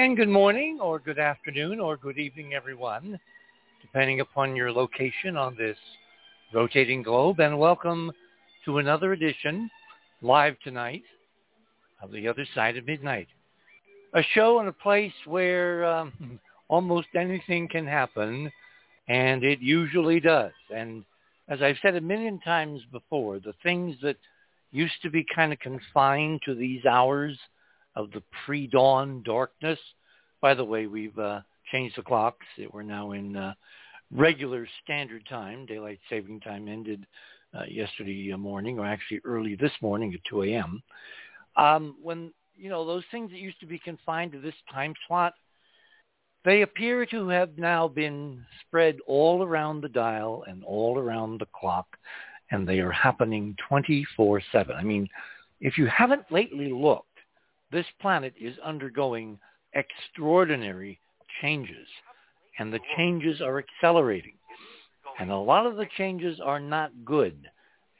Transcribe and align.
And 0.00 0.16
good 0.16 0.30
morning 0.30 0.78
or 0.80 0.98
good 0.98 1.18
afternoon 1.18 1.78
or 1.78 1.94
good 1.94 2.16
evening, 2.16 2.54
everyone, 2.54 3.20
depending 3.82 4.20
upon 4.20 4.56
your 4.56 4.72
location 4.72 5.36
on 5.36 5.54
this 5.56 5.76
rotating 6.54 7.02
globe. 7.02 7.38
And 7.38 7.58
welcome 7.58 8.10
to 8.64 8.78
another 8.78 9.12
edition, 9.12 9.70
live 10.22 10.58
tonight, 10.64 11.02
of 12.02 12.12
The 12.12 12.26
Other 12.28 12.46
Side 12.54 12.78
of 12.78 12.86
Midnight. 12.86 13.28
A 14.14 14.22
show 14.32 14.60
and 14.60 14.70
a 14.70 14.72
place 14.72 15.12
where 15.26 15.84
um, 15.84 16.40
almost 16.68 17.08
anything 17.14 17.68
can 17.68 17.86
happen, 17.86 18.50
and 19.06 19.44
it 19.44 19.60
usually 19.60 20.18
does. 20.18 20.52
And 20.74 21.04
as 21.50 21.60
I've 21.60 21.76
said 21.82 21.94
a 21.96 22.00
million 22.00 22.40
times 22.40 22.80
before, 22.90 23.38
the 23.38 23.52
things 23.62 23.96
that 24.00 24.16
used 24.72 25.02
to 25.02 25.10
be 25.10 25.26
kind 25.34 25.52
of 25.52 25.58
confined 25.58 26.40
to 26.46 26.54
these 26.54 26.86
hours 26.86 27.38
of 27.96 28.10
the 28.12 28.22
pre-dawn 28.44 29.22
darkness. 29.24 29.78
By 30.40 30.54
the 30.54 30.64
way, 30.64 30.86
we've 30.86 31.18
uh, 31.18 31.40
changed 31.70 31.96
the 31.96 32.02
clocks. 32.02 32.46
We're 32.72 32.82
now 32.82 33.12
in 33.12 33.36
uh, 33.36 33.54
regular 34.10 34.66
standard 34.82 35.26
time. 35.28 35.66
Daylight 35.66 36.00
saving 36.08 36.40
time 36.40 36.68
ended 36.68 37.06
uh, 37.54 37.64
yesterday 37.68 38.32
morning, 38.36 38.78
or 38.78 38.86
actually 38.86 39.20
early 39.24 39.56
this 39.56 39.72
morning 39.82 40.14
at 40.14 40.20
2 40.28 40.44
a.m. 40.44 40.82
Um, 41.56 41.96
when 42.00 42.32
you 42.56 42.70
know 42.70 42.86
those 42.86 43.04
things 43.10 43.30
that 43.30 43.38
used 43.38 43.60
to 43.60 43.66
be 43.66 43.78
confined 43.78 44.32
to 44.32 44.40
this 44.40 44.54
time 44.72 44.94
slot, 45.06 45.34
they 46.44 46.62
appear 46.62 47.04
to 47.06 47.28
have 47.28 47.58
now 47.58 47.88
been 47.88 48.44
spread 48.66 48.98
all 49.06 49.42
around 49.42 49.80
the 49.80 49.88
dial 49.88 50.44
and 50.46 50.62
all 50.64 50.98
around 50.98 51.40
the 51.40 51.46
clock 51.54 51.86
and 52.50 52.66
they 52.66 52.80
are 52.80 52.90
happening 52.90 53.56
24-7. 53.70 54.74
I 54.74 54.82
mean, 54.82 55.08
if 55.60 55.78
you 55.78 55.86
haven't 55.86 56.30
lately 56.30 56.72
looked, 56.72 57.09
this 57.72 57.86
planet 58.00 58.34
is 58.40 58.58
undergoing 58.64 59.38
extraordinary 59.74 60.98
changes, 61.40 61.86
and 62.58 62.72
the 62.72 62.80
changes 62.96 63.40
are 63.40 63.58
accelerating. 63.58 64.34
And 65.18 65.30
a 65.30 65.36
lot 65.36 65.66
of 65.66 65.76
the 65.76 65.86
changes 65.96 66.40
are 66.40 66.60
not 66.60 66.90
good, 67.04 67.48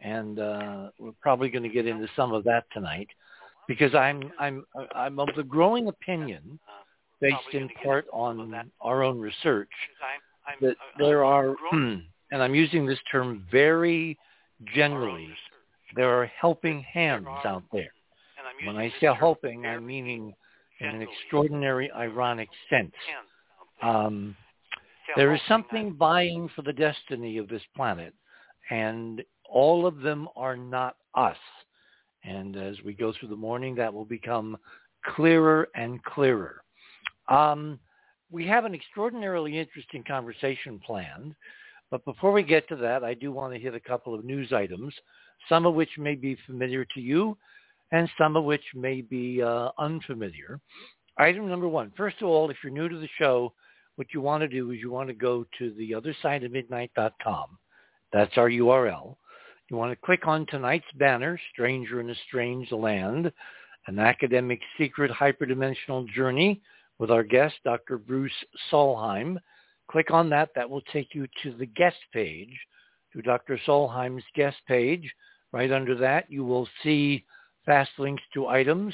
and 0.00 0.38
uh, 0.38 0.90
we're 0.98 1.12
probably 1.20 1.50
going 1.50 1.62
to 1.62 1.68
get 1.68 1.86
into 1.86 2.08
some 2.16 2.32
of 2.32 2.44
that 2.44 2.64
tonight, 2.72 3.08
because 3.68 3.94
I'm 3.94 4.32
I'm 4.38 4.64
I'm 4.94 5.18
of 5.20 5.28
the 5.36 5.42
growing 5.42 5.88
opinion, 5.88 6.58
based 7.20 7.52
in 7.52 7.68
part 7.82 8.06
on 8.12 8.70
our 8.80 9.02
own 9.02 9.20
research, 9.20 9.68
that 10.60 10.76
there 10.98 11.24
are, 11.24 11.54
and 11.72 12.02
I'm 12.32 12.54
using 12.54 12.86
this 12.86 12.98
term 13.10 13.44
very 13.50 14.18
generally, 14.74 15.28
there 15.94 16.10
are 16.10 16.26
helping 16.26 16.82
hands 16.82 17.26
out 17.44 17.64
there. 17.72 17.92
When 18.64 18.76
I 18.76 18.92
say 19.00 19.08
helping, 19.18 19.66
I'm 19.66 19.86
meaning 19.86 20.34
in 20.80 20.86
an 20.86 21.02
extraordinary, 21.02 21.90
ironic 21.92 22.48
sense. 22.68 22.92
Um, 23.82 24.36
there 25.16 25.34
is 25.34 25.40
something 25.48 25.94
vying 25.96 26.48
for 26.54 26.62
the 26.62 26.72
destiny 26.72 27.38
of 27.38 27.48
this 27.48 27.62
planet, 27.74 28.14
and 28.70 29.22
all 29.48 29.86
of 29.86 30.00
them 30.00 30.28
are 30.36 30.56
not 30.56 30.96
us. 31.14 31.36
And 32.24 32.56
as 32.56 32.76
we 32.84 32.92
go 32.92 33.12
through 33.12 33.30
the 33.30 33.36
morning, 33.36 33.74
that 33.76 33.92
will 33.92 34.04
become 34.04 34.56
clearer 35.04 35.68
and 35.74 36.02
clearer. 36.04 36.62
Um, 37.28 37.78
we 38.30 38.46
have 38.46 38.64
an 38.64 38.74
extraordinarily 38.74 39.58
interesting 39.58 40.04
conversation 40.06 40.80
planned. 40.84 41.34
But 41.90 42.04
before 42.04 42.30
we 42.30 42.42
get 42.44 42.68
to 42.68 42.76
that, 42.76 43.02
I 43.02 43.14
do 43.14 43.32
want 43.32 43.52
to 43.52 43.58
hit 43.58 43.74
a 43.74 43.80
couple 43.80 44.14
of 44.14 44.24
news 44.24 44.52
items, 44.52 44.94
some 45.48 45.66
of 45.66 45.74
which 45.74 45.90
may 45.98 46.14
be 46.14 46.36
familiar 46.46 46.84
to 46.94 47.00
you 47.00 47.36
and 47.92 48.08
some 48.18 48.36
of 48.36 48.44
which 48.44 48.64
may 48.74 49.00
be 49.00 49.42
uh, 49.42 49.70
unfamiliar. 49.78 50.60
Item 51.18 51.48
number 51.48 51.68
one, 51.68 51.92
first 51.96 52.16
of 52.22 52.28
all, 52.28 52.50
if 52.50 52.56
you're 52.62 52.72
new 52.72 52.88
to 52.88 52.98
the 52.98 53.08
show, 53.18 53.52
what 53.96 54.14
you 54.14 54.20
want 54.20 54.42
to 54.42 54.48
do 54.48 54.70
is 54.70 54.78
you 54.80 54.90
want 54.90 55.08
to 55.08 55.14
go 55.14 55.44
to 55.58 55.74
the 55.74 55.94
other 55.94 56.14
side 56.22 56.44
of 56.44 56.52
midnight.com. 56.52 57.58
That's 58.12 58.36
our 58.38 58.48
URL. 58.48 59.16
You 59.68 59.76
want 59.76 59.92
to 59.92 60.06
click 60.06 60.26
on 60.26 60.46
tonight's 60.46 60.90
banner, 60.98 61.38
Stranger 61.52 62.00
in 62.00 62.10
a 62.10 62.14
Strange 62.26 62.72
Land, 62.72 63.30
an 63.86 63.98
academic 63.98 64.60
secret 64.78 65.10
hyperdimensional 65.10 66.08
journey 66.08 66.60
with 66.98 67.10
our 67.10 67.22
guest, 67.22 67.54
Dr. 67.64 67.98
Bruce 67.98 68.32
Solheim. 68.70 69.36
Click 69.90 70.10
on 70.10 70.28
that. 70.30 70.50
That 70.54 70.68
will 70.68 70.82
take 70.92 71.14
you 71.14 71.26
to 71.42 71.52
the 71.52 71.66
guest 71.66 71.96
page, 72.12 72.58
to 73.12 73.22
Dr. 73.22 73.58
Solheim's 73.66 74.24
guest 74.34 74.56
page. 74.66 75.12
Right 75.52 75.72
under 75.72 75.96
that, 75.96 76.30
you 76.30 76.44
will 76.44 76.68
see 76.82 77.24
fast 77.70 77.92
links 77.98 78.22
to 78.34 78.48
items. 78.48 78.92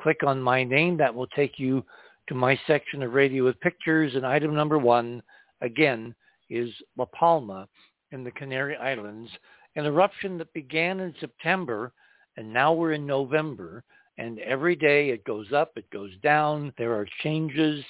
Click 0.00 0.22
on 0.26 0.40
my 0.40 0.64
name. 0.64 0.96
That 0.96 1.14
will 1.14 1.26
take 1.26 1.58
you 1.58 1.84
to 2.28 2.34
my 2.34 2.58
section 2.66 3.02
of 3.02 3.12
radio 3.12 3.44
with 3.44 3.60
pictures. 3.60 4.14
And 4.14 4.24
item 4.24 4.54
number 4.54 4.78
one, 4.78 5.22
again, 5.60 6.14
is 6.48 6.70
La 6.96 7.04
Palma 7.04 7.68
in 8.12 8.24
the 8.24 8.30
Canary 8.30 8.76
Islands, 8.76 9.30
an 9.76 9.84
eruption 9.84 10.38
that 10.38 10.50
began 10.54 11.00
in 11.00 11.14
September, 11.20 11.92
and 12.38 12.50
now 12.50 12.72
we're 12.72 12.92
in 12.92 13.06
November. 13.06 13.84
And 14.16 14.38
every 14.38 14.74
day 14.74 15.10
it 15.10 15.22
goes 15.24 15.52
up, 15.52 15.72
it 15.76 15.90
goes 15.90 16.12
down. 16.22 16.72
There 16.78 16.94
are 16.94 17.06
changes 17.22 17.84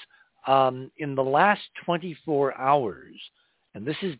um, 0.48 0.90
in 0.96 1.14
the 1.14 1.22
last 1.22 1.62
24 1.84 2.58
hours, 2.58 3.14
and 3.76 3.86
this 3.86 3.96
is 4.02 4.16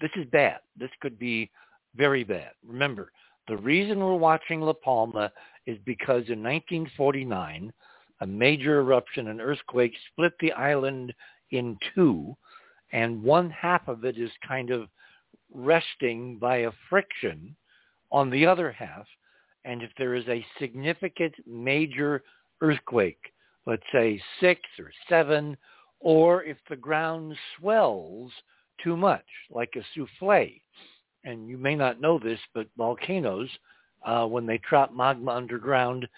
this 0.00 0.10
is 0.16 0.24
bad. 0.32 0.60
This 0.78 0.90
could 1.02 1.18
be 1.18 1.50
very 1.96 2.24
bad. 2.24 2.52
Remember, 2.66 3.12
the 3.50 3.56
reason 3.56 3.98
we're 3.98 4.14
watching 4.14 4.60
La 4.60 4.72
Palma 4.72 5.32
is 5.66 5.76
because 5.84 6.28
in 6.28 6.40
1949, 6.40 7.72
a 8.20 8.26
major 8.26 8.78
eruption, 8.78 9.26
an 9.26 9.40
earthquake, 9.40 9.92
split 10.12 10.32
the 10.38 10.52
island 10.52 11.12
in 11.50 11.76
two, 11.92 12.36
and 12.92 13.20
one 13.20 13.50
half 13.50 13.88
of 13.88 14.04
it 14.04 14.16
is 14.16 14.30
kind 14.46 14.70
of 14.70 14.88
resting 15.52 16.38
by 16.38 16.58
a 16.58 16.70
friction 16.88 17.56
on 18.12 18.30
the 18.30 18.46
other 18.46 18.70
half. 18.70 19.04
And 19.64 19.82
if 19.82 19.90
there 19.98 20.14
is 20.14 20.28
a 20.28 20.46
significant 20.60 21.34
major 21.44 22.22
earthquake, 22.60 23.32
let's 23.66 23.82
say 23.90 24.22
six 24.38 24.60
or 24.78 24.92
seven, 25.08 25.56
or 25.98 26.44
if 26.44 26.58
the 26.68 26.76
ground 26.76 27.36
swells 27.58 28.30
too 28.80 28.96
much, 28.96 29.26
like 29.50 29.74
a 29.74 29.82
souffle. 29.92 30.62
And 31.24 31.48
you 31.48 31.58
may 31.58 31.74
not 31.74 32.00
know 32.00 32.18
this, 32.18 32.40
but 32.54 32.66
volcanoes, 32.76 33.48
uh, 34.04 34.26
when 34.26 34.46
they 34.46 34.58
trap 34.58 34.92
magma 34.94 35.32
underground, 35.32 36.08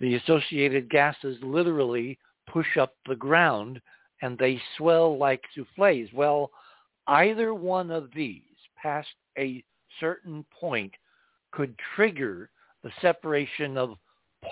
the 0.00 0.14
associated 0.14 0.90
gases 0.90 1.36
literally 1.42 2.18
push 2.46 2.76
up 2.78 2.94
the 3.06 3.16
ground 3.16 3.80
and 4.22 4.38
they 4.38 4.60
swell 4.76 5.18
like 5.18 5.42
souffles. 5.54 6.08
Well, 6.14 6.50
either 7.06 7.54
one 7.54 7.90
of 7.90 8.10
these 8.14 8.42
past 8.80 9.08
a 9.38 9.62
certain 10.00 10.44
point 10.58 10.92
could 11.52 11.74
trigger 11.94 12.50
the 12.82 12.90
separation 13.00 13.76
of 13.76 13.96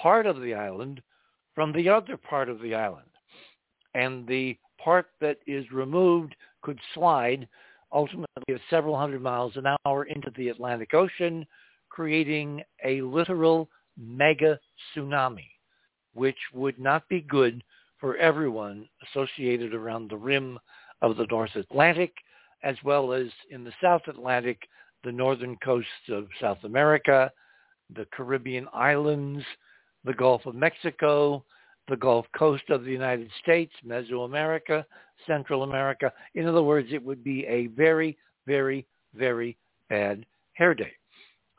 part 0.03 0.27
of 0.27 0.41
the 0.41 0.55
island 0.55 1.03
from 1.55 1.73
the 1.73 1.89
other 1.89 2.17
part 2.17 2.49
of 2.49 2.61
the 2.61 2.75
island. 2.75 3.07
And 3.95 4.27
the 4.27 4.59
part 4.83 5.09
that 5.21 5.39
is 5.47 5.71
removed 5.71 6.35
could 6.63 6.81
slide 6.95 7.49
ultimately 7.95 8.27
at 8.53 8.61
several 8.69 8.99
hundred 8.99 9.23
miles 9.23 9.57
an 9.57 9.67
hour 9.87 10.05
into 10.05 10.31
the 10.37 10.49
Atlantic 10.49 10.93
Ocean, 10.93 11.47
creating 11.89 12.63
a 12.85 13.01
literal 13.01 13.71
mega 13.97 14.59
tsunami, 14.95 15.49
which 16.13 16.37
would 16.53 16.79
not 16.79 17.09
be 17.09 17.21
good 17.21 17.63
for 18.01 18.17
everyone 18.17 18.89
associated 19.09 19.73
around 19.73 20.11
the 20.11 20.17
rim 20.17 20.59
of 21.01 21.17
the 21.17 21.27
North 21.31 21.55
Atlantic, 21.55 22.13
as 22.65 22.77
well 22.85 23.13
as 23.13 23.29
in 23.51 23.63
the 23.63 23.73
South 23.83 24.03
Atlantic, 24.09 24.59
the 25.05 25.13
northern 25.13 25.57
coasts 25.65 25.89
of 26.09 26.27
South 26.41 26.59
America, 26.65 27.31
the 27.95 28.07
Caribbean 28.13 28.67
islands, 28.73 29.45
the 30.05 30.15
Gulf 30.15 30.45
of 30.47 30.55
Mexico, 30.55 31.45
the 31.89 31.97
Gulf 31.97 32.27
Coast 32.37 32.65
of 32.71 32.85
the 32.85 32.91
United 32.91 33.31
States, 33.43 33.73
Mesoamerica, 33.87 34.85
Central 35.27 35.63
America. 35.63 36.13
In 36.35 36.47
other 36.47 36.63
words, 36.63 36.89
it 36.93 37.05
would 37.05 37.23
be 37.23 37.45
a 37.47 37.67
very, 37.69 38.17
very, 38.47 38.87
very 39.15 39.57
bad 39.89 40.25
hair 40.55 40.75
day. 40.75 40.93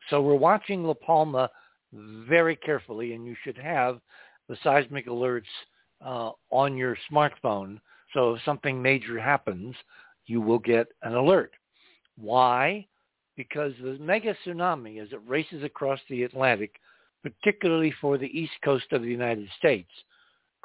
So 0.09 0.21
we're 0.21 0.35
watching 0.35 0.83
La 0.83 0.93
Palma 0.93 1.49
very 1.93 2.55
carefully, 2.55 3.13
and 3.13 3.25
you 3.25 3.35
should 3.43 3.57
have 3.57 3.99
the 4.49 4.57
seismic 4.63 5.07
alerts 5.07 5.43
uh, 6.05 6.31
on 6.51 6.77
your 6.77 6.97
smartphone. 7.11 7.79
So 8.13 8.35
if 8.35 8.41
something 8.43 8.81
major 8.81 9.19
happens, 9.19 9.75
you 10.25 10.41
will 10.41 10.59
get 10.59 10.87
an 11.03 11.13
alert. 11.13 11.51
Why? 12.17 12.87
Because 13.35 13.73
the 13.81 13.97
mega 13.99 14.35
tsunami, 14.45 15.01
as 15.01 15.11
it 15.11 15.19
races 15.27 15.63
across 15.63 15.99
the 16.09 16.23
Atlantic, 16.23 16.75
particularly 17.23 17.93
for 17.99 18.17
the 18.17 18.27
east 18.27 18.53
coast 18.63 18.85
of 18.91 19.01
the 19.01 19.07
United 19.07 19.49
States, 19.57 19.89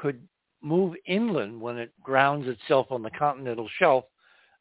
could 0.00 0.20
move 0.62 0.94
inland 1.06 1.60
when 1.60 1.76
it 1.78 1.92
grounds 2.02 2.48
itself 2.48 2.86
on 2.90 3.02
the 3.02 3.10
continental 3.10 3.68
shelf 3.78 4.04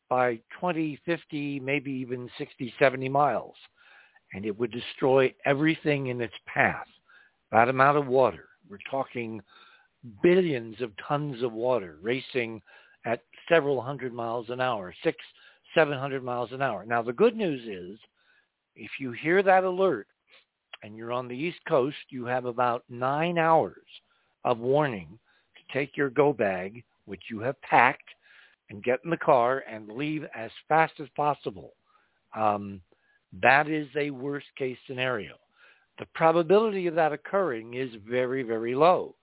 by 0.10 0.40
20, 0.60 1.00
50, 1.06 1.60
maybe 1.60 1.92
even 1.92 2.30
60, 2.38 2.74
70 2.80 3.10
miles. 3.10 3.56
And 4.34 4.46
it 4.46 4.58
would 4.58 4.72
destroy 4.72 5.34
everything 5.46 6.08
in 6.08 6.22
its 6.22 6.34
path. 6.46 6.88
That 7.52 7.70
amount 7.70 7.98
of 7.98 8.08
water. 8.08 8.46
We're 8.70 8.78
talking 8.90 9.42
billions 10.22 10.82
of 10.82 10.92
tons 11.08 11.42
of 11.42 11.52
water 11.54 11.98
racing 12.02 12.62
at 13.06 13.22
several 13.48 13.82
hundred 13.82 14.14
miles 14.14 14.50
an 14.50 14.62
hour, 14.62 14.94
six, 15.04 15.18
seven 15.74 15.98
hundred 15.98 16.24
miles 16.24 16.52
an 16.52 16.62
hour. 16.62 16.86
Now 16.86 17.02
the 17.02 17.14
good 17.14 17.36
news 17.36 17.62
is, 17.68 18.00
if 18.76 18.92
you 19.00 19.12
hear 19.12 19.42
that 19.42 19.64
alert 19.64 20.08
and 20.84 20.96
you're 20.96 21.12
on 21.12 21.28
the 21.28 21.36
East 21.36 21.60
Coast, 21.68 21.98
you 22.10 22.26
have 22.26 22.46
about 22.46 22.84
nine 22.90 23.38
hours 23.38 23.88
of 24.46 24.60
warning 24.60 25.18
take 25.72 25.98
your 25.98 26.10
go 26.10 26.34
bag, 26.34 26.84
which 27.06 27.24
you 27.30 27.40
have 27.40 27.62
packed, 27.62 28.10
and 28.70 28.84
get 28.84 29.00
in 29.04 29.10
the 29.10 29.18
car 29.18 29.64
and 29.70 29.90
leave 29.90 30.26
as 30.36 30.52
fast 30.68 30.94
as 31.00 31.08
possible. 31.16 31.74
Um, 32.36 32.82
that 33.42 33.68
is 33.68 33.88
a 33.96 34.10
worst 34.10 34.48
case 34.58 34.78
scenario. 34.88 35.36
The 35.98 36.06
probability 36.14 36.88
of 36.88 36.96
that 36.96 37.12
occurring 37.12 37.74
is 37.74 37.90
very, 38.08 38.44
very 38.44 38.74
low. 38.74 39.16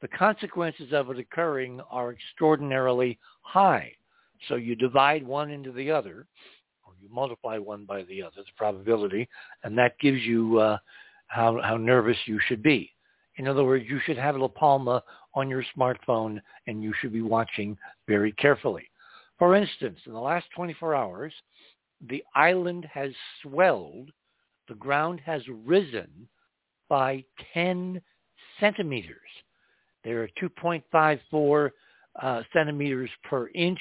The 0.00 0.08
consequences 0.08 0.92
of 0.92 1.10
it 1.10 1.18
occurring 1.18 1.80
are 1.90 2.12
extraordinarily 2.12 3.18
high. 3.42 3.92
So 4.48 4.54
you 4.54 4.74
divide 4.74 5.26
one 5.26 5.50
into 5.50 5.72
the 5.72 5.90
other, 5.90 6.26
or 6.84 6.92
you 7.00 7.08
multiply 7.12 7.58
one 7.58 7.84
by 7.84 8.02
the 8.04 8.22
other, 8.22 8.36
the 8.36 8.44
probability, 8.56 9.28
and 9.64 9.76
that 9.78 9.98
gives 9.98 10.22
you 10.22 10.58
uh, 10.58 10.78
how, 11.26 11.60
how 11.62 11.76
nervous 11.76 12.16
you 12.26 12.38
should 12.46 12.62
be. 12.62 12.92
In 13.36 13.46
other 13.46 13.64
words, 13.64 13.84
you 13.88 14.00
should 14.04 14.18
have 14.18 14.36
La 14.36 14.48
Palma 14.48 15.02
on 15.38 15.48
your 15.48 15.64
smartphone 15.76 16.40
and 16.66 16.82
you 16.82 16.92
should 17.00 17.12
be 17.12 17.22
watching 17.22 17.78
very 18.08 18.32
carefully. 18.32 18.90
For 19.38 19.54
instance, 19.54 19.98
in 20.04 20.12
the 20.12 20.18
last 20.18 20.46
24 20.56 20.96
hours, 20.96 21.32
the 22.08 22.24
island 22.34 22.86
has 22.92 23.12
swelled, 23.42 24.10
the 24.66 24.74
ground 24.74 25.20
has 25.24 25.42
risen 25.64 26.28
by 26.88 27.24
10 27.54 28.00
centimeters. 28.58 29.30
There 30.02 30.22
are 30.22 30.28
2.54 30.42 31.70
uh, 32.20 32.42
centimeters 32.52 33.10
per 33.22 33.48
inch. 33.54 33.80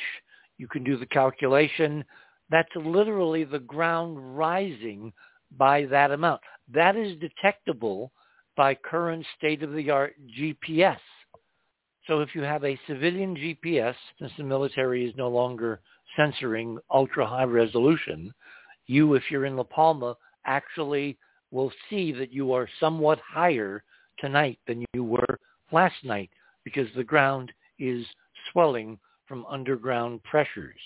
You 0.59 0.67
can 0.67 0.83
do 0.83 0.95
the 0.95 1.07
calculation. 1.07 2.05
That's 2.51 2.69
literally 2.75 3.43
the 3.45 3.59
ground 3.59 4.37
rising 4.37 5.11
by 5.57 5.85
that 5.85 6.11
amount. 6.11 6.41
That 6.71 6.95
is 6.95 7.17
detectable 7.17 8.11
by 8.55 8.75
current 8.75 9.25
state-of-the-art 9.37 10.15
GPS. 10.39 10.99
So 12.07 12.21
if 12.21 12.33
you 12.33 12.41
have 12.41 12.63
a 12.63 12.79
civilian 12.87 13.35
GPS, 13.35 13.95
since 14.17 14.31
the 14.37 14.43
military 14.43 15.05
is 15.05 15.13
no 15.17 15.27
longer 15.27 15.81
censoring 16.15 16.79
ultra-high 16.89 17.43
resolution, 17.43 18.33
you, 18.85 19.13
if 19.15 19.23
you're 19.29 19.45
in 19.45 19.57
La 19.57 19.63
Palma, 19.63 20.15
actually 20.45 21.17
will 21.51 21.71
see 21.89 22.13
that 22.13 22.31
you 22.31 22.53
are 22.53 22.69
somewhat 22.79 23.19
higher 23.19 23.83
tonight 24.19 24.57
than 24.67 24.85
you 24.93 25.03
were 25.03 25.39
last 25.71 25.95
night 26.03 26.29
because 26.63 26.87
the 26.95 27.03
ground 27.03 27.51
is 27.77 28.05
swelling 28.51 28.97
from 29.27 29.45
underground 29.47 30.23
pressures. 30.23 30.79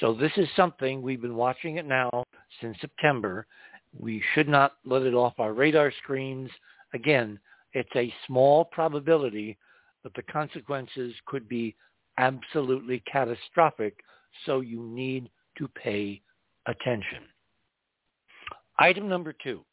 So 0.00 0.12
this 0.12 0.32
is 0.36 0.48
something 0.56 1.00
we've 1.00 1.22
been 1.22 1.36
watching 1.36 1.76
it 1.76 1.86
now 1.86 2.10
since 2.60 2.76
September. 2.80 3.46
We 3.98 4.22
should 4.34 4.48
not 4.48 4.74
let 4.84 5.02
it 5.02 5.14
off 5.14 5.34
our 5.38 5.52
radar 5.52 5.92
screens. 6.02 6.50
Again, 6.94 7.38
it's 7.72 7.94
a 7.94 8.12
small 8.26 8.64
probability 8.64 9.56
that 10.08 10.26
the 10.26 10.32
consequences 10.32 11.14
could 11.26 11.48
be 11.48 11.74
absolutely 12.16 13.02
catastrophic, 13.10 13.98
so 14.46 14.60
you 14.60 14.82
need 14.82 15.28
to 15.58 15.68
pay 15.68 16.20
attention. 16.66 17.22
Item 18.78 19.08
number 19.08 19.32
two. 19.32 19.64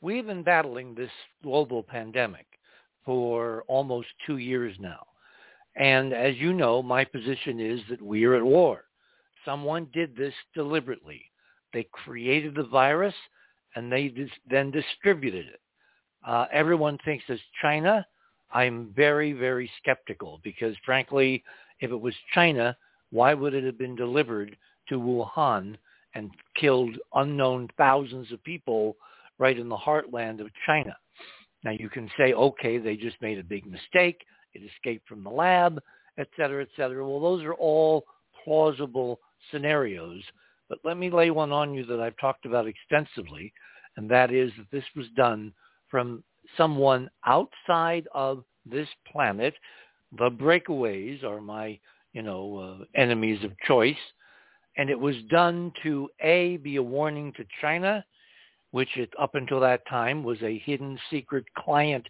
We've 0.00 0.26
been 0.26 0.42
battling 0.42 0.94
this 0.94 1.10
global 1.42 1.82
pandemic 1.82 2.46
for 3.04 3.64
almost 3.66 4.08
two 4.26 4.38
years 4.38 4.76
now. 4.78 5.04
And 5.76 6.12
as 6.12 6.36
you 6.36 6.52
know, 6.52 6.82
my 6.82 7.04
position 7.04 7.60
is 7.60 7.80
that 7.90 8.00
we 8.00 8.24
are 8.24 8.36
at 8.36 8.44
war. 8.44 8.84
Someone 9.44 9.88
did 9.92 10.16
this 10.16 10.34
deliberately. 10.54 11.22
They 11.72 11.86
created 11.92 12.54
the 12.54 12.64
virus 12.64 13.14
and 13.74 13.90
they 13.90 14.08
dis- 14.08 14.30
then 14.48 14.70
distributed 14.70 15.46
it. 15.46 15.60
Uh, 16.26 16.46
everyone 16.52 16.98
thinks 17.04 17.24
it's 17.28 17.42
China. 17.60 18.06
I'm 18.52 18.92
very, 18.96 19.32
very 19.32 19.70
skeptical 19.80 20.40
because 20.42 20.74
frankly, 20.84 21.42
if 21.80 21.90
it 21.90 22.00
was 22.00 22.14
China, 22.32 22.76
why 23.10 23.34
would 23.34 23.54
it 23.54 23.64
have 23.64 23.78
been 23.78 23.96
delivered 23.96 24.56
to 24.88 24.96
Wuhan 24.96 25.76
and 26.14 26.30
killed 26.56 26.96
unknown 27.14 27.68
thousands 27.76 28.32
of 28.32 28.42
people 28.44 28.96
right 29.38 29.58
in 29.58 29.68
the 29.68 29.76
heartland 29.76 30.40
of 30.40 30.48
China? 30.66 30.96
Now 31.64 31.72
you 31.72 31.88
can 31.88 32.10
say, 32.16 32.32
okay, 32.32 32.78
they 32.78 32.96
just 32.96 33.20
made 33.20 33.38
a 33.38 33.44
big 33.44 33.66
mistake. 33.66 34.24
It 34.54 34.62
escaped 34.62 35.08
from 35.08 35.22
the 35.22 35.30
lab, 35.30 35.80
et 36.16 36.28
cetera, 36.36 36.62
et 36.62 36.68
cetera. 36.76 37.06
Well, 37.06 37.20
those 37.20 37.44
are 37.44 37.54
all 37.54 38.04
plausible 38.44 39.20
scenarios. 39.50 40.22
But 40.68 40.78
let 40.84 40.96
me 40.96 41.10
lay 41.10 41.30
one 41.30 41.52
on 41.52 41.74
you 41.74 41.84
that 41.86 42.00
I've 42.00 42.16
talked 42.18 42.46
about 42.46 42.66
extensively, 42.66 43.52
and 43.96 44.10
that 44.10 44.32
is 44.32 44.52
that 44.58 44.70
this 44.70 44.84
was 44.96 45.06
done 45.16 45.52
from 45.90 46.22
someone 46.56 47.10
outside 47.26 48.06
of 48.14 48.44
this 48.64 48.88
planet. 49.10 49.54
The 50.18 50.30
breakaways 50.30 51.22
are 51.24 51.40
my, 51.40 51.78
you 52.12 52.22
know, 52.22 52.78
uh, 52.80 53.00
enemies 53.00 53.42
of 53.44 53.52
choice. 53.66 53.96
And 54.76 54.90
it 54.90 54.98
was 54.98 55.16
done 55.30 55.72
to 55.82 56.08
A, 56.20 56.56
be 56.58 56.76
a 56.76 56.82
warning 56.82 57.32
to 57.36 57.44
China, 57.60 58.04
which 58.70 58.88
it, 58.96 59.10
up 59.18 59.34
until 59.34 59.60
that 59.60 59.86
time 59.88 60.22
was 60.22 60.40
a 60.42 60.58
hidden 60.58 60.98
secret 61.10 61.44
client 61.56 62.06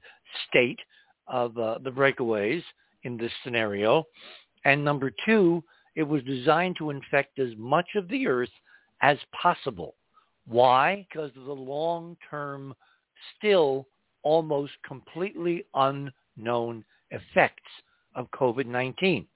state 0.49 0.79
of 1.27 1.57
uh, 1.57 1.79
the 1.83 1.91
breakaways 1.91 2.63
in 3.05 3.17
this 3.17 3.33
scenario. 3.43 4.05
And 4.65 4.85
number 4.85 5.11
two, 5.25 5.63
it 5.95 6.03
was 6.03 6.23
designed 6.25 6.77
to 6.79 6.91
infect 6.91 7.39
as 7.39 7.51
much 7.57 7.87
of 7.97 8.09
the 8.09 8.27
earth 8.27 8.51
as 9.03 9.19
possible. 9.41 9.95
Why? 10.47 11.07
Because 11.09 11.31
of 11.37 11.45
the 11.45 11.53
long-term, 11.53 12.75
still 13.37 13.87
almost 14.23 14.73
completely 14.87 15.65
unknown 15.75 16.85
effects 17.11 17.71
of 18.15 18.31
COVID-19. 18.33 19.27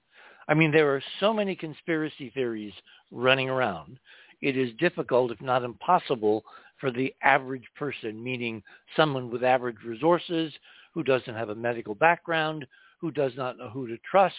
I 0.47 0.53
mean, 0.53 0.71
there 0.71 0.93
are 0.93 1.01
so 1.19 1.33
many 1.33 1.55
conspiracy 1.55 2.29
theories 2.33 2.73
running 3.11 3.49
around. 3.49 3.97
It 4.41 4.57
is 4.57 4.73
difficult, 4.77 5.31
if 5.31 5.41
not 5.41 5.63
impossible, 5.63 6.43
for 6.79 6.91
the 6.91 7.13
average 7.23 7.67
person, 7.77 8.21
meaning 8.21 8.61
someone 8.97 9.31
with 9.31 9.43
average 9.43 9.77
resources 9.85 10.53
who 10.93 11.01
doesn't 11.03 11.35
have 11.35 11.49
a 11.49 11.55
medical 11.55 11.95
background, 11.95 12.67
who 12.99 13.09
does 13.09 13.31
not 13.37 13.57
know 13.57 13.69
who 13.69 13.87
to 13.87 13.97
trust, 14.09 14.35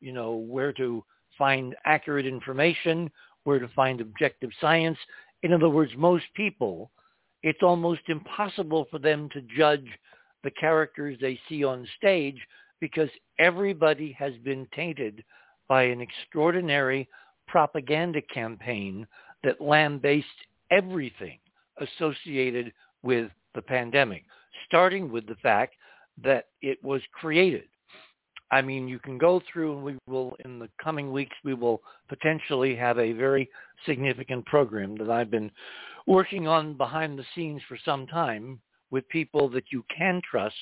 you 0.00 0.12
know, 0.12 0.34
where 0.34 0.72
to 0.72 1.04
find 1.36 1.74
accurate 1.84 2.26
information, 2.26 3.10
where 3.44 3.58
to 3.58 3.68
find 3.68 4.00
objective 4.00 4.50
science. 4.60 4.98
In 5.42 5.52
other 5.52 5.68
words, 5.68 5.92
most 5.96 6.24
people, 6.34 6.90
it's 7.44 7.62
almost 7.62 8.00
impossible 8.08 8.86
for 8.90 8.98
them 8.98 9.28
to 9.34 9.42
judge 9.56 9.86
the 10.42 10.50
characters 10.52 11.18
they 11.20 11.38
see 11.46 11.62
on 11.62 11.86
stage 11.98 12.38
because 12.80 13.10
everybody 13.38 14.12
has 14.18 14.32
been 14.42 14.66
tainted 14.74 15.22
by 15.68 15.82
an 15.84 16.00
extraordinary 16.00 17.06
propaganda 17.46 18.22
campaign 18.22 19.06
that 19.42 19.60
lambastes 19.60 20.24
everything 20.70 21.38
associated 21.80 22.72
with 23.02 23.30
the 23.54 23.62
pandemic, 23.62 24.24
starting 24.66 25.12
with 25.12 25.26
the 25.26 25.36
fact 25.36 25.74
that 26.22 26.46
it 26.62 26.82
was 26.82 27.02
created. 27.12 27.64
I 28.50 28.62
mean, 28.62 28.88
you 28.88 28.98
can 28.98 29.18
go 29.18 29.42
through 29.52 29.74
and 29.74 29.84
we 29.84 29.98
will, 30.06 30.34
in 30.46 30.58
the 30.58 30.68
coming 30.82 31.12
weeks, 31.12 31.36
we 31.44 31.54
will 31.54 31.82
potentially 32.08 32.74
have 32.76 32.98
a 32.98 33.12
very 33.12 33.50
significant 33.84 34.46
program 34.46 34.96
that 34.96 35.10
I've 35.10 35.30
been 35.30 35.50
working 36.06 36.46
on 36.46 36.76
behind 36.76 37.18
the 37.18 37.24
scenes 37.34 37.62
for 37.68 37.78
some 37.84 38.06
time 38.06 38.60
with 38.90 39.08
people 39.08 39.48
that 39.50 39.64
you 39.72 39.84
can 39.96 40.20
trust 40.28 40.54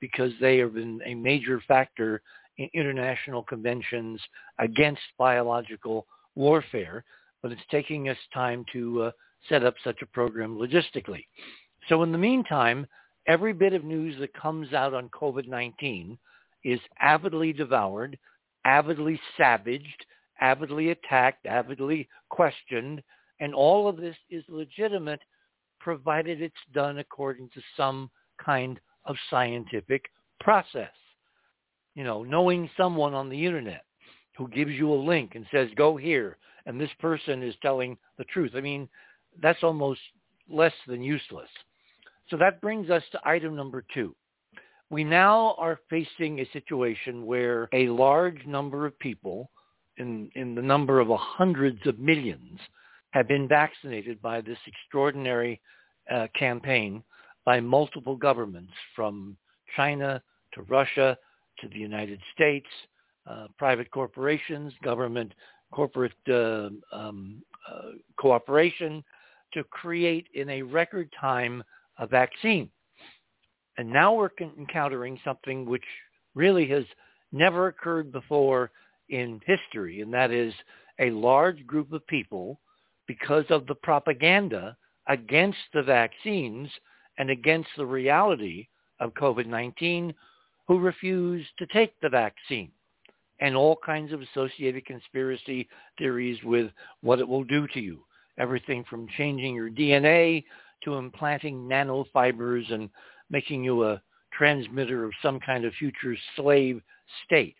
because 0.00 0.32
they 0.40 0.58
have 0.58 0.74
been 0.74 1.00
a 1.04 1.14
major 1.14 1.60
factor 1.66 2.22
in 2.56 2.68
international 2.74 3.42
conventions 3.42 4.20
against 4.58 5.02
biological 5.18 6.06
warfare. 6.34 7.04
But 7.42 7.52
it's 7.52 7.60
taking 7.70 8.08
us 8.08 8.16
time 8.34 8.64
to 8.72 9.02
uh, 9.02 9.10
set 9.48 9.64
up 9.64 9.74
such 9.84 10.02
a 10.02 10.06
program 10.06 10.56
logistically. 10.56 11.24
So 11.88 12.02
in 12.02 12.12
the 12.12 12.18
meantime, 12.18 12.86
every 13.26 13.52
bit 13.52 13.72
of 13.72 13.84
news 13.84 14.16
that 14.18 14.34
comes 14.34 14.72
out 14.72 14.94
on 14.94 15.08
COVID-19 15.10 16.18
is 16.64 16.80
avidly 17.00 17.52
devoured, 17.52 18.18
avidly 18.64 19.20
savaged, 19.36 20.04
avidly 20.40 20.90
attacked, 20.90 21.46
avidly 21.46 22.08
questioned, 22.28 23.02
and 23.40 23.54
all 23.54 23.88
of 23.88 23.96
this 23.96 24.16
is 24.30 24.44
legitimate 24.48 25.20
provided 25.80 26.42
it's 26.42 26.54
done 26.74 26.98
according 26.98 27.48
to 27.54 27.60
some 27.76 28.10
kind 28.44 28.80
of 29.04 29.16
scientific 29.30 30.06
process. 30.40 30.92
You 31.94 32.04
know, 32.04 32.22
knowing 32.22 32.70
someone 32.76 33.14
on 33.14 33.28
the 33.28 33.46
internet 33.46 33.84
who 34.36 34.48
gives 34.48 34.72
you 34.72 34.92
a 34.92 34.94
link 34.94 35.34
and 35.34 35.46
says, 35.50 35.68
go 35.76 35.96
here, 35.96 36.36
and 36.66 36.80
this 36.80 36.90
person 37.00 37.42
is 37.42 37.54
telling 37.60 37.96
the 38.18 38.24
truth. 38.24 38.52
I 38.54 38.60
mean, 38.60 38.88
that's 39.42 39.62
almost 39.62 40.00
less 40.48 40.72
than 40.86 41.02
useless. 41.02 41.48
So 42.30 42.36
that 42.36 42.60
brings 42.60 42.90
us 42.90 43.02
to 43.12 43.20
item 43.24 43.56
number 43.56 43.84
two. 43.92 44.14
We 44.90 45.04
now 45.04 45.54
are 45.58 45.80
facing 45.90 46.40
a 46.40 46.50
situation 46.52 47.26
where 47.26 47.68
a 47.72 47.88
large 47.88 48.46
number 48.46 48.86
of 48.86 48.98
people, 48.98 49.50
in, 49.96 50.30
in 50.34 50.54
the 50.54 50.62
number 50.62 51.00
of 51.00 51.08
hundreds 51.10 51.86
of 51.86 51.98
millions, 51.98 52.60
have 53.10 53.28
been 53.28 53.48
vaccinated 53.48 54.20
by 54.20 54.40
this 54.40 54.58
extraordinary 54.66 55.60
uh, 56.10 56.26
campaign 56.38 57.02
by 57.44 57.60
multiple 57.60 58.16
governments 58.16 58.72
from 58.94 59.36
China 59.76 60.22
to 60.52 60.62
Russia 60.62 61.16
to 61.60 61.68
the 61.68 61.78
United 61.78 62.20
States, 62.34 62.66
uh, 63.26 63.46
private 63.58 63.90
corporations, 63.90 64.72
government, 64.82 65.32
corporate 65.72 66.12
uh, 66.30 66.68
um, 66.92 67.42
uh, 67.70 67.90
cooperation 68.18 69.04
to 69.52 69.64
create 69.64 70.26
in 70.34 70.48
a 70.50 70.62
record 70.62 71.10
time 71.20 71.62
a 71.98 72.06
vaccine. 72.06 72.70
And 73.76 73.90
now 73.90 74.14
we're 74.14 74.30
encountering 74.40 75.18
something 75.24 75.64
which 75.64 75.84
really 76.34 76.66
has 76.68 76.84
never 77.32 77.68
occurred 77.68 78.12
before 78.12 78.70
in 79.08 79.40
history, 79.46 80.00
and 80.00 80.12
that 80.12 80.30
is 80.30 80.52
a 81.00 81.10
large 81.10 81.66
group 81.66 81.92
of 81.92 82.06
people, 82.06 82.60
because 83.08 83.46
of 83.50 83.66
the 83.66 83.74
propaganda 83.74 84.76
against 85.08 85.58
the 85.74 85.82
vaccines 85.82 86.70
and 87.18 87.30
against 87.30 87.70
the 87.76 87.86
reality 87.86 88.68
of 89.00 89.14
COVID-19, 89.14 90.14
who 90.68 90.78
refuse 90.78 91.44
to 91.58 91.66
take 91.66 91.98
the 92.00 92.08
vaccine 92.08 92.70
and 93.40 93.56
all 93.56 93.78
kinds 93.84 94.12
of 94.12 94.20
associated 94.20 94.84
conspiracy 94.84 95.68
theories 95.96 96.38
with 96.44 96.70
what 97.00 97.18
it 97.18 97.26
will 97.26 97.44
do 97.44 97.66
to 97.68 97.80
you. 97.80 98.04
Everything 98.38 98.84
from 98.84 99.08
changing 99.16 99.54
your 99.54 99.70
DNA 99.70 100.44
to 100.84 100.94
implanting 100.94 101.68
nanofibers 101.68 102.72
and 102.72 102.90
making 103.30 103.64
you 103.64 103.84
a 103.84 104.02
transmitter 104.32 105.04
of 105.04 105.12
some 105.22 105.40
kind 105.40 105.64
of 105.64 105.72
future 105.74 106.16
slave 106.36 106.80
state. 107.24 107.56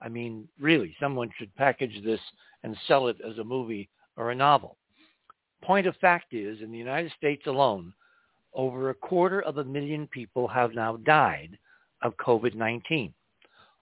I 0.00 0.08
mean, 0.08 0.48
really, 0.58 0.94
someone 1.00 1.30
should 1.36 1.54
package 1.56 2.02
this 2.04 2.20
and 2.62 2.76
sell 2.86 3.08
it 3.08 3.16
as 3.28 3.38
a 3.38 3.44
movie 3.44 3.88
or 4.16 4.30
a 4.30 4.34
novel. 4.34 4.76
Point 5.62 5.86
of 5.86 5.96
fact 5.96 6.34
is, 6.34 6.60
in 6.60 6.72
the 6.72 6.78
United 6.78 7.12
States 7.16 7.46
alone, 7.46 7.94
over 8.52 8.90
a 8.90 8.94
quarter 8.94 9.40
of 9.42 9.58
a 9.58 9.64
million 9.64 10.08
people 10.08 10.48
have 10.48 10.74
now 10.74 10.96
died 10.96 11.56
of 12.02 12.16
COVID-19. 12.16 13.12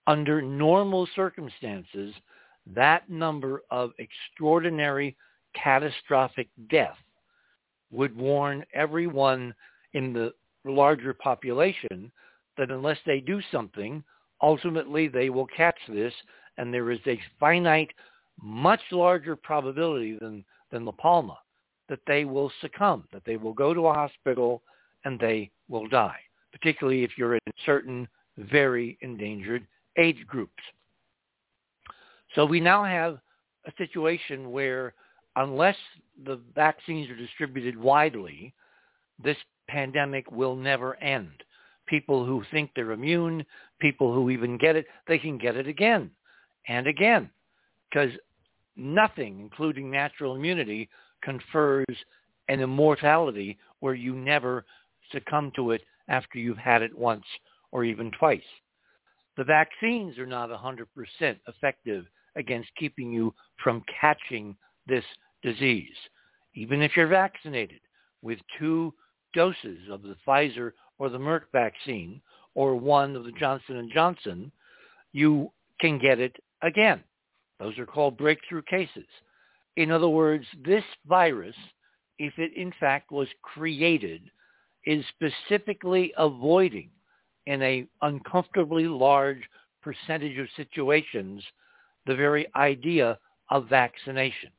Under 0.07 0.43
normal 0.43 1.09
circumstances, 1.17 2.15
that 2.67 3.09
number 3.09 3.63
of 3.71 3.93
extraordinary 3.99 5.17
catastrophic 5.55 6.49
death 6.71 6.99
would 7.91 8.15
warn 8.17 8.65
everyone 8.75 9.55
in 9.95 10.13
the 10.13 10.33
larger 10.65 11.15
population 11.15 12.13
that 12.59 12.71
unless 12.71 12.99
they 13.07 13.21
do 13.21 13.41
something, 13.51 14.05
ultimately 14.43 15.09
they 15.09 15.31
will 15.31 15.47
catch 15.47 15.79
this 15.89 16.13
and 16.59 16.73
there 16.73 16.91
is 16.91 17.01
a 17.07 17.19
finite, 17.41 17.91
much 18.41 18.81
larger 18.93 19.35
probability 19.35 20.19
than, 20.21 20.45
than 20.71 20.85
La 20.85 20.93
Palma 20.93 21.39
that 21.91 22.01
they 22.07 22.25
will 22.25 22.51
succumb, 22.63 23.05
that 23.13 23.25
they 23.27 23.37
will 23.37 23.53
go 23.53 23.75
to 23.75 23.89
a 23.89 23.93
hospital 23.93 24.63
and 25.05 25.21
they 25.21 25.51
will 25.69 25.89
die, 25.89 26.21
particularly 26.53 27.05
if 27.05 27.11
you're 27.19 27.35
in 27.35 27.53
certain 27.67 28.09
very 28.39 28.97
endangered 29.03 29.67
age 29.99 30.25
groups. 30.27 30.63
So 32.35 32.47
we 32.47 32.61
now 32.61 32.85
have 32.85 33.19
a 33.67 33.73
situation 33.77 34.53
where 34.53 34.95
unless 35.37 35.77
the 36.25 36.41
vaccines 36.55 37.11
are 37.11 37.17
distributed 37.17 37.77
widely, 37.77 38.55
this 39.23 39.37
pandemic 39.69 40.31
will 40.31 40.55
never 40.55 40.95
end. 40.97 41.31
People 41.87 42.25
who 42.25 42.45
think 42.53 42.71
they're 42.75 42.93
immune, 42.93 43.45
people 43.81 44.15
who 44.15 44.31
even 44.31 44.57
get 44.59 44.77
it, 44.77 44.87
they 45.09 45.19
can 45.19 45.39
get 45.39 45.57
it 45.57 45.67
again 45.67 46.11
and 46.69 46.87
again 46.87 47.29
because 47.91 48.11
nothing, 48.77 49.41
including 49.41 49.91
natural 49.91 50.37
immunity, 50.37 50.89
confers 51.23 51.87
an 52.49 52.61
immortality 52.61 53.59
where 53.81 53.95
you 53.95 54.15
never 54.15 54.65
succumb 55.13 55.53
to 55.57 55.73
it 55.73 55.83
after 56.09 56.39
you've 56.39 56.59
had 56.59 56.83
it 56.83 56.97
once 56.97 57.25
or 57.73 57.85
even 57.85 58.11
twice. 58.19 58.41
The 59.37 59.45
vaccines 59.45 60.19
are 60.19 60.27
not 60.27 60.51
100% 60.51 60.85
effective 61.49 62.07
against 62.37 62.69
keeping 62.77 63.13
you 63.13 63.35
from 63.63 63.85
catching 64.01 64.57
this 64.87 65.05
disease. 65.43 65.97
Even 66.55 66.83
if 66.83 66.97
you're 66.97 67.07
vaccinated 67.07 67.81
with 68.23 68.39
two 68.59 68.93
doses 69.35 69.79
of 69.91 70.03
the 70.03 70.17
Pfizer 70.27 70.73
or 70.99 71.09
the 71.09 71.19
Merck 71.19 71.43
vaccine 71.53 72.21
or 72.55 72.75
one 72.75 73.15
of 73.17 73.25
the 73.25 73.33
Johnson 73.33 73.89
& 73.93 73.95
Johnson, 73.95 74.51
you 75.13 75.51
can 75.81 75.99
get 75.99 76.19
it 76.19 76.37
again. 76.63 77.03
Those 77.59 77.79
are 77.79 77.87
called 77.87 78.19
breakthrough 78.19 78.63
cases. 78.63 79.07
In 79.81 79.91
other 79.91 80.11
words, 80.11 80.45
this 80.63 80.85
virus, 81.07 81.57
if 82.19 82.39
it 82.39 82.55
in 82.55 82.71
fact 82.79 83.11
was 83.11 83.29
created, 83.41 84.21
is 84.85 85.03
specifically 85.09 86.13
avoiding 86.19 86.91
in 87.47 87.63
a 87.63 87.87
uncomfortably 88.03 88.87
large 88.87 89.41
percentage 89.81 90.37
of 90.37 90.49
situations 90.55 91.43
the 92.05 92.15
very 92.15 92.47
idea 92.57 93.19
of 93.49 93.71
vaccination, 93.71 94.51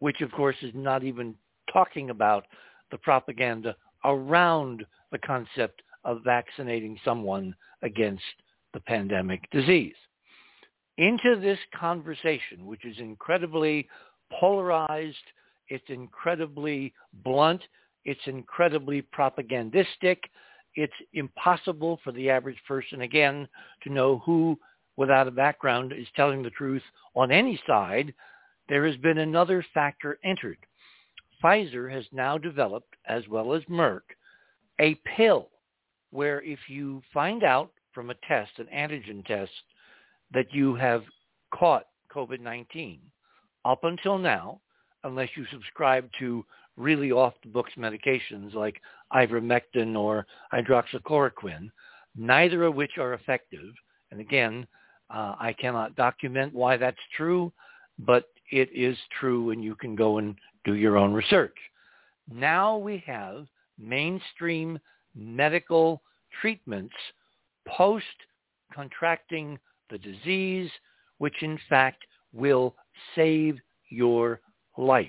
which 0.00 0.20
of 0.22 0.32
course 0.32 0.56
is 0.60 0.72
not 0.74 1.04
even 1.04 1.36
talking 1.72 2.10
about 2.10 2.44
the 2.90 2.98
propaganda 2.98 3.76
around 4.04 4.84
the 5.12 5.18
concept 5.18 5.82
of 6.02 6.24
vaccinating 6.24 6.98
someone 7.04 7.54
against 7.82 8.24
the 8.74 8.80
pandemic 8.80 9.48
disease. 9.52 9.94
Into 10.98 11.38
this 11.40 11.60
conversation, 11.78 12.66
which 12.66 12.84
is 12.84 12.98
incredibly 12.98 13.88
polarized, 14.38 15.16
it's 15.68 15.88
incredibly 15.88 16.92
blunt, 17.24 17.62
it's 18.04 18.20
incredibly 18.26 19.02
propagandistic, 19.02 20.18
it's 20.74 20.92
impossible 21.12 22.00
for 22.02 22.12
the 22.12 22.30
average 22.30 22.58
person, 22.66 23.02
again, 23.02 23.46
to 23.82 23.92
know 23.92 24.22
who, 24.24 24.58
without 24.96 25.28
a 25.28 25.32
background, 25.32 25.92
is 25.92 26.06
telling 26.16 26.42
the 26.42 26.50
truth 26.50 26.82
on 27.14 27.30
any 27.30 27.60
side. 27.66 28.12
There 28.68 28.86
has 28.86 28.96
been 28.96 29.18
another 29.18 29.64
factor 29.74 30.18
entered. 30.24 30.58
Pfizer 31.42 31.92
has 31.92 32.04
now 32.12 32.38
developed, 32.38 32.94
as 33.06 33.26
well 33.28 33.52
as 33.52 33.62
Merck, 33.64 34.02
a 34.80 34.94
pill 35.16 35.48
where 36.10 36.42
if 36.42 36.58
you 36.68 37.02
find 37.12 37.42
out 37.42 37.70
from 37.92 38.10
a 38.10 38.14
test, 38.26 38.52
an 38.58 38.66
antigen 38.74 39.24
test, 39.26 39.52
that 40.32 40.52
you 40.52 40.74
have 40.74 41.02
caught 41.54 41.86
COVID-19, 42.14 42.98
up 43.64 43.84
until 43.84 44.18
now, 44.18 44.60
unless 45.04 45.28
you 45.36 45.44
subscribe 45.50 46.08
to 46.18 46.44
really 46.76 47.12
off-the-books 47.12 47.72
medications 47.76 48.54
like 48.54 48.80
ivermectin 49.12 49.96
or 49.96 50.26
hydroxychloroquine, 50.52 51.70
neither 52.16 52.64
of 52.64 52.74
which 52.74 52.98
are 52.98 53.14
effective. 53.14 53.74
And 54.10 54.20
again, 54.20 54.66
uh, 55.10 55.34
I 55.38 55.54
cannot 55.58 55.96
document 55.96 56.54
why 56.54 56.76
that's 56.76 56.96
true, 57.16 57.52
but 57.98 58.28
it 58.50 58.70
is 58.74 58.96
true 59.18 59.50
and 59.50 59.62
you 59.62 59.74
can 59.74 59.94
go 59.94 60.18
and 60.18 60.34
do 60.64 60.74
your 60.74 60.96
own 60.96 61.12
research. 61.12 61.56
Now 62.32 62.76
we 62.76 63.02
have 63.06 63.46
mainstream 63.78 64.78
medical 65.14 66.02
treatments 66.40 66.94
post 67.66 68.04
contracting 68.74 69.58
the 69.90 69.98
disease, 69.98 70.70
which 71.18 71.42
in 71.42 71.58
fact 71.68 72.02
will 72.32 72.74
save 73.14 73.58
your 73.88 74.40
life. 74.76 75.06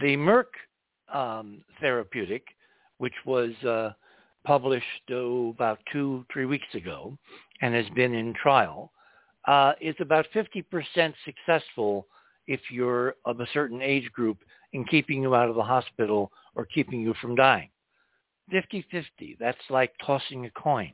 The 0.00 0.16
Merck 0.16 0.46
um, 1.12 1.62
therapeutic, 1.80 2.44
which 2.98 3.14
was 3.24 3.52
uh, 3.64 3.90
published 4.44 4.84
oh, 5.10 5.50
about 5.50 5.78
two, 5.92 6.24
three 6.32 6.46
weeks 6.46 6.66
ago 6.74 7.16
and 7.62 7.74
has 7.74 7.88
been 7.94 8.14
in 8.14 8.34
trial, 8.34 8.92
uh, 9.46 9.72
is 9.80 9.94
about 10.00 10.26
50% 10.34 11.14
successful 11.24 12.06
if 12.46 12.60
you're 12.70 13.14
of 13.24 13.40
a 13.40 13.46
certain 13.52 13.80
age 13.80 14.10
group 14.12 14.38
in 14.72 14.84
keeping 14.84 15.22
you 15.22 15.34
out 15.34 15.48
of 15.48 15.54
the 15.54 15.62
hospital 15.62 16.30
or 16.54 16.66
keeping 16.66 17.00
you 17.00 17.14
from 17.20 17.34
dying. 17.34 17.70
50-50, 18.52 19.38
that's 19.38 19.58
like 19.70 19.92
tossing 20.04 20.44
a 20.44 20.50
coin. 20.50 20.92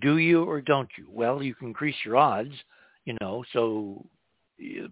Do 0.00 0.18
you 0.18 0.44
or 0.44 0.60
don't 0.60 0.88
you? 0.96 1.06
Well, 1.10 1.42
you 1.42 1.54
can 1.54 1.68
increase 1.68 1.94
your 2.04 2.16
odds, 2.16 2.54
you 3.04 3.16
know, 3.20 3.44
so 3.52 4.04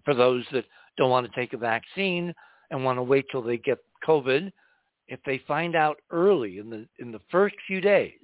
for 0.05 0.13
those 0.13 0.45
that 0.51 0.65
don't 0.97 1.09
want 1.09 1.25
to 1.25 1.39
take 1.39 1.53
a 1.53 1.57
vaccine 1.57 2.33
and 2.69 2.83
want 2.83 2.97
to 2.97 3.03
wait 3.03 3.25
till 3.31 3.41
they 3.41 3.57
get 3.57 3.79
COVID, 4.07 4.51
if 5.07 5.19
they 5.25 5.41
find 5.47 5.75
out 5.75 5.97
early 6.11 6.57
in 6.57 6.69
the 6.69 6.87
in 6.99 7.11
the 7.11 7.19
first 7.29 7.55
few 7.67 7.81
days, 7.81 8.19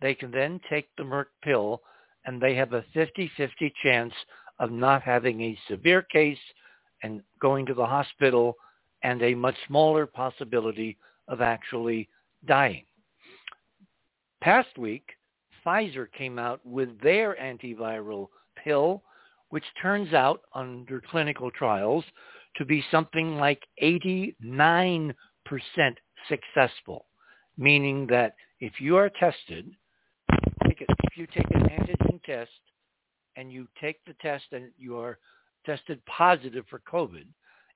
they 0.00 0.14
can 0.14 0.30
then 0.30 0.60
take 0.68 0.88
the 0.96 1.02
Merck 1.02 1.26
pill 1.42 1.80
and 2.26 2.40
they 2.40 2.54
have 2.54 2.72
a 2.72 2.84
50-50 2.94 3.72
chance 3.82 4.12
of 4.58 4.70
not 4.70 5.02
having 5.02 5.40
a 5.42 5.58
severe 5.68 6.02
case 6.02 6.38
and 7.02 7.22
going 7.40 7.66
to 7.66 7.74
the 7.74 7.84
hospital 7.84 8.54
and 9.02 9.22
a 9.22 9.34
much 9.34 9.56
smaller 9.66 10.06
possibility 10.06 10.96
of 11.28 11.40
actually 11.40 12.08
dying. 12.46 12.84
Past 14.40 14.78
week, 14.78 15.04
Pfizer 15.64 16.06
came 16.12 16.38
out 16.38 16.64
with 16.64 17.00
their 17.00 17.36
antiviral 17.36 18.28
pill, 18.62 19.02
which 19.54 19.62
turns 19.80 20.12
out 20.12 20.40
under 20.52 21.00
clinical 21.12 21.48
trials 21.48 22.04
to 22.56 22.64
be 22.64 22.84
something 22.90 23.36
like 23.36 23.62
89% 23.80 25.14
successful, 26.28 27.06
meaning 27.56 28.04
that 28.08 28.34
if 28.58 28.80
you 28.80 28.96
are 28.96 29.08
tested, 29.08 29.70
if 30.64 31.16
you 31.16 31.28
take 31.28 31.48
an 31.52 31.68
antigen 31.68 32.20
test 32.24 32.50
and 33.36 33.52
you 33.52 33.68
take 33.80 34.04
the 34.06 34.14
test 34.14 34.42
and 34.50 34.72
you 34.76 34.98
are 34.98 35.20
tested 35.64 36.04
positive 36.06 36.64
for 36.68 36.82
COVID, 36.92 37.26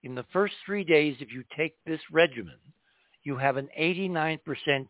in 0.02 0.16
the 0.16 0.26
first 0.32 0.54
three 0.66 0.82
days, 0.82 1.14
if 1.20 1.32
you 1.32 1.44
take 1.56 1.76
this 1.86 2.00
regimen, 2.10 2.58
you 3.22 3.36
have 3.36 3.56
an 3.56 3.68
89% 3.78 4.40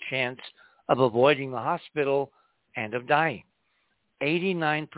chance 0.09 0.41
of 0.89 1.01
avoiding 1.01 1.51
the 1.51 1.59
hospital 1.59 2.33
and 2.77 2.95
of 2.95 3.07
dying. 3.07 3.43
89%. 4.23 4.89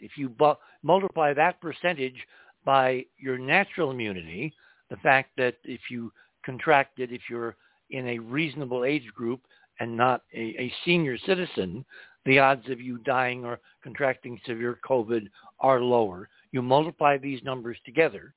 If 0.00 0.16
you 0.16 0.28
bu- 0.28 0.54
multiply 0.82 1.34
that 1.34 1.60
percentage 1.60 2.16
by 2.64 3.04
your 3.18 3.38
natural 3.38 3.90
immunity, 3.90 4.52
the 4.90 4.96
fact 4.96 5.30
that 5.36 5.56
if 5.64 5.80
you 5.90 6.12
contract 6.44 6.98
it, 6.98 7.12
if 7.12 7.22
you're 7.28 7.56
in 7.90 8.08
a 8.08 8.18
reasonable 8.18 8.84
age 8.84 9.06
group 9.14 9.40
and 9.80 9.96
not 9.96 10.22
a, 10.34 10.54
a 10.58 10.72
senior 10.84 11.18
citizen, 11.18 11.84
the 12.24 12.38
odds 12.38 12.68
of 12.68 12.80
you 12.80 12.98
dying 12.98 13.44
or 13.44 13.60
contracting 13.82 14.40
severe 14.44 14.78
COVID 14.88 15.28
are 15.60 15.80
lower. 15.80 16.28
You 16.52 16.62
multiply 16.62 17.16
these 17.16 17.42
numbers 17.42 17.78
together, 17.84 18.34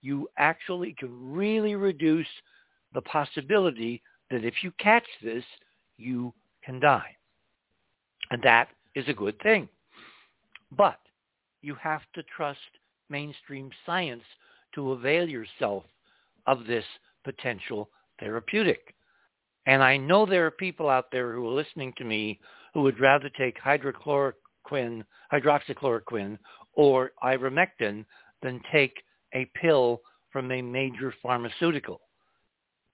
you 0.00 0.28
actually 0.38 0.94
can 0.98 1.32
really 1.32 1.74
reduce 1.74 2.26
the 2.94 3.02
possibility 3.02 4.02
that 4.30 4.44
if 4.44 4.54
you 4.62 4.72
catch 4.78 5.06
this, 5.22 5.44
you 5.96 6.32
can 6.64 6.80
die. 6.80 7.16
And 8.30 8.42
that 8.42 8.68
is 8.94 9.08
a 9.08 9.14
good 9.14 9.40
thing. 9.40 9.68
But 10.76 10.98
you 11.62 11.74
have 11.76 12.02
to 12.14 12.22
trust 12.36 12.58
mainstream 13.08 13.70
science 13.86 14.22
to 14.74 14.92
avail 14.92 15.28
yourself 15.28 15.84
of 16.46 16.66
this 16.66 16.84
potential 17.24 17.88
therapeutic. 18.20 18.94
And 19.66 19.82
I 19.82 19.96
know 19.96 20.24
there 20.24 20.46
are 20.46 20.50
people 20.50 20.88
out 20.88 21.10
there 21.10 21.32
who 21.32 21.46
are 21.46 21.52
listening 21.52 21.92
to 21.98 22.04
me 22.04 22.40
who 22.74 22.82
would 22.82 23.00
rather 23.00 23.30
take 23.30 23.60
hydrochloroquine, 23.60 25.04
hydroxychloroquine 25.32 26.38
or 26.74 27.12
ivermectin 27.22 28.04
than 28.42 28.62
take 28.72 29.02
a 29.34 29.50
pill 29.60 30.00
from 30.30 30.50
a 30.52 30.62
major 30.62 31.12
pharmaceutical. 31.22 32.00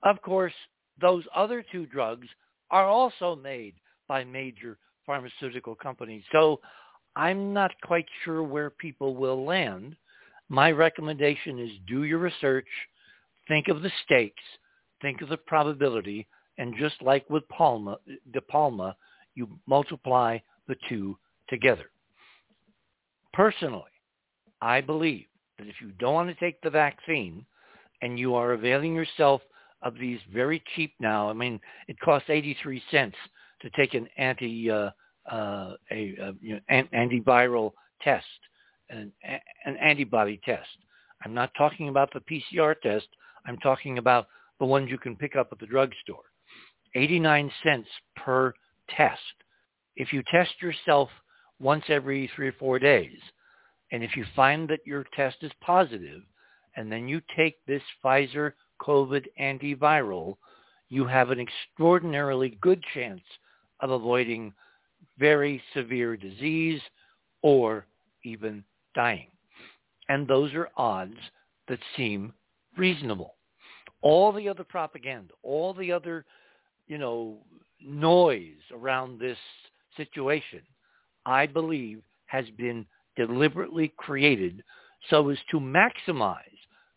Of 0.03 0.21
course, 0.23 0.53
those 1.01 1.25
other 1.35 1.65
two 1.71 1.87
drugs 1.87 2.27
are 2.71 2.87
also 2.87 3.37
made 3.37 3.75
by 4.09 4.25
major 4.25 4.79
pharmaceutical 5.07 5.75
companies. 5.75 6.23
So 6.33 6.61
I'm 7.17 7.53
not 7.53 7.73
quite 7.83 8.07
sure 8.25 8.43
where 8.43 8.71
people 8.71 9.15
will 9.15 9.45
land. 9.45 9.97
My 10.49 10.71
recommendation 10.71 11.59
is 11.59 11.71
do 11.87 12.05
your 12.05 12.19
research, 12.19 12.67
think 13.49 13.69
of 13.69 13.83
the 13.83 13.93
stakes, 14.05 14.43
think 15.01 15.23
of 15.23 15.29
the 15.29 15.37
probability, 15.37 16.27
and 16.59 16.77
just 16.79 17.01
like 17.03 17.29
with 17.31 17.49
Palma, 17.49 17.99
De 18.33 18.41
Palma, 18.41 18.97
you 19.35 19.49
multiply 19.67 20.39
the 20.69 20.77
two 20.89 21.17
together. 21.49 21.91
Personally, 23.33 23.83
I 24.61 24.81
believe 24.81 25.27
that 25.59 25.67
if 25.67 25.75
you 25.81 25.91
don't 25.99 26.15
want 26.15 26.29
to 26.29 26.45
take 26.45 26.61
the 26.61 26.71
vaccine 26.71 27.45
and 28.03 28.19
you 28.19 28.35
are 28.35 28.53
availing 28.53 28.95
yourself 28.95 29.43
of 29.83 29.97
these 29.99 30.21
very 30.33 30.63
cheap 30.75 30.95
now, 31.01 31.29
I 31.29 31.33
mean, 31.33 31.61
it 31.89 31.99
costs 32.01 32.31
83 32.31 32.83
cents 32.91 33.17
to 33.61 33.71
take 33.71 33.95
an 33.95 34.09
anti 34.17 34.71
uh, 34.71 34.91
Uh, 35.31 35.73
a, 35.91 36.17
a 36.21 36.35
you 36.41 36.55
know, 36.55 36.61
an, 36.69 36.89
antiviral 36.95 37.73
test, 38.03 38.27
an, 38.91 39.11
an 39.65 39.77
antibody 39.79 40.41
test. 40.45 40.69
I'm 41.25 41.33
not 41.33 41.51
talking 41.57 41.89
about 41.89 42.13
the 42.13 42.21
PCR 42.21 42.79
test. 42.81 43.07
I'm 43.47 43.57
talking 43.59 43.99
about 43.99 44.27
the 44.59 44.67
ones 44.67 44.91
you 44.91 44.99
can 44.99 45.17
pick 45.17 45.37
up 45.37 45.49
at 45.53 45.59
the 45.59 45.67
drugstore. 45.67 46.25
89 46.95 47.51
cents 47.63 47.89
per 48.17 48.53
test. 48.91 49.21
If 49.97 50.13
you 50.13 50.23
test 50.31 50.53
yourself 50.61 51.09
once 51.61 51.85
every 51.89 52.31
three 52.35 52.49
or 52.49 52.55
four 52.59 52.79
days, 52.79 53.19
and 53.93 54.03
if 54.03 54.17
you 54.17 54.25
find 54.35 54.69
that 54.69 54.87
your 54.87 55.05
test 55.15 55.37
is 55.43 55.53
positive, 55.61 56.23
and 56.77 56.91
then 56.91 57.09
you 57.09 57.21
take 57.37 57.57
this 57.67 57.83
Pfizer 58.05 58.53
COVID 58.83 59.25
antiviral, 59.41 60.37
you 60.89 61.07
have 61.07 61.31
an 61.31 61.39
extraordinarily 61.41 62.59
good 62.61 62.83
chance 62.93 63.23
of 63.81 63.91
avoiding 63.91 64.53
very 65.19 65.63
severe 65.75 66.17
disease 66.17 66.81
or 67.43 67.87
even 68.25 68.65
dying. 68.95 69.29
And 70.09 70.27
those 70.27 70.53
are 70.55 70.71
odds 70.77 71.17
that 71.69 71.79
seem 71.97 72.33
reasonable. 72.77 73.35
All 74.03 74.33
the 74.33 74.49
other 74.49 74.65
propaganda, 74.65 75.33
all 75.43 75.73
the 75.73 75.91
other, 75.91 76.25
you 76.87 76.99
know, 76.99 77.39
noise 77.83 78.61
around 78.73 79.19
this 79.19 79.39
situation, 79.97 80.61
I 81.25 81.47
believe 81.47 82.03
has 82.27 82.45
been 82.59 82.85
deliberately 83.17 83.93
created 83.97 84.63
so 85.11 85.29
as 85.31 85.39
to 85.51 85.61
maximize 85.61 86.39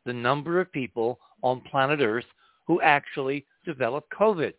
the 0.05 0.13
number 0.13 0.59
of 0.59 0.71
people 0.71 1.19
on 1.43 1.61
planet 1.61 1.99
Earth 2.01 2.25
who 2.65 2.81
actually 2.81 3.45
develop 3.65 4.05
COVID. 4.17 4.53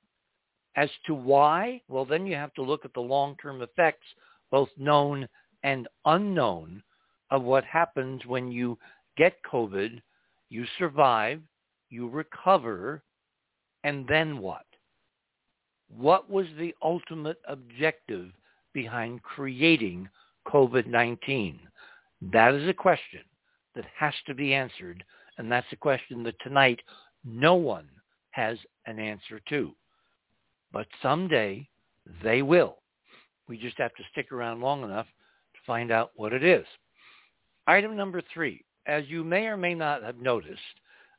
As 0.78 0.90
to 1.06 1.14
why, 1.14 1.82
well, 1.88 2.04
then 2.04 2.24
you 2.24 2.36
have 2.36 2.54
to 2.54 2.62
look 2.62 2.84
at 2.84 2.94
the 2.94 3.00
long-term 3.00 3.62
effects, 3.62 4.06
both 4.48 4.68
known 4.76 5.28
and 5.64 5.88
unknown, 6.04 6.84
of 7.32 7.42
what 7.42 7.64
happens 7.64 8.24
when 8.26 8.52
you 8.52 8.78
get 9.16 9.42
COVID, 9.42 10.00
you 10.50 10.64
survive, 10.78 11.42
you 11.90 12.08
recover, 12.08 13.02
and 13.82 14.06
then 14.06 14.38
what? 14.38 14.66
What 15.88 16.30
was 16.30 16.46
the 16.56 16.72
ultimate 16.80 17.38
objective 17.48 18.30
behind 18.72 19.24
creating 19.24 20.08
COVID-19? 20.46 21.58
That 22.30 22.54
is 22.54 22.68
a 22.68 22.72
question 22.72 23.22
that 23.74 23.86
has 23.98 24.14
to 24.26 24.34
be 24.34 24.54
answered, 24.54 25.02
and 25.38 25.50
that's 25.50 25.72
a 25.72 25.76
question 25.88 26.22
that 26.22 26.38
tonight 26.40 26.78
no 27.24 27.56
one 27.56 27.88
has 28.30 28.58
an 28.86 29.00
answer 29.00 29.40
to. 29.48 29.74
But 30.72 30.87
someday 31.02 31.68
they 32.22 32.42
will. 32.42 32.78
We 33.48 33.59
just 33.59 33.78
have 33.78 33.94
to 33.94 34.02
stick 34.12 34.33
around 34.33 34.61
long 34.61 34.83
enough 34.83 35.07
to 35.07 35.61
find 35.66 35.90
out 35.90 36.12
what 36.16 36.33
it 36.33 36.44
is. 36.44 36.66
Item 37.66 37.96
number 37.96 38.22
three, 38.33 38.64
as 38.87 39.04
you 39.09 39.24
may 39.24 39.46
or 39.46 39.57
may 39.57 39.74
not 39.74 40.02
have 40.02 40.18
noticed, 40.18 40.61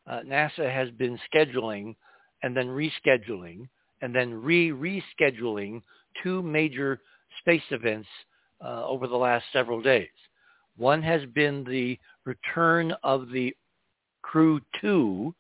uh, 0.07 0.21
NASA 0.25 0.71
has 0.71 0.89
been 0.91 1.19
scheduling 1.31 1.95
and 2.43 2.55
then 2.55 2.67
rescheduling 2.67 3.67
and 4.01 4.15
then 4.15 4.33
re-rescheduling 4.41 5.81
two 6.23 6.41
major 6.41 7.01
space 7.39 7.63
events 7.71 8.07
uh, 8.63 8.85
over 8.85 9.07
the 9.07 9.15
last 9.15 9.45
several 9.53 9.81
days. 9.81 10.07
One 10.77 11.01
has 11.03 11.21
been 11.33 11.63
the 11.63 11.99
return 12.25 12.93
of 13.03 13.29
the 13.29 13.55
Crew 14.21 14.62
2 14.81 15.33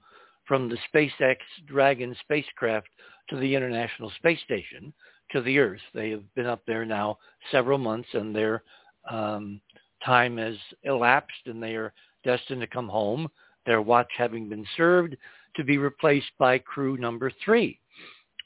from 0.49 0.67
the 0.67 0.77
SpaceX 0.91 1.37
Dragon 1.67 2.15
spacecraft 2.21 2.87
to 3.29 3.37
the 3.37 3.53
International 3.55 4.11
Space 4.17 4.39
Station 4.43 4.91
to 5.31 5.41
the 5.41 5.59
Earth. 5.59 5.79
They 5.93 6.09
have 6.09 6.23
been 6.33 6.47
up 6.47 6.63
there 6.65 6.85
now 6.85 7.19
several 7.51 7.77
months 7.77 8.09
and 8.13 8.35
their 8.35 8.63
um, 9.09 9.61
time 10.03 10.37
has 10.37 10.55
elapsed 10.83 11.45
and 11.45 11.61
they 11.61 11.75
are 11.75 11.93
destined 12.25 12.61
to 12.61 12.67
come 12.67 12.89
home, 12.89 13.29
their 13.67 13.83
watch 13.83 14.09
having 14.17 14.49
been 14.49 14.65
served 14.75 15.15
to 15.55 15.63
be 15.63 15.77
replaced 15.77 16.31
by 16.39 16.57
crew 16.57 16.97
number 16.97 17.31
three. 17.45 17.79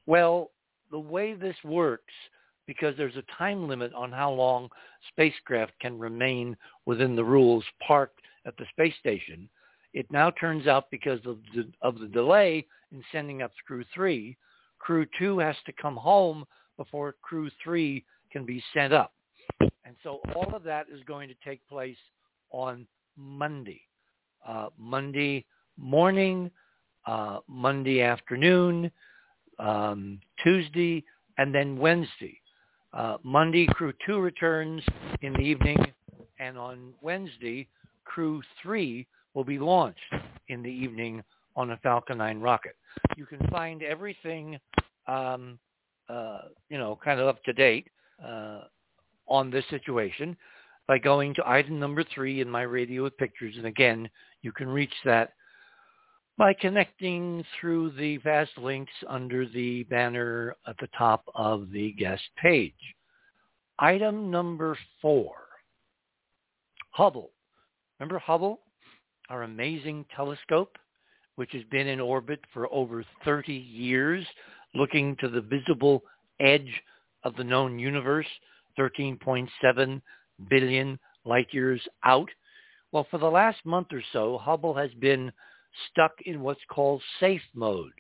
Well, 0.06 0.52
the 0.92 1.00
way 1.00 1.34
this 1.34 1.56
works, 1.64 2.14
because 2.68 2.96
there's 2.98 3.16
a 3.16 3.38
time 3.38 3.66
limit 3.70 3.94
on 3.94 4.12
how 4.12 4.30
long 4.30 4.68
spacecraft 5.08 5.72
can 5.80 5.98
remain 5.98 6.58
within 6.86 7.16
the 7.16 7.24
rules 7.24 7.64
parked 7.86 8.20
at 8.46 8.58
the 8.58 8.66
space 8.74 8.94
station, 9.00 9.48
it 9.94 10.12
now 10.12 10.32
turns 10.32 10.68
out 10.68 10.90
because 10.92 11.20
of 11.26 11.38
the, 11.56 11.68
of 11.82 12.00
the 12.00 12.08
delay 12.08 12.66
in 12.92 13.04
sending 13.12 13.42
up 13.42 13.52
Crew 13.66 13.84
3, 13.94 14.36
Crew 14.80 15.06
2 15.18 15.40
has 15.40 15.56
to 15.66 15.74
come 15.74 15.96
home 15.96 16.46
before 16.78 17.16
Crew 17.22 17.50
3 17.64 18.04
can 18.32 18.46
be 18.46 18.64
sent 18.74 18.92
up. 18.92 19.14
And 19.60 19.96
so 20.04 20.20
all 20.36 20.54
of 20.56 20.64
that 20.64 20.88
is 20.92 21.02
going 21.06 21.30
to 21.30 21.36
take 21.46 21.66
place 21.68 21.98
on 22.52 22.88
Monday. 23.16 23.82
Uh, 24.46 24.70
Monday 24.78 25.46
morning, 25.78 26.52
uh, 27.06 27.40
Monday 27.48 28.02
afternoon, 28.02 28.92
um, 29.60 30.20
Tuesday, 30.44 31.04
and 31.38 31.54
then 31.54 31.78
Wednesday. 31.78 32.40
Uh, 32.94 33.18
Monday, 33.24 33.66
Crew 33.68 33.94
2 34.06 34.20
returns 34.20 34.84
in 35.22 35.34
the 35.34 35.40
evening, 35.40 35.78
and 36.40 36.58
on 36.58 36.94
Wednesday, 37.02 37.68
Crew 38.06 38.42
3 38.62 39.08
will 39.34 39.44
be 39.44 39.60
launched 39.60 40.00
in 40.48 40.62
the 40.62 40.70
evening 40.70 41.24
on 41.56 41.72
a 41.72 41.78
Falcon 41.78 42.18
9 42.18 42.40
rocket. 42.40 42.76
You 43.18 43.26
can 43.26 43.46
find 43.50 43.84
everything, 43.84 44.60
um, 45.08 45.60
uh, 46.10 46.40
you 46.70 46.78
know, 46.78 46.98
kind 47.04 47.20
of 47.20 47.28
up 47.28 47.44
to 47.44 47.54
date 47.54 47.88
uh, 48.24 48.62
on 49.28 49.50
this 49.50 49.66
situation 49.70 50.36
by 50.88 50.98
going 50.98 51.34
to 51.36 51.50
item 51.50 51.80
number 51.80 52.04
three 52.14 52.42
in 52.42 52.50
my 52.50 52.64
radio 52.64 53.04
with 53.04 53.18
pictures. 53.18 53.56
And 53.58 53.66
again, 53.66 54.10
you 54.42 54.52
can 54.52 54.68
reach 54.68 54.94
that 55.06 55.34
by 56.38 56.54
connecting 56.54 57.44
through 57.60 57.92
the 57.92 58.18
fast 58.20 58.58
links 58.58 58.92
under 59.08 59.48
the 59.48 59.84
banner 59.84 60.56
at 60.68 60.76
the 60.80 60.90
top 60.98 61.24
of 61.36 61.70
the 61.72 61.94
guest 61.94 62.24
page. 62.42 62.74
Item 63.80 64.30
number 64.30 64.78
four, 65.02 65.34
Hubble. 66.92 67.32
Remember 68.00 68.20
Hubble, 68.20 68.60
our 69.34 69.44
amazing 69.44 70.06
telescope, 70.16 70.78
which 71.38 71.50
has 71.54 71.64
been 71.72 71.88
in 71.88 72.00
orbit 72.00 72.40
for 72.54 72.72
over 72.72 73.04
30 73.26 73.52
years, 73.52 74.24
looking 74.76 75.16
to 75.20 75.28
the 75.28 75.42
visible 75.42 76.04
edge 76.40 76.72
of 77.24 77.36
the 77.36 77.44
known 77.44 77.80
universe, 77.80 78.28
13.7 78.78 80.02
billion 80.52 81.00
light 81.26 81.48
years 81.50 81.82
out. 82.06 82.30
Well, 82.92 83.08
for 83.10 83.18
the 83.18 83.26
last 83.26 83.58
month 83.66 83.88
or 83.92 84.04
so, 84.14 84.38
Hubble 84.38 84.76
has 84.76 84.92
been 85.00 85.32
stuck 85.90 86.12
in 86.28 86.42
what's 86.42 86.62
called 86.70 87.02
safe 87.20 87.42
mode 87.56 87.92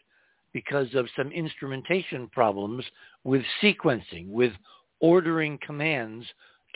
because 0.54 0.93
of 0.93 1.08
some 1.17 1.32
instrumentation 1.32 2.28
problems 2.28 2.86
with 3.24 3.41
sequencing, 3.60 4.30
with 4.30 4.54
ordering 5.00 5.58
commands 5.65 6.28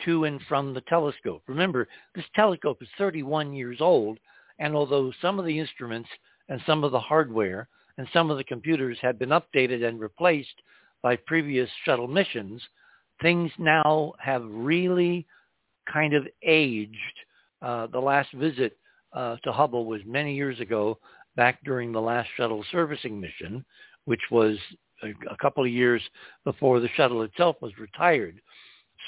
to 0.04 0.24
and 0.24 0.40
from 0.48 0.74
the 0.74 0.80
telescope. 0.82 1.42
Remember, 1.46 1.86
this 2.16 2.24
telescope 2.34 2.78
is 2.82 2.88
31 2.98 3.52
years 3.52 3.76
old, 3.80 4.18
and 4.58 4.74
although 4.74 5.12
some 5.22 5.38
of 5.38 5.44
the 5.44 5.58
instruments 5.58 6.08
and 6.48 6.60
some 6.66 6.84
of 6.84 6.92
the 6.92 7.00
hardware 7.00 7.68
and 7.96 8.06
some 8.12 8.30
of 8.30 8.36
the 8.36 8.44
computers 8.44 8.98
have 9.00 9.18
been 9.18 9.30
updated 9.30 9.86
and 9.86 10.00
replaced 10.00 10.54
by 11.02 11.16
previous 11.16 11.68
shuttle 11.84 12.08
missions, 12.08 12.62
things 13.20 13.50
now 13.58 14.12
have 14.18 14.42
really 14.48 15.26
kind 15.92 16.14
of 16.14 16.26
aged. 16.42 16.96
Uh, 17.62 17.86
the 17.88 17.98
last 17.98 18.32
visit 18.32 18.76
uh, 19.12 19.36
to 19.42 19.52
Hubble 19.52 19.86
was 19.86 20.00
many 20.06 20.34
years 20.34 20.60
ago, 20.60 20.98
back 21.36 21.58
during 21.64 21.92
the 21.92 22.00
last 22.00 22.28
shuttle 22.36 22.64
servicing 22.70 23.20
mission, 23.20 23.64
which 24.04 24.20
was 24.30 24.56
a, 25.02 25.10
a 25.30 25.36
couple 25.40 25.64
of 25.64 25.70
years 25.70 26.02
before 26.44 26.80
the 26.80 26.88
shuttle 26.96 27.22
itself 27.22 27.56
was 27.60 27.78
retired. 27.78 28.40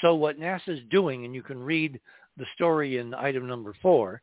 So 0.01 0.15
what 0.15 0.39
NASA's 0.39 0.81
doing, 0.89 1.25
and 1.25 1.35
you 1.35 1.43
can 1.43 1.59
read 1.59 1.99
the 2.37 2.45
story 2.55 2.97
in 2.97 3.13
item 3.13 3.47
number 3.47 3.73
four, 3.81 4.21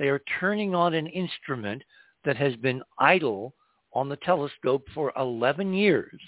they 0.00 0.08
are 0.08 0.22
turning 0.40 0.74
on 0.74 0.94
an 0.94 1.06
instrument 1.08 1.82
that 2.24 2.36
has 2.36 2.56
been 2.56 2.82
idle 2.98 3.54
on 3.92 4.08
the 4.08 4.16
telescope 4.16 4.86
for 4.94 5.12
11 5.18 5.74
years 5.74 6.18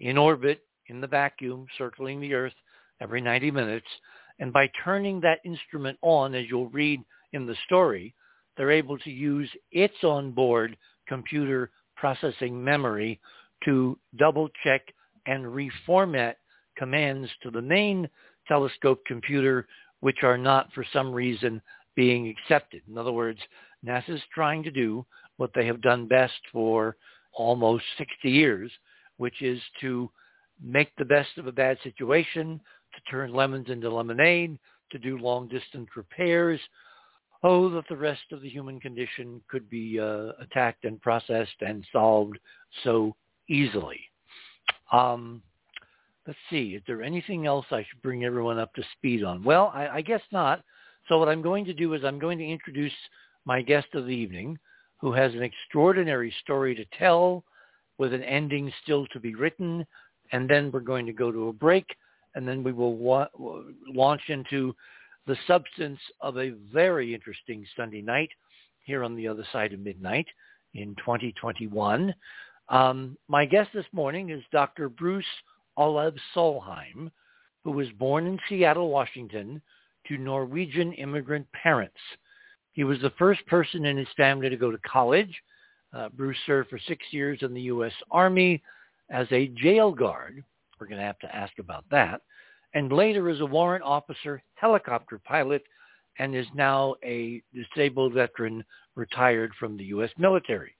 in 0.00 0.18
orbit 0.18 0.60
in 0.88 1.00
the 1.00 1.06
vacuum 1.06 1.66
circling 1.78 2.20
the 2.20 2.34
Earth 2.34 2.52
every 3.00 3.22
90 3.22 3.52
minutes. 3.52 3.86
And 4.38 4.52
by 4.52 4.70
turning 4.84 5.18
that 5.20 5.40
instrument 5.46 5.98
on, 6.02 6.34
as 6.34 6.44
you'll 6.50 6.68
read 6.68 7.00
in 7.32 7.46
the 7.46 7.56
story, 7.64 8.14
they're 8.56 8.70
able 8.70 8.98
to 8.98 9.10
use 9.10 9.50
its 9.72 9.94
onboard 10.02 10.76
computer 11.08 11.70
processing 11.96 12.62
memory 12.62 13.18
to 13.64 13.98
double 14.18 14.50
check 14.62 14.82
and 15.24 15.44
reformat 15.46 16.34
commands 16.76 17.30
to 17.42 17.50
the 17.50 17.62
main 17.62 18.10
telescope 18.46 19.00
computer 19.06 19.66
which 20.00 20.22
are 20.22 20.38
not 20.38 20.70
for 20.74 20.84
some 20.92 21.12
reason 21.12 21.62
being 21.94 22.28
accepted. 22.28 22.82
In 22.88 22.96
other 22.96 23.12
words, 23.12 23.38
NASA 23.84 24.10
is 24.10 24.22
trying 24.32 24.62
to 24.62 24.70
do 24.70 25.04
what 25.36 25.50
they 25.54 25.66
have 25.66 25.80
done 25.80 26.06
best 26.06 26.40
for 26.52 26.96
almost 27.32 27.84
60 27.98 28.30
years, 28.30 28.70
which 29.16 29.42
is 29.42 29.60
to 29.80 30.10
make 30.62 30.94
the 30.96 31.04
best 31.04 31.38
of 31.38 31.46
a 31.46 31.52
bad 31.52 31.78
situation, 31.82 32.60
to 32.94 33.10
turn 33.10 33.32
lemons 33.32 33.68
into 33.68 33.92
lemonade, 33.92 34.58
to 34.90 34.98
do 34.98 35.18
long 35.18 35.48
distance 35.48 35.88
repairs. 35.96 36.60
Oh, 37.42 37.70
that 37.70 37.84
the 37.88 37.96
rest 37.96 38.20
of 38.32 38.42
the 38.42 38.50
human 38.50 38.80
condition 38.80 39.40
could 39.48 39.70
be 39.70 39.98
uh, 39.98 40.32
attacked 40.40 40.84
and 40.84 41.00
processed 41.00 41.56
and 41.60 41.86
solved 41.90 42.38
so 42.84 43.16
easily. 43.48 44.00
Um, 44.92 45.42
let's 46.26 46.38
see, 46.50 46.74
is 46.74 46.82
there 46.86 47.02
anything 47.02 47.46
else 47.46 47.64
I 47.70 47.86
should 47.88 48.02
bring 48.02 48.24
everyone 48.24 48.58
up 48.58 48.74
to 48.74 48.82
speed 48.96 49.24
on? 49.24 49.42
Well, 49.42 49.72
I, 49.74 49.88
I 49.88 50.00
guess 50.02 50.20
not. 50.32 50.62
So 51.10 51.18
what 51.18 51.28
I'm 51.28 51.42
going 51.42 51.64
to 51.64 51.74
do 51.74 51.94
is 51.94 52.04
I'm 52.04 52.20
going 52.20 52.38
to 52.38 52.48
introduce 52.48 52.92
my 53.44 53.62
guest 53.62 53.88
of 53.94 54.06
the 54.06 54.14
evening, 54.14 54.56
who 55.00 55.12
has 55.12 55.34
an 55.34 55.42
extraordinary 55.42 56.32
story 56.40 56.72
to 56.76 56.84
tell 56.96 57.42
with 57.98 58.14
an 58.14 58.22
ending 58.22 58.72
still 58.84 59.08
to 59.08 59.18
be 59.18 59.34
written. 59.34 59.84
And 60.30 60.48
then 60.48 60.70
we're 60.70 60.78
going 60.78 61.06
to 61.06 61.12
go 61.12 61.32
to 61.32 61.48
a 61.48 61.52
break, 61.52 61.84
and 62.36 62.46
then 62.46 62.62
we 62.62 62.70
will 62.70 62.94
wa- 62.94 63.26
launch 63.88 64.20
into 64.28 64.72
the 65.26 65.36
substance 65.48 65.98
of 66.20 66.38
a 66.38 66.50
very 66.72 67.12
interesting 67.12 67.66
Sunday 67.76 68.02
night 68.02 68.30
here 68.84 69.02
on 69.02 69.16
the 69.16 69.26
other 69.26 69.44
side 69.52 69.72
of 69.72 69.80
midnight 69.80 70.26
in 70.74 70.94
2021. 70.94 72.14
Um, 72.68 73.18
my 73.26 73.46
guest 73.46 73.70
this 73.74 73.86
morning 73.92 74.30
is 74.30 74.44
Dr. 74.52 74.88
Bruce 74.88 75.24
Olav 75.76 76.14
Solheim, 76.36 77.10
who 77.64 77.72
was 77.72 77.88
born 77.98 78.28
in 78.28 78.38
Seattle, 78.48 78.90
Washington, 78.90 79.60
to 80.10 80.18
Norwegian 80.18 80.92
immigrant 80.94 81.46
parents. 81.52 81.96
He 82.72 82.82
was 82.82 83.00
the 83.00 83.12
first 83.18 83.46
person 83.46 83.86
in 83.86 83.96
his 83.96 84.08
family 84.16 84.48
to 84.48 84.56
go 84.56 84.70
to 84.70 84.78
college. 84.78 85.34
Uh, 85.94 86.08
Bruce 86.08 86.36
served 86.46 86.68
for 86.68 86.78
six 86.78 87.04
years 87.12 87.38
in 87.42 87.54
the 87.54 87.62
U.S. 87.62 87.92
Army 88.10 88.62
as 89.10 89.26
a 89.30 89.48
jail 89.48 89.92
guard. 89.92 90.42
We're 90.78 90.88
going 90.88 91.00
to 91.00 91.06
have 91.06 91.18
to 91.20 91.34
ask 91.34 91.52
about 91.58 91.84
that. 91.90 92.22
And 92.74 92.92
later 92.92 93.28
as 93.28 93.40
a 93.40 93.46
warrant 93.46 93.84
officer, 93.84 94.42
helicopter 94.54 95.20
pilot, 95.24 95.62
and 96.18 96.34
is 96.34 96.46
now 96.54 96.96
a 97.04 97.42
disabled 97.54 98.14
veteran 98.14 98.64
retired 98.96 99.52
from 99.58 99.76
the 99.76 99.84
U.S. 99.84 100.10
military. 100.18 100.74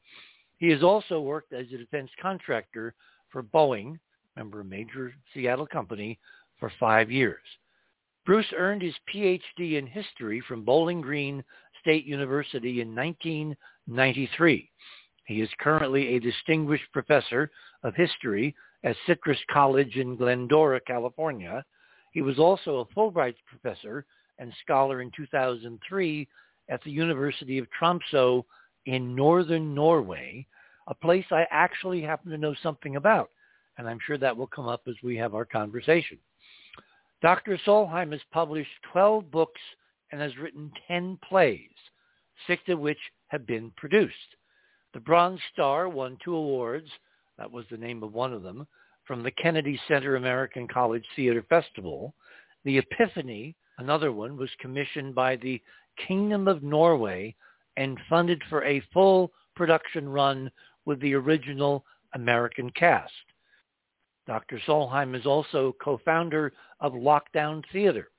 He 0.59 0.69
has 0.71 0.83
also 0.83 1.21
worked 1.21 1.53
as 1.53 1.67
a 1.73 1.79
defense 1.79 2.11
contractor 2.21 2.95
for 3.31 3.43
Boeing, 3.43 3.99
remember 4.37 4.61
a 4.61 4.65
major 4.65 5.15
Seattle 5.33 5.67
company, 5.67 6.19
for 6.59 6.71
five 6.79 7.11
years. 7.11 7.41
Bruce 8.31 8.53
earned 8.57 8.81
his 8.81 8.95
PhD 9.13 9.77
in 9.77 9.89
history 9.89 10.41
from 10.47 10.65
Bowling 10.65 11.01
Green 11.01 11.43
State 11.81 12.05
University 12.05 12.81
in 12.81 12.95
1993. 12.95 14.71
He 15.25 15.41
is 15.41 15.51
currently 15.59 16.15
a 16.15 16.21
distinguished 16.21 16.85
professor 16.93 17.51
of 17.83 17.93
history 17.97 18.55
at 18.85 18.95
Citrus 19.05 19.41
College 19.51 19.97
in 19.97 20.15
Glendora, 20.15 20.81
California. 20.81 21.65
He 22.13 22.23
was 22.23 22.39
also 22.39 22.77
a 22.77 22.95
Fulbright 22.95 23.35
professor 23.49 24.07
and 24.39 24.53
scholar 24.63 25.03
in 25.03 25.11
2003 25.17 26.29
at 26.69 26.81
the 26.85 26.91
University 26.93 27.59
of 27.59 27.67
Tromsø 27.83 28.45
in 28.87 29.17
northern 29.17 29.75
Norway, 29.75 30.47
a 30.87 30.95
place 30.95 31.27
I 31.33 31.49
actually 31.51 32.01
happen 32.01 32.31
to 32.31 32.39
know 32.39 32.55
something 32.63 32.95
about. 32.95 33.31
And 33.77 33.89
I'm 33.89 33.99
sure 34.07 34.19
that 34.19 34.37
will 34.37 34.47
come 34.47 34.69
up 34.69 34.83
as 34.87 34.95
we 35.03 35.17
have 35.17 35.35
our 35.35 35.45
conversation. 35.45 36.19
Dr. 37.23 37.59
Solheim 37.67 38.13
has 38.13 38.21
published 38.33 38.71
12 38.93 39.31
books 39.31 39.61
and 40.11 40.21
has 40.21 40.37
written 40.39 40.73
10 40.89 41.19
plays, 41.29 41.69
six 42.47 42.63
of 42.69 42.79
which 42.79 42.99
have 43.29 43.47
been 43.47 43.71
produced. 43.77 44.15
The 44.95 45.01
Bronze 45.01 45.41
Star 45.53 45.89
won 45.89 46.17
two 46.25 46.35
awards, 46.35 46.89
that 47.39 47.51
was 47.51 47.65
the 47.71 47.77
name 47.77 48.03
of 48.03 48.15
one 48.15 48.33
of 48.33 48.43
them, 48.43 48.67
from 49.05 49.23
the 49.23 49.31
Kennedy 49.33 49.79
Center 49.87 50.17
American 50.17 50.67
College 50.67 51.05
Theater 51.15 51.45
Festival. 51.49 52.15
The 52.65 52.79
Epiphany, 52.79 53.55
another 53.79 54.13
one, 54.13 54.37
was 54.37 54.51
commissioned 54.59 55.15
by 55.15 55.37
the 55.37 55.61
Kingdom 56.09 56.49
of 56.49 56.63
Norway 56.63 57.35
and 57.77 57.99
funded 58.09 58.43
for 58.49 58.65
a 58.65 58.83
full 58.93 59.33
production 59.55 60.09
run 60.09 60.51
with 60.87 61.01
the 61.01 61.15
original 61.15 61.85
American 62.15 62.71
cast. 62.71 63.13
Dr. 64.31 64.61
Solheim 64.65 65.19
is 65.19 65.27
also 65.27 65.75
co-founder 65.83 66.53
of 66.79 66.93
Lockdown 66.93 67.65
Theater, 67.73 68.11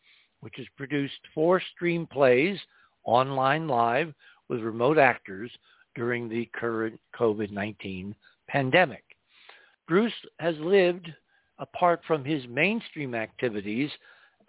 which 0.41 0.56
has 0.58 0.65
produced 0.76 1.21
four 1.34 1.62
stream 1.74 2.06
plays 2.06 2.60
online 3.06 3.65
live 3.69 4.13
with 4.50 4.60
remote 4.60 4.97
actors 4.97 5.50
during 5.95 6.28
the 6.28 6.50
current 6.54 7.00
COVID-19 7.17 8.13
pandemic. 8.50 9.06
Bruce 9.88 10.12
has 10.41 10.54
lived, 10.58 11.08
apart 11.60 12.02
from 12.06 12.26
his 12.26 12.45
mainstream 12.50 13.15
activities, 13.15 13.89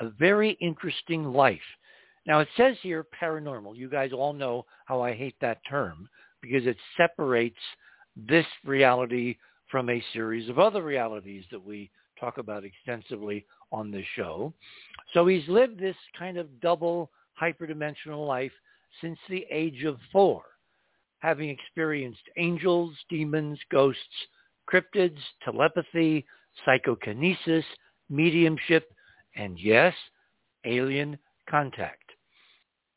a 0.01 0.09
very 0.09 0.59
interesting 0.61 1.33
life. 1.33 1.61
Now 2.27 2.40
it 2.40 2.48
says 2.57 2.75
here 2.83 3.07
paranormal. 3.22 3.77
You 3.77 3.88
guys 3.88 4.11
all 4.12 4.33
know 4.33 4.66
how 4.87 5.01
I 5.01 5.14
hate 5.14 5.37
that 5.40 5.61
term 5.70 6.09
because 6.40 6.66
it 6.66 6.77
separates 6.96 7.55
this 8.16 8.46
reality 8.64 9.37
from 9.72 9.88
a 9.88 10.04
series 10.12 10.50
of 10.50 10.58
other 10.58 10.82
realities 10.82 11.44
that 11.50 11.64
we 11.64 11.90
talk 12.20 12.37
about 12.37 12.62
extensively 12.62 13.46
on 13.72 13.90
this 13.90 14.04
show. 14.14 14.52
So 15.14 15.26
he's 15.26 15.48
lived 15.48 15.80
this 15.80 15.96
kind 16.16 16.37
of 16.37 16.61
double 16.61 17.11
hyperdimensional 17.40 18.26
life 18.26 18.52
since 19.00 19.18
the 19.30 19.46
age 19.50 19.82
of 19.85 19.96
four, 20.12 20.42
having 21.20 21.48
experienced 21.48 22.20
angels, 22.37 22.94
demons, 23.08 23.58
ghosts, 23.70 23.98
cryptids, 24.70 25.18
telepathy, 25.42 26.26
psychokinesis, 26.66 27.64
mediumship, 28.11 28.92
and 29.37 29.58
yes, 29.58 29.94
alien 30.66 31.18
contact. 31.48 32.11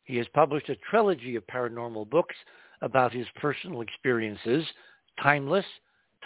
He 0.03 0.17
has 0.17 0.27
published 0.33 0.67
a 0.67 0.75
trilogy 0.89 1.37
of 1.37 1.47
paranormal 1.47 2.09
books 2.09 2.35
about 2.81 3.13
his 3.13 3.25
personal 3.39 3.79
experiences, 3.79 4.65
Timeless, 5.21 5.65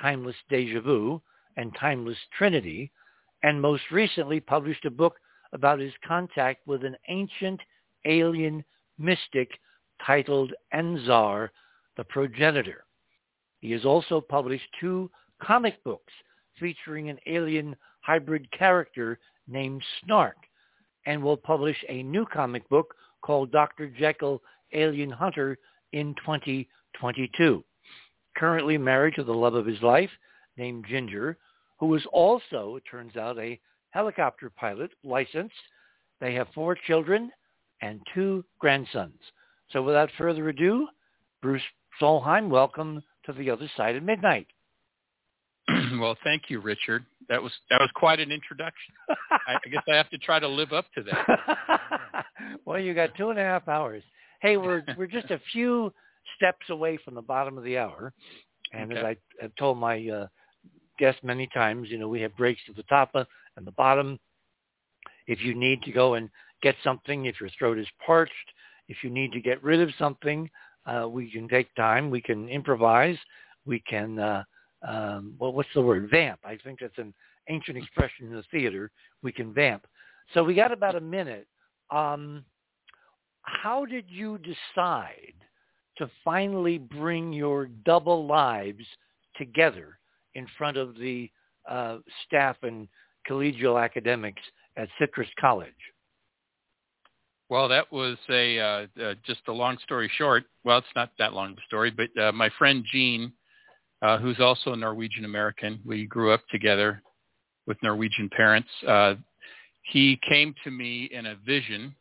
Timeless 0.01 0.35
Deja 0.49 0.81
Vu, 0.81 1.21
and 1.57 1.75
Timeless 1.75 2.17
Trinity, 2.37 2.91
and 3.43 3.61
most 3.61 3.83
recently 3.91 4.39
published 4.39 4.85
a 4.85 4.91
book 4.91 5.17
about 5.53 5.79
his 5.79 5.93
contact 6.07 6.65
with 6.67 6.83
an 6.83 6.95
ancient 7.07 7.59
alien 8.05 8.63
mystic 8.97 9.49
titled 10.05 10.53
Enzar, 10.73 11.49
the 11.97 12.03
Progenitor. 12.03 12.85
He 13.59 13.71
has 13.71 13.85
also 13.85 14.21
published 14.21 14.67
two 14.79 15.11
comic 15.41 15.83
books 15.83 16.13
featuring 16.59 17.09
an 17.09 17.19
alien 17.25 17.75
hybrid 18.01 18.49
character 18.51 19.19
named 19.47 19.83
Snark 20.03 20.37
and 21.05 21.21
will 21.21 21.37
publish 21.37 21.77
a 21.87 22.03
new 22.03 22.25
comic 22.25 22.67
book 22.69 22.93
called 23.21 23.51
Dr. 23.51 23.89
Jekyll 23.89 24.41
Alien 24.73 25.09
Hunter 25.09 25.57
in 25.91 26.13
2022. 26.15 27.63
Currently 28.39 28.77
married 28.77 29.15
to 29.15 29.23
the 29.23 29.33
love 29.33 29.53
of 29.53 29.65
his 29.65 29.81
life 29.81 30.09
named 30.57 30.85
Ginger, 30.87 31.37
who 31.79 31.93
is 31.95 32.05
also, 32.13 32.77
it 32.77 32.83
turns 32.89 33.17
out, 33.17 33.37
a 33.37 33.59
helicopter 33.89 34.49
pilot 34.49 34.91
licensed. 35.03 35.53
They 36.21 36.33
have 36.35 36.47
four 36.55 36.77
children 36.87 37.31
and 37.81 37.99
two 38.13 38.45
grandsons. 38.59 39.19
So 39.71 39.83
without 39.83 40.09
further 40.17 40.47
ado, 40.49 40.87
Bruce 41.41 41.61
Solheim, 42.01 42.49
welcome 42.49 43.03
to 43.25 43.33
the 43.33 43.49
other 43.49 43.69
side 43.75 43.97
of 43.97 44.03
midnight. 44.03 44.47
well, 45.99 46.15
thank 46.23 46.43
you, 46.47 46.61
Richard. 46.61 47.05
That 47.27 47.43
was 47.43 47.51
that 47.69 47.79
was 47.79 47.89
quite 47.93 48.19
an 48.19 48.31
introduction. 48.31 48.93
I, 49.31 49.55
I 49.65 49.69
guess 49.69 49.83
I 49.91 49.95
have 49.95 50.09
to 50.09 50.17
try 50.17 50.39
to 50.39 50.47
live 50.47 50.73
up 50.73 50.85
to 50.95 51.03
that. 51.03 52.25
well, 52.65 52.79
you 52.79 52.93
got 52.93 53.15
two 53.15 53.29
and 53.29 53.37
a 53.37 53.43
half 53.43 53.67
hours. 53.67 54.01
Hey, 54.41 54.57
we're 54.57 54.83
we're 54.97 55.07
just 55.07 55.29
a 55.29 55.39
few 55.51 55.93
steps 56.35 56.69
away 56.69 56.97
from 57.03 57.15
the 57.15 57.21
bottom 57.21 57.57
of 57.57 57.63
the 57.63 57.77
hour, 57.77 58.13
and 58.73 58.91
okay. 58.91 58.99
as 58.99 59.05
I 59.05 59.41
have 59.41 59.55
told 59.55 59.77
my 59.77 60.07
uh, 60.07 60.27
guests 60.97 61.21
many 61.23 61.47
times, 61.47 61.89
you 61.89 61.97
know, 61.97 62.07
we 62.07 62.21
have 62.21 62.35
breaks 62.37 62.61
at 62.69 62.75
the 62.75 62.83
top 62.83 63.11
and 63.13 63.65
the 63.65 63.71
bottom. 63.71 64.19
If 65.27 65.41
you 65.41 65.55
need 65.55 65.81
to 65.83 65.91
go 65.91 66.15
and 66.15 66.29
get 66.61 66.75
something, 66.83 67.25
if 67.25 67.39
your 67.39 67.49
throat 67.57 67.77
is 67.77 67.87
parched, 68.05 68.33
if 68.87 68.97
you 69.03 69.09
need 69.09 69.31
to 69.31 69.41
get 69.41 69.63
rid 69.63 69.79
of 69.79 69.89
something, 69.97 70.49
uh, 70.85 71.07
we 71.07 71.31
can 71.31 71.47
take 71.47 71.73
time. 71.75 72.09
We 72.09 72.21
can 72.21 72.49
improvise. 72.49 73.17
We 73.65 73.79
can, 73.81 74.19
uh, 74.19 74.43
um, 74.87 75.35
well, 75.39 75.53
what's 75.53 75.69
the 75.75 75.81
word? 75.81 76.09
Vamp. 76.09 76.39
I 76.43 76.57
think 76.63 76.79
that's 76.79 76.97
an 76.97 77.13
ancient 77.49 77.77
expression 77.77 78.27
in 78.27 78.33
the 78.33 78.43
theater. 78.51 78.91
We 79.21 79.31
can 79.31 79.53
vamp. 79.53 79.85
So 80.33 80.43
we 80.43 80.55
got 80.55 80.71
about 80.71 80.95
a 80.95 81.01
minute. 81.01 81.47
Um, 81.91 82.43
how 83.41 83.85
did 83.85 84.05
you 84.09 84.39
decide 84.39 85.33
to 85.99 86.09
finally 86.23 86.77
bring 86.77 87.31
your 87.31 87.67
double 87.85 88.25
lives 88.25 88.85
together 89.37 89.99
in 90.35 90.47
front 90.57 90.77
of 90.77 90.95
the 90.95 91.29
uh, 91.69 91.97
staff 92.25 92.57
and 92.63 92.87
collegial 93.29 93.81
academics 93.81 94.41
at 94.77 94.89
Citrus 94.99 95.29
College? 95.39 95.71
Well, 97.49 97.67
that 97.67 97.91
was 97.91 98.17
a 98.29 98.59
uh, 98.59 98.87
uh, 99.01 99.13
just 99.25 99.41
a 99.47 99.51
long 99.51 99.77
story 99.83 100.09
short. 100.17 100.45
Well, 100.63 100.77
it's 100.77 100.87
not 100.95 101.11
that 101.17 101.33
long 101.33 101.51
of 101.51 101.57
a 101.57 101.65
story, 101.67 101.91
but 101.91 102.09
uh, 102.21 102.31
my 102.31 102.49
friend 102.57 102.83
Gene, 102.91 103.33
uh, 104.03 104.19
who's 104.19 104.39
also 104.39 104.73
a 104.73 104.77
Norwegian 104.77 105.25
American, 105.25 105.79
we 105.83 106.05
grew 106.05 106.31
up 106.31 106.41
together 106.51 107.01
with 107.65 107.77
Norwegian 107.81 108.29
parents. 108.29 108.69
Uh, 108.87 109.15
he 109.81 110.19
came 110.29 110.53
to 110.63 110.69
me 110.69 111.09
in 111.11 111.25
a 111.25 111.35
vision 111.37 111.95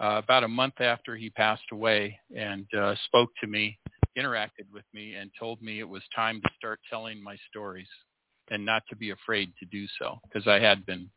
uh, 0.00 0.20
about 0.22 0.44
a 0.44 0.48
month 0.48 0.80
after 0.80 1.16
he 1.16 1.30
passed 1.30 1.62
away 1.72 2.18
and 2.34 2.66
uh, 2.76 2.94
spoke 3.06 3.30
to 3.40 3.46
me, 3.46 3.78
interacted 4.16 4.66
with 4.72 4.84
me, 4.94 5.14
and 5.14 5.30
told 5.38 5.60
me 5.60 5.78
it 5.78 5.88
was 5.88 6.02
time 6.14 6.40
to 6.40 6.48
start 6.56 6.80
telling 6.88 7.22
my 7.22 7.36
stories 7.48 7.88
and 8.50 8.64
not 8.64 8.82
to 8.88 8.96
be 8.96 9.10
afraid 9.10 9.52
to 9.60 9.66
do 9.66 9.86
so 9.98 10.18
because 10.24 10.48
I 10.48 10.58
had 10.58 10.86
been 10.86 11.08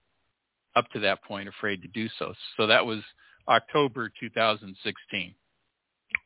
up 0.76 0.90
to 0.92 1.00
that 1.00 1.24
point 1.24 1.48
afraid 1.48 1.82
to 1.82 1.88
do 1.88 2.08
so. 2.20 2.34
So 2.58 2.68
that 2.68 2.86
was 2.86 3.00
October 3.48 4.12
2016. 4.20 5.34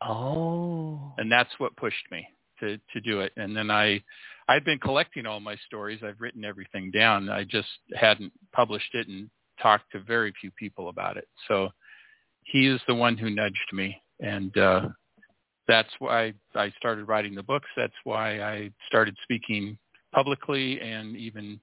Oh. 0.01 1.13
And 1.17 1.31
that's 1.31 1.49
what 1.57 1.75
pushed 1.77 2.11
me 2.11 2.27
to 2.59 2.77
to 2.93 3.01
do 3.01 3.21
it. 3.21 3.33
And 3.37 3.55
then 3.55 3.71
I 3.71 4.01
I'd 4.47 4.65
been 4.65 4.79
collecting 4.79 5.25
all 5.25 5.39
my 5.39 5.55
stories. 5.65 6.01
I've 6.03 6.19
written 6.21 6.45
everything 6.45 6.91
down. 6.91 7.29
I 7.29 7.43
just 7.43 7.67
hadn't 7.95 8.31
published 8.53 8.93
it 8.93 9.07
and 9.07 9.29
talked 9.61 9.91
to 9.91 9.99
very 9.99 10.33
few 10.39 10.51
people 10.51 10.89
about 10.89 11.17
it. 11.17 11.27
So 11.47 11.69
he 12.47 12.67
is 12.67 12.81
the 12.87 12.95
one 12.95 13.17
who 13.17 13.29
nudged 13.29 13.71
me 13.73 14.01
and 14.19 14.57
uh 14.57 14.87
that's 15.67 15.89
why 15.99 16.33
I 16.55 16.71
started 16.77 17.07
writing 17.07 17.35
the 17.35 17.43
books. 17.43 17.67
That's 17.75 17.93
why 18.03 18.41
I 18.41 18.71
started 18.87 19.17
speaking 19.23 19.77
publicly 20.13 20.79
and 20.79 21.15
even 21.17 21.59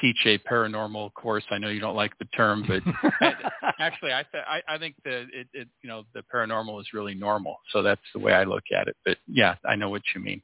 teach 0.00 0.18
a 0.26 0.38
paranormal 0.38 1.12
course. 1.14 1.44
I 1.50 1.58
know 1.58 1.68
you 1.68 1.80
don't 1.80 1.96
like 1.96 2.16
the 2.18 2.26
term, 2.36 2.64
but 2.66 2.82
actually, 3.78 4.12
I, 4.12 4.24
th- 4.30 4.44
I 4.46 4.62
I 4.68 4.78
think 4.78 4.96
that 5.04 5.26
it, 5.32 5.48
it 5.52 5.68
you 5.82 5.88
know 5.88 6.04
the 6.14 6.22
paranormal 6.32 6.80
is 6.80 6.88
really 6.92 7.14
normal. 7.14 7.56
So 7.72 7.82
that's 7.82 8.00
the 8.14 8.20
way 8.20 8.32
I 8.32 8.44
look 8.44 8.64
at 8.74 8.88
it. 8.88 8.96
But 9.04 9.18
yeah, 9.26 9.54
I 9.64 9.74
know 9.76 9.88
what 9.88 10.02
you 10.14 10.20
mean. 10.20 10.42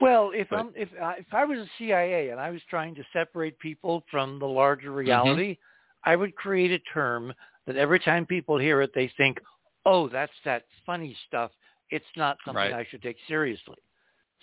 Well, 0.00 0.32
if 0.34 0.48
but, 0.50 0.58
I'm 0.58 0.72
if 0.74 0.88
I, 1.00 1.16
if 1.16 1.32
I 1.32 1.44
was 1.44 1.58
a 1.58 1.70
CIA 1.78 2.30
and 2.30 2.40
I 2.40 2.50
was 2.50 2.60
trying 2.68 2.94
to 2.96 3.04
separate 3.12 3.58
people 3.58 4.02
from 4.10 4.38
the 4.38 4.46
larger 4.46 4.88
mm-hmm. 4.88 4.98
reality, 4.98 5.52
mm-hmm. 5.52 6.10
I 6.10 6.16
would 6.16 6.34
create 6.36 6.72
a 6.72 6.78
term 6.92 7.32
that 7.66 7.76
every 7.76 8.00
time 8.00 8.26
people 8.26 8.58
hear 8.58 8.80
it, 8.82 8.92
they 8.94 9.08
think, 9.16 9.40
"Oh, 9.86 10.08
that's 10.08 10.32
that 10.44 10.64
funny 10.84 11.16
stuff. 11.26 11.50
It's 11.90 12.04
not 12.16 12.38
something 12.44 12.56
right. 12.56 12.72
I 12.72 12.86
should 12.90 13.02
take 13.02 13.18
seriously." 13.28 13.78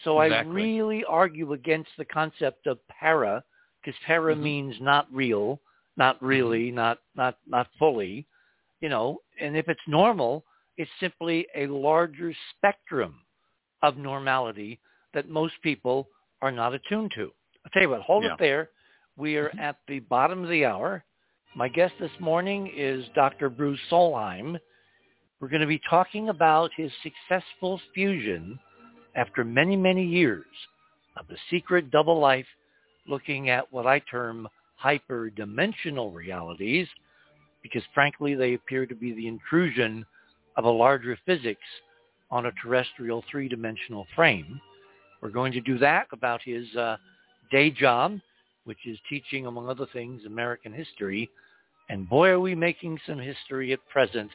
So 0.04 0.20
exactly. 0.22 0.50
I 0.50 0.54
really 0.54 1.04
argue 1.06 1.54
against 1.54 1.92
the 1.98 2.06
concept 2.06 2.68
of 2.68 2.80
para 2.88 3.44
because 3.82 4.00
para 4.06 4.34
mm-hmm. 4.34 4.44
means 4.44 4.76
not 4.80 5.08
real, 5.12 5.60
not 5.98 6.18
mm-hmm. 6.18 6.26
really, 6.26 6.72
not 6.72 7.00
not 7.16 7.38
not 7.48 7.68
fully, 7.78 8.28
you 8.80 8.90
know. 8.90 9.22
And 9.40 9.56
if 9.56 9.68
it's 9.68 9.82
normal, 9.88 10.46
it's 10.78 10.92
simply 11.00 11.48
a 11.56 11.68
larger 11.68 12.34
spectrum 12.56 13.20
of 13.82 13.98
normality 13.98 14.80
that 15.14 15.30
most 15.30 15.56
people 15.62 16.08
are 16.42 16.52
not 16.52 16.74
attuned 16.74 17.12
to. 17.16 17.32
I'll 17.66 17.72
tell 17.72 17.84
you 17.84 17.90
what, 17.90 18.02
hold 18.02 18.24
yeah. 18.24 18.34
it 18.34 18.40
there. 18.40 18.70
We 19.18 19.36
are 19.38 19.50
mm-hmm. 19.50 19.60
at 19.60 19.78
the 19.88 20.00
bottom 20.00 20.44
of 20.44 20.50
the 20.50 20.66
hour. 20.66 21.04
My 21.54 21.68
guest 21.68 21.94
this 22.00 22.12
morning 22.22 22.72
is 22.74 23.04
Dr. 23.14 23.50
Bruce 23.50 23.80
Solheim. 23.92 24.58
We're 25.42 25.50
going 25.50 25.60
to 25.62 25.68
be 25.68 25.82
talking 25.90 26.30
about 26.30 26.72
his 26.78 26.90
successful 27.04 27.82
fusion 27.94 28.58
after 29.16 29.44
many, 29.44 29.76
many 29.76 30.06
years 30.06 30.46
of 31.18 31.28
the 31.28 31.36
secret 31.50 31.92
double 31.92 32.18
life 32.18 32.46
looking 33.06 33.50
at 33.50 33.72
what 33.74 33.86
I 33.86 34.00
term 34.00 34.48
hyperdimensional 34.82 36.16
realities 36.16 36.88
because 37.62 37.84
frankly 37.94 38.34
they 38.34 38.54
appear 38.54 38.86
to 38.86 38.96
be 38.96 39.12
the 39.12 39.28
intrusion 39.28 40.06
of 40.56 40.64
a 40.64 40.70
larger 40.70 41.18
physics 41.26 41.60
on 42.32 42.46
a 42.46 42.52
terrestrial 42.64 43.26
three-dimensional 43.30 44.08
frame. 44.16 44.62
We're 45.22 45.30
going 45.30 45.52
to 45.52 45.62
do 45.62 45.78
that 45.80 46.08
about 46.14 46.42
his 46.44 46.74
uh, 46.78 46.96
day 47.52 47.72
job, 47.72 48.20
which 48.66 48.86
is 48.86 48.98
teaching, 49.10 49.46
among 49.46 49.70
other 49.70 49.88
things, 49.94 50.26
American 50.26 50.74
history. 50.74 51.30
And 51.90 52.08
boy, 52.08 52.30
are 52.30 52.40
we 52.40 52.56
making 52.56 53.00
some 53.06 53.20
history 53.20 53.74
at 53.74 53.80
present, 53.90 54.32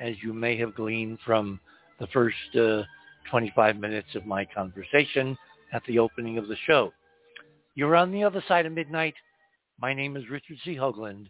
as 0.00 0.14
you 0.22 0.32
may 0.32 0.56
have 0.58 0.74
gleaned 0.74 1.18
from 1.24 1.60
the 1.98 2.06
first 2.08 2.56
uh, 2.58 2.82
25 3.30 3.76
minutes 3.76 4.14
of 4.14 4.26
my 4.26 4.44
conversation 4.44 5.36
at 5.72 5.82
the 5.86 5.98
opening 5.98 6.38
of 6.38 6.48
the 6.48 6.56
show. 6.66 6.92
You're 7.74 7.96
on 7.96 8.10
the 8.10 8.24
other 8.24 8.42
side 8.48 8.66
of 8.66 8.72
midnight. 8.72 9.14
My 9.80 9.94
name 9.94 10.16
is 10.16 10.28
Richard 10.30 10.58
C. 10.64 10.74
Hoagland. 10.74 11.26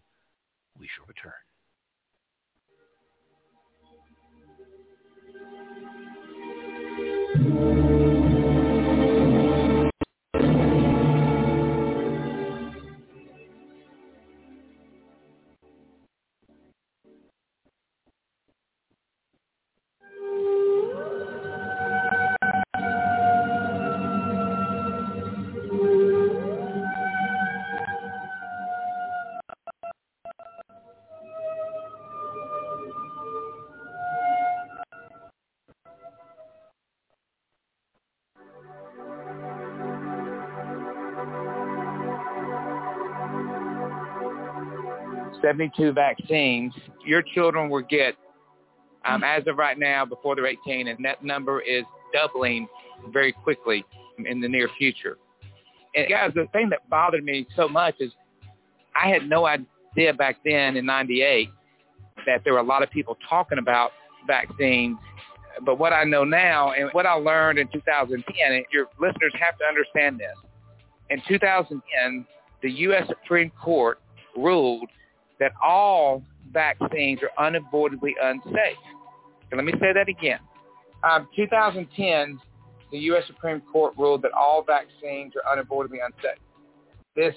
We 0.78 0.88
shall 0.96 1.06
return. 1.06 1.32
72 45.50 45.92
vaccines. 45.92 46.72
Your 47.04 47.22
children 47.34 47.68
will 47.68 47.82
get, 47.82 48.14
um, 49.04 49.24
as 49.24 49.42
of 49.48 49.56
right 49.56 49.78
now, 49.78 50.04
before 50.04 50.36
they're 50.36 50.46
18, 50.46 50.86
and 50.88 51.04
that 51.04 51.24
number 51.24 51.60
is 51.60 51.82
doubling 52.12 52.68
very 53.12 53.32
quickly 53.32 53.84
in 54.24 54.40
the 54.40 54.48
near 54.48 54.68
future. 54.78 55.18
And 55.96 56.08
guys, 56.08 56.30
the 56.34 56.46
thing 56.52 56.68
that 56.70 56.88
bothered 56.88 57.24
me 57.24 57.48
so 57.56 57.68
much 57.68 57.96
is 57.98 58.12
I 58.94 59.08
had 59.08 59.28
no 59.28 59.46
idea 59.46 60.14
back 60.14 60.36
then 60.44 60.76
in 60.76 60.86
98 60.86 61.48
that 62.26 62.42
there 62.44 62.52
were 62.52 62.60
a 62.60 62.64
lot 62.64 62.84
of 62.84 62.90
people 62.90 63.16
talking 63.28 63.58
about 63.58 63.90
vaccines. 64.28 64.98
But 65.64 65.80
what 65.80 65.92
I 65.92 66.04
know 66.04 66.22
now 66.22 66.72
and 66.72 66.90
what 66.92 67.06
I 67.06 67.14
learned 67.14 67.58
in 67.58 67.66
2010, 67.72 68.52
and 68.52 68.64
your 68.72 68.86
listeners 69.00 69.32
have 69.40 69.58
to 69.58 69.64
understand 69.64 70.20
this. 70.20 70.36
In 71.08 71.20
2010, 71.26 72.24
the 72.62 72.70
U.S. 72.70 73.08
Supreme 73.08 73.50
Court 73.60 74.00
ruled 74.36 74.88
that 75.40 75.52
all 75.62 76.22
vaccines 76.52 77.20
are 77.22 77.44
unavoidably 77.44 78.14
unsafe. 78.22 78.76
Let 79.52 79.64
me 79.64 79.72
say 79.80 79.92
that 79.92 80.08
again. 80.08 80.38
Um, 81.02 81.28
2010, 81.34 82.38
the 82.92 82.98
U.S. 82.98 83.24
Supreme 83.26 83.60
Court 83.72 83.94
ruled 83.98 84.22
that 84.22 84.32
all 84.32 84.62
vaccines 84.62 85.32
are 85.34 85.52
unavoidably 85.52 85.98
unsafe. 86.04 86.38
This 87.16 87.34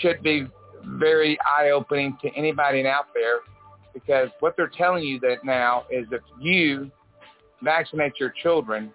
should 0.00 0.22
be 0.22 0.46
very 0.84 1.38
eye-opening 1.40 2.16
to 2.22 2.30
anybody 2.36 2.86
out 2.86 3.06
there 3.14 3.38
because 3.92 4.28
what 4.40 4.54
they're 4.56 4.70
telling 4.76 5.04
you 5.04 5.20
that 5.20 5.44
now 5.44 5.84
is 5.90 6.06
if 6.10 6.22
you 6.40 6.90
vaccinate 7.62 8.14
your 8.18 8.32
children, 8.42 8.92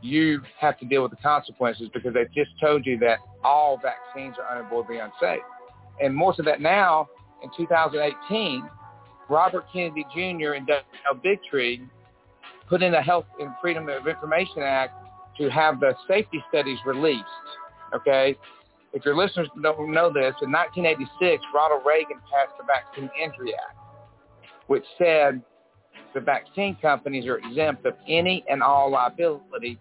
you 0.00 0.40
have 0.58 0.78
to 0.78 0.86
deal 0.86 1.02
with 1.02 1.10
the 1.10 1.16
consequences 1.18 1.88
because 1.92 2.14
they 2.14 2.24
just 2.34 2.50
told 2.60 2.86
you 2.86 2.98
that 2.98 3.18
all 3.44 3.78
vaccines 3.80 4.36
are 4.38 4.58
unavoidably 4.58 4.98
unsafe. 4.98 5.42
And 6.00 6.14
more 6.14 6.34
to 6.34 6.42
that 6.42 6.60
now, 6.60 7.08
in 7.42 7.50
2018, 7.56 8.68
Robert 9.28 9.64
Kennedy 9.72 10.04
Jr. 10.14 10.52
and 10.52 10.66
Del 10.66 10.80
Bigtree 11.24 11.86
put 12.68 12.82
in 12.82 12.94
a 12.94 13.02
Health 13.02 13.26
and 13.40 13.50
Freedom 13.60 13.88
of 13.88 14.06
Information 14.06 14.62
Act 14.62 14.92
to 15.38 15.50
have 15.50 15.80
the 15.80 15.94
safety 16.08 16.42
studies 16.48 16.78
released. 16.86 17.24
Okay, 17.94 18.36
if 18.92 19.04
your 19.04 19.16
listeners 19.16 19.48
don't 19.62 19.92
know 19.92 20.08
this, 20.12 20.34
in 20.42 20.50
1986, 20.50 21.44
Ronald 21.54 21.82
Reagan 21.86 22.18
passed 22.32 22.56
the 22.58 22.64
Vaccine 22.66 23.10
Injury 23.22 23.52
Act, 23.54 23.78
which 24.66 24.84
said 24.98 25.42
the 26.14 26.20
vaccine 26.20 26.76
companies 26.80 27.26
are 27.26 27.36
exempt 27.36 27.84
of 27.84 27.94
any 28.08 28.44
and 28.48 28.62
all 28.62 28.90
liability. 28.90 29.78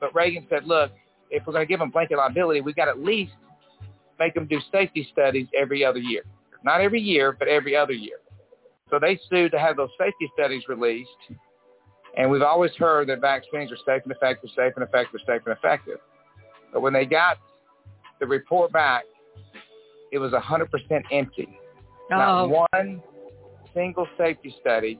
But 0.00 0.14
Reagan 0.14 0.46
said, 0.50 0.64
look, 0.64 0.90
if 1.30 1.46
we're 1.46 1.52
going 1.52 1.66
to 1.66 1.68
give 1.68 1.78
them 1.78 1.90
blanket 1.90 2.18
liability, 2.18 2.60
we've 2.60 2.76
got 2.76 2.86
to 2.86 2.90
at 2.90 2.98
least 2.98 3.32
make 4.18 4.34
them 4.34 4.46
do 4.46 4.58
safety 4.72 5.08
studies 5.12 5.46
every 5.56 5.84
other 5.84 6.00
year. 6.00 6.22
Not 6.64 6.80
every 6.80 7.00
year, 7.00 7.32
but 7.32 7.48
every 7.48 7.76
other 7.76 7.92
year. 7.92 8.18
So 8.90 8.98
they 8.98 9.18
sued 9.28 9.52
to 9.52 9.58
have 9.58 9.76
those 9.76 9.90
safety 9.98 10.30
studies 10.34 10.62
released. 10.68 11.10
And 12.16 12.30
we've 12.30 12.42
always 12.42 12.72
heard 12.76 13.08
that 13.08 13.20
vaccines 13.20 13.70
are 13.70 13.76
safe 13.86 14.02
and 14.04 14.12
effective, 14.12 14.50
safe 14.56 14.72
and 14.76 14.84
effective, 14.84 15.20
safe 15.26 15.42
and 15.46 15.56
effective. 15.56 15.98
But 16.72 16.80
when 16.80 16.92
they 16.92 17.04
got 17.04 17.38
the 18.20 18.26
report 18.26 18.72
back, 18.72 19.04
it 20.10 20.18
was 20.18 20.32
100% 20.32 20.68
empty. 21.12 21.48
Oh. 22.10 22.16
Not 22.16 22.68
one 22.72 23.02
single 23.74 24.06
safety 24.16 24.54
study 24.60 24.98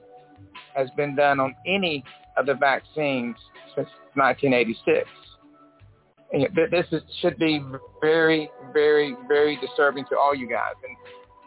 has 0.75 0.89
been 0.95 1.15
done 1.15 1.39
on 1.39 1.55
any 1.65 2.03
of 2.37 2.45
the 2.45 2.53
vaccines 2.53 3.35
since 3.75 3.89
1986. 4.13 5.09
And 6.31 6.47
this 6.71 6.85
is, 6.91 7.01
should 7.21 7.37
be 7.37 7.63
very, 8.01 8.49
very, 8.71 9.15
very 9.27 9.57
disturbing 9.59 10.05
to 10.11 10.17
all 10.17 10.35
you 10.35 10.47
guys. 10.47 10.73
And 10.87 10.95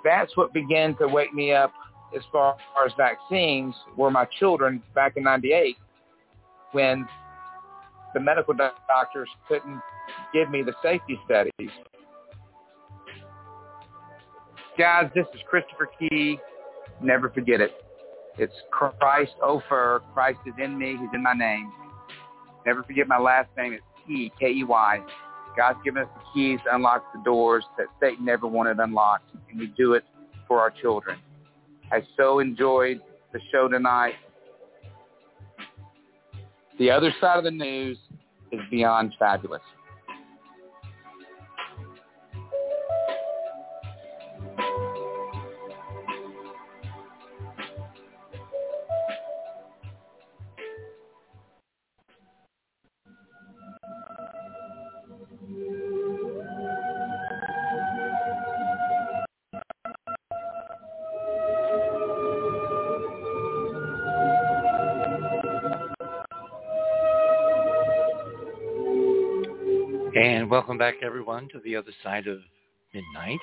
that's 0.05 0.37
what 0.37 0.53
began 0.53 0.97
to 0.97 1.09
wake 1.09 1.33
me 1.33 1.53
up 1.53 1.73
as 2.17 2.23
far 2.31 2.57
as 2.85 2.93
vaccines 2.97 3.75
were 3.97 4.11
my 4.11 4.27
children 4.39 4.83
back 4.95 5.17
in 5.17 5.25
98 5.25 5.77
when 6.73 7.07
the 8.15 8.21
medical 8.21 8.55
doctors 8.55 9.29
couldn't 9.49 9.81
give 10.33 10.51
me 10.51 10.63
the 10.63 10.75
safety 10.83 11.19
studies. 11.25 11.71
Guys, 14.79 15.11
this 15.15 15.27
is 15.35 15.41
Christopher 15.49 15.89
Key. 15.99 16.39
Never 17.03 17.31
forget 17.31 17.61
it. 17.61 17.73
It's 18.39 18.55
Christ 18.71 19.33
oh, 19.43 19.63
Ofer. 19.67 20.03
Christ 20.15 20.39
is 20.47 20.55
in 20.63 20.79
me. 20.79 20.97
He's 20.99 21.11
in 21.13 21.23
my 21.23 21.35
name. 21.35 21.71
Never 22.65 22.83
forget 22.83 23.07
my 23.07 23.19
last 23.19 23.49
name. 23.57 23.75
It's 23.75 23.83
Key, 24.07 24.33
K-E-Y. 24.39 25.01
God's 25.57 25.79
given 25.85 26.03
us 26.03 26.09
the 26.15 26.23
keys 26.35 26.61
to 26.65 26.75
unlock 26.75 27.13
the 27.15 27.23
doors 27.23 27.65
that 27.79 27.87
Satan 28.01 28.25
never 28.25 28.47
wanted 28.47 28.79
unlocked, 28.79 29.31
and 29.51 29.59
we 29.59 29.67
do 29.77 29.95
it 29.95 30.05
for 30.49 30.61
our 30.61 30.71
children. 30.71 31.19
I 31.91 32.03
so 32.17 32.39
enjoyed 32.39 33.01
the 33.33 33.41
show 33.51 33.69
tonight. 33.69 34.15
The 36.79 36.91
other 36.91 37.15
side 37.21 37.39
of 37.39 37.45
the 37.45 37.51
news 37.51 37.99
is 38.51 38.61
beyond 38.71 39.15
fabulous. 39.19 39.63
And 70.15 70.51
welcome 70.51 70.77
back, 70.77 70.97
everyone, 71.03 71.49
to 71.53 71.61
the 71.65 71.75
other 71.75 71.93
side 72.03 72.27
of 72.27 72.39
midnight. 72.93 73.39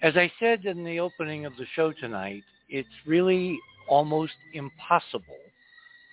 As 0.00 0.16
I 0.16 0.32
said 0.40 0.64
in 0.64 0.82
the 0.84 1.00
opening 1.00 1.44
of 1.44 1.54
the 1.56 1.66
show 1.76 1.92
tonight, 1.92 2.42
it's 2.70 2.88
really 3.06 3.58
almost 3.86 4.32
impossible 4.54 5.36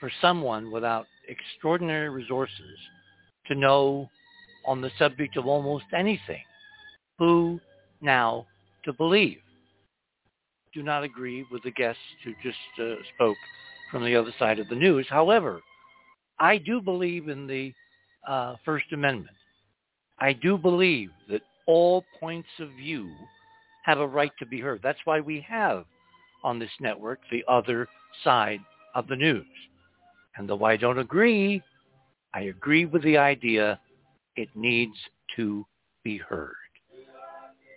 for 0.02 0.12
someone 0.20 0.70
without 0.70 1.06
extraordinary 1.30 2.10
resources 2.10 2.78
to 3.48 3.56
know 3.56 4.10
on 4.66 4.82
the 4.82 4.92
subject 5.00 5.38
of 5.38 5.48
almost 5.48 5.86
anything 5.98 6.44
who 7.18 7.58
now 8.02 8.46
to 8.84 8.92
believe. 8.92 9.40
Do 10.74 10.84
not 10.84 11.06
agree 11.06 11.46
with 11.50 11.64
the 11.64 11.72
guests 11.72 12.02
who 12.26 12.34
just 12.44 12.58
uh, 12.82 13.02
spoke 13.16 13.38
from 13.92 14.04
the 14.04 14.16
other 14.18 14.34
side 14.38 14.60
of 14.60 14.68
the 14.68 14.76
news. 14.76 15.08
However, 15.10 15.62
I 16.38 16.58
do 16.58 16.82
believe 16.82 17.30
in 17.30 17.48
the 17.48 17.74
uh, 18.28 18.56
First 18.66 18.86
Amendment. 18.92 19.36
I 20.20 20.34
do 20.34 20.58
believe 20.58 21.10
that 21.30 21.42
all 21.68 22.04
points 22.20 22.50
of 22.60 22.70
view 22.72 23.10
have 23.84 24.00
a 24.00 24.08
right 24.08 24.32
to 24.40 24.46
be 24.46 24.60
heard. 24.60 24.82
That's 24.84 25.00
why 25.06 25.20
we 25.20 25.46
have 25.48 25.86
on 26.44 26.60
this 26.60 26.72
network 26.80 27.20
the 27.32 27.44
other 27.48 27.88
side 28.24 28.60
of 28.96 29.08
the 29.08 29.16
news. 29.16 29.46
And 30.36 30.48
though 30.48 30.64
I 30.64 30.78
don't 30.78 31.00
agree, 31.00 31.62
I 32.34 32.42
agree 32.42 32.86
with 32.86 33.04
the 33.04 33.18
idea 33.18 33.80
it 34.36 34.50
needs 34.56 34.96
to 35.36 35.66
be 36.04 36.18
heard. 36.18 36.56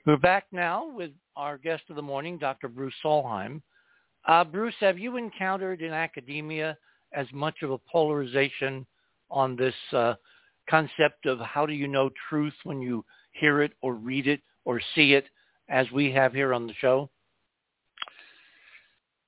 We're 0.07 0.17
back 0.19 0.47
now 0.53 0.91
with 0.91 1.11
our 1.37 1.59
guest 1.59 1.85
of 1.89 1.97
the 1.97 2.03
morning, 2.03 2.39
Dr. 2.39 2.69
Bruce 2.69 2.95
Solheim. 3.05 3.63
Uh, 4.27 4.45
Bruce, 4.45 4.75
have 4.81 4.99
you 4.99 5.17
encountered 5.17 5.83
in 5.83 5.93
academia 5.93 6.77
as 7.13 7.27
much 7.33 7.63
of 7.63 7.71
a 7.71 7.79
polarization 7.91 8.87
on 9.31 9.57
this 9.57 9.75
uh, 9.93 10.15
concept 10.69 11.27
of 11.27 11.39
how 11.41 11.67
do 11.67 11.73
you 11.73 11.89
know 11.89 12.11
truth 12.29 12.55
when 12.65 12.81
you 12.81 13.05
hear 13.33 13.63
it 13.63 13.73
or 13.83 13.95
read 13.95 14.27
it 14.27 14.41
or 14.65 14.81
see 14.95 15.15
it 15.15 15.27
as 15.69 15.91
we 15.93 16.11
have 16.13 16.33
here 16.33 16.55
on 16.55 16.67
the 16.67 16.75
show? 16.75 17.11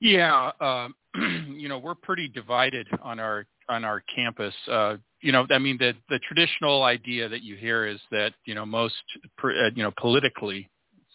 Yeah, 0.00 0.52
uh, 0.60 0.88
you 1.48 1.68
know, 1.68 1.78
we're 1.78 1.94
pretty 1.94 2.28
divided 2.28 2.86
on 3.02 3.18
our 3.18 3.46
on 3.68 3.84
our 3.84 4.02
campus. 4.14 4.54
Uh, 4.70 4.96
you 5.20 5.32
know, 5.32 5.46
I 5.50 5.58
mean, 5.58 5.78
the 5.78 5.94
the 6.08 6.20
traditional 6.20 6.82
idea 6.82 7.28
that 7.28 7.42
you 7.42 7.56
hear 7.56 7.86
is 7.86 8.00
that 8.10 8.32
you 8.44 8.54
know 8.54 8.66
most, 8.66 8.94
uh, 9.42 9.70
you 9.74 9.82
know, 9.82 9.92
politically 9.98 10.68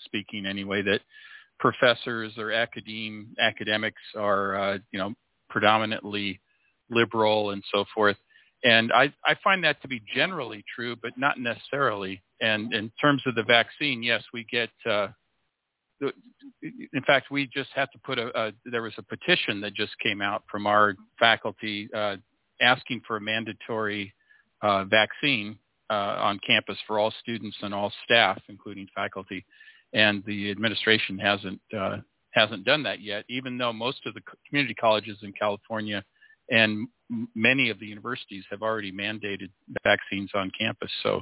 speaking, 0.05 0.45
anyway, 0.45 0.81
that 0.81 1.01
professors 1.59 2.33
or 2.37 2.51
academe 2.51 3.27
academics 3.39 4.01
are 4.17 4.55
uh, 4.55 4.77
you 4.91 4.99
know 4.99 5.13
predominantly 5.49 6.39
liberal 6.89 7.51
and 7.51 7.63
so 7.73 7.85
forth. 7.93 8.17
And 8.63 8.91
I, 8.93 9.11
I 9.25 9.35
find 9.43 9.63
that 9.63 9.81
to 9.81 9.87
be 9.87 10.01
generally 10.15 10.63
true, 10.75 10.95
but 10.95 11.13
not 11.17 11.39
necessarily. 11.39 12.21
And 12.41 12.73
in 12.73 12.91
terms 13.01 13.23
of 13.25 13.35
the 13.35 13.43
vaccine, 13.43 14.03
yes, 14.03 14.23
we 14.33 14.45
get. 14.45 14.69
Uh, 14.89 15.07
in 16.93 17.03
fact, 17.05 17.27
we 17.29 17.47
just 17.47 17.69
have 17.75 17.91
to 17.91 17.99
put 17.99 18.19
a, 18.19 18.27
a. 18.39 18.51
There 18.65 18.81
was 18.83 18.93
a 18.97 19.03
petition 19.03 19.61
that 19.61 19.73
just 19.73 19.91
came 19.99 20.21
out 20.21 20.43
from 20.49 20.67
our 20.67 20.95
faculty 21.19 21.89
uh, 21.95 22.17
asking 22.61 23.01
for 23.07 23.17
a 23.17 23.21
mandatory 23.21 24.13
uh, 24.61 24.85
vaccine 24.85 25.57
uh, 25.89 26.17
on 26.19 26.39
campus 26.45 26.77
for 26.87 26.99
all 26.99 27.13
students 27.21 27.57
and 27.61 27.73
all 27.73 27.91
staff, 28.05 28.39
including 28.49 28.87
faculty. 28.95 29.45
and 29.93 30.23
the 30.25 30.51
administration 30.51 31.17
hasn't 31.19 31.61
uh, 31.77 31.97
hasn't 32.31 32.63
done 32.63 32.83
that 32.83 33.01
yet. 33.01 33.25
Even 33.29 33.57
though 33.57 33.73
most 33.73 34.05
of 34.05 34.13
the 34.13 34.21
community 34.47 34.73
colleges 34.73 35.17
in 35.21 35.33
California 35.33 36.03
and 36.51 36.87
many 37.33 37.69
of 37.69 37.79
the 37.79 37.87
universities 37.87 38.43
have 38.51 38.61
already 38.61 38.91
mandated 38.91 39.49
vaccines 39.83 40.29
on 40.35 40.51
campus, 40.57 40.91
so 41.01 41.21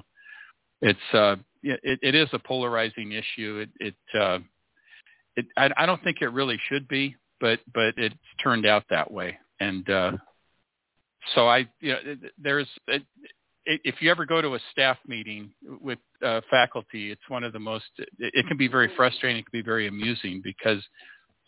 it's 0.82 1.00
uh, 1.14 1.36
it, 1.64 2.00
it 2.02 2.16
is 2.16 2.28
a 2.34 2.40
polarizing 2.40 3.12
issue. 3.12 3.66
It 3.66 3.70
it, 3.88 4.20
uh, 4.20 4.40
it 5.36 5.46
I, 5.56 5.70
I 5.78 5.86
don't 5.86 6.04
think 6.04 6.18
it 6.22 6.34
really 6.34 6.60
should 6.68 6.88
be, 6.88 7.16
but 7.40 7.60
but 7.74 7.94
it's 7.98 8.16
turned 8.44 8.66
out 8.66 8.84
that 8.90 9.12
way, 9.12 9.38
and 9.60 9.90
uh, 9.90 10.12
so 11.36 11.48
I 11.48 11.70
you 11.80 11.94
know 11.94 12.00
there's 12.38 12.68
it, 12.88 13.04
if 13.66 14.02
you 14.02 14.10
ever 14.10 14.26
go 14.26 14.42
to 14.42 14.56
a 14.56 14.60
staff 14.72 14.98
meeting 15.08 15.52
with 15.82 16.00
uh, 16.26 16.42
faculty, 16.50 17.12
it's 17.12 17.22
one 17.28 17.44
of 17.44 17.54
the 17.54 17.60
most. 17.60 17.86
It, 17.98 18.10
it 18.18 18.48
can 18.48 18.58
be 18.58 18.68
very 18.68 18.90
frustrating. 18.96 19.40
It 19.40 19.46
can 19.52 19.60
be 19.60 19.66
very 19.66 19.88
amusing 19.88 20.42
because 20.44 20.84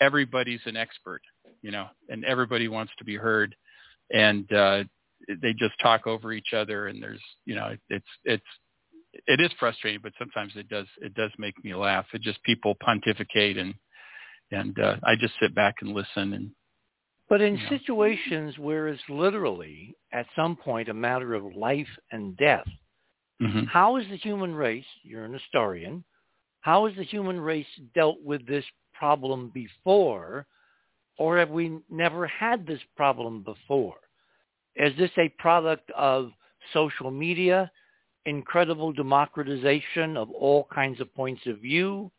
everybody's 0.01 0.59
an 0.65 0.75
expert, 0.75 1.21
you 1.61 1.71
know, 1.71 1.87
and 2.09 2.25
everybody 2.25 2.67
wants 2.67 2.91
to 2.97 3.05
be 3.05 3.15
heard, 3.15 3.55
and 4.13 4.51
uh, 4.51 4.83
they 5.41 5.53
just 5.53 5.73
talk 5.81 6.07
over 6.07 6.33
each 6.33 6.53
other. 6.53 6.87
And 6.87 7.01
there's, 7.01 7.21
you 7.45 7.55
know, 7.55 7.75
it's 7.89 8.05
it's 8.23 8.43
it 9.27 9.41
is 9.41 9.51
frustrating, 9.59 10.01
but 10.03 10.13
sometimes 10.17 10.53
it 10.55 10.69
does 10.69 10.87
it 11.01 11.13
does 11.13 11.31
make 11.37 11.55
me 11.63 11.75
laugh. 11.75 12.05
It 12.13 12.21
just 12.21 12.43
people 12.43 12.75
pontificate 12.83 13.57
and 13.57 13.73
and 14.51 14.77
uh, 14.79 14.97
I 15.03 15.15
just 15.15 15.33
sit 15.41 15.55
back 15.55 15.75
and 15.81 15.91
listen 15.91 16.33
and 16.33 16.51
but 17.31 17.39
in 17.39 17.57
situations 17.69 18.57
where 18.57 18.89
it's 18.89 19.01
literally 19.07 19.95
at 20.11 20.25
some 20.35 20.57
point 20.57 20.89
a 20.89 20.93
matter 20.93 21.33
of 21.33 21.55
life 21.55 21.87
and 22.11 22.35
death, 22.35 22.67
mm-hmm. 23.41 23.63
how 23.67 23.95
is 23.95 24.05
the 24.09 24.17
human 24.17 24.53
race, 24.53 24.83
you're 25.01 25.23
an 25.23 25.31
historian, 25.31 26.03
how 26.59 26.87
has 26.87 26.97
the 26.97 27.05
human 27.05 27.39
race 27.39 27.65
dealt 27.95 28.21
with 28.21 28.45
this 28.45 28.65
problem 28.93 29.49
before, 29.53 30.45
or 31.21 31.37
have 31.37 31.51
we 31.51 31.77
never 31.87 32.25
had 32.25 32.65
this 32.65 32.79
problem 32.97 33.43
before? 33.43 33.93
Is 34.75 34.91
this 34.97 35.11
a 35.19 35.29
product 35.37 35.91
of 35.95 36.31
social 36.73 37.11
media, 37.11 37.71
incredible 38.25 38.91
democratization 38.91 40.17
of 40.17 40.31
all 40.31 40.67
kinds 40.73 40.99
of 40.99 41.13
points 41.13 41.43
of 41.45 41.59
view, 41.59 42.09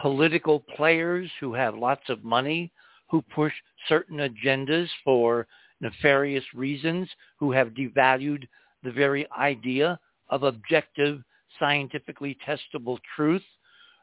political 0.00 0.60
players 0.74 1.30
who 1.38 1.52
have 1.52 1.74
lots 1.74 2.08
of 2.08 2.24
money 2.24 2.72
who 3.10 3.20
push 3.20 3.52
certain 3.90 4.16
agendas 4.16 4.88
for 5.04 5.46
nefarious 5.82 6.44
reasons, 6.54 7.10
who 7.38 7.52
have 7.52 7.74
devalued 7.74 8.48
the 8.82 8.90
very 8.90 9.30
idea 9.32 10.00
of 10.30 10.44
objective, 10.44 11.22
scientifically 11.58 12.38
testable 12.48 12.96
truth, 13.14 13.44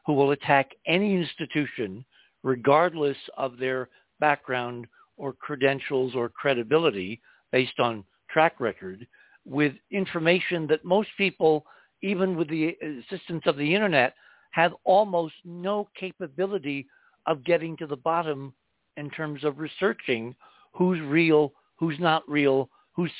who 0.06 0.12
will 0.12 0.30
attack 0.30 0.70
any 0.86 1.16
institution 1.16 2.04
regardless 2.44 3.16
of 3.36 3.58
their 3.58 3.88
background 4.20 4.86
or 5.16 5.32
credentials 5.32 6.14
or 6.14 6.28
credibility 6.28 7.20
based 7.52 7.78
on 7.80 8.04
track 8.30 8.60
record 8.60 9.06
with 9.44 9.72
information 9.90 10.66
that 10.66 10.84
most 10.84 11.08
people, 11.16 11.64
even 12.02 12.36
with 12.36 12.48
the 12.48 12.76
assistance 12.82 13.42
of 13.46 13.56
the 13.56 13.74
internet, 13.74 14.14
have 14.50 14.74
almost 14.84 15.34
no 15.44 15.88
capability 15.98 16.86
of 17.26 17.44
getting 17.44 17.76
to 17.76 17.86
the 17.86 17.96
bottom 17.96 18.52
in 18.96 19.10
terms 19.10 19.44
of 19.44 19.58
researching 19.58 20.34
who's 20.72 21.00
real, 21.00 21.52
who's 21.76 21.98
not 21.98 22.28
real, 22.28 22.68
who's 22.92 23.12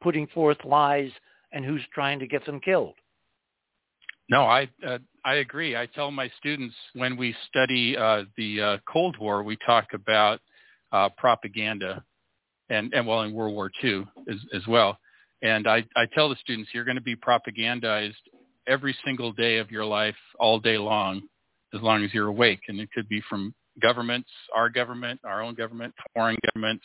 putting 0.00 0.26
forth 0.28 0.58
lies, 0.64 1.10
and 1.52 1.64
who's 1.64 1.82
trying 1.92 2.18
to 2.18 2.26
get 2.26 2.44
them 2.46 2.60
killed. 2.60 2.94
No, 4.28 4.44
I 4.44 4.68
uh, 4.86 4.98
I 5.24 5.34
agree. 5.34 5.76
I 5.76 5.86
tell 5.86 6.10
my 6.10 6.30
students 6.38 6.74
when 6.94 7.16
we 7.16 7.34
study 7.48 7.96
uh, 7.96 8.24
the 8.36 8.60
uh, 8.60 8.76
Cold 8.90 9.16
War, 9.18 9.42
we 9.42 9.56
talk 9.64 9.88
about 9.94 10.40
uh, 10.90 11.08
propaganda, 11.16 12.04
and 12.70 12.92
and 12.92 13.06
well 13.06 13.22
in 13.22 13.32
World 13.32 13.54
War 13.54 13.70
II 13.82 14.04
as 14.28 14.36
as 14.54 14.66
well. 14.66 14.98
And 15.42 15.68
I 15.68 15.84
I 15.96 16.06
tell 16.14 16.28
the 16.28 16.36
students 16.36 16.70
you're 16.72 16.84
going 16.84 16.96
to 16.96 17.02
be 17.02 17.16
propagandized 17.16 18.14
every 18.66 18.96
single 19.04 19.32
day 19.32 19.58
of 19.58 19.70
your 19.70 19.84
life, 19.84 20.16
all 20.38 20.58
day 20.58 20.78
long, 20.78 21.22
as 21.74 21.80
long 21.80 22.04
as 22.04 22.12
you're 22.12 22.28
awake, 22.28 22.60
and 22.68 22.80
it 22.80 22.90
could 22.92 23.08
be 23.08 23.22
from 23.28 23.54
governments, 23.80 24.28
our 24.54 24.68
government, 24.68 25.20
our 25.24 25.42
own 25.42 25.54
government, 25.54 25.94
foreign 26.14 26.38
governments, 26.46 26.84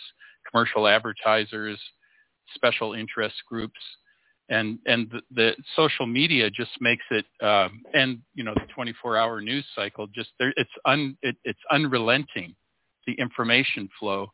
commercial 0.49 0.87
advertisers, 0.87 1.79
special 2.55 2.93
interest 2.93 3.35
groups, 3.47 3.79
and 4.49 4.79
and 4.85 5.09
the, 5.11 5.21
the 5.31 5.55
social 5.75 6.05
media 6.05 6.49
just 6.49 6.71
makes 6.79 7.03
it, 7.11 7.25
um, 7.41 7.81
and 7.93 8.19
you 8.33 8.43
know 8.43 8.53
the 8.53 8.67
24-hour 8.77 9.41
news 9.41 9.65
cycle 9.75 10.07
just 10.07 10.29
there, 10.39 10.53
it's 10.57 10.69
un 10.85 11.17
it, 11.21 11.35
it's 11.43 11.59
unrelenting, 11.71 12.55
the 13.05 13.13
information 13.13 13.89
flow, 13.99 14.27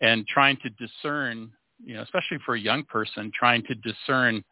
and 0.00 0.26
trying 0.26 0.58
to 0.62 0.70
discern, 0.70 1.50
you 1.82 1.94
know, 1.94 2.02
especially 2.02 2.38
for 2.44 2.54
a 2.54 2.60
young 2.60 2.84
person, 2.84 3.30
trying 3.38 3.62
to 3.64 3.74
discern 3.76 4.44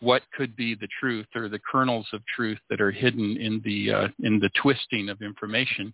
what 0.00 0.22
could 0.36 0.56
be 0.56 0.74
the 0.74 0.88
truth 0.98 1.26
or 1.34 1.48
the 1.48 1.60
kernels 1.70 2.06
of 2.12 2.22
truth 2.34 2.58
that 2.70 2.80
are 2.80 2.90
hidden 2.90 3.36
in 3.36 3.60
the 3.64 3.92
uh, 3.92 4.08
in 4.22 4.38
the 4.38 4.50
twisting 4.60 5.08
of 5.08 5.20
information 5.22 5.92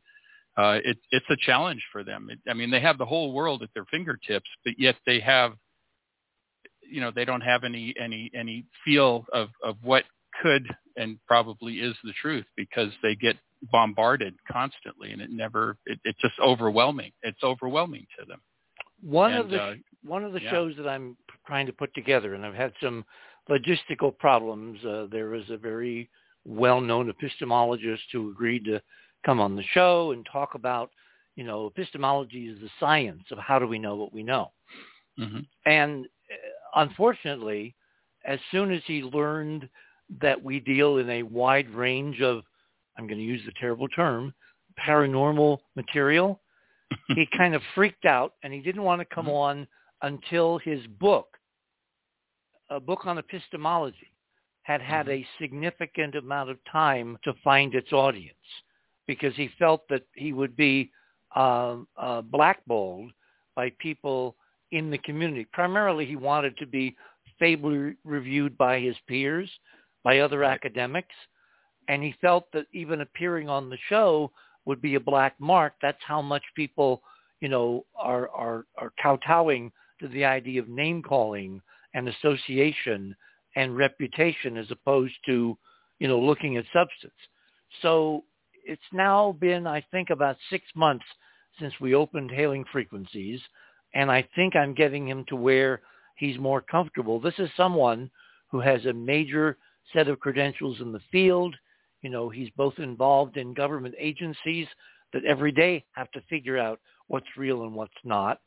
uh, 0.57 0.79
it, 0.85 0.97
it's 1.11 1.27
a 1.29 1.37
challenge 1.37 1.83
for 1.93 2.03
them. 2.03 2.29
It, 2.31 2.39
I 2.49 2.55
mean, 2.55 2.71
they 2.71 2.81
have 2.81 2.99
the 2.99 3.05
whole 3.05 3.33
world 3.33 3.63
at 3.63 3.69
their 3.75 3.85
fingertips, 3.91 4.49
but 4.65 4.75
yet 4.79 4.97
they 5.07 5.21
have, 5.21 5.53
you 6.91 7.01
know, 7.01 7.11
they 7.15 7.25
don't 7.25 7.41
have 7.41 7.65
any 7.65 7.95
any 8.01 8.31
any 8.35 8.65
feel 8.85 9.25
of 9.33 9.49
of 9.63 9.77
what 9.83 10.05
could 10.43 10.67
and 10.97 11.19
probably 11.27 11.75
is 11.75 11.95
the 12.05 12.13
truth 12.21 12.47
because 12.57 12.91
they 13.03 13.15
get 13.15 13.37
bombarded 13.73 14.35
constantly, 14.51 15.13
and 15.13 15.21
it 15.21 15.31
never 15.31 15.77
it, 15.87 15.99
it's 16.05 16.21
just 16.21 16.35
overwhelming. 16.41 17.13
It's 17.23 17.43
overwhelming 17.43 18.07
to 18.19 18.27
them. 18.27 18.41
One 19.03 19.33
and, 19.33 19.41
of 19.41 19.51
the 19.51 19.63
uh, 19.63 19.75
one 20.05 20.25
of 20.25 20.33
the 20.33 20.43
yeah. 20.43 20.51
shows 20.51 20.75
that 20.79 20.89
I'm 20.89 21.17
trying 21.47 21.67
to 21.67 21.73
put 21.73 21.95
together, 21.95 22.35
and 22.35 22.45
I've 22.45 22.55
had 22.55 22.73
some 22.83 23.05
logistical 23.51 24.17
problems. 24.17 24.85
Uh, 24.85 25.07
there 25.11 25.29
was 25.29 25.49
a 25.51 25.57
very 25.57 26.09
well-known 26.45 27.13
epistemologist 27.13 27.99
who 28.13 28.31
agreed 28.31 28.65
to 28.65 28.81
come 29.25 29.41
on 29.41 29.57
the 29.57 29.65
show 29.75 30.13
and 30.13 30.27
talk 30.31 30.55
about, 30.55 30.91
you 31.35 31.45
know, 31.45 31.67
epistemology 31.67 32.47
is 32.47 32.61
the 32.61 32.71
science 32.79 33.25
of 33.33 33.39
how 33.39 33.59
do 33.59 33.67
we 33.67 33.79
know 33.79 33.97
what 33.97 34.13
we 34.13 34.23
know. 34.23 34.53
Mm-hmm. 35.19 35.41
And 35.67 36.07
unfortunately, 36.77 37.75
as 38.25 38.39
soon 38.51 38.73
as 38.73 38.83
he 38.87 39.03
learned 39.03 39.69
that 40.21 40.43
we 40.43 40.61
deal 40.61 40.99
in 40.99 41.11
a 41.11 41.23
wide 41.23 41.69
range 41.71 42.21
of, 42.21 42.43
I'm 42.97 43.07
going 43.07 43.19
to 43.19 43.25
use 43.25 43.43
the 43.45 43.53
terrible 43.59 43.89
term, 43.89 44.33
paranormal 44.87 45.59
material, 45.75 46.41
he 47.09 47.27
kind 47.37 47.55
of 47.55 47.63
freaked 47.75 48.05
out 48.05 48.35
and 48.43 48.53
he 48.53 48.61
didn't 48.61 48.83
want 48.83 49.01
to 49.01 49.15
come 49.15 49.27
mm-hmm. 49.27 49.35
on 49.35 49.69
until 50.03 50.59
his 50.59 50.87
book, 51.01 51.27
a 52.71 52.79
book 52.79 53.07
on 53.07 53.19
epistemology, 53.19 54.13
had 54.63 54.81
had 54.81 55.07
mm-hmm. 55.07 55.23
a 55.23 55.29
significant 55.41 56.15
amount 56.15 56.51
of 56.51 56.59
time 56.71 57.19
to 57.25 57.33
find 57.43 57.75
its 57.75 57.93
audience 57.93 58.35
because 59.07 59.35
he 59.35 59.51
felt 59.59 59.89
that 59.89 60.03
he 60.15 60.33
would 60.33 60.57
be 60.57 60.91
uh, 61.35 61.77
uh, 61.97 62.23
blackballed 62.23 63.11
by 63.55 63.71
people 63.79 64.37
in 64.77 64.91
the 64.91 64.99
community. 64.99 65.47
Primarily, 65.53 66.05
he 66.05 66.17
wanted 66.17 66.57
to 66.59 66.67
be 66.67 66.95
favorably 67.39 67.97
reviewed 68.05 68.59
by 68.59 68.79
his 68.79 68.97
peers, 69.09 69.51
by 70.05 70.19
other 70.19 70.45
academics, 70.45 71.15
and 71.89 72.03
he 72.03 72.15
felt 72.21 72.53
that 72.53 72.67
even 72.73 73.01
appearing 73.01 73.49
on 73.49 73.71
the 73.71 73.79
show 73.89 74.31
would 74.67 74.83
be 74.83 74.97
a 74.97 75.01
black 75.01 75.35
mark. 75.39 75.73
That's 75.81 76.03
how 76.07 76.21
much 76.21 76.43
people, 76.55 77.03
you 77.41 77.49
know, 77.49 77.87
are 77.97 78.29
are 78.31 78.67
are 78.77 78.93
kowtowing 79.03 79.73
to 80.01 80.09
the 80.09 80.27
idea 80.27 80.61
of 80.61 80.69
name 80.69 81.03
calling 81.03 81.63
and 81.95 82.09
association 82.09 83.17
and 83.55 83.79
reputation 83.79 84.59
as 84.59 84.71
opposed 84.71 85.15
to, 85.25 85.57
you 86.01 86.09
know, 86.09 86.21
looking 86.21 86.59
at 86.59 86.65
substance. 86.75 87.15
So 87.81 88.25
it's 88.63 88.93
now 88.93 89.37
been, 89.41 89.67
I 89.67 89.83
think, 89.91 90.11
about 90.11 90.37
six 90.51 90.65
months 90.75 91.07
since 91.59 91.73
we 91.81 91.95
opened 91.95 92.31
Hailing 92.31 92.67
Frequencies, 92.71 93.41
and 93.97 94.11
I 94.11 94.29
think 94.35 94.55
I'm 94.55 94.75
getting 94.75 95.09
him 95.09 95.25
to 95.29 95.37
where 95.37 95.81
he's 96.17 96.39
more 96.39 96.61
comfortable. 96.61 97.19
This 97.19 97.39
is 97.39 97.49
someone 97.57 98.11
who 98.51 98.61
has 98.61 98.85
a 98.85 98.93
major 98.93 99.57
set 99.95 100.07
of 100.07 100.21
credentials 100.21 100.83
in 100.83 100.93
the 100.93 101.01
field. 101.11 101.57
You 102.03 102.11
know, 102.11 102.29
he's 102.29 102.51
both 102.59 102.75
involved 102.79 103.39
in 103.39 103.55
government 103.55 103.95
agencies 103.99 104.67
that 105.15 105.25
every 105.25 105.51
day 105.51 105.83
have 105.93 106.11
to 106.11 106.21
figure 106.29 106.59
out 106.59 106.79
what's 107.09 107.39
real 107.39 107.63
and 107.63 107.75
what's 107.75 107.95
not. 108.05 108.39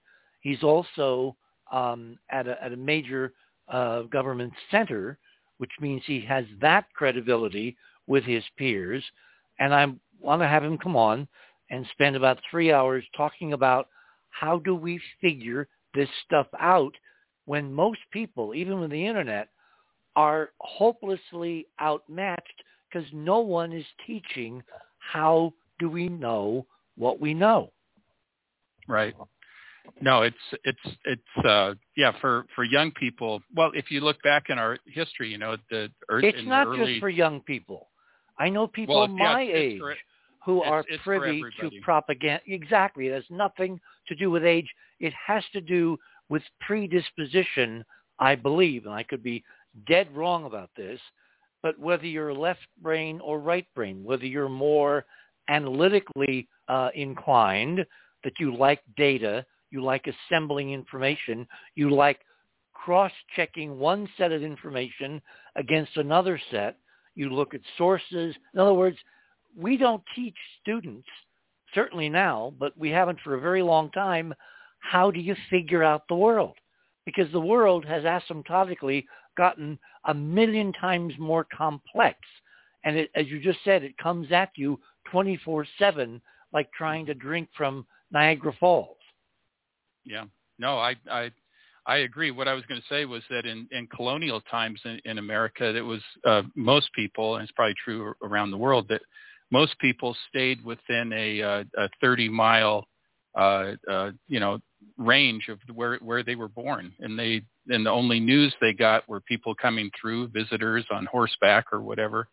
He's 0.41 0.61
also 0.61 1.35
um, 1.71 2.19
at, 2.29 2.47
a, 2.47 2.63
at 2.63 2.73
a 2.73 2.77
major 2.77 3.33
uh, 3.69 4.03
government 4.03 4.53
center, 4.69 5.17
which 5.57 5.71
means 5.81 6.03
he 6.05 6.21
has 6.21 6.45
that 6.61 6.85
credibility 6.93 7.75
with 8.05 8.23
his 8.23 8.43
peers. 8.55 9.03
And 9.57 9.73
I'm 9.73 9.99
want 10.19 10.43
to 10.43 10.47
have 10.47 10.63
him 10.63 10.77
come 10.77 10.95
on 10.95 11.27
and 11.71 11.87
spend 11.91 12.15
about 12.15 12.39
three 12.51 12.71
hours 12.71 13.03
talking 13.17 13.53
about 13.53 13.87
how 14.29 14.59
do 14.59 14.75
we 14.75 14.99
figure 15.21 15.67
this 15.93 16.09
stuff 16.25 16.47
out 16.59 16.93
when 17.45 17.73
most 17.73 17.99
people, 18.11 18.53
even 18.53 18.79
with 18.79 18.91
the 18.91 19.05
internet, 19.05 19.49
are 20.15 20.51
hopelessly 20.59 21.65
outmatched 21.81 22.63
because 22.91 23.07
no 23.13 23.39
one 23.39 23.71
is 23.71 23.85
teaching 24.05 24.61
how 24.99 25.53
do 25.79 25.89
we 25.89 26.09
know 26.09 26.65
what 26.95 27.19
we 27.19 27.33
know? 27.33 27.71
Right. 28.87 29.15
No, 30.01 30.21
it's 30.21 30.35
it's 30.63 30.97
it's 31.05 31.45
uh 31.45 31.73
yeah 31.97 32.11
for 32.21 32.45
for 32.55 32.63
young 32.63 32.91
people. 32.91 33.41
Well, 33.55 33.71
if 33.73 33.89
you 33.89 34.01
look 34.01 34.21
back 34.21 34.45
in 34.49 34.59
our 34.59 34.77
history, 34.85 35.29
you 35.29 35.37
know 35.37 35.57
the 35.71 35.89
it's 36.09 36.47
not 36.47 36.67
early, 36.67 36.93
just 36.93 36.99
for 36.99 37.09
young 37.09 37.41
people. 37.41 37.87
I 38.37 38.49
know 38.49 38.67
people 38.67 38.99
well, 38.99 39.07
my 39.07 39.41
yeah, 39.41 39.55
age 39.55 39.81
who 40.43 40.61
it's, 40.61 40.69
are 40.69 40.85
it's 40.87 41.03
privy 41.03 41.43
to 41.59 41.69
propaganda. 41.81 42.41
Exactly, 42.47 43.07
it 43.07 43.13
has 43.13 43.23
nothing 43.29 43.79
to 44.07 44.15
do 44.15 44.31
with 44.31 44.43
age. 44.43 44.69
It 44.99 45.13
has 45.25 45.43
to 45.53 45.61
do 45.61 45.97
with 46.29 46.43
predisposition, 46.61 47.83
I 48.19 48.35
believe, 48.35 48.85
and 48.85 48.93
I 48.93 49.03
could 49.03 49.23
be 49.23 49.43
dead 49.87 50.07
wrong 50.15 50.45
about 50.45 50.69
this. 50.75 50.99
But 51.61 51.77
whether 51.77 52.05
you're 52.05 52.33
left 52.33 52.61
brain 52.81 53.19
or 53.21 53.39
right 53.39 53.67
brain, 53.75 54.03
whether 54.03 54.25
you're 54.25 54.47
more 54.47 55.05
analytically 55.49 56.47
uh, 56.67 56.89
inclined, 56.93 57.85
that 58.23 58.33
you 58.39 58.55
like 58.55 58.81
data, 58.95 59.45
you 59.71 59.83
like 59.83 60.07
assembling 60.07 60.71
information, 60.71 61.47
you 61.75 61.89
like 61.89 62.19
cross-checking 62.73 63.77
one 63.77 64.07
set 64.17 64.31
of 64.31 64.41
information 64.41 65.21
against 65.55 65.97
another 65.97 66.39
set, 66.49 66.77
you 67.15 67.29
look 67.29 67.53
at 67.53 67.61
sources. 67.77 68.35
In 68.53 68.59
other 68.59 68.73
words, 68.73 68.97
we 69.57 69.77
don't 69.77 70.03
teach 70.15 70.35
students, 70.61 71.07
certainly 71.73 72.09
now, 72.09 72.53
but 72.59 72.77
we 72.77 72.89
haven't 72.89 73.19
for 73.21 73.35
a 73.35 73.41
very 73.41 73.61
long 73.61 73.91
time, 73.91 74.33
how 74.79 75.11
do 75.11 75.19
you 75.19 75.35
figure 75.49 75.83
out 75.83 76.03
the 76.07 76.15
world? 76.15 76.55
Because 77.05 77.31
the 77.31 77.39
world 77.39 77.85
has 77.85 78.03
asymptotically 78.03 79.05
gotten 79.37 79.79
a 80.05 80.13
million 80.13 80.73
times 80.73 81.13
more 81.19 81.45
complex. 81.55 82.17
And 82.83 82.95
it, 82.95 83.09
as 83.15 83.27
you 83.27 83.39
just 83.39 83.59
said, 83.63 83.83
it 83.83 83.97
comes 83.97 84.31
at 84.31 84.51
you 84.55 84.79
24-7 85.13 86.21
like 86.53 86.71
trying 86.71 87.05
to 87.05 87.13
drink 87.13 87.49
from 87.55 87.85
Niagara 88.11 88.53
Falls. 88.59 88.97
Yeah. 90.05 90.25
No, 90.57 90.77
I, 90.77 90.95
I, 91.09 91.31
I 91.85 91.97
agree. 91.97 92.31
What 92.31 92.47
I 92.47 92.53
was 92.53 92.63
going 92.65 92.81
to 92.81 92.87
say 92.87 93.05
was 93.05 93.23
that 93.29 93.45
in, 93.45 93.67
in 93.71 93.87
colonial 93.87 94.41
times 94.41 94.79
in, 94.85 94.99
in 95.05 95.17
America, 95.17 95.75
it 95.75 95.81
was 95.81 96.01
uh, 96.25 96.43
most 96.55 96.91
people, 96.93 97.35
and 97.35 97.43
it's 97.43 97.51
probably 97.51 97.75
true 97.83 98.13
around 98.23 98.51
the 98.51 98.57
world, 98.57 98.87
that 98.89 99.01
most 99.51 99.77
people 99.79 100.15
stayed 100.29 100.63
within 100.63 101.11
a, 101.13 101.41
uh, 101.41 101.63
a 101.77 101.89
30 102.01 102.29
mile, 102.29 102.85
uh, 103.35 103.73
uh, 103.89 104.11
you 104.27 104.39
know, 104.39 104.59
range 104.97 105.47
of 105.49 105.59
where 105.73 105.97
where 105.97 106.23
they 106.23 106.35
were 106.35 106.47
born, 106.47 106.93
and 106.99 107.17
they 107.17 107.41
and 107.67 107.85
the 107.85 107.89
only 107.89 108.19
news 108.19 108.53
they 108.61 108.73
got 108.73 109.07
were 109.07 109.21
people 109.21 109.53
coming 109.55 109.89
through, 109.99 110.27
visitors 110.29 110.85
on 110.91 111.05
horseback 111.05 111.65
or 111.71 111.81
whatever, 111.81 112.27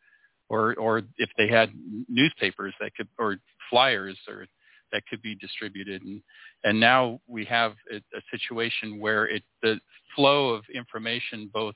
or 0.48 0.74
or 0.74 1.02
if 1.18 1.30
they 1.36 1.48
had 1.48 1.70
newspapers 2.08 2.74
that 2.80 2.94
could 2.94 3.08
or 3.18 3.36
flyers 3.70 4.18
or 4.28 4.46
that 4.92 5.02
could 5.08 5.22
be 5.22 5.34
distributed. 5.36 6.02
And 6.02 6.22
and 6.64 6.78
now 6.78 7.20
we 7.26 7.44
have 7.46 7.72
a, 7.92 7.96
a 7.96 8.20
situation 8.30 9.00
where 9.00 9.26
it 9.26 9.42
the 9.62 9.80
flow 10.14 10.50
of 10.50 10.64
information 10.74 11.50
both 11.52 11.74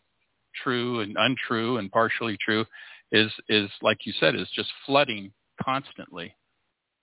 true 0.62 1.01
and 1.01 1.16
untrue 1.18 1.78
and 1.78 1.91
partially 1.91 2.36
true 2.45 2.64
is 3.13 3.33
is 3.49 3.71
like 3.83 3.99
you 4.05 4.13
said 4.19 4.35
is 4.35 4.49
just 4.55 4.71
flooding 4.87 5.33
constantly 5.63 6.35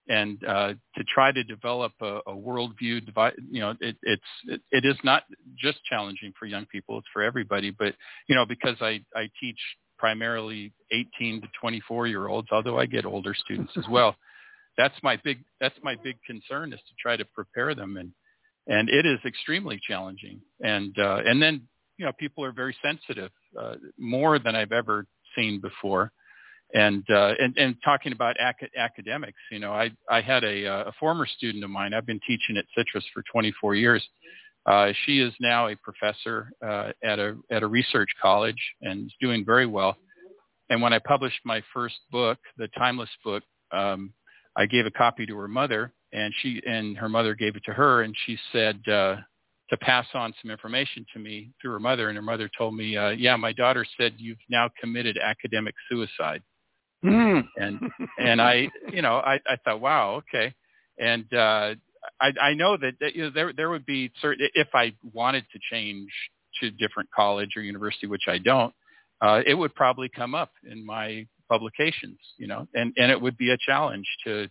and 0.10 0.42
uh, 0.46 0.74
to 0.96 1.04
try 1.04 1.32
to 1.32 1.44
develop 1.44 1.92
a, 2.02 2.20
a 2.28 2.36
worldview, 2.36 3.02
you 3.52 3.60
know, 3.60 3.74
it, 3.80 3.98
it's 4.04 4.22
it, 4.48 4.62
it 4.72 4.86
is 4.86 4.96
not 5.04 5.24
just 5.58 5.84
challenging 5.84 6.34
for 6.40 6.46
young 6.46 6.66
people; 6.66 6.98
it's 6.98 7.08
for 7.12 7.22
everybody. 7.22 7.72
But 7.72 7.94
you 8.28 8.36
know, 8.36 8.46
because 8.46 8.78
I 8.82 9.02
I 9.16 9.30
teach 9.40 9.60
primarily 9.98 10.74
18 10.92 11.42
to 11.42 11.48
24 11.60 12.08
year 12.08 12.28
olds, 12.28 12.50
although 12.52 12.78
I 12.80 12.86
get 12.86 13.06
older 13.06 13.34
students 13.34 13.74
as 13.78 13.86
well. 13.90 14.16
That's 14.78 14.96
my 15.04 15.20
big 15.24 15.40
that's 15.60 15.78
my 15.84 15.96
big 16.04 16.16
concern 16.26 16.72
is 16.72 16.80
to 16.80 16.94
try 17.02 17.18
to 17.18 17.26
prepare 17.26 17.76
them, 17.76 17.98
and 17.98 18.12
and 18.68 18.90
it 18.90 19.06
is 19.06 19.20
extremely 19.26 19.80
challenging. 19.86 20.40
And 20.62 20.98
uh, 20.98 21.20
and 21.26 21.42
then 21.42 21.68
you 21.98 22.06
know, 22.06 22.12
people 22.18 22.46
are 22.46 22.52
very 22.52 22.76
sensitive, 22.82 23.32
uh, 23.60 23.76
more 23.98 24.38
than 24.40 24.56
I've 24.56 24.72
ever 24.72 25.06
seen 25.38 25.62
before 25.62 26.12
and 26.74 27.04
uh, 27.10 27.34
and 27.40 27.58
and 27.58 27.76
talking 27.84 28.12
about 28.12 28.36
ac- 28.40 28.72
academics, 28.78 29.38
you 29.52 29.60
know, 29.60 29.72
I 29.72 29.92
I 30.10 30.22
had 30.22 30.44
a 30.44 30.68
uh, 30.68 30.84
a 30.86 30.92
former 31.00 31.26
student 31.26 31.64
of 31.64 31.70
mine. 31.70 31.94
I've 31.94 32.06
been 32.06 32.20
teaching 32.28 32.58
at 32.58 32.66
Citrus 32.76 33.06
for 33.14 33.24
24 33.32 33.76
years. 33.76 34.06
Uh, 34.66 34.92
she 35.06 35.22
is 35.22 35.34
now 35.40 35.68
a 35.68 35.76
professor 35.78 36.52
uh, 36.66 36.92
at 37.04 37.20
a 37.20 37.38
at 37.52 37.64
a 37.64 37.68
research 37.68 38.10
college 38.22 38.62
and 38.82 39.08
is 39.08 39.14
doing 39.22 39.46
very 39.46 39.66
well. 39.66 39.96
And 40.70 40.82
when 40.82 40.92
I 40.92 41.00
published 41.00 41.40
my 41.46 41.64
first 41.74 41.96
book, 42.12 42.38
the 42.58 42.68
Timeless 42.78 43.10
book, 43.24 43.44
um, 43.72 44.12
I 44.58 44.66
gave 44.66 44.86
a 44.86 44.92
copy 44.92 45.26
to 45.26 45.38
her 45.38 45.48
mother, 45.48 45.94
and 46.12 46.34
she 46.42 46.62
and 46.68 46.98
her 46.98 47.08
mother 47.08 47.34
gave 47.34 47.56
it 47.56 47.64
to 47.66 47.74
her, 47.74 48.02
and 48.02 48.14
she 48.26 48.38
said 48.52 48.82
uh, 48.90 49.16
to 49.70 49.78
pass 49.78 50.06
on 50.14 50.34
some 50.42 50.52
information 50.52 51.06
to 51.14 51.20
me 51.20 51.52
through 51.62 51.72
her 51.72 51.80
mother. 51.80 52.10
And 52.10 52.16
her 52.16 52.22
mother 52.22 52.50
told 52.58 52.76
me, 52.76 52.98
uh, 52.98 53.10
"Yeah, 53.10 53.36
my 53.36 53.52
daughter 53.52 53.86
said 54.00 54.14
you've 54.18 54.38
now 54.50 54.70
committed 54.80 55.18
academic 55.18 55.76
suicide." 55.90 56.42
Mm. 57.04 57.48
And 57.58 57.80
and 58.18 58.42
I, 58.42 58.70
you 58.92 59.02
know, 59.02 59.18
I, 59.18 59.40
I 59.48 59.58
thought, 59.64 59.82
wow, 59.82 60.22
okay. 60.22 60.54
And 61.00 61.32
uh, 61.34 61.76
I, 62.20 62.32
I 62.42 62.54
know 62.54 62.78
that, 62.78 62.94
that 63.00 63.16
you 63.16 63.24
know, 63.24 63.30
there 63.30 63.54
there 63.54 63.70
would 63.70 63.86
be 63.86 64.12
certain 64.22 64.48
if 64.54 64.70
I 64.74 64.94
wanted 65.14 65.46
to 65.54 65.60
change 65.72 66.10
to 66.62 66.72
different 66.72 67.10
college 67.16 67.52
or 67.56 67.62
university, 67.62 68.08
which 68.08 68.24
I 68.28 68.40
don't, 68.40 68.74
uh, 69.22 69.42
it 69.46 69.54
would 69.54 69.76
probably 69.76 70.10
come 70.10 70.34
up 70.34 70.52
in 70.70 70.86
my 70.86 71.28
publications, 71.50 72.20
you 72.38 72.48
know, 72.48 72.68
and 72.74 72.94
and 72.98 73.12
it 73.12 73.22
would 73.22 73.38
be 73.38 73.52
a 73.52 73.58
challenge 73.66 74.06
to 74.26 74.48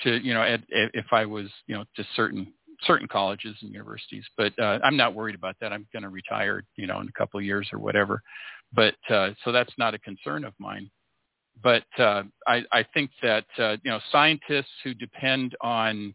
to 0.00 0.18
you 0.22 0.34
know 0.34 0.56
if 0.70 1.06
I 1.12 1.26
was 1.26 1.46
you 1.66 1.74
know 1.74 1.84
to 1.96 2.04
certain 2.14 2.52
certain 2.82 3.08
colleges 3.08 3.56
and 3.62 3.72
universities. 3.72 4.24
But 4.36 4.52
uh, 4.58 4.78
I'm 4.82 4.96
not 4.96 5.14
worried 5.14 5.34
about 5.34 5.56
that. 5.60 5.72
I'm 5.72 5.86
going 5.92 6.02
to 6.02 6.08
retire, 6.08 6.64
you 6.76 6.86
know, 6.86 7.00
in 7.00 7.08
a 7.08 7.12
couple 7.12 7.38
of 7.38 7.44
years 7.44 7.68
or 7.72 7.78
whatever. 7.78 8.22
But 8.72 8.94
uh, 9.08 9.30
so 9.44 9.52
that's 9.52 9.72
not 9.78 9.94
a 9.94 9.98
concern 9.98 10.44
of 10.44 10.52
mine 10.58 10.90
but 11.62 11.84
uh, 11.98 12.22
I, 12.46 12.62
I 12.72 12.84
think 12.94 13.10
that 13.22 13.44
uh, 13.58 13.76
you 13.82 13.90
know 13.90 14.00
scientists 14.12 14.72
who 14.84 14.94
depend 14.94 15.56
on 15.60 16.14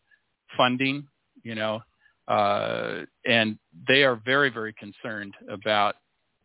funding, 0.58 1.08
you 1.44 1.56
know, 1.56 1.82
uh, 2.28 3.02
and 3.26 3.58
they 3.88 4.04
are 4.04 4.22
very 4.24 4.50
very 4.50 4.74
concerned 4.74 5.34
about 5.50 5.96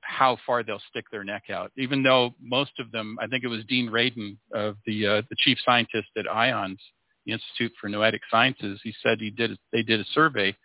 how 0.00 0.38
far 0.46 0.62
they'll 0.62 0.82
stick 0.88 1.04
their 1.10 1.24
neck 1.24 1.44
out. 1.50 1.72
Even 1.76 2.02
though 2.02 2.32
most 2.40 2.72
of 2.78 2.92
them, 2.92 3.18
I 3.20 3.26
think 3.26 3.42
it 3.44 3.48
was 3.48 3.64
Dean 3.68 3.88
Radin 3.90 4.36
of 4.54 4.76
the 4.86 5.06
uh, 5.06 5.22
the 5.28 5.36
chief 5.38 5.58
scientist 5.64 6.08
at 6.16 6.26
IONS, 6.26 6.78
the 7.26 7.32
Institute 7.32 7.72
for 7.80 7.88
Noetic 7.88 8.22
Sciences, 8.30 8.80
he 8.82 8.94
said 9.02 9.18
he 9.20 9.30
did 9.30 9.58
they 9.72 9.82
did 9.82 10.00
a 10.00 10.04
survey, 10.14 10.56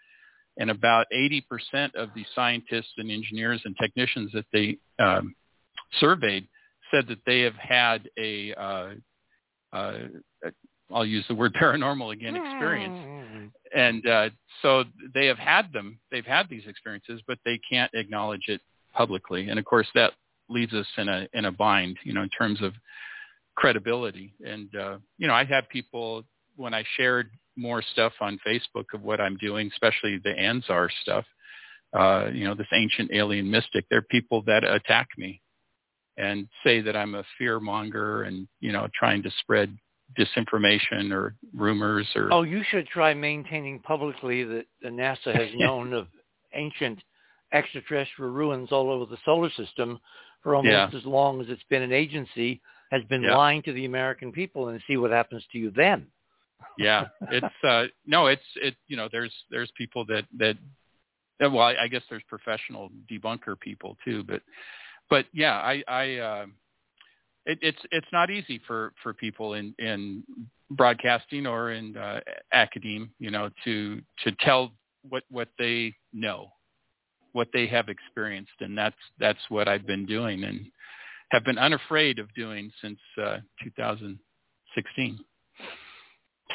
and 0.58 0.70
about 0.70 1.08
80% 1.14 1.42
of 1.96 2.10
the 2.16 2.26
scientists 2.36 2.94
and 2.98 3.10
engineers 3.12 3.62
and 3.66 3.76
technicians 3.82 4.32
that 4.34 4.46
they 4.54 4.78
um, 5.00 5.34
surveyed 6.00 6.48
said 6.92 7.08
that 7.08 7.20
they 7.26 7.42
have 7.42 7.56
had 7.56 8.10
a, 8.20 8.54
uh, 8.54 8.90
uh, 9.74 9.98
I'll 10.94 11.06
use 11.06 11.26
the 11.28 11.36
word 11.36 11.54
paranormal 11.62 12.14
again, 12.14 12.36
experience. 12.36 12.98
Hmm. 13.32 13.46
And 13.74 14.06
uh, 14.08 14.30
so 14.62 14.84
they 15.14 15.28
have 15.28 15.38
had 15.38 15.72
them, 15.72 16.00
they've 16.12 16.26
had 16.26 16.50
these 16.50 16.64
experiences, 16.68 17.22
but 17.26 17.40
they 17.46 17.60
can't 17.70 17.92
acknowledge 17.94 18.48
it 18.48 18.62
publicly. 18.94 19.50
And 19.50 19.58
of 19.58 19.66
course 19.66 19.88
that 19.96 20.12
leaves 20.50 20.74
us 20.74 20.88
in 20.98 21.08
a, 21.08 21.28
in 21.34 21.46
a 21.46 21.52
bind, 21.52 21.98
you 22.04 22.14
know, 22.14 22.24
in 22.24 22.30
terms 22.30 22.62
of 22.62 22.74
credibility. 23.56 24.34
And, 24.46 24.76
uh, 24.76 24.98
you 25.18 25.28
know, 25.28 25.34
I 25.34 25.46
have 25.46 25.70
people, 25.70 26.24
when 26.56 26.74
I 26.74 26.84
shared 26.98 27.30
more 27.56 27.82
stuff 27.82 28.14
on 28.22 28.40
Facebook 28.46 28.86
of 28.94 29.02
what 29.02 29.20
I'm 29.22 29.38
doing, 29.38 29.70
especially 29.72 30.20
the 30.24 30.30
Anzar 30.32 30.90
stuff, 31.02 31.26
uh, 31.94 32.30
you 32.34 32.46
know, 32.46 32.56
this 32.56 32.68
ancient 32.74 33.12
alien 33.14 33.50
mystic, 33.50 33.86
there 33.90 34.00
are 34.00 34.04
people 34.04 34.42
that 34.44 34.64
attack 34.64 35.08
me 35.18 35.42
and 36.18 36.48
say 36.64 36.82
that 36.82 36.96
I'm 36.96 37.16
a 37.16 37.24
fear 37.38 37.60
monger 37.60 38.24
and, 38.24 38.48
you 38.60 38.72
know, 38.72 38.88
trying 38.98 39.24
to 39.24 39.32
spread 39.40 39.76
disinformation 40.18 41.12
or 41.12 41.36
rumors 41.54 42.08
or 42.16 42.30
Oh, 42.32 42.44
you 42.44 42.64
should 42.70 42.88
try 42.88 43.14
maintaining 43.14 43.80
publicly 43.80 44.44
that 44.44 44.66
the 44.82 44.90
NASA 44.90 45.34
has 45.34 45.50
known 45.56 45.94
of 45.94 46.08
ancient 46.54 47.00
extraterrestrial 47.54 48.32
ruins 48.32 48.72
all 48.72 48.90
over 48.90 49.06
the 49.06 49.18
solar 49.26 49.50
system 49.52 50.00
for 50.42 50.56
almost 50.56 50.94
Yeah. 50.94 50.98
as 50.98 51.06
long 51.06 51.42
as 51.42 51.48
it's 51.50 51.64
been 51.70 51.82
an 51.82 51.92
agency, 51.94 52.62
has 52.92 53.04
been 53.06 53.24
Yeah. 53.24 53.36
lying 53.36 53.62
to 53.64 53.74
the 53.74 53.86
American 53.86 54.32
people 54.32 54.70
and 54.70 54.82
see 54.88 54.98
what 54.98 55.12
happens 55.12 55.46
to 55.52 55.58
you 55.58 55.72
then. 55.72 56.08
Yeah, 56.78 57.08
it's 57.32 57.64
uh 57.64 57.86
no, 58.06 58.28
it's 58.28 58.42
it 58.56 58.76
you 58.88 58.98
know, 58.98 59.10
there's 59.12 59.34
there's 59.50 59.72
people 59.78 60.06
that 60.06 60.26
that 60.38 60.58
well, 61.40 61.60
I, 61.60 61.76
I 61.84 61.88
guess 61.88 62.04
there's 62.10 62.24
professional 62.28 62.90
debunker 63.12 63.60
people 63.60 63.98
too, 64.06 64.24
but 64.24 64.42
but 65.10 65.26
yeah, 65.34 65.58
I 65.58 65.84
I 65.88 66.16
uh 66.18 66.46
it, 67.46 67.60
it's 67.62 67.80
it's 67.92 68.08
not 68.12 68.30
easy 68.30 68.62
for 68.68 68.94
for 69.02 69.14
people 69.14 69.56
in 69.56 69.74
in 69.80 70.24
broadcasting 70.72 71.46
or 71.46 71.72
in 71.72 71.98
uh, 71.98 72.22
academe, 72.54 73.12
you 73.20 73.32
know, 73.32 73.50
to 73.64 74.02
to 74.24 74.32
tell 74.40 74.72
what 75.08 75.24
what 75.30 75.50
they 75.58 75.94
know, 76.14 76.52
what 77.34 77.48
they 77.54 77.68
have 77.68 77.90
experienced, 77.90 78.52
and 78.60 78.78
that's 78.78 78.96
that's 79.20 79.40
what 79.50 79.68
I've 79.68 79.86
been 79.86 80.06
doing 80.06 80.44
and 80.44 80.66
have 81.32 81.44
been 81.44 81.58
unafraid 81.58 82.20
of 82.20 82.34
doing 82.34 82.72
since 82.82 83.00
uh, 83.22 83.38
2016. 83.64 85.20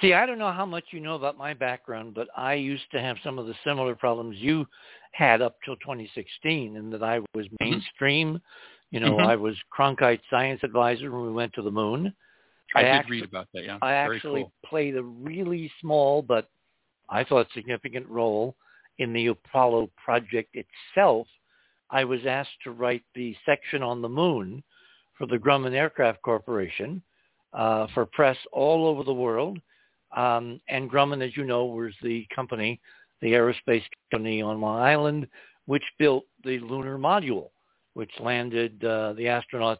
See, 0.00 0.12
I 0.12 0.26
don't 0.26 0.38
know 0.38 0.52
how 0.52 0.66
much 0.66 0.84
you 0.90 1.00
know 1.00 1.14
about 1.14 1.38
my 1.38 1.54
background, 1.54 2.14
but 2.14 2.28
I 2.36 2.54
used 2.54 2.90
to 2.92 3.00
have 3.00 3.16
some 3.24 3.38
of 3.38 3.46
the 3.46 3.54
similar 3.64 3.94
problems 3.94 4.36
you 4.38 4.66
had 5.12 5.40
up 5.40 5.56
till 5.64 5.76
2016 5.76 6.76
in 6.76 6.90
that 6.90 7.02
I 7.02 7.20
was 7.34 7.46
Mm-hmm. 7.46 7.56
mainstream. 7.60 8.40
You 8.90 9.00
know, 9.00 9.16
Mhm. 9.16 9.26
I 9.26 9.36
was 9.36 9.56
Cronkite 9.76 10.20
science 10.28 10.62
advisor 10.62 11.10
when 11.10 11.22
we 11.26 11.32
went 11.32 11.52
to 11.54 11.62
the 11.62 11.70
moon. 11.70 12.14
I, 12.74 12.80
I 12.80 12.82
did 12.82 12.88
actually- 12.90 13.16
read 13.22 13.24
about 13.24 13.48
that. 13.54 13.64
Yeah, 13.64 13.78
I 13.82 13.90
Very 13.92 14.16
actually 14.16 14.42
cool. 14.42 14.52
played 14.64 14.96
a 14.96 15.02
really 15.02 15.70
small 15.80 16.22
but 16.22 16.48
I 17.08 17.24
thought 17.24 17.50
significant 17.52 18.06
role 18.08 18.56
in 18.98 19.12
the 19.12 19.28
Apollo 19.28 19.90
project 19.96 20.56
itself. 20.56 21.28
I 21.90 22.04
was 22.04 22.26
asked 22.26 22.60
to 22.64 22.72
write 22.72 23.04
the 23.14 23.36
section 23.46 23.82
on 23.82 24.02
the 24.02 24.08
moon 24.08 24.62
for 25.16 25.26
the 25.26 25.38
Grumman 25.38 25.72
Aircraft 25.74 26.20
Corporation 26.22 27.00
uh, 27.52 27.86
for 27.94 28.04
press 28.06 28.36
all 28.52 28.86
over 28.86 29.04
the 29.04 29.14
world. 29.14 29.60
Um, 30.14 30.60
and 30.68 30.90
Grumman, 30.90 31.26
as 31.26 31.36
you 31.36 31.44
know, 31.44 31.64
was 31.64 31.92
the 32.02 32.26
company, 32.34 32.80
the 33.20 33.32
aerospace 33.32 33.82
company 34.10 34.42
on 34.42 34.60
Long 34.60 34.80
Island, 34.80 35.26
which 35.66 35.82
built 35.98 36.24
the 36.44 36.58
lunar 36.60 36.98
module, 36.98 37.50
which 37.94 38.10
landed 38.20 38.82
uh, 38.84 39.14
the 39.14 39.24
astronauts 39.24 39.78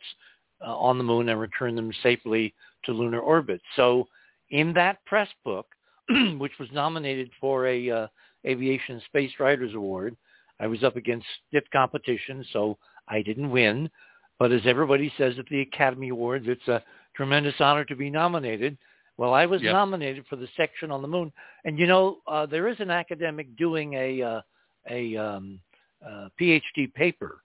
uh, 0.65 0.77
on 0.77 0.99
the 0.99 1.05
moon 1.05 1.29
and 1.29 1.41
returned 1.41 1.79
them 1.79 1.93
safely 2.03 2.55
to 2.85 2.93
lunar 2.93 3.21
orbit. 3.21 3.61
So 3.77 4.09
in 4.51 4.73
that 4.75 5.05
press 5.05 5.29
book, 5.45 5.67
which 6.39 6.53
was 6.59 6.69
nominated 6.73 7.31
for 7.41 7.67
a 7.67 7.91
uh, 7.91 8.07
Aviation 8.47 9.01
Space 9.07 9.33
Writers 9.39 9.75
Award, 9.75 10.17
I 10.61 10.67
was 10.67 10.83
up 10.83 10.97
against 10.97 11.27
stiff 11.49 11.65
competition, 11.73 12.45
so 12.53 12.79
I 13.09 13.23
didn't 13.23 13.51
win. 13.51 13.91
But 14.39 14.53
as 14.53 14.63
everybody 14.65 15.13
says 15.17 15.35
at 15.39 15.47
the 15.47 15.61
Academy 15.61 16.11
Awards, 16.11 16.47
it's 16.49 16.69
a 16.69 16.83
tremendous 17.15 17.55
honor 17.61 17.85
to 17.85 17.97
be 17.97 18.11
nominated. 18.11 18.77
Well, 19.19 19.33
I 19.33 19.47
was 19.47 19.63
Yep. 19.63 19.73
nominated 19.73 20.27
for 20.27 20.37
the 20.37 20.49
section 20.57 20.91
on 20.91 21.03
the 21.03 21.09
moon, 21.09 21.33
and 21.65 21.79
you 21.79 21.87
know 21.87 22.21
uh, 22.27 22.47
there 22.47 22.69
is 22.69 22.79
an 22.81 22.91
academic 22.91 23.57
doing 23.57 23.95
a 23.95 24.23
uh, 24.23 24.43
a 24.91 25.17
um, 25.17 25.61
uh, 26.05 26.29
PhD 26.39 26.93
paper 26.95 27.43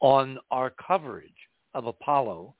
on 0.00 0.38
our 0.50 0.70
coverage 0.70 1.48
of 1.72 1.86
Apollo, 1.86 2.54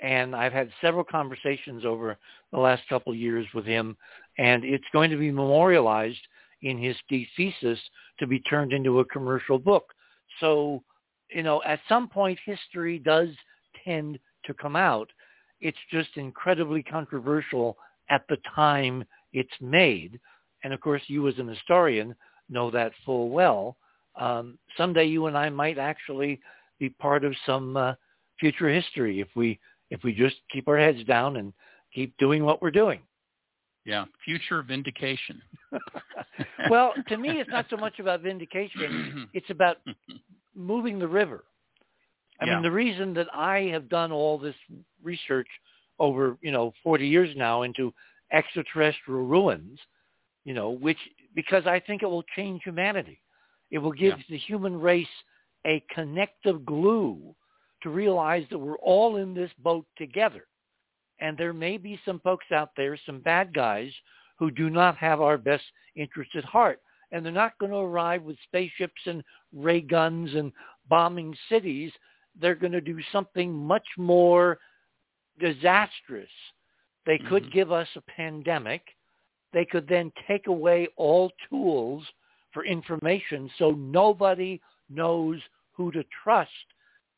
and 0.00 0.34
I've 0.34 0.52
had 0.52 0.70
several 0.80 1.04
conversations 1.04 1.84
over 1.84 2.16
the 2.52 2.58
last 2.58 2.88
couple 2.88 3.12
of 3.12 3.18
years 3.18 3.46
with 3.54 3.66
him, 3.66 3.96
and 4.38 4.64
it's 4.64 4.84
going 4.92 5.10
to 5.10 5.16
be 5.16 5.30
memorialized 5.30 6.26
in 6.62 6.78
his 6.78 6.96
thesis 7.08 7.78
to 8.18 8.26
be 8.26 8.40
turned 8.40 8.72
into 8.72 9.00
a 9.00 9.04
commercial 9.04 9.58
book. 9.58 9.92
So, 10.40 10.82
you 11.30 11.42
know, 11.42 11.62
at 11.64 11.80
some 11.88 12.08
point, 12.08 12.38
history 12.44 12.98
does 12.98 13.28
tend 13.84 14.18
to 14.46 14.54
come 14.54 14.74
out. 14.74 15.10
It's 15.60 15.78
just 15.90 16.16
incredibly 16.16 16.82
controversial 16.82 17.76
at 18.10 18.22
the 18.28 18.38
time 18.54 19.04
it's 19.32 19.50
made. 19.60 20.18
And 20.64 20.72
of 20.72 20.80
course, 20.80 21.02
you 21.06 21.28
as 21.28 21.38
an 21.38 21.48
historian 21.48 22.14
know 22.48 22.70
that 22.70 22.92
full 23.04 23.28
well. 23.30 23.76
Um, 24.16 24.58
someday 24.76 25.04
you 25.04 25.26
and 25.26 25.36
I 25.36 25.50
might 25.50 25.78
actually 25.78 26.40
be 26.78 26.90
part 26.90 27.24
of 27.24 27.34
some 27.44 27.76
uh, 27.76 27.94
future 28.38 28.68
history 28.68 29.20
if 29.20 29.28
we 29.34 29.58
if 29.90 30.02
we 30.02 30.12
just 30.12 30.36
keep 30.52 30.68
our 30.68 30.78
heads 30.78 31.04
down 31.04 31.36
and 31.36 31.52
keep 31.94 32.16
doing 32.18 32.44
what 32.44 32.60
we're 32.60 32.70
doing. 32.70 33.00
Yeah, 33.84 34.06
future 34.24 34.62
vindication. 34.62 35.40
well, 36.70 36.94
to 37.08 37.16
me, 37.16 37.38
it's 37.40 37.50
not 37.50 37.66
so 37.70 37.76
much 37.76 37.98
about 38.00 38.22
vindication; 38.22 39.28
it's 39.32 39.50
about 39.50 39.78
moving 40.54 40.98
the 40.98 41.06
river. 41.08 41.44
I 42.40 42.46
Yeah. 42.46 42.54
mean, 42.54 42.62
the 42.62 42.70
reason 42.70 43.14
that 43.14 43.28
I 43.32 43.60
have 43.72 43.88
done 43.88 44.12
all 44.12 44.38
this 44.38 44.56
research 45.02 45.48
over, 45.98 46.36
you 46.42 46.50
know, 46.52 46.72
40 46.82 47.06
years 47.06 47.30
now 47.36 47.62
into 47.62 47.92
extraterrestrial 48.32 49.24
ruins, 49.24 49.78
you 50.44 50.54
know, 50.54 50.70
which 50.70 50.98
because 51.34 51.66
I 51.66 51.80
think 51.80 52.02
it 52.02 52.06
will 52.06 52.24
change 52.34 52.62
humanity. 52.64 53.20
It 53.70 53.78
will 53.78 53.92
give 53.92 54.18
Yeah. 54.18 54.24
the 54.28 54.38
human 54.38 54.80
race 54.80 55.22
a 55.66 55.80
connective 55.90 56.64
glue 56.64 57.34
to 57.82 57.90
realize 57.90 58.48
that 58.48 58.58
we're 58.58 58.78
all 58.78 59.16
in 59.16 59.34
this 59.34 59.52
boat 59.58 59.86
together. 59.96 60.46
And 61.18 61.36
there 61.36 61.52
may 61.52 61.76
be 61.76 62.00
some 62.04 62.20
folks 62.20 62.50
out 62.52 62.70
there, 62.76 62.96
some 62.96 63.20
bad 63.20 63.52
guys, 63.52 63.92
who 64.38 64.50
do 64.50 64.70
not 64.70 64.96
have 64.96 65.20
our 65.20 65.38
best 65.38 65.64
interests 65.94 66.34
at 66.36 66.44
heart. 66.44 66.80
And 67.10 67.24
they're 67.24 67.32
not 67.32 67.58
going 67.58 67.72
to 67.72 67.78
arrive 67.78 68.22
with 68.22 68.38
spaceships 68.40 69.00
and 69.06 69.24
ray 69.52 69.80
guns 69.80 70.34
and 70.34 70.52
bombing 70.88 71.36
cities. 71.48 71.92
They're 72.38 72.54
going 72.54 72.72
to 72.72 72.80
do 72.80 73.00
something 73.12 73.52
much 73.52 73.86
more 73.96 74.58
disastrous. 75.38 76.30
They 77.04 77.18
could 77.18 77.44
Mhm. 77.44 77.52
give 77.52 77.72
us 77.72 77.88
a 77.96 78.00
pandemic. 78.02 78.96
They 79.52 79.64
could 79.64 79.86
then 79.86 80.12
take 80.26 80.48
away 80.48 80.88
all 80.96 81.30
tools 81.48 82.10
for 82.50 82.64
information 82.64 83.48
so 83.58 83.72
nobody 83.72 84.60
knows 84.88 85.40
who 85.72 85.92
to 85.92 86.04
trust. 86.04 86.74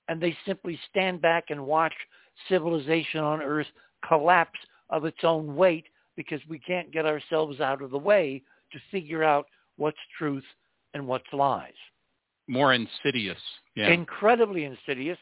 And 0.09 0.21
they 0.21 0.33
simply 0.45 0.77
stand 0.91 1.21
back 1.21 1.51
and 1.51 1.67
watch 1.67 1.95
civilization 2.49 3.21
on 3.21 3.43
Earth 3.43 3.71
collapse 4.03 4.59
of 4.91 5.05
its 5.05 5.23
own 5.25 5.55
weight 5.57 5.89
because 6.17 6.45
we 6.47 6.59
can't 6.59 6.91
get 6.91 7.07
ourselves 7.07 7.61
out 7.61 7.83
of 7.83 7.91
the 7.91 7.99
way 7.99 8.43
to 8.73 8.79
figure 8.91 9.23
out 9.23 9.49
what's 9.77 9.99
truth 10.17 10.45
and 10.95 11.07
what's 11.07 11.33
lies. 11.33 11.75
More 12.47 12.73
insidious. 12.75 13.41
Yeah. 13.75 13.91
Incredibly 13.91 14.65
insidious, 14.65 15.19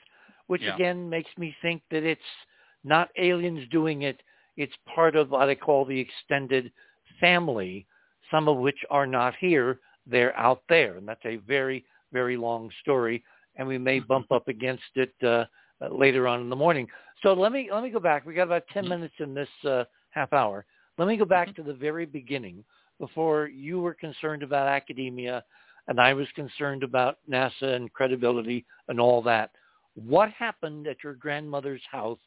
which 0.47 0.63
Yeah. 0.63 0.75
again 0.75 1.11
makes 1.11 1.37
me 1.37 1.55
think 1.61 1.83
that 1.91 2.05
it's 2.05 2.47
not 2.87 3.11
aliens 3.19 3.69
doing 3.71 4.03
it. 4.03 4.23
It's 4.57 4.75
part 4.95 5.17
of 5.17 5.31
what 5.31 5.49
I 5.49 5.55
call 5.55 5.85
the 5.85 5.99
extended 5.99 6.73
family, 7.21 7.87
some 8.31 8.49
of 8.49 8.57
which 8.59 8.79
are 8.91 9.07
not 9.07 9.35
here. 9.37 9.81
They're 10.07 10.37
out 10.39 10.63
there. 10.69 10.97
And 10.97 11.07
that's 11.07 11.25
a 11.25 11.37
very, 11.37 11.85
very 12.13 12.37
long 12.37 12.71
story. 12.81 13.23
And 13.57 13.67
we 13.67 13.79
may 13.79 14.01
bump 14.01 14.31
up 14.33 14.49
against 14.49 14.85
it 14.95 15.15
uh, 15.23 15.45
uh, 15.81 15.89
later 15.91 16.27
on 16.29 16.41
in 16.41 16.49
the 16.49 16.57
morning. 16.57 16.87
So 17.23 17.33
let 17.33 17.53
me 17.53 17.69
let 17.73 17.83
me 17.83 17.91
go 17.91 18.01
back. 18.01 18.25
We 18.25 18.35
got 18.35 18.45
about 18.45 18.67
10 18.69 18.85
Mhm. 18.85 18.89
minutes 18.89 19.15
in 19.19 19.35
this 19.35 19.49
uh, 19.65 19.85
half 20.11 20.33
hour. 20.33 20.65
Let 20.99 21.09
me 21.09 21.17
go 21.17 21.25
back 21.25 21.55
to 21.57 21.63
the 21.63 21.75
very 21.75 22.07
beginning 22.07 22.65
before 22.99 23.49
you 23.49 23.81
were 23.81 23.95
concerned 23.95 24.43
about 24.43 24.69
academia 24.69 25.45
and 25.89 26.01
I 26.01 26.15
was 26.15 26.27
concerned 26.35 26.83
about 26.83 27.19
NASA 27.31 27.75
and 27.75 27.93
credibility 27.93 28.65
and 28.89 29.01
all 29.01 29.23
that. 29.23 29.51
What 29.95 30.31
happened 30.31 30.87
at 30.87 31.03
your 31.05 31.15
grandmother's 31.15 31.83
house 31.91 32.19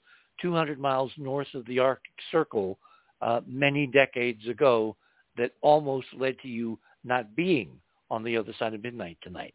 200 0.42 0.80
miles 0.80 1.12
north 1.18 1.48
of 1.54 1.66
the 1.66 1.80
Arctic 1.80 2.14
Circle 2.32 2.78
uh, 3.22 3.42
many 3.48 3.88
decades 3.88 4.48
ago 4.48 4.96
that 5.38 5.52
almost 5.62 6.08
led 6.18 6.40
to 6.40 6.48
you 6.48 6.80
not 7.04 7.36
being 7.36 7.72
on 8.10 8.24
the 8.24 8.38
other 8.38 8.54
side 8.58 8.74
of 8.74 8.84
midnight 8.84 9.18
tonight? 9.22 9.54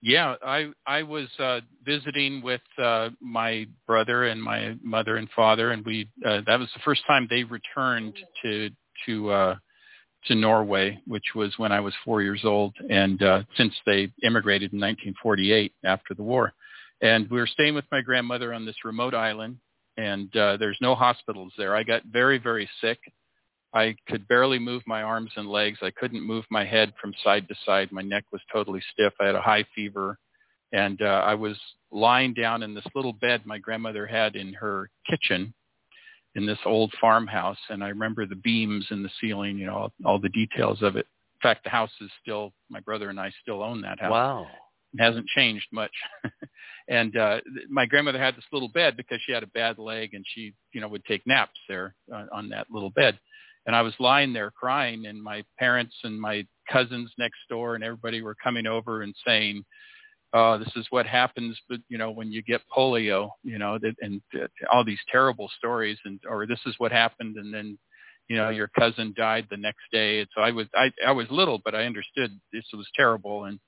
Yeah, 0.00 0.36
I 0.44 0.70
I 0.86 1.02
was 1.02 1.26
uh, 1.40 1.60
visiting 1.84 2.40
with 2.40 2.60
uh, 2.80 3.10
my 3.20 3.66
brother 3.86 4.24
and 4.26 4.40
my 4.40 4.76
mother 4.80 5.16
and 5.16 5.28
father, 5.34 5.72
and 5.72 5.84
we 5.84 6.08
uh, 6.24 6.42
that 6.46 6.58
was 6.58 6.68
the 6.72 6.80
first 6.84 7.02
time 7.06 7.26
they 7.28 7.42
returned 7.42 8.14
to 8.42 8.70
to 9.06 9.30
uh, 9.30 9.54
to 10.26 10.34
Norway, 10.36 11.00
which 11.06 11.34
was 11.34 11.52
when 11.58 11.72
I 11.72 11.80
was 11.80 11.94
four 12.04 12.22
years 12.22 12.42
old, 12.44 12.74
and 12.88 13.20
uh, 13.22 13.42
since 13.56 13.74
they 13.86 14.12
immigrated 14.22 14.72
in 14.72 14.78
1948 14.78 15.72
after 15.84 16.14
the 16.14 16.22
war, 16.22 16.52
and 17.00 17.28
we 17.30 17.38
were 17.38 17.46
staying 17.46 17.74
with 17.74 17.84
my 17.90 18.00
grandmother 18.00 18.52
on 18.52 18.64
this 18.64 18.84
remote 18.84 19.14
island, 19.14 19.58
and 19.96 20.34
uh, 20.36 20.56
there's 20.56 20.78
no 20.80 20.94
hospitals 20.94 21.52
there. 21.56 21.74
I 21.74 21.82
got 21.82 22.02
very 22.04 22.38
very 22.38 22.68
sick. 22.80 22.98
I 23.74 23.96
could 24.08 24.26
barely 24.28 24.58
move 24.58 24.82
my 24.86 25.02
arms 25.02 25.30
and 25.36 25.48
legs. 25.48 25.78
I 25.82 25.90
couldn't 25.90 26.26
move 26.26 26.44
my 26.50 26.64
head 26.64 26.92
from 27.00 27.12
side 27.22 27.46
to 27.48 27.54
side. 27.66 27.92
My 27.92 28.02
neck 28.02 28.24
was 28.32 28.40
totally 28.52 28.82
stiff. 28.92 29.12
I 29.20 29.26
had 29.26 29.34
a 29.34 29.42
high 29.42 29.64
fever. 29.74 30.18
And 30.72 31.00
uh, 31.00 31.22
I 31.24 31.34
was 31.34 31.58
lying 31.90 32.34
down 32.34 32.62
in 32.62 32.74
this 32.74 32.86
little 32.94 33.12
bed 33.12 33.42
my 33.44 33.58
grandmother 33.58 34.06
had 34.06 34.36
in 34.36 34.52
her 34.54 34.90
kitchen 35.08 35.54
in 36.34 36.46
this 36.46 36.58
old 36.64 36.92
farmhouse. 37.00 37.58
And 37.68 37.82
I 37.82 37.88
remember 37.88 38.26
the 38.26 38.36
beams 38.36 38.86
in 38.90 39.02
the 39.02 39.10
ceiling, 39.20 39.58
you 39.58 39.66
know, 39.66 39.76
all, 39.76 39.92
all 40.04 40.18
the 40.18 40.28
details 40.30 40.82
of 40.82 40.96
it. 40.96 41.06
In 41.36 41.40
fact, 41.42 41.64
the 41.64 41.70
house 41.70 41.90
is 42.00 42.10
still, 42.22 42.52
my 42.68 42.80
brother 42.80 43.10
and 43.10 43.20
I 43.20 43.32
still 43.42 43.62
own 43.62 43.80
that 43.82 44.00
house 44.00 44.10
Wow. 44.10 44.46
Hasn't 44.98 45.26
changed 45.26 45.66
much. 45.72 45.92
and 46.88 47.16
uh, 47.16 47.40
my 47.68 47.86
grandmother 47.86 48.18
had 48.18 48.36
this 48.36 48.44
little 48.52 48.70
bed 48.70 48.96
because 48.96 49.20
she 49.24 49.32
had 49.32 49.42
a 49.42 49.48
bad 49.48 49.78
leg, 49.78 50.14
and 50.14 50.24
she, 50.34 50.54
you 50.72 50.80
know, 50.80 50.88
would 50.88 51.04
take 51.04 51.26
naps 51.26 51.58
there 51.68 51.94
uh, 52.12 52.26
on 52.32 52.48
that 52.50 52.66
little 52.70 52.90
bed. 52.90 53.18
And 53.66 53.76
I 53.76 53.82
was 53.82 53.92
lying 53.98 54.32
there 54.32 54.50
crying, 54.50 55.06
and 55.06 55.22
my 55.22 55.44
parents 55.58 55.94
and 56.02 56.18
my 56.18 56.46
cousins 56.70 57.12
next 57.18 57.38
door 57.50 57.74
and 57.74 57.84
everybody 57.84 58.22
were 58.22 58.36
coming 58.42 58.66
over 58.66 59.02
and 59.02 59.14
saying, 59.26 59.64
"Oh, 60.32 60.56
this 60.58 60.72
is 60.74 60.86
what 60.88 61.06
happens, 61.06 61.58
but 61.68 61.80
you 61.88 61.98
know, 61.98 62.10
when 62.10 62.32
you 62.32 62.42
get 62.42 62.62
polio, 62.74 63.28
you 63.42 63.58
know, 63.58 63.78
that, 63.78 63.94
and 64.00 64.22
uh, 64.34 64.46
all 64.72 64.84
these 64.84 65.00
terrible 65.12 65.50
stories, 65.58 65.98
and 66.06 66.18
or 66.28 66.46
this 66.46 66.60
is 66.66 66.74
what 66.78 66.92
happened, 66.92 67.36
and 67.36 67.52
then." 67.52 67.78
You 68.30 68.36
know, 68.36 68.50
your 68.50 68.68
cousin 68.78 69.14
died 69.16 69.46
the 69.48 69.56
next 69.56 69.80
day. 69.90 70.18
And 70.18 70.28
so 70.34 70.42
I 70.42 70.50
was, 70.50 70.66
I, 70.74 70.90
I 71.06 71.12
was 71.12 71.26
little, 71.30 71.62
but 71.64 71.74
I 71.74 71.84
understood 71.86 72.38
this 72.52 72.66
was 72.74 72.86
terrible. 72.94 73.46
And 73.46 73.58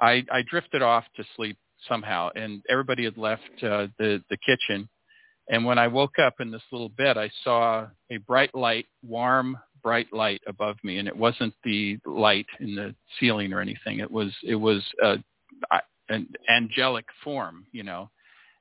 I, 0.00 0.24
I 0.32 0.42
drifted 0.48 0.82
off 0.82 1.04
to 1.16 1.24
sleep 1.36 1.58
somehow, 1.88 2.30
and 2.36 2.62
everybody 2.70 3.04
had 3.04 3.18
left 3.18 3.42
uh, 3.62 3.88
the 3.98 4.22
the 4.30 4.38
kitchen, 4.46 4.88
And 5.48 5.64
when 5.64 5.78
I 5.78 5.88
woke 5.88 6.18
up 6.18 6.34
in 6.40 6.50
this 6.50 6.62
little 6.72 6.88
bed, 6.90 7.18
I 7.18 7.30
saw 7.44 7.88
a 8.10 8.16
bright 8.18 8.54
light, 8.54 8.86
warm, 9.02 9.58
bright 9.82 10.12
light 10.12 10.40
above 10.46 10.76
me, 10.84 10.98
and 10.98 11.08
it 11.08 11.16
wasn't 11.16 11.54
the 11.64 11.98
light 12.06 12.46
in 12.60 12.76
the 12.76 12.94
ceiling 13.18 13.52
or 13.52 13.60
anything. 13.60 13.98
It 14.00 14.10
was 14.10 14.32
it 14.44 14.54
was 14.54 14.82
uh, 15.04 15.16
an 16.08 16.28
angelic 16.50 17.06
form, 17.24 17.66
you 17.72 17.82
know. 17.84 18.10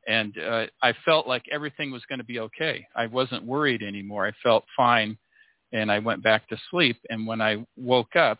And 0.07 0.35
uh, 0.39 0.67
I 0.83 0.93
felt 1.05 1.27
like 1.27 1.43
everything 1.51 1.91
was 1.91 2.03
going 2.09 2.19
to 2.19 2.25
be 2.25 2.39
okay. 2.39 2.87
I 2.95 3.07
wasn't 3.07 3.45
worried 3.45 3.83
anymore. 3.83 4.27
I 4.27 4.33
felt 4.43 4.65
fine, 4.75 5.17
and 5.73 5.91
I 5.91 5.99
went 5.99 6.23
back 6.23 6.47
to 6.49 6.57
sleep. 6.71 6.97
And 7.09 7.27
when 7.27 7.41
I 7.41 7.65
woke 7.77 8.15
up, 8.15 8.39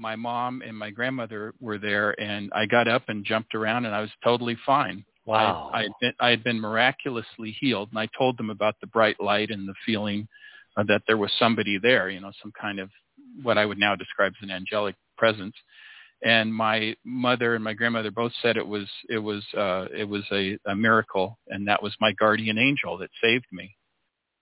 my 0.00 0.16
mom 0.16 0.62
and 0.66 0.76
my 0.76 0.90
grandmother 0.90 1.54
were 1.60 1.78
there, 1.78 2.18
and 2.18 2.50
I 2.54 2.66
got 2.66 2.88
up 2.88 3.04
and 3.08 3.24
jumped 3.24 3.54
around, 3.54 3.84
and 3.84 3.94
I 3.94 4.00
was 4.00 4.10
totally 4.24 4.56
fine. 4.64 5.04
Wow. 5.26 5.70
I, 5.72 5.78
I, 5.78 5.82
had 5.82 5.92
been, 6.00 6.12
I 6.20 6.30
had 6.30 6.42
been 6.42 6.60
miraculously 6.60 7.54
healed, 7.60 7.90
and 7.90 7.98
I 7.98 8.08
told 8.18 8.38
them 8.38 8.48
about 8.48 8.76
the 8.80 8.86
bright 8.86 9.20
light 9.20 9.50
and 9.50 9.68
the 9.68 9.74
feeling 9.84 10.26
uh, 10.76 10.84
that 10.88 11.02
there 11.06 11.18
was 11.18 11.30
somebody 11.38 11.78
there, 11.78 12.08
you 12.08 12.20
know, 12.20 12.32
some 12.40 12.52
kind 12.58 12.80
of 12.80 12.88
what 13.42 13.58
I 13.58 13.66
would 13.66 13.78
now 13.78 13.94
describe 13.94 14.32
as 14.40 14.42
an 14.42 14.50
angelic 14.50 14.96
presence. 15.18 15.54
And 16.24 16.52
my 16.52 16.94
mother 17.04 17.54
and 17.54 17.62
my 17.62 17.74
grandmother 17.74 18.10
both 18.10 18.32
said 18.42 18.56
it 18.56 18.66
was 18.66 18.86
it 19.08 19.18
was 19.18 19.42
uh, 19.56 19.86
it 19.96 20.06
was 20.06 20.22
a, 20.32 20.58
a 20.66 20.74
miracle, 20.74 21.38
and 21.48 21.66
that 21.68 21.82
was 21.82 21.94
my 22.00 22.12
guardian 22.12 22.58
angel 22.58 22.98
that 22.98 23.10
saved 23.22 23.46
me. 23.52 23.74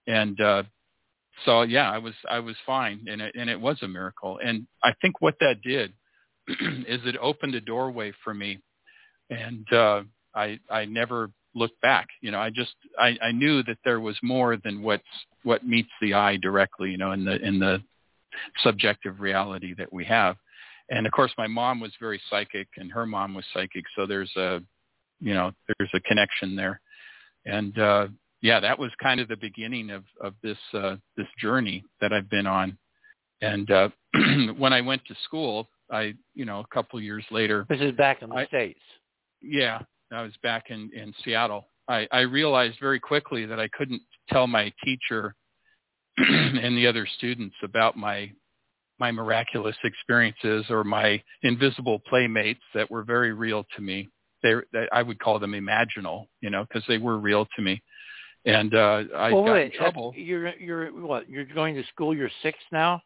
And 0.07 0.41
uh, 0.41 0.63
so 1.45 1.63
yeah, 1.63 1.91
I 1.91 1.99
was 1.99 2.15
I 2.29 2.41
was 2.41 2.57
fine, 2.67 3.05
and 3.09 3.21
it, 3.21 3.35
and 3.39 3.49
it 3.51 3.61
was 3.61 3.79
a 3.83 3.89
miracle. 3.89 4.39
And 4.43 4.67
I 4.83 4.93
think 5.01 5.21
what 5.21 5.35
that 5.41 5.63
did 5.63 5.93
is 6.49 7.01
it 7.05 7.17
opened 7.21 7.55
a 7.55 7.61
doorway 7.61 8.13
for 8.25 8.35
me, 8.35 8.59
and 9.31 9.67
uh, 9.73 10.03
I 10.35 10.59
I 10.71 10.85
never 10.85 11.31
looked 11.55 11.81
back. 11.81 12.09
You 12.21 12.31
know, 12.31 12.41
I 12.41 12.51
just 12.51 12.75
I, 12.99 13.17
I 13.23 13.33
knew 13.33 13.63
that 13.65 13.79
there 13.85 14.01
was 14.01 14.17
more 14.23 14.57
than 14.57 14.83
what's 14.83 15.03
what 15.43 15.67
meets 15.67 15.91
the 16.01 16.15
eye 16.15 16.37
directly. 16.37 16.91
You 16.91 16.99
know, 16.99 17.13
in 17.13 17.25
the 17.25 17.37
in 17.45 17.59
the 17.59 17.83
subjective 18.63 19.21
reality 19.21 19.75
that 19.75 19.93
we 19.93 20.05
have. 20.05 20.37
And 20.91 21.07
of 21.07 21.13
course, 21.13 21.33
my 21.37 21.47
mom 21.47 21.81
was 21.81 21.93
very 22.01 22.21
psychic, 22.31 22.69
and 22.77 22.91
her 22.93 23.07
mom 23.07 23.35
was 23.35 23.45
psychic. 23.53 23.85
So 23.95 24.07
there's 24.07 24.33
a, 24.37 24.61
you 25.21 25.35
know, 25.35 25.53
there's 25.67 25.91
a 25.95 26.01
connection 26.01 26.57
there. 26.57 26.81
And 27.45 27.79
uh, 27.79 28.09
yeah, 28.41 28.61
that 28.61 28.79
was 28.79 28.91
kind 29.03 29.21
of 29.21 29.29
the 29.29 29.37
beginning 29.37 29.91
of 29.91 30.05
of 30.21 30.35
this 30.43 30.59
uh, 30.75 30.97
this 31.17 31.27
journey 31.41 31.85
that 32.01 32.13
I've 32.13 32.31
been 32.31 32.47
on. 32.47 32.79
And 33.41 33.71
uh, 33.71 33.89
when 34.57 34.73
I 34.73 34.81
went 34.81 35.05
to 35.07 35.15
school, 35.25 35.69
I, 35.91 36.15
you 36.35 36.45
know, 36.45 36.61
a 36.61 36.75
couple 36.75 37.01
years 37.01 37.25
later. 37.31 37.67
This 37.69 37.81
is 37.81 37.93
back 37.93 38.23
in 38.23 38.31
the 38.31 38.37
I, 38.37 38.47
states. 38.47 38.81
Yeah, 39.41 39.81
I 40.13 40.23
was 40.23 40.33
back 40.43 40.71
in 40.71 40.91
in 40.95 41.15
Seattle. 41.25 41.69
I, 41.89 42.07
I 42.13 42.21
realized 42.21 42.77
very 42.81 43.01
quickly 43.01 43.47
that 43.47 43.59
I 43.59 43.69
couldn't 43.69 44.03
tell 44.29 44.47
my 44.47 44.73
teacher 44.85 45.35
and 46.19 46.77
the 46.77 46.87
other 46.87 47.07
students 47.17 47.57
about 47.63 47.97
my 47.97 48.31
my 49.01 49.13
miraculous 49.13 49.77
experiences 49.85 50.67
or 50.71 50.83
my 50.85 51.23
invisible 51.43 52.01
playmates 52.01 52.63
that 52.75 52.91
were 52.91 53.05
very 53.05 53.33
real 53.33 53.65
to 53.77 53.83
me. 53.83 54.09
They, 54.43 54.55
they 54.73 54.87
I 54.93 55.03
would 55.03 55.19
call 55.19 55.39
them 55.39 55.53
imaginal, 55.53 56.27
you 56.41 56.51
know, 56.51 56.65
because 56.65 56.85
they 56.89 56.99
were 56.99 57.19
real 57.19 57.47
to 57.57 57.63
me. 57.63 57.83
And 58.49 58.75
uh, 58.75 59.05
I 59.17 59.33
well, 59.33 59.45
got 59.45 59.53
wait, 59.53 59.73
in 59.73 59.79
trouble. 59.79 60.15
Uh, 60.17 60.21
you're 60.21 60.49
you're 60.57 61.07
what? 61.07 61.29
You're 61.29 61.45
going 61.45 61.75
to 61.75 61.85
school. 61.93 62.15
You're 62.15 62.31
six 62.43 62.59
now. 62.73 63.03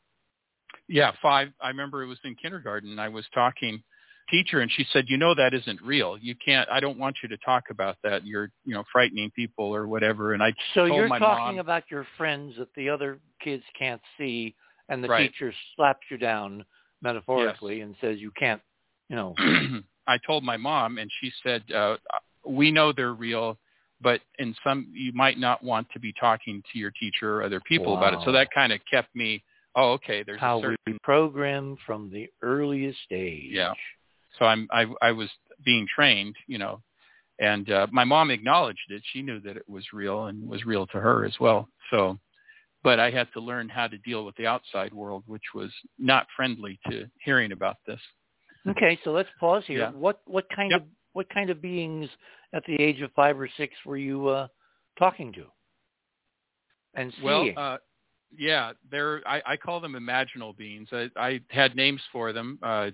Yeah, 0.88 1.12
five. 1.20 1.48
I 1.60 1.68
remember 1.68 2.02
it 2.02 2.06
was 2.06 2.18
in 2.24 2.34
kindergarten. 2.36 2.98
I 2.98 3.08
was 3.08 3.24
talking 3.34 3.82
teacher 4.30 4.60
and 4.60 4.70
she 4.70 4.86
said, 4.92 5.04
you 5.08 5.16
know, 5.18 5.34
that 5.34 5.54
isn't 5.54 5.80
real. 5.82 6.16
You 6.18 6.34
can't, 6.44 6.68
I 6.70 6.80
don't 6.80 6.98
want 6.98 7.16
you 7.22 7.28
to 7.28 7.36
talk 7.38 7.64
about 7.70 7.96
that. 8.02 8.26
You're, 8.26 8.50
you 8.64 8.74
know, 8.74 8.84
frightening 8.92 9.30
people 9.32 9.66
or 9.66 9.86
whatever. 9.86 10.32
And 10.32 10.42
I 10.42 10.52
So 10.74 10.86
told 10.86 10.98
you're 10.98 11.08
my 11.08 11.18
talking 11.18 11.56
mom, 11.56 11.58
about 11.58 11.84
your 11.90 12.06
friends 12.16 12.54
that 12.58 12.68
the 12.74 12.88
other 12.88 13.18
kids 13.40 13.62
can't 13.78 14.00
see 14.18 14.54
and 14.88 15.02
the 15.02 15.08
Right. 15.08 15.30
teacher 15.30 15.52
slaps 15.76 16.06
you 16.10 16.18
down 16.18 16.64
metaphorically 17.02 17.80
and 17.82 17.94
says 18.00 18.18
you 18.18 18.30
can't, 18.32 18.60
you 19.08 19.16
know. 19.16 19.34
I 20.06 20.18
told 20.26 20.44
my 20.44 20.56
mom 20.56 20.98
and 20.98 21.10
she 21.20 21.30
said, 21.42 21.62
uh, 21.72 21.96
we 22.44 22.70
know 22.70 22.92
they're 22.92 23.14
real, 23.14 23.58
but 24.02 24.20
in 24.38 24.54
some, 24.64 24.88
you 24.92 25.12
might 25.14 25.38
not 25.38 25.62
want 25.62 25.88
to 25.92 26.00
be 26.00 26.12
talking 26.18 26.62
to 26.72 26.78
your 26.78 26.90
teacher 26.90 27.36
or 27.36 27.42
other 27.42 27.60
people 27.60 27.96
about 27.96 28.14
it. 28.14 28.20
So 28.24 28.32
that 28.32 28.48
kind 28.52 28.72
of 28.72 28.80
kept 28.90 29.14
me, 29.14 29.42
oh, 29.76 29.92
okay, 29.92 30.22
there's 30.24 30.40
how 30.40 30.58
a 30.58 30.62
certain, 30.62 30.76
we 30.86 30.98
program 31.02 31.76
from 31.86 32.10
the 32.10 32.28
earliest 32.42 32.98
age. 33.10 33.50
Yeah. 33.50 33.72
so 34.38 34.44
I'm, 34.46 34.68
I, 34.72 34.86
I 35.00 35.12
was 35.12 35.30
being 35.64 35.86
trained, 35.94 36.36
you 36.46 36.58
know, 36.58 36.82
and 37.38 37.70
uh, 37.70 37.86
my 37.90 38.04
mom 38.04 38.30
acknowledged 38.30 38.90
it. 38.90 39.02
She 39.12 39.22
knew 39.22 39.40
that 39.40 39.56
it 39.56 39.68
was 39.68 39.84
real 39.92 40.26
and 40.26 40.48
was 40.48 40.64
real 40.64 40.86
to 40.88 41.00
her 41.00 41.24
as 41.24 41.34
well. 41.40 41.68
So, 41.90 42.18
but 42.82 42.98
I 42.98 43.10
had 43.10 43.28
to 43.34 43.40
learn 43.40 43.68
how 43.68 43.86
to 43.88 43.98
deal 43.98 44.24
with 44.24 44.36
the 44.36 44.46
outside 44.46 44.92
world, 44.92 45.22
which 45.26 45.42
was 45.54 45.70
not 45.98 46.26
friendly 46.36 46.78
to 46.90 47.06
hearing 47.24 47.52
about 47.52 47.76
this. 47.86 48.00
Okay, 48.68 48.98
so 49.04 49.10
let's 49.10 49.28
pause 49.40 49.64
here. 49.66 49.80
Yeah. 49.80 49.90
What 49.90 50.20
what 50.26 50.46
kind 50.54 50.70
Yep. 50.70 50.80
of 50.82 50.86
what 51.12 51.28
kind 51.32 51.50
of 51.50 51.60
beings 51.60 52.08
at 52.52 52.64
the 52.66 52.74
age 52.80 53.00
of 53.00 53.10
five 53.12 53.38
or 53.38 53.48
six 53.56 53.74
were 53.84 53.96
you 53.96 54.28
uh, 54.28 54.48
talking 54.98 55.32
to 55.34 55.44
and 56.94 57.12
Well, 57.22 57.42
seeing? 57.42 57.58
uh, 57.58 57.78
yeah, 58.36 58.72
they're 58.90 59.22
I, 59.26 59.42
I 59.46 59.56
call 59.56 59.80
them 59.80 59.92
imaginal 59.92 60.56
beings. 60.56 60.88
I, 60.92 61.10
I 61.16 61.40
had 61.50 61.76
names 61.76 62.00
for 62.10 62.32
them. 62.32 62.58
Uh, 62.62 62.90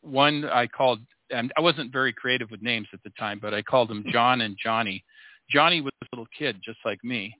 one 0.00 0.44
I 0.46 0.66
called, 0.66 1.00
and 1.30 1.52
I 1.56 1.60
wasn't 1.60 1.92
very 1.92 2.12
creative 2.12 2.50
with 2.50 2.62
names 2.62 2.88
at 2.92 3.02
the 3.02 3.10
time, 3.18 3.38
but 3.40 3.52
I 3.52 3.62
called 3.62 3.90
them 3.90 4.04
John 4.12 4.40
and 4.42 4.56
Johnny. 4.62 5.04
Johnny 5.50 5.80
was 5.80 5.92
a 6.02 6.06
little 6.12 6.28
kid, 6.38 6.60
just 6.64 6.78
like 6.84 7.02
me, 7.02 7.34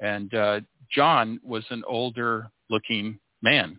and 0.00 0.32
uh, 0.34 0.60
John 0.90 1.40
was 1.42 1.64
an 1.70 1.82
older-looking 1.86 3.18
man, 3.42 3.78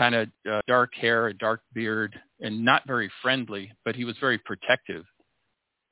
kind 0.00 0.14
of 0.14 0.28
uh, 0.50 0.60
dark 0.66 0.94
hair, 0.94 1.28
a 1.28 1.34
dark 1.34 1.60
beard, 1.74 2.18
and 2.40 2.64
not 2.64 2.86
very 2.86 3.10
friendly, 3.20 3.72
but 3.84 3.94
he 3.94 4.04
was 4.04 4.16
very 4.18 4.38
protective. 4.38 5.04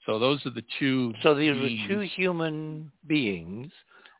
So 0.06 0.18
those 0.18 0.44
are 0.46 0.50
the 0.50 0.64
two. 0.78 1.12
so 1.22 1.34
these 1.34 1.54
were 1.54 1.68
two 1.86 2.00
human 2.00 2.90
beings. 3.06 3.70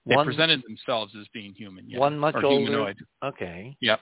They 0.05 0.15
one, 0.15 0.27
presented 0.27 0.63
themselves 0.67 1.15
as 1.19 1.27
being 1.33 1.55
human. 1.55 1.89
Yeah, 1.89 1.99
one 1.99 2.19
much 2.19 2.35
or 2.35 2.45
older. 2.45 2.61
humanoid. 2.61 2.97
Okay. 3.25 3.77
Yep. 3.81 4.01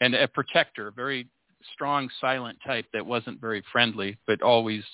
And 0.00 0.14
a 0.14 0.28
protector, 0.28 0.90
very 0.94 1.28
strong, 1.74 2.08
silent 2.20 2.58
type 2.66 2.86
that 2.92 3.04
wasn't 3.04 3.40
very 3.40 3.62
friendly, 3.70 4.16
but 4.26 4.40
always 4.42 4.84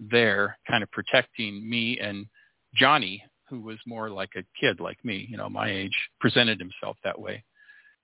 there, 0.00 0.58
kind 0.68 0.82
of 0.82 0.90
protecting 0.90 1.68
me 1.68 1.98
and 1.98 2.26
Johnny, 2.74 3.22
who 3.48 3.60
was 3.60 3.78
more 3.86 4.10
like 4.10 4.30
a 4.36 4.44
kid 4.58 4.80
like 4.80 5.02
me, 5.04 5.26
you 5.28 5.36
know, 5.36 5.48
my 5.48 5.70
age, 5.70 5.96
presented 6.20 6.58
himself 6.58 6.96
that 7.04 7.18
way. 7.18 7.44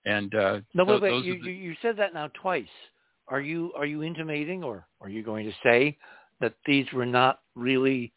And 0.05 0.33
uh, 0.33 0.61
No, 0.73 0.83
wait, 0.85 1.01
wait. 1.01 1.23
You, 1.25 1.41
the- 1.43 1.51
you 1.51 1.75
said 1.81 1.97
that 1.97 2.13
now 2.13 2.27
twice. 2.41 2.65
Are 3.27 3.41
you 3.41 3.71
are 3.77 3.85
you 3.85 4.03
intimating, 4.03 4.63
or 4.63 4.85
are 4.99 5.07
you 5.09 5.23
going 5.23 5.45
to 5.45 5.53
say 5.63 5.97
that 6.41 6.53
these 6.65 6.85
were 6.91 7.05
not 7.05 7.39
really 7.55 8.11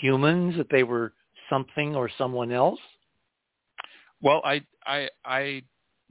humans, 0.00 0.56
that 0.58 0.68
they 0.70 0.82
were 0.82 1.12
something 1.48 1.96
or 1.96 2.10
someone 2.18 2.52
else? 2.52 2.80
well, 4.20 4.42
I 4.44 4.62
I 4.84 5.08
I 5.24 5.62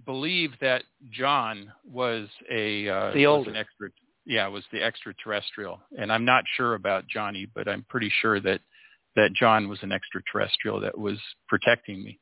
believe 0.06 0.52
that 0.62 0.84
John 1.12 1.72
was 1.86 2.28
a 2.50 2.88
uh, 2.90 3.12
The 3.14 3.26
older. 3.26 3.50
an 3.52 3.56
extra. 3.58 3.90
Yeah, 4.26 4.48
was 4.48 4.66
the 4.74 4.84
extraterrestrial, 4.84 5.80
and 5.98 6.12
I'm 6.12 6.26
not 6.26 6.44
sure 6.58 6.74
about 6.76 7.08
Johnny, 7.08 7.48
but 7.56 7.68
I'm 7.68 7.86
pretty 7.90 8.12
sure 8.22 8.40
that 8.42 8.60
that 9.16 9.34
John 9.34 9.70
was 9.70 9.80
an 9.84 9.92
extraterrestrial 9.92 10.80
that 10.82 10.98
was 10.98 11.18
protecting 11.48 12.04
me. 12.04 12.20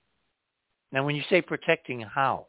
Now, 0.91 1.03
when 1.05 1.15
you 1.15 1.23
say 1.29 1.41
protecting, 1.41 2.01
how? 2.01 2.45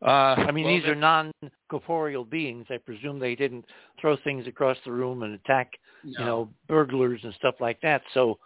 Uh, 0.00 0.34
I 0.36 0.52
mean, 0.52 0.64
well, 0.64 0.74
these 0.74 0.84
are 0.84 0.94
non-corporeal 0.94 2.24
beings. 2.24 2.66
I 2.70 2.78
presume 2.78 3.18
they 3.18 3.34
didn't 3.34 3.64
throw 4.00 4.16
things 4.22 4.46
across 4.46 4.76
the 4.84 4.92
room 4.92 5.24
and 5.24 5.34
attack, 5.34 5.72
you 6.04 6.24
know, 6.24 6.48
burglars 6.68 7.20
and 7.24 7.34
stuff 7.34 7.56
like 7.60 7.80
that. 7.80 8.02
So, 8.14 8.38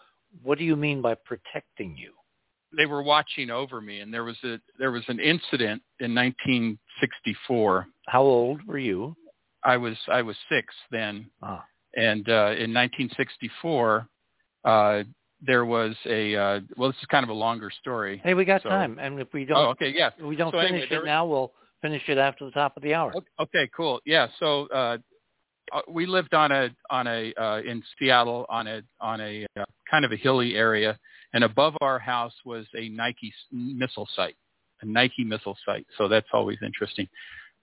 what 0.42 0.57
do 0.57 0.64
you 0.64 0.76
mean 0.76 1.03
by 1.03 1.14
protecting 1.14 1.96
you? 1.96 2.12
they 2.76 2.86
were 2.86 3.03
watching 3.03 3.50
over 3.50 3.80
me 3.80 4.00
and 4.00 4.12
there 4.12 4.24
was 4.24 4.36
a 4.44 4.59
there 4.78 4.90
was 4.90 5.05
an 5.09 5.20
incident 5.20 5.82
in 6.00 6.14
1964 6.14 7.86
How 8.09 8.22
old 8.22 8.66
were 8.66 8.78
you? 8.78 9.14
i 9.64 9.76
was 9.76 9.96
i 10.09 10.22
was 10.22 10.36
6 10.48 10.74
then 10.90 11.26
Ah, 11.42 11.64
and 11.96 12.28
uh 12.28 12.55
in 12.57 12.72
1964 12.72 14.09
uh 14.64 15.03
there 15.45 15.64
was 15.64 15.95
a 16.07 16.34
uh 16.36 16.61
well 16.76 16.90
this 16.90 16.99
is 17.01 17.07
kind 17.07 17.24
of 17.24 17.30
a 17.30 17.34
longer 17.34 17.70
story 17.80 18.20
hey, 18.24 18.34
we 18.34 18.45
got 18.45 18.62
So- 18.62 18.68
time, 18.68 18.99
and 19.01 19.20
if 19.20 19.32
we 19.32 19.45
don't, 19.45 19.57
oh 19.59 19.70
okay 19.70 19.93
yeah. 19.95 20.11
if 20.18 20.24
we 20.24 20.36
don't 20.36 20.53
So 20.53 20.61
finish 20.61 20.88
there 20.88 20.99
it 20.99 21.03
was- 21.03 21.07
now, 21.07 21.26
we'll 21.26 21.53
finish 21.80 22.03
it 22.09 22.16
after 22.18 22.45
the 22.45 22.53
top 22.53 22.76
of 22.76 22.82
the 22.84 22.95
hour. 22.95 23.12
Okay 23.40 23.68
cool. 23.76 24.01
Yeah 24.07 24.28
so 24.38 24.66
uh 24.68 24.99
uh, 25.72 25.80
we 25.88 26.07
lived 26.07 26.34
on 26.34 26.53
a 26.53 26.70
on 26.90 27.07
a 27.07 27.32
uh 27.34 27.61
in 27.64 27.82
Seattle 27.99 28.47
on 28.49 28.66
a 28.66 28.82
on 29.01 29.20
a 29.20 29.47
uh, 29.59 29.64
kind 29.90 30.05
of 30.05 30.12
a 30.12 30.16
hilly 30.16 30.55
area 30.55 30.99
and 31.34 31.45
above 31.45 31.74
our 31.80 31.99
house 31.99 32.34
was 32.45 32.66
a 32.76 32.88
Nike 32.88 33.32
missile 33.53 34.09
site 34.14 34.36
a 34.82 34.86
Nike 34.86 35.24
missile 35.24 35.57
site 35.66 35.86
so 35.99 36.09
that's 36.09 36.28
always 36.32 36.59
interesting 36.62 37.09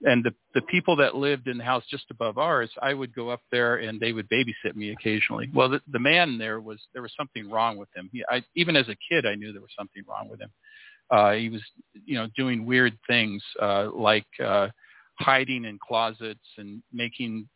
and 0.02 0.24
the 0.24 0.32
the 0.54 0.62
people 0.62 0.96
that 0.96 1.14
lived 1.14 1.46
in 1.46 1.58
the 1.58 1.64
house 1.64 1.84
just 1.90 2.04
above 2.10 2.38
ours, 2.38 2.70
I 2.80 2.94
would 2.94 3.14
go 3.14 3.28
up 3.28 3.40
there 3.52 3.76
and 3.76 4.00
they 4.00 4.12
would 4.12 4.28
babysit 4.28 4.74
me 4.74 4.90
occasionally. 4.90 5.50
Well, 5.52 5.68
the, 5.68 5.80
the 5.90 5.98
man 5.98 6.38
there 6.38 6.60
was 6.60 6.78
there 6.92 7.02
was 7.02 7.12
something 7.16 7.50
wrong 7.50 7.76
with 7.76 7.88
him. 7.94 8.08
He, 8.12 8.24
I 8.28 8.42
even 8.54 8.76
as 8.76 8.88
a 8.88 8.96
kid, 9.08 9.26
I 9.26 9.34
knew 9.34 9.52
there 9.52 9.60
was 9.60 9.70
something 9.78 10.02
wrong 10.08 10.28
with 10.28 10.40
him. 10.40 10.50
Uh, 11.10 11.32
he 11.32 11.48
was, 11.48 11.60
you 12.04 12.14
know, 12.14 12.28
doing 12.36 12.64
weird 12.64 12.96
things 13.08 13.42
uh, 13.60 13.90
like 13.92 14.26
uh, 14.44 14.68
hiding 15.18 15.64
in 15.64 15.78
closets 15.78 16.38
and 16.56 16.82
making 16.92 17.48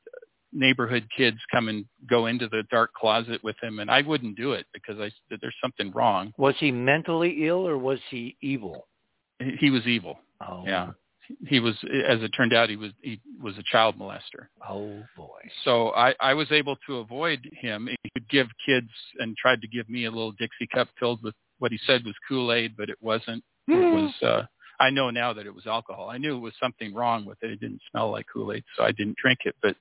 neighborhood 0.53 1.07
kids 1.17 1.39
come 1.53 1.69
and 1.69 1.85
go 2.09 2.27
into 2.27 2.49
the 2.49 2.63
dark 2.71 2.93
closet 2.95 3.43
with 3.43 3.57
him, 3.63 3.81
and 3.81 3.91
I 3.91 4.03
wouldn't 4.03 4.37
do 4.37 4.53
it 4.53 4.67
because 4.73 5.01
I 5.01 5.11
said 5.29 5.39
there's 5.41 5.55
something 5.63 5.91
wrong. 5.93 6.33
Was 6.37 6.55
he 6.59 6.71
mentally 6.71 7.47
ill 7.47 7.67
or 7.67 7.79
was 7.79 7.99
he 8.11 8.37
evil? 8.41 8.87
He 9.59 9.71
was 9.71 9.87
evil. 9.87 10.19
Oh, 10.47 10.63
Yeah, 10.65 10.91
he 11.47 11.61
was. 11.61 11.75
As 11.85 12.22
it 12.22 12.31
turned 12.37 12.53
out, 12.53 12.68
he 12.68 12.77
was 12.77 12.93
he 13.03 13.20
was 13.43 13.57
a 13.59 13.62
child 13.70 13.99
molester. 13.99 14.49
Oh 14.68 15.03
boy. 15.16 15.41
So 15.64 15.91
I 15.91 16.14
I 16.20 16.35
was 16.35 16.51
able 16.53 16.77
to 16.87 16.99
avoid 16.99 17.49
him. 17.53 17.89
He 17.89 18.11
would 18.14 18.29
give 18.29 18.49
kids 18.64 18.91
and 19.18 19.37
tried 19.37 19.61
to 19.62 19.68
give 19.68 19.89
me 19.89 20.05
a 20.05 20.11
little 20.11 20.33
Dixie 20.33 20.68
cup 20.72 20.89
filled 20.99 21.22
with 21.22 21.35
what 21.59 21.72
he 21.72 21.79
said 21.87 22.05
was 22.05 22.14
Kool 22.29 22.53
Aid, 22.53 22.77
but 22.77 22.89
it 22.89 22.99
wasn't. 23.01 23.43
It 23.68 23.75
was. 23.75 24.12
uh 24.22 24.47
I 24.81 24.91
know 24.91 25.11
now 25.11 25.33
that 25.33 25.47
it 25.47 25.55
was 25.55 25.66
alcohol. 25.66 26.11
I 26.11 26.18
knew 26.18 26.37
it 26.37 26.41
was 26.41 26.55
something 26.61 26.95
wrong 26.95 27.25
with 27.25 27.39
it. 27.43 27.51
It 27.51 27.61
didn't 27.61 27.81
smell 27.91 28.11
like 28.11 28.27
Kool 28.33 28.53
Aid, 28.53 28.64
so 28.77 28.85
I 28.85 28.93
didn't 28.93 29.16
drink 29.16 29.41
it. 29.45 29.55
But 29.62 29.77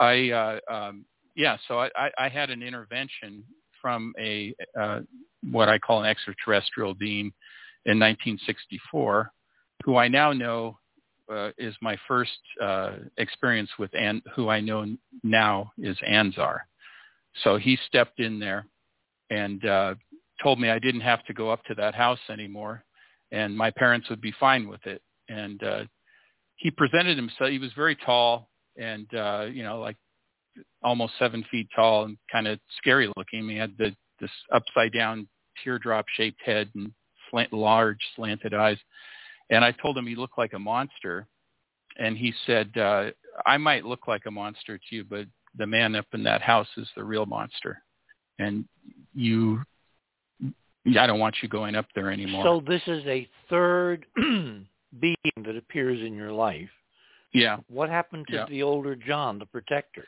I, 0.00 0.30
uh, 0.30 0.58
um, 0.68 1.04
yeah, 1.36 1.56
so 1.68 1.78
I, 1.78 1.90
I, 1.96 2.10
I 2.18 2.28
had 2.28 2.50
an 2.50 2.62
intervention 2.62 3.44
from 3.80 4.12
a 4.18 4.54
uh, 4.78 5.00
what 5.50 5.68
I 5.68 5.78
call 5.78 6.02
an 6.02 6.08
extraterrestrial 6.08 6.94
being 6.94 7.32
in 7.86 7.98
1964, 7.98 9.30
who 9.84 9.96
I 9.96 10.08
now 10.08 10.32
know 10.32 10.78
uh, 11.32 11.50
is 11.58 11.74
my 11.80 11.96
first 12.06 12.38
uh, 12.60 12.92
experience 13.16 13.70
with, 13.78 13.90
and 13.94 14.22
who 14.34 14.48
I 14.48 14.60
know 14.60 14.86
now 15.22 15.72
is 15.78 15.96
Anzar. 16.08 16.58
So 17.42 17.56
he 17.56 17.78
stepped 17.86 18.20
in 18.20 18.38
there 18.38 18.66
and 19.30 19.64
uh, 19.64 19.94
told 20.42 20.60
me 20.60 20.70
I 20.70 20.78
didn't 20.78 21.00
have 21.00 21.24
to 21.26 21.34
go 21.34 21.50
up 21.50 21.64
to 21.64 21.74
that 21.76 21.94
house 21.94 22.20
anymore, 22.30 22.84
and 23.32 23.56
my 23.56 23.70
parents 23.70 24.08
would 24.10 24.20
be 24.20 24.34
fine 24.38 24.68
with 24.68 24.86
it. 24.86 25.02
And 25.28 25.62
uh, 25.62 25.84
he 26.56 26.70
presented 26.70 27.16
himself. 27.16 27.50
He 27.50 27.58
was 27.58 27.72
very 27.74 27.96
tall 27.96 28.48
and 28.76 29.06
uh, 29.14 29.46
you 29.50 29.62
know, 29.62 29.80
like 29.80 29.96
almost 30.82 31.14
seven 31.18 31.44
feet 31.50 31.68
tall 31.74 32.04
and 32.04 32.16
kind 32.30 32.46
of 32.46 32.58
scary 32.78 33.10
looking. 33.16 33.48
He 33.48 33.56
had 33.56 33.74
the 33.78 33.94
this 34.20 34.30
upside 34.52 34.92
down 34.92 35.26
teardrop 35.62 36.06
shaped 36.16 36.40
head 36.44 36.70
and 36.74 36.92
slant, 37.30 37.52
large 37.52 37.98
slanted 38.14 38.54
eyes. 38.54 38.78
And 39.50 39.64
I 39.64 39.72
told 39.72 39.96
him 39.98 40.06
he 40.06 40.16
looked 40.16 40.38
like 40.38 40.52
a 40.54 40.58
monster. 40.58 41.26
And 41.98 42.16
he 42.16 42.32
said, 42.46 42.76
uh, 42.76 43.10
I 43.46 43.56
might 43.56 43.84
look 43.84 44.08
like 44.08 44.26
a 44.26 44.30
monster 44.30 44.78
to 44.78 44.84
you, 44.96 45.04
but 45.04 45.26
the 45.56 45.66
man 45.66 45.94
up 45.94 46.06
in 46.12 46.24
that 46.24 46.42
house 46.42 46.66
is 46.76 46.88
the 46.96 47.04
real 47.04 47.24
monster. 47.26 47.80
And 48.40 48.64
you, 49.14 49.62
I 50.98 51.06
don't 51.06 51.20
want 51.20 51.36
you 51.42 51.48
going 51.48 51.76
up 51.76 51.86
there 51.94 52.10
anymore. 52.10 52.42
So 52.44 52.62
this 52.66 52.82
is 52.88 53.04
a 53.06 53.28
third 53.48 54.06
being 54.16 55.16
that 55.44 55.56
appears 55.56 56.00
in 56.04 56.14
your 56.14 56.32
life. 56.32 56.68
yeah. 57.32 57.58
What 57.68 57.88
happened 57.88 58.26
to 58.30 58.34
Yeah. 58.36 58.46
the 58.48 58.62
older 58.64 58.96
John, 58.96 59.38
the 59.38 59.46
protector? 59.46 60.06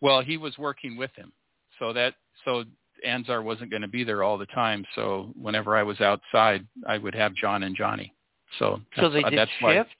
Well, 0.00 0.20
he 0.22 0.36
was 0.36 0.56
working 0.58 0.96
with 0.96 1.10
him. 1.16 1.32
So 1.80 1.92
that, 1.92 2.14
so 2.44 2.64
Anzar 3.06 3.42
wasn't 3.42 3.70
going 3.70 3.82
to 3.82 3.88
be 3.88 4.04
there 4.04 4.22
all 4.22 4.38
the 4.38 4.46
time. 4.46 4.84
So 4.94 5.32
whenever 5.40 5.76
I 5.76 5.82
was 5.82 6.00
outside, 6.00 6.66
I 6.86 6.98
would 6.98 7.14
have 7.14 7.34
John 7.34 7.64
and 7.64 7.74
Johnny. 7.76 8.12
So, 8.58 8.80
So 8.98 9.08
they 9.10 9.22
did 9.22 9.38
that's 9.38 9.50
why- 9.60 9.74
shifts? 9.74 9.94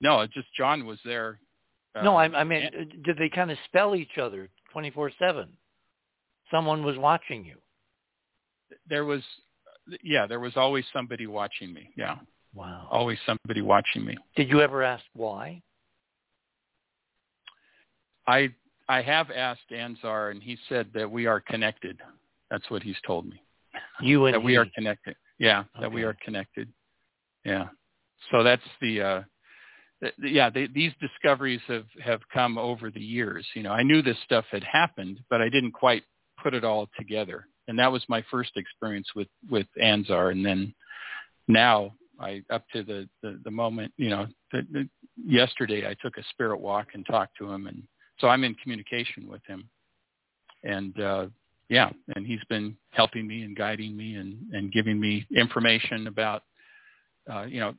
No, 0.00 0.26
just 0.26 0.48
John 0.56 0.84
was 0.84 0.98
there. 1.04 1.38
no, 2.02 2.16
uh, 2.16 2.20
I, 2.20 2.40
I 2.40 2.44
mean, 2.44 2.64
uh, 2.66 2.84
did 3.04 3.16
they 3.18 3.28
kind 3.28 3.50
of 3.52 3.58
spell 3.66 3.94
each 3.94 4.18
other 4.18 4.48
24-7? 4.74 5.46
Someone 6.50 6.84
was 6.84 6.96
watching 6.98 7.44
you. 7.44 7.56
there 8.88 9.04
was, 9.04 9.22
yeah, 10.02 10.26
there 10.26 10.40
was 10.40 10.56
always 10.56 10.84
somebody 10.92 11.26
watching 11.26 11.72
me. 11.72 11.90
Yeah, 11.96 12.16
Wow. 12.54 12.88
always 12.90 13.18
somebody 13.26 13.60
watching 13.62 14.04
me. 14.04 14.16
Did 14.36 14.48
you 14.48 14.60
ever 14.60 14.82
ask 14.82 15.04
why? 15.14 15.62
I 18.26 18.52
I 18.88 19.02
have 19.02 19.30
asked 19.30 19.70
Anzar, 19.70 20.30
and 20.32 20.42
he 20.42 20.56
said 20.68 20.88
that 20.94 21.10
we 21.10 21.26
are 21.26 21.40
connected. 21.40 22.00
That's 22.50 22.68
what 22.70 22.82
he's 22.82 23.00
told 23.06 23.26
me. 23.26 23.42
You 24.00 24.26
and 24.26 24.34
that 24.34 24.40
we 24.42 24.56
are 24.56 24.66
connected. 24.74 25.16
Yeah, 25.38 25.64
that 25.80 25.90
we 25.90 26.02
are 26.02 26.14
connected. 26.24 26.68
Yeah. 27.44 27.68
So 28.30 28.42
that's 28.42 28.62
the 28.80 29.00
uh 29.00 29.22
th- 30.00 30.14
yeah, 30.20 30.50
they, 30.50 30.66
these 30.66 30.92
discoveries 31.00 31.60
have 31.68 31.86
have 32.02 32.20
come 32.32 32.58
over 32.58 32.90
the 32.90 33.00
years. 33.00 33.46
You 33.54 33.62
know, 33.62 33.72
I 33.72 33.82
knew 33.82 34.02
this 34.02 34.16
stuff 34.24 34.44
had 34.50 34.64
happened, 34.64 35.20
but 35.30 35.40
I 35.40 35.48
didn't 35.48 35.72
quite 35.72 36.04
put 36.42 36.54
it 36.54 36.64
all 36.64 36.88
together. 36.98 37.46
And 37.68 37.78
that 37.78 37.92
was 37.92 38.04
my 38.08 38.24
first 38.30 38.52
experience 38.56 39.08
with 39.14 39.28
with 39.50 39.66
Anzar 39.80 40.32
and 40.32 40.44
then 40.44 40.74
now 41.48 41.92
I 42.20 42.42
up 42.50 42.64
to 42.72 42.82
the 42.82 43.08
the, 43.22 43.40
the 43.44 43.50
moment, 43.50 43.92
you 43.96 44.10
know, 44.10 44.26
the, 44.52 44.66
the, 44.70 44.88
yesterday 45.16 45.88
I 45.88 45.94
took 45.94 46.16
a 46.18 46.24
spirit 46.30 46.60
walk 46.60 46.88
and 46.94 47.04
talked 47.06 47.36
to 47.38 47.50
him 47.50 47.66
and 47.66 47.82
so 48.18 48.28
I'm 48.28 48.44
in 48.44 48.54
communication 48.54 49.26
with 49.26 49.42
him. 49.46 49.68
And 50.62 50.98
uh 51.00 51.26
yeah, 51.68 51.90
and 52.14 52.26
he's 52.26 52.44
been 52.50 52.76
helping 52.90 53.26
me 53.26 53.42
and 53.44 53.56
guiding 53.56 53.96
me 53.96 54.16
and, 54.16 54.36
and 54.52 54.70
giving 54.70 55.00
me 55.00 55.26
information 55.34 56.06
about, 56.06 56.42
uh, 57.30 57.42
you 57.42 57.60
know, 57.60 57.74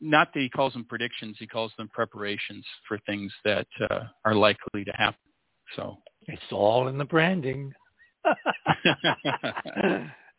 not 0.00 0.32
that 0.34 0.40
he 0.40 0.48
calls 0.48 0.72
them 0.72 0.84
predictions, 0.84 1.36
he 1.38 1.46
calls 1.46 1.72
them 1.78 1.88
preparations 1.92 2.64
for 2.86 2.98
things 3.06 3.32
that 3.44 3.66
uh, 3.90 4.00
are 4.24 4.34
likely 4.34 4.84
to 4.84 4.92
happen. 4.92 5.18
So, 5.76 5.98
It's 6.26 6.42
all 6.50 6.88
in 6.88 6.98
the 6.98 7.04
branding. 7.04 7.72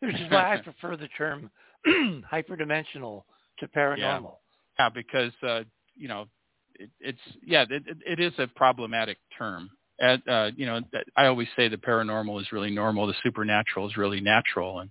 Which 0.00 0.14
is 0.14 0.30
why 0.30 0.54
I 0.54 0.60
prefer 0.62 0.96
the 0.96 1.08
term 1.16 1.50
hyperdimensional 2.32 3.24
to 3.58 3.68
paranormal. 3.68 4.36
yeah, 4.78 4.88
because 4.88 5.32
uh, 5.46 5.62
you 5.96 6.08
know, 6.08 6.26
it, 6.74 6.90
it's 7.00 7.18
yeah, 7.44 7.62
it, 7.62 7.82
it, 7.86 7.98
it 8.06 8.20
is 8.20 8.32
a 8.38 8.46
problematic 8.46 9.18
term. 9.36 9.70
At, 10.00 10.26
uh, 10.28 10.50
you 10.56 10.66
know, 10.66 10.80
I 11.16 11.26
always 11.26 11.46
say 11.54 11.68
the 11.68 11.76
paranormal 11.76 12.40
is 12.40 12.50
really 12.50 12.72
normal, 12.72 13.06
the 13.06 13.14
supernatural 13.22 13.88
is 13.88 13.96
really 13.96 14.20
natural, 14.20 14.80
and 14.80 14.90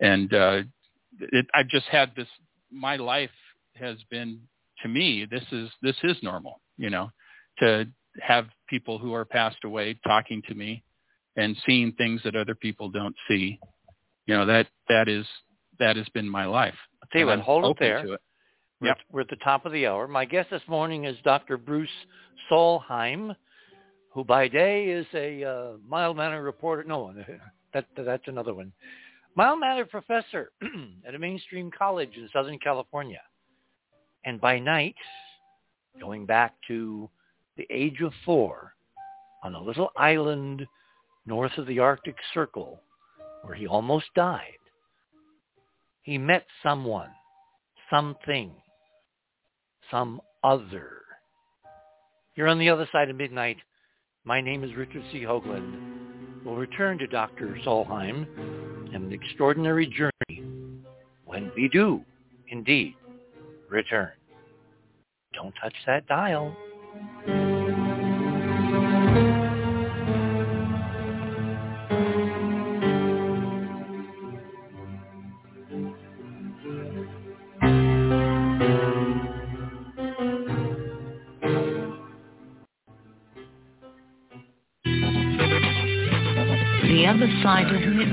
and 0.00 0.34
uh, 0.34 0.62
it, 1.20 1.46
I've 1.54 1.68
just 1.68 1.86
had 1.86 2.12
this. 2.16 2.28
My 2.70 2.96
life 2.96 3.30
has 3.74 3.96
been 4.10 4.40
to 4.82 4.88
me 4.88 5.26
this 5.30 5.44
is 5.52 5.70
this 5.82 5.96
is 6.02 6.16
normal. 6.22 6.60
You 6.76 6.90
know, 6.90 7.10
to 7.58 7.86
have 8.20 8.46
people 8.68 8.98
who 8.98 9.14
are 9.14 9.24
passed 9.24 9.64
away 9.64 9.98
talking 10.06 10.42
to 10.48 10.54
me 10.54 10.82
and 11.36 11.56
seeing 11.66 11.92
things 11.92 12.20
that 12.24 12.36
other 12.36 12.54
people 12.54 12.88
don't 12.90 13.14
see. 13.28 13.58
You 14.26 14.36
know 14.36 14.46
that 14.46 14.66
that 14.88 15.08
is 15.08 15.26
that 15.78 15.96
has 15.96 16.08
been 16.10 16.28
my 16.28 16.46
life. 16.46 16.74
I'll 17.02 17.08
tell 17.12 17.20
you 17.20 17.26
what, 17.26 17.40
hold 17.40 17.64
it 17.64 17.76
there. 17.80 17.98
it. 17.98 18.20
We're, 18.80 18.88
Yep. 18.88 18.96
we're 19.12 19.20
at 19.22 19.28
the 19.28 19.36
top 19.36 19.66
of 19.66 19.72
the 19.72 19.86
hour. 19.86 20.08
My 20.08 20.24
guest 20.24 20.48
this 20.50 20.62
morning 20.66 21.04
is 21.04 21.16
Dr. 21.22 21.58
Bruce 21.58 21.90
Solheim, 22.50 23.36
who 24.12 24.24
by 24.24 24.48
day 24.48 24.88
is 24.88 25.06
a 25.12 25.44
uh, 25.44 25.72
mild-mannered 25.86 26.42
reporter. 26.42 26.84
No, 26.84 27.12
that, 27.74 27.86
that's 27.96 28.26
another 28.26 28.54
one. 28.54 28.72
Mild-mannered 29.36 29.90
professor 29.90 30.50
at 31.06 31.14
a 31.14 31.18
mainstream 31.18 31.70
college 31.76 32.10
in 32.16 32.28
Southern 32.32 32.58
California. 32.58 33.20
And 34.24 34.40
by 34.40 34.58
night, 34.58 34.96
going 36.00 36.26
back 36.26 36.54
to 36.68 37.08
the 37.56 37.66
age 37.70 38.00
of 38.00 38.12
four, 38.24 38.74
on 39.42 39.54
a 39.54 39.62
little 39.62 39.90
island 39.96 40.66
north 41.26 41.56
of 41.56 41.66
the 41.66 41.78
Arctic 41.78 42.16
Circle, 42.34 42.80
where 43.42 43.54
he 43.54 43.66
almost 43.66 44.06
died, 44.14 44.58
he 46.02 46.18
met 46.18 46.44
someone, 46.62 47.10
something, 47.90 48.52
some 49.90 50.20
other. 50.42 51.02
You're 52.34 52.48
on 52.48 52.58
the 52.58 52.70
other 52.70 52.88
side 52.92 53.10
of 53.10 53.16
midnight. 53.16 53.58
My 54.24 54.40
name 54.40 54.64
is 54.64 54.74
Richard 54.74 55.04
C. 55.12 55.20
Hoagland. 55.20 56.44
We'll 56.44 56.56
return 56.56 56.98
to 56.98 57.06
Dr. 57.06 57.58
Solheim 57.64 58.26
and 58.92 59.04
an 59.04 59.12
extraordinary 59.12 59.86
journey 59.86 60.42
when 61.24 61.50
we 61.56 61.68
do, 61.68 62.04
indeed, 62.48 62.94
return. 63.68 64.10
Don't 65.32 65.54
touch 65.62 65.74
that 65.86 66.06
dial. 66.06 66.56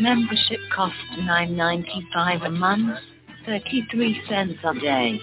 Membership 0.00 0.60
costs 0.74 0.96
$9.95 1.18 2.46
a 2.46 2.50
month, 2.50 2.98
33 3.44 4.22
cents 4.28 4.54
a 4.64 4.74
day. 4.80 5.20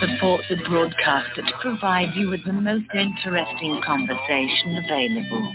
Support 0.00 0.40
the 0.48 0.56
broadcast 0.68 1.30
that 1.36 1.52
provide 1.60 2.14
you 2.14 2.30
with 2.30 2.44
the 2.46 2.52
most 2.54 2.86
interesting 2.94 3.82
conversation 3.84 4.82
available. 4.84 5.52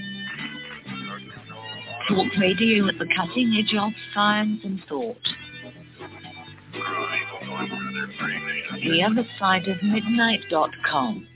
Talk 2.07 2.27
radio 2.39 2.87
at 2.87 2.99
the 2.99 3.07
cutting 3.15 3.55
edge 3.57 3.75
of 3.75 3.91
science 4.13 4.61
and 4.63 4.83
thought. 4.87 5.17
The 8.83 9.03
other 9.03 9.27
side 9.39 9.67
of 9.67 9.81
midnight.com. 9.81 11.27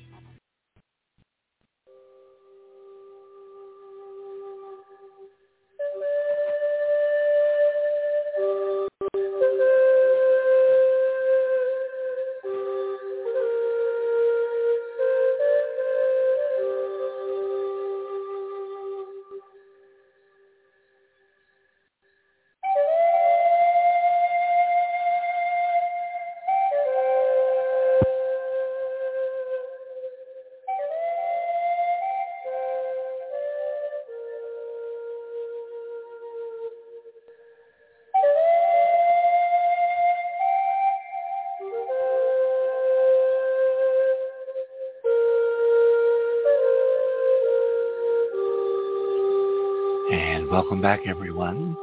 Welcome 50.71 50.83
back, 50.83 51.01
everyone, 51.05 51.75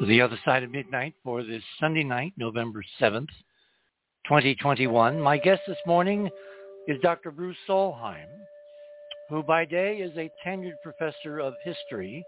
to 0.00 0.06
the 0.06 0.20
other 0.20 0.36
side 0.44 0.64
of 0.64 0.72
midnight 0.72 1.14
for 1.22 1.44
this 1.44 1.62
Sunday 1.78 2.02
night, 2.02 2.32
November 2.36 2.82
7th, 3.00 3.28
2021. 4.26 5.20
My 5.20 5.38
guest 5.38 5.60
this 5.68 5.78
morning 5.86 6.28
is 6.88 7.00
Dr. 7.00 7.30
Bruce 7.30 7.56
Solheim, 7.68 8.26
who 9.30 9.44
by 9.44 9.64
day 9.64 9.98
is 9.98 10.10
a 10.16 10.32
tenured 10.44 10.82
professor 10.82 11.38
of 11.38 11.54
history, 11.62 12.24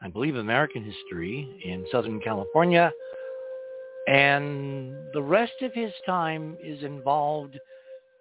I 0.00 0.06
believe 0.06 0.36
American 0.36 0.84
history, 0.84 1.60
in 1.64 1.84
Southern 1.90 2.20
California. 2.20 2.92
And 4.06 4.94
the 5.12 5.22
rest 5.22 5.62
of 5.62 5.74
his 5.74 5.90
time 6.06 6.56
is 6.62 6.84
involved 6.84 7.58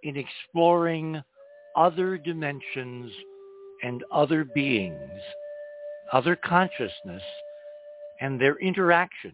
in 0.01 0.17
exploring 0.17 1.21
other 1.75 2.17
dimensions 2.17 3.11
and 3.83 4.03
other 4.11 4.45
beings 4.45 5.21
other 6.11 6.35
consciousness 6.35 7.23
and 8.21 8.39
their 8.39 8.57
interaction 8.57 9.33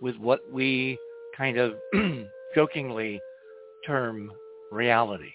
with 0.00 0.16
what 0.16 0.40
we 0.52 0.98
kind 1.36 1.58
of 1.58 1.74
jokingly 2.54 3.20
term 3.86 4.30
reality. 4.70 5.32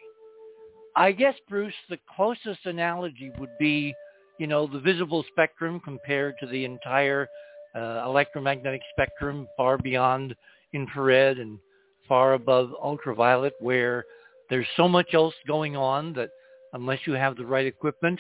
I 0.95 1.11
guess, 1.11 1.35
Bruce, 1.47 1.73
the 1.89 1.97
closest 2.15 2.65
analogy 2.65 3.31
would 3.39 3.57
be, 3.59 3.93
you 4.37 4.47
know, 4.47 4.67
the 4.67 4.79
visible 4.79 5.23
spectrum 5.31 5.79
compared 5.79 6.35
to 6.39 6.47
the 6.47 6.65
entire 6.65 7.27
uh, 7.75 8.03
electromagnetic 8.05 8.81
spectrum 8.91 9.47
far 9.55 9.77
beyond 9.77 10.35
infrared 10.73 11.37
and 11.37 11.57
far 12.07 12.33
above 12.33 12.71
ultraviolet 12.83 13.53
where 13.59 14.03
there's 14.49 14.67
so 14.75 14.87
much 14.87 15.13
else 15.13 15.35
going 15.47 15.75
on 15.75 16.11
that 16.13 16.29
unless 16.73 16.99
you 17.05 17.13
have 17.13 17.37
the 17.37 17.45
right 17.45 17.65
equipment, 17.65 18.19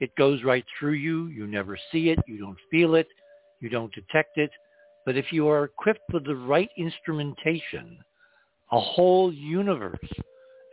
it 0.00 0.14
goes 0.16 0.42
right 0.42 0.64
through 0.78 0.94
you. 0.94 1.26
You 1.26 1.46
never 1.46 1.78
see 1.92 2.10
it. 2.10 2.18
You 2.26 2.38
don't 2.38 2.58
feel 2.70 2.94
it. 2.94 3.08
You 3.60 3.68
don't 3.68 3.92
detect 3.94 4.38
it. 4.38 4.50
But 5.06 5.16
if 5.16 5.32
you 5.32 5.48
are 5.48 5.64
equipped 5.64 6.12
with 6.12 6.24
the 6.24 6.36
right 6.36 6.70
instrumentation, 6.76 7.98
a 8.72 8.80
whole 8.80 9.32
universe, 9.32 9.98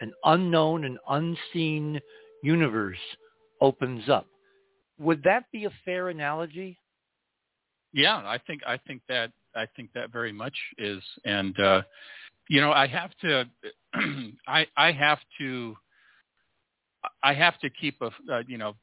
an 0.01 0.13
unknown 0.25 0.85
and 0.85 0.97
unseen 1.09 1.99
universe 2.43 2.97
opens 3.61 4.07
up. 4.09 4.27
Would 4.99 5.23
that 5.23 5.45
be 5.51 5.65
a 5.65 5.71
fair 5.83 6.09
analogy? 6.09 6.77
Yeah, 7.93 8.17
I 8.17 8.37
think 8.45 8.61
I 8.67 8.77
think 8.77 9.01
that 9.09 9.31
I 9.55 9.65
think 9.75 9.91
that 9.93 10.11
very 10.11 10.31
much 10.31 10.55
is, 10.77 11.01
and 11.25 11.59
uh, 11.59 11.81
you 12.49 12.61
know, 12.61 12.71
I 12.71 12.87
have 12.87 13.11
to, 13.21 13.45
I 14.47 14.67
I 14.75 14.91
have 14.91 15.19
to, 15.39 15.75
I 17.23 17.33
have 17.33 17.59
to 17.59 17.69
keep 17.69 18.01
a 18.01 18.11
uh, 18.31 18.43
you 18.47 18.57
know 18.57 18.75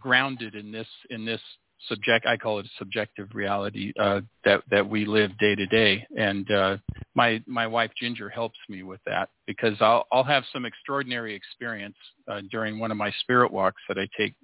grounded 0.00 0.54
in 0.54 0.72
this 0.72 0.88
in 1.10 1.24
this 1.24 1.40
subject 1.88 2.26
I 2.26 2.36
call 2.36 2.58
it 2.58 2.66
subjective 2.78 3.28
reality 3.34 3.92
uh, 4.00 4.20
that 4.44 4.62
that 4.70 4.88
we 4.88 5.04
live 5.04 5.36
day 5.38 5.54
to 5.54 5.66
day. 5.66 6.06
And 6.16 6.50
uh, 6.50 6.76
my 7.14 7.42
my 7.46 7.66
wife 7.66 7.90
Ginger 7.98 8.28
helps 8.28 8.58
me 8.68 8.82
with 8.82 9.00
that 9.06 9.30
because 9.46 9.76
I'll 9.80 10.06
I'll 10.12 10.24
have 10.24 10.44
some 10.52 10.64
extraordinary 10.64 11.34
experience 11.34 11.96
uh, 12.28 12.40
during 12.50 12.78
one 12.78 12.90
of 12.90 12.96
my 12.96 13.12
spirit 13.20 13.52
walks 13.52 13.82
that 13.88 13.98
I 13.98 14.08
take 14.16 14.34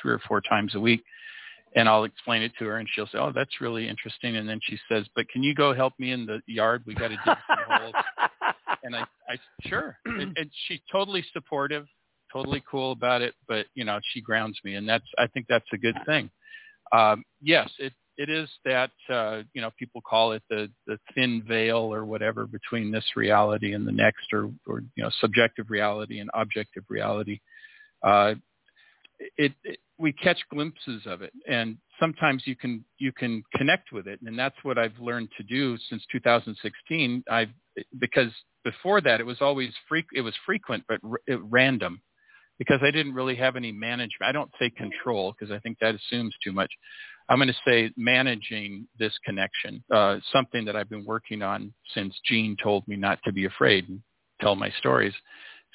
three 0.00 0.12
or 0.12 0.20
four 0.26 0.40
times 0.40 0.74
a 0.74 0.80
week. 0.80 1.02
And 1.76 1.88
I'll 1.88 2.04
explain 2.04 2.42
it 2.42 2.52
to 2.60 2.66
her 2.66 2.76
and 2.76 2.88
she'll 2.94 3.06
say 3.06 3.18
oh 3.18 3.32
that's 3.34 3.60
really 3.60 3.88
interesting. 3.88 4.36
And 4.36 4.48
then 4.48 4.60
she 4.62 4.78
says 4.88 5.06
but 5.16 5.28
can 5.28 5.42
you 5.42 5.54
go 5.54 5.74
help 5.74 5.94
me 5.98 6.12
in 6.12 6.26
the 6.26 6.40
yard? 6.46 6.82
We 6.86 6.94
got 6.94 7.08
to 7.08 7.16
dig 7.16 7.24
some 7.24 7.58
holes. 7.68 7.94
And 8.84 8.94
I 8.94 9.00
I 9.28 9.38
sure. 9.62 9.98
And, 10.04 10.36
and 10.36 10.50
she's 10.68 10.80
totally 10.92 11.24
supportive 11.32 11.86
totally 12.34 12.62
cool 12.70 12.92
about 12.92 13.22
it, 13.22 13.34
but 13.46 13.66
you 13.74 13.84
know, 13.84 13.98
she 14.12 14.20
grounds 14.20 14.58
me, 14.64 14.74
and 14.74 14.88
that's 14.88 15.06
I 15.18 15.26
think 15.28 15.46
that's 15.48 15.68
a 15.72 15.78
good 15.78 15.96
thing. 16.06 16.30
Um, 16.92 17.24
yes, 17.40 17.70
it 17.78 17.92
it 18.16 18.28
is 18.28 18.48
that 18.64 18.90
uh, 19.08 19.42
you 19.54 19.62
know 19.62 19.70
people 19.78 20.00
call 20.02 20.32
it 20.32 20.42
the 20.50 20.70
the 20.86 20.98
thin 21.14 21.42
veil 21.46 21.92
or 21.92 22.04
whatever 22.04 22.46
between 22.46 22.90
this 22.90 23.04
reality 23.16 23.72
and 23.72 23.86
the 23.86 23.92
next, 23.92 24.32
or 24.32 24.50
or 24.66 24.82
you 24.96 25.02
know 25.02 25.10
subjective 25.20 25.70
reality 25.70 26.18
and 26.18 26.30
objective 26.34 26.84
reality. 26.88 27.40
Uh, 28.02 28.34
it, 29.38 29.52
it 29.62 29.78
we 29.96 30.12
catch 30.12 30.38
glimpses 30.50 31.02
of 31.06 31.22
it, 31.22 31.32
and 31.48 31.76
sometimes 32.00 32.42
you 32.46 32.56
can 32.56 32.84
you 32.98 33.12
can 33.12 33.42
connect 33.54 33.92
with 33.92 34.06
it, 34.08 34.20
and 34.26 34.38
that's 34.38 34.56
what 34.64 34.76
I've 34.76 34.98
learned 34.98 35.28
to 35.36 35.44
do 35.44 35.78
since 35.88 36.02
2016. 36.10 37.24
I've 37.30 37.48
because 37.98 38.30
before 38.64 39.00
that 39.00 39.20
it 39.20 39.26
was 39.26 39.38
always 39.40 39.70
freak 39.88 40.06
it 40.14 40.20
was 40.20 40.34
frequent 40.46 40.84
but 40.88 40.98
r- 41.04 41.38
random 41.50 42.00
because 42.58 42.80
I 42.82 42.90
didn't 42.90 43.14
really 43.14 43.36
have 43.36 43.56
any 43.56 43.72
management. 43.72 44.28
I 44.28 44.32
don't 44.32 44.50
say 44.58 44.70
control 44.70 45.34
because 45.38 45.52
I 45.52 45.58
think 45.60 45.78
that 45.80 45.94
assumes 45.94 46.34
too 46.42 46.52
much. 46.52 46.70
I'm 47.28 47.38
going 47.38 47.48
to 47.48 47.54
say 47.66 47.90
managing 47.96 48.86
this 48.98 49.12
connection, 49.24 49.82
uh, 49.92 50.18
something 50.30 50.64
that 50.66 50.76
I've 50.76 50.90
been 50.90 51.06
working 51.06 51.42
on 51.42 51.72
since 51.94 52.14
Gene 52.26 52.56
told 52.62 52.86
me 52.86 52.96
not 52.96 53.18
to 53.24 53.32
be 53.32 53.46
afraid 53.46 53.88
and 53.88 54.00
tell 54.40 54.54
my 54.54 54.70
stories. 54.78 55.14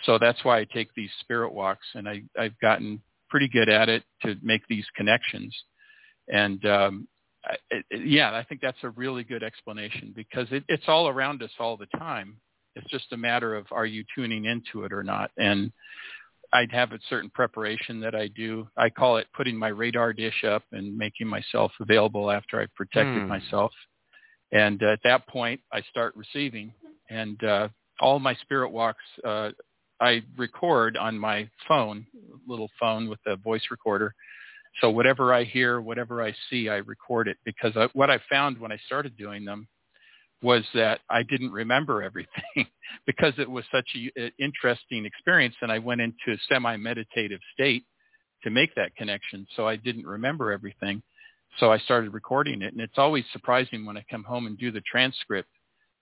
So 0.04 0.18
that's 0.18 0.44
why 0.46 0.60
I 0.60 0.66
take 0.66 0.94
these 0.96 1.10
spirit 1.20 1.52
walks, 1.52 1.86
and 1.96 2.08
I, 2.08 2.22
I've 2.38 2.58
gotten 2.60 3.02
pretty 3.30 3.48
good 3.48 3.68
at 3.68 3.90
it 3.90 4.04
to 4.24 4.36
make 4.42 4.62
these 4.68 4.86
connections. 4.96 5.56
And 6.32 6.64
um, 6.66 7.08
I, 7.44 7.56
it, 7.72 7.86
yeah, 8.06 8.34
I 8.34 8.44
think 8.44 8.62
that's 8.62 8.84
a 8.84 8.92
really 8.92 9.24
good 9.24 9.44
explanation 9.44 10.14
because 10.16 10.48
it, 10.52 10.64
it's 10.68 10.86
all 10.88 11.08
around 11.10 11.42
us 11.44 11.52
all 11.60 11.78
the 11.78 11.88
time. 11.98 12.38
It's 12.76 12.90
just 12.90 13.12
a 13.12 13.18
matter 13.18 13.56
of 13.56 13.66
are 13.72 13.86
you 13.86 14.04
tuning 14.16 14.46
into 14.46 14.84
it 14.86 14.94
or 14.94 15.04
not. 15.04 15.32
And 15.38 15.72
I'd 16.52 16.72
have 16.72 16.92
a 16.92 17.00
certain 17.10 17.30
preparation 17.30 18.00
that 18.02 18.16
I 18.16 18.28
do. 18.28 18.68
I 18.76 18.90
call 18.90 19.18
it 19.18 19.28
putting 19.36 19.56
my 19.56 19.68
radar 19.68 20.14
dish 20.14 20.44
up 20.44 20.64
and 20.72 20.98
making 20.98 21.28
myself 21.28 21.72
available 21.80 22.32
after 22.32 22.60
I've 22.60 22.74
protected 22.76 23.24
mm. 23.24 23.28
myself. 23.28 23.72
And 24.52 24.82
uh, 24.82 24.88
at 24.88 25.00
that 25.04 25.28
point, 25.28 25.62
I 25.72 25.82
start 25.90 26.16
receiving. 26.16 26.74
And 27.10 27.44
uh, 27.44 27.70
all 28.00 28.20
my 28.20 28.34
spirit 28.36 28.70
walks, 28.70 29.04
uh, 29.24 29.50
I 30.02 30.22
record 30.38 30.98
on 30.98 31.20
my 31.20 31.48
phone, 31.68 32.06
little 32.48 32.70
phone 32.80 33.10
with 33.10 33.20
a 33.28 33.36
voice 33.36 33.64
recorder. 33.70 34.14
So 34.82 34.90
whatever 34.90 35.34
I 35.34 35.44
hear, 35.44 35.82
whatever 35.82 36.24
I 36.24 36.34
see, 36.50 36.70
I 36.70 36.78
record 36.78 37.28
it 37.28 37.38
because 37.44 37.74
I, 37.76 37.90
what 37.94 38.10
I 38.10 38.20
found 38.30 38.58
when 38.58 38.72
I 38.72 38.78
started 38.86 39.18
doing 39.18 39.44
them 39.46 39.68
was 40.42 40.64
that 40.74 41.02
I 41.10 41.24
didn't 41.24 41.52
remember 41.52 42.02
everything 42.02 42.32
because 43.06 43.34
it 43.38 43.50
was 43.50 43.66
such 43.72 43.88
an 44.16 44.32
interesting 44.40 45.06
experience 45.06 45.56
and 45.62 45.72
I 45.72 45.80
went 45.80 46.02
into 46.02 46.32
a 46.32 46.38
semi-meditative 46.48 47.40
state 47.54 47.84
to 48.44 48.50
make 48.50 48.74
that 48.76 48.96
connection. 48.96 49.46
So 49.56 49.68
I 49.68 49.76
didn't 49.76 50.06
remember 50.06 50.52
everything. 50.52 51.02
So 51.60 51.72
I 51.72 51.78
started 51.80 52.14
recording 52.14 52.62
it 52.62 52.74
and 52.74 52.82
it's 52.82 52.98
always 52.98 53.26
surprising 53.34 53.86
when 53.86 53.98
I 53.98 54.06
come 54.10 54.24
home 54.24 54.48
and 54.48 54.58
do 54.58 54.72
the 54.72 54.82
transcript 54.90 55.50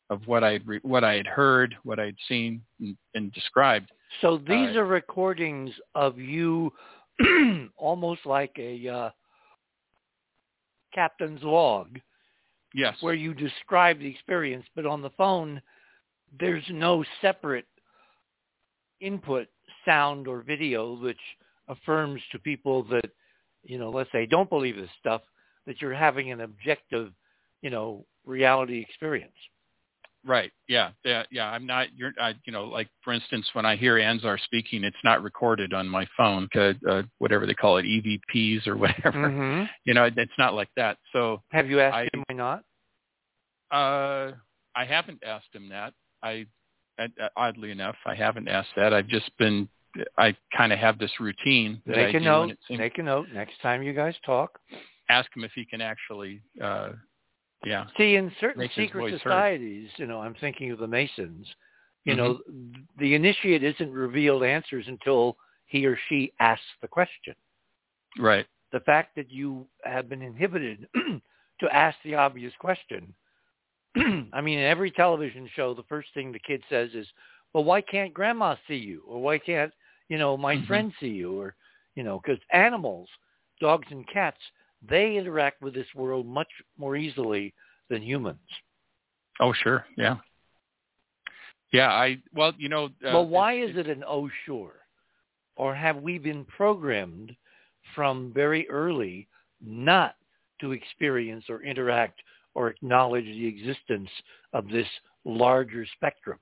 of 0.09 0.21
what 0.25 0.43
I 0.43 0.59
re- 0.65 0.79
what 0.83 1.03
I 1.03 1.15
had 1.15 1.27
heard, 1.27 1.75
what 1.83 1.99
I 1.99 2.05
had 2.05 2.15
seen 2.27 2.61
and, 2.79 2.95
and 3.13 3.33
described. 3.33 3.91
So 4.21 4.37
these 4.37 4.75
uh, 4.75 4.79
are 4.79 4.85
recordings 4.85 5.71
of 5.95 6.17
you 6.17 6.71
almost 7.77 8.25
like 8.25 8.55
a 8.57 8.87
uh, 8.87 9.09
captain's 10.93 11.43
log 11.43 11.99
Yes. 12.73 12.95
Where 13.01 13.13
you 13.13 13.33
describe 13.33 13.99
the 13.99 14.09
experience, 14.09 14.65
but 14.75 14.85
on 14.85 15.01
the 15.01 15.09
phone, 15.11 15.61
there's 16.39 16.65
no 16.69 17.03
separate 17.21 17.65
input, 18.99 19.47
sound 19.85 20.27
or 20.27 20.41
video, 20.41 20.95
which 20.99 21.19
affirms 21.67 22.21
to 22.31 22.39
people 22.39 22.83
that, 22.83 23.09
you 23.63 23.77
know, 23.77 23.89
let's 23.89 24.11
say 24.11 24.25
don't 24.25 24.49
believe 24.49 24.75
this 24.75 24.89
stuff, 24.99 25.21
that 25.65 25.81
you're 25.81 25.93
having 25.93 26.31
an 26.31 26.41
objective, 26.41 27.11
you 27.61 27.69
know, 27.69 28.05
reality 28.25 28.79
experience. 28.79 29.35
Right. 30.25 30.51
Yeah. 30.67 30.91
Yeah. 31.05 31.23
Yeah. 31.31 31.49
I'm 31.49 31.65
not. 31.65 31.87
You're. 31.95 32.11
I, 32.19 32.33
you 32.45 32.51
know, 32.51 32.65
like 32.65 32.89
for 33.03 33.13
instance, 33.13 33.47
when 33.53 33.65
I 33.65 33.75
hear 33.75 33.95
Anzar 33.95 34.39
speaking, 34.39 34.83
it's 34.83 34.97
not 35.03 35.23
recorded 35.23 35.73
on 35.73 35.87
my 35.87 36.05
phone, 36.17 36.49
uh, 36.55 37.03
whatever 37.19 37.45
they 37.45 37.53
call 37.53 37.77
it, 37.77 37.85
EVPs 37.85 38.67
or 38.67 38.77
whatever. 38.77 39.29
Mm-hmm. 39.29 39.65
You 39.85 39.93
know, 39.93 40.09
it's 40.15 40.31
not 40.37 40.53
like 40.53 40.69
that. 40.75 40.97
So 41.13 41.41
have 41.51 41.69
you 41.69 41.79
asked 41.79 41.95
I, 41.95 42.03
him 42.13 42.23
why 42.27 42.35
not? 42.35 42.63
Uh, 43.71 44.31
I 44.75 44.85
haven't 44.85 45.23
asked 45.25 45.53
him 45.53 45.69
that. 45.69 45.93
I, 46.23 46.45
oddly 47.35 47.71
enough, 47.71 47.95
I 48.05 48.15
haven't 48.15 48.47
asked 48.47 48.69
that. 48.75 48.93
I've 48.93 49.07
just 49.07 49.31
been. 49.37 49.69
I 50.17 50.35
kind 50.55 50.71
of 50.71 50.77
have 50.77 50.99
this 50.99 51.11
routine 51.19 51.81
that 51.87 51.95
make 51.95 52.15
I 52.15 52.17
a 52.17 52.21
note. 52.21 52.51
Seems, 52.67 52.79
make 52.79 52.97
a 52.97 53.03
note. 53.03 53.27
Next 53.33 53.59
time 53.61 53.81
you 53.81 53.93
guys 53.93 54.13
talk, 54.25 54.59
ask 55.09 55.29
him 55.35 55.43
if 55.43 55.51
he 55.55 55.65
can 55.65 55.81
actually. 55.81 56.41
uh 56.61 56.89
yeah. 57.65 57.85
See, 57.97 58.15
in 58.15 58.31
certain 58.39 58.61
Make 58.61 58.71
secret 58.73 59.19
societies, 59.19 59.89
heard. 59.91 59.99
you 59.99 60.07
know, 60.07 60.21
I'm 60.21 60.35
thinking 60.35 60.71
of 60.71 60.79
the 60.79 60.87
Masons. 60.87 61.47
You 62.05 62.13
mm-hmm. 62.13 62.21
know, 62.21 62.39
the 62.99 63.15
initiate 63.15 63.63
isn't 63.63 63.91
revealed 63.91 64.43
answers 64.43 64.85
until 64.87 65.37
he 65.65 65.85
or 65.85 65.97
she 66.07 66.31
asks 66.39 66.63
the 66.81 66.87
question. 66.87 67.35
Right. 68.17 68.45
The 68.71 68.79
fact 68.81 69.15
that 69.15 69.31
you 69.31 69.67
have 69.83 70.09
been 70.09 70.21
inhibited 70.21 70.87
to 71.59 71.75
ask 71.75 71.97
the 72.03 72.15
obvious 72.15 72.53
question. 72.59 73.13
I 74.33 74.41
mean, 74.41 74.59
in 74.59 74.65
every 74.65 74.91
television 74.91 75.49
show, 75.55 75.73
the 75.73 75.83
first 75.83 76.09
thing 76.13 76.31
the 76.31 76.39
kid 76.39 76.61
says 76.69 76.89
is, 76.93 77.07
"Well, 77.53 77.63
why 77.63 77.81
can't 77.81 78.13
Grandma 78.13 78.55
see 78.67 78.75
you? 78.75 79.03
Or 79.07 79.21
why 79.21 79.37
can't 79.37 79.71
you 80.09 80.17
know 80.17 80.37
my 80.37 80.55
mm-hmm. 80.55 80.65
friend 80.65 80.93
see 80.99 81.07
you? 81.07 81.39
Or 81.39 81.55
you 81.95 82.03
know, 82.03 82.21
because 82.23 82.39
animals, 82.51 83.09
dogs 83.59 83.87
and 83.89 84.07
cats, 84.07 84.37
they 84.87 85.15
interact 85.15 85.61
with 85.61 85.73
this 85.73 85.87
world 85.95 86.25
much 86.25 86.49
more 86.77 86.95
easily 86.95 87.53
than 87.89 88.01
humans. 88.01 88.39
Oh, 89.39 89.53
sure. 89.53 89.85
Yeah. 89.97 90.17
Yeah. 91.71 91.89
I, 91.89 92.17
well, 92.33 92.53
you 92.57 92.69
know. 92.69 92.85
Uh, 92.85 93.13
well, 93.13 93.27
why 93.27 93.57
is 93.59 93.75
it 93.75 93.87
an 93.87 94.03
oh, 94.07 94.29
sure? 94.45 94.73
Or 95.55 95.73
have 95.73 95.97
we 95.97 96.17
been 96.17 96.45
programmed 96.45 97.35
from 97.95 98.31
very 98.33 98.69
early 98.69 99.27
not 99.61 100.15
to 100.61 100.71
experience 100.71 101.45
or 101.49 101.63
interact 101.63 102.21
or 102.53 102.69
acknowledge 102.69 103.25
the 103.25 103.47
existence 103.47 104.09
of 104.53 104.67
this 104.67 104.87
larger 105.25 105.85
spectrum? 105.95 106.37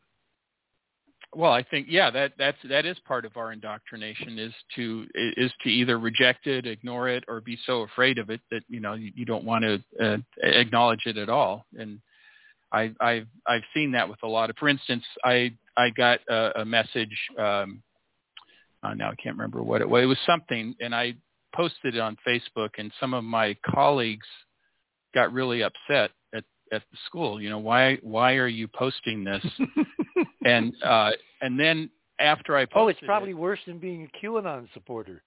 Well, 1.36 1.51
I 1.51 1.63
think 1.63 1.88
yeah, 1.89 2.09
that 2.11 2.33
that's 2.38 2.57
that 2.69 2.86
is 2.86 2.97
part 3.05 3.25
of 3.25 3.36
our 3.38 3.51
indoctrination 3.51 4.39
is 4.39 4.53
to 4.75 5.05
is 5.13 5.51
to 5.61 5.69
either 5.69 5.99
reject 5.99 6.47
it, 6.47 6.65
ignore 6.65 7.09
it, 7.09 7.23
or 7.27 7.41
be 7.41 7.57
so 7.65 7.81
afraid 7.81 8.17
of 8.17 8.29
it 8.29 8.41
that 8.51 8.61
you 8.69 8.79
know 8.79 8.93
you, 8.93 9.11
you 9.15 9.25
don't 9.25 9.43
want 9.43 9.63
to 9.63 9.83
uh, 10.03 10.17
acknowledge 10.43 11.01
it 11.05 11.17
at 11.17 11.29
all. 11.29 11.65
And 11.77 11.99
I, 12.71 12.91
I've 12.99 13.27
I've 13.45 13.63
seen 13.73 13.91
that 13.91 14.07
with 14.07 14.23
a 14.23 14.27
lot 14.27 14.49
of. 14.49 14.57
For 14.57 14.69
instance, 14.69 15.03
I 15.23 15.53
I 15.77 15.89
got 15.89 16.19
a, 16.29 16.61
a 16.61 16.65
message. 16.65 17.17
Um, 17.38 17.81
uh, 18.83 18.93
now 18.93 19.09
I 19.09 19.15
can't 19.15 19.36
remember 19.36 19.63
what 19.63 19.81
it 19.81 19.89
was. 19.89 20.03
It 20.03 20.07
was 20.07 20.19
something, 20.25 20.75
and 20.79 20.95
I 20.95 21.15
posted 21.55 21.95
it 21.95 21.99
on 21.99 22.17
Facebook, 22.27 22.69
and 22.77 22.91
some 22.99 23.13
of 23.13 23.23
my 23.23 23.55
colleagues 23.65 24.27
got 25.13 25.33
really 25.33 25.63
upset 25.63 26.11
at 26.76 26.84
the 26.91 26.97
school. 27.05 27.41
You 27.41 27.49
know, 27.49 27.59
why 27.59 27.97
why 28.01 28.34
are 28.36 28.47
you 28.47 28.67
posting 28.67 29.23
this? 29.23 29.45
and 30.45 30.73
uh, 30.84 31.11
and 31.41 31.59
then 31.59 31.89
after 32.19 32.55
I 32.55 32.65
posted 32.65 32.78
oh, 32.78 32.88
it's 32.88 32.99
probably 33.05 33.32
it, 33.32 33.38
worse 33.38 33.59
than 33.65 33.80
being 33.80 34.07
a 34.13 34.26
QAnon 34.26 34.67
supporter. 34.73 35.23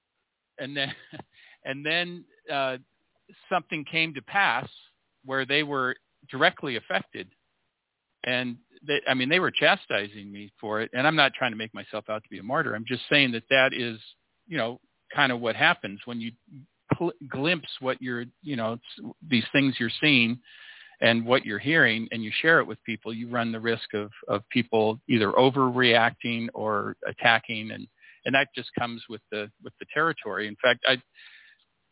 And 0.58 0.76
then 0.76 0.92
and 1.64 1.84
then 1.84 2.24
uh, 2.52 2.78
something 3.48 3.84
came 3.90 4.14
to 4.14 4.22
pass 4.22 4.68
where 5.24 5.44
they 5.44 5.62
were 5.62 5.96
directly 6.30 6.76
affected, 6.76 7.28
and 8.24 8.56
they, 8.86 9.00
I 9.08 9.14
mean 9.14 9.28
they 9.28 9.40
were 9.40 9.50
chastising 9.50 10.30
me 10.30 10.52
for 10.60 10.80
it. 10.80 10.90
And 10.94 11.06
I'm 11.06 11.16
not 11.16 11.32
trying 11.34 11.52
to 11.52 11.56
make 11.58 11.74
myself 11.74 12.04
out 12.08 12.22
to 12.22 12.28
be 12.30 12.38
a 12.38 12.42
martyr. 12.42 12.74
I'm 12.74 12.86
just 12.86 13.02
saying 13.10 13.32
that 13.32 13.44
that 13.50 13.72
is 13.74 13.98
you 14.46 14.56
know 14.56 14.80
kind 15.14 15.32
of 15.32 15.40
what 15.40 15.56
happens 15.56 16.00
when 16.04 16.20
you 16.20 16.32
glimpse 17.28 17.68
what 17.80 18.00
you're 18.00 18.24
you 18.42 18.56
know 18.56 18.78
these 19.28 19.44
things 19.52 19.74
you're 19.78 19.90
seeing 20.00 20.38
and 21.00 21.24
what 21.24 21.44
you're 21.44 21.58
hearing 21.58 22.08
and 22.10 22.22
you 22.22 22.30
share 22.40 22.58
it 22.60 22.66
with 22.66 22.82
people, 22.84 23.12
you 23.12 23.28
run 23.28 23.52
the 23.52 23.60
risk 23.60 23.94
of, 23.94 24.10
of 24.28 24.42
people 24.50 25.00
either 25.08 25.32
overreacting 25.32 26.48
or 26.54 26.96
attacking 27.06 27.70
and, 27.70 27.86
and 28.24 28.34
that 28.34 28.48
just 28.54 28.68
comes 28.78 29.02
with 29.08 29.22
the 29.30 29.50
with 29.62 29.72
the 29.80 29.86
territory. 29.94 30.48
In 30.48 30.56
fact, 30.62 30.84
I 30.86 31.00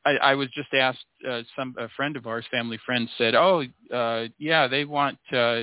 I, 0.07 0.17
I 0.23 0.35
was 0.35 0.49
just 0.51 0.73
asked 0.73 1.05
uh, 1.29 1.43
some 1.57 1.75
a 1.79 1.89
friend 1.97 2.17
of 2.17 2.27
ours, 2.27 2.45
family 2.51 2.79
friend, 2.87 3.09
said, 3.19 3.35
"Oh, 3.35 3.65
uh, 3.93 4.27
yeah, 4.39 4.69
they 4.69 4.85
want 4.85 5.19
uh, 5.33 5.63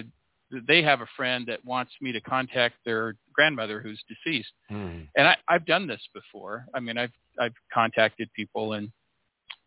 they 0.67 0.83
have 0.83 1.01
a 1.01 1.07
friend 1.15 1.45
that 1.47 1.63
wants 1.63 1.93
me 2.01 2.11
to 2.11 2.19
contact 2.21 2.75
their 2.85 3.15
grandmother 3.33 3.81
who's 3.81 4.03
deceased." 4.07 4.51
Mm. 4.69 5.07
And 5.15 5.27
I, 5.27 5.37
I've 5.47 5.65
done 5.65 5.87
this 5.87 6.01
before. 6.13 6.65
I 6.73 6.81
mean, 6.81 6.97
I've 6.97 7.13
I've 7.39 7.53
contacted 7.73 8.29
people 8.35 8.73
and 8.73 8.91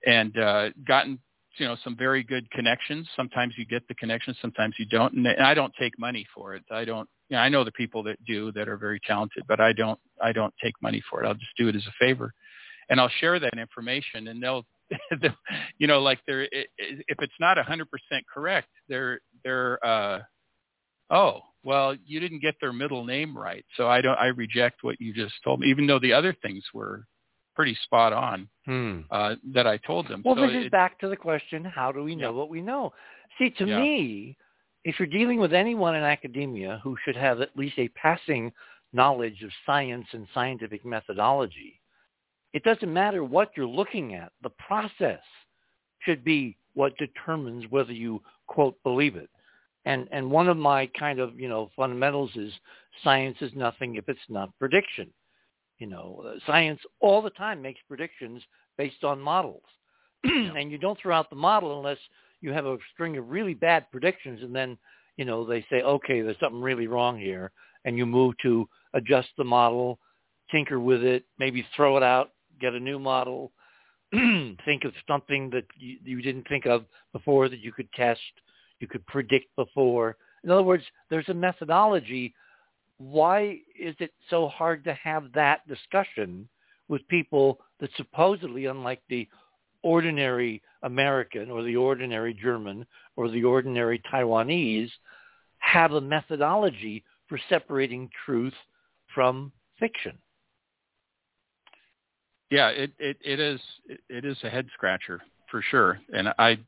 and 0.06 0.36
uh, 0.38 0.70
gotten 0.86 1.18
you 1.58 1.66
know 1.66 1.76
some 1.82 1.96
very 1.96 2.22
good 2.22 2.50
connections. 2.50 3.08
Sometimes 3.16 3.54
you 3.56 3.66
get 3.66 3.86
the 3.88 3.94
connections, 3.94 4.36
sometimes 4.40 4.74
you 4.78 4.86
don't. 4.86 5.14
And 5.14 5.28
I 5.28 5.54
don't 5.54 5.72
take 5.78 5.98
money 5.98 6.26
for 6.34 6.54
it. 6.54 6.64
I 6.70 6.84
don't. 6.84 7.08
You 7.28 7.36
know, 7.36 7.42
I 7.42 7.48
know 7.48 7.64
the 7.64 7.72
people 7.72 8.02
that 8.04 8.22
do 8.24 8.52
that 8.52 8.68
are 8.68 8.76
very 8.76 9.00
talented, 9.06 9.44
but 9.48 9.60
I 9.60 9.72
don't. 9.72 9.98
I 10.22 10.32
don't 10.32 10.54
take 10.62 10.74
money 10.80 11.02
for 11.10 11.22
it. 11.22 11.26
I'll 11.26 11.34
just 11.34 11.56
do 11.58 11.68
it 11.68 11.76
as 11.76 11.86
a 11.86 11.94
favor, 11.98 12.32
and 12.88 13.00
I'll 13.00 13.10
share 13.20 13.38
that 13.40 13.58
information, 13.58 14.28
and 14.28 14.42
they'll. 14.42 14.64
you 15.78 15.88
know, 15.88 16.00
like 16.00 16.20
they're 16.28 16.46
if 16.52 17.18
it's 17.18 17.32
not 17.40 17.58
a 17.58 17.62
hundred 17.64 17.88
percent 17.90 18.24
correct, 18.32 18.68
they're 18.88 19.18
they're 19.42 19.84
uh, 19.84 20.20
oh 21.10 21.40
well, 21.64 21.96
you 22.06 22.20
didn't 22.20 22.42
get 22.42 22.54
their 22.60 22.72
middle 22.72 23.04
name 23.04 23.36
right, 23.36 23.64
so 23.76 23.88
I 23.88 24.00
don't. 24.00 24.16
I 24.16 24.26
reject 24.26 24.84
what 24.84 25.00
you 25.00 25.12
just 25.12 25.34
told 25.42 25.58
me, 25.58 25.66
even 25.68 25.88
though 25.88 25.98
the 25.98 26.12
other 26.12 26.32
things 26.40 26.62
were 26.72 27.04
pretty 27.56 27.76
spot 27.84 28.12
on 28.12 28.48
hmm. 28.66 29.00
uh, 29.10 29.34
that 29.52 29.66
I 29.66 29.78
told 29.78 30.06
them. 30.08 30.22
Well, 30.24 30.36
so 30.36 30.42
this 30.42 30.52
it, 30.52 30.66
is 30.66 30.70
back 30.70 31.00
to 31.00 31.08
the 31.08 31.16
question: 31.16 31.64
How 31.64 31.90
do 31.90 32.04
we 32.04 32.14
know 32.14 32.30
yeah. 32.30 32.36
what 32.36 32.50
we 32.50 32.60
know? 32.60 32.92
See, 33.38 33.50
to 33.50 33.66
yeah. 33.66 33.80
me, 33.80 34.36
if 34.84 35.00
you're 35.00 35.08
dealing 35.08 35.40
with 35.40 35.52
anyone 35.52 35.96
in 35.96 36.04
academia 36.04 36.80
who 36.84 36.96
should 37.04 37.16
have 37.16 37.40
at 37.40 37.56
least 37.56 37.78
a 37.78 37.88
passing 37.88 38.52
knowledge 38.92 39.42
of 39.42 39.50
science 39.64 40.06
and 40.12 40.28
scientific 40.32 40.84
methodology, 40.84 41.80
it 42.52 42.62
doesn't 42.62 42.92
matter 42.92 43.24
what 43.24 43.50
you're 43.56 43.66
looking 43.66 44.14
at. 44.14 44.32
The 44.42 44.50
process 44.50 45.20
should 46.00 46.22
be 46.22 46.56
what 46.74 46.96
determines 46.98 47.64
whether 47.70 47.92
you 47.92 48.22
quote 48.46 48.76
believe 48.84 49.16
it. 49.16 49.30
And 49.86 50.08
and 50.12 50.30
one 50.30 50.48
of 50.48 50.56
my 50.56 50.86
kind 50.98 51.20
of 51.20 51.38
you 51.40 51.48
know 51.48 51.70
fundamentals 51.74 52.30
is 52.36 52.52
science 53.02 53.38
is 53.40 53.52
nothing 53.54 53.96
if 53.96 54.08
it's 54.08 54.20
not 54.28 54.56
prediction. 54.58 55.10
You 55.78 55.86
know, 55.86 56.22
uh, 56.26 56.38
science 56.46 56.80
all 57.00 57.20
the 57.20 57.30
time 57.30 57.60
makes 57.60 57.80
predictions 57.88 58.42
based 58.78 59.04
on 59.04 59.20
models. 59.20 59.62
Yeah. 60.24 60.54
and 60.56 60.72
you 60.72 60.78
don't 60.78 60.98
throw 60.98 61.14
out 61.14 61.30
the 61.30 61.36
model 61.36 61.78
unless 61.78 61.98
you 62.40 62.52
have 62.52 62.66
a 62.66 62.78
string 62.92 63.16
of 63.16 63.28
really 63.28 63.54
bad 63.54 63.90
predictions 63.90 64.42
and 64.42 64.54
then, 64.54 64.76
you 65.16 65.24
know, 65.24 65.44
they 65.44 65.64
say, 65.70 65.82
okay, 65.82 66.20
there's 66.20 66.38
something 66.40 66.60
really 66.60 66.86
wrong 66.86 67.18
here. 67.18 67.52
And 67.84 67.96
you 67.96 68.06
move 68.06 68.34
to 68.42 68.68
adjust 68.94 69.28
the 69.38 69.44
model, 69.44 69.98
tinker 70.50 70.80
with 70.80 71.04
it, 71.04 71.24
maybe 71.38 71.66
throw 71.76 71.96
it 71.96 72.02
out, 72.02 72.30
get 72.60 72.74
a 72.74 72.80
new 72.80 72.98
model, 72.98 73.52
think 74.64 74.84
of 74.84 74.92
something 75.08 75.50
that 75.50 75.64
you, 75.76 75.98
you 76.04 76.22
didn't 76.22 76.48
think 76.48 76.66
of 76.66 76.84
before 77.12 77.48
that 77.48 77.60
you 77.60 77.72
could 77.72 77.92
test, 77.92 78.20
you 78.80 78.86
could 78.86 79.06
predict 79.06 79.54
before. 79.56 80.16
In 80.44 80.50
other 80.50 80.62
words, 80.62 80.84
there's 81.10 81.28
a 81.28 81.34
methodology 81.34 82.34
why 82.98 83.58
is 83.78 83.94
it 83.98 84.12
so 84.30 84.48
hard 84.48 84.84
to 84.84 84.94
have 84.94 85.32
that 85.34 85.66
discussion 85.68 86.48
with 86.88 87.06
people 87.08 87.60
that 87.80 87.90
supposedly, 87.96 88.66
unlike 88.66 89.02
the 89.08 89.28
ordinary 89.82 90.62
American 90.82 91.50
or 91.50 91.62
the 91.62 91.76
ordinary 91.76 92.34
German 92.34 92.86
or 93.16 93.28
the 93.28 93.44
ordinary 93.44 94.02
Taiwanese 94.12 94.90
have 95.58 95.92
a 95.92 96.00
methodology 96.00 97.04
for 97.28 97.38
separating 97.48 98.08
truth 98.24 98.54
from 99.14 99.52
fiction. 99.78 100.16
Yeah, 102.50 102.68
it, 102.68 102.92
it, 102.98 103.16
it 103.24 103.40
is 103.40 103.60
it 104.08 104.24
is 104.24 104.36
a 104.44 104.48
head 104.48 104.66
scratcher 104.74 105.20
for 105.50 105.62
sure, 105.70 105.98
and 106.12 106.28
I 106.38 106.58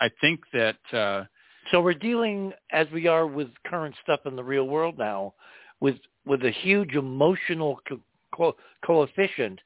I 0.00 0.10
think 0.20 0.40
that 0.54 0.78
uh, 0.92 1.24
so 1.70 1.80
we're 1.80 1.94
dealing 1.94 2.52
as 2.72 2.86
we 2.92 3.06
are 3.06 3.26
with 3.26 3.48
current 3.66 3.94
stuff 4.02 4.20
in 4.24 4.36
the 4.36 4.44
real 4.44 4.64
world 4.64 4.96
now 4.98 5.34
with 5.80 5.96
with 6.24 6.44
a 6.44 6.50
huge 6.50 6.94
emotional 6.94 7.78
co- 7.88 8.00
co- 8.34 8.56
coefficient 8.84 9.60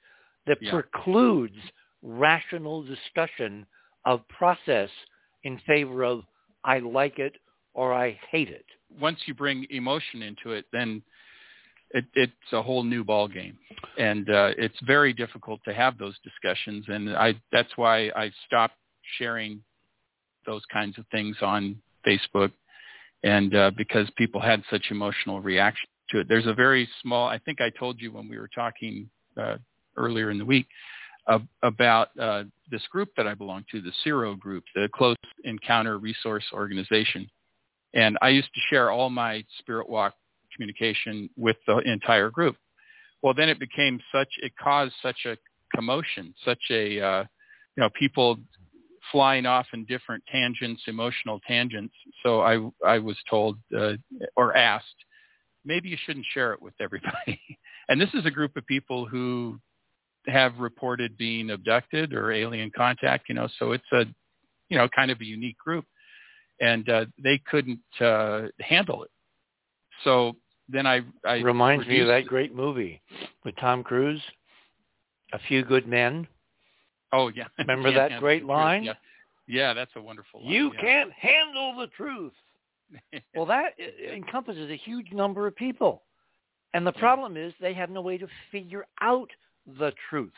that 0.46 0.58
Yeah. 0.60 0.70
precludes 0.72 1.56
rational 2.02 2.82
discussion 2.82 3.66
of 4.04 4.26
process 4.28 4.90
in 5.44 5.58
favor 5.66 6.04
of 6.04 6.24
I 6.64 6.78
like 6.80 7.18
it 7.18 7.36
or 7.74 7.92
I 7.94 8.18
hate 8.30 8.48
it. 8.48 8.66
once 8.98 9.20
you 9.26 9.34
bring 9.34 9.66
emotion 9.70 10.22
into 10.22 10.50
it, 10.52 10.66
then 10.72 11.02
it, 11.92 12.04
it's 12.14 12.52
a 12.52 12.62
whole 12.62 12.82
new 12.82 13.04
ball 13.04 13.28
game, 13.28 13.56
and 13.98 14.28
uh, 14.30 14.50
it's 14.58 14.78
very 14.82 15.12
difficult 15.12 15.60
to 15.64 15.72
have 15.74 15.96
those 15.98 16.16
discussions. 16.24 16.84
And 16.88 17.16
I 17.16 17.34
that's 17.52 17.76
why 17.76 18.10
I 18.16 18.30
stopped 18.46 18.74
sharing 19.18 19.62
those 20.46 20.62
kinds 20.72 20.98
of 20.98 21.04
things 21.10 21.36
on 21.42 21.80
Facebook, 22.06 22.52
and 23.22 23.54
uh, 23.54 23.70
because 23.76 24.08
people 24.16 24.40
had 24.40 24.62
such 24.70 24.86
emotional 24.90 25.40
reaction 25.40 25.88
to 26.10 26.20
it. 26.20 26.28
There's 26.28 26.46
a 26.46 26.54
very 26.54 26.88
small. 27.02 27.28
I 27.28 27.38
think 27.38 27.60
I 27.60 27.70
told 27.70 28.00
you 28.00 28.12
when 28.12 28.28
we 28.28 28.38
were 28.38 28.50
talking 28.54 29.08
uh, 29.36 29.56
earlier 29.96 30.30
in 30.30 30.38
the 30.38 30.44
week 30.44 30.66
uh, 31.26 31.38
about 31.62 32.08
uh, 32.18 32.44
this 32.70 32.82
group 32.90 33.10
that 33.16 33.26
I 33.26 33.34
belong 33.34 33.64
to, 33.70 33.80
the 33.80 33.92
CERO 34.04 34.38
group, 34.38 34.64
the 34.74 34.88
Close 34.94 35.16
Encounter 35.44 35.98
Resource 35.98 36.44
Organization. 36.52 37.28
And 37.94 38.16
I 38.22 38.28
used 38.28 38.52
to 38.54 38.60
share 38.70 38.90
all 38.90 39.10
my 39.10 39.44
spirit 39.58 39.88
walk 39.88 40.14
communication 40.54 41.30
with 41.36 41.56
the 41.66 41.78
entire 41.78 42.30
group. 42.30 42.56
Well, 43.22 43.34
then 43.34 43.48
it 43.48 43.58
became 43.58 44.00
such, 44.12 44.28
it 44.42 44.52
caused 44.56 44.94
such 45.02 45.26
a 45.26 45.36
commotion, 45.74 46.34
such 46.44 46.62
a, 46.70 47.00
uh, 47.00 47.24
you 47.76 47.82
know, 47.82 47.90
people 47.98 48.38
flying 49.12 49.46
off 49.46 49.66
in 49.72 49.84
different 49.84 50.22
tangents, 50.30 50.82
emotional 50.86 51.40
tangents. 51.46 51.94
So 52.22 52.40
I, 52.40 52.70
I 52.86 52.98
was 52.98 53.16
told 53.28 53.58
uh, 53.76 53.94
or 54.36 54.56
asked, 54.56 54.86
maybe 55.70 55.88
you 55.88 55.96
shouldn't 56.04 56.26
share 56.34 56.52
it 56.52 56.60
with 56.60 56.74
everybody. 56.80 57.40
and 57.88 58.00
this 58.00 58.10
is 58.12 58.26
a 58.26 58.30
group 58.30 58.56
of 58.56 58.66
people 58.66 59.06
who 59.06 59.58
have 60.26 60.58
reported 60.58 61.16
being 61.16 61.50
abducted 61.50 62.12
or 62.12 62.32
alien 62.32 62.70
contact, 62.76 63.28
you 63.28 63.34
know, 63.36 63.48
so 63.58 63.72
it's 63.72 63.92
a, 63.92 64.04
you 64.68 64.76
know, 64.76 64.88
kind 64.88 65.10
of 65.10 65.20
a 65.20 65.24
unique 65.24 65.56
group 65.56 65.84
and 66.60 66.88
uh, 66.88 67.06
they 67.22 67.40
couldn't 67.50 67.80
uh, 68.00 68.42
handle 68.60 69.04
it. 69.04 69.10
So 70.04 70.34
then 70.68 70.86
I, 70.86 71.00
I 71.24 71.36
Reminds 71.36 71.86
me 71.86 72.00
of 72.00 72.08
that 72.08 72.26
great 72.26 72.54
movie 72.54 73.00
with 73.44 73.54
Tom 73.56 73.82
Cruise, 73.82 74.22
A 75.32 75.38
Few 75.48 75.64
Good 75.64 75.86
Men. 75.86 76.26
Oh 77.12 77.28
yeah, 77.28 77.46
Remember 77.58 77.92
that 77.92 78.20
great 78.20 78.44
line? 78.44 78.84
Yeah. 78.84 78.92
yeah, 79.46 79.72
that's 79.74 79.90
a 79.96 80.02
wonderful 80.02 80.44
line. 80.44 80.52
You 80.52 80.70
yeah. 80.74 80.80
can't 80.80 81.12
handle 81.12 81.76
the 81.76 81.86
truth. 81.96 82.32
Well, 83.34 83.46
that 83.46 83.74
encompasses 84.12 84.70
a 84.70 84.76
huge 84.76 85.12
number 85.12 85.46
of 85.46 85.54
people. 85.56 86.02
And 86.74 86.86
the 86.86 86.92
problem 86.92 87.36
is 87.36 87.52
they 87.60 87.74
have 87.74 87.90
no 87.90 88.00
way 88.00 88.18
to 88.18 88.28
figure 88.52 88.86
out 89.00 89.30
the 89.78 89.92
truth. 90.08 90.32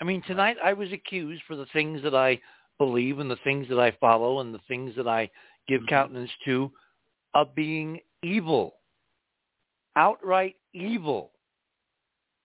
I 0.00 0.04
mean, 0.04 0.22
tonight 0.26 0.56
I 0.62 0.72
was 0.72 0.92
accused 0.92 1.42
for 1.46 1.56
the 1.56 1.66
things 1.72 2.02
that 2.02 2.14
I 2.14 2.40
believe 2.78 3.18
and 3.18 3.30
the 3.30 3.38
things 3.44 3.68
that 3.68 3.78
I 3.78 3.90
follow 3.92 4.40
and 4.40 4.54
the 4.54 4.60
things 4.68 4.94
that 4.96 5.08
I 5.08 5.30
give 5.66 5.82
Mhm. 5.82 5.88
countenance 5.88 6.30
to 6.44 6.72
of 7.34 7.54
being 7.54 8.00
evil. 8.22 8.80
Outright 9.96 10.56
evil. 10.72 11.32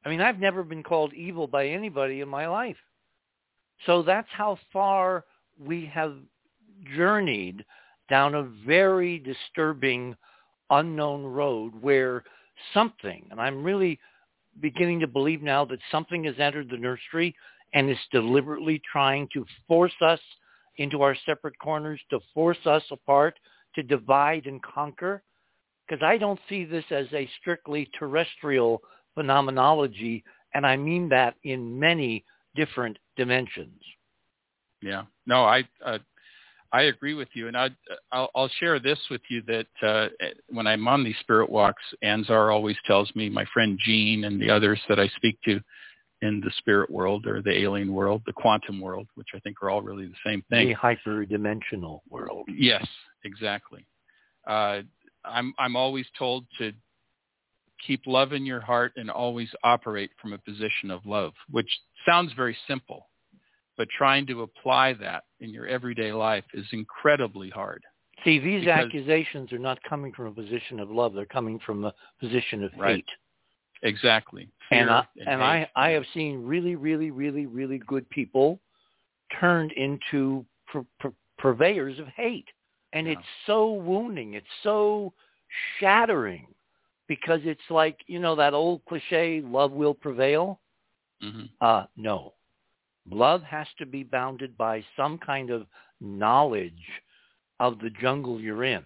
I 0.05 0.09
mean, 0.09 0.21
I've 0.21 0.39
never 0.39 0.63
been 0.63 0.83
called 0.83 1.13
evil 1.13 1.47
by 1.47 1.67
anybody 1.67 2.21
in 2.21 2.29
my 2.29 2.47
life. 2.47 2.81
So 3.85 4.01
that's 4.01 4.29
how 4.29 4.55
far 4.71 5.25
we 5.57 5.85
have 5.87 6.17
journeyed 6.95 7.65
down 8.11 8.35
a 8.35 8.43
very 8.67 9.17
disturbing 9.19 10.15
unknown 10.69 11.23
road 11.23 11.73
where 11.81 12.23
something, 12.73 13.25
and 13.31 13.39
I'm 13.39 13.63
really 13.63 13.99
beginning 14.59 14.99
to 14.99 15.07
believe 15.07 15.41
now 15.41 15.63
that 15.65 15.79
something 15.91 16.25
has 16.25 16.35
entered 16.37 16.69
the 16.69 16.77
nursery 16.77 17.33
and 17.73 17.89
is 17.89 17.97
deliberately 18.11 18.81
trying 18.91 19.29
to 19.33 19.45
force 19.65 19.93
us 20.01 20.19
into 20.77 21.01
our 21.01 21.15
separate 21.25 21.57
corners, 21.59 22.01
to 22.09 22.19
force 22.33 22.57
us 22.65 22.83
apart, 22.91 23.39
to 23.75 23.81
divide 23.81 24.45
and 24.45 24.61
conquer. 24.61 25.23
Because 25.87 26.03
I 26.03 26.17
don't 26.17 26.39
see 26.49 26.65
this 26.65 26.85
as 26.91 27.07
a 27.13 27.29
strictly 27.39 27.89
terrestrial 27.97 28.81
phenomenology, 29.15 30.23
and 30.53 30.67
I 30.67 30.75
mean 30.75 31.07
that 31.09 31.35
in 31.43 31.79
many 31.79 32.25
different 32.55 32.97
dimensions. 33.15 33.81
Yeah. 34.81 35.03
No, 35.25 35.45
I 35.45 35.63
uh, 35.85 35.99
I 36.73 36.83
agree 36.83 37.13
with 37.13 37.27
you, 37.33 37.47
and 37.47 37.57
I 37.57 37.69
I'll, 38.11 38.29
I'll 38.35 38.51
share 38.59 38.79
this 38.79 38.99
with 39.09 39.21
you 39.29 39.41
that 39.43 39.67
uh, 39.85 40.07
when 40.49 40.67
I'm 40.67 40.87
on 40.87 41.03
these 41.03 41.17
spirit 41.19 41.49
walks, 41.49 41.83
Anzar 42.03 42.53
always 42.53 42.77
tells 42.85 43.13
me 43.15 43.29
my 43.29 43.45
friend 43.53 43.77
Gene 43.83 44.23
and 44.23 44.41
the 44.41 44.49
others 44.49 44.79
that 44.87 44.99
I 44.99 45.07
speak 45.17 45.37
to 45.45 45.59
in 46.21 46.39
the 46.39 46.51
spirit 46.57 46.89
world 46.89 47.25
or 47.25 47.41
the 47.41 47.57
alien 47.59 47.93
world, 47.93 48.21
the 48.25 48.33
quantum 48.33 48.79
world, 48.79 49.07
which 49.15 49.29
I 49.35 49.39
think 49.39 49.61
are 49.61 49.69
all 49.69 49.81
really 49.81 50.05
the 50.05 50.13
same 50.25 50.43
thing. 50.49 50.69
The 50.69 50.75
hyperdimensional 50.75 52.01
world. 52.09 52.47
Yes, 52.47 52.85
exactly. 53.25 53.85
Uh, 54.47 54.81
I'm 55.25 55.53
I'm 55.59 55.75
always 55.75 56.05
told 56.17 56.45
to 56.59 56.71
keep 57.85 58.01
love 58.05 58.33
in 58.33 58.45
your 58.45 58.61
heart 58.61 58.93
and 58.95 59.09
always 59.09 59.49
operate 59.63 60.11
from 60.21 60.33
a 60.33 60.37
position 60.37 60.91
of 60.91 61.05
love, 61.05 61.33
which 61.49 61.69
sounds 62.05 62.31
very 62.33 62.55
simple, 62.67 63.07
but 63.81 63.89
trying 63.89 64.27
to 64.27 64.43
apply 64.43 64.93
that 64.93 65.23
in 65.39 65.49
your 65.49 65.65
everyday 65.65 66.13
life 66.13 66.43
is 66.53 66.67
incredibly 66.71 67.49
hard. 67.49 67.83
See, 68.23 68.37
these 68.37 68.67
accusations 68.67 69.51
are 69.51 69.57
not 69.57 69.81
coming 69.89 70.13
from 70.13 70.27
a 70.27 70.31
position 70.31 70.79
of 70.79 70.91
love. 70.91 71.15
They're 71.15 71.25
coming 71.25 71.57
from 71.65 71.83
a 71.83 71.91
position 72.19 72.63
of 72.63 72.71
Right. 72.77 72.97
hate. 72.97 73.09
Exactly. 73.81 74.51
And 74.69 74.91
I, 74.91 75.07
and 75.25 75.41
I. 75.41 75.67
I 75.75 75.89
have 75.89 76.05
seen 76.13 76.43
really, 76.43 76.75
really, 76.75 77.09
really, 77.09 77.47
really 77.47 77.79
good 77.79 78.07
people 78.11 78.59
turned 79.39 79.71
into 79.71 80.45
pur- 80.67 80.85
pur- 80.99 81.15
purveyors 81.39 81.97
of 81.97 82.07
hate. 82.09 82.49
And 82.93 83.07
Yeah. 83.07 83.13
it's 83.13 83.27
so 83.47 83.71
wounding. 83.71 84.35
It's 84.35 84.45
so 84.61 85.11
shattering 85.79 86.45
because 87.07 87.41
it's 87.45 87.71
like, 87.71 87.97
you 88.05 88.19
know, 88.19 88.35
that 88.35 88.53
old 88.53 88.85
cliche, 88.85 89.41
love 89.41 89.71
will 89.71 89.95
prevail. 89.95 90.59
Mhm. 91.23 91.49
Uh, 91.59 91.87
no. 91.95 92.35
Love 93.09 93.41
has 93.43 93.67
to 93.79 93.85
be 93.85 94.03
bounded 94.03 94.57
by 94.57 94.83
some 94.95 95.17
kind 95.17 95.49
of 95.49 95.65
knowledge 95.99 96.73
of 97.59 97.79
the 97.79 97.89
jungle 98.01 98.39
you're 98.39 98.63
in. 98.63 98.83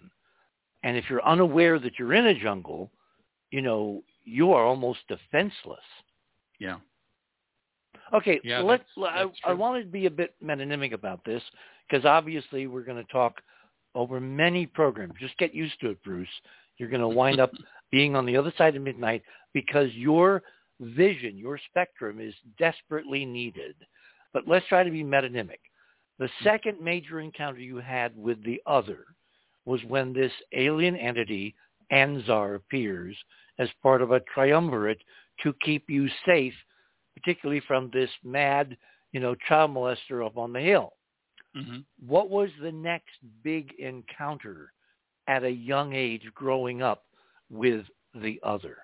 And 0.84 0.96
if 0.98 1.06
you're 1.10 1.26
unaware 1.26 1.80
that 1.80 1.98
you're 1.98 2.14
in 2.14 2.28
a 2.28 2.40
jungle, 2.40 2.92
you 3.52 3.62
know, 3.62 4.04
you 4.24 4.54
are 4.54 4.64
almost 4.66 5.00
defenseless. 5.08 5.80
Yeah. 6.60 6.78
Okay, 8.14 8.40
Yeah, 8.44 8.60
let's. 8.62 8.84
that's- 8.96 9.16
I, 9.16 9.24
that's 9.26 9.40
I 9.46 9.48
true. 9.50 9.58
wanted 9.58 9.84
to 9.84 9.90
be 9.90 10.06
a 10.06 10.12
bit 10.12 10.36
metonymic 10.44 10.94
about 10.94 11.24
this 11.26 11.42
because 11.90 12.06
obviously 12.06 12.68
we're 12.68 12.84
going 12.84 13.04
to 13.04 13.12
talk 13.12 13.42
over 13.96 14.20
many 14.20 14.66
programs. 14.66 15.14
Just 15.20 15.38
get 15.38 15.54
used 15.54 15.80
to 15.82 15.90
it, 15.92 16.04
Bruce. 16.04 16.28
You're 16.78 16.90
going 16.90 17.02
to 17.02 17.08
wind 17.08 17.40
up 17.40 17.52
being 17.92 18.16
on 18.16 18.26
the 18.26 18.38
other 18.38 18.54
side 18.58 18.76
of 18.76 18.82
midnight 18.84 19.24
because 19.54 19.92
your 19.94 20.44
vision, 20.80 21.38
your 21.38 21.60
spectrum 21.70 22.20
is 22.20 22.34
desperately 22.60 23.26
needed. 23.26 23.76
But 24.36 24.50
let's 24.50 24.68
try 24.68 24.84
to 24.84 24.92
be 24.92 25.02
metonymic. 25.02 25.62
The 26.20 26.28
second 26.44 26.82
major 26.82 27.22
encounter 27.22 27.62
you 27.62 27.78
had 27.78 28.12
with 28.18 28.44
the 28.44 28.62
other 28.66 29.06
was 29.64 29.80
when 29.86 30.12
this 30.12 30.32
alien 30.52 30.98
entity, 30.98 31.56
Anzar, 31.94 32.56
appears 32.56 33.16
as 33.60 33.70
part 33.82 34.02
of 34.02 34.12
a 34.12 34.20
triumvirate 34.34 35.02
to 35.42 35.56
keep 35.62 35.90
you 35.90 36.10
safe, 36.26 36.54
particularly 37.16 37.62
from 37.66 37.90
this 37.94 38.10
mad, 38.26 38.76
you 39.14 39.22
know, 39.22 39.36
child 39.48 39.72
molester 39.72 40.26
up 40.26 40.38
on 40.38 40.52
the 40.52 40.60
hill. 40.60 40.92
hmm 41.56 41.78
What 42.06 42.30
was 42.30 42.50
the 42.62 42.74
next 42.74 43.16
big 43.42 43.72
encounter 43.80 44.74
at 45.30 45.46
a 45.46 45.50
young 45.50 45.94
age 45.94 46.30
growing 46.34 46.82
up 46.82 47.06
with 47.50 47.86
the 48.14 48.38
other? 48.44 48.80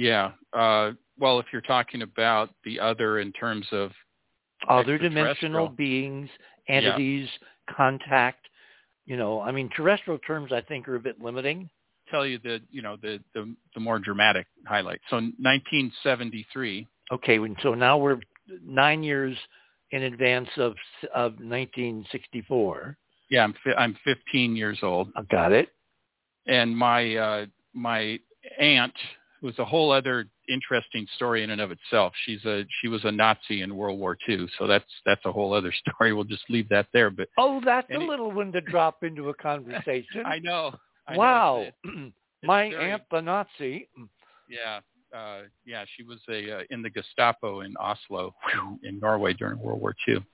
Yeah. 0.00 0.32
Uh, 0.54 0.92
well, 1.18 1.38
if 1.40 1.46
you're 1.52 1.60
talking 1.60 2.00
about 2.00 2.48
the 2.64 2.80
other 2.80 3.18
in 3.20 3.32
terms 3.32 3.66
of 3.70 3.90
Other 4.66 4.96
dimensional 4.96 5.68
beings, 5.68 6.30
Yeah. 6.68 6.76
entities, 6.76 7.28
contact. 7.68 8.46
You 9.04 9.16
know, 9.18 9.40
I 9.40 9.50
mean, 9.52 9.68
terrestrial 9.76 10.18
terms 10.20 10.52
I 10.52 10.62
think 10.62 10.88
are 10.88 10.96
a 10.96 11.00
bit 11.00 11.20
limiting. 11.20 11.68
tell 12.10 12.26
you 12.26 12.38
the 12.38 12.60
you 12.72 12.82
know 12.82 12.96
the 12.96 13.20
the, 13.34 13.54
the 13.74 13.80
more 13.80 13.98
dramatic 13.98 14.46
highlight. 14.66 15.00
So 15.10 15.16
1973. 15.16 16.86
Okay, 17.12 17.38
so 17.62 17.74
now 17.74 17.98
we're 17.98 18.18
nine 18.64 19.02
years 19.02 19.36
in 19.90 20.02
advance 20.04 20.48
of 20.56 20.74
of 21.14 21.32
1964. 21.34 22.96
Yeah, 23.28 23.44
I'm 23.44 23.54
fi- 23.62 23.74
I'm 23.74 23.96
15 24.04 24.56
years 24.56 24.78
old, 24.82 25.08
I 25.14 25.22
got 25.22 25.52
it. 25.52 25.68
and 26.46 26.76
my 26.76 27.14
uh, 27.16 27.46
my 27.74 28.18
aunt 28.58 28.94
was 29.42 29.58
a 29.58 29.64
whole 29.64 29.90
other 29.90 30.26
interesting 30.48 31.06
story 31.16 31.42
in 31.42 31.50
and 31.50 31.60
of 31.60 31.70
itself. 31.70 32.12
She's 32.26 32.44
a 32.44 32.64
she 32.80 32.88
was 32.88 33.04
a 33.04 33.12
Nazi 33.12 33.62
in 33.62 33.74
World 33.76 33.98
War 33.98 34.16
II, 34.28 34.46
so 34.58 34.66
that's 34.66 34.84
that's 35.06 35.24
a 35.24 35.32
whole 35.32 35.52
other 35.54 35.72
story. 35.88 36.12
We'll 36.12 36.24
just 36.24 36.44
leave 36.50 36.68
that 36.68 36.86
there. 36.92 37.10
But 37.10 37.28
Oh, 37.38 37.60
that's 37.64 37.88
a 37.90 37.98
little 37.98 38.30
one 38.30 38.52
to 38.52 38.60
drop 38.60 39.02
into 39.02 39.28
a 39.30 39.34
conversation. 39.34 40.22
I 40.26 40.38
know. 40.38 40.72
I 41.08 41.12
know 41.14 41.18
wow. 41.18 41.66
it's- 41.84 42.12
My 42.42 42.70
very- 42.70 42.92
aunt, 42.92 43.02
the 43.10 43.20
Nazi. 43.20 43.88
yeah, 44.48 44.80
uh, 45.16 45.42
yeah, 45.66 45.84
she 45.96 46.02
was 46.02 46.18
a 46.30 46.58
uh, 46.58 46.62
in 46.70 46.82
the 46.82 46.90
Gestapo 46.90 47.60
in 47.60 47.74
Oslo 47.78 48.34
in 48.82 48.98
Norway 49.00 49.32
during 49.34 49.58
World 49.58 49.80
War 49.80 49.94
II, 50.08 50.24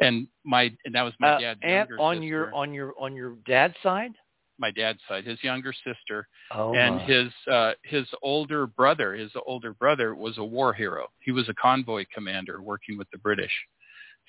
and 0.00 0.26
my 0.44 0.70
and 0.84 0.94
that 0.94 1.02
was 1.02 1.14
my 1.20 1.34
Uh, 1.34 1.40
dad's 1.40 1.60
aunt 1.62 1.90
on 1.98 2.16
sister. 2.16 2.26
your 2.26 2.54
on 2.54 2.72
your 2.74 2.94
on 3.00 3.14
your 3.14 3.36
dad's 3.46 3.74
side. 3.82 4.12
My 4.58 4.70
dad's 4.70 5.00
side, 5.08 5.24
his 5.24 5.42
younger 5.42 5.72
sister, 5.72 6.28
Oh, 6.52 6.74
and 6.74 6.96
my. 6.96 7.02
his 7.02 7.32
uh, 7.50 7.72
his 7.82 8.06
older 8.22 8.66
brother, 8.66 9.14
his 9.14 9.30
older 9.46 9.72
brother 9.74 10.14
was 10.14 10.38
a 10.38 10.44
war 10.44 10.72
hero. 10.72 11.08
He 11.20 11.32
was 11.32 11.48
a 11.48 11.54
convoy 11.54 12.04
commander 12.14 12.62
working 12.62 12.96
with 12.98 13.10
the 13.10 13.18
British. 13.18 13.52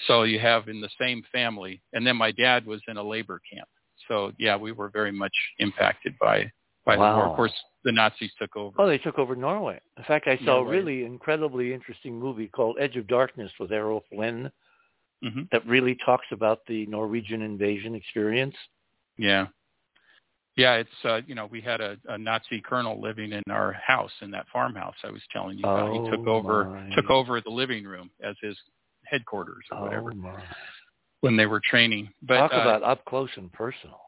So 0.08 0.24
you 0.24 0.40
have 0.40 0.68
in 0.68 0.82
the 0.82 0.90
same 1.00 1.24
family, 1.32 1.82
and 1.94 2.06
then 2.06 2.18
my 2.18 2.32
dad 2.32 2.66
was 2.66 2.82
in 2.88 2.98
a 2.98 3.04
labor 3.04 3.42
camp. 3.52 3.68
So 4.08 4.32
yeah, 4.38 4.58
we 4.58 4.72
were 4.72 4.90
very 4.90 5.12
much 5.12 5.34
impacted 5.60 6.16
by 6.20 6.52
by 6.86 6.96
the 6.96 7.02
war. 7.02 7.30
Of 7.30 7.36
course, 7.36 7.54
the 7.84 7.92
Nazis 7.92 8.32
took 8.40 8.56
over. 8.56 8.76
Oh, 8.78 8.88
they 8.88 8.98
took 8.98 9.18
over 9.18 9.36
Norway. 9.36 9.80
In 9.98 10.04
fact, 10.04 10.28
I 10.28 10.38
saw 10.46 10.60
a 10.60 10.66
really 10.66 11.04
incredibly 11.06 11.74
interesting 11.74 12.20
movie 12.20 12.48
called 12.48 12.78
Edge 12.80 12.98
of 12.98 13.08
Darkness 13.08 13.52
with 13.60 13.72
Errol 13.72 14.04
Flynn 14.12 14.52
hmm 15.24 15.44
that 15.52 15.66
really 15.66 15.96
talks 16.06 16.26
about 16.32 16.60
the 16.68 16.86
Norwegian 16.88 17.42
invasion 17.42 17.96
experience. 17.96 18.56
Yeah. 19.18 19.48
Yeah, 20.56 20.76
it's 20.76 20.90
uh, 21.04 21.22
you 21.28 21.36
know 21.36 21.48
we 21.48 21.60
had 21.60 21.82
a, 21.82 21.98
a 22.08 22.18
Nazi 22.18 22.62
colonel 22.62 23.02
living 23.02 23.34
in 23.34 23.44
our 23.50 23.74
house 23.74 24.12
in 24.22 24.32
that 24.32 24.46
farmhouse 24.54 24.96
I 25.04 25.12
was 25.12 25.22
telling 25.32 25.58
you 25.58 25.66
about. 25.66 25.92
he 25.92 26.10
took 26.10 26.28
Oh, 26.28 26.36
over 26.38 26.66
my. 26.66 26.96
took 26.96 27.10
over 27.10 27.42
the 27.42 27.50
living 27.50 27.84
room 27.84 28.10
as 28.24 28.36
his 28.42 28.58
headquarters 29.06 29.66
or 29.72 29.82
whatever 29.82 30.14
Oh 30.14 30.38
when 31.22 31.36
they 31.36 31.46
were 31.46 31.62
training. 31.64 32.10
But 32.22 32.38
Talk 32.38 32.54
uh, 32.54 32.62
about 32.62 32.84
up 32.84 33.04
close 33.06 33.30
and 33.36 33.52
personal. 33.52 34.00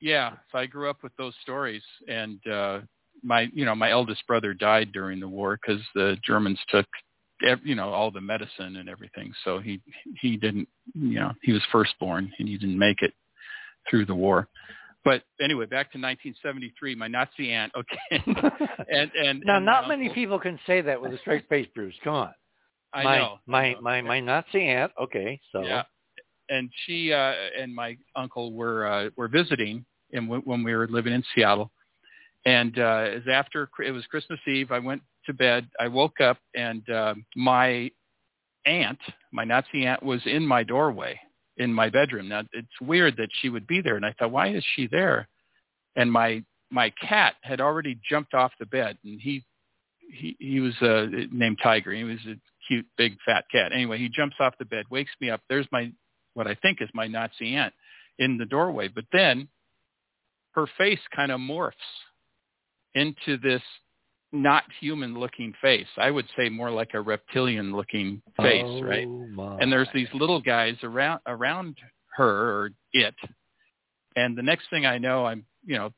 yeah, 0.00 0.32
so 0.52 0.58
I 0.58 0.66
grew 0.66 0.90
up 0.90 1.02
with 1.02 1.12
those 1.16 1.34
stories, 1.42 1.82
and 2.06 2.38
uh, 2.46 2.80
my 3.22 3.48
you 3.52 3.64
know 3.64 3.74
my 3.74 3.90
eldest 3.90 4.26
brother 4.26 4.52
died 4.52 4.92
during 4.92 5.20
the 5.20 5.28
war 5.28 5.58
because 5.60 5.82
the 5.94 6.18
Germans 6.22 6.58
took 6.68 6.86
ev- 7.46 7.64
you 7.64 7.74
know 7.74 7.88
all 7.90 8.10
the 8.10 8.20
medicine 8.20 8.76
and 8.76 8.88
everything. 8.90 9.32
So 9.44 9.58
he 9.58 9.80
he 10.20 10.36
didn't 10.36 10.68
you 10.94 11.18
know 11.20 11.32
he 11.42 11.52
was 11.52 11.62
firstborn 11.72 12.30
and 12.38 12.46
he 12.46 12.58
didn't 12.58 12.78
make 12.78 13.00
it 13.00 13.14
through 13.88 14.04
the 14.04 14.14
war. 14.14 14.48
But 15.06 15.22
anyway, 15.40 15.66
back 15.66 15.92
to 15.92 15.98
1973, 15.98 16.96
my 16.96 17.06
Nazi 17.06 17.52
aunt. 17.52 17.72
Okay, 17.76 18.24
and 18.90 19.08
and 19.14 19.40
now, 19.46 19.58
and 19.58 19.64
not 19.64 19.86
many 19.86 20.06
uncle- 20.06 20.14
people 20.16 20.38
can 20.40 20.58
say 20.66 20.80
that 20.80 21.00
with 21.00 21.14
a 21.14 21.18
straight 21.18 21.48
face, 21.48 21.68
Bruce. 21.76 21.94
Come 22.02 22.14
on. 22.14 22.34
I 22.92 23.04
my 23.04 23.18
know 23.18 23.38
my 23.46 23.72
know. 23.74 23.80
my 23.80 24.02
my 24.02 24.18
Nazi 24.18 24.66
aunt. 24.66 24.90
Okay, 25.00 25.40
so 25.52 25.62
Yeah, 25.62 25.84
and 26.48 26.68
she 26.84 27.12
uh, 27.12 27.34
and 27.56 27.72
my 27.72 27.96
uncle 28.16 28.52
were 28.52 28.84
uh, 28.88 29.10
were 29.14 29.28
visiting 29.28 29.86
in, 30.10 30.26
when 30.26 30.64
we 30.64 30.74
were 30.74 30.88
living 30.88 31.12
in 31.12 31.22
Seattle, 31.36 31.70
and 32.44 32.76
uh, 32.76 33.04
it 33.06 33.14
was 33.26 33.32
after 33.32 33.70
it 33.86 33.92
was 33.92 34.04
Christmas 34.06 34.40
Eve. 34.48 34.72
I 34.72 34.80
went 34.80 35.02
to 35.26 35.32
bed. 35.32 35.68
I 35.78 35.86
woke 35.86 36.20
up, 36.20 36.38
and 36.56 36.82
uh, 36.90 37.14
my 37.36 37.92
aunt, 38.64 38.98
my 39.32 39.44
Nazi 39.44 39.86
aunt, 39.86 40.02
was 40.02 40.20
in 40.26 40.44
my 40.44 40.64
doorway 40.64 41.16
in 41.56 41.72
my 41.72 41.88
bedroom. 41.88 42.28
Now 42.28 42.42
it's 42.52 42.80
weird 42.80 43.16
that 43.16 43.30
she 43.40 43.48
would 43.48 43.66
be 43.66 43.80
there, 43.80 43.96
and 43.96 44.04
I 44.04 44.12
thought, 44.12 44.30
why 44.30 44.48
is 44.48 44.64
she 44.74 44.86
there? 44.86 45.28
And 45.94 46.10
my 46.12 46.44
my 46.70 46.92
cat 47.00 47.34
had 47.42 47.60
already 47.60 47.98
jumped 48.08 48.34
off 48.34 48.52
the 48.58 48.66
bed, 48.66 48.98
and 49.04 49.20
he 49.20 49.44
he 50.10 50.36
he 50.38 50.60
was 50.60 50.74
uh, 50.82 51.06
named 51.30 51.58
Tiger. 51.62 51.92
He 51.92 52.04
was 52.04 52.18
a 52.26 52.34
cute 52.66 52.86
big 52.96 53.16
fat 53.24 53.44
cat. 53.50 53.72
Anyway, 53.72 53.98
he 53.98 54.08
jumps 54.08 54.36
off 54.40 54.54
the 54.58 54.64
bed, 54.64 54.84
wakes 54.90 55.12
me 55.20 55.30
up. 55.30 55.40
There's 55.48 55.66
my 55.72 55.92
what 56.34 56.46
I 56.46 56.54
think 56.54 56.82
is 56.82 56.88
my 56.92 57.06
Nazi 57.06 57.54
aunt 57.54 57.72
in 58.18 58.38
the 58.38 58.44
doorway. 58.44 58.88
But 58.88 59.04
then 59.12 59.48
her 60.52 60.66
face 60.78 61.00
kind 61.14 61.30
of 61.30 61.40
morphs 61.40 61.72
into 62.94 63.36
this 63.38 63.62
not 64.32 64.64
human 64.80 65.18
looking 65.18 65.52
face. 65.62 65.86
I 65.96 66.10
would 66.10 66.26
say 66.36 66.48
more 66.48 66.70
like 66.70 66.90
a 66.94 67.00
reptilian 67.00 67.74
looking 67.74 68.20
face, 68.36 68.64
oh, 68.64 68.82
right? 68.82 69.08
My. 69.08 69.58
and 69.58 69.72
there's 69.72 69.88
these 69.94 70.08
little 70.12 70.40
guys 70.40 70.76
around 70.82 71.20
around 71.26 71.76
her 72.16 72.26
or 72.26 72.70
it 72.92 73.14
and 74.16 74.36
the 74.36 74.42
next 74.42 74.68
thing 74.70 74.86
i 74.86 74.98
know 74.98 75.24
i'm 75.26 75.44
you 75.64 75.76
know 75.76 75.90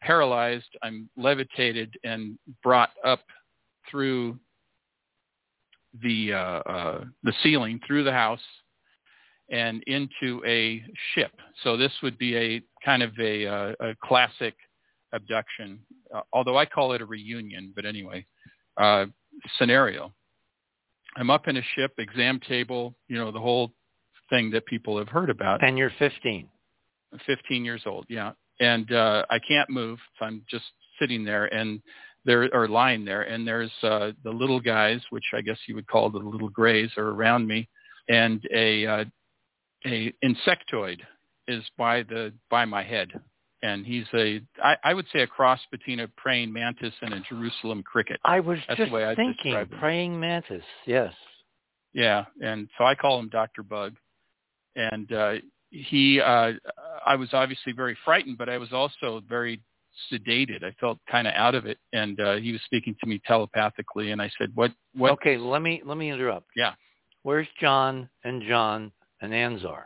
paralyzed 0.00 0.68
i'm 0.82 1.08
levitated 1.16 1.94
and 2.04 2.38
brought 2.62 2.90
up 3.04 3.20
through 3.90 4.38
the 6.02 6.32
uh, 6.32 6.36
uh 6.70 7.04
the 7.24 7.32
ceiling 7.42 7.80
through 7.86 8.04
the 8.04 8.12
house 8.12 8.40
and 9.50 9.82
into 9.86 10.42
a 10.46 10.82
ship 11.14 11.32
so 11.62 11.76
this 11.76 11.92
would 12.02 12.16
be 12.16 12.36
a 12.36 12.62
kind 12.84 13.02
of 13.02 13.12
a 13.20 13.46
uh, 13.46 13.72
a 13.80 13.94
classic 14.02 14.54
abduction 15.14 15.78
uh, 16.14 16.20
although 16.32 16.58
i 16.58 16.66
call 16.66 16.92
it 16.92 17.00
a 17.00 17.06
reunion 17.06 17.72
but 17.74 17.86
anyway 17.86 18.24
uh 18.78 19.06
scenario 19.58 20.12
I'm 21.16 21.30
up 21.30 21.48
in 21.48 21.56
a 21.56 21.62
ship, 21.74 21.92
exam 21.98 22.40
table, 22.40 22.94
you 23.08 23.16
know, 23.16 23.30
the 23.30 23.40
whole 23.40 23.72
thing 24.30 24.50
that 24.50 24.66
people 24.66 24.98
have 24.98 25.08
heard 25.08 25.30
about. 25.30 25.62
and 25.62 25.78
you're 25.78 25.92
15. 25.98 26.48
I'm 27.12 27.18
15 27.26 27.64
years 27.64 27.82
old, 27.86 28.06
yeah. 28.08 28.32
And 28.60 28.90
uh, 28.92 29.24
I 29.30 29.38
can't 29.46 29.70
move, 29.70 29.98
so 30.18 30.24
I'm 30.24 30.42
just 30.50 30.64
sitting 30.98 31.24
there 31.24 31.46
and 31.46 31.80
there 32.24 32.48
or 32.54 32.68
lying 32.68 33.04
there 33.04 33.22
and 33.22 33.46
there's 33.46 33.70
uh, 33.82 34.12
the 34.22 34.30
little 34.30 34.60
guys, 34.60 35.00
which 35.10 35.24
I 35.34 35.42
guess 35.42 35.58
you 35.68 35.74
would 35.74 35.86
call 35.86 36.08
the 36.08 36.18
little 36.18 36.48
grays 36.48 36.90
are 36.96 37.10
around 37.10 37.46
me 37.46 37.68
and 38.08 38.42
a 38.54 38.86
uh, 38.86 39.04
a 39.86 40.12
insectoid 40.24 41.00
is 41.48 41.62
by 41.76 42.02
the 42.04 42.32
by 42.48 42.64
my 42.64 42.82
head. 42.82 43.12
And 43.64 43.86
he's 43.86 44.04
a 44.12 44.42
I, 44.62 44.76
I 44.84 44.94
would 44.94 45.06
say 45.10 45.20
a 45.20 45.26
cross 45.26 45.58
between 45.70 46.00
a 46.00 46.08
praying 46.08 46.52
mantis 46.52 46.92
and 47.00 47.14
a 47.14 47.20
Jerusalem 47.20 47.82
cricket. 47.82 48.20
I 48.22 48.40
was 48.40 48.58
That's 48.68 48.78
just 48.78 48.92
the 48.92 49.14
thinking, 49.16 49.66
praying 49.78 50.20
mantis. 50.20 50.62
Yes. 50.84 51.14
Yeah, 51.94 52.24
and 52.42 52.68
so 52.76 52.84
I 52.84 52.94
call 52.94 53.18
him 53.18 53.30
Dr. 53.30 53.62
Bug. 53.62 53.94
And 54.76 55.10
uh, 55.12 55.34
he, 55.70 56.20
uh, 56.20 56.52
I 57.06 57.14
was 57.14 57.28
obviously 57.32 57.72
very 57.72 57.96
frightened, 58.04 58.36
but 58.36 58.48
I 58.48 58.58
was 58.58 58.72
also 58.72 59.22
very 59.28 59.62
sedated. 60.12 60.64
I 60.64 60.72
felt 60.80 60.98
kind 61.10 61.26
of 61.26 61.34
out 61.34 61.54
of 61.54 61.66
it, 61.66 61.78
and 61.92 62.20
uh, 62.20 62.34
he 62.34 62.52
was 62.52 62.60
speaking 62.66 62.96
to 63.00 63.08
me 63.08 63.20
telepathically. 63.26 64.10
And 64.10 64.20
I 64.20 64.30
said, 64.38 64.50
"What? 64.54 64.72
What? 64.94 65.12
Okay, 65.12 65.38
let 65.38 65.62
me 65.62 65.80
let 65.84 65.96
me 65.96 66.10
interrupt. 66.10 66.48
Yeah. 66.56 66.74
Where's 67.22 67.48
John 67.60 68.10
and 68.24 68.42
John 68.42 68.92
and 69.22 69.32
Anzar? 69.32 69.84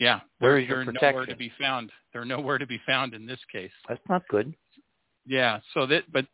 Yeah, 0.00 0.20
Where 0.38 0.52
they're, 0.52 0.60
your 0.60 0.84
they're 0.86 1.12
nowhere 1.12 1.26
to 1.26 1.36
be 1.36 1.52
found. 1.60 1.92
They're 2.12 2.24
nowhere 2.24 2.56
to 2.56 2.66
be 2.66 2.80
found 2.86 3.12
in 3.12 3.26
this 3.26 3.38
case. 3.52 3.70
That's 3.86 4.00
not 4.08 4.26
good. 4.28 4.54
Yeah. 5.26 5.60
So 5.74 5.86
that, 5.86 6.10
but 6.10 6.26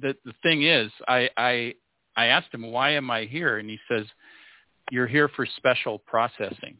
the 0.00 0.16
the 0.24 0.32
thing 0.42 0.62
is, 0.62 0.90
I 1.06 1.28
I 1.36 1.74
I 2.16 2.26
asked 2.26 2.52
him 2.52 2.72
why 2.72 2.92
am 2.92 3.10
I 3.10 3.26
here, 3.26 3.58
and 3.58 3.68
he 3.68 3.78
says, 3.88 4.06
"You're 4.90 5.06
here 5.06 5.28
for 5.28 5.46
special 5.56 5.98
processing." 5.98 6.78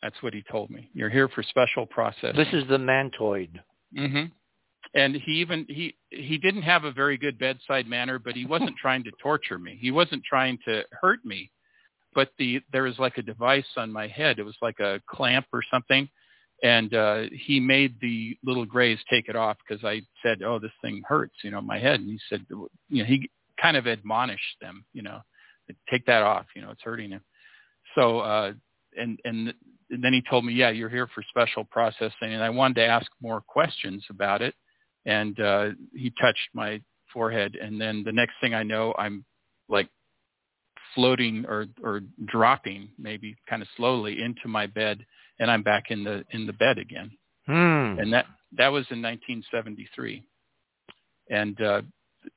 That's 0.00 0.20
what 0.22 0.32
he 0.32 0.44
told 0.50 0.70
me. 0.70 0.88
You're 0.94 1.10
here 1.10 1.28
for 1.28 1.42
special 1.42 1.86
processing. 1.86 2.36
This 2.36 2.52
is 2.52 2.66
the 2.68 2.78
mantoid. 2.78 3.50
Mm-hmm. 3.96 4.24
And 4.94 5.14
he 5.14 5.32
even 5.32 5.66
he 5.68 5.96
he 6.10 6.38
didn't 6.38 6.62
have 6.62 6.84
a 6.84 6.92
very 6.92 7.16
good 7.16 7.36
bedside 7.38 7.88
manner, 7.88 8.20
but 8.20 8.34
he 8.34 8.46
wasn't 8.46 8.76
trying 8.76 9.02
to 9.04 9.10
torture 9.20 9.58
me. 9.58 9.76
He 9.80 9.90
wasn't 9.90 10.22
trying 10.24 10.58
to 10.66 10.84
hurt 11.00 11.24
me. 11.24 11.50
But 12.14 12.30
the 12.38 12.60
there 12.72 12.82
was 12.84 12.98
like 12.98 13.18
a 13.18 13.22
device 13.22 13.66
on 13.76 13.92
my 13.92 14.06
head. 14.06 14.38
It 14.38 14.44
was 14.44 14.56
like 14.60 14.80
a 14.80 15.00
clamp 15.08 15.46
or 15.52 15.62
something, 15.70 16.08
and 16.62 16.94
uh, 16.94 17.22
he 17.32 17.58
made 17.58 17.96
the 18.00 18.36
little 18.44 18.64
grays 18.64 18.98
take 19.10 19.28
it 19.28 19.36
off 19.36 19.56
because 19.66 19.84
I 19.84 20.02
said, 20.22 20.42
"Oh, 20.42 20.58
this 20.58 20.72
thing 20.82 21.02
hurts," 21.06 21.34
you 21.42 21.50
know, 21.50 21.60
my 21.60 21.78
head. 21.78 22.00
And 22.00 22.08
he 22.08 22.20
said, 22.28 22.44
you 22.50 22.68
know, 23.02 23.04
he 23.04 23.30
kind 23.60 23.76
of 23.76 23.86
admonished 23.86 24.56
them, 24.60 24.84
you 24.92 25.02
know, 25.02 25.20
take 25.90 26.06
that 26.06 26.22
off, 26.22 26.46
you 26.54 26.62
know, 26.62 26.70
it's 26.70 26.82
hurting 26.82 27.10
him. 27.10 27.22
So 27.94 28.20
uh, 28.20 28.52
and 28.96 29.18
and 29.24 29.54
then 29.90 30.12
he 30.12 30.22
told 30.28 30.44
me, 30.44 30.52
yeah, 30.54 30.70
you're 30.70 30.88
here 30.88 31.08
for 31.14 31.22
special 31.28 31.64
processing, 31.64 32.32
and 32.32 32.42
I 32.42 32.50
wanted 32.50 32.74
to 32.74 32.86
ask 32.86 33.10
more 33.20 33.40
questions 33.40 34.04
about 34.10 34.40
it, 34.40 34.54
and 35.04 35.38
uh, 35.40 35.70
he 35.94 36.12
touched 36.20 36.48
my 36.54 36.80
forehead, 37.12 37.56
and 37.60 37.80
then 37.80 38.02
the 38.04 38.12
next 38.12 38.34
thing 38.40 38.54
I 38.54 38.62
know, 38.62 38.94
I'm 38.96 39.24
like 39.68 39.88
floating 40.94 41.44
or 41.48 41.66
or 41.82 42.00
dropping, 42.26 42.88
maybe 42.98 43.36
kind 43.48 43.62
of 43.62 43.68
slowly 43.76 44.22
into 44.22 44.48
my 44.48 44.66
bed, 44.66 45.04
and 45.38 45.50
I'm 45.50 45.62
back 45.62 45.90
in 45.90 46.04
the 46.04 46.24
in 46.30 46.46
the 46.46 46.52
bed 46.54 46.78
again, 46.78 47.10
Hmm. 47.46 47.98
and 48.00 48.12
that 48.12 48.26
that 48.56 48.68
was 48.68 48.86
in 48.90 49.00
1973, 49.02 50.22
and 51.30 51.60
uh, 51.60 51.82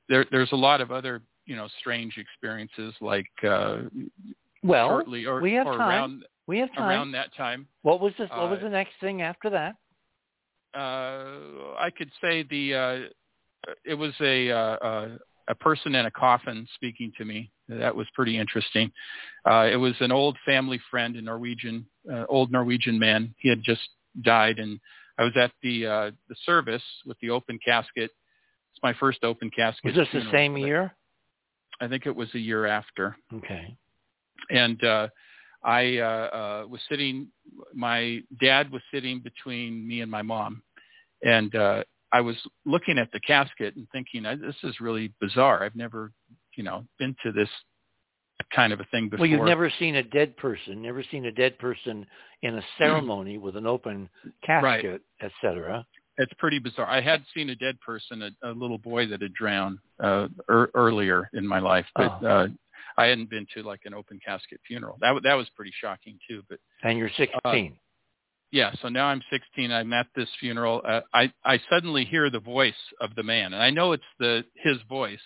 there 0.08 0.24
there's 0.30 0.52
a 0.52 0.56
lot 0.56 0.80
of 0.80 0.90
other 0.90 1.22
you 1.46 1.56
know 1.56 1.68
strange 1.80 2.16
experiences 2.18 2.94
like 3.00 3.30
uh, 3.44 3.82
Well, 4.62 4.88
shortly 4.88 5.26
or, 5.26 5.40
we 5.40 5.52
have 5.54 5.66
or 5.66 5.76
time. 5.78 5.88
around 5.88 6.24
we 6.46 6.58
have 6.58 6.72
time. 6.74 6.88
around 6.88 7.12
that 7.12 7.34
time. 7.36 7.66
what 7.82 8.00
was 8.00 8.12
this? 8.18 8.30
What 8.30 8.50
was 8.50 8.58
uh, 8.60 8.64
the 8.64 8.70
next 8.70 8.92
thing 9.00 9.22
after 9.22 9.50
that? 9.50 9.76
Uh, 10.74 11.74
I 11.78 11.90
could 11.96 12.10
say 12.20 12.42
the 12.42 12.74
uh, 12.74 13.72
it 13.84 13.94
was 13.94 14.12
a 14.20 14.50
uh, 14.50 14.56
uh, 14.56 15.08
a 15.48 15.54
person 15.54 15.94
in 15.94 16.06
a 16.06 16.10
coffin 16.10 16.66
speaking 16.74 17.12
to 17.18 17.24
me. 17.24 17.50
That 17.68 17.94
was 17.94 18.06
pretty 18.14 18.38
interesting. 18.38 18.92
Uh, 19.44 19.68
it 19.70 19.76
was 19.76 19.94
an 20.00 20.12
old 20.12 20.36
family 20.44 20.80
friend, 20.90 21.16
a 21.16 21.22
Norwegian, 21.22 21.86
uh, 22.12 22.24
old 22.28 22.52
Norwegian 22.52 22.98
man. 22.98 23.34
He 23.38 23.48
had 23.48 23.62
just 23.62 23.88
died, 24.22 24.58
and 24.58 24.78
I 25.18 25.24
was 25.24 25.32
at 25.36 25.52
the 25.62 25.86
uh, 25.86 26.10
the 26.28 26.36
service 26.44 26.82
with 27.04 27.18
the 27.20 27.30
open 27.30 27.58
casket. 27.64 28.10
It's 28.72 28.82
my 28.82 28.92
first 28.94 29.24
open 29.24 29.50
casket. 29.50 29.84
Was 29.84 29.94
this 29.94 30.08
the 30.12 30.30
same 30.30 30.56
year? 30.56 30.94
I 31.80 31.88
think 31.88 32.06
it 32.06 32.14
was 32.14 32.28
a 32.34 32.38
year 32.38 32.66
after. 32.66 33.16
Okay. 33.34 33.76
and 34.50 34.82
uh, 34.84 35.08
I 35.62 35.98
uh, 35.98 36.04
uh, 36.04 36.66
was 36.68 36.80
sitting. 36.88 37.28
My 37.74 38.20
dad 38.40 38.70
was 38.70 38.82
sitting 38.92 39.20
between 39.20 39.86
me 39.86 40.00
and 40.02 40.10
my 40.10 40.22
mom, 40.22 40.62
and 41.22 41.54
uh, 41.54 41.82
I 42.12 42.20
was 42.20 42.36
looking 42.64 42.98
at 42.98 43.10
the 43.12 43.20
casket 43.20 43.76
and 43.76 43.88
thinking, 43.90 44.26
"I- 44.26 44.36
"This 44.36 44.56
is 44.62 44.80
really 44.80 45.12
bizarre. 45.20 45.62
I've 45.64 45.76
never, 45.76 46.12
you 46.56 46.62
know, 46.62 46.86
been 46.98 47.16
to 47.22 47.32
this 47.32 47.50
kind 48.54 48.72
of 48.72 48.80
a 48.80 48.84
thing 48.84 49.08
before." 49.08 49.22
Well, 49.24 49.30
you've 49.30 49.44
never 49.46 49.70
seen 49.70 49.96
a 49.96 50.02
dead 50.02 50.36
person, 50.36 50.82
never 50.82 51.02
seen 51.02 51.24
a 51.26 51.32
dead 51.32 51.58
person 51.58 52.06
in 52.42 52.56
a 52.58 52.62
ceremony 52.78 53.38
with 53.38 53.56
an 53.56 53.66
open 53.66 54.08
casket, 54.42 55.02
et 55.20 55.32
cetera. 55.40 55.84
It's 56.18 56.32
pretty 56.34 56.58
bizarre. 56.58 56.86
I 56.86 57.00
had 57.00 57.22
seen 57.34 57.50
a 57.50 57.54
dead 57.56 57.78
person, 57.80 58.22
a, 58.22 58.30
a 58.42 58.52
little 58.52 58.78
boy 58.78 59.06
that 59.08 59.20
had 59.20 59.34
drowned 59.34 59.78
uh, 60.00 60.28
er, 60.48 60.70
earlier 60.74 61.28
in 61.34 61.46
my 61.46 61.58
life, 61.58 61.86
but 61.94 62.18
Oh. 62.22 62.26
uh, 62.26 62.48
I 62.98 63.06
hadn't 63.06 63.28
been 63.28 63.46
to 63.54 63.62
like 63.62 63.80
an 63.84 63.92
open 63.92 64.18
casket 64.24 64.60
funeral. 64.66 64.96
That 65.00 65.22
that 65.24 65.34
was 65.34 65.48
pretty 65.50 65.72
shocking 65.78 66.18
too. 66.26 66.42
But 66.48 66.58
And 66.82 66.98
you're 66.98 67.10
16. 67.10 67.76
Yeah, 68.56 68.72
so 68.80 68.88
now 68.88 69.08
I'm 69.08 69.20
16. 69.30 69.70
I'm 69.70 69.92
at 69.92 70.06
this 70.16 70.30
funeral. 70.40 70.80
Uh, 70.82 71.02
I 71.12 71.30
I 71.44 71.60
suddenly 71.68 72.06
hear 72.06 72.30
the 72.30 72.40
voice 72.40 72.72
of 73.02 73.14
the 73.14 73.22
man, 73.22 73.52
and 73.52 73.62
I 73.62 73.68
know 73.68 73.92
it's 73.92 74.02
the 74.18 74.44
his 74.54 74.78
voice, 74.88 75.20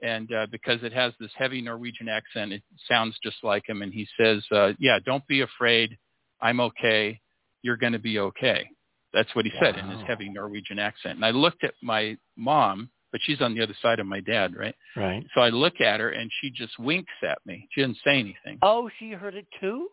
and 0.00 0.32
uh, 0.32 0.46
because 0.52 0.78
it 0.84 0.92
has 0.92 1.12
this 1.18 1.32
heavy 1.36 1.60
Norwegian 1.60 2.08
accent, 2.08 2.52
it 2.52 2.62
sounds 2.88 3.16
just 3.20 3.38
like 3.42 3.68
him. 3.68 3.82
And 3.82 3.92
he 3.92 4.06
says, 4.16 4.44
uh, 4.52 4.74
"Yeah, 4.78 5.00
don't 5.04 5.26
be 5.26 5.40
afraid. 5.40 5.98
I'm 6.40 6.60
okay. 6.60 7.20
You're 7.62 7.76
going 7.76 7.94
to 7.94 7.98
be 7.98 8.20
okay." 8.20 8.70
That's 9.12 9.34
what 9.34 9.44
he 9.44 9.52
said 9.60 9.76
in 9.76 9.88
his 9.88 10.06
heavy 10.06 10.28
Norwegian 10.28 10.78
accent. 10.78 11.16
And 11.16 11.24
I 11.24 11.30
looked 11.30 11.64
at 11.64 11.74
my 11.82 12.16
mom, 12.36 12.90
but 13.10 13.20
she's 13.24 13.40
on 13.40 13.54
the 13.54 13.62
other 13.62 13.74
side 13.82 13.98
of 13.98 14.06
my 14.06 14.20
dad, 14.20 14.54
right? 14.54 14.74
right. 14.94 15.24
So 15.34 15.40
I 15.40 15.48
look 15.48 15.80
at 15.80 15.98
her, 15.98 16.10
and 16.10 16.30
she 16.40 16.50
just 16.50 16.78
winks 16.78 17.12
at 17.22 17.38
me. 17.44 17.66
She 17.72 17.80
didn't 17.80 17.96
say 18.04 18.20
anything. 18.20 18.58
Oh, 18.62 18.88
she 18.98 19.10
heard 19.10 19.34
it 19.34 19.46
too? 19.58 19.88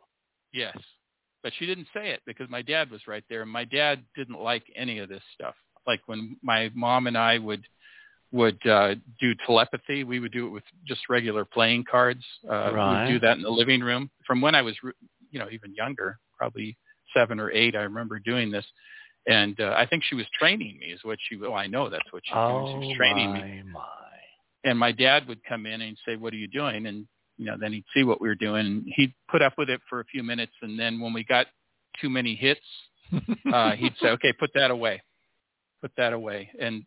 Yes. 0.51 0.77
But 1.43 1.53
she 1.59 1.65
didn't 1.65 1.87
say 1.93 2.09
it 2.11 2.21
because 2.25 2.49
my 2.49 2.61
dad 2.61 2.89
was 2.89 3.01
right 3.07 3.23
there 3.29 3.41
and 3.41 3.51
my 3.51 3.65
dad 3.65 4.03
didn't 4.15 4.39
like 4.39 4.63
any 4.75 4.99
of 4.99 5.09
this 5.09 5.21
stuff. 5.33 5.55
Like 5.85 6.01
when 6.07 6.37
my 6.41 6.71
mom 6.73 7.07
and 7.07 7.17
I 7.17 7.37
would 7.37 7.63
would 8.31 8.65
uh 8.65 8.95
do 9.19 9.33
telepathy, 9.45 10.03
we 10.03 10.19
would 10.19 10.31
do 10.31 10.47
it 10.47 10.51
with 10.51 10.63
just 10.87 11.01
regular 11.09 11.45
playing 11.45 11.83
cards. 11.89 12.23
Uh 12.49 12.71
Right. 12.73 12.89
we 12.89 12.95
would 12.97 13.07
do 13.07 13.19
that 13.27 13.37
in 13.37 13.43
the 13.43 13.49
living 13.49 13.81
room. 13.81 14.09
From 14.25 14.41
when 14.41 14.55
I 14.55 14.61
was 14.61 14.75
you 15.31 15.39
know 15.39 15.49
even 15.51 15.75
younger, 15.75 16.17
probably 16.37 16.77
7 17.15 17.39
or 17.39 17.51
8, 17.51 17.75
I 17.75 17.81
remember 17.81 18.19
doing 18.19 18.49
this. 18.49 18.65
And 19.27 19.59
uh, 19.61 19.75
I 19.77 19.85
think 19.85 20.03
she 20.03 20.15
was 20.15 20.25
training 20.37 20.79
me 20.79 20.87
is 20.87 20.99
what 21.03 21.19
she 21.27 21.35
well 21.37 21.53
I 21.53 21.67
know 21.67 21.89
that's 21.89 22.11
what 22.11 22.23
she 22.25 22.33
was 22.33 22.47
doing. 22.49 22.65
Oh, 22.65 22.71
She 22.71 22.87
was 22.87 22.97
training 22.97 23.33
me 23.33 23.41
my, 23.73 23.79
my. 23.79 24.69
and 24.69 24.79
my 24.79 24.91
dad 24.91 25.27
would 25.27 25.43
come 25.43 25.65
in 25.65 25.81
and 25.81 25.97
say, 26.05 26.15
"What 26.15 26.33
are 26.33 26.37
you 26.37 26.47
doing?" 26.47 26.85
And 26.87 27.07
you 27.37 27.45
know, 27.45 27.55
then 27.59 27.73
he'd 27.73 27.85
see 27.93 28.03
what 28.03 28.21
we 28.21 28.27
were 28.27 28.35
doing. 28.35 28.65
And 28.65 28.83
he'd 28.95 29.13
put 29.29 29.41
up 29.41 29.53
with 29.57 29.69
it 29.69 29.81
for 29.89 29.99
a 29.99 30.05
few 30.05 30.23
minutes, 30.23 30.53
and 30.61 30.79
then 30.79 30.99
when 30.99 31.13
we 31.13 31.23
got 31.23 31.47
too 32.01 32.09
many 32.09 32.35
hits, 32.35 32.61
uh, 33.53 33.71
he'd 33.71 33.93
say, 34.01 34.09
"Okay, 34.09 34.33
put 34.33 34.51
that 34.55 34.71
away, 34.71 35.01
put 35.81 35.91
that 35.97 36.13
away." 36.13 36.49
And 36.59 36.85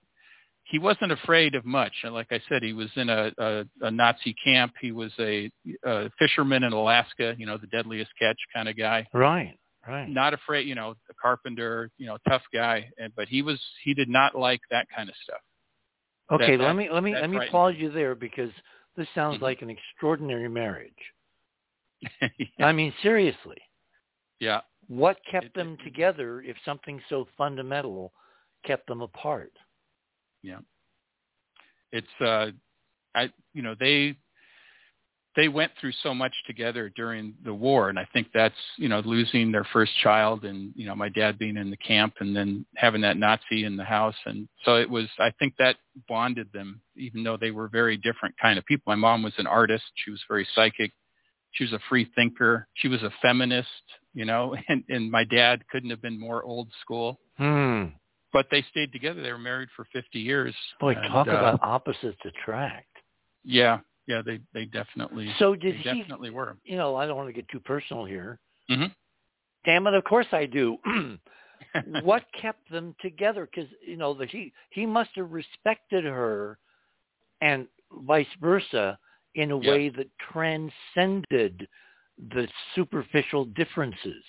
he 0.64 0.78
wasn't 0.78 1.12
afraid 1.12 1.55
of 1.55 1.64
much. 1.64 1.93
And 2.02 2.12
like 2.12 2.27
I 2.32 2.40
said, 2.48 2.62
he 2.62 2.73
was 2.73 2.89
in 2.97 3.09
a, 3.09 3.31
a, 3.39 3.64
a 3.82 3.90
Nazi 3.90 4.35
camp. 4.43 4.74
He 4.81 4.90
was 4.90 5.12
a, 5.20 5.51
a 5.85 6.10
fisherman 6.18 6.64
in 6.64 6.73
Alaska, 6.73 7.35
you 7.39 7.47
know, 7.47 7.56
the 7.56 7.68
deadliest 7.68 8.10
catch 8.20 8.36
kind 8.52 8.68
of 8.68 8.77
guy. 8.77 9.06
Right, 9.14 9.56
right. 9.86 10.09
Not 10.09 10.35
afraid, 10.35 10.66
you 10.66 10.74
know, 10.74 10.94
a 11.09 11.14
carpenter, 11.23 11.90
you 11.98 12.06
know, 12.06 12.18
tough 12.28 12.43
guy. 12.52 12.90
And 12.98 13.12
but 13.14 13.28
he 13.28 13.43
was 13.43 13.60
he 13.85 13.94
did 13.94 14.09
not 14.09 14.35
like 14.35 14.60
that 14.70 14.86
kind 14.94 15.09
of 15.09 15.14
stuff. 15.23 15.40
Okay, 16.32 16.56
that- 16.56 16.64
let 16.64 16.74
me 16.74 16.89
let 16.90 17.05
me 17.05 17.14
let 17.14 17.31
me 17.31 17.39
pause 17.51 17.74
you 17.78 17.90
there 17.93 18.16
because 18.16 18.51
this 18.97 19.09
sounds 19.14 19.39
Mhm. 19.39 19.43
like 19.43 19.62
an 19.62 19.70
extraordinary 19.70 20.48
marriage. 20.48 21.12
yeah. 22.39 22.66
I 22.66 22.73
mean, 22.73 22.93
seriously, 23.02 23.59
yeah. 24.40 24.60
what 24.89 25.18
kept 25.24 25.47
It- 25.47 25.55
them 25.55 25.74
it- 25.81 25.85
together 25.85 26.40
if 26.43 26.56
something 26.64 27.01
so 27.09 27.24
fundamental 27.36 28.12
kept 28.64 28.86
them 28.86 29.02
apart? 29.02 29.52
Yeah. 30.43 30.60
It's 31.93 32.20
uh 32.20 32.51
i 33.14 33.32
you 33.55 33.62
know 33.62 33.74
they 33.74 34.16
they 35.37 35.49
went 35.49 35.71
through 35.79 35.93
so 36.03 36.15
much 36.15 36.33
together 36.47 36.91
during 36.97 37.35
the 37.45 37.53
war 37.55 37.91
and 37.91 37.99
i 37.99 38.09
think 38.13 38.27
that's 38.35 38.55
you 38.79 38.89
know 38.89 39.01
losing 39.05 39.53
their 39.53 39.67
first 39.73 39.93
child 40.03 40.45
and 40.45 40.73
you 40.75 40.87
know 40.87 40.97
my 40.97 41.09
dad 41.11 41.39
being 41.39 41.57
in 41.57 41.71
the 41.71 41.77
camp 41.77 42.15
and 42.21 42.35
then 42.35 42.65
having 42.75 43.03
that 43.03 43.19
nazi 43.19 43.65
in 43.65 43.77
the 43.77 43.85
house. 43.85 44.17
And 44.25 44.49
so 44.65 44.77
it 44.77 44.89
was 44.89 45.07
i 45.19 45.31
think 45.39 45.55
that 45.59 45.77
bonded 46.09 46.49
them 46.53 46.81
even 46.97 47.23
though 47.23 47.37
they 47.37 47.51
were 47.51 47.69
very 47.69 47.97
different 47.97 48.35
kind 48.41 48.59
of 48.59 48.65
people. 48.65 48.85
My 48.87 48.97
mom 48.97 49.23
was 49.23 49.35
an 49.39 49.47
artist. 49.47 49.85
She 49.97 50.11
was 50.11 50.21
very 50.29 50.47
psychic. 50.55 50.93
She 51.53 51.65
was 51.65 51.73
a 51.75 51.81
free 51.89 52.11
thinker. 52.15 52.67
She 52.75 52.89
was 52.89 53.03
a 53.03 53.13
feminist 53.23 53.69
you 54.15 54.25
know 54.25 54.57
and 54.69 54.83
and 54.89 55.11
my 55.11 55.25
dad 55.25 55.63
couldn't 55.71 55.91
have 55.91 56.03
been 56.03 56.19
more 56.19 56.43
old 56.43 56.69
school. 56.81 57.21
Hmm. 57.37 57.85
but 58.33 58.47
they 58.51 58.65
stayed 58.71 58.93
together. 58.93 59.23
They 59.23 59.31
were 59.31 59.39
married 59.39 59.69
for 59.77 59.87
50 59.93 60.19
years. 60.19 60.55
Boy, 60.81 60.95
and, 60.95 61.13
talk 61.13 61.29
uh, 61.29 61.33
about 61.33 61.61
opposites 61.63 62.19
attract. 62.25 62.89
yeah, 63.45 63.81
yeah, 64.07 64.23
they 64.24 64.41
they 64.55 64.65
definitely 64.65 65.28
So 65.39 65.55
did 65.55 65.77
they 65.77 65.83
he? 65.83 66.01
definitely 66.01 66.31
were. 66.31 66.57
You 66.65 66.77
know, 66.77 66.97
I 66.97 67.07
don't 67.07 67.16
want 67.16 67.28
to 67.28 67.33
get 67.33 67.49
too 67.49 67.61
personal 67.61 68.05
here. 68.05 68.39
Mhm. 68.70 68.95
Damn 69.65 69.87
it! 69.87 69.95
Of 69.95 70.05
course 70.05 70.27
I 70.33 70.47
do. 70.47 70.78
what 72.03 72.24
kept 72.41 72.70
them 72.70 72.95
together? 73.01 73.49
Because 73.53 73.70
you 73.87 73.97
know, 73.97 74.15
the, 74.15 74.27
he 74.27 74.53
he 74.70 74.87
must 74.87 75.11
have 75.16 75.33
respected 75.33 76.05
her, 76.05 76.59
and 77.41 77.66
vice 77.93 78.27
versa, 78.41 78.99
in 79.35 79.51
a 79.51 79.57
Yeah. 79.57 79.70
way 79.73 79.89
that 79.91 80.09
transcended 80.33 81.69
the 82.33 82.49
superficial 82.74 83.45
differences. 83.45 84.24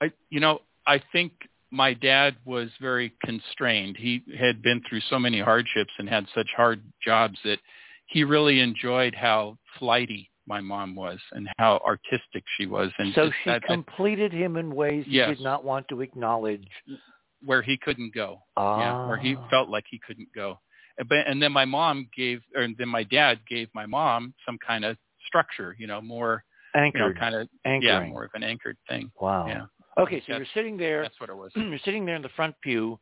I 0.00 0.10
you 0.30 0.40
know 0.40 0.60
I 0.86 1.00
think 1.12 1.32
my 1.70 1.92
dad 1.94 2.36
was 2.44 2.70
very 2.80 3.12
constrained. 3.24 3.96
He 3.96 4.22
had 4.38 4.62
been 4.62 4.80
through 4.88 5.00
so 5.10 5.18
many 5.18 5.40
hardships 5.40 5.92
and 5.98 6.08
had 6.08 6.26
such 6.34 6.48
hard 6.56 6.80
jobs 7.04 7.36
that 7.44 7.58
he 8.14 8.22
really 8.24 8.60
enjoyed 8.60 9.14
how 9.14 9.58
flighty 9.78 10.30
my 10.46 10.60
mom 10.60 10.94
was 10.94 11.18
and 11.32 11.48
how 11.58 11.80
artistic 11.84 12.44
she 12.56 12.66
was, 12.66 12.90
and 12.98 13.12
so 13.14 13.30
she 13.30 13.50
that- 13.50 13.62
that- 13.62 13.66
completed 13.68 14.32
him 14.32 14.56
in 14.56 14.74
ways 14.74 15.04
he 15.06 15.18
did 15.18 15.40
not 15.40 15.64
want 15.64 15.88
to 15.88 16.00
acknowledge. 16.00 16.68
where 17.50 17.60
he 17.60 17.76
couldn't 17.76 18.14
go. 18.14 18.40
Ah, 18.56 18.78
Yeah, 18.80 19.06
where 19.08 19.18
he 19.18 19.36
felt 19.50 19.68
like 19.68 19.84
he 19.90 19.98
couldn't 20.06 20.28
go. 20.34 20.58
And- 20.96 21.06
But 21.10 21.26
and 21.26 21.42
then 21.42 21.52
my 21.52 21.66
mom 21.66 22.08
gave, 22.16 22.40
or 22.56 22.66
then 22.78 22.88
my 22.88 23.02
dad 23.02 23.40
gave 23.46 23.68
my 23.74 23.84
mom 23.84 24.32
some 24.46 24.56
kind 24.58 24.82
of 24.82 24.96
structure. 25.26 25.76
You 25.78 25.86
know, 25.86 26.00
more 26.00 26.42
you 26.74 26.80
know, 26.80 26.84
anchored, 26.86 27.18
kind 27.18 27.34
of 27.34 27.48
yeah, 27.66 27.70
anchoring. 27.72 28.10
more 28.12 28.24
of 28.24 28.30
an 28.34 28.44
anchored 28.44 28.78
thing. 28.88 29.10
Wow. 29.20 29.46
Yeah. 29.46 29.66
Okay, 29.98 30.20
so 30.20 30.24
That's- 30.28 30.38
you're 30.38 30.54
sitting 30.54 30.76
there. 30.78 31.02
That's 31.02 31.20
what 31.20 31.28
it 31.28 31.36
was. 31.36 31.52
you're 31.54 31.78
sitting 31.88 32.04
there 32.06 32.16
in 32.16 32.22
the 32.22 32.30
front 32.30 32.54
pew. 32.62 32.98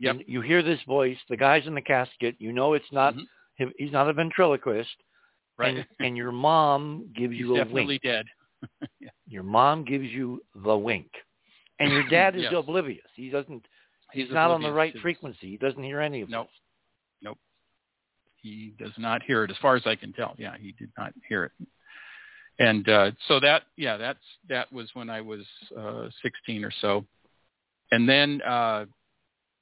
Yep. 0.00 0.16
You, 0.16 0.24
you 0.34 0.40
hear 0.40 0.62
this 0.62 0.82
voice. 0.82 1.18
The 1.28 1.36
guy's 1.36 1.66
in 1.68 1.74
the 1.74 1.80
casket. 1.94 2.34
You 2.40 2.52
know 2.52 2.74
it's 2.74 2.90
not. 2.92 3.14
Mhm. 3.14 3.26
He's 3.78 3.92
not 3.92 4.08
a 4.08 4.12
ventriloquist. 4.12 4.90
Right. 5.58 5.76
And, 5.78 5.86
and 6.00 6.16
your 6.16 6.32
mom 6.32 7.06
gives 7.16 7.32
He's 7.32 7.40
you 7.40 7.54
a 7.54 7.58
definitely 7.58 7.86
wink. 7.86 8.02
dead. 8.02 8.26
yeah. 9.00 9.08
Your 9.26 9.42
mom 9.42 9.84
gives 9.84 10.04
you 10.06 10.42
the 10.54 10.76
wink. 10.76 11.10
And 11.78 11.90
your 11.90 12.06
dad 12.08 12.36
is 12.36 12.42
Yes. 12.42 12.54
oblivious. 12.56 13.06
He 13.14 13.30
doesn't. 13.30 13.64
He's, 14.12 14.26
He's 14.26 14.34
not 14.34 14.50
on 14.50 14.62
the 14.62 14.72
right 14.72 14.94
frequency. 15.00 15.50
He 15.50 15.56
doesn't 15.56 15.82
hear 15.82 16.00
any 16.00 16.22
of 16.22 16.28
it. 16.28 16.32
Nope. 16.32 16.46
this. 16.46 16.52
Nope. 17.22 17.38
He 18.42 18.74
does 18.78 18.92
not 18.98 19.22
hear 19.22 19.44
it, 19.44 19.50
as 19.50 19.56
far 19.60 19.76
as 19.76 19.82
I 19.86 19.96
can 19.96 20.12
tell. 20.12 20.34
Yeah, 20.38 20.56
he 20.58 20.72
did 20.72 20.90
not 20.96 21.12
hear 21.28 21.44
it. 21.44 21.52
And 22.58 22.88
uh, 22.88 23.10
so 23.28 23.40
that, 23.40 23.64
yeah, 23.76 23.96
that's 23.96 24.18
that 24.48 24.72
was 24.72 24.88
when 24.94 25.10
I 25.10 25.20
was 25.20 25.42
uh, 25.78 26.08
16 26.22 26.64
or 26.64 26.72
so. 26.80 27.04
And 27.92 28.08
then 28.08 28.40
uh, 28.42 28.86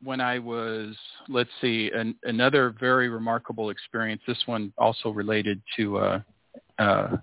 when 0.04 0.20
I 0.20 0.38
was, 0.38 0.94
let's 1.28 1.50
see, 1.60 1.90
an, 1.94 2.14
another 2.24 2.74
very 2.78 3.08
remarkable 3.08 3.70
experience. 3.70 4.22
This 4.26 4.42
one 4.46 4.72
also 4.78 5.10
related 5.10 5.60
to 5.76 5.98
uh, 5.98 6.20
uh, 6.78 7.16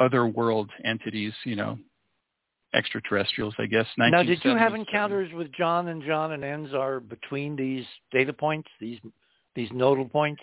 other 0.00 0.26
world 0.26 0.70
entities, 0.84 1.32
you 1.44 1.56
know, 1.56 1.78
extraterrestrials, 2.74 3.54
I 3.58 3.66
guess. 3.66 3.86
Now, 3.96 4.22
did 4.22 4.44
you 4.44 4.56
have 4.56 4.74
encounters 4.74 5.32
with 5.32 5.52
John 5.52 5.88
and 5.88 6.02
John 6.02 6.32
and 6.32 6.42
Enzar 6.42 7.06
between 7.08 7.56
these 7.56 7.84
data 8.12 8.32
points, 8.32 8.68
these 8.80 8.98
these 9.54 9.68
nodal 9.72 10.08
points? 10.08 10.42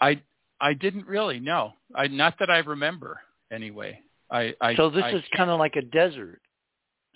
I 0.00 0.22
I 0.60 0.74
didn't 0.74 1.06
really 1.06 1.40
No, 1.40 1.72
I 1.94 2.06
not 2.06 2.34
that 2.38 2.50
I 2.50 2.58
remember 2.58 3.20
anyway. 3.50 4.00
I, 4.30 4.54
I 4.60 4.76
so 4.76 4.90
this 4.90 5.04
I, 5.04 5.10
is 5.10 5.22
kind 5.36 5.50
of 5.50 5.58
like 5.58 5.76
a 5.76 5.82
desert. 5.82 6.40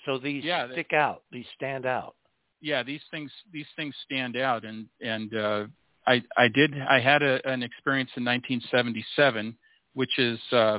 So 0.07 0.19
these 0.19 0.44
Yeah, 0.44 0.70
stick 0.73 0.93
out. 0.93 1.23
These 1.31 1.47
stand 1.55 1.86
out. 1.86 2.16
Yeah, 2.62 2.82
these 2.82 3.02
things 3.10 3.30
these 3.52 3.66
things 3.76 3.94
stand 4.05 4.36
out, 4.36 4.64
and 4.64 4.86
and 5.01 5.34
uh, 5.34 5.64
I 6.06 6.22
I 6.36 6.48
did 6.48 6.74
I 6.80 7.01
had 7.01 7.22
a, 7.22 7.47
an 7.47 7.62
experience 7.62 8.10
in 8.16 8.24
1977, 8.24 9.56
which 9.94 10.18
is 10.18 10.39
uh, 10.52 10.78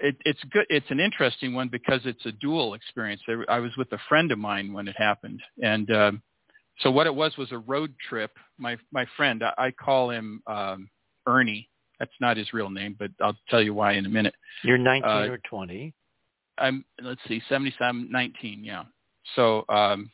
it, 0.00 0.16
it's 0.24 0.42
good. 0.50 0.66
It's 0.68 0.90
an 0.90 1.00
interesting 1.00 1.54
one 1.54 1.68
because 1.68 2.00
it's 2.04 2.26
a 2.26 2.32
dual 2.32 2.74
experience. 2.74 3.22
I, 3.28 3.56
I 3.56 3.58
was 3.60 3.70
with 3.78 3.90
a 3.92 3.98
friend 4.08 4.32
of 4.32 4.38
mine 4.38 4.72
when 4.72 4.88
it 4.88 4.96
happened, 4.98 5.40
and 5.62 5.90
uh, 5.90 6.12
so 6.80 6.90
what 6.90 7.06
it 7.06 7.14
was 7.14 7.36
was 7.38 7.52
a 7.52 7.58
road 7.58 7.94
trip. 8.08 8.32
My 8.58 8.76
my 8.90 9.06
friend, 9.16 9.42
I, 9.44 9.66
I 9.66 9.70
call 9.70 10.10
him 10.10 10.42
um, 10.48 10.90
Ernie. 11.26 11.68
That's 12.00 12.12
not 12.20 12.36
his 12.36 12.52
real 12.52 12.68
name, 12.68 12.96
but 12.98 13.12
I'll 13.20 13.38
tell 13.48 13.62
you 13.62 13.74
why 13.74 13.92
in 13.92 14.06
a 14.06 14.08
minute. 14.08 14.34
You're 14.64 14.76
19 14.76 15.08
Uh, 15.08 15.26
or 15.30 15.38
20. 15.48 15.94
I'm 16.58 16.84
let's 17.00 17.20
see, 17.28 17.40
77, 17.48 18.08
19, 18.10 18.64
yeah. 18.64 18.84
So 19.36 19.64
um, 19.68 20.10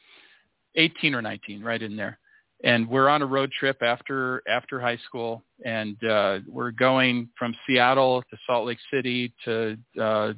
18 0.78 1.14
or 1.14 1.20
19, 1.20 1.62
right 1.62 1.82
in 1.82 1.96
there. 1.96 2.18
And 2.64 2.88
we're 2.88 3.08
on 3.08 3.22
a 3.22 3.26
road 3.26 3.52
trip 3.52 3.82
after 3.82 4.42
after 4.48 4.80
high 4.80 4.98
school, 5.06 5.44
and 5.64 6.02
uh, 6.02 6.40
we're 6.48 6.72
going 6.72 7.28
from 7.38 7.54
Seattle 7.66 8.22
to 8.30 8.36
Salt 8.46 8.66
Lake 8.66 8.78
City 8.92 9.32
to 9.44 9.76
uh, 10.00 10.32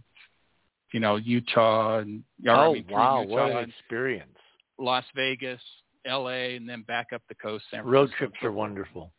you 0.92 1.00
know 1.00 1.16
Utah 1.16 2.00
and 2.00 2.22
I 2.46 2.66
oh 2.66 2.74
mean, 2.74 2.84
wow, 2.90 3.22
Utah 3.22 3.32
what 3.32 3.52
an 3.52 3.70
experience! 3.70 4.36
Las 4.76 5.04
Vegas, 5.16 5.62
L.A., 6.04 6.56
and 6.56 6.68
then 6.68 6.82
back 6.82 7.08
up 7.14 7.22
the 7.30 7.34
coast. 7.36 7.64
San 7.70 7.86
Road 7.86 8.10
trips 8.18 8.36
are 8.42 8.52
wonderful. 8.52 9.12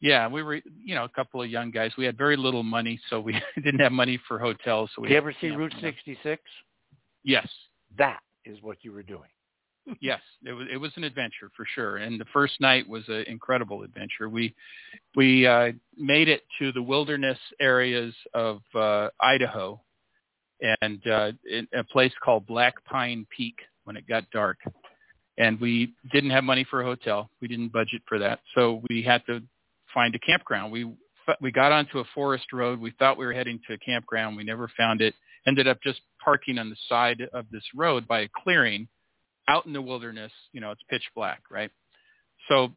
Yeah, 0.00 0.28
we 0.28 0.44
were 0.44 0.60
you 0.84 0.94
know 0.94 1.02
a 1.02 1.08
couple 1.08 1.42
of 1.42 1.50
young 1.50 1.72
guys. 1.72 1.90
We 1.98 2.04
had 2.04 2.16
very 2.16 2.36
little 2.36 2.62
money, 2.62 3.00
so 3.10 3.20
we 3.20 3.40
didn't 3.56 3.80
have 3.80 3.90
money 3.90 4.20
for 4.28 4.38
hotels. 4.38 4.90
So 4.94 5.02
we 5.02 5.08
Did 5.08 5.14
you 5.14 5.18
ever 5.18 5.34
see 5.40 5.50
Route 5.50 5.74
66? 5.80 6.40
Yes, 7.24 7.48
That 7.98 8.20
is 8.44 8.62
what 8.62 8.78
you 8.82 8.92
were 8.92 9.02
doing. 9.02 9.28
Yes, 10.00 10.20
it 10.44 10.52
was 10.52 10.66
it 10.72 10.76
was 10.76 10.92
an 10.96 11.04
adventure 11.04 11.50
for 11.56 11.66
sure. 11.74 11.98
And 11.98 12.20
the 12.20 12.24
first 12.32 12.60
night 12.60 12.88
was 12.88 13.04
an 13.08 13.24
incredible 13.26 13.82
adventure. 13.82 14.28
We 14.28 14.54
we 15.14 15.46
uh, 15.46 15.72
made 15.96 16.28
it 16.28 16.42
to 16.58 16.72
the 16.72 16.82
wilderness 16.82 17.38
areas 17.60 18.14
of 18.34 18.60
uh, 18.74 19.08
Idaho, 19.20 19.80
and 20.80 21.06
uh, 21.06 21.32
in 21.50 21.66
a 21.74 21.84
place 21.84 22.12
called 22.22 22.46
Black 22.46 22.82
Pine 22.84 23.26
Peak 23.34 23.56
when 23.84 23.96
it 23.96 24.06
got 24.08 24.28
dark. 24.30 24.58
And 25.38 25.60
we 25.60 25.92
didn't 26.12 26.30
have 26.30 26.44
money 26.44 26.66
for 26.68 26.80
a 26.80 26.84
hotel. 26.84 27.30
We 27.42 27.48
didn't 27.48 27.72
budget 27.72 28.02
for 28.08 28.18
that, 28.18 28.40
so 28.54 28.82
we 28.88 29.02
had 29.02 29.24
to 29.26 29.42
find 29.92 30.14
a 30.14 30.18
campground. 30.18 30.72
We 30.72 30.90
we 31.40 31.50
got 31.50 31.72
onto 31.72 31.98
a 31.98 32.04
forest 32.14 32.52
road. 32.52 32.80
We 32.80 32.92
thought 32.98 33.18
we 33.18 33.26
were 33.26 33.32
heading 33.32 33.60
to 33.66 33.74
a 33.74 33.78
campground. 33.78 34.36
We 34.36 34.44
never 34.44 34.70
found 34.76 35.00
it. 35.00 35.14
Ended 35.46 35.68
up 35.68 35.78
just 35.82 36.00
parking 36.22 36.58
on 36.58 36.70
the 36.70 36.76
side 36.88 37.22
of 37.32 37.46
this 37.52 37.62
road 37.74 38.08
by 38.08 38.20
a 38.20 38.28
clearing 38.42 38.88
out 39.48 39.66
in 39.66 39.72
the 39.72 39.82
wilderness. 39.82 40.32
You 40.52 40.60
know, 40.60 40.70
it's 40.70 40.82
pitch 40.88 41.04
black, 41.14 41.42
right? 41.50 41.70
So 42.48 42.72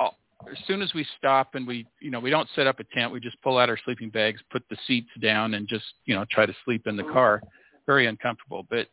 uh, 0.00 0.10
as 0.50 0.58
soon 0.66 0.82
as 0.82 0.92
we 0.94 1.06
stop 1.18 1.54
and 1.54 1.66
we, 1.66 1.86
you 2.00 2.10
know, 2.10 2.20
we 2.20 2.30
don't 2.30 2.48
set 2.54 2.66
up 2.66 2.80
a 2.80 2.84
tent. 2.84 3.12
We 3.12 3.20
just 3.20 3.40
pull 3.42 3.58
out 3.58 3.68
our 3.68 3.78
sleeping 3.84 4.10
bags, 4.10 4.40
put 4.50 4.62
the 4.70 4.76
seats 4.86 5.10
down, 5.20 5.54
and 5.54 5.68
just, 5.68 5.84
you 6.04 6.14
know, 6.14 6.24
try 6.30 6.46
to 6.46 6.54
sleep 6.64 6.86
in 6.86 6.96
the 6.96 7.04
car. 7.04 7.42
Very 7.86 8.06
uncomfortable, 8.06 8.66
but 8.70 8.88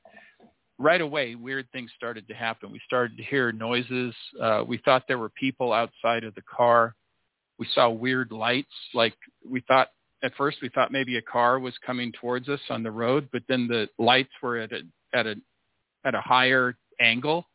right 0.80 1.02
away, 1.02 1.36
weird 1.36 1.68
things 1.72 1.92
started 1.96 2.28
to 2.28 2.34
happen. 2.34 2.72
We 2.72 2.82
started 2.86 3.18
to 3.18 3.24
hear 3.24 3.52
noises. 3.52 4.16
Uh, 4.42 4.64
we 4.66 4.78
thought 4.78 5.04
there 5.08 5.20
were 5.20 5.30
people 5.30 5.74
outside 5.74 6.24
of 6.24 6.34
the 6.34 6.42
car. 6.42 6.96
We 7.60 7.68
saw 7.76 7.90
weird 7.90 8.32
lights. 8.32 8.74
Like 8.94 9.14
we 9.48 9.62
thought 9.68 9.90
at 10.24 10.34
first, 10.36 10.58
we 10.62 10.70
thought 10.70 10.92
maybe 10.92 11.18
a 11.18 11.22
car 11.22 11.60
was 11.60 11.74
coming 11.86 12.12
towards 12.14 12.50
us 12.50 12.60
on 12.70 12.84
the 12.84 12.92
road, 12.92 13.30
but 13.32 13.44
then 13.48 13.68
the 13.68 13.90
lights 14.00 14.32
were 14.42 14.58
at 14.58 14.72
a 14.72 14.82
at 15.14 15.28
a 15.28 15.36
at 16.06 16.16
a 16.16 16.22
higher 16.22 16.76
angle, 17.00 17.48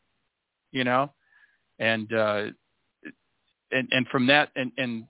you 0.71 0.83
know, 0.83 1.11
and 1.79 2.11
uh, 2.13 2.45
and 3.71 3.87
and 3.91 4.07
from 4.07 4.27
that 4.27 4.49
and 4.55 4.71
and 4.77 5.05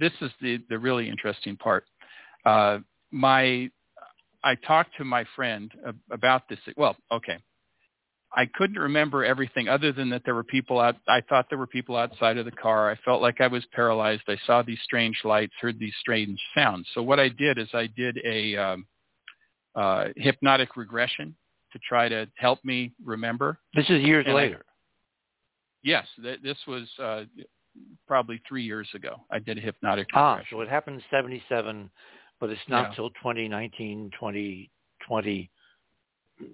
this 0.00 0.12
is 0.20 0.30
the 0.40 0.60
the 0.68 0.78
really 0.78 1.08
interesting 1.08 1.56
part. 1.56 1.84
Uh, 2.44 2.78
my 3.10 3.70
I 4.42 4.54
talked 4.54 4.96
to 4.98 5.04
my 5.04 5.24
friend 5.36 5.70
about 6.10 6.48
this. 6.48 6.58
Well, 6.76 6.96
okay. 7.12 7.38
I 8.34 8.44
couldn't 8.44 8.78
remember 8.78 9.24
everything 9.24 9.68
other 9.68 9.90
than 9.90 10.10
that 10.10 10.22
there 10.24 10.34
were 10.34 10.44
people 10.44 10.78
out. 10.78 10.96
I 11.08 11.22
thought 11.22 11.46
there 11.48 11.58
were 11.58 11.66
people 11.66 11.96
outside 11.96 12.36
of 12.36 12.44
the 12.44 12.50
car. 12.50 12.90
I 12.90 12.96
felt 12.96 13.22
like 13.22 13.40
I 13.40 13.46
was 13.46 13.64
paralyzed. 13.72 14.22
I 14.28 14.36
saw 14.46 14.62
these 14.62 14.78
strange 14.84 15.18
lights, 15.24 15.54
heard 15.60 15.78
these 15.78 15.94
strange 16.00 16.38
sounds. 16.54 16.86
So 16.92 17.02
what 17.02 17.18
I 17.18 17.30
did 17.30 17.56
is 17.56 17.68
I 17.72 17.86
did 17.86 18.18
a 18.24 18.56
um, 18.56 18.86
uh, 19.74 20.08
hypnotic 20.16 20.76
regression 20.76 21.34
to 21.78 21.86
try 21.88 22.08
to 22.08 22.26
help 22.36 22.64
me 22.64 22.92
remember. 23.04 23.58
This 23.74 23.88
is 23.90 24.02
years 24.02 24.24
And 24.26 24.36
I- 24.36 24.42
later. 24.42 24.64
Yes, 25.82 26.06
th- 26.20 26.40
this 26.42 26.58
was 26.66 26.88
uh, 26.98 27.24
probably 28.06 28.42
three 28.48 28.64
years 28.64 28.88
ago. 28.94 29.24
I 29.30 29.38
did 29.38 29.58
a 29.58 29.60
hypnotic 29.60 30.08
ah, 30.14 30.40
so 30.50 30.60
it 30.60 30.68
happened 30.68 30.96
in 30.96 31.02
77, 31.10 31.90
but 32.40 32.50
it's 32.50 32.60
not 32.68 32.90
Yeah. 32.90 32.94
till 32.96 33.10
2019, 33.10 34.10
2020, 34.18 35.50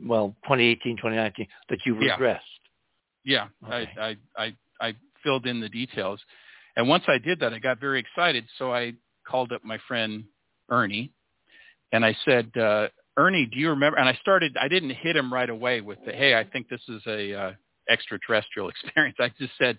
well, 0.04 0.28
2018, 0.44 0.96
2019 0.96 1.46
that 1.70 1.78
you 1.86 1.94
Yeah. 2.02 2.16
regressed. 2.16 2.40
Yeah, 3.24 3.48
Okay. 3.66 3.90
I, 3.98 4.08
I 4.10 4.16
I 4.36 4.56
I 4.88 4.94
filled 5.22 5.46
in 5.46 5.58
the 5.60 5.68
details, 5.70 6.22
and 6.76 6.86
once 6.86 7.04
I 7.08 7.16
did 7.16 7.38
that, 7.40 7.54
I 7.54 7.58
got 7.58 7.78
very 7.80 7.98
excited. 7.98 8.46
So 8.58 8.74
I 8.74 8.92
called 9.26 9.52
up 9.52 9.64
my 9.64 9.78
friend 9.88 10.24
Ernie, 10.68 11.10
and 11.92 12.04
I 12.04 12.12
said, 12.26 12.54
uh, 12.58 12.88
Ernie, 13.16 13.46
do 13.46 13.58
you 13.58 13.70
remember? 13.70 13.98
And 13.98 14.08
I 14.08 14.14
started. 14.20 14.56
I 14.60 14.68
didn't 14.68 14.90
hit 14.90 15.16
him 15.16 15.32
right 15.32 15.48
away 15.48 15.80
with 15.80 15.98
the, 16.04 16.12
hey, 16.12 16.34
I 16.34 16.44
think 16.44 16.68
this 16.68 16.80
is 16.88 17.02
a 17.06 17.34
uh, 17.34 17.52
extraterrestrial 17.88 18.68
experience. 18.84 19.16
I 19.20 19.30
just 19.38 19.52
said, 19.58 19.78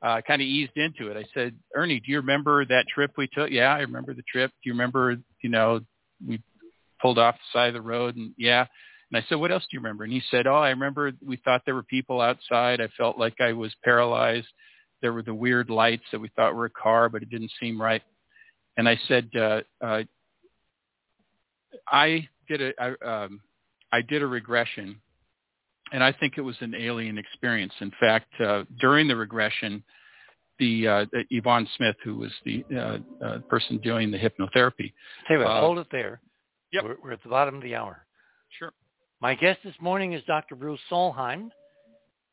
uh, 0.00 0.20
kind 0.26 0.40
of 0.40 0.46
eased 0.46 0.76
into 0.76 1.10
it. 1.10 1.16
I 1.16 1.24
said, 1.34 1.56
Ernie, 1.74 1.98
do 1.98 2.12
you 2.12 2.18
remember 2.18 2.64
that 2.66 2.86
trip 2.92 3.12
we 3.16 3.26
took? 3.26 3.50
Yeah, 3.50 3.74
I 3.74 3.80
remember 3.80 4.14
the 4.14 4.22
trip. 4.30 4.50
Do 4.62 4.70
you 4.70 4.72
remember? 4.74 5.16
You 5.42 5.50
know, 5.50 5.80
we 6.26 6.40
pulled 7.00 7.18
off 7.18 7.34
the 7.34 7.58
side 7.58 7.68
of 7.68 7.74
the 7.74 7.80
road, 7.80 8.16
and 8.16 8.32
yeah. 8.36 8.66
And 9.10 9.22
I 9.22 9.26
said, 9.28 9.36
what 9.36 9.50
else 9.50 9.62
do 9.62 9.68
you 9.72 9.80
remember? 9.80 10.04
And 10.04 10.12
he 10.12 10.22
said, 10.30 10.46
oh, 10.46 10.56
I 10.56 10.68
remember 10.68 11.12
we 11.24 11.36
thought 11.38 11.62
there 11.64 11.74
were 11.74 11.82
people 11.82 12.20
outside. 12.20 12.80
I 12.80 12.88
felt 12.96 13.18
like 13.18 13.40
I 13.40 13.52
was 13.52 13.74
paralyzed. 13.82 14.48
There 15.00 15.14
were 15.14 15.22
the 15.22 15.34
weird 15.34 15.70
lights 15.70 16.04
that 16.12 16.20
we 16.20 16.30
thought 16.36 16.54
were 16.54 16.66
a 16.66 16.70
car, 16.70 17.08
but 17.08 17.22
it 17.22 17.30
didn't 17.30 17.52
seem 17.58 17.80
right. 17.80 18.02
And 18.76 18.88
I 18.88 18.98
said, 19.08 19.30
uh, 19.34 19.60
uh, 19.82 20.02
I 21.88 22.28
did 22.48 22.60
a, 22.62 22.72
I, 22.82 23.24
um, 23.24 23.40
I 23.92 24.00
did 24.02 24.22
a 24.22 24.26
regression, 24.26 25.00
and 25.92 26.02
I 26.02 26.12
think 26.12 26.34
it 26.36 26.42
was 26.42 26.56
an 26.60 26.74
alien 26.74 27.18
experience. 27.18 27.72
In 27.80 27.92
fact, 28.00 28.28
uh, 28.40 28.64
during 28.80 29.08
the 29.08 29.16
regression, 29.16 29.82
the 30.58 30.88
uh, 30.88 31.06
Yvonne 31.30 31.68
Smith, 31.76 31.96
who 32.04 32.16
was 32.16 32.32
the 32.44 32.64
uh, 32.74 33.24
uh, 33.24 33.38
person 33.48 33.78
doing 33.78 34.10
the 34.10 34.18
hypnotherapy. 34.18 34.92
You 35.30 35.42
Uh, 35.42 35.60
hold 35.60 35.78
it 35.78 35.86
there. 35.92 36.20
yep. 36.72 36.84
We're, 36.84 36.96
we're 37.02 37.12
at 37.12 37.22
the 37.22 37.28
bottom 37.28 37.56
of 37.56 37.62
the 37.62 37.74
hour. 37.76 38.04
Sure. 38.58 38.72
My 39.20 39.34
guest 39.34 39.60
this 39.64 39.74
morning 39.80 40.12
is 40.14 40.22
Dr. 40.26 40.56
Bruce 40.56 40.80
Solheim. 40.90 41.50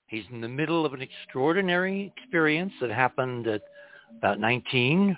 He's 0.07 0.23
in 0.31 0.41
the 0.41 0.47
middle 0.47 0.85
of 0.85 0.93
an 0.93 1.01
extraordinary 1.01 2.13
experience 2.17 2.73
that 2.81 2.91
happened 2.91 3.47
at 3.47 3.61
about 4.17 4.39
19. 4.39 5.17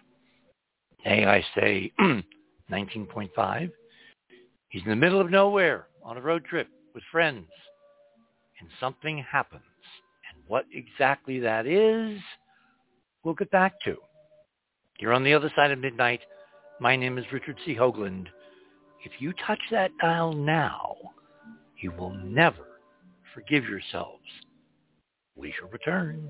Hey, 1.04 1.26
I 1.26 1.46
say 1.60 1.92
19.5. 2.72 3.72
He's 4.70 4.84
in 4.84 4.90
the 4.90 4.96
middle 4.96 5.22
of 5.22 5.30
nowhere 5.30 5.88
on 6.04 6.18
a 6.18 6.22
road 6.22 6.46
trip 6.46 6.68
with 6.94 7.04
friends. 7.12 7.48
And 8.60 8.70
something 8.80 9.24
happens. 9.30 9.62
And 10.34 10.44
what 10.48 10.66
exactly 10.74 11.40
that 11.40 11.68
is, 11.68 12.20
we'll 13.24 13.36
get 13.36 13.52
back 13.52 13.74
to. 13.86 13.98
You're 15.00 15.14
on 15.14 15.24
the 15.24 15.34
other 15.34 15.52
side 15.56 15.72
of 15.72 15.80
midnight. 15.80 16.22
My 16.80 16.96
name 16.96 17.18
is 17.18 17.26
Richard 17.32 17.58
C. 17.66 17.76
Hoagland. 17.76 18.28
If 19.06 19.12
you 19.20 19.32
touch 19.46 19.62
that 19.72 19.92
dial 20.02 20.34
now, 20.34 20.96
you 21.80 21.92
will 21.92 22.14
never 22.14 22.66
forgive 23.34 23.66
yourselves. 23.66 24.24
We 25.36 25.54
shall 25.58 25.70
return. 25.70 26.30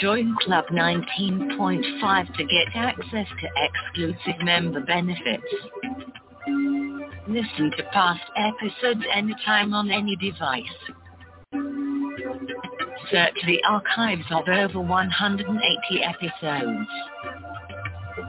Join 0.00 0.36
Club 0.42 0.64
19.5 0.72 2.36
to 2.36 2.44
get 2.44 2.68
access 2.74 3.26
to 3.40 3.48
exclusive 3.56 4.42
member 4.42 4.80
benefits. 4.80 5.44
Listen 7.28 7.70
to 7.76 7.82
past 7.92 8.22
episodes 8.36 9.04
anytime 9.14 9.72
on 9.72 9.90
any 9.90 10.16
device. 10.16 10.62
Search 13.10 13.36
the 13.46 13.62
archives 13.68 14.24
of 14.30 14.48
over 14.48 14.80
180 14.80 16.02
episodes. 16.02 16.88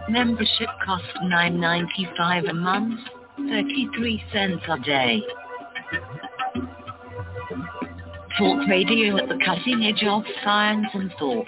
Membership 0.09 0.69
costs 0.85 1.07
$9.95 1.23 2.49
a 2.49 2.53
month, 2.53 2.99
33 3.37 4.23
cents 4.31 4.63
a 4.69 4.79
day. 4.79 5.21
Talk 8.37 8.67
radio 8.67 9.17
at 9.17 9.29
the 9.29 9.39
cutting 9.45 9.85
edge 9.85 10.03
of 10.05 10.23
science 10.43 10.87
and 10.93 11.09
thought. 11.17 11.47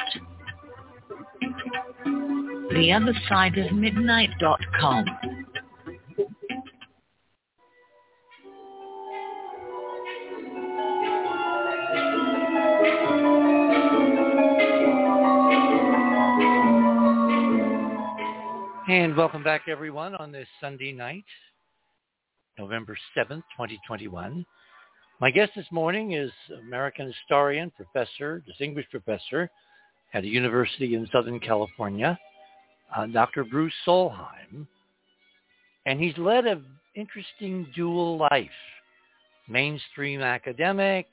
The 2.72 2.94
other 2.94 3.14
side 3.28 3.58
of 3.58 3.74
midnight.com. 3.74 5.06
And 18.88 19.18
welcome 19.18 19.44
back, 19.44 19.64
everyone, 19.68 20.16
on 20.16 20.32
this 20.32 20.48
Sunday 20.62 20.94
night, 20.94 21.26
November 22.58 22.98
7th, 23.18 23.44
2021. 23.58 24.46
My 25.20 25.32
guest 25.32 25.54
this 25.56 25.66
morning 25.72 26.12
is 26.12 26.32
American 26.68 27.08
historian, 27.08 27.72
professor, 27.72 28.44
distinguished 28.46 28.92
professor 28.92 29.50
at 30.14 30.24
a 30.24 30.28
university 30.28 30.94
in 30.94 31.10
Southern 31.12 31.40
California, 31.40 32.20
uh, 32.96 33.08
Dr. 33.08 33.44
Bruce 33.44 33.74
Solheim. 33.84 34.68
And 35.88 36.00
he's 36.00 36.16
led 36.20 36.46
an 36.46 36.64
interesting 36.96 37.66
dual 37.76 38.20
life, 38.32 38.52
mainstream 39.50 40.22
academic, 40.22 41.08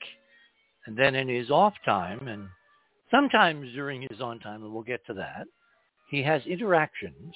and 0.85 0.95
then 0.95 1.15
in 1.15 1.27
his 1.27 1.49
off 1.49 1.73
time, 1.83 2.27
and 2.27 2.47
sometimes 3.09 3.73
during 3.73 4.03
his 4.03 4.21
on 4.21 4.39
time, 4.39 4.61
and 4.61 4.71
we'll 4.71 4.83
get 4.83 5.03
to 5.07 5.15
that, 5.15 5.47
he 6.11 6.21
has 6.21 6.45
interactions 6.45 7.33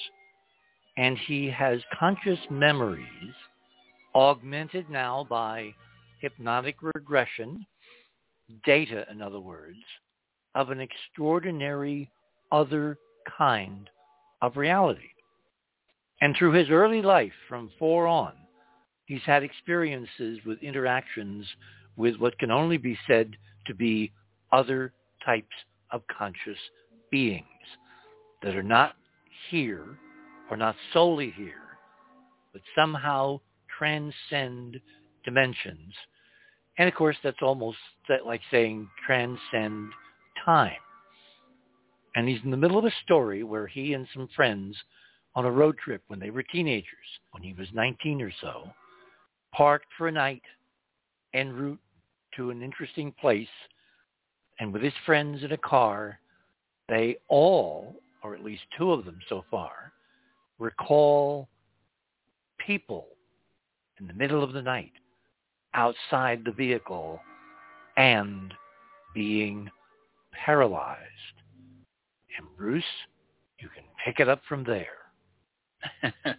and 0.98 1.18
he 1.18 1.48
has 1.50 1.80
conscious 2.00 2.40
memories 2.52 3.34
augmented 4.14 4.88
now 4.88 5.26
by 5.28 5.74
hypnotic 6.20 6.78
regression, 6.82 7.66
data 8.66 9.06
in 9.12 9.22
other 9.22 9.40
words, 9.40 9.78
of 10.56 10.70
an 10.70 10.80
extraordinary 10.80 12.10
other 12.52 12.98
kind 13.38 13.90
of 14.42 14.58
reality. 14.58 15.10
And 16.22 16.36
through 16.36 16.54
his 16.54 16.70
early 16.70 17.02
life 17.02 17.32
from 17.48 17.72
four 17.80 18.08
on, 18.08 18.34
he's 19.06 19.22
had 19.26 19.44
experiences 19.44 20.40
with 20.46 20.62
interactions 20.62 21.46
with 21.96 22.16
what 22.18 22.38
can 22.40 22.52
only 22.52 22.78
be 22.78 22.98
said 23.08 23.36
to 23.68 23.74
be 23.74 24.12
other 24.52 24.94
types 25.26 25.56
of 25.92 26.02
conscious 26.08 26.58
beings 27.12 27.46
that 28.42 28.56
are 28.56 28.64
not 28.64 28.96
here 29.50 29.86
or 30.50 30.58
not 30.58 30.76
solely 30.94 31.32
here, 31.36 31.78
but 32.54 32.62
somehow 32.76 33.40
transcend 33.78 34.80
dimensions. 35.24 35.94
And 36.80 36.88
of 36.88 36.96
course, 36.96 37.18
that's 37.24 37.42
almost 37.42 37.78
like 38.26 38.42
saying 38.50 38.90
transcend 39.06 39.92
time. 40.44 40.72
And 42.16 42.28
he's 42.28 42.40
in 42.44 42.52
the 42.52 42.58
middle 42.58 42.80
of 42.80 42.86
a 42.86 42.94
story 43.04 43.44
where 43.44 43.68
he 43.68 43.94
and 43.94 44.08
some 44.14 44.30
friends 44.34 44.78
on 45.36 45.46
a 45.46 45.52
road 45.52 45.78
trip 45.78 46.02
when 46.08 46.20
they 46.20 46.32
were 46.32 46.42
teenagers, 46.42 46.88
when 47.32 47.44
he 47.44 47.54
was 47.54 47.68
19 47.74 48.22
or 48.22 48.32
so, 48.42 48.72
parked 49.54 49.88
for 49.98 50.08
a 50.08 50.12
night 50.12 50.42
en 51.34 51.52
route 51.52 51.80
to 52.38 52.50
an 52.50 52.64
interesting 52.64 53.14
place. 53.20 53.48
And 54.60 54.72
with 54.72 54.82
his 54.82 54.94
friends 55.06 55.44
in 55.44 55.52
a 55.52 55.58
car, 55.58 56.18
they 56.88 57.18
all, 57.28 57.94
or 58.24 58.36
at 58.36 58.44
least 58.44 58.64
two 58.78 58.94
of 58.94 59.04
them 59.04 59.20
so 59.28 59.44
far, 59.52 59.92
recall 60.60 61.50
people 62.66 63.08
in 64.00 64.08
the 64.08 64.14
middle 64.14 64.44
of 64.44 64.54
the 64.54 64.62
night 64.62 64.94
outside 65.74 66.44
the 66.44 66.52
vehicle 66.52 67.20
and 67.98 68.54
being 69.14 69.70
paralyzed. 70.34 71.00
And 72.38 72.48
Bruce, 72.58 72.84
you 73.60 73.70
can 73.70 73.84
pick 74.06 74.20
it 74.20 74.30
up 74.30 74.42
from 74.48 74.64
there. 74.64 74.88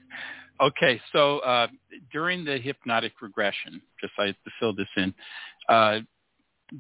okay, 0.63 1.01
so 1.13 1.39
uh, 1.41 1.67
during 2.13 2.45
the 2.45 2.59
hypnotic 2.59 3.13
regression, 3.21 3.81
just 4.01 4.13
I 4.19 4.35
fill 4.59 4.75
this 4.75 4.89
in, 4.97 5.15
uh, 5.69 6.01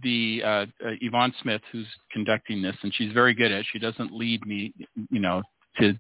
the 0.02 0.42
uh, 0.44 0.48
uh, 0.48 0.92
Yvonne 1.00 1.34
Smith, 1.42 1.62
who's 1.72 1.86
conducting 2.12 2.62
this, 2.62 2.76
and 2.82 2.94
she's 2.94 3.12
very 3.12 3.34
good 3.34 3.50
at. 3.50 3.60
it. 3.60 3.66
She 3.72 3.78
doesn't 3.78 4.12
lead 4.12 4.46
me, 4.46 4.72
you 5.10 5.20
know, 5.20 5.42
to 5.80 5.94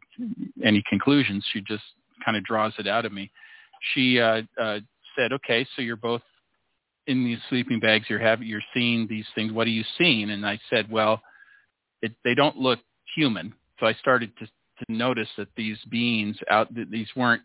any 0.64 0.82
conclusions. 0.88 1.44
She 1.52 1.60
just 1.60 1.82
kind 2.24 2.36
of 2.36 2.44
draws 2.44 2.72
it 2.78 2.86
out 2.86 3.04
of 3.04 3.12
me. 3.12 3.30
She 3.94 4.20
uh, 4.20 4.42
uh, 4.60 4.78
said, 5.16 5.32
"Okay, 5.32 5.66
so 5.74 5.82
you're 5.82 5.96
both 5.96 6.22
in 7.06 7.24
these 7.24 7.38
sleeping 7.48 7.80
bags. 7.80 8.06
You're 8.08 8.18
having, 8.18 8.46
you're 8.46 8.60
seeing 8.74 9.06
these 9.08 9.26
things. 9.34 9.52
What 9.52 9.66
are 9.66 9.70
you 9.70 9.84
seeing?" 9.98 10.30
And 10.30 10.46
I 10.46 10.58
said, 10.68 10.90
"Well, 10.90 11.20
it, 12.02 12.12
they 12.24 12.34
don't 12.34 12.56
look 12.56 12.80
human." 13.14 13.54
So 13.78 13.86
I 13.86 13.94
started 13.94 14.32
to 14.38 14.46
to 14.46 14.92
notice 14.92 15.28
that 15.36 15.48
these 15.56 15.78
beings 15.90 16.38
out, 16.50 16.74
that 16.74 16.90
these 16.90 17.08
weren't 17.14 17.42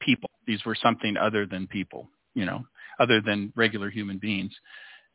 people. 0.00 0.30
These 0.46 0.64
were 0.64 0.74
something 0.74 1.16
other 1.16 1.46
than 1.46 1.66
people. 1.66 2.08
You 2.34 2.46
know, 2.46 2.64
other 2.98 3.20
than 3.20 3.52
regular 3.56 3.90
human 3.90 4.18
beings 4.18 4.52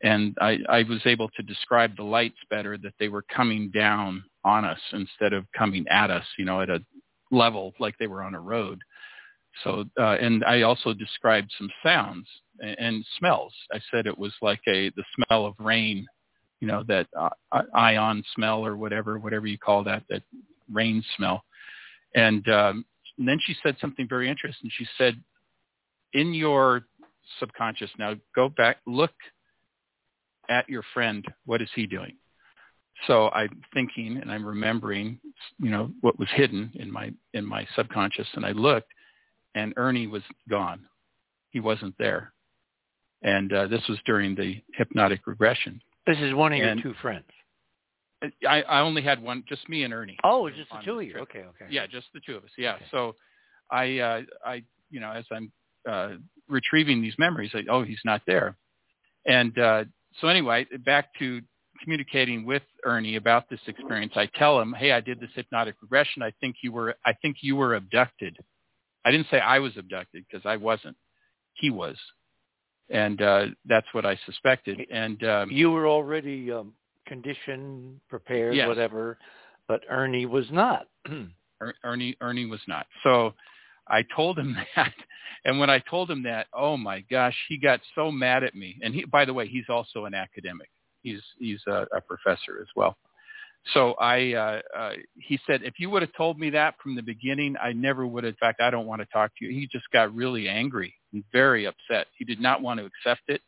and 0.02 0.36
I, 0.40 0.58
I 0.68 0.82
was 0.84 1.00
able 1.06 1.28
to 1.30 1.42
describe 1.42 1.96
the 1.96 2.04
lights 2.04 2.38
better 2.50 2.78
that 2.78 2.94
they 2.98 3.08
were 3.08 3.24
coming 3.34 3.70
down 3.70 4.24
on 4.44 4.64
us 4.64 4.78
instead 4.92 5.32
of 5.32 5.44
coming 5.56 5.86
at 5.88 6.10
us, 6.10 6.24
you 6.38 6.44
know, 6.44 6.60
at 6.60 6.70
a 6.70 6.80
level 7.30 7.74
like 7.80 7.96
they 7.98 8.06
were 8.06 8.22
on 8.22 8.34
a 8.34 8.40
road. 8.40 8.80
So, 9.64 9.84
uh, 9.98 10.16
and 10.20 10.44
I 10.44 10.62
also 10.62 10.92
described 10.92 11.52
some 11.58 11.70
sounds 11.82 12.26
and, 12.60 13.04
smells. 13.18 13.52
I 13.72 13.80
said 13.90 14.06
it 14.06 14.18
was 14.18 14.32
like 14.42 14.60
a 14.68 14.90
the 14.90 15.04
smell 15.14 15.46
of 15.46 15.54
rain, 15.58 16.06
you 16.60 16.68
know, 16.68 16.82
that 16.88 17.06
uh, 17.18 17.62
ion 17.74 18.22
smell 18.34 18.64
or 18.64 18.76
whatever, 18.76 19.18
whatever 19.18 19.46
you 19.46 19.58
call 19.58 19.84
that, 19.84 20.02
that 20.08 20.22
rain 20.72 21.02
smell. 21.16 21.44
And, 22.14 22.48
um, 22.48 22.84
and 23.18 23.28
then 23.28 23.38
she 23.44 23.56
said 23.62 23.76
something 23.80 24.08
very 24.08 24.28
interesting. 24.28 24.70
She 24.76 24.86
said, 24.96 25.20
in 26.12 26.32
your 26.32 26.82
subconscious 27.38 27.90
now, 27.98 28.14
go 28.34 28.48
back, 28.48 28.78
look 28.86 29.12
at 30.48 30.68
your 30.68 30.82
friend. 30.94 31.24
What 31.44 31.60
is 31.60 31.68
he 31.74 31.86
doing? 31.86 32.16
So 33.06 33.28
I'm 33.30 33.62
thinking 33.74 34.18
and 34.20 34.30
I'm 34.30 34.44
remembering, 34.44 35.20
you 35.58 35.70
know, 35.70 35.90
what 36.00 36.18
was 36.18 36.28
hidden 36.32 36.72
in 36.74 36.90
my 36.90 37.12
in 37.32 37.46
my 37.46 37.66
subconscious, 37.76 38.26
and 38.34 38.44
I 38.44 38.52
looked, 38.52 38.90
and 39.54 39.72
Ernie 39.76 40.08
was 40.08 40.22
gone. 40.48 40.80
He 41.50 41.60
wasn't 41.60 41.94
there, 41.98 42.32
and 43.22 43.52
uh, 43.52 43.66
this 43.66 43.82
was 43.88 43.98
during 44.06 44.34
the 44.34 44.62
hypnotic 44.74 45.26
regression. 45.26 45.80
This 46.06 46.18
is 46.20 46.34
one 46.34 46.52
of 46.52 46.60
and 46.60 46.80
your 46.80 46.92
two 46.92 46.98
friends. 47.00 47.24
I, 48.48 48.62
I 48.62 48.80
only 48.80 49.02
had 49.02 49.22
one, 49.22 49.44
just 49.48 49.68
me 49.68 49.84
and 49.84 49.94
Ernie. 49.94 50.18
Oh, 50.24 50.48
just 50.50 50.70
the 50.70 50.78
two 50.84 50.98
of 50.98 51.04
you. 51.04 51.16
Okay, 51.18 51.40
okay. 51.40 51.66
Yeah, 51.70 51.86
just 51.86 52.06
the 52.12 52.20
two 52.24 52.36
of 52.36 52.44
us. 52.44 52.50
Yeah. 52.58 52.74
Okay. 52.74 52.84
So, 52.90 53.14
I, 53.70 53.98
uh, 53.98 54.20
I, 54.44 54.62
you 54.90 54.98
know, 54.98 55.12
as 55.12 55.24
I'm 55.30 55.52
uh, 55.88 56.14
retrieving 56.48 57.00
these 57.00 57.14
memories, 57.18 57.52
I, 57.54 57.64
oh, 57.70 57.84
he's 57.84 58.00
not 58.04 58.22
there, 58.26 58.56
and 59.26 59.56
uh, 59.58 59.84
so 60.20 60.28
anyway, 60.28 60.66
back 60.84 61.10
to 61.18 61.40
communicating 61.82 62.44
with 62.44 62.62
Ernie 62.84 63.16
about 63.16 63.48
this 63.48 63.60
experience. 63.68 64.14
I 64.16 64.26
tell 64.34 64.60
him, 64.60 64.74
"Hey, 64.76 64.90
I 64.92 65.00
did 65.00 65.20
this 65.20 65.30
hypnotic 65.34 65.76
regression. 65.80 66.22
I 66.22 66.32
think 66.40 66.56
you 66.62 66.72
were 66.72 66.96
I 67.04 67.12
think 67.22 67.36
you 67.40 67.54
were 67.54 67.74
abducted." 67.74 68.36
I 69.04 69.12
didn't 69.12 69.28
say 69.30 69.38
I 69.38 69.60
was 69.60 69.76
abducted 69.76 70.24
because 70.28 70.44
I 70.44 70.56
wasn't. 70.56 70.96
He 71.54 71.70
was. 71.70 71.96
And 72.90 73.20
uh, 73.20 73.46
that's 73.66 73.86
what 73.92 74.06
I 74.06 74.18
suspected. 74.26 74.80
And 74.90 75.22
um, 75.24 75.50
you 75.50 75.70
were 75.70 75.86
already 75.86 76.50
um, 76.50 76.72
conditioned, 77.06 78.00
prepared, 78.08 78.54
yes. 78.54 78.68
whatever, 78.68 79.18
but 79.66 79.82
Ernie 79.90 80.26
was 80.26 80.46
not. 80.50 80.86
er- 81.60 81.74
Ernie 81.84 82.16
Ernie 82.20 82.46
was 82.46 82.60
not. 82.66 82.86
So 83.02 83.34
I 83.88 84.04
told 84.14 84.38
him 84.38 84.56
that. 84.76 84.92
And 85.44 85.58
when 85.58 85.70
I 85.70 85.78
told 85.90 86.10
him 86.10 86.22
that, 86.24 86.46
oh 86.52 86.76
my 86.76 87.00
gosh, 87.10 87.36
he 87.48 87.58
got 87.58 87.80
so 87.94 88.10
mad 88.10 88.42
at 88.42 88.54
me. 88.54 88.78
And 88.82 88.94
he, 88.94 89.04
by 89.04 89.24
the 89.24 89.34
way, 89.34 89.46
he's 89.46 89.68
also 89.68 90.04
an 90.04 90.14
academic. 90.14 90.68
He's 91.02 91.20
he's 91.38 91.60
a, 91.66 91.86
a 91.94 92.00
professor 92.00 92.60
as 92.60 92.68
well. 92.74 92.96
So 93.74 93.92
I, 93.94 94.32
uh, 94.32 94.60
uh, 94.76 94.90
he 95.14 95.38
said, 95.46 95.62
if 95.62 95.74
you 95.78 95.90
would 95.90 96.00
have 96.02 96.12
told 96.16 96.38
me 96.38 96.48
that 96.50 96.76
from 96.82 96.94
the 96.94 97.02
beginning, 97.02 97.56
I 97.60 97.72
never 97.72 98.06
would 98.06 98.24
have. 98.24 98.32
In 98.32 98.36
fact, 98.36 98.60
I 98.60 98.70
don't 98.70 98.86
want 98.86 99.02
to 99.02 99.06
talk 99.12 99.32
to 99.38 99.44
you. 99.44 99.50
He 99.50 99.68
just 99.70 99.90
got 99.90 100.14
really 100.14 100.48
angry 100.48 100.94
very 101.32 101.66
upset. 101.66 102.06
He 102.16 102.24
did 102.24 102.40
not 102.40 102.62
want 102.62 102.80
to 102.80 102.86
accept 102.86 103.22
it. 103.28 103.40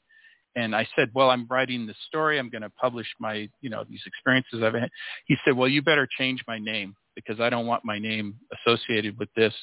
And 0.56 0.74
I 0.74 0.86
said, 0.96 1.10
well, 1.14 1.30
I'm 1.30 1.46
writing 1.48 1.86
this 1.86 1.96
story. 2.08 2.38
I'm 2.38 2.50
going 2.50 2.62
to 2.62 2.70
publish 2.70 3.06
my, 3.20 3.48
you 3.60 3.70
know, 3.70 3.84
these 3.88 4.02
experiences 4.04 4.62
I've 4.62 4.74
had. 4.74 4.90
He 5.26 5.36
said, 5.44 5.56
well, 5.56 5.68
you 5.68 5.80
better 5.80 6.08
change 6.18 6.42
my 6.48 6.58
name 6.58 6.96
because 7.14 7.38
I 7.40 7.50
don't 7.50 7.66
want 7.66 7.84
my 7.84 7.98
name 7.98 8.36
associated 8.58 9.18
with 9.18 9.28
this. 9.36 9.54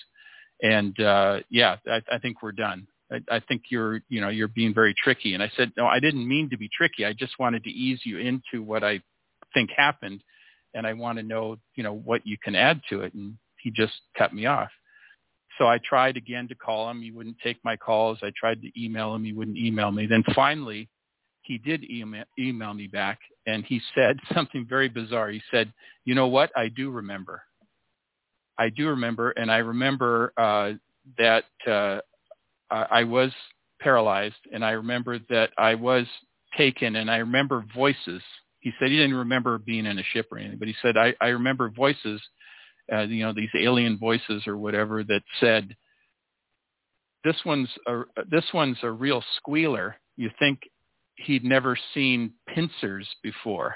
And 0.62 0.98
uh, 1.00 1.40
yeah, 1.50 1.78
I, 1.88 2.02
I 2.12 2.20
think 2.20 2.42
we're 2.42 2.54
done. 2.54 2.88
I, 3.12 3.22
I 3.30 3.40
think 3.42 3.64
you're, 3.70 4.02
you 4.10 4.22
know, 4.22 4.30
you're 4.30 4.48
being 4.48 4.74
very 4.74 4.94
tricky. 4.94 5.34
And 5.34 5.44
I 5.44 5.52
said, 5.58 5.72
no, 5.78 5.86
I 5.86 6.00
didn't 6.00 6.28
mean 6.28 6.50
to 6.52 6.58
be 6.58 6.70
tricky. 6.76 7.06
I 7.06 7.14
just 7.14 7.38
wanted 7.38 7.64
to 7.66 7.70
ease 7.70 8.02
you 8.04 8.20
into 8.20 8.64
what 8.64 8.84
I 8.84 9.02
think 9.54 9.70
happened, 9.76 10.22
and 10.74 10.86
I 10.86 10.94
want 10.94 11.18
to 11.18 11.24
know, 11.24 11.58
you 11.76 11.84
know, 11.84 11.94
what 11.94 12.26
you 12.26 12.38
can 12.42 12.56
add 12.56 12.82
to 12.90 13.02
it. 13.02 13.14
And 13.14 13.38
he 13.62 13.72
just 13.72 13.94
cut 14.18 14.34
me 14.34 14.46
off. 14.46 14.70
So 15.58 15.68
I 15.68 15.80
tried 15.80 16.18
again 16.18 16.48
to 16.50 16.56
call 16.56 16.90
him. 16.90 17.02
He 17.02 17.12
wouldn't 17.12 17.38
take 17.44 17.58
my 17.64 17.76
calls. 17.76 18.20
I 18.22 18.32
tried 18.38 18.62
to 18.62 18.82
email 18.82 19.16
him. 19.16 19.24
He 19.24 19.34
wouldn't 19.34 19.58
email 19.58 19.92
me. 19.92 20.06
Then 20.06 20.24
finally, 20.36 20.90
he 21.42 21.58
did 21.58 21.90
email, 21.90 22.26
email 22.38 22.74
me 22.74 22.88
back, 22.88 23.20
and 23.46 23.64
he 23.66 23.82
said 23.96 24.20
something 24.36 24.66
very 24.68 24.90
bizarre. 24.90 25.30
He 25.30 25.42
said, 25.50 25.74
"You 26.06 26.14
know 26.14 26.28
what? 26.28 26.52
I 26.56 26.68
do 26.68 26.92
remember. 26.92 27.42
I 28.60 28.70
do 28.70 28.90
remember, 28.90 29.32
and 29.32 29.52
I 29.52 29.58
remember 29.58 30.34
uh, 30.38 30.74
that 31.18 31.46
uh, 31.66 32.00
I 32.70 33.04
was 33.04 33.32
paralyzed, 33.80 34.36
and 34.52 34.66
I 34.66 34.72
remember 34.72 35.20
that 35.30 35.52
I 35.58 35.76
was 35.76 36.06
taken, 36.58 36.98
and 36.98 37.10
I 37.10 37.18
remember 37.18 37.66
voices." 37.74 38.22
He 38.60 38.74
said 38.78 38.90
he 38.90 38.98
didn't 38.98 39.16
remember 39.16 39.58
being 39.60 39.86
in 39.86 40.00
a 40.00 40.04
ship 40.12 40.28
or 40.32 40.40
anything, 40.40 40.58
but 40.58 40.68
he 40.68 40.76
said 40.82 40.98
I, 40.98 41.16
I 41.22 41.28
remember 41.28 41.70
voices 41.70 42.22
uh, 42.92 43.02
you 43.02 43.24
know, 43.24 43.34
these 43.34 43.50
alien 43.58 43.98
voices 43.98 44.48
or 44.48 44.58
whatever 44.58 45.04
that 45.04 45.22
said, 45.40 45.76
this 47.24 47.36
one's 47.46 47.70
a, 47.88 48.02
this 48.30 48.46
one's 48.54 48.78
a 48.84 48.92
real 48.92 49.24
squealer. 49.38 49.96
You 50.16 50.30
think 50.40 50.62
he'd 51.16 51.44
never 51.44 51.78
seen 51.94 52.34
pincers 52.48 53.08
before. 53.24 53.76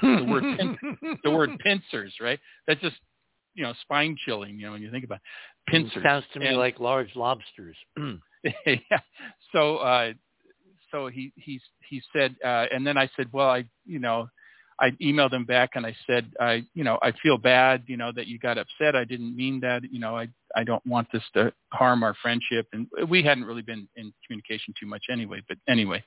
the 0.00 0.24
word 0.26 0.42
pin, 0.58 0.76
the 1.22 1.30
word 1.30 1.50
pincers, 1.64 2.14
right? 2.20 2.40
That's 2.66 2.80
just 2.80 2.96
you 3.54 3.62
know 3.62 3.74
spine 3.82 4.16
chilling. 4.24 4.58
You 4.58 4.66
know 4.66 4.72
when 4.72 4.82
you 4.82 4.90
think 4.90 5.04
about 5.04 5.20
it. 5.68 5.70
pincers. 5.70 5.96
It 5.96 6.02
sounds 6.02 6.24
to 6.32 6.40
me 6.40 6.46
and, 6.48 6.56
like 6.56 6.80
large 6.80 7.14
lobsters. 7.14 7.76
yeah. 8.66 8.98
So 9.52 9.76
uh, 9.76 10.12
so 10.90 11.08
he 11.08 11.32
he 11.36 11.60
he 11.88 12.02
said, 12.12 12.34
uh, 12.44 12.66
and 12.72 12.86
then 12.86 12.96
I 12.96 13.10
said, 13.16 13.28
well, 13.32 13.48
I 13.48 13.64
you 13.84 13.98
know 13.98 14.28
I 14.82 14.90
emailed 15.00 15.32
him 15.32 15.44
back 15.44 15.70
and 15.76 15.86
I 15.86 15.94
said, 16.08 16.32
I, 16.40 16.64
you 16.74 16.82
know, 16.82 16.98
I 17.02 17.12
feel 17.22 17.38
bad, 17.38 17.84
you 17.86 17.96
know, 17.96 18.10
that 18.16 18.26
you 18.26 18.38
got 18.40 18.58
upset. 18.58 18.96
I 18.96 19.04
didn't 19.04 19.36
mean 19.36 19.60
that. 19.60 19.82
You 19.88 20.00
know, 20.00 20.16
I, 20.16 20.28
I 20.56 20.64
don't 20.64 20.84
want 20.84 21.06
this 21.12 21.22
to 21.34 21.52
harm 21.72 22.02
our 22.02 22.16
friendship. 22.20 22.66
And 22.72 22.88
we 23.08 23.22
hadn't 23.22 23.44
really 23.44 23.62
been 23.62 23.88
in 23.94 24.12
communication 24.26 24.74
too 24.78 24.86
much 24.86 25.04
anyway. 25.08 25.40
But 25.48 25.58
anyway, 25.68 26.02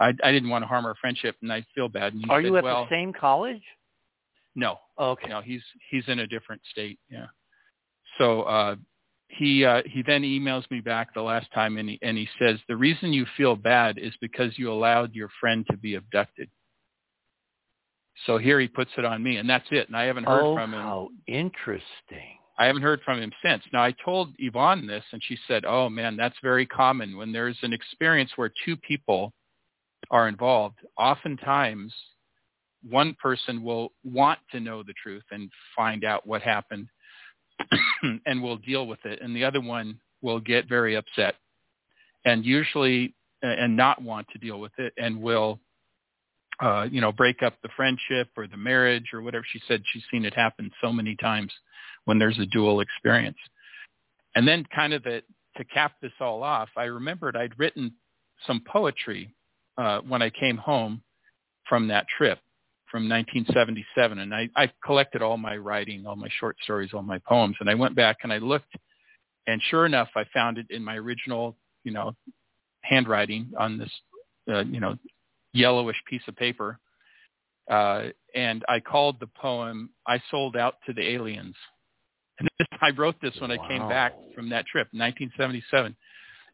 I, 0.00 0.14
I 0.24 0.32
didn't 0.32 0.48
want 0.48 0.62
to 0.62 0.66
harm 0.66 0.86
our 0.86 0.94
friendship, 0.98 1.36
and 1.42 1.52
I 1.52 1.64
feel 1.74 1.88
bad. 1.88 2.14
And 2.14 2.24
Are 2.30 2.40
said, 2.40 2.46
you 2.46 2.56
at 2.56 2.64
well, 2.64 2.84
the 2.84 2.90
same 2.90 3.12
college? 3.12 3.62
No. 4.54 4.78
Oh, 4.96 5.10
okay. 5.10 5.28
No, 5.28 5.42
he's 5.42 5.62
he's 5.90 6.04
in 6.08 6.20
a 6.20 6.26
different 6.26 6.62
state. 6.70 6.98
Yeah. 7.10 7.26
So 8.16 8.42
uh, 8.42 8.76
he 9.28 9.64
uh, 9.64 9.82
he 9.84 10.02
then 10.02 10.22
emails 10.22 10.70
me 10.70 10.80
back 10.80 11.12
the 11.12 11.22
last 11.22 11.52
time, 11.52 11.76
and 11.76 11.90
he 11.90 11.98
and 12.02 12.16
he 12.16 12.28
says 12.38 12.58
the 12.66 12.76
reason 12.76 13.12
you 13.12 13.26
feel 13.36 13.56
bad 13.56 13.98
is 13.98 14.14
because 14.22 14.56
you 14.56 14.72
allowed 14.72 15.14
your 15.14 15.28
friend 15.38 15.66
to 15.70 15.76
be 15.76 15.96
abducted. 15.96 16.48
So 18.24 18.38
here 18.38 18.58
he 18.58 18.68
puts 18.68 18.90
it 18.96 19.04
on 19.04 19.22
me, 19.22 19.36
and 19.36 19.48
that's 19.48 19.66
it. 19.70 19.88
And 19.88 19.96
I 19.96 20.04
haven't 20.04 20.24
heard 20.24 20.42
oh, 20.42 20.54
from 20.54 20.72
him. 20.72 20.80
how 20.80 21.08
interesting. 21.26 22.38
I 22.58 22.64
haven't 22.64 22.82
heard 22.82 23.02
from 23.04 23.20
him 23.20 23.32
since. 23.44 23.62
Now 23.72 23.84
I 23.84 23.94
told 24.02 24.34
Yvonne 24.38 24.86
this, 24.86 25.04
and 25.12 25.22
she 25.22 25.36
said, 25.46 25.64
"Oh 25.66 25.90
man, 25.90 26.16
that's 26.16 26.36
very 26.42 26.64
common 26.64 27.16
when 27.16 27.32
there's 27.32 27.58
an 27.62 27.72
experience 27.72 28.30
where 28.36 28.50
two 28.64 28.76
people 28.76 29.32
are 30.10 30.28
involved. 30.28 30.76
Oftentimes, 30.96 31.92
one 32.88 33.14
person 33.20 33.62
will 33.62 33.92
want 34.04 34.38
to 34.52 34.60
know 34.60 34.82
the 34.82 34.94
truth 35.02 35.24
and 35.30 35.50
find 35.74 36.04
out 36.04 36.26
what 36.26 36.40
happened, 36.40 36.88
and 38.26 38.42
will 38.42 38.56
deal 38.56 38.86
with 38.86 39.04
it, 39.04 39.20
and 39.20 39.36
the 39.36 39.44
other 39.44 39.60
one 39.60 39.98
will 40.22 40.40
get 40.40 40.68
very 40.68 40.94
upset, 40.94 41.34
and 42.24 42.44
usually, 42.44 43.14
and 43.42 43.76
not 43.76 44.00
want 44.02 44.26
to 44.32 44.38
deal 44.38 44.60
with 44.60 44.72
it, 44.78 44.94
and 44.96 45.20
will 45.20 45.60
uh, 46.60 46.86
you 46.90 47.00
know, 47.00 47.12
break 47.12 47.42
up 47.42 47.54
the 47.62 47.68
friendship 47.76 48.28
or 48.36 48.46
the 48.46 48.56
marriage 48.56 49.12
or 49.12 49.22
whatever. 49.22 49.44
She 49.50 49.60
said 49.68 49.82
she's 49.92 50.04
seen 50.10 50.24
it 50.24 50.34
happen 50.34 50.70
so 50.80 50.92
many 50.92 51.16
times 51.16 51.52
when 52.04 52.18
there's 52.18 52.38
a 52.38 52.46
dual 52.46 52.80
experience. 52.80 53.38
And 54.34 54.46
then 54.46 54.66
kind 54.74 54.92
of 54.92 55.02
the, 55.02 55.22
to 55.56 55.64
cap 55.64 55.92
this 56.00 56.12
all 56.20 56.42
off, 56.42 56.68
I 56.76 56.84
remembered 56.84 57.36
I'd 57.36 57.58
written 57.58 57.92
some 58.46 58.62
poetry 58.66 59.34
uh, 59.78 60.00
when 60.00 60.22
I 60.22 60.30
came 60.30 60.56
home 60.56 61.02
from 61.68 61.88
that 61.88 62.06
trip 62.16 62.38
from 62.90 63.08
1977. 63.08 64.18
And 64.18 64.34
I, 64.34 64.48
I 64.56 64.70
collected 64.84 65.22
all 65.22 65.36
my 65.36 65.56
writing, 65.56 66.06
all 66.06 66.16
my 66.16 66.28
short 66.38 66.56
stories, 66.62 66.90
all 66.94 67.02
my 67.02 67.18
poems. 67.18 67.56
And 67.60 67.68
I 67.68 67.74
went 67.74 67.94
back 67.94 68.18
and 68.22 68.32
I 68.32 68.38
looked, 68.38 68.74
and 69.46 69.60
sure 69.70 69.86
enough, 69.86 70.08
I 70.16 70.24
found 70.32 70.58
it 70.58 70.66
in 70.70 70.82
my 70.82 70.96
original, 70.96 71.56
you 71.84 71.92
know, 71.92 72.12
handwriting 72.82 73.52
on 73.58 73.78
this, 73.78 73.90
uh, 74.50 74.64
you 74.64 74.80
know, 74.80 74.96
yellowish 75.56 76.00
piece 76.08 76.22
of 76.28 76.36
paper. 76.36 76.78
Uh, 77.70 78.08
and 78.34 78.64
I 78.68 78.80
called 78.80 79.18
the 79.18 79.26
poem 79.26 79.90
"I 80.06 80.22
Sold 80.30 80.56
Out 80.56 80.74
to 80.86 80.92
the 80.92 81.02
Aliens." 81.02 81.56
And 82.38 82.48
this, 82.58 82.68
I 82.80 82.90
wrote 82.90 83.16
this 83.22 83.34
when 83.40 83.50
wow. 83.50 83.56
I 83.56 83.68
came 83.68 83.88
back 83.88 84.12
from 84.34 84.50
that 84.50 84.66
trip, 84.66 84.88
1977. 84.92 85.96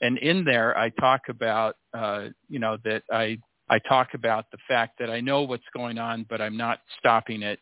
And 0.01 0.19
in 0.19 0.45
there, 0.45 0.77
I 0.77 0.91
talk 0.91 1.23
about, 1.29 1.77
uh, 1.93 2.29
you 2.49 2.59
know, 2.59 2.77
that 2.85 3.03
I 3.11 3.39
I 3.69 3.79
talk 3.79 4.15
about 4.15 4.47
the 4.51 4.59
fact 4.69 4.99
that 4.99 5.11
I 5.11 5.21
know 5.21 5.43
what's 5.43 5.65
going 5.75 5.99
on, 5.99 6.27
but 6.29 6.41
I'm 6.41 6.57
not 6.57 6.81
stopping 6.99 7.43
it. 7.43 7.59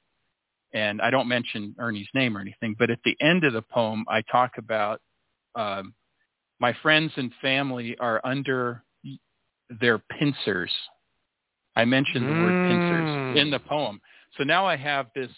And 0.72 1.00
I 1.00 1.10
don't 1.10 1.28
mention 1.28 1.74
Ernie's 1.78 2.08
name 2.14 2.36
or 2.36 2.40
anything. 2.40 2.76
But 2.78 2.90
at 2.90 3.00
the 3.04 3.16
end 3.20 3.44
of 3.44 3.52
the 3.52 3.62
poem, 3.62 4.04
I 4.08 4.22
talk 4.22 4.52
about 4.58 5.00
um, 5.54 5.94
my 6.60 6.72
friends 6.82 7.12
and 7.16 7.32
family 7.40 7.96
are 7.98 8.20
under 8.24 8.84
their 9.80 9.98
pincers 9.98 10.70
I 11.76 11.84
mentioned 11.84 12.26
the 12.26 12.32
word 12.32 12.68
pincers 12.68 13.36
in 13.40 13.50
the 13.50 13.60
Mm. 13.60 13.66
poem. 13.66 14.00
So 14.36 14.44
now 14.44 14.66
I 14.66 14.76
have 14.76 15.06
this 15.14 15.30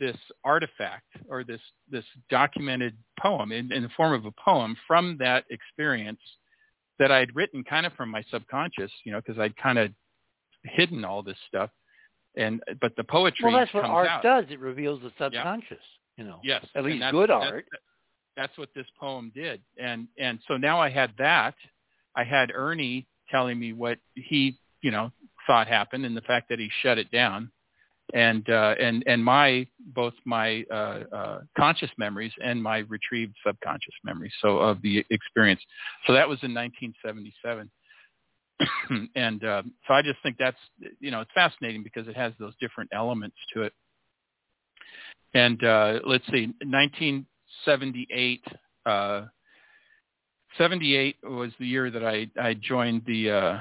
this 0.00 0.16
artifact 0.44 1.06
or 1.28 1.42
this 1.42 1.60
this 1.88 2.04
documented 2.30 2.96
poem 3.18 3.50
in, 3.50 3.72
in 3.72 3.82
the 3.82 3.88
form 3.90 4.12
of 4.12 4.24
a 4.26 4.30
poem 4.32 4.76
from 4.86 5.16
that 5.18 5.44
experience 5.50 6.20
that 7.00 7.10
I'd 7.10 7.34
written 7.34 7.64
kind 7.64 7.84
of 7.84 7.92
from 7.94 8.08
my 8.10 8.22
subconscious, 8.30 8.92
you 9.04 9.10
know, 9.12 9.20
because 9.20 9.38
I'd 9.40 9.56
kind 9.56 9.76
of 9.78 9.92
hidden 10.64 11.04
all 11.04 11.22
this 11.22 11.38
stuff. 11.48 11.70
And 12.36 12.62
but 12.80 12.94
the 12.96 13.02
poetry 13.04 13.44
Well, 13.46 13.54
that's 13.58 13.74
what 13.74 13.82
comes 13.82 13.92
art 13.92 14.08
out. 14.08 14.22
does. 14.22 14.44
It 14.50 14.60
reveals 14.60 15.00
the 15.02 15.10
subconscious. 15.18 15.82
You 16.16 16.24
know. 16.24 16.40
Yes, 16.42 16.64
At 16.74 16.84
least 16.84 16.98
that's- 17.00 17.12
good 17.12 17.30
that's- 17.30 17.50
art. 17.52 17.66
That's 18.36 18.56
what 18.56 18.72
this 18.72 18.86
poem 19.00 19.32
did, 19.34 19.60
and 19.78 20.06
and 20.16 20.40
so 20.46 20.56
now 20.56 20.80
I 20.80 20.90
had 20.90 21.16
that. 21.18 21.56
I 22.14 22.22
had 22.22 22.52
Ernie 22.54 23.08
telling 23.30 23.58
me 23.58 23.72
what 23.72 23.98
he, 24.14 24.56
you 24.80 24.92
know, 24.92 25.10
thought 25.48 25.66
happened, 25.66 26.04
and 26.04 26.16
the 26.16 26.20
fact 26.20 26.48
that 26.50 26.60
he 26.60 26.70
shut 26.82 26.98
it 26.98 27.10
down, 27.10 27.50
and 28.14 28.48
uh, 28.48 28.74
and 28.80 29.02
and 29.06 29.24
my 29.24 29.66
both 29.94 30.14
my 30.24 30.64
uh, 30.70 31.00
uh, 31.12 31.40
conscious 31.56 31.90
memories 31.98 32.32
and 32.44 32.62
my 32.62 32.78
retrieved 32.88 33.34
subconscious 33.44 33.94
memories. 34.04 34.32
So 34.40 34.58
of 34.58 34.80
the 34.82 35.04
experience. 35.10 35.60
So 36.06 36.12
that 36.12 36.28
was 36.28 36.38
in 36.42 36.54
1977. 36.54 37.70
and 39.16 39.44
uh, 39.44 39.62
so 39.86 39.94
I 39.94 40.02
just 40.02 40.18
think 40.22 40.36
that's 40.38 40.56
you 41.00 41.10
know 41.10 41.22
it's 41.22 41.32
fascinating 41.34 41.82
because 41.82 42.06
it 42.06 42.16
has 42.16 42.32
those 42.38 42.54
different 42.60 42.90
elements 42.94 43.36
to 43.54 43.62
it. 43.62 43.72
And 45.34 45.62
uh, 45.64 46.00
let's 46.04 46.24
see, 46.26 46.46
1978. 46.62 48.44
Uh, 48.86 49.26
78 50.56 51.16
was 51.24 51.52
the 51.60 51.66
year 51.66 51.90
that 51.90 52.02
I, 52.02 52.26
I 52.40 52.54
joined 52.54 53.02
the 53.06 53.60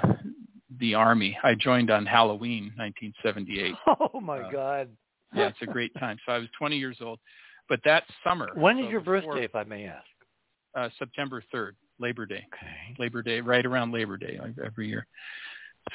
the 0.79 0.95
army. 0.95 1.37
I 1.43 1.53
joined 1.55 1.89
on 1.91 2.05
Halloween, 2.05 2.71
1978. 2.75 3.75
Oh 4.13 4.19
my 4.19 4.39
Uh, 4.39 4.51
God. 4.51 4.89
Yeah, 5.35 5.47
it's 5.47 5.57
a 5.61 5.65
great 5.65 5.93
time. 5.99 6.17
So 6.25 6.31
I 6.31 6.37
was 6.37 6.47
20 6.57 6.77
years 6.77 6.97
old. 7.01 7.19
But 7.67 7.81
that 7.83 8.03
summer. 8.23 8.49
When 8.55 8.79
is 8.79 8.85
so 8.85 8.89
your 8.91 8.99
before, 9.01 9.21
birthday, 9.21 9.43
if 9.43 9.55
I 9.55 9.63
may 9.63 9.85
ask? 9.85 10.05
Uh, 10.73 10.89
September 10.97 11.43
3rd, 11.53 11.71
Labor 11.99 12.25
Day. 12.25 12.45
Okay. 12.53 12.95
Labor 12.97 13.21
Day, 13.21 13.41
right 13.41 13.65
around 13.65 13.91
Labor 13.91 14.15
Day 14.17 14.39
like 14.41 14.53
every 14.65 14.87
year. 14.87 15.05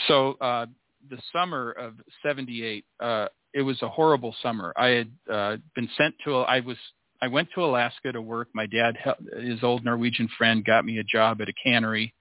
So 0.08 0.34
uh, 0.40 0.66
the 1.10 1.18
summer 1.32 1.72
of 1.72 1.94
'78, 2.22 2.84
uh, 3.00 3.28
it 3.54 3.62
was 3.62 3.80
a 3.82 3.88
horrible 3.88 4.34
summer. 4.42 4.72
I 4.76 4.88
had 4.88 5.10
uh, 5.30 5.56
been 5.74 5.88
sent 5.96 6.14
to. 6.24 6.38
I 6.40 6.60
was. 6.60 6.76
I 7.20 7.28
went 7.28 7.48
to 7.54 7.64
Alaska 7.64 8.10
to 8.10 8.20
work. 8.20 8.48
My 8.52 8.66
dad, 8.66 8.96
his 9.40 9.62
old 9.62 9.84
Norwegian 9.84 10.28
friend, 10.36 10.64
got 10.64 10.84
me 10.84 10.98
a 10.98 11.04
job 11.04 11.40
at 11.40 11.48
a 11.48 11.52
cannery. 11.52 12.12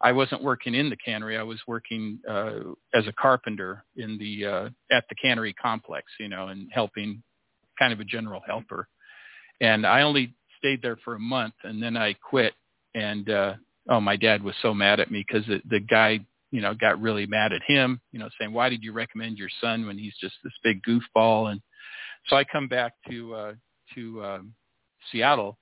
I 0.00 0.12
wasn't 0.12 0.42
working 0.42 0.74
in 0.74 0.90
the 0.90 0.96
cannery. 0.96 1.36
I 1.36 1.42
was 1.42 1.60
working 1.66 2.20
uh, 2.28 2.60
as 2.94 3.06
a 3.06 3.12
carpenter 3.12 3.84
in 3.96 4.18
the 4.18 4.46
uh, 4.46 4.68
at 4.92 5.04
the 5.08 5.14
cannery 5.20 5.52
complex, 5.52 6.06
you 6.20 6.28
know, 6.28 6.48
and 6.48 6.68
helping, 6.72 7.22
kind 7.78 7.92
of 7.92 8.00
a 8.00 8.04
general 8.04 8.40
helper. 8.46 8.88
And 9.60 9.86
I 9.86 10.02
only 10.02 10.34
stayed 10.58 10.82
there 10.82 10.98
for 11.04 11.14
a 11.14 11.20
month, 11.20 11.54
and 11.64 11.82
then 11.82 11.96
I 11.96 12.14
quit 12.14 12.54
and 12.94 13.28
uh, 13.30 13.54
oh, 13.88 14.00
my 14.00 14.16
dad 14.16 14.42
was 14.42 14.54
so 14.62 14.74
mad 14.74 15.00
at 15.00 15.10
me 15.10 15.24
because 15.26 15.46
the, 15.46 15.60
the 15.68 15.80
guy, 15.80 16.20
you 16.50 16.60
know, 16.60 16.74
got 16.74 17.00
really 17.00 17.26
mad 17.26 17.52
at 17.52 17.62
him, 17.66 18.00
you 18.12 18.18
know, 18.18 18.28
saying, 18.38 18.52
why 18.52 18.68
did 18.68 18.82
you 18.82 18.92
recommend 18.92 19.38
your 19.38 19.48
son 19.60 19.86
when 19.86 19.98
he's 19.98 20.14
just 20.20 20.34
this 20.42 20.52
big 20.62 20.82
goofball? 20.82 21.50
And 21.50 21.60
so 22.26 22.36
I 22.36 22.44
come 22.44 22.68
back 22.68 22.94
to, 23.10 23.34
uh, 23.34 23.52
to, 23.94 24.24
um, 24.24 24.54
Seattle 25.12 25.58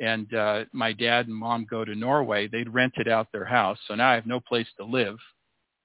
and, 0.00 0.32
uh, 0.34 0.64
my 0.72 0.92
dad 0.92 1.26
and 1.28 1.36
mom 1.36 1.66
go 1.68 1.84
to 1.84 1.94
Norway. 1.94 2.48
They'd 2.48 2.72
rented 2.72 3.06
out 3.06 3.28
their 3.32 3.44
house. 3.44 3.78
So 3.86 3.94
now 3.94 4.10
I 4.10 4.14
have 4.14 4.26
no 4.26 4.40
place 4.40 4.66
to 4.78 4.84
live 4.84 5.18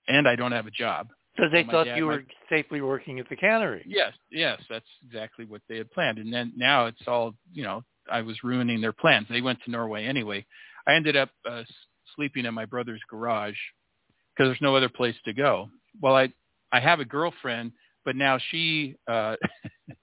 and 0.08 0.28
I 0.28 0.36
don't 0.36 0.52
have 0.54 0.68
a 0.68 0.72
job. 0.72 1.10
So 1.38 1.50
they 1.50 1.64
my 1.64 1.72
thought 1.74 1.84
dad- 1.86 1.98
you 1.98 2.06
my- 2.06 2.14
were 2.16 2.26
safely 2.50 2.82
working 2.82 3.20
at 3.20 3.28
the 3.30 3.36
cannery. 3.36 3.84
Yes, 3.86 4.14
yes, 4.32 4.62
that's 4.70 4.88
exactly 5.06 5.46
what 5.46 5.62
they 5.68 5.78
had 5.78 5.92
planned. 5.92 6.18
And 6.18 6.32
then 6.34 6.54
now 6.56 6.86
it's 6.86 7.08
all, 7.08 7.36
you 7.54 7.64
know, 7.64 7.84
I 8.10 8.22
was 8.22 8.44
ruining 8.44 8.80
their 8.82 8.94
plans. 8.94 9.28
They 9.30 9.42
went 9.42 9.62
to 9.64 9.72
Norway 9.72 10.06
anyway. 10.06 10.46
I 10.88 10.94
ended 10.94 11.16
up 11.18 11.30
uh, 11.46 11.64
sleeping 12.16 12.46
in 12.46 12.54
my 12.54 12.66
brother's 12.66 13.02
garage 13.10 13.58
because 14.34 14.48
there's 14.50 14.62
no 14.62 14.76
other 14.76 14.90
place 14.90 15.16
to 15.26 15.34
go. 15.34 15.70
Well, 16.02 16.16
I 16.16 16.32
I 16.72 16.80
have 16.80 17.00
a 17.00 17.06
girlfriend, 17.06 17.74
but 18.06 18.16
now 18.16 18.38
she 18.52 18.96
uh 19.08 19.36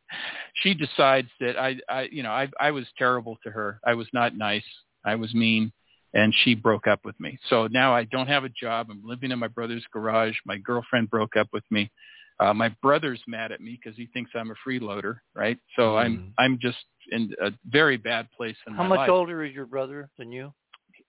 she 0.54 0.74
decides 0.74 1.28
that 1.40 1.58
I 1.58 1.76
I 1.88 2.08
you 2.12 2.22
know, 2.22 2.30
I 2.32 2.48
I 2.60 2.70
was 2.70 2.86
terrible 2.98 3.38
to 3.44 3.50
her. 3.50 3.80
I 3.86 3.94
was 3.94 4.08
not 4.12 4.36
nice. 4.36 4.64
I 5.04 5.14
was 5.14 5.34
mean 5.34 5.72
and 6.14 6.34
she 6.44 6.54
broke 6.54 6.86
up 6.86 7.00
with 7.04 7.18
me. 7.18 7.38
So 7.48 7.66
now 7.68 7.94
I 7.94 8.04
don't 8.04 8.26
have 8.26 8.44
a 8.44 8.50
job. 8.50 8.88
I'm 8.90 9.02
living 9.04 9.30
in 9.30 9.38
my 9.38 9.48
brother's 9.48 9.84
garage. 9.92 10.36
My 10.44 10.58
girlfriend 10.58 11.08
broke 11.10 11.36
up 11.36 11.48
with 11.52 11.64
me. 11.70 11.90
Uh, 12.38 12.52
my 12.52 12.68
brother's 12.82 13.20
mad 13.26 13.52
at 13.52 13.60
me 13.60 13.78
because 13.82 13.96
he 13.96 14.06
thinks 14.12 14.30
I'm 14.34 14.50
a 14.50 14.54
freeloader, 14.68 15.18
right? 15.34 15.58
So 15.76 15.92
Mhm. 15.94 15.98
I'm 16.00 16.34
I'm 16.38 16.58
just 16.58 16.84
in 17.10 17.34
a 17.40 17.52
very 17.64 17.96
bad 17.96 18.30
place 18.32 18.56
in 18.66 18.74
How 18.74 18.82
my 18.82 18.96
much 18.96 19.08
older 19.08 19.44
is 19.44 19.54
your 19.54 19.66
brother 19.66 20.10
than 20.18 20.32
you? 20.32 20.52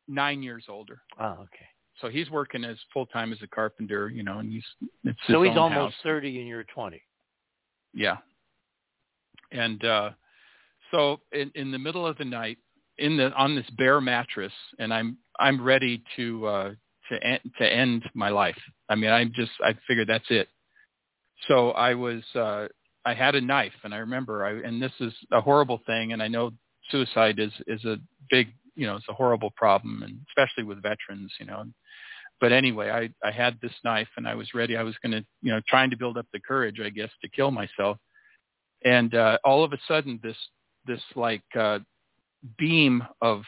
Nine 0.08 0.44
years 0.44 0.66
older. 0.70 1.02
Oh, 1.20 1.42
okay. 1.44 1.68
So 2.00 2.10
he's 2.10 2.30
working 2.30 2.64
as 2.66 2.78
full 2.94 3.06
time 3.06 3.32
as 3.32 3.42
a 3.42 3.48
carpenter, 3.48 4.10
you 4.10 4.24
know, 4.24 4.40
and 4.40 4.52
he's 4.52 4.66
it's 5.04 5.20
his 5.26 5.36
So 5.36 5.44
he's 5.44 5.52
own 5.52 5.58
almost 5.58 5.96
house. 5.96 6.04
30 6.04 6.40
and 6.40 6.48
you're 6.48 6.64
20. 6.66 7.02
Yeah. 7.94 8.18
And 9.54 9.84
uh 9.86 10.10
so 10.92 11.20
in 11.32 11.52
in 11.56 11.72
the 11.72 11.80
middle 11.80 12.06
of 12.06 12.18
the 12.18 12.26
night 12.26 12.58
in 12.98 13.18
the 13.18 13.32
on 13.34 13.56
this 13.56 13.70
bare 13.78 14.02
mattress 14.02 14.54
and 14.80 14.94
I'm 14.94 15.18
I'm 15.40 15.64
ready 15.64 16.04
to 16.16 16.46
uh 16.48 16.72
to 17.10 17.24
end 17.24 17.40
to 17.60 17.66
end 17.66 18.04
my 18.14 18.30
life. 18.30 18.58
I 18.90 18.96
mean, 18.96 19.12
I'm 19.12 19.32
just 19.36 19.52
I 19.64 19.76
figured 19.88 20.08
that's 20.10 20.30
it. 20.30 20.48
So 21.48 21.72
I 21.72 21.94
was 21.94 22.24
uh 22.36 22.68
I 23.06 23.14
had 23.14 23.36
a 23.36 23.42
knife 23.42 23.74
and 23.84 23.94
I 23.94 23.98
remember 23.98 24.46
I 24.46 24.68
and 24.68 24.82
this 24.82 24.94
is 25.00 25.14
a 25.32 25.42
horrible 25.42 25.82
thing 25.86 26.14
and 26.14 26.22
I 26.22 26.28
know 26.28 26.52
suicide 26.90 27.40
is 27.40 27.52
is 27.68 27.84
a 27.86 27.98
big, 28.30 28.48
you 28.76 28.88
know, 28.88 28.96
it's 28.96 29.10
a 29.10 29.14
horrible 29.14 29.52
problem 29.56 30.04
and 30.04 30.18
especially 30.30 30.64
with 30.64 30.82
veterans, 30.82 31.32
you 31.40 31.46
know. 31.46 31.66
But 32.40 32.52
anyway, 32.52 32.90
I 32.90 33.28
I 33.28 33.32
had 33.32 33.60
this 33.62 33.74
knife 33.84 34.10
and 34.18 34.28
I 34.28 34.36
was 34.36 34.54
ready. 34.54 34.78
I 34.78 34.84
was 34.84 34.96
going 35.02 35.14
to, 35.14 35.26
you 35.42 35.52
know, 35.52 35.62
trying 35.68 35.90
to 35.92 35.98
build 35.98 36.18
up 36.18 36.28
the 36.34 36.40
courage, 36.40 36.80
I 36.84 36.90
guess, 36.90 37.10
to 37.22 37.30
kill 37.30 37.52
myself. 37.52 37.98
And 38.86 39.14
uh 39.16 39.38
all 39.44 39.64
of 39.64 39.74
a 39.74 39.80
sudden 39.88 40.20
this 40.24 40.38
this 40.86 41.02
like 41.16 41.44
uh 41.58 41.80
beam 42.58 43.04
of 43.22 43.44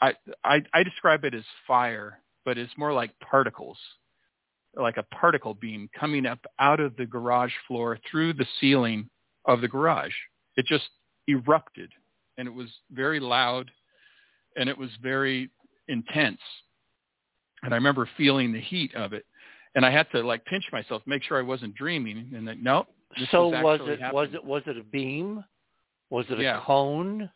I, 0.00 0.14
I 0.44 0.62
I 0.74 0.82
describe 0.82 1.24
it 1.24 1.34
as 1.34 1.44
fire, 1.66 2.20
but 2.44 2.58
it's 2.58 2.72
more 2.76 2.92
like 2.92 3.10
particles, 3.20 3.78
like 4.74 4.98
a 4.98 5.02
particle 5.04 5.54
beam 5.54 5.88
coming 5.98 6.26
up 6.26 6.38
out 6.58 6.80
of 6.80 6.96
the 6.96 7.06
garage 7.06 7.52
floor 7.66 7.98
through 8.10 8.34
the 8.34 8.46
ceiling 8.60 9.08
of 9.46 9.60
the 9.60 9.68
garage. 9.68 10.12
It 10.56 10.66
just 10.66 10.88
erupted, 11.28 11.90
and 12.36 12.46
it 12.46 12.54
was 12.54 12.68
very 12.92 13.20
loud, 13.20 13.70
and 14.56 14.68
it 14.68 14.76
was 14.76 14.90
very 15.02 15.50
intense. 15.88 16.40
And 17.62 17.72
I 17.72 17.76
remember 17.76 18.08
feeling 18.16 18.52
the 18.52 18.60
heat 18.60 18.94
of 18.94 19.12
it, 19.12 19.24
and 19.74 19.84
I 19.84 19.90
had 19.90 20.10
to 20.12 20.20
like 20.20 20.44
pinch 20.44 20.64
myself, 20.72 21.02
make 21.06 21.22
sure 21.22 21.38
I 21.38 21.42
wasn't 21.42 21.74
dreaming, 21.74 22.32
and 22.34 22.46
that 22.48 22.62
no. 22.62 22.86
This 23.18 23.28
so 23.30 23.48
was, 23.48 23.80
it 23.84 24.12
was 24.12 24.28
it 24.34 24.44
was 24.44 24.62
it 24.66 24.76
a 24.76 24.82
beam? 24.82 25.44
Was 26.10 26.26
it 26.30 26.38
a 26.38 26.42
Yeah. 26.42 26.62
cone? 26.64 27.30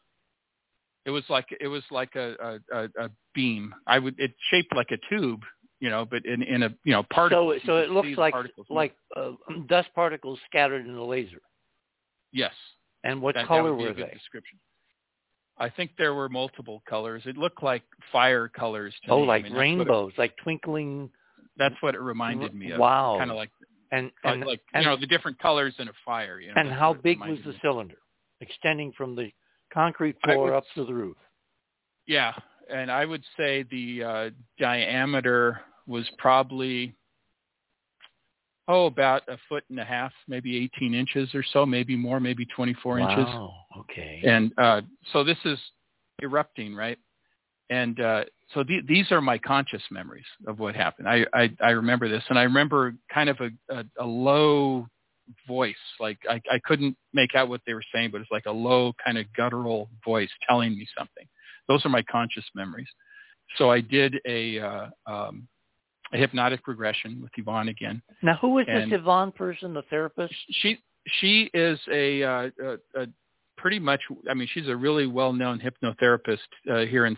It 1.07 1.11
was 1.11 1.25
like 1.29 1.47
it 1.61 1.69
was 1.69 1.83
like 1.91 2.15
a 2.17 2.59
a, 2.73 2.77
a, 2.77 3.05
a 3.07 3.11
beam. 3.35 3.75
I 3.87 3.99
would 3.99 4.19
it 4.19 4.33
shaped 4.51 4.75
like 4.75 4.91
a 4.91 4.99
tube, 5.09 5.41
you 5.81 5.89
know, 5.91 6.05
but 6.05 6.25
in 6.27 6.43
in 6.43 6.63
a 6.65 6.75
you 6.85 6.93
know 6.93 7.03
particles. 7.05 7.57
so 7.63 7.67
so 7.67 7.77
it 7.79 7.91
looks 7.91 8.17
like 8.19 8.33
particles 8.33 8.67
like 8.69 8.95
uh, 9.17 9.33
dust 9.69 9.89
particles 9.95 10.39
scattered 10.47 10.87
in 10.87 10.95
a 10.95 11.05
laser. 11.05 11.41
yes. 12.33 12.53
And 13.03 13.23
what 13.23 13.35
that, 13.35 13.43
that 13.43 13.49
color 13.49 13.75
be 13.75 13.85
were 13.85 13.95
they? 13.95 14.11
Description. 14.13 14.59
I 15.57 15.71
think 15.71 15.93
there 15.97 16.13
were 16.13 16.29
multiple 16.29 16.83
colors. 16.87 17.23
It 17.25 17.39
looked 17.39 17.63
like 17.63 17.83
fire 18.13 18.47
colors 18.47 18.95
to 19.07 19.13
Oh, 19.13 19.17
me. 19.21 19.23
I 19.25 19.27
like 19.27 19.43
mean, 19.45 19.53
that's 19.53 19.57
what 19.57 19.57
it- 19.57 19.61
rainbows, 19.79 20.13
like 20.19 20.37
twinkling. 20.43 21.11
That's 21.57 21.75
what 21.81 21.95
it 21.95 22.01
reminded 22.01 22.55
me 22.55 22.73
of. 22.73 22.79
Wow. 22.79 23.17
Kind 23.19 23.31
of 23.31 23.37
like 23.39 23.51
And 23.93 24.11
and 24.25 24.45
like 24.45 24.61
and, 24.73 24.85
you 24.85 24.91
know 24.91 24.97
the 24.97 25.07
different 25.07 25.39
colors 25.39 25.75
in 25.79 25.89
a 25.89 25.93
fire. 26.05 26.41
You 26.41 26.49
know, 26.49 26.55
and 26.57 26.71
how 26.71 26.95
big 26.95 27.19
was 27.21 27.39
the 27.45 27.51
me. 27.51 27.59
cylinder, 27.62 27.99
extending 28.41 28.93
from 28.93 29.17
the 29.17 29.31
concrete 29.73 30.17
floor 30.25 30.45
would 30.45 30.55
up 30.55 30.65
to 30.75 30.85
the 30.85 30.95
roof? 30.95 31.17
Yeah, 32.07 32.33
and 32.73 32.91
I 32.91 33.05
would 33.05 33.25
say 33.37 33.65
the 33.71 34.05
uh, 34.05 34.31
diameter 34.59 35.61
was 35.87 36.09
probably 36.19 36.95
oh 38.69 38.87
about 38.87 39.23
a 39.29 39.37
foot 39.49 39.65
and 39.69 39.81
a 39.81 39.85
half, 39.85 40.12
maybe 40.29 40.57
18 40.77 40.95
inches 40.95 41.29
or 41.35 41.45
so, 41.53 41.67
maybe 41.67 41.97
more, 41.97 42.21
maybe 42.21 42.47
24 42.47 43.01
inches. 43.01 43.17
Wow. 43.17 43.53
Okay. 43.81 44.23
And 44.25 44.53
uh, 44.57 44.83
so 45.12 45.25
this 45.25 45.39
is 45.45 45.59
erupting, 46.23 46.75
right? 46.75 46.99
And 47.69 48.01
uh, 48.01 48.25
so 48.55 48.64
the, 48.64 48.81
these 48.86 49.10
are 49.12 49.20
my 49.20 49.39
conscious 49.39 49.82
memories 49.90 50.24
of 50.47 50.59
what 50.59 50.74
happened. 50.74 51.09
I, 51.09 51.24
I, 51.32 51.51
I 51.60 51.70
remember 51.70 52.09
this, 52.09 52.24
and 52.28 52.39
I 52.39 52.43
remember 52.43 52.94
kind 53.12 53.28
of 53.28 53.39
a, 53.40 53.51
a, 53.74 53.85
a 54.01 54.05
low 54.05 54.86
voice, 55.47 55.74
like 56.01 56.18
I, 56.28 56.40
I 56.51 56.60
couldn't 56.64 56.97
make 57.12 57.35
out 57.35 57.48
what 57.48 57.60
they 57.66 57.74
were 57.74 57.85
saying, 57.94 58.10
but 58.10 58.20
it's 58.20 58.31
like 58.31 58.47
a 58.47 58.52
low 58.52 58.93
kind 59.05 59.18
of 59.18 59.27
guttural 59.36 59.89
voice 60.05 60.31
telling 60.48 60.70
me 60.70 60.86
something. 60.98 61.27
Those 61.68 61.85
are 61.86 61.90
my 61.90 62.02
conscious 62.02 62.44
memories. 62.55 62.89
So 63.56 63.70
I 63.70 63.81
did 63.81 64.16
a, 64.27 64.59
uh, 64.59 64.86
um, 65.06 65.47
a 66.12 66.16
hypnotic 66.16 66.66
regression 66.66 67.20
with 67.22 67.31
Yvonne 67.36 67.68
again. 67.68 68.02
now, 68.22 68.36
who 68.40 68.59
is 68.59 68.66
and- 68.68 68.90
this 68.90 68.98
Yvonne 68.98 69.32
person, 69.32 69.74
the 69.74 69.82
therapist? 69.82 70.35
She 70.51 70.78
she 71.20 71.51
is 71.55 71.78
a, 71.90 72.22
uh, 72.22 72.51
a, 72.62 73.01
a 73.02 73.06
pretty 73.61 73.78
much. 73.78 74.01
I 74.28 74.35
mean, 74.35 74.49
she's 74.53 74.69
a 74.69 74.77
really 74.77 75.07
well-known 75.07 75.61
hypnotherapist 75.61 76.39
uh, 76.73 76.87
here 76.87 77.07
in 77.07 77.16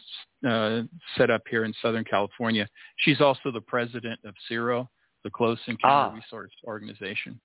uh, 0.48 0.82
set 1.16 1.31
up 1.31 1.43
here 1.48 1.64
in 1.64 1.73
Southern 1.81 2.05
California. 2.05 2.69
She's 2.97 3.20
also 3.20 3.52
the 3.52 3.60
president 3.60 4.19
of 4.24 4.35
CERO, 4.51 4.89
the 5.23 5.31
Close 5.31 5.59
Encounter 5.69 6.10
Ah. 6.10 6.14
Resource 6.14 6.51
Organization, 6.64 7.40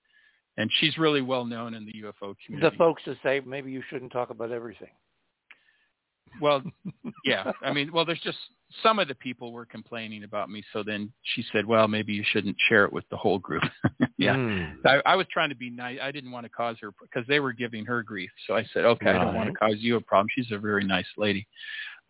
and 0.57 0.69
she's 0.79 0.97
really 0.97 1.21
well 1.21 1.45
known 1.45 1.75
in 1.75 1.85
the 1.85 1.93
UFO 2.03 2.35
community. 2.43 2.69
The 2.69 2.77
folks 2.77 3.03
that 3.05 3.17
say 3.21 3.41
maybe 3.45 3.71
you 3.71 3.83
shouldn't 3.89 4.11
talk 4.11 4.31
about 4.31 4.51
everything. 4.51 4.89
Well, 6.41 6.63
yeah. 7.23 7.51
I 7.61 7.71
mean, 7.71 7.91
well, 7.93 8.03
there's 8.03 8.21
just 8.21 8.37
some 8.83 8.99
of 8.99 9.07
the 9.07 9.15
people 9.15 9.53
were 9.53 9.65
complaining 9.65 10.23
about 10.23 10.49
me. 10.49 10.63
So 10.73 10.83
then 10.83 11.11
she 11.35 11.43
said, 11.53 11.65
well, 11.65 11.87
maybe 11.87 12.13
you 12.13 12.23
shouldn't 12.31 12.57
share 12.67 12.83
it 12.85 12.91
with 12.91 13.05
the 13.09 13.17
whole 13.17 13.39
group. 13.39 13.63
yeah. 14.17 14.35
Hmm. 14.35 14.63
I, 14.85 15.01
I 15.05 15.15
was 15.15 15.25
trying 15.31 15.49
to 15.49 15.55
be 15.55 15.69
nice. 15.69 15.99
I 16.01 16.11
didn't 16.11 16.31
want 16.31 16.45
to 16.45 16.49
cause 16.49 16.75
her 16.81 16.91
because 17.01 17.25
they 17.27 17.39
were 17.39 17.53
giving 17.53 17.85
her 17.85 18.03
grief. 18.03 18.29
So 18.45 18.55
I 18.55 18.65
said, 18.73 18.85
okay, 18.85 19.11
I 19.11 19.23
don't 19.23 19.35
want 19.35 19.49
to 19.49 19.55
cause 19.55 19.75
you 19.77 19.95
a 19.95 20.01
problem. 20.01 20.27
She's 20.35 20.51
a 20.51 20.57
very 20.57 20.83
nice 20.83 21.07
lady. 21.17 21.47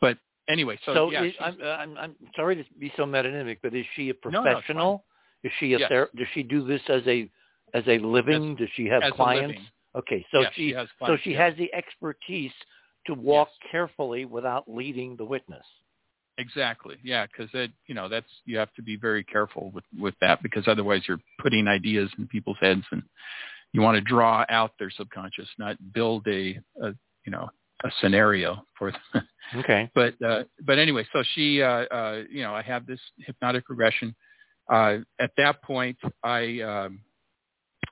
But 0.01 0.17
anyway, 0.49 0.79
so, 0.85 0.93
So, 0.93 1.11
yeah, 1.11 1.23
is, 1.23 1.33
I'm, 1.39 1.57
uh, 1.61 1.67
I'm 1.67 1.97
I'm 1.97 2.15
sorry 2.35 2.55
to 2.55 2.63
be 2.79 2.91
so 2.97 3.03
metonymic, 3.03 3.57
but 3.61 3.75
is 3.75 3.85
she 3.95 4.09
a 4.09 4.13
No, 4.25 4.41
no, 4.41 4.41
professional? 4.41 5.05
is 5.43 5.51
she 5.59 5.73
a 5.73 5.79
Yes. 5.79 5.89
ther- 5.89 6.09
Does 6.15 6.27
she 6.33 6.43
do 6.43 6.65
this 6.65 6.81
as 6.89 7.03
a 7.07 7.29
as 7.73 7.83
a 7.87 7.99
living? 7.99 8.55
Does 8.55 8.69
she 8.75 8.87
have 8.87 9.03
clients? 9.13 9.59
Okay, 9.95 10.25
so 10.31 10.41
Yes, 10.41 10.53
she, 10.55 10.71
has 10.71 10.87
so 11.05 11.17
she 11.23 11.31
yeah. 11.31 11.45
has 11.45 11.57
the 11.57 11.73
expertise 11.73 12.51
to 13.05 13.13
walk 13.13 13.49
carefully 13.71 14.25
without 14.25 14.69
leading 14.69 15.15
the 15.15 15.25
witness. 15.25 15.65
Exactly. 16.37 16.97
Yeah, 17.03 17.25
because 17.25 17.51
that 17.53 17.69
you 17.87 17.95
know 17.95 18.07
that's 18.09 18.27
you 18.45 18.57
have 18.57 18.73
to 18.75 18.83
be 18.83 18.95
very 18.95 19.23
careful 19.23 19.71
with 19.71 19.83
with 19.99 20.13
that 20.21 20.43
because 20.43 20.67
otherwise 20.67 21.01
you're 21.07 21.19
putting 21.41 21.67
ideas 21.67 22.09
in 22.17 22.27
people's 22.27 22.57
heads 22.59 22.83
and 22.91 23.03
you 23.73 23.81
want 23.81 23.95
to 23.95 24.01
draw 24.01 24.45
out 24.49 24.71
their 24.77 24.91
subconscious, 24.91 25.47
not 25.57 25.77
build 25.93 26.27
a, 26.27 26.59
a 26.81 26.93
you 27.25 27.31
know 27.31 27.49
a 27.83 27.89
scenario 28.01 28.65
for 28.77 28.91
them. 28.91 29.27
Okay. 29.55 29.89
but 29.95 30.13
uh, 30.21 30.43
but 30.65 30.77
anyway, 30.77 31.07
so 31.13 31.23
she 31.33 31.61
uh, 31.61 31.85
uh, 31.85 32.23
you 32.29 32.43
know 32.43 32.53
I 32.53 32.61
have 32.63 32.85
this 32.85 32.99
hypnotic 33.19 33.69
regression. 33.69 34.13
Uh, 34.69 34.97
at 35.21 35.31
that 35.37 35.61
point, 35.61 35.97
I 36.21 36.59
um, 36.59 36.99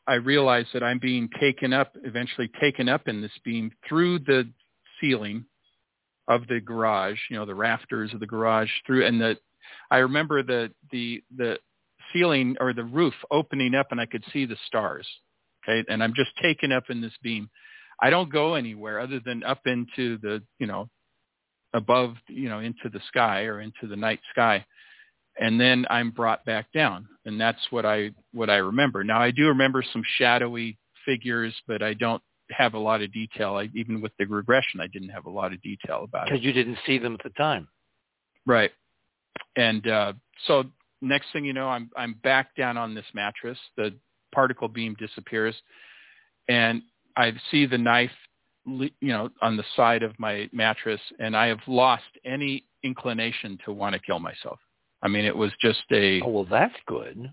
I 0.05 0.15
realize 0.15 0.65
that 0.73 0.83
I'm 0.83 0.99
being 0.99 1.29
taken 1.39 1.71
up, 1.71 1.95
eventually 2.03 2.51
taken 2.59 2.89
up 2.89 3.07
in 3.07 3.21
this 3.21 3.31
beam 3.45 3.71
through 3.87 4.19
the 4.19 4.49
ceiling 4.99 5.45
of 6.27 6.47
the 6.47 6.59
garage, 6.59 7.19
you 7.29 7.37
know, 7.37 7.45
the 7.45 7.55
rafters 7.55 8.13
of 8.13 8.19
the 8.19 8.27
garage 8.27 8.69
through, 8.85 9.05
and 9.05 9.19
the 9.19 9.37
I 9.91 9.97
remember 9.97 10.43
the 10.43 10.71
the 10.91 11.23
the 11.35 11.59
ceiling 12.13 12.55
or 12.59 12.73
the 12.73 12.83
roof 12.83 13.13
opening 13.31 13.75
up, 13.75 13.87
and 13.91 13.99
I 13.99 14.05
could 14.05 14.23
see 14.31 14.45
the 14.45 14.57
stars. 14.67 15.07
Okay, 15.63 15.83
and 15.89 16.03
I'm 16.03 16.13
just 16.15 16.31
taken 16.41 16.71
up 16.71 16.85
in 16.89 17.01
this 17.01 17.13
beam. 17.21 17.49
I 18.01 18.09
don't 18.09 18.31
go 18.31 18.55
anywhere 18.55 18.99
other 18.99 19.19
than 19.23 19.43
up 19.43 19.61
into 19.65 20.17
the 20.19 20.43
you 20.59 20.67
know 20.67 20.89
above, 21.75 22.15
you 22.27 22.49
know, 22.49 22.59
into 22.59 22.89
the 22.91 23.01
sky 23.07 23.43
or 23.43 23.59
into 23.61 23.87
the 23.87 23.95
night 23.95 24.21
sky. 24.31 24.65
And 25.37 25.59
then 25.59 25.85
I'm 25.89 26.11
brought 26.11 26.45
back 26.45 26.71
down. 26.73 27.07
And 27.25 27.39
that's 27.39 27.59
what 27.69 27.85
I, 27.85 28.11
what 28.33 28.49
I 28.49 28.57
remember. 28.57 29.03
Now 29.03 29.21
I 29.21 29.31
do 29.31 29.47
remember 29.47 29.83
some 29.91 30.01
shadowy 30.17 30.77
figures, 31.05 31.53
but 31.67 31.83
I 31.83 31.93
don't 31.93 32.23
have 32.51 32.73
a 32.73 32.79
lot 32.79 33.01
of 33.01 33.11
detail. 33.11 33.55
I, 33.55 33.69
even 33.73 34.01
with 34.01 34.11
the 34.17 34.25
regression, 34.25 34.79
I 34.79 34.87
didn't 34.87 35.09
have 35.09 35.25
a 35.25 35.29
lot 35.29 35.53
of 35.53 35.61
detail 35.61 36.03
about 36.03 36.27
it. 36.27 36.31
Because 36.31 36.45
you 36.45 36.53
didn't 36.53 36.77
see 36.85 36.97
them 36.97 37.13
at 37.15 37.23
the 37.23 37.31
time. 37.31 37.67
Right. 38.45 38.71
And 39.55 39.87
uh, 39.87 40.13
so 40.47 40.65
next 41.01 41.27
thing 41.33 41.45
you 41.45 41.53
know, 41.53 41.67
I'm 41.67 41.89
I'm 41.95 42.13
back 42.23 42.55
down 42.55 42.77
on 42.77 42.93
this 42.93 43.05
mattress. 43.13 43.57
The 43.77 43.93
particle 44.33 44.67
beam 44.67 44.95
disappears, 44.99 45.55
and 46.47 46.81
I 47.15 47.33
see 47.51 47.65
the 47.65 47.77
knife, 47.77 48.11
you 48.65 48.91
know, 49.01 49.29
on 49.41 49.57
the 49.57 49.63
side 49.75 50.03
of 50.03 50.17
my 50.19 50.49
mattress, 50.51 51.01
and 51.19 51.35
I 51.35 51.47
have 51.47 51.59
lost 51.67 52.03
any 52.25 52.65
inclination 52.83 53.57
to 53.65 53.73
want 53.73 53.93
to 53.93 53.99
kill 53.99 54.19
myself. 54.19 54.59
I 55.01 55.07
mean, 55.07 55.25
it 55.25 55.35
was 55.35 55.51
just 55.61 55.83
a. 55.91 56.21
Oh 56.21 56.29
well, 56.29 56.47
that's 56.49 56.75
good. 56.87 57.31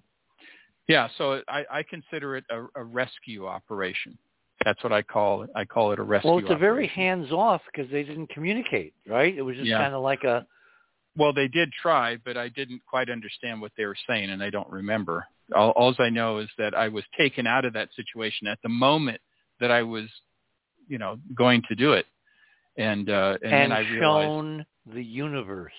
Yeah, 0.88 1.08
so 1.16 1.40
I, 1.48 1.64
I 1.70 1.82
consider 1.84 2.36
it 2.36 2.44
a, 2.50 2.66
a 2.80 2.84
rescue 2.84 3.46
operation. 3.46 4.18
That's 4.64 4.82
what 4.82 4.92
I 4.92 5.02
call 5.02 5.42
it. 5.42 5.50
I 5.54 5.64
call 5.64 5.92
it 5.92 5.98
a 5.98 6.02
rescue. 6.02 6.30
Well, 6.30 6.38
it's 6.38 6.46
operation. 6.46 6.56
a 6.56 6.72
very 6.72 6.86
hands 6.86 7.32
off 7.32 7.62
because 7.72 7.90
they 7.90 8.02
didn't 8.02 8.28
communicate, 8.28 8.94
right? 9.06 9.36
It 9.36 9.42
was 9.42 9.56
just 9.56 9.68
yeah. 9.68 9.78
kind 9.78 9.94
of 9.94 10.02
like 10.02 10.24
a 10.24 10.46
well, 11.16 11.32
they 11.32 11.48
did 11.48 11.70
try, 11.72 12.16
but 12.24 12.36
I 12.36 12.48
didn't 12.48 12.82
quite 12.86 13.10
understand 13.10 13.60
what 13.60 13.72
they 13.76 13.84
were 13.84 13.96
saying, 14.08 14.30
and 14.30 14.42
I 14.42 14.50
don't 14.50 14.70
remember. 14.70 15.26
All, 15.54 15.70
all 15.70 15.94
I 15.98 16.08
know 16.08 16.38
is 16.38 16.48
that 16.56 16.74
I 16.74 16.88
was 16.88 17.04
taken 17.18 17.46
out 17.46 17.64
of 17.64 17.74
that 17.74 17.90
situation 17.94 18.46
at 18.46 18.58
the 18.62 18.70
moment 18.70 19.20
that 19.60 19.70
I 19.70 19.82
was, 19.82 20.06
you 20.88 20.98
know, 20.98 21.18
going 21.34 21.62
to 21.68 21.74
do 21.74 21.92
it, 21.92 22.06
and 22.78 23.10
uh, 23.10 23.36
and, 23.42 23.52
and 23.52 23.72
then 23.72 23.72
I 23.72 23.98
shown 24.00 24.66
the 24.86 25.04
universe 25.04 25.72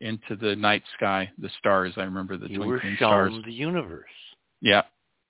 into 0.00 0.36
the 0.36 0.56
night 0.56 0.82
sky, 0.96 1.30
the 1.38 1.50
stars. 1.58 1.94
I 1.96 2.02
remember 2.02 2.36
the 2.36 2.50
you 2.50 2.58
twinkling 2.58 2.70
were 2.70 2.80
shown 2.80 3.30
stars. 3.30 3.32
the 3.46 3.52
universe. 3.52 4.10
Yeah, 4.60 4.82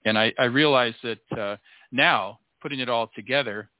and 0.04 0.18
I, 0.18 0.32
I 0.38 0.44
realized 0.44 0.96
that 1.04 1.38
uh, 1.38 1.56
now, 1.92 2.40
putting 2.60 2.80
it 2.80 2.88
all 2.88 3.10
together, 3.14 3.70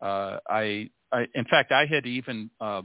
uh, 0.00 0.38
I, 0.48 0.90
I, 1.12 1.26
in 1.34 1.44
fact, 1.46 1.72
I 1.72 1.86
had 1.86 2.06
even 2.06 2.50
uh, 2.60 2.82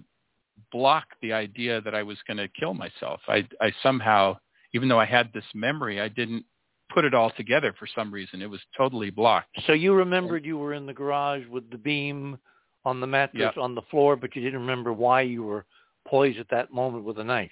block 0.72 1.06
the 1.22 1.34
idea 1.34 1.82
that 1.82 1.94
I 1.94 2.04
was 2.04 2.18
going 2.28 2.38
to 2.38 2.48
kill 2.48 2.74
myself. 2.74 3.20
I, 3.28 3.48
I 3.62 3.72
somehow, 3.84 4.38
even 4.74 4.88
though 4.88 5.00
I 5.00 5.06
had 5.06 5.32
this 5.34 5.44
memory, 5.54 6.00
I 6.00 6.08
didn't 6.08 6.46
put 6.94 7.06
it 7.06 7.14
all 7.14 7.32
together 7.38 7.76
for 7.78 7.88
some 7.94 8.12
reason. 8.12 8.42
It 8.42 8.50
was 8.50 8.62
totally 8.76 9.10
blocked. 9.10 9.50
So 9.68 9.74
you 9.74 9.94
remembered 9.94 10.46
you 10.46 10.58
were 10.58 10.74
in 10.74 10.86
the 10.86 10.94
garage 10.94 11.46
with 11.48 11.70
the 11.70 11.78
beam 11.78 12.38
on 12.86 13.00
the 13.00 13.08
mattress 13.08 13.54
Yeah. 13.56 13.62
on 13.62 13.76
the 13.76 13.82
floor, 13.92 14.16
but 14.16 14.36
you 14.36 14.42
didn't 14.42 14.62
remember 14.62 14.94
why 14.94 15.22
you 15.22 15.44
were 15.44 15.66
poised 16.08 16.40
at 16.40 16.50
that 16.50 16.72
moment 16.72 17.04
with 17.04 17.20
a 17.20 17.24
knife. 17.24 17.52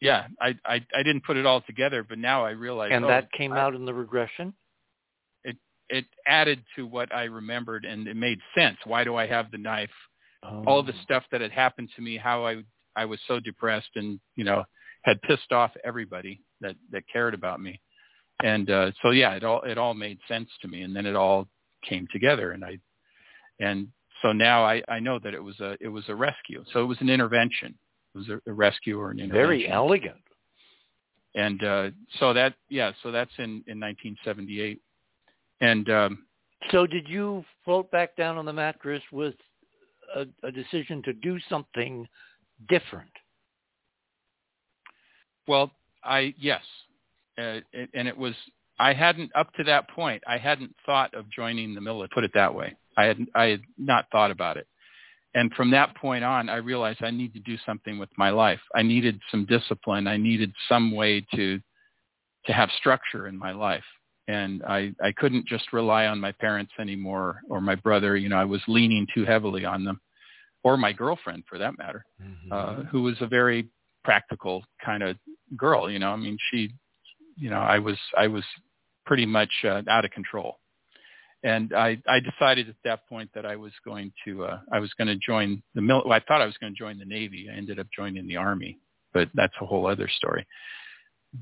Yeah, 0.00 0.26
I, 0.40 0.54
I, 0.64 0.84
I 0.94 1.02
didn't 1.02 1.24
put 1.24 1.36
it 1.36 1.46
all 1.46 1.60
together, 1.62 2.04
but 2.06 2.18
now 2.18 2.44
I 2.44 2.50
realize. 2.50 2.90
And 2.92 3.04
oh, 3.04 3.08
that 3.08 3.30
came 3.32 3.52
I- 3.52 3.60
out 3.60 3.74
in 3.74 3.84
the 3.84 3.94
regression? 3.94 4.54
It 5.98 6.06
added 6.26 6.60
to 6.76 6.86
what 6.86 7.14
I 7.14 7.24
remembered, 7.24 7.84
and 7.84 8.08
it 8.08 8.16
made 8.16 8.40
sense. 8.56 8.78
Why 8.84 9.04
do 9.04 9.16
I 9.16 9.26
have 9.26 9.50
the 9.50 9.58
knife? 9.58 9.90
Oh. 10.46 10.62
all 10.66 10.82
the 10.82 10.92
stuff 11.02 11.24
that 11.32 11.40
had 11.40 11.52
happened 11.52 11.88
to 11.96 12.02
me, 12.02 12.16
how 12.16 12.44
I 12.46 12.62
I 12.96 13.04
was 13.06 13.18
so 13.26 13.40
depressed 13.40 13.90
and 13.96 14.20
you 14.36 14.44
know 14.44 14.64
had 15.02 15.20
pissed 15.22 15.52
off 15.52 15.70
everybody 15.84 16.42
that 16.60 16.76
that 16.90 17.04
cared 17.10 17.34
about 17.34 17.60
me, 17.60 17.80
and 18.42 18.70
uh, 18.70 18.90
so 19.02 19.10
yeah, 19.10 19.34
it 19.34 19.44
all 19.44 19.62
it 19.62 19.78
all 19.78 19.94
made 19.94 20.18
sense 20.28 20.50
to 20.62 20.68
me, 20.68 20.82
and 20.82 20.94
then 20.94 21.06
it 21.06 21.16
all 21.16 21.48
came 21.88 22.06
together, 22.12 22.52
and 22.52 22.64
I 22.64 22.78
and 23.58 23.88
so 24.20 24.32
now 24.32 24.64
I 24.64 24.82
I 24.88 25.00
know 25.00 25.18
that 25.18 25.34
it 25.34 25.42
was 25.42 25.58
a 25.60 25.76
it 25.80 25.88
was 25.88 26.04
a 26.08 26.14
rescue, 26.14 26.64
so 26.72 26.82
it 26.82 26.86
was 26.86 27.00
an 27.00 27.10
intervention, 27.10 27.74
it 28.14 28.18
was 28.18 28.28
a, 28.28 28.50
a 28.50 28.52
rescue 28.52 29.00
or 29.00 29.10
an 29.10 29.20
intervention. 29.20 29.48
Very 29.48 29.68
elegant. 29.68 30.24
and 31.34 31.64
uh, 31.64 31.90
so 32.18 32.34
that 32.34 32.54
yeah, 32.68 32.92
so 33.02 33.10
that's 33.10 33.32
in 33.38 33.64
in 33.66 33.80
1978, 33.80 34.80
and 35.60 35.88
um, 35.90 36.26
So 36.70 36.86
did 36.86 37.08
you 37.08 37.44
float 37.64 37.90
back 37.90 38.16
down 38.16 38.36
on 38.36 38.44
the 38.44 38.52
mattress 38.52 39.02
with 39.12 39.34
a, 40.14 40.26
a 40.42 40.50
decision 40.50 41.02
to 41.04 41.12
do 41.12 41.38
something 41.48 42.06
different? 42.68 43.10
Well, 45.46 45.70
I 46.02 46.34
yes, 46.38 46.62
uh, 47.38 47.60
it, 47.72 47.90
and 47.94 48.08
it 48.08 48.16
was 48.16 48.34
I 48.78 48.92
hadn't 48.92 49.30
up 49.34 49.52
to 49.54 49.64
that 49.64 49.88
point 49.90 50.22
I 50.26 50.38
hadn't 50.38 50.74
thought 50.86 51.14
of 51.14 51.30
joining 51.30 51.74
the 51.74 51.80
military. 51.80 52.10
Put 52.14 52.24
it 52.24 52.32
that 52.34 52.54
way, 52.54 52.76
I 52.96 53.04
had 53.04 53.18
I 53.34 53.44
had 53.46 53.62
not 53.78 54.06
thought 54.10 54.30
about 54.30 54.56
it, 54.56 54.66
and 55.34 55.52
from 55.54 55.70
that 55.72 55.96
point 55.96 56.24
on, 56.24 56.48
I 56.48 56.56
realized 56.56 57.02
I 57.02 57.10
need 57.10 57.34
to 57.34 57.40
do 57.40 57.56
something 57.66 57.98
with 57.98 58.10
my 58.16 58.30
life. 58.30 58.60
I 58.74 58.82
needed 58.82 59.20
some 59.30 59.44
discipline. 59.46 60.06
I 60.06 60.16
needed 60.16 60.52
some 60.68 60.94
way 60.94 61.26
to 61.34 61.60
to 62.46 62.52
have 62.52 62.70
structure 62.78 63.26
in 63.26 63.38
my 63.38 63.52
life, 63.52 63.84
and 64.28 64.62
I 64.64 64.92
I 65.02 65.12
couldn't 65.12 65.46
just 65.46 65.72
rely 65.72 66.06
on 66.06 66.20
my 66.20 66.32
parents 66.32 66.72
anymore 66.78 67.40
or 67.48 67.60
my 67.60 67.74
brother. 67.74 68.16
You 68.16 68.28
know, 68.28 68.36
I 68.36 68.44
was 68.44 68.62
leaning 68.68 69.06
too 69.14 69.24
heavily 69.24 69.64
on 69.64 69.84
them, 69.84 70.00
or 70.62 70.76
my 70.76 70.92
girlfriend 70.92 71.44
for 71.48 71.58
that 71.58 71.76
matter 71.78 72.04
uh, 72.50 72.74
who 72.84 73.02
was 73.02 73.16
a 73.20 73.26
very 73.26 73.68
practical 74.02 74.64
kind 74.84 75.02
of 75.02 75.16
girl. 75.56 75.90
You 75.90 75.98
know, 75.98 76.10
I 76.10 76.16
mean, 76.16 76.38
she, 76.50 76.72
you 77.36 77.50
know, 77.50 77.60
I 77.60 77.78
was 77.78 77.98
I 78.16 78.26
was 78.28 78.44
pretty 79.06 79.26
much 79.26 79.52
uh, 79.64 79.82
out 79.88 80.04
of 80.04 80.10
control, 80.10 80.58
and 81.42 81.74
I 81.74 82.00
I 82.08 82.20
decided 82.20 82.68
at 82.68 82.76
that 82.84 83.06
point 83.08 83.30
that 83.34 83.44
I 83.44 83.56
was 83.56 83.72
going 83.84 84.12
to 84.24 84.44
uh, 84.44 84.58
I 84.72 84.80
was 84.80 84.92
going 84.94 85.08
to 85.08 85.16
join 85.16 85.62
the 85.74 85.82
mil. 85.82 86.02
Well, 86.04 86.14
I 86.14 86.20
thought 86.20 86.40
I 86.40 86.46
was 86.46 86.56
going 86.58 86.72
to 86.72 86.78
join 86.78 86.98
the 86.98 87.04
Navy. 87.04 87.48
I 87.52 87.56
ended 87.56 87.78
up 87.78 87.88
joining 87.94 88.26
the 88.26 88.36
Army, 88.36 88.78
but 89.12 89.28
that's 89.34 89.54
a 89.60 89.66
whole 89.66 89.86
other 89.86 90.08
story. 90.08 90.46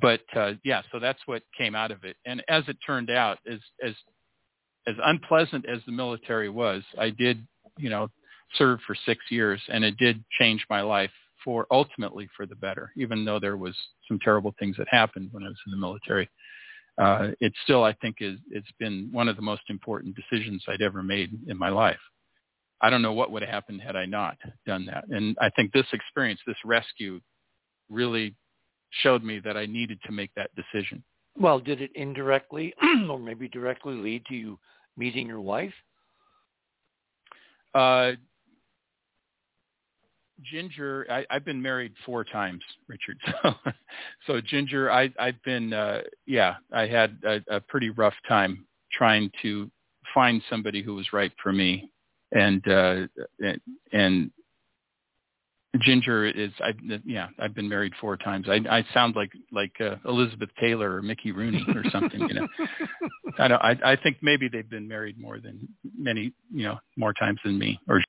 But 0.00 0.22
uh, 0.34 0.52
yeah, 0.64 0.82
so 0.90 0.98
that's 0.98 1.20
what 1.26 1.42
came 1.56 1.74
out 1.74 1.90
of 1.90 2.04
it. 2.04 2.16
And 2.24 2.42
as 2.48 2.64
it 2.68 2.78
turned 2.84 3.10
out, 3.10 3.38
as 3.50 3.58
as 3.84 3.94
as 4.86 4.96
unpleasant 5.04 5.66
as 5.66 5.80
the 5.86 5.92
military 5.92 6.48
was, 6.48 6.82
I 6.98 7.10
did, 7.10 7.46
you 7.78 7.90
know, 7.90 8.08
serve 8.54 8.80
for 8.86 8.96
six 9.06 9.20
years, 9.30 9.60
and 9.68 9.84
it 9.84 9.96
did 9.98 10.24
change 10.38 10.64
my 10.70 10.80
life 10.80 11.10
for 11.44 11.66
ultimately 11.70 12.28
for 12.36 12.46
the 12.46 12.54
better. 12.56 12.92
Even 12.96 13.24
though 13.24 13.38
there 13.38 13.56
was 13.56 13.76
some 14.08 14.18
terrible 14.20 14.54
things 14.58 14.76
that 14.78 14.88
happened 14.90 15.28
when 15.32 15.44
I 15.44 15.48
was 15.48 15.58
in 15.66 15.72
the 15.72 15.78
military, 15.78 16.28
uh, 16.98 17.28
it 17.40 17.52
still 17.64 17.84
I 17.84 17.92
think 17.94 18.16
is 18.20 18.38
it's 18.50 18.72
been 18.78 19.08
one 19.12 19.28
of 19.28 19.36
the 19.36 19.42
most 19.42 19.62
important 19.68 20.16
decisions 20.16 20.64
I'd 20.68 20.82
ever 20.82 21.02
made 21.02 21.38
in 21.48 21.58
my 21.58 21.68
life. 21.68 22.00
I 22.80 22.90
don't 22.90 23.02
know 23.02 23.12
what 23.12 23.30
would 23.30 23.42
have 23.42 23.50
happened 23.50 23.80
had 23.82 23.94
I 23.94 24.06
not 24.06 24.38
done 24.66 24.86
that, 24.86 25.04
and 25.08 25.36
I 25.40 25.50
think 25.50 25.72
this 25.72 25.86
experience, 25.92 26.40
this 26.46 26.56
rescue, 26.64 27.20
really 27.90 28.34
showed 29.02 29.22
me 29.22 29.40
that 29.40 29.56
I 29.56 29.66
needed 29.66 29.98
to 30.06 30.12
make 30.12 30.30
that 30.34 30.50
decision. 30.54 31.02
Well, 31.38 31.58
did 31.58 31.80
it 31.80 31.90
indirectly 31.94 32.74
or 33.08 33.18
maybe 33.18 33.48
directly 33.48 33.94
lead 33.94 34.24
to 34.26 34.34
you 34.34 34.58
meeting 34.96 35.26
your 35.26 35.40
wife? 35.40 35.72
Uh, 37.74 38.12
Ginger, 40.42 41.06
I, 41.08 41.24
I've 41.30 41.44
been 41.44 41.62
married 41.62 41.92
four 42.04 42.24
times, 42.24 42.62
Richard. 42.88 43.18
So, 43.42 43.72
so 44.26 44.40
Ginger, 44.40 44.90
I, 44.90 45.10
I've 45.18 45.42
been, 45.44 45.72
uh, 45.72 46.02
yeah, 46.26 46.56
I 46.72 46.86
had 46.86 47.16
a, 47.24 47.40
a 47.48 47.60
pretty 47.60 47.90
rough 47.90 48.14
time 48.28 48.66
trying 48.92 49.30
to 49.42 49.70
find 50.14 50.42
somebody 50.50 50.82
who 50.82 50.94
was 50.94 51.12
right 51.12 51.32
for 51.42 51.52
me, 51.52 51.90
and 52.32 52.66
uh, 52.68 53.06
and, 53.40 53.60
and 53.92 54.30
Ginger 55.80 56.26
is, 56.26 56.50
I, 56.60 56.72
yeah, 57.04 57.28
I've 57.38 57.54
been 57.54 57.68
married 57.68 57.92
four 58.00 58.16
times. 58.18 58.46
I, 58.48 58.60
I 58.70 58.84
sound 58.92 59.16
like 59.16 59.32
like 59.50 59.72
uh, 59.80 59.96
Elizabeth 60.06 60.50
Taylor 60.60 60.96
or 60.96 61.02
Mickey 61.02 61.32
Rooney 61.32 61.64
or 61.74 61.82
something, 61.90 62.20
you 62.20 62.34
know. 62.34 62.48
I 63.38 63.48
don't. 63.48 63.62
I, 63.62 63.78
I 63.84 63.96
think 63.96 64.18
maybe 64.20 64.48
they've 64.48 64.68
been 64.68 64.86
married 64.86 65.18
more 65.18 65.38
than 65.38 65.66
many, 65.96 66.32
you 66.52 66.64
know, 66.64 66.78
more 66.98 67.14
times 67.14 67.40
than 67.42 67.58
me 67.58 67.80
or 67.88 68.02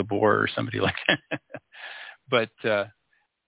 Shabor 0.00 0.12
or 0.12 0.48
somebody 0.54 0.80
like 0.80 0.94
that. 1.08 1.40
but 2.30 2.68
uh, 2.68 2.84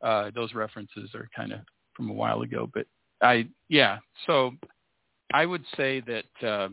uh, 0.03 0.31
those 0.35 0.53
references 0.53 1.15
are 1.15 1.29
kind 1.35 1.53
of 1.53 1.61
from 1.95 2.11
a 2.11 2.15
while 2.15 2.43
ago. 2.43 2.69
But 2.73 2.87
I, 3.23 3.49
yeah. 3.69 3.99
So 4.27 4.53
I 5.33 5.47
would 5.47 5.65
say 5.77 6.01
that 6.01 6.47
uh, 6.47 6.69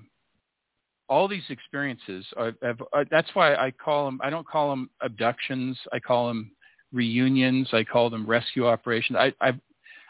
all 1.07 1.27
these 1.27 1.43
experiences 1.49 2.25
are, 2.35 2.53
have, 2.61 2.81
uh, 2.93 3.05
that's 3.09 3.29
why 3.33 3.55
I 3.55 3.71
call 3.71 4.05
them. 4.05 4.19
I 4.23 4.29
don't 4.29 4.47
call 4.47 4.69
them 4.69 4.89
abductions. 5.01 5.77
I 5.93 5.99
call 5.99 6.27
them 6.27 6.51
reunions. 6.91 7.69
I 7.73 7.83
call 7.83 8.09
them 8.09 8.25
rescue 8.25 8.67
operations. 8.67 9.17
I, 9.19 9.33
I, 9.41 9.59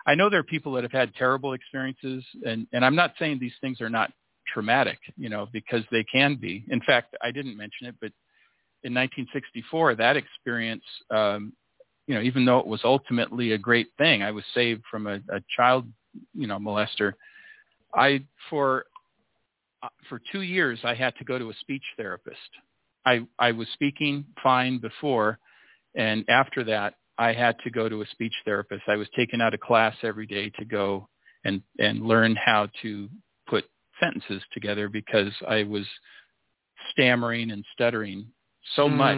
I 0.06 0.16
know 0.16 0.30
there 0.30 0.40
are 0.40 0.44
people 0.44 0.74
that 0.74 0.84
have 0.84 0.92
had 0.92 1.14
terrible 1.16 1.54
experiences, 1.54 2.24
and, 2.46 2.68
and 2.74 2.84
I'm 2.84 2.96
not 2.96 3.14
saying 3.20 3.40
these 3.40 3.54
things 3.62 3.82
are 3.82 3.90
not 3.90 4.12
traumatic, 4.52 5.00
you 5.18 5.30
know, 5.30 5.48
because 5.52 5.84
they 5.92 6.04
can 6.04 6.36
be. 6.36 6.66
In 6.70 6.82
fact, 6.82 7.16
I 7.22 7.32
didn't 7.32 7.58
mention 7.58 7.88
it, 7.88 7.96
but 8.02 8.12
in 8.84 8.94
1964, 8.94 9.96
that 9.96 10.18
experience, 10.18 10.84
um, 11.12 11.54
you 12.08 12.16
know, 12.16 12.22
even 12.22 12.46
though 12.46 12.60
it 12.60 12.66
was 12.66 12.82
ultimately 12.84 13.52
a 13.52 13.58
great 13.58 13.88
thing, 13.98 14.24
I 14.24 14.32
was 14.32 14.44
saved 14.54 14.84
from 14.90 15.06
a, 15.06 15.16
a 15.30 15.42
child, 15.56 15.86
you 16.34 16.48
know, 16.48 16.58
molester. 16.58 17.14
I 17.94 18.24
for 18.50 18.86
for 20.08 20.22
two 20.32 20.42
years 20.42 20.80
I 20.84 20.94
had 20.94 21.16
to 21.18 21.24
go 21.24 21.38
to 21.38 21.50
a 21.50 21.54
speech 21.62 21.84
therapist. 21.98 22.38
I 23.06 23.28
I 23.38 23.52
was 23.52 23.68
speaking 23.74 24.26
fine 24.42 24.80
before, 24.80 25.40
And 25.95 26.26
after 26.30 26.64
that, 26.66 26.95
I 27.18 27.34
had 27.34 27.57
to 27.64 27.70
go 27.70 27.90
to 27.90 28.02
a 28.02 28.07
speech 28.07 28.34
therapist. 28.45 28.84
I 28.88 28.95
was 28.95 29.07
taken 29.16 29.41
out 29.41 29.53
of 29.53 29.60
class 29.60 29.95
every 30.03 30.26
day 30.26 30.49
to 30.57 30.66
go 30.66 31.10
and 31.44 31.61
and 31.78 32.02
learn 32.02 32.36
how 32.36 32.68
to 32.82 33.10
put 33.48 33.66
sentences 33.99 34.41
together 34.53 34.90
because 34.90 35.34
I 35.48 35.64
was 35.64 35.86
stammering 36.91 37.52
and 37.52 37.66
stuttering 37.74 38.28
so 38.76 38.88
mm. 38.88 38.95
much. 38.95 39.18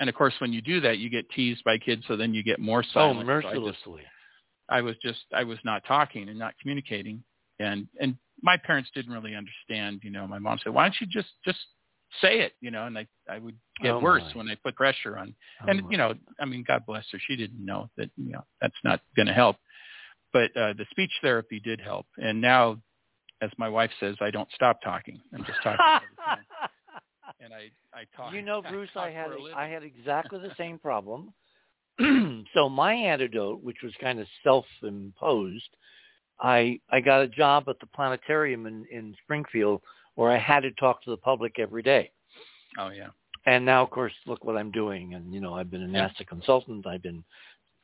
And 0.00 0.08
of 0.08 0.14
course, 0.14 0.34
when 0.38 0.52
you 0.52 0.62
do 0.62 0.80
that, 0.82 0.98
you 0.98 1.10
get 1.10 1.28
teased 1.30 1.64
by 1.64 1.78
kids, 1.78 2.04
so 2.06 2.16
then 2.16 2.32
you 2.32 2.44
get 2.44 2.60
more 2.60 2.84
silent. 2.94 3.20
Oh, 3.20 3.24
mercilessly. 3.24 3.74
So 3.84 3.88
I, 3.88 4.00
just, 4.00 4.06
I 4.68 4.80
was 4.82 4.96
just 5.02 5.20
I 5.34 5.44
was 5.44 5.58
not 5.64 5.82
talking 5.86 6.28
and 6.28 6.38
not 6.38 6.54
communicating, 6.60 7.22
and 7.58 7.88
and 8.00 8.16
my 8.42 8.56
parents 8.56 8.90
didn't 8.94 9.12
really 9.12 9.34
understand. 9.34 10.00
You 10.04 10.10
know, 10.10 10.26
my 10.28 10.38
mom 10.38 10.58
said, 10.62 10.72
"Why 10.72 10.84
don't 10.84 10.94
you 11.00 11.06
just 11.08 11.30
just 11.44 11.58
say 12.20 12.40
it?" 12.40 12.52
You 12.60 12.70
know, 12.70 12.86
and 12.86 12.98
I 12.98 13.06
I 13.28 13.38
would 13.38 13.56
get 13.82 13.92
Oh, 13.92 14.00
worse 14.00 14.22
my. 14.34 14.38
when 14.38 14.48
I 14.48 14.56
put 14.56 14.76
pressure 14.76 15.18
on. 15.18 15.34
Oh, 15.62 15.68
and 15.68 15.82
my. 15.84 15.90
you 15.90 15.96
know, 15.98 16.14
I 16.40 16.44
mean, 16.44 16.64
God 16.66 16.84
bless 16.86 17.04
her. 17.12 17.18
She 17.26 17.36
didn't 17.36 17.64
know 17.64 17.88
that 17.96 18.10
you 18.16 18.32
know 18.32 18.44
that's 18.60 18.76
not 18.84 19.00
going 19.16 19.26
to 19.26 19.34
help. 19.34 19.56
But 20.32 20.50
uh, 20.56 20.74
the 20.74 20.84
speech 20.90 21.12
therapy 21.22 21.60
did 21.60 21.80
help, 21.80 22.06
and 22.18 22.40
now, 22.40 22.78
as 23.40 23.50
my 23.56 23.68
wife 23.68 23.90
says, 23.98 24.16
I 24.20 24.30
don't 24.30 24.48
stop 24.54 24.80
talking. 24.82 25.20
I'm 25.32 25.44
just 25.44 25.62
talking. 25.62 25.78
all 25.80 26.00
the 26.00 26.22
time. 26.22 26.44
And 27.40 27.52
I 27.54 27.70
I 27.96 28.04
talk. 28.16 28.32
You 28.34 28.42
know, 28.42 28.62
Bruce, 28.62 28.90
talk 28.94 29.04
I 29.04 29.10
had 29.10 29.26
for 29.26 29.34
a 29.34 29.42
living. 29.42 29.56
I 29.56 29.68
had 29.68 29.84
exactly 29.84 30.40
the 30.40 30.52
same 30.56 30.76
problem. 30.78 31.32
so 32.54 32.68
my 32.68 32.92
antidote, 32.92 33.62
which 33.62 33.76
was 33.82 33.92
kind 34.00 34.18
of 34.18 34.26
self-imposed, 34.42 35.68
I 36.40 36.80
I 36.90 37.00
got 37.00 37.22
a 37.22 37.28
job 37.28 37.64
at 37.68 37.78
the 37.80 37.86
planetarium 37.86 38.66
in 38.66 38.84
in 38.90 39.14
Springfield 39.22 39.82
where 40.18 40.32
I 40.32 40.36
had 40.36 40.64
to 40.64 40.72
talk 40.72 41.00
to 41.04 41.10
the 41.10 41.16
public 41.16 41.60
every 41.60 41.80
day. 41.80 42.10
Oh 42.76 42.88
yeah. 42.88 43.10
And 43.46 43.64
now, 43.64 43.84
of 43.84 43.90
course, 43.90 44.12
look 44.26 44.44
what 44.44 44.56
I'm 44.56 44.72
doing. 44.72 45.14
And 45.14 45.32
you 45.32 45.40
know, 45.40 45.54
I've 45.54 45.70
been 45.70 45.84
a 45.84 45.86
Yeah. 45.86 46.08
NASA 46.08 46.26
consultant. 46.26 46.88
I've 46.88 47.04
been 47.04 47.22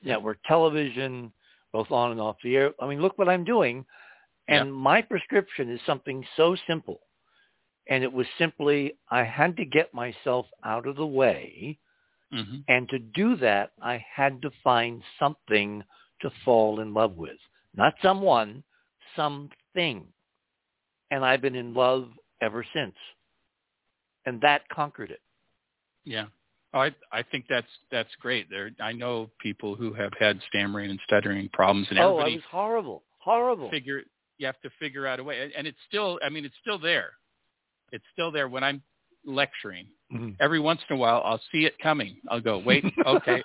network 0.02 0.39
television, 0.43 1.32
both 1.73 1.93
on 1.93 2.11
and 2.11 2.20
off 2.20 2.36
the 2.43 2.56
air. 2.56 2.73
I 2.81 2.89
mean, 2.89 3.01
look 3.01 3.16
what 3.19 3.28
I'm 3.28 3.44
doing. 3.44 3.86
And 4.48 4.74
my 4.74 5.01
prescription 5.01 5.70
is 5.70 5.81
something 5.86 6.27
so 6.36 6.56
simple. 6.66 6.98
And 7.89 8.02
it 8.02 8.12
was 8.12 8.27
simply 8.36 8.97
I 9.11 9.23
had 9.23 9.56
to 9.59 9.65
get 9.65 9.94
myself 9.94 10.47
out 10.65 10.89
of 10.89 10.97
the 10.97 11.06
way. 11.06 11.78
hmm 12.32 12.59
And 12.66 12.89
to 12.89 12.98
do 12.98 13.36
that, 13.36 13.70
I 13.81 14.05
had 14.12 14.43
to 14.43 14.51
find 14.65 15.05
something 15.20 15.85
to 16.23 16.31
fall 16.44 16.81
in 16.81 16.93
love 16.93 17.16
with. 17.16 17.39
Not 17.77 17.94
someone, 18.02 18.65
something. 19.15 20.12
And 21.12 21.24
I've 21.24 21.40
been 21.40 21.55
in 21.55 21.74
love 21.74 22.09
ever 22.45 22.65
since. 22.75 22.95
And 24.27 24.41
that 24.43 24.69
conquered 24.69 25.11
it. 25.11 25.21
Yeah. 26.05 26.27
Oh, 26.75 26.81
I 26.81 26.91
I 27.12 27.23
think 27.23 27.47
that's 27.49 27.66
that's 27.91 28.11
great. 28.21 28.51
There, 28.51 28.71
I 28.81 28.93
know 28.93 29.31
people 29.39 29.77
who 29.77 29.93
have 29.93 30.12
had 30.19 30.41
stammering 30.49 30.91
and 30.91 31.01
stuttering 31.05 31.49
problems, 31.53 31.87
and 31.91 31.99
oh, 31.99 32.19
I 32.19 32.31
was 32.31 32.43
horrible. 32.51 33.03
Horrible. 33.19 33.71
figure 33.71 34.03
you 34.39 34.47
have 34.47 34.61
to 34.62 34.71
figure 34.81 35.07
out 35.07 35.21
a 35.21 35.25
way, 35.25 35.53
and, 35.57 35.66
it's 35.66 35.79
still. 35.89 36.19
I 36.25 36.29
mean, 36.29 36.45
it's 36.45 36.57
still 36.61 36.79
there. 36.79 37.12
It's 37.93 38.05
still 38.12 38.33
there 38.33 38.49
when 38.49 38.65
I'm 38.65 38.83
lecturing. 39.25 39.87
Mhm. 40.12 40.37
Every 40.41 40.61
once 40.61 40.81
in 40.91 40.97
a 40.97 40.99
while, 40.99 41.23
I'll 41.25 41.41
see 41.53 41.65
it 41.65 41.79
coming. 41.79 42.16
I'll 42.29 42.41
go, 42.41 42.59
wait, 42.59 42.85
okay, 43.07 43.43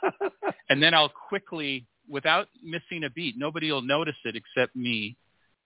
and 0.69 0.81
then 0.81 0.93
I'll 0.93 1.09
quickly, 1.29 1.85
without 2.09 2.47
missing 2.63 3.03
a 3.03 3.09
beat, 3.11 3.37
nobody 3.37 3.71
will 3.71 3.83
notice 3.83 4.17
it 4.25 4.35
except 4.35 4.75
me, 4.75 5.15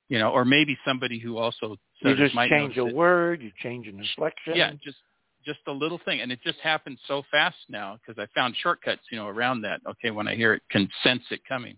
you 0.09 0.19
know, 0.19 0.31
or 0.31 0.43
maybe 0.43 0.77
somebody 0.85 1.17
who 1.17 1.37
also 1.37 1.77
you 2.03 2.15
just 2.15 2.35
change 2.49 2.77
a 2.77 2.85
word, 2.85 3.41
you 3.41 3.51
change 3.61 3.87
an 3.87 3.99
inflection. 3.99 4.55
Yeah, 4.55 4.71
just 4.83 4.97
just 5.45 5.59
a 5.67 5.71
little 5.71 5.99
thing, 6.05 6.21
and 6.21 6.31
it 6.31 6.39
just 6.43 6.59
happens 6.59 6.99
so 7.07 7.23
fast 7.29 7.57
now 7.69 7.97
because 7.97 8.21
I 8.21 8.27
found 8.37 8.55
shortcuts, 8.61 9.01
you 9.11 9.17
know, 9.17 9.27
around 9.27 9.61
that. 9.61 9.81
Okay, 9.87 10.11
when 10.11 10.27
I 10.27 10.35
hear 10.35 10.53
it, 10.53 10.61
can 10.69 10.89
sense 11.03 11.23
it 11.31 11.41
coming. 11.47 11.77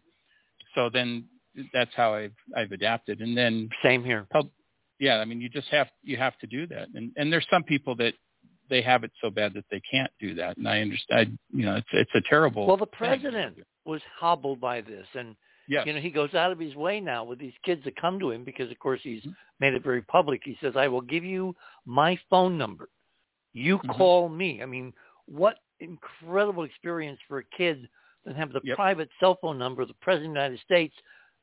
So 0.75 0.89
then 0.89 1.25
that's 1.73 1.91
how 1.95 2.13
I've 2.13 2.35
I've 2.55 2.71
adapted, 2.71 3.21
and 3.21 3.35
then 3.37 3.69
Same 3.83 4.03
here. 4.03 4.27
pub- 4.31 4.49
yeah, 4.99 5.17
I 5.17 5.25
mean, 5.25 5.41
you 5.41 5.49
just 5.49 5.67
have 5.69 5.87
you 6.03 6.17
have 6.17 6.37
to 6.39 6.47
do 6.47 6.67
that, 6.67 6.89
and 6.93 7.11
and 7.17 7.31
there's 7.31 7.47
some 7.49 7.63
people 7.63 7.95
that 7.97 8.13
they 8.69 8.81
have 8.81 9.03
it 9.03 9.11
so 9.21 9.29
bad 9.29 9.53
that 9.53 9.65
they 9.69 9.81
can't 9.89 10.11
do 10.19 10.33
that, 10.35 10.57
and 10.57 10.67
I 10.67 10.81
understand. 10.81 11.37
You 11.53 11.65
know, 11.65 11.75
it's 11.75 11.87
it's 11.91 12.11
a 12.15 12.21
terrible. 12.29 12.67
Well, 12.67 12.77
the 12.77 12.85
thing. 12.85 12.97
president 12.97 13.57
was 13.85 14.01
hobbled 14.17 14.59
by 14.59 14.81
this, 14.81 15.07
and 15.13 15.35
Yes. 15.67 15.85
you 15.85 15.93
know 15.93 15.99
he 15.99 16.11
goes 16.11 16.33
out 16.33 16.51
of 16.51 16.59
his 16.59 16.75
way 16.75 16.99
now 16.99 17.23
with 17.23 17.39
these 17.39 17.53
kids 17.63 17.83
that 17.85 17.95
come 17.95 18.19
to 18.19 18.31
him 18.31 18.43
because, 18.43 18.69
of 18.71 18.79
course, 18.79 19.01
he's 19.03 19.23
Mhm. 19.23 19.35
made 19.59 19.73
it 19.73 19.83
very 19.83 20.01
public. 20.03 20.41
He 20.43 20.55
says, 20.61 20.75
"I 20.75 20.87
will 20.87 21.01
give 21.01 21.23
you 21.23 21.55
my 21.85 22.15
phone 22.29 22.57
number. 22.57 22.89
You 23.53 23.79
Mhm. 23.79 23.97
call 23.97 24.29
me." 24.29 24.61
I 24.61 24.65
mean, 24.65 24.93
what 25.25 25.59
incredible 25.79 26.63
experience 26.63 27.19
for 27.27 27.39
a 27.39 27.43
kid 27.45 27.89
to 28.25 28.33
have 28.33 28.51
the 28.51 28.61
Yep. 28.63 28.75
private 28.75 29.09
cell 29.19 29.35
phone 29.35 29.57
number 29.57 29.81
of 29.81 29.87
the 29.87 29.93
president 29.95 30.31
of 30.31 30.33
the 30.35 30.39
United 30.41 30.59
States 30.61 30.95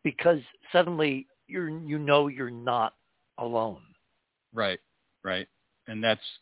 because 0.03 0.43
suddenly 0.71 1.27
you're 1.49 1.69
you 1.69 1.99
know 1.99 2.29
you're 2.29 2.51
not 2.51 2.97
alone. 3.39 3.83
Right, 4.53 4.81
right, 5.23 5.49
and 5.87 6.03
that's 6.03 6.39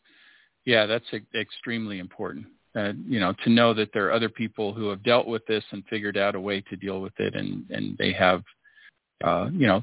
yeah, 0.65 0.87
that's 0.87 1.13
extremely 1.35 1.99
important. 1.99 2.47
Uh, 2.77 2.93
you 3.05 3.19
know, 3.19 3.35
to 3.43 3.51
know 3.51 3.75
that 3.75 3.91
there 3.93 4.07
are 4.07 4.13
other 4.13 4.29
people 4.29 4.73
who 4.73 4.89
have 4.89 5.03
dealt 5.03 5.27
with 5.27 5.45
this 5.47 5.65
and 5.73 5.83
figured 5.91 6.17
out 6.17 6.37
a 6.37 6.41
way 6.41 6.61
to 6.61 6.77
deal 6.77 7.01
with 7.01 7.19
it, 7.19 7.35
and 7.35 7.69
and 7.71 7.99
they 7.99 8.13
have, 8.13 8.43
uh, 9.25 9.49
you 9.53 9.67
know, 9.67 9.83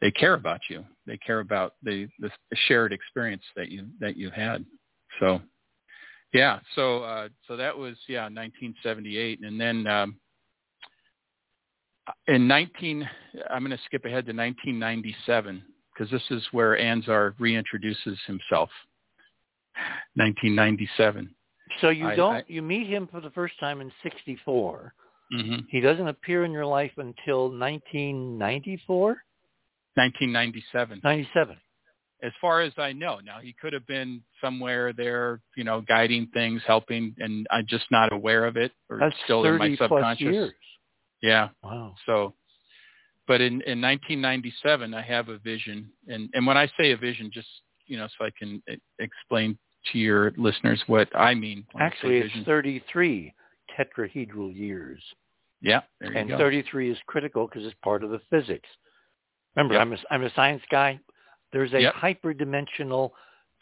they 0.00 0.10
care 0.12 0.34
about 0.34 0.60
you. 0.68 0.84
They 1.06 1.16
care 1.16 1.40
about 1.40 1.74
the 1.82 2.08
the 2.20 2.30
shared 2.68 2.92
experience 2.92 3.42
that 3.56 3.70
you 3.70 3.86
that 3.98 4.16
you 4.16 4.30
had. 4.30 4.64
So, 5.18 5.40
yeah, 6.32 6.60
so 6.76 7.02
uh, 7.02 7.28
so 7.48 7.56
that 7.56 7.76
was 7.76 7.96
yeah, 8.08 8.24
1978, 8.24 9.40
and 9.42 9.60
then. 9.60 9.86
Um, 9.86 10.16
in 12.26 12.48
19, 12.48 13.08
I'm 13.50 13.64
going 13.64 13.76
to 13.76 13.84
skip 13.84 14.04
ahead 14.04 14.26
to 14.26 14.32
1997 14.32 15.62
because 15.92 16.10
this 16.10 16.22
is 16.30 16.42
where 16.50 16.76
Anzar 16.76 17.34
reintroduces 17.38 18.16
himself. 18.26 18.70
1997. 20.14 21.30
So 21.80 21.88
you 21.90 22.08
I- 22.08 22.16
don't 22.16 22.34
I- 22.36 22.44
you 22.48 22.62
meet 22.62 22.86
him 22.86 23.06
for 23.06 23.20
the 23.20 23.30
first 23.30 23.58
time 23.58 23.80
in 23.80 23.92
'64. 24.02 24.94
hmm 25.32 25.56
He 25.68 25.80
doesn't 25.80 26.08
appear 26.08 26.44
in 26.44 26.52
your 26.52 26.66
life 26.66 26.92
until 26.98 27.48
1994, 27.50 29.22
1997. 29.94 31.00
97. 31.02 31.56
As 32.22 32.32
far 32.40 32.60
as 32.60 32.72
I 32.76 32.92
know, 32.92 33.18
now 33.24 33.40
he 33.40 33.54
could 33.54 33.72
have 33.72 33.86
been 33.86 34.22
somewhere 34.42 34.92
there, 34.92 35.40
you 35.56 35.64
know, 35.64 35.80
guiding 35.80 36.26
things, 36.34 36.60
helping, 36.66 37.14
and 37.18 37.46
I'm 37.50 37.66
just 37.66 37.90
not 37.90 38.12
aware 38.12 38.44
of 38.44 38.56
it, 38.58 38.72
or 38.90 38.98
That's 38.98 39.16
still 39.24 39.42
in 39.44 39.56
my 39.56 39.74
plus 39.76 39.88
subconscious. 39.88 40.20
years. 40.20 40.54
Yeah. 41.22 41.48
Wow. 41.62 41.94
So, 42.04 42.34
but 43.26 43.40
in, 43.40 43.62
in 43.62 43.80
1997, 43.80 44.92
I 44.92 45.00
have 45.00 45.28
a 45.30 45.38
vision, 45.38 45.90
and 46.08 46.28
and 46.34 46.46
when 46.46 46.58
I 46.58 46.66
say 46.78 46.90
a 46.92 46.96
vision, 46.96 47.30
just 47.32 47.48
you 47.86 47.96
know, 47.96 48.06
so 48.18 48.24
I 48.26 48.30
can 48.38 48.62
e- 48.70 48.76
explain 48.98 49.58
to 49.92 49.98
your 49.98 50.32
listeners 50.36 50.82
what 50.86 51.08
I 51.16 51.34
mean. 51.34 51.66
Actually, 51.78 52.18
it's 52.18 52.46
33 52.46 53.32
tetrahedral 53.78 54.54
years, 54.54 55.02
yeah, 55.60 55.82
and 56.00 56.28
go. 56.28 56.38
33 56.38 56.90
is 56.90 56.98
critical 57.06 57.46
because 57.46 57.64
it's 57.64 57.76
part 57.82 58.04
of 58.04 58.10
the 58.10 58.20
physics. 58.30 58.68
Remember, 59.56 59.74
Yep. 59.74 59.82
I'm 59.82 59.92
a, 59.92 59.98
I'm 60.10 60.24
a 60.24 60.34
science 60.34 60.62
guy. 60.70 61.00
There's 61.52 61.72
a 61.72 61.80
Yep. 61.80 61.94
hyperdimensional, 61.94 63.10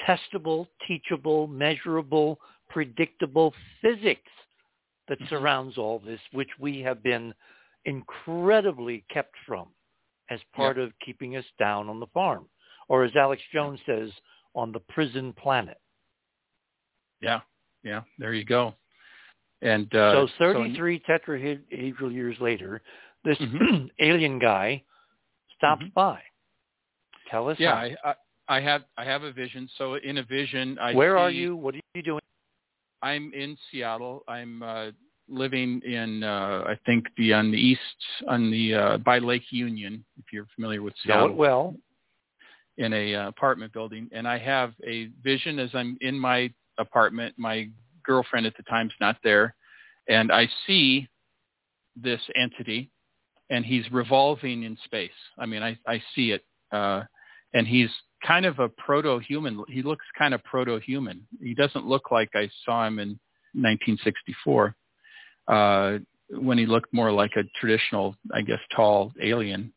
testable, 0.00 0.68
teachable, 0.86 1.46
measurable, 1.46 2.40
predictable 2.68 3.54
physics 3.80 4.30
that 5.08 5.18
Mhm. 5.20 5.28
surrounds 5.28 5.78
all 5.78 5.98
this, 5.98 6.20
which 6.32 6.50
we 6.58 6.80
have 6.80 7.02
been 7.02 7.34
incredibly 7.84 9.02
kept 9.08 9.36
from 9.46 9.74
as 10.28 10.42
part 10.52 10.78
of 10.78 10.92
keeping 10.98 11.36
us 11.36 11.50
down 11.58 11.88
on 11.88 12.00
the 12.00 12.06
farm, 12.08 12.48
or 12.88 13.04
as 13.04 13.16
Alex 13.16 13.42
Jones 13.50 13.80
says, 13.86 14.12
on 14.54 14.72
the 14.72 14.80
prison 14.80 15.32
planet. 15.32 15.80
Yeah, 17.20 17.40
yeah, 17.82 18.02
there 18.18 18.32
you 18.34 18.44
go. 18.44 18.74
And 19.62 19.92
uh, 19.94 20.12
so 20.12 20.28
33 20.38 21.00
tetrahedral 21.00 22.12
years 22.12 22.36
later, 22.40 22.82
this 23.24 23.38
Mhm. 23.38 23.90
alien 23.98 24.38
guy 24.38 24.82
stops 25.56 25.84
Mhm. 25.84 25.94
by. 25.94 26.22
Tell 27.30 27.48
us 27.48 27.58
yeah. 27.58 27.74
I, 27.74 27.96
I 28.04 28.14
I 28.48 28.60
have 28.60 28.84
I 28.96 29.04
have 29.04 29.22
a 29.24 29.32
vision. 29.32 29.68
So 29.76 29.94
in 29.96 30.18
a 30.18 30.22
vision, 30.22 30.78
I 30.78 30.94
Where 30.94 31.16
are 31.18 31.30
you? 31.30 31.56
What 31.56 31.74
are 31.74 31.80
you 31.94 32.02
doing? 32.02 32.20
I'm 33.02 33.32
in 33.34 33.56
Seattle. 33.70 34.24
I'm 34.28 34.62
uh, 34.62 34.90
living 35.28 35.80
in 35.82 36.22
uh, 36.22 36.64
I 36.66 36.76
think 36.86 37.06
the 37.16 37.32
on 37.34 37.50
the 37.50 37.58
east 37.58 38.00
on 38.28 38.50
the 38.50 38.74
uh, 38.74 38.96
by 38.98 39.18
Lake 39.18 39.50
Union, 39.50 40.04
if 40.18 40.32
you're 40.32 40.46
familiar 40.54 40.82
with 40.82 40.94
Know 41.04 41.14
Seattle. 41.14 41.30
it 41.30 41.36
well. 41.36 41.74
in 42.78 42.92
a 42.92 43.14
uh, 43.14 43.28
apartment 43.28 43.72
building 43.72 44.08
and 44.12 44.26
I 44.26 44.38
have 44.38 44.72
a 44.86 45.06
vision 45.22 45.58
as 45.58 45.70
I'm 45.74 45.98
in 46.00 46.18
my 46.18 46.50
apartment. 46.78 47.34
My 47.38 47.68
girlfriend 48.04 48.46
at 48.46 48.56
the 48.56 48.62
time's 48.64 48.92
not 49.00 49.16
there 49.22 49.54
and 50.08 50.32
I 50.32 50.48
see 50.66 51.08
this 51.96 52.20
entity 52.36 52.90
and 53.50 53.64
he's 53.64 53.90
revolving 53.92 54.62
in 54.64 54.76
space. 54.84 55.10
I 55.38 55.46
mean, 55.46 55.62
I, 55.62 55.78
I 55.86 56.02
see 56.14 56.32
it. 56.32 56.44
Uh, 56.72 57.02
and 57.54 57.66
he's 57.66 57.90
kind 58.26 58.46
of 58.46 58.58
a 58.58 58.68
proto-human. 58.68 59.64
He 59.68 59.82
looks 59.82 60.04
kind 60.18 60.34
of 60.34 60.42
proto-human. 60.44 61.26
He 61.42 61.54
doesn't 61.54 61.86
look 61.86 62.10
like 62.10 62.30
I 62.34 62.50
saw 62.64 62.86
him 62.86 62.98
in 62.98 63.18
1964. 63.54 64.74
uh, 65.48 65.98
when 66.30 66.58
he 66.58 66.66
looked 66.66 66.92
more 66.92 67.10
like 67.10 67.32
a 67.36 67.44
traditional, 67.58 68.14
I 68.34 68.42
guess, 68.42 68.60
tall 68.74 69.12
alien. 69.20 69.72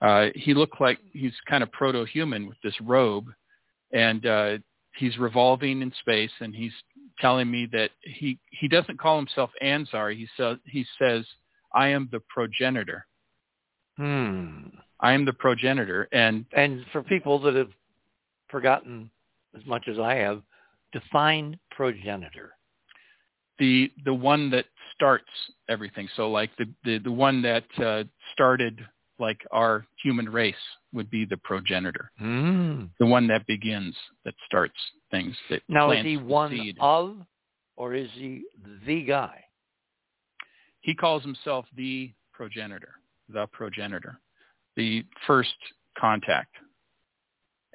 Uh, 0.00 0.28
he 0.34 0.52
looked 0.52 0.80
like 0.80 0.98
he's 1.12 1.32
kind 1.48 1.62
of 1.62 1.70
proto-human 1.70 2.48
with 2.48 2.58
this 2.62 2.74
robe, 2.80 3.26
and 3.92 4.26
uh, 4.26 4.58
he's 4.96 5.18
revolving 5.18 5.82
in 5.82 5.92
space, 6.00 6.30
and 6.40 6.54
he's 6.54 6.72
telling 7.20 7.50
me 7.50 7.68
that 7.72 7.90
he 8.02 8.38
he 8.50 8.68
doesn't 8.68 8.98
call 8.98 9.16
himself 9.16 9.50
Anzar. 9.62 10.14
He 10.14 10.28
says 10.36 10.58
he 10.66 10.86
says 10.98 11.24
I 11.74 11.88
am 11.88 12.08
the 12.12 12.20
progenitor. 12.28 13.06
Hmm. 13.96 14.68
I 15.00 15.12
am 15.12 15.24
the 15.24 15.32
progenitor, 15.32 16.08
and 16.12 16.46
And 16.52 16.84
for 16.92 17.02
people 17.02 17.38
that 17.40 17.54
have 17.54 17.70
forgotten 18.48 19.10
as 19.56 19.64
much 19.66 19.88
as 19.88 19.98
I 19.98 20.14
have, 20.14 20.42
define 20.92 21.58
progenitor. 21.70 22.52
the 23.58 23.90
the 24.04 24.14
one 24.14 24.50
that 24.50 24.66
starts 24.94 25.30
everything. 25.68 26.08
So 26.16 26.30
like 26.30 26.50
the 26.56 26.66
the, 26.84 26.98
the 26.98 27.12
one 27.12 27.42
that 27.42 27.64
uh, 27.78 28.04
started 28.32 28.86
like 29.22 29.40
our 29.52 29.86
human 30.02 30.28
race 30.28 30.54
would 30.92 31.08
be 31.08 31.24
the 31.24 31.38
progenitor. 31.38 32.10
Hmm. 32.18 32.84
The 32.98 33.06
one 33.06 33.26
that 33.28 33.46
begins, 33.46 33.96
that 34.26 34.34
starts 34.44 34.74
things, 35.10 35.34
that 35.48 35.62
Now, 35.68 35.92
is 35.92 36.04
he 36.04 36.18
one 36.18 36.50
seed. 36.50 36.76
of, 36.80 37.16
or 37.76 37.94
is 37.94 38.10
he 38.12 38.42
the 38.86 39.02
guy? 39.02 39.44
he 40.82 40.94
calls 40.94 41.22
himself 41.22 41.64
the 41.76 42.12
progenitor, 42.32 42.94
the 43.28 43.46
progenitor, 43.52 44.18
the 44.76 45.04
first 45.26 45.54
contact. 45.98 46.54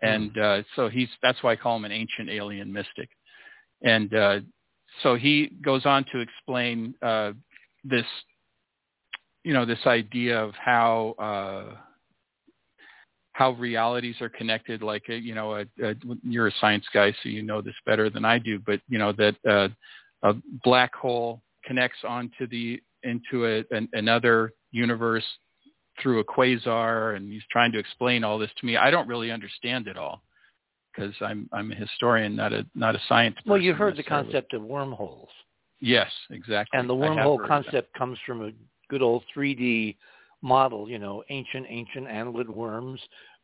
And 0.01 0.37
uh, 0.37 0.61
so 0.75 0.89
he's 0.89 1.09
that's 1.23 1.41
why 1.41 1.53
I 1.53 1.55
call 1.55 1.77
him 1.77 1.85
an 1.85 1.91
ancient 1.91 2.29
alien 2.29 2.71
mystic. 2.71 3.09
And 3.81 4.13
uh, 4.13 4.39
so 5.01 5.15
he 5.15 5.51
goes 5.63 5.85
on 5.85 6.05
to 6.11 6.19
explain 6.19 6.93
uh, 7.01 7.31
this, 7.83 8.05
you 9.47 9.53
know, 9.53 9.63
this 9.63 9.79
idea 9.85 10.37
of 10.37 10.53
how 10.55 11.15
uh, 11.17 11.77
how 13.31 13.51
realities 13.51 14.15
are 14.19 14.27
connected. 14.27 14.81
Like 14.81 15.03
uh, 15.07 15.13
you 15.13 15.33
know, 15.33 15.53
a, 15.53 15.61
a, 15.81 15.95
you're 16.21 16.47
a 16.47 16.53
science 16.59 16.83
guy, 16.93 17.13
so 17.23 17.29
you 17.29 17.43
know 17.43 17.61
this 17.61 17.73
better 17.85 18.09
than 18.09 18.25
I 18.25 18.39
do. 18.39 18.59
But 18.59 18.81
you 18.89 18.97
know 18.97 19.13
that 19.13 19.35
uh, 19.49 19.69
a 20.23 20.35
black 20.65 20.93
hole 20.93 21.41
connects 21.63 21.99
onto 22.05 22.45
the 22.45 22.81
into 23.03 23.45
a, 23.45 23.63
an, 23.73 23.87
another 23.93 24.51
universe 24.71 25.23
through 26.03 26.19
a 26.19 26.25
quasar, 26.25 27.15
and 27.15 27.31
he's 27.31 27.41
trying 27.49 27.71
to 27.71 27.79
explain 27.79 28.25
all 28.25 28.37
this 28.37 28.51
to 28.59 28.65
me. 28.65 28.75
I 28.75 28.91
don't 28.91 29.07
really 29.07 29.31
understand 29.31 29.87
it 29.87 29.95
all 29.95 30.23
because 30.93 31.15
I'm 31.21 31.47
I'm 31.53 31.71
a 31.71 31.75
historian, 31.75 32.35
not 32.35 32.51
a 32.51 32.65
not 32.75 32.95
a 32.95 32.99
science. 33.07 33.37
Well, 33.45 33.61
you 33.61 33.73
heard 33.73 33.95
the 33.95 34.03
concept 34.03 34.53
of 34.53 34.61
wormholes. 34.61 35.29
Yes, 35.79 36.11
exactly. 36.31 36.77
And 36.77 36.89
the 36.89 36.95
wormhole 36.95 37.15
heard 37.15 37.33
of 37.35 37.39
that. 37.39 37.47
concept 37.47 37.93
comes 37.93 38.17
from 38.25 38.41
a 38.43 38.51
good 38.89 39.01
old 39.01 39.23
3D 39.35 39.97
model, 40.41 40.89
you 40.89 40.99
know, 40.99 41.23
ancient, 41.29 41.65
ancient 41.69 42.07
annelid 42.07 42.47
worms 42.47 43.01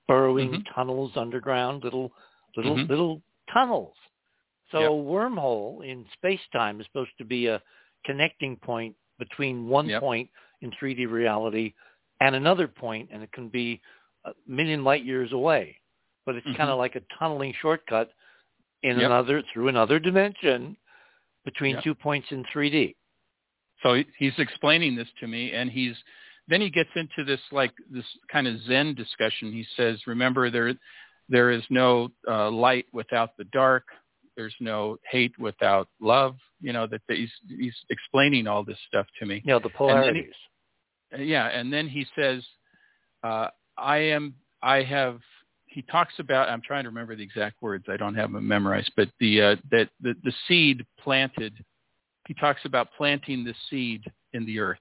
burrowing 0.07 0.51
Mhm. 0.51 0.75
tunnels 0.75 1.15
underground, 1.15 1.83
little, 1.83 2.13
little, 2.55 2.77
Mhm. 2.77 2.89
little 2.89 3.21
tunnels. 3.51 3.95
So 4.71 4.79
Yep. 4.81 4.89
a 4.89 4.93
wormhole 4.93 5.85
in 5.85 6.05
space-time 6.13 6.79
is 6.79 6.87
supposed 6.87 7.17
to 7.17 7.25
be 7.25 7.47
a 7.47 7.61
connecting 8.05 8.57
point 8.57 8.95
between 9.17 9.67
one 9.67 9.89
Yep. 9.89 10.01
point 10.01 10.29
in 10.61 10.71
3D 10.71 11.05
reality 11.05 11.73
and 12.19 12.35
another 12.35 12.67
point, 12.67 13.09
and 13.11 13.23
it 13.23 13.31
can 13.31 13.49
be 13.49 13.81
a 14.25 14.33
million 14.47 14.83
light 14.83 15.03
years 15.03 15.31
away. 15.31 15.79
But 16.25 16.35
it's 16.35 16.47
Mhm. 16.47 16.57
kind 16.57 16.69
of 16.69 16.77
like 16.77 16.95
a 16.95 17.01
tunneling 17.19 17.53
shortcut 17.53 18.13
in 18.83 18.97
Yep. 18.97 19.05
another 19.05 19.41
through 19.43 19.67
another 19.69 19.99
dimension 19.99 20.77
between 21.45 21.81
two 21.81 21.95
points 21.95 22.31
in 22.31 22.43
3D. 22.45 22.95
So 23.83 24.01
he's 24.17 24.33
explaining 24.37 24.95
this 24.95 25.09
to 25.19 25.27
me, 25.27 25.51
and 25.51 25.69
he's 25.69 25.95
then 26.47 26.61
he 26.61 26.69
gets 26.69 26.89
into 26.95 27.23
this 27.23 27.39
like 27.51 27.71
this 27.91 28.05
kind 28.31 28.47
of 28.47 28.61
Zen 28.63 28.95
discussion. 28.95 29.51
He 29.51 29.65
says, 29.75 29.99
"Remember, 30.07 30.49
there 30.49 30.73
there 31.29 31.51
is 31.51 31.63
no 31.69 32.09
uh, 32.27 32.49
light 32.49 32.85
without 32.93 33.37
the 33.37 33.45
dark. 33.45 33.85
There's 34.35 34.55
no 34.59 34.97
hate 35.09 35.37
without 35.37 35.87
love. 36.01 36.35
You 36.59 36.73
know 36.73 36.87
that, 36.87 37.01
that 37.07 37.17
he's 37.17 37.31
he's 37.47 37.75
explaining 37.89 38.47
all 38.47 38.63
this 38.63 38.77
stuff 38.87 39.05
to 39.19 39.25
me. 39.25 39.41
You 39.43 39.53
know, 39.53 39.59
the 39.59 39.69
he- 39.69 39.75
polarities. 39.75 40.33
Uh, 41.13 41.21
yeah, 41.21 41.47
and 41.47 41.71
then 41.71 41.87
he 41.87 42.05
says, 42.15 42.43
uh, 43.23 43.47
"I 43.77 43.97
am. 43.97 44.35
I 44.61 44.83
have." 44.83 45.19
He 45.65 45.81
talks 45.83 46.13
about. 46.19 46.49
I'm 46.49 46.61
trying 46.61 46.83
to 46.83 46.89
remember 46.89 47.15
the 47.15 47.23
exact 47.23 47.61
words. 47.61 47.85
I 47.89 47.97
don't 47.97 48.15
have 48.15 48.31
them 48.31 48.47
memorized, 48.47 48.91
but 48.95 49.09
the 49.19 49.41
uh, 49.41 49.55
that 49.71 49.89
the, 50.01 50.15
the 50.23 50.33
seed 50.47 50.85
planted. 50.99 51.53
He 52.27 52.33
talks 52.33 52.61
about 52.65 52.87
planting 52.97 53.43
the 53.43 53.53
seed 53.69 54.03
in 54.33 54.45
the 54.45 54.59
earth. 54.59 54.79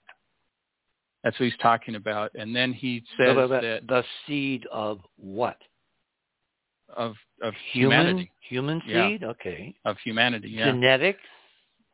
That's 1.24 1.39
what 1.39 1.47
he's 1.47 1.59
talking 1.60 1.94
about, 1.94 2.32
and 2.35 2.55
then 2.55 2.73
he 2.73 3.05
says 3.16 3.36
that 3.51 3.82
the 3.89 4.05
seed 4.27 4.66
of 4.73 5.01
what? 5.16 5.56
of 6.94 7.14
of 7.40 7.55
Human, 7.73 7.98
humanity, 8.06 8.32
human 8.40 8.82
Yeah. 8.86 9.09
seed? 9.09 9.24
Okay. 9.24 9.74
of 9.86 9.97
humanity. 10.01 10.51
Yeah, 10.51 10.66
Genetics, 10.66 11.23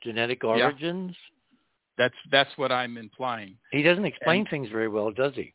genetic 0.03 0.43
origins. 0.43 1.15
that's 1.97 2.16
that's 2.33 2.51
what 2.59 2.73
I'm 2.73 2.97
implying. 2.99 3.57
He 3.70 3.83
doesn't 3.83 4.05
explain 4.05 4.41
And- 4.41 4.49
things 4.49 4.69
very 4.70 4.89
well, 4.89 5.12
does 5.12 5.35
he? 5.35 5.55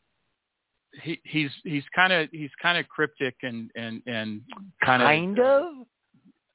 He, 1.02 1.20
he's 1.24 1.50
he's 1.64 1.84
kind 1.94 2.12
of 2.12 2.30
he's 2.30 2.52
kind 2.62 2.78
of 2.78 2.88
cryptic 2.88 3.34
and 3.42 3.70
and 3.74 4.00
and 4.06 4.40
kind 4.82 5.02
of 5.02 5.06
Kind 5.08 5.38
of. 5.40 5.64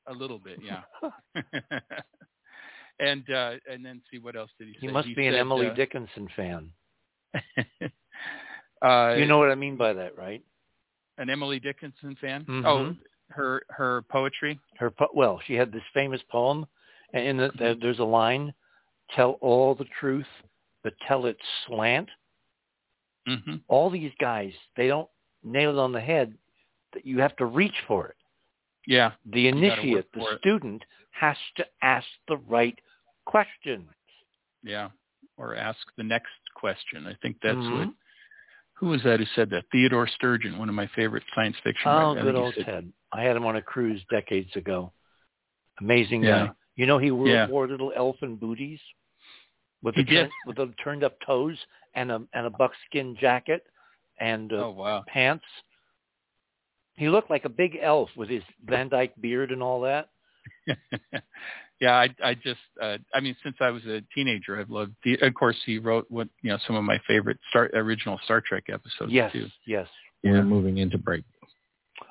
a 0.07 0.14
little 0.14 0.40
bit, 0.40 0.60
yeah. 0.64 0.82
and 3.00 3.30
uh, 3.30 3.54
and 3.72 3.86
then 3.86 4.02
see 4.12 4.20
what 4.20 4.36
else 4.36 4.52
did 4.58 4.68
he 4.68 4.74
say? 4.74 4.80
He 4.82 4.88
must 4.88 5.16
be 5.16 5.28
an 5.28 5.36
Emily 5.36 5.68
uh, 5.68 5.74
Dickinson 5.74 6.28
fan. 6.36 6.72
uh, 8.82 9.14
you 9.16 9.26
know 9.26 9.38
what 9.38 9.52
I 9.52 9.56
mean 9.56 9.78
by 9.78 9.94
that, 9.94 10.18
right? 10.18 10.44
an 11.18 11.30
Emily 11.30 11.60
Dickinson 11.60 12.16
fan. 12.22 12.46
Mhm. 12.48 12.66
Oh, 12.66 12.96
her 13.30 13.62
her 13.70 14.02
poetry. 14.04 14.60
Her 14.78 14.90
po- 14.90 15.12
well, 15.14 15.40
she 15.46 15.54
had 15.54 15.72
this 15.72 15.84
famous 15.94 16.22
poem, 16.30 16.66
and 17.14 17.26
in 17.28 17.38
the, 17.38 17.50
Mm-hmm. 17.50 17.80
there's 17.82 18.00
a 18.00 18.04
line: 18.04 18.54
"Tell 19.16 19.32
all 19.42 19.76
the 19.76 19.86
truth, 20.00 20.28
but 20.84 20.94
tell 21.08 21.26
it 21.26 21.38
slant." 21.66 22.10
hmm 23.26 23.58
All 23.68 23.90
these 23.90 24.12
guys, 24.20 24.54
they 24.76 24.88
don't 24.88 25.10
nail 25.44 25.72
it 25.72 25.78
on 25.80 25.92
the 25.92 26.02
head. 26.02 26.34
That 26.94 27.06
you 27.06 27.20
have 27.20 27.36
to 27.36 27.46
reach 27.46 27.76
for 27.88 28.08
it. 28.08 28.16
Yeah, 28.88 29.12
The 29.26 29.48
initiate, 29.48 30.12
the 30.14 30.22
student, 30.40 30.84
has 31.12 31.38
to 31.58 31.66
ask 31.82 32.08
the 32.28 32.38
right 32.38 32.80
questions. 33.30 33.89
yeah. 34.64 34.89
Or 35.38 35.56
ask 35.56 35.80
the 35.95 36.03
next 36.03 36.34
question. 36.56 37.07
I 37.07 37.14
think 37.22 37.38
that's 37.41 37.56
Mhm. 37.57 37.77
what. 37.88 37.93
Who 38.73 38.88
was 38.88 39.01
that 39.03 39.19
who 39.22 39.26
said 39.27 39.49
that? 39.51 39.64
Theodore 39.72 40.07
Sturgeon, 40.07 40.57
one 40.57 40.68
of 40.69 40.76
my 40.76 40.88
favorite 40.88 41.23
science 41.34 41.57
fiction. 41.60 41.89
Oh, 41.89 42.10
writers. 42.15 42.23
Good 42.23 42.35
old 42.35 42.53
said- 42.56 42.65
Ted. 42.65 42.93
I 43.14 43.22
had 43.23 43.35
him 43.38 43.45
on 43.45 43.56
a 43.56 43.61
cruise 43.61 44.03
decades 44.10 44.53
ago. 44.57 44.91
Amazing 45.80 46.23
Yeah. 46.23 46.47
guy. 46.47 46.53
You 46.76 46.85
know 46.88 46.97
he 46.97 47.11
wore, 47.11 47.27
Yeah. 47.27 47.47
wore 47.47 47.68
little 47.68 47.93
elfin 47.95 48.35
booties 48.35 48.81
with 49.81 49.95
He 49.95 50.03
the 50.03 50.10
did. 50.10 50.31
with 50.45 50.57
the 50.57 50.68
turned 50.84 51.03
up 51.06 51.19
toes 51.22 51.57
and 51.93 52.11
a 52.11 52.27
and 52.34 52.45
a 52.45 52.49
buckskin 52.49 53.15
jacket 53.15 53.65
and 54.18 54.51
uh, 54.51 54.65
Oh 54.68 54.72
wow. 54.72 55.03
pants. 55.07 55.45
He 56.97 57.07
looked 57.10 57.30
like 57.30 57.45
a 57.45 57.49
big 57.49 57.77
elf 57.81 58.10
with 58.18 58.27
his 58.30 58.43
Van 58.64 58.89
Dyke 58.89 59.14
beard 59.22 59.51
and 59.53 59.64
all 59.64 59.81
that. 59.81 60.10
yeah, 61.80 61.93
I 61.95 62.10
I 62.23 62.34
just 62.34 62.60
uh, 62.81 62.97
I 63.14 63.19
mean 63.19 63.35
since 63.43 63.56
I 63.60 63.69
was 63.69 63.85
a 63.85 64.01
teenager 64.14 64.60
I've 64.60 64.69
loved 64.69 64.93
the 65.03 65.15
of 65.22 65.34
course 65.34 65.57
he 65.65 65.77
wrote 65.80 66.06
what 66.10 66.27
you 66.41 66.49
know 66.51 66.57
some 66.68 66.76
of 66.76 66.84
my 66.84 66.99
favorite 67.07 67.38
Star 67.49 67.69
original 67.73 68.19
Star 68.26 68.41
Trek 68.45 68.65
episodes 68.69 69.11
yes, 69.11 69.31
too. 69.31 69.47
yes. 69.65 69.88
We're 70.23 70.43
moving 70.43 70.80
into 70.80 70.97
break. 70.97 71.23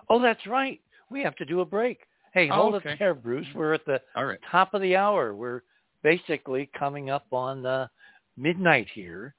Oh, 0.08 0.20
that's 0.20 0.46
right. 0.46 0.80
We 1.10 1.22
have 1.22 1.36
to 1.36 1.44
do 1.44 1.60
a 1.60 1.64
break. 1.64 2.00
Hey, 2.32 2.48
Oh, 2.50 2.54
hold 2.54 2.74
okay. 2.76 2.92
it 2.92 2.98
there, 2.98 3.14
Bruce. 3.14 3.46
We're 3.54 3.74
at 3.74 3.84
the 3.84 4.00
All 4.16 4.24
right. 4.24 4.38
top 4.50 4.72
of 4.72 4.80
the 4.80 4.96
hour. 4.96 5.34
We're 5.34 5.62
basically 6.02 6.70
coming 6.78 7.10
up 7.10 7.26
on 7.32 7.66
uh, 7.66 7.88
midnight 8.36 8.88
here 8.94 9.34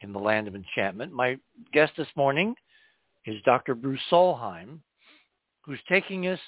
in 0.00 0.12
the 0.12 0.18
land 0.18 0.48
of 0.48 0.54
enchantment. 0.56 1.12
My 1.12 1.38
guest 1.72 1.92
this 1.96 2.08
morning 2.16 2.54
is 3.26 3.36
Dr. 3.44 3.74
Bruce 3.74 4.00
Solheim, 4.10 4.80
who's 5.62 5.80
taking 5.88 6.26
us 6.26 6.40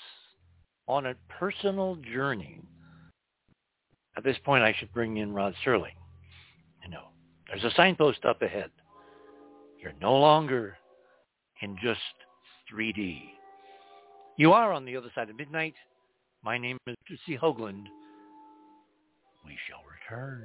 on 0.89 1.07
a 1.07 1.15
personal 1.29 1.97
journey. 2.13 2.61
At 4.21 4.25
this 4.25 4.37
point, 4.45 4.63
I 4.63 4.75
should 4.79 4.93
bring 4.93 5.17
in 5.17 5.33
Rod 5.33 5.55
Serling. 5.65 5.97
You 6.85 6.91
know, 6.91 7.05
there's 7.49 7.65
a 7.65 7.75
signpost 7.75 8.27
up 8.27 8.43
ahead. 8.43 8.69
You're 9.83 9.95
no 9.99 10.15
longer 10.15 10.77
in 11.63 11.75
just 11.83 12.01
3D. 12.71 13.23
You 14.37 14.53
are 14.53 14.75
on 14.75 14.85
the 14.85 14.95
other 14.95 15.11
side 15.15 15.31
of 15.31 15.37
midnight. 15.37 15.73
My 16.45 16.59
name 16.59 16.77
is 16.87 16.95
Lucy 17.09 17.39
Hoagland. 17.41 17.87
We 19.43 19.57
shall 19.67 19.81
return. 19.89 20.45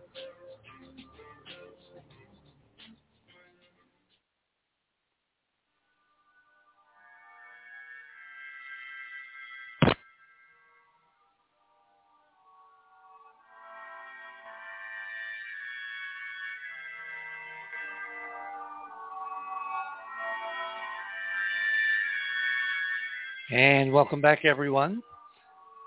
And 23.51 23.91
welcome 23.91 24.21
back, 24.21 24.45
everyone. 24.45 25.01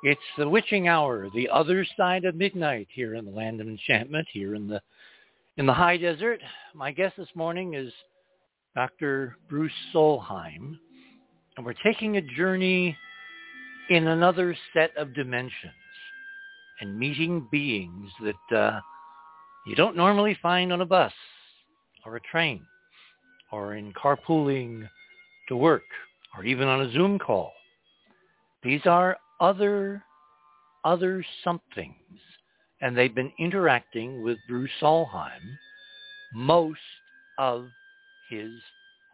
It's 0.02 0.20
the 0.36 0.46
witching 0.46 0.86
hour, 0.86 1.30
the 1.34 1.48
other 1.48 1.86
side 1.96 2.26
of 2.26 2.34
midnight 2.34 2.88
here 2.92 3.14
in 3.14 3.24
the 3.24 3.30
land 3.30 3.58
of 3.58 3.68
enchantment, 3.68 4.28
here 4.30 4.54
in 4.54 4.68
the 4.68 4.82
in 5.56 5.64
the 5.64 5.72
high 5.72 5.96
desert. 5.96 6.42
My 6.74 6.92
guest 6.92 7.14
this 7.16 7.34
morning 7.34 7.72
is 7.72 7.90
Dr. 8.74 9.38
Bruce 9.48 9.72
Solheim, 9.94 10.78
and 11.56 11.64
we're 11.64 11.72
taking 11.82 12.18
a 12.18 12.36
journey 12.36 12.94
in 13.88 14.08
another 14.08 14.54
set 14.74 14.94
of 14.98 15.14
dimensions 15.14 15.72
and 16.82 16.98
meeting 16.98 17.48
beings 17.50 18.10
that 18.20 18.54
uh, 18.54 18.80
you 19.66 19.74
don't 19.74 19.96
normally 19.96 20.36
find 20.42 20.70
on 20.70 20.82
a 20.82 20.86
bus 20.86 21.14
or 22.04 22.16
a 22.16 22.20
train 22.30 22.60
or 23.50 23.76
in 23.76 23.90
carpooling 23.94 24.86
to 25.48 25.56
work 25.56 25.84
or 26.36 26.44
even 26.44 26.68
on 26.68 26.82
a 26.82 26.92
Zoom 26.92 27.18
call. 27.18 27.52
These 28.62 28.86
are 28.86 29.16
other, 29.40 30.02
other 30.84 31.24
somethings. 31.42 31.94
And 32.80 32.96
they've 32.96 33.14
been 33.14 33.32
interacting 33.38 34.22
with 34.22 34.38
Bruce 34.48 34.70
Solheim 34.80 35.58
most 36.34 36.80
of 37.38 37.66
his 38.28 38.50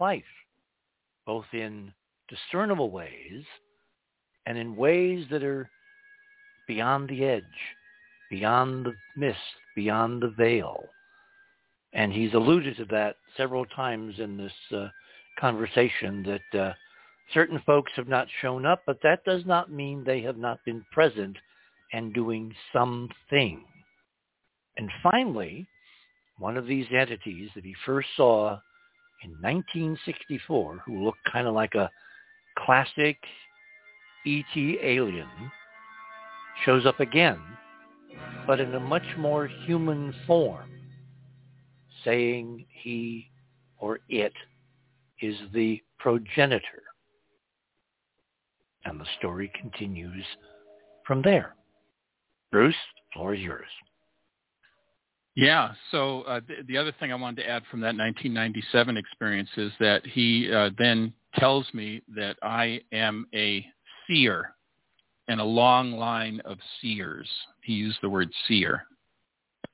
life, 0.01 0.23
both 1.27 1.45
in 1.53 1.93
discernible 2.29 2.91
ways 2.91 3.45
and 4.47 4.57
in 4.57 4.75
ways 4.77 5.27
that 5.31 5.45
are 5.45 5.69
beyond 6.67 7.09
the 7.09 7.25
edge, 7.25 7.45
beyond 8.31 8.87
the 8.87 8.95
mist, 9.17 9.39
beyond 9.77 10.23
the 10.23 10.31
veil. 10.31 10.85
And 11.93 12.13
he's 12.13 12.35
alluded 12.35 12.77
to 12.79 12.85
that 12.87 13.17
several 13.37 13.67
times 13.67 14.15
in 14.19 14.37
this 14.37 14.53
uh, 14.75 14.89
conversation 15.39 16.23
that 16.23 16.59
uh, 16.59 16.73
certain 17.33 17.61
folks 17.65 17.93
have 17.97 18.09
not 18.09 18.27
shown 18.41 18.67
up, 18.67 18.83
but 18.87 18.99
that 19.03 19.25
does 19.25 19.45
not 19.47 19.71
mean 19.71 20.05
they 20.05 20.21
have 20.23 20.37
not 20.37 20.59
been 20.65 20.85
present 20.93 21.37
and 21.93 22.15
doing 22.15 22.55
something. 22.73 23.65
And 24.77 24.91
finally, 25.03 25.67
one 26.39 26.57
of 26.57 26.67
these 26.67 26.87
entities 26.91 27.51
that 27.55 27.65
he 27.65 27.75
first 27.85 28.09
saw 28.17 28.59
in 29.23 29.31
1964, 29.43 30.83
who 30.87 31.05
looked 31.05 31.19
kind 31.31 31.47
of 31.47 31.55
like 31.55 31.75
a 31.75 31.91
classic 32.59 33.19
ET 34.27 34.57
alien, 34.57 35.29
shows 36.65 36.87
up 36.87 37.01
again, 37.01 37.39
but 38.47 38.61
in 38.61 38.75
a 38.75 38.81
much 38.81 39.03
more 39.19 39.47
human 39.47 40.15
form, 40.27 40.71
saying 42.05 42.65
he 42.71 43.31
or 43.79 44.01
it 44.09 44.33
is 45.21 45.37
the 45.53 45.81
progenitor 45.99 46.83
and 48.85 49.01
the 49.01 49.07
story 49.19 49.51
continues 49.61 50.25
from 51.07 51.23
there. 51.23 51.55
Bruce, 52.51 52.75
the 52.75 53.19
floor 53.19 53.35
is 53.35 53.41
yours. 53.41 53.67
Yeah. 55.37 55.73
So 55.91 56.23
uh, 56.23 56.41
th- 56.47 56.67
the 56.67 56.77
other 56.77 56.93
thing 56.99 57.13
I 57.13 57.15
wanted 57.15 57.43
to 57.43 57.49
add 57.49 57.63
from 57.71 57.81
that 57.81 57.97
1997 57.97 58.97
experience 58.97 59.49
is 59.57 59.73
that 59.81 60.05
he 60.07 60.53
uh, 60.53 60.71
then 60.77 61.13
tells 61.37 61.67
me 61.73 62.03
that 62.15 62.37
I 62.43 62.81
am 62.93 63.27
a 63.35 63.65
seer 64.07 64.55
and 65.29 65.41
a 65.41 65.45
long 65.45 65.93
line 65.93 66.41
of 66.45 66.59
seers. 66.81 67.29
He 67.63 67.75
used 67.75 67.99
the 68.03 68.11
word 68.11 68.31
seer, 68.49 68.85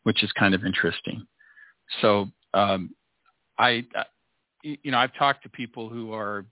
which 0.02 0.22
is 0.22 0.30
kind 0.32 0.54
of 0.54 0.64
interesting. 0.64 1.26
So 2.02 2.28
um, 2.52 2.94
I, 3.58 3.84
you 4.62 4.90
know, 4.90 4.98
I've 4.98 5.14
talked 5.14 5.42
to 5.44 5.48
people 5.48 5.88
who 5.88 6.12
are 6.12 6.44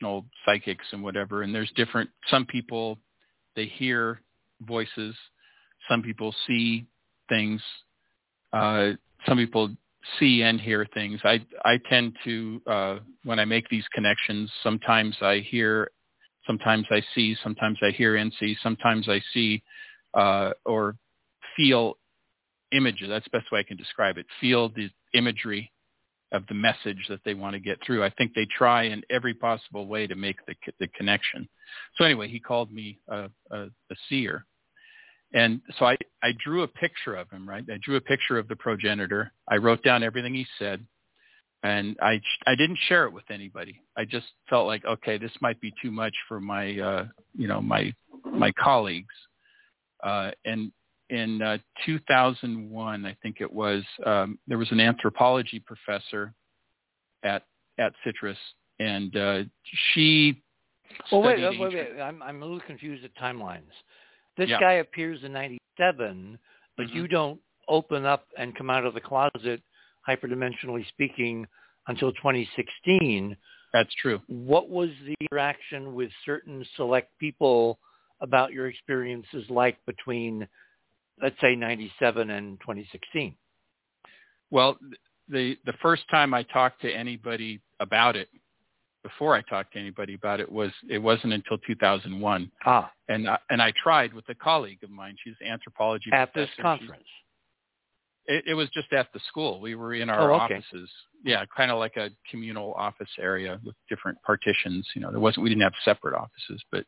professional 0.00 0.26
psychics 0.44 0.86
and 0.92 1.02
whatever. 1.02 1.42
And 1.42 1.54
there's 1.54 1.70
different. 1.76 2.10
Some 2.28 2.46
people 2.46 2.98
they 3.56 3.66
hear 3.66 4.20
voices. 4.62 5.14
Some 5.88 6.02
people 6.02 6.34
see 6.46 6.86
things. 7.28 7.60
Uh, 8.52 8.90
some 9.26 9.38
people 9.38 9.70
see 10.18 10.42
and 10.42 10.60
hear 10.60 10.86
things. 10.94 11.20
I 11.24 11.44
I 11.64 11.78
tend 11.88 12.16
to 12.24 12.62
uh, 12.66 12.98
when 13.24 13.38
I 13.38 13.44
make 13.44 13.68
these 13.68 13.84
connections. 13.92 14.50
Sometimes 14.62 15.16
I 15.20 15.38
hear, 15.38 15.90
sometimes 16.46 16.86
I 16.90 17.02
see, 17.14 17.36
sometimes 17.42 17.78
I 17.82 17.90
hear 17.90 18.16
and 18.16 18.32
see. 18.38 18.56
Sometimes 18.62 19.08
I 19.08 19.20
see 19.32 19.62
uh, 20.14 20.50
or 20.64 20.96
feel 21.56 21.96
images. 22.72 23.08
That's 23.08 23.24
the 23.30 23.38
best 23.38 23.50
way 23.52 23.60
I 23.60 23.64
can 23.64 23.76
describe 23.76 24.16
it. 24.16 24.26
Feel 24.40 24.68
the 24.70 24.90
imagery 25.14 25.70
of 26.32 26.46
the 26.46 26.54
message 26.54 27.06
that 27.08 27.20
they 27.24 27.34
want 27.34 27.54
to 27.54 27.60
get 27.60 27.78
through. 27.84 28.04
I 28.04 28.10
think 28.10 28.34
they 28.34 28.46
try 28.56 28.84
in 28.84 29.02
every 29.10 29.34
possible 29.34 29.86
way 29.86 30.06
to 30.06 30.14
make 30.14 30.36
the, 30.46 30.54
the 30.78 30.88
connection. 30.88 31.48
So 31.96 32.04
anyway, 32.04 32.28
he 32.28 32.38
called 32.38 32.72
me 32.72 32.98
a, 33.08 33.28
a, 33.50 33.62
a 33.64 33.96
seer. 34.08 34.46
And 35.32 35.60
so 35.78 35.86
I, 35.86 35.96
I 36.22 36.32
drew 36.44 36.62
a 36.62 36.68
picture 36.68 37.14
of 37.14 37.30
him, 37.30 37.48
right? 37.48 37.64
I 37.70 37.78
drew 37.82 37.96
a 37.96 38.00
picture 38.00 38.38
of 38.38 38.48
the 38.48 38.56
progenitor. 38.56 39.32
I 39.48 39.56
wrote 39.56 39.82
down 39.82 40.02
everything 40.02 40.34
he 40.34 40.46
said. 40.58 40.84
And 41.62 41.96
I, 42.00 42.20
I 42.46 42.54
didn't 42.54 42.78
share 42.88 43.04
it 43.04 43.12
with 43.12 43.30
anybody. 43.30 43.82
I 43.96 44.04
just 44.06 44.26
felt 44.48 44.66
like, 44.66 44.84
okay, 44.84 45.18
this 45.18 45.32
might 45.40 45.60
be 45.60 45.72
too 45.82 45.90
much 45.90 46.14
for 46.26 46.40
my, 46.40 46.78
uh, 46.78 47.06
you 47.36 47.48
know, 47.48 47.60
my, 47.60 47.92
my 48.24 48.50
colleagues. 48.52 49.14
Uh, 50.02 50.30
and 50.44 50.72
in 51.10 51.42
uh, 51.42 51.58
2001, 51.84 53.04
I 53.04 53.16
think 53.22 53.40
it 53.40 53.52
was, 53.52 53.82
um, 54.06 54.38
there 54.46 54.58
was 54.58 54.70
an 54.70 54.80
anthropology 54.80 55.60
professor 55.60 56.32
at 57.22 57.42
at 57.78 57.92
Citrus, 58.04 58.38
and 58.78 59.16
uh, 59.16 59.42
she. 59.92 60.42
Well, 61.10 61.22
wait, 61.22 61.40
wait, 61.40 61.58
wait, 61.58 61.74
wait. 61.74 62.00
I'm 62.00 62.22
I'm 62.22 62.42
a 62.42 62.44
little 62.44 62.60
confused 62.60 63.04
at 63.04 63.14
timelines. 63.16 63.72
This 64.36 64.48
yeah. 64.48 64.60
guy 64.60 64.72
appears 64.74 65.20
in 65.24 65.32
'97, 65.32 66.38
but 66.76 66.86
mm-hmm. 66.86 66.96
you 66.96 67.08
don't 67.08 67.40
open 67.68 68.04
up 68.04 68.26
and 68.38 68.54
come 68.56 68.70
out 68.70 68.84
of 68.84 68.94
the 68.94 69.00
closet, 69.00 69.62
hyperdimensionally 70.08 70.86
speaking, 70.88 71.46
until 71.86 72.12
2016. 72.12 73.36
That's 73.72 73.94
true. 74.00 74.20
What 74.26 74.68
was 74.68 74.90
the 75.06 75.14
interaction 75.20 75.94
with 75.94 76.10
certain 76.24 76.64
select 76.76 77.16
people 77.18 77.78
about 78.20 78.52
your 78.52 78.66
experiences 78.66 79.44
like 79.48 79.78
between 79.86 80.46
let's 81.22 81.36
say 81.40 81.54
97 81.54 82.30
and 82.30 82.60
2016? 82.60 83.34
Well, 84.50 84.78
the 85.28 85.56
the 85.64 85.74
first 85.80 86.02
time 86.10 86.34
I 86.34 86.42
talked 86.42 86.82
to 86.82 86.90
anybody 86.92 87.60
about 87.78 88.16
it, 88.16 88.28
before 89.02 89.34
I 89.34 89.42
talked 89.42 89.72
to 89.74 89.78
anybody 89.78 90.14
about 90.14 90.40
it, 90.40 90.50
was 90.50 90.72
it 90.88 90.98
wasn't 90.98 91.32
until 91.32 91.58
2001. 91.66 92.50
Ah. 92.66 92.90
And 93.08 93.28
I, 93.28 93.38
and 93.48 93.62
I 93.62 93.72
tried 93.82 94.12
with 94.12 94.28
a 94.28 94.34
colleague 94.34 94.82
of 94.82 94.90
mine. 94.90 95.16
She's 95.22 95.34
an 95.40 95.48
anthropology 95.48 96.10
at 96.12 96.32
professor. 96.32 96.46
this 96.46 96.62
conference. 96.62 97.04
It, 98.26 98.44
it, 98.48 98.54
was 98.54 98.68
just 98.70 98.92
at 98.92 99.08
the 99.12 99.20
school. 99.28 99.60
We 99.60 99.74
were 99.74 99.94
in 99.94 100.10
our 100.10 100.30
oh, 100.30 100.40
okay. 100.42 100.56
offices. 100.56 100.90
Yeah, 101.24 101.44
kind 101.56 101.70
of 101.70 101.78
like 101.78 101.96
a 101.96 102.10
communal 102.30 102.74
office 102.74 103.08
area 103.18 103.58
with 103.64 103.74
different 103.88 104.18
partitions. 104.22 104.86
You 104.94 105.00
know, 105.00 105.10
there 105.10 105.20
wasn't 105.20 105.44
we 105.44 105.48
didn't 105.48 105.62
have 105.62 105.72
separate 105.84 106.14
offices, 106.14 106.62
but 106.70 106.84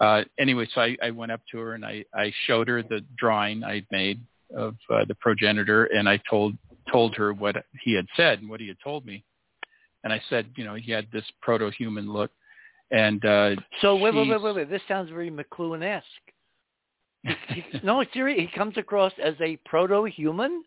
uh, 0.00 0.22
anyway, 0.38 0.66
so 0.74 0.80
I, 0.80 0.96
I 1.02 1.10
went 1.10 1.32
up 1.32 1.40
to 1.50 1.58
her 1.58 1.74
and 1.74 1.84
I, 1.84 2.04
I 2.14 2.32
showed 2.46 2.68
her 2.68 2.82
the 2.82 3.04
drawing 3.16 3.64
I'd 3.64 3.86
made 3.90 4.20
of 4.56 4.76
uh, 4.90 5.04
the 5.06 5.14
progenitor, 5.16 5.84
and 5.86 6.08
I 6.08 6.20
told 6.28 6.56
told 6.90 7.14
her 7.16 7.34
what 7.34 7.56
he 7.82 7.92
had 7.92 8.06
said 8.16 8.40
and 8.40 8.48
what 8.48 8.60
he 8.60 8.68
had 8.68 8.78
told 8.82 9.04
me. 9.04 9.22
And 10.04 10.12
I 10.12 10.22
said, 10.30 10.46
you 10.56 10.64
know, 10.64 10.74
he 10.74 10.90
had 10.90 11.06
this 11.12 11.24
proto-human 11.42 12.10
look. 12.10 12.30
And 12.90 13.22
uh, 13.24 13.56
so 13.82 13.96
wait, 13.96 14.14
wait, 14.14 14.28
wait, 14.28 14.40
wait, 14.40 14.56
wait. 14.56 14.70
This 14.70 14.80
sounds 14.88 15.10
very 15.10 15.30
McLuhan-esque. 15.30 16.06
no, 17.82 18.02
seriously, 18.14 18.46
he 18.46 18.56
comes 18.56 18.78
across 18.78 19.12
as 19.22 19.34
a 19.40 19.56
proto-human, 19.66 20.62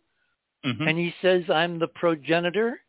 mm-hmm. 0.64 0.88
and 0.88 0.98
he 0.98 1.14
says, 1.22 1.44
"I'm 1.50 1.80
the 1.80 1.88
progenitor." 1.88 2.80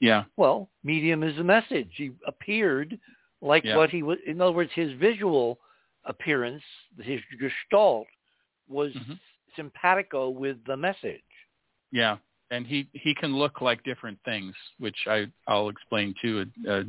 Yeah. 0.00 0.24
Well, 0.36 0.70
medium 0.84 1.22
is 1.22 1.36
a 1.38 1.44
message. 1.44 1.90
He 1.96 2.12
appeared 2.26 2.98
like 3.42 3.64
Yeah. 3.64 3.76
what 3.76 3.90
he 3.90 4.02
was. 4.02 4.18
In 4.26 4.40
other 4.40 4.52
words, 4.52 4.70
his 4.74 4.92
visual 4.92 5.58
appearance, 6.08 6.62
his 7.00 7.20
gestalt, 7.38 8.06
was 8.68 8.92
Mhm. 8.94 9.18
simpatico 9.56 10.28
with 10.30 10.62
the 10.64 10.76
message. 10.76 11.22
Yeah, 11.92 12.18
and 12.50 12.66
he 12.66 12.88
he 12.92 13.14
can 13.14 13.36
look 13.36 13.60
like 13.60 13.82
different 13.84 14.18
things, 14.24 14.54
which 14.78 15.06
I 15.06 15.30
I'll 15.46 15.68
explain 15.68 16.14
too 16.20 16.46
uh, 16.66 16.84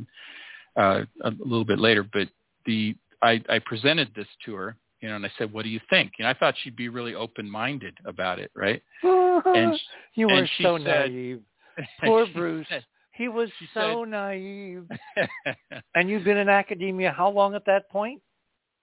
uh, 0.76 1.04
a 1.22 1.30
little 1.30 1.64
bit 1.64 1.78
later. 1.78 2.02
But 2.02 2.28
the 2.66 2.94
I 3.22 3.42
I 3.48 3.58
presented 3.60 4.12
this 4.14 4.28
to 4.44 4.54
her, 4.54 4.76
you 5.00 5.08
know, 5.08 5.16
and 5.16 5.24
I 5.24 5.30
said, 5.38 5.52
"What 5.52 5.62
do 5.64 5.68
you 5.70 5.80
think?" 5.90 6.12
And 6.18 6.26
I 6.28 6.34
thought 6.34 6.56
she'd 6.58 6.76
be 6.76 6.88
really 6.88 7.14
open 7.14 7.48
minded 7.50 7.96
about 8.04 8.38
it, 8.38 8.50
right? 8.54 8.82
And 9.02 9.80
you 10.14 10.26
were 10.28 10.34
and 10.40 10.50
so 10.60 10.76
said- 10.78 11.10
naive. 11.10 11.42
Poor 12.04 12.26
Bruce. 12.26 12.68
said- 12.68 12.84
He 13.12 13.28
was 13.28 13.50
so 13.74 14.04
naive. 14.04 14.86
And 15.94 16.08
you've 16.10 16.24
been 16.24 16.36
in 16.36 16.48
academia 16.48 17.10
how 17.10 17.28
long 17.30 17.54
at 17.54 17.64
that 17.66 17.88
point? 17.90 18.22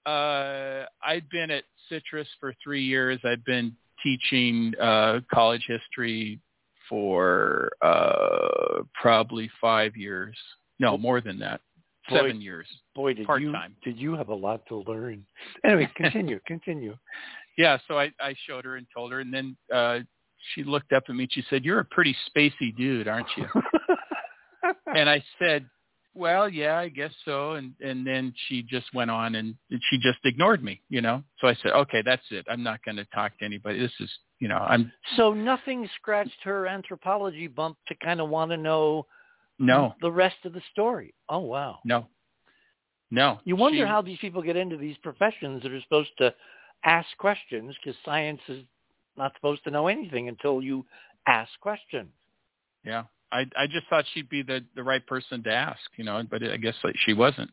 Uh, 0.08 0.86
I'd 1.04 1.28
been 1.30 1.52
at 1.52 1.64
Citrus 1.90 2.28
for 2.40 2.54
three 2.64 2.84
years. 2.84 3.20
I'd 3.24 3.44
been 3.44 3.76
teaching 4.02 4.74
uh, 4.82 5.20
college 5.34 5.66
history 5.68 6.40
for 6.90 7.70
uh, 7.82 8.84
probably 9.00 9.50
five 9.60 9.96
years. 9.98 10.36
No, 10.80 10.98
more 10.98 11.20
than 11.22 11.40
that. 11.40 11.62
Boy, 12.10 12.16
Seven 12.16 12.42
years. 12.42 12.68
Boy, 12.96 13.10
did 13.14 13.20
you 13.22 13.26
Part-time. 13.26 13.76
did 13.84 13.98
you 13.98 14.14
have 14.16 14.30
a 14.30 14.36
lot 14.36 14.66
to 14.70 14.78
learn. 14.88 15.26
Anyway, 15.66 15.90
continue, 15.98 16.40
continue. 16.48 16.96
Yeah, 17.58 17.78
so 17.88 18.00
I, 18.00 18.12
I 18.22 18.34
showed 18.48 18.64
her 18.64 18.78
and 18.78 18.88
told 18.96 19.12
her, 19.12 19.20
and 19.20 19.34
then 19.34 19.58
uh, 19.74 20.00
she 20.54 20.64
looked 20.64 20.94
up 20.94 21.04
at 21.10 21.16
me 21.16 21.24
and 21.24 21.34
she 21.34 21.44
said, 21.50 21.66
"You're 21.66 21.80
a 21.80 21.86
pretty 21.86 22.16
spacey 22.30 22.74
dude, 22.78 23.10
aren't 23.10 23.28
you?" 23.36 23.46
and 24.96 25.10
I 25.10 25.22
said, 25.38 25.66
"Well, 26.18 26.50
yeah, 26.50 26.78
I 26.78 26.90
guess 26.90 27.14
so." 27.26 27.54
And 27.54 27.74
and 27.80 28.06
then 28.06 28.34
she 28.48 28.64
just 28.64 28.94
went 28.94 29.12
on 29.12 29.36
and 29.36 29.56
she 29.90 29.98
just 30.00 30.20
ignored 30.26 30.64
me, 30.64 30.82
you 30.90 31.02
know. 31.02 31.24
So 31.40 31.48
I 31.48 31.56
said, 31.56 31.72
"Okay, 31.74 32.02
that's 32.02 32.26
it. 32.32 32.46
I'm 32.50 32.64
not 32.64 32.84
going 32.84 32.98
to 32.98 33.06
talk 33.06 33.38
to 33.40 33.46
anybody. 33.46 33.80
This 33.80 33.94
is, 34.00 34.12
you 34.40 34.48
know, 34.48 34.58
I'm 34.58 34.92
so 35.16 35.34
nothing 35.34 35.88
scratched 35.96 36.42
her 36.44 36.68
anthropology 36.68 37.48
bump 37.48 37.78
to 37.88 37.96
kind 37.96 38.20
of 38.20 38.30
want 38.30 38.52
to 38.52 38.58
know 38.58 39.06
no, 39.60 39.96
the 40.02 40.12
rest 40.12 40.38
of 40.46 40.54
the 40.54 40.62
story. 40.72 41.14
Oh 41.30 41.40
wow. 41.40 41.80
no, 41.86 42.08
no." 43.12 43.40
You 43.46 43.56
wonder 43.56 43.80
She- 43.86 43.88
how 43.88 44.02
these 44.02 44.20
people 44.20 44.42
get 44.42 44.56
into 44.58 44.78
these 44.78 44.98
professions 44.98 45.64
that 45.64 45.72
are 45.72 45.82
supposed 45.82 46.12
to 46.18 46.34
ask 46.84 47.08
questions 47.18 47.76
because 47.84 47.98
science 48.04 48.42
is 48.48 48.64
not 49.18 49.34
supposed 49.36 49.64
to 49.64 49.72
know 49.72 49.88
anything 49.88 50.28
until 50.28 50.62
you 50.62 50.86
ask 51.28 51.50
questions. 51.60 52.10
Yeah, 52.84 53.04
I 53.32 53.46
I 53.58 53.68
just 53.68 53.88
thought 53.88 54.06
she'd 54.14 54.30
be 54.30 54.42
the 54.42 54.64
the 54.76 54.84
right 54.84 55.06
person 55.06 55.44
to 55.44 55.52
ask, 55.52 55.80
you 55.98 56.04
know, 56.04 56.22
but 56.30 56.44
I 56.44 56.58
guess 56.58 56.76
she 57.06 57.14
wasn't. 57.14 57.50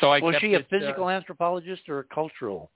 So 0.00 0.10
I 0.12 0.20
Was 0.20 0.36
she 0.40 0.54
a 0.54 0.58
it, 0.58 0.66
uh, 0.66 0.68
physical 0.70 1.08
anthropologist 1.10 1.88
or 1.88 2.00
a 2.00 2.04
cultural 2.04 2.70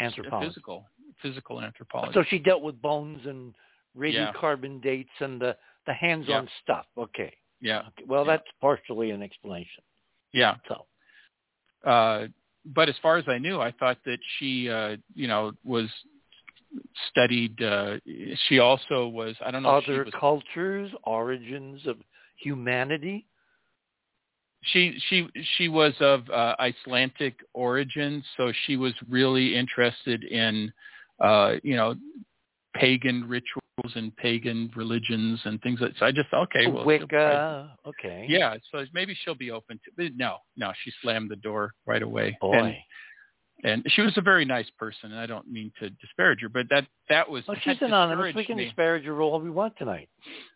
anthropologist? 0.00 0.54
physical 0.54 0.86
physical 1.22 1.60
anthropologist. 1.60 2.14
So 2.14 2.24
she 2.28 2.38
dealt 2.38 2.62
with 2.62 2.80
bones 2.80 3.20
and 3.26 3.54
radiocarbon 3.96 4.80
dates 4.82 5.10
and 5.20 5.40
the, 5.40 5.56
the 5.86 5.92
hands-on 5.92 6.48
stuff. 6.62 6.86
Okay. 6.96 7.34
yeah, 7.60 7.80
okay. 7.80 8.04
Well, 8.06 8.24
Yeah. 8.24 8.36
that's 8.36 8.48
partially 8.60 9.10
an 9.10 9.22
explanation. 9.22 9.82
yeah. 10.32 10.56
So, 10.68 10.86
Uh, 11.84 12.28
but 12.64 12.88
as 12.88 12.96
far 12.98 13.16
as 13.16 13.24
I 13.28 13.38
knew, 13.38 13.60
I 13.60 13.70
thought 13.72 13.98
that 14.04 14.18
she, 14.38 14.68
uh, 14.68 14.96
you 15.14 15.26
know, 15.26 15.52
was 15.64 15.88
studied. 17.10 17.62
Uh, 17.62 17.96
she 18.48 18.58
also 18.58 19.08
was. 19.08 19.34
I 19.44 19.50
don't 19.50 19.62
know. 19.62 19.70
other 19.70 19.82
she, 19.84 19.92
was, 19.92 20.14
cultures, 20.18 20.90
origins 21.04 21.86
of 21.86 21.96
humanity. 22.36 23.26
she 24.62 24.98
she 25.08 25.28
she 25.56 25.68
was 25.68 25.94
of 26.00 26.28
uh, 26.30 26.54
Icelandic 26.60 27.36
origin, 27.54 28.22
so 28.36 28.52
she 28.66 28.76
was 28.76 28.92
really 29.08 29.56
interested 29.56 30.24
in, 30.24 30.72
uh, 31.20 31.54
you 31.62 31.76
know, 31.76 31.94
pagan 32.74 33.28
rituals 33.28 33.92
and 33.94 34.14
pagan 34.16 34.70
religions 34.74 35.40
and 35.44 35.60
things 35.62 35.80
like. 35.80 35.92
So 35.98 36.06
I 36.06 36.12
just 36.12 36.32
okay, 36.32 36.66
well, 36.66 36.84
Wicca. 36.84 37.76
Okay. 37.86 38.26
Yeah, 38.28 38.56
so 38.70 38.84
maybe 38.92 39.16
she'll 39.24 39.34
be 39.34 39.50
open 39.50 39.80
to. 39.84 39.90
But 39.96 40.16
no, 40.16 40.38
no, 40.56 40.72
she 40.82 40.92
slammed 41.02 41.30
the 41.30 41.36
door 41.36 41.72
right 41.86 42.02
away. 42.02 42.36
Boy. 42.40 42.52
And, 42.52 42.74
and 43.64 43.82
she 43.88 44.02
was 44.02 44.16
a 44.16 44.20
very 44.20 44.44
nice 44.44 44.68
person. 44.78 45.10
and 45.10 45.18
I 45.20 45.26
don't 45.26 45.50
mean 45.50 45.72
to 45.80 45.90
disparage 45.90 46.40
her, 46.42 46.48
but 46.48 46.68
that 46.70 46.86
that 47.08 47.28
was 47.28 47.44
well, 47.48 47.56
that 47.56 47.62
she's 47.64 47.82
anonymous. 47.82 48.34
We 48.34 48.44
can 48.44 48.56
me. 48.56 48.66
disparage 48.66 49.04
her 49.04 49.20
all 49.20 49.40
we 49.40 49.50
want 49.50 49.76
tonight. 49.78 50.08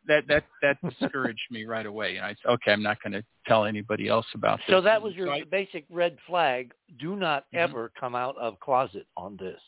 That 0.06 0.26
that 0.28 0.44
that 0.62 0.76
discouraged 1.00 1.40
me 1.50 1.64
right 1.64 1.86
away. 1.86 2.16
And 2.16 2.26
I 2.26 2.30
said, 2.42 2.50
okay, 2.52 2.72
I'm 2.72 2.82
not 2.82 3.02
going 3.02 3.12
to 3.14 3.24
tell 3.46 3.64
anybody 3.64 4.08
else 4.08 4.26
about 4.34 4.58
this. 4.58 4.66
So 4.68 4.80
that 4.82 4.96
And 4.96 5.04
was 5.04 5.14
your 5.14 5.26
so 5.26 5.32
I- 5.32 5.42
basic 5.50 5.84
red 5.90 6.16
flag. 6.26 6.72
Do 7.00 7.16
not 7.16 7.44
Mhm. 7.52 7.58
ever 7.58 7.90
come 7.98 8.14
out 8.14 8.36
of 8.38 8.58
closet 8.60 9.06
on 9.16 9.36
this. 9.36 9.60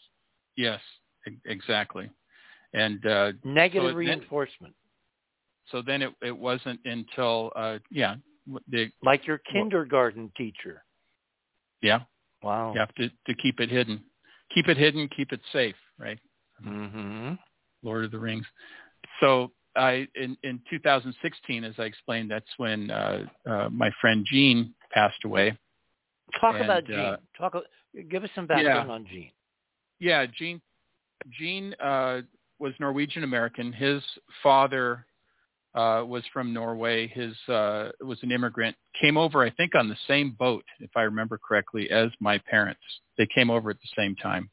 yes, 0.57 0.81
exactly. 1.47 2.09
And 2.73 3.05
uh, 3.07 3.33
Negative 3.45 3.89
then- 3.89 3.97
reinforcement. 3.97 4.75
so 5.71 5.83
then 5.83 6.03
it 6.03 6.13
it 6.23 6.37
wasn't 6.37 6.79
until 6.85 7.51
uh, 7.57 7.79
yeah 7.91 8.17
the 8.69 8.91
Like 9.03 9.27
your 9.27 9.39
kindergarten 9.39 10.31
teacher. 10.37 10.85
yeah 11.81 12.01
Wow. 12.45 12.73
you 12.75 12.81
have 12.81 12.95
to 12.97 13.09
to 13.09 13.35
keep 13.35 13.59
it 13.61 13.71
hidden, 13.71 14.03
keep 14.55 14.69
it 14.69 14.77
hidden, 14.77 15.09
keep 15.17 15.33
it 15.33 15.41
safe, 15.53 15.77
right? 15.99 16.19
Mm-hmm. 16.65 17.35
Lord 17.83 18.05
of 18.05 18.11
the 18.11 18.19
Rings. 18.19 18.47
So 19.21 19.51
I 19.77 20.07
in 20.15 20.37
in 20.43 20.61
2016, 20.71 21.65
as 21.65 21.75
I 21.79 21.83
explained, 21.83 22.31
that's 22.31 22.47
when 22.59 22.91
uh, 22.91 23.25
uh, 23.49 23.69
my 23.71 23.91
friend 24.01 24.27
Gene 24.31 24.75
passed 24.93 25.25
away. 25.25 25.57
Talk 26.41 26.57
And, 26.57 26.65
about 26.65 26.85
Gene. 26.87 26.99
uh, 26.99 27.17
Talk. 27.39 27.55
Give 28.11 28.25
us 28.25 28.31
some 28.35 28.47
background 28.47 28.91
on 28.91 29.07
Gene. 29.07 29.31
Yeah, 30.01 30.27
Gene 30.27 30.61
Gene 31.39 31.75
uh, 31.83 32.21
was 32.59 32.73
Norwegian 32.79 33.25
American. 33.25 33.73
His 33.73 34.03
father 34.43 35.07
uh, 35.75 36.05
was 36.07 36.23
from 36.33 36.53
Norway. 36.53 37.09
His 37.09 37.35
uh, 37.49 37.91
was 38.01 38.19
an 38.23 38.31
immigrant. 38.31 38.77
Came 39.01 39.17
over, 39.17 39.43
I 39.43 39.51
think, 39.51 39.75
on 39.75 39.89
the 39.89 39.97
same 40.07 40.31
boat, 40.39 40.65
if 40.81 40.91
I 40.97 41.03
remember 41.03 41.39
correctly, 41.39 41.91
as 41.91 42.11
my 42.21 42.39
parents. 42.51 42.81
They 43.19 43.27
came 43.35 43.51
over 43.51 43.71
at 43.71 43.77
the 43.81 43.89
same 43.97 44.15
time. 44.17 44.51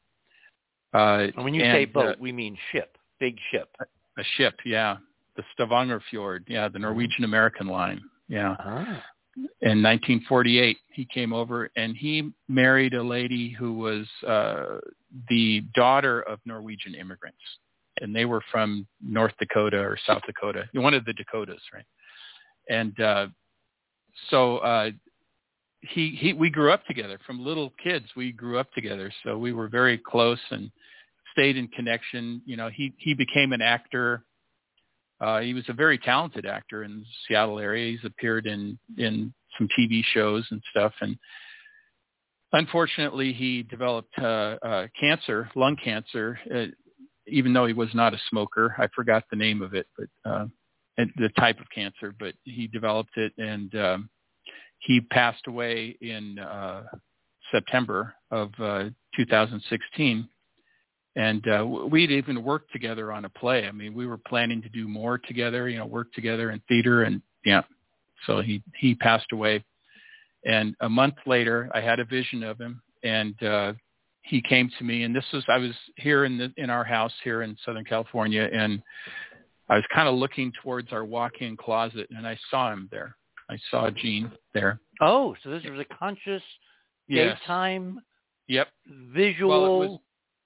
Uh, 0.94 1.28
And 1.34 1.44
when 1.44 1.54
you 1.54 1.62
and, 1.62 1.74
say 1.74 1.84
uh, 1.84 1.92
boat, 1.92 2.20
we 2.20 2.32
mean 2.32 2.56
ship, 2.72 2.96
big 3.20 3.36
ship. 3.50 3.68
a 4.18 4.22
ship, 4.36 4.54
yeah, 4.64 4.96
the 5.36 5.42
Stavanger 5.54 6.02
Fjord, 6.10 6.44
yeah, 6.48 6.68
the 6.68 6.78
Norwegian 6.78 7.24
American 7.24 7.66
line, 7.66 8.02
yeah. 8.28 8.56
Ah. 8.58 9.02
in 9.62 9.82
1948 9.82 10.76
he 10.92 11.06
came 11.06 11.32
over 11.32 11.70
and 11.76 11.96
he 11.96 12.30
married 12.48 12.92
a 12.92 13.02
lady 13.02 13.50
who 13.50 13.72
was 13.72 14.06
uh 14.26 14.78
the 15.30 15.62
daughter 15.74 16.20
of 16.20 16.38
norwegian 16.44 16.94
immigrants 16.94 17.40
and 18.00 18.14
they 18.14 18.24
were 18.24 18.42
from 18.50 18.86
north 19.02 19.32
dakota 19.38 19.78
or 19.78 19.98
south 20.06 20.22
dakota 20.26 20.64
one 20.74 20.94
of 20.94 21.04
the 21.04 21.12
dakotas 21.12 21.62
right? 21.72 21.84
And 22.68 22.98
uh 23.00 23.26
so 24.30 24.58
uh 24.58 24.90
he 25.82 26.16
he 26.18 26.32
we 26.32 26.48
grew 26.48 26.72
up 26.72 26.86
together. 26.86 27.18
From 27.26 27.44
little 27.44 27.72
kids 27.82 28.06
we 28.16 28.32
grew 28.32 28.58
up 28.58 28.72
together. 28.72 29.12
So 29.24 29.36
we 29.36 29.52
were 29.52 29.68
very 29.68 29.98
close 29.98 30.40
and 30.50 30.70
stayed 31.32 31.56
in 31.56 31.68
connection. 31.68 32.40
You 32.46 32.56
know 32.56 32.70
he 32.72 32.94
he 32.98 33.14
became 33.14 33.52
an 33.52 33.60
actor. 33.60 34.24
Uh, 35.20 35.40
he 35.40 35.54
was 35.54 35.64
a 35.68 35.72
very 35.72 35.98
talented 35.98 36.46
actor 36.46 36.82
in 36.82 37.00
the 37.00 37.04
Seattle 37.26 37.58
area. 37.58 37.92
He's 37.92 38.04
appeared 38.04 38.46
in 38.46 38.78
in 38.96 39.34
some 39.58 39.68
TV 39.78 40.02
shows 40.14 40.46
and 40.50 40.62
stuff. 40.70 40.92
And 41.00 41.16
unfortunately, 42.52 43.32
he 43.32 43.62
developed 43.64 44.16
uh, 44.18 44.56
uh, 44.62 44.86
cancer, 44.98 45.50
lung 45.54 45.76
cancer, 45.82 46.38
uh, 46.54 46.66
even 47.26 47.52
though 47.52 47.66
he 47.66 47.72
was 47.72 47.88
not 47.94 48.14
a 48.14 48.20
smoker. 48.30 48.74
I 48.78 48.88
forgot 48.94 49.24
the 49.30 49.36
name 49.36 49.62
of 49.62 49.74
it, 49.74 49.86
but 49.96 50.30
uh, 50.30 50.46
and 50.98 51.10
the 51.16 51.30
type 51.38 51.60
of 51.60 51.66
cancer. 51.74 52.14
But 52.18 52.34
he 52.44 52.66
developed 52.66 53.16
it, 53.16 53.32
and 53.38 53.74
um, 53.74 54.10
he 54.78 55.00
passed 55.00 55.46
away 55.46 55.96
in 56.00 56.38
uh, 56.38 56.84
September 57.50 58.14
of 58.30 58.50
uh, 58.58 58.84
2016 59.16 60.28
and 61.16 61.46
uh, 61.46 61.66
we'd 61.66 62.10
even 62.10 62.42
worked 62.42 62.72
together 62.72 63.12
on 63.12 63.24
a 63.24 63.28
play. 63.28 63.66
I 63.66 63.72
mean, 63.72 63.94
we 63.94 64.06
were 64.06 64.18
planning 64.18 64.62
to 64.62 64.68
do 64.68 64.88
more 64.88 65.18
together, 65.18 65.68
you 65.68 65.78
know, 65.78 65.86
work 65.86 66.12
together 66.12 66.50
in 66.50 66.60
theater, 66.68 67.02
and 67.02 67.20
yeah. 67.44 67.62
So 68.26 68.40
he 68.40 68.62
he 68.76 68.94
passed 68.94 69.32
away, 69.32 69.62
and 70.46 70.74
a 70.80 70.88
month 70.88 71.16
later, 71.26 71.70
I 71.74 71.80
had 71.80 72.00
a 72.00 72.04
vision 72.04 72.42
of 72.42 72.58
him, 72.58 72.80
and 73.02 73.40
uh, 73.42 73.74
he 74.22 74.40
came 74.40 74.70
to 74.78 74.84
me, 74.84 75.02
and 75.02 75.14
this 75.14 75.24
was 75.32 75.44
I 75.48 75.58
was 75.58 75.72
here 75.96 76.24
in 76.24 76.38
the 76.38 76.52
in 76.56 76.70
our 76.70 76.84
house 76.84 77.12
here 77.22 77.42
in 77.42 77.56
Southern 77.64 77.84
California, 77.84 78.48
and 78.52 78.82
I 79.68 79.76
was 79.76 79.84
kind 79.94 80.08
of 80.08 80.14
looking 80.14 80.52
towards 80.62 80.92
our 80.92 81.04
walk-in 81.04 81.56
closet, 81.56 82.08
and 82.16 82.26
I 82.26 82.38
saw 82.50 82.72
him 82.72 82.88
there. 82.90 83.16
I 83.50 83.58
saw 83.70 83.90
Gene 83.90 84.30
there. 84.54 84.80
Oh, 85.00 85.34
so 85.42 85.50
this 85.50 85.64
was 85.64 85.80
a 85.80 85.94
conscious 85.96 86.42
Yes. 87.08 87.38
daytime 87.40 88.00
Yep. 88.46 88.68
visual. 88.86 89.62
Well, 89.62 89.74
it 89.74 89.78
was 89.90 89.98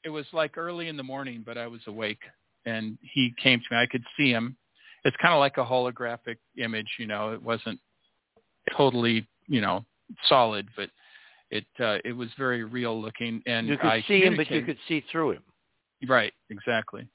it 0.04 0.08
was 0.10 0.26
like 0.32 0.56
early 0.56 0.88
in 0.88 0.96
the 0.96 1.02
morning, 1.02 1.42
but 1.44 1.58
I 1.58 1.66
was 1.66 1.80
awake, 1.86 2.22
and 2.64 2.96
he 3.02 3.34
came 3.42 3.60
to 3.60 3.66
me. 3.70 3.76
I 3.76 3.86
could 3.86 4.04
see 4.16 4.30
him. 4.30 4.56
It's 5.04 5.16
kind 5.18 5.34
of 5.34 5.40
like 5.40 5.58
a 5.58 5.64
holographic 5.64 6.38
image, 6.56 6.88
you 6.98 7.06
know. 7.06 7.32
It 7.32 7.42
wasn't 7.42 7.78
totally, 8.76 9.26
you 9.46 9.60
know, 9.60 9.84
solid, 10.28 10.68
but 10.76 10.90
it 11.51 11.66
uh, 11.81 11.98
it 12.05 12.12
was 12.12 12.28
very 12.39 12.64
real 12.64 13.01
looking. 13.01 13.43
And 13.47 13.68
you 13.68 13.77
could 13.77 13.86
I 13.86 14.05
see 14.09 14.23
him, 14.23 14.36
but 14.36 14.51
you 14.51 14.62
could 14.62 14.78
see 14.89 15.05
through 15.10 15.32
him. 15.32 15.43
Right, 16.09 16.32
exactly. 16.51 17.06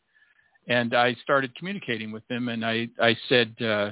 And 0.68 0.94
I 0.94 1.16
started 1.24 1.56
communicating 1.56 2.12
with 2.12 2.24
him, 2.30 2.49
and 2.49 2.66
I 2.66 2.88
I 2.99 3.16
said, 3.30 3.56
uh, 3.62 3.91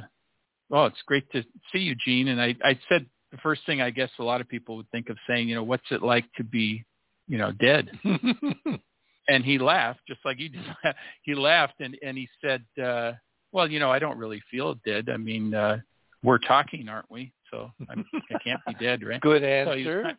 "Oh, 0.71 0.85
it's 0.85 1.01
great 1.05 1.29
to 1.31 1.43
see 1.71 1.79
you, 1.79 1.95
Gene." 2.05 2.29
And 2.29 2.41
I 2.41 2.55
I 2.63 2.79
said 2.87 3.05
the 3.31 3.37
first 3.37 3.65
thing 3.65 3.81
I 3.81 3.89
guess 3.89 4.09
a 4.19 4.23
lot 4.23 4.41
of 4.41 4.47
people 4.47 4.75
would 4.77 4.89
think 4.91 5.09
of 5.09 5.17
saying, 5.27 5.47
you 5.49 5.55
know, 5.55 5.63
what's 5.63 5.91
it 5.91 6.01
like 6.01 6.25
to 6.37 6.43
be, 6.43 6.83
you 7.27 7.37
know, 7.37 7.51
dead? 7.51 7.91
and 9.27 9.45
he 9.45 9.57
laughed 9.59 9.99
just 10.07 10.19
like 10.25 10.39
you 10.39 10.49
did. 10.49 10.61
he 11.23 11.35
laughed 11.35 11.79
and 11.79 11.97
and 12.03 12.17
he 12.17 12.27
said, 12.41 12.63
uh, 12.83 13.13
"Well, 13.51 13.69
you 13.69 13.79
know, 13.79 13.91
I 13.91 13.99
don't 13.99 14.17
really 14.17 14.41
feel 14.49 14.75
dead. 14.85 15.09
I 15.11 15.17
mean, 15.17 15.53
uh, 15.53 15.77
we're 16.23 16.39
talking, 16.39 16.87
aren't 16.89 17.09
we? 17.11 17.31
So 17.51 17.71
I'm, 17.89 18.05
I 18.31 18.37
can't 18.43 18.61
be 18.67 18.73
dead, 18.75 19.03
right?" 19.03 19.21
Good 19.21 19.43
answer. 19.43 20.03
kind- 20.03 20.17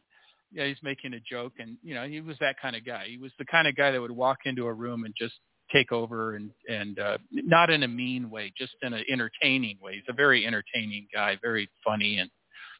yeah, 0.52 0.66
he's 0.66 0.82
making 0.82 1.14
a 1.14 1.20
joke, 1.20 1.54
and 1.58 1.76
you 1.82 1.94
know, 1.94 2.06
he 2.06 2.20
was 2.20 2.36
that 2.40 2.56
kind 2.60 2.74
of 2.74 2.84
guy. 2.84 3.06
He 3.08 3.18
was 3.18 3.32
the 3.38 3.44
kind 3.44 3.68
of 3.68 3.76
guy 3.76 3.90
that 3.90 4.00
would 4.00 4.10
walk 4.10 4.38
into 4.44 4.66
a 4.66 4.72
room 4.72 5.04
and 5.04 5.14
just 5.16 5.34
take 5.72 5.92
over, 5.92 6.34
and 6.34 6.50
and 6.68 6.98
uh, 6.98 7.18
not 7.30 7.70
in 7.70 7.84
a 7.84 7.88
mean 7.88 8.30
way, 8.30 8.52
just 8.58 8.74
in 8.82 8.92
an 8.92 9.04
entertaining 9.10 9.78
way. 9.80 9.94
He's 9.94 10.02
a 10.08 10.12
very 10.14 10.46
entertaining 10.46 11.06
guy, 11.14 11.38
very 11.40 11.70
funny, 11.84 12.18
and 12.18 12.30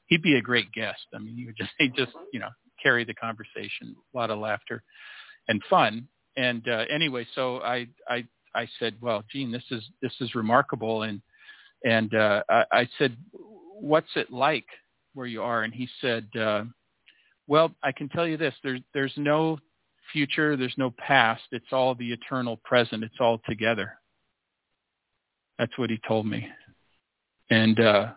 he'd 0.07 0.23
be 0.23 0.37
a 0.37 0.43
great 0.43 0.73
guest. 0.73 1.01
I 1.15 1.19
mean, 1.19 1.37
he 1.37 1.47
would 1.47 1.57
just 1.57 1.71
he 1.79 1.89
just 1.89 2.13
you 2.33 2.41
know 2.41 2.51
carry 2.83 3.05
the 3.05 3.15
conversation, 3.15 3.95
a 4.15 4.19
lot 4.19 4.31
of 4.31 4.39
laughter 4.39 4.83
and 5.49 5.63
fun. 5.71 6.09
And 6.37 6.67
uh, 6.69 6.85
anyway, 6.91 7.27
so 7.35 7.59
I 7.59 7.87
I 8.09 8.27
I 8.55 8.69
said, 8.81 8.97
well, 9.01 9.23
Gene, 9.31 9.53
this 9.53 9.65
is 9.71 9.85
this 10.03 10.15
is 10.21 10.35
remarkable, 10.35 11.03
and 11.03 11.21
and 11.85 12.13
uh, 12.15 12.43
I, 12.51 12.65
I 12.73 12.89
said, 12.99 13.17
what's 13.33 14.11
it 14.17 14.33
like 14.33 14.67
where 15.15 15.27
you 15.27 15.43
are? 15.43 15.63
And 15.63 15.73
he 15.73 15.89
said. 16.01 16.27
Uh, 16.37 16.65
well, 17.51 17.73
I 17.83 17.91
can 17.91 18.09
tell 18.09 18.29
you 18.29 18.37
this: 18.37 18.55
there's 18.63 18.81
there's 18.95 19.13
no 19.17 19.59
future, 20.13 20.57
there's 20.57 20.79
no 20.79 20.93
past. 20.93 21.43
It's 21.51 21.73
all 21.73 21.97
the 21.97 22.13
eternal 22.13 22.59
present. 22.65 23.03
It's 23.03 23.19
all 23.19 23.41
together. 23.49 23.99
That's 25.59 25.77
what 25.77 25.91
he 25.91 25.99
told 26.07 26.27
me. 26.27 26.49
And 27.51 27.81
uh, 27.81 28.13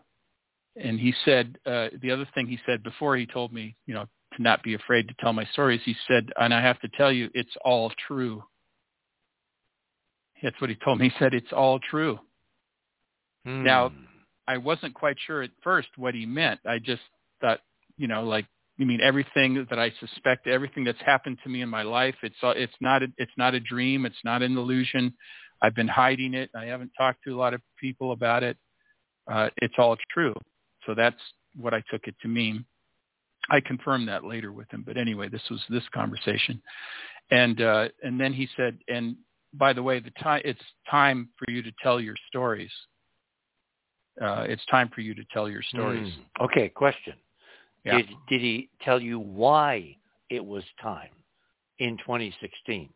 and 0.76 0.99
he 0.99 1.15
said 1.26 1.57
uh, 1.65 1.88
the 1.99 2.11
other 2.11 2.27
thing 2.35 2.45
he 2.45 2.60
said 2.68 2.84
before 2.84 3.18
he 3.18 3.26
told 3.26 3.51
me, 3.51 3.76
you 3.88 3.95
know, 3.95 4.05
to 4.35 4.41
not 4.43 4.61
be 4.61 4.76
afraid 4.76 5.07
to 5.07 5.15
tell 5.19 5.34
my 5.34 5.45
stories. 5.45 5.81
He 5.84 5.95
said, 6.07 6.30
and 6.39 6.53
I 6.53 6.61
have 6.61 6.80
to 6.81 6.88
tell 6.89 7.11
you, 7.11 7.31
it's 7.34 7.57
all 7.65 7.91
true. 8.07 8.43
That's 10.43 10.60
what 10.61 10.69
he 10.69 10.76
told 10.76 10.99
me. 10.99 11.10
He 11.10 11.15
said, 11.18 11.34
it's 11.34 11.51
all 11.51 11.80
true. 11.80 12.19
Now, 13.45 13.89
Hmm. 13.89 13.95
I 14.47 14.57
wasn't 14.57 14.93
quite 14.93 15.18
sure 15.26 15.41
at 15.41 15.51
first 15.64 15.88
what 15.95 16.14
he 16.14 16.26
meant. 16.26 16.60
I 16.65 16.77
just 16.77 17.01
thought, 17.39 17.61
you 17.97 18.07
know, 18.07 18.23
like 18.23 18.45
you 18.78 18.86
mean 18.86 19.02
everything 19.02 19.66
that 19.70 19.80
I 19.80 19.91
suspect, 20.00 20.48
everything 20.48 20.84
that's 20.84 21.02
happened 21.02 21.38
to 21.44 21.50
me 21.50 21.62
in 21.62 21.70
my 21.70 21.84
life. 21.84 22.16
It's 22.24 22.36
it's 22.41 22.74
not 22.82 23.04
a, 23.04 23.08
it's 23.18 23.32
not 23.38 23.54
a 23.54 23.60
dream. 23.60 24.06
It's 24.06 24.24
not 24.24 24.41
an 24.41 24.58
illusion. 24.58 25.14
I've 25.62 25.76
been 25.76 25.88
hiding 25.88 26.34
it. 26.34 26.50
I 26.56 26.66
haven't 26.66 26.91
talked 26.98 27.24
to 27.26 27.36
a 27.36 27.40
lot 27.40 27.54
of 27.54 27.62
people 27.80 28.12
about 28.12 28.44
it. 28.44 28.58
Uh, 29.32 29.50
it's 29.58 29.76
all 29.78 29.95
true. 30.12 30.34
So 30.86 30.94
that's 30.95 31.20
what 31.56 31.74
I 31.74 31.84
took 31.91 32.08
it 32.08 32.16
to 32.22 32.28
mean. 32.28 32.66
I 33.50 33.60
confirmed 33.60 34.08
that 34.08 34.24
later 34.24 34.52
with 34.52 34.70
him. 34.72 34.84
But 34.86 34.98
anyway, 34.98 35.30
this 35.30 35.44
was 35.52 35.62
this 35.70 35.84
conversation, 35.94 36.62
and 37.30 37.62
uh, 37.62 37.90
and 38.02 38.20
then 38.20 38.34
he 38.34 38.48
said, 38.58 38.80
and 38.88 39.16
by 39.54 39.74
the 39.74 39.84
way, 39.84 40.00
the 40.00 40.12
time 40.22 40.41
it's 40.44 40.62
time 40.90 41.30
for 41.38 41.52
you 41.52 41.62
to 41.62 41.72
tell 41.84 42.00
your 42.00 42.16
stories 42.28 42.72
uh, 44.22 44.45
it's 44.48 44.66
time 44.68 44.90
for 44.94 45.02
you 45.02 45.16
to 45.16 45.24
tell 45.34 45.50
your 45.50 45.64
stories. 45.64 46.14
Hmm. 46.38 46.45
Okay, 46.45 46.70
question. 46.70 47.14
Yeah. 47.85 47.97
Did 47.97 48.07
did 48.30 48.41
he 48.41 48.69
tell 48.81 49.01
you 49.01 49.19
why 49.19 49.97
it 50.30 50.43
was 50.43 50.64
time 50.81 51.10
in 51.80 51.97
2016? 51.97 52.89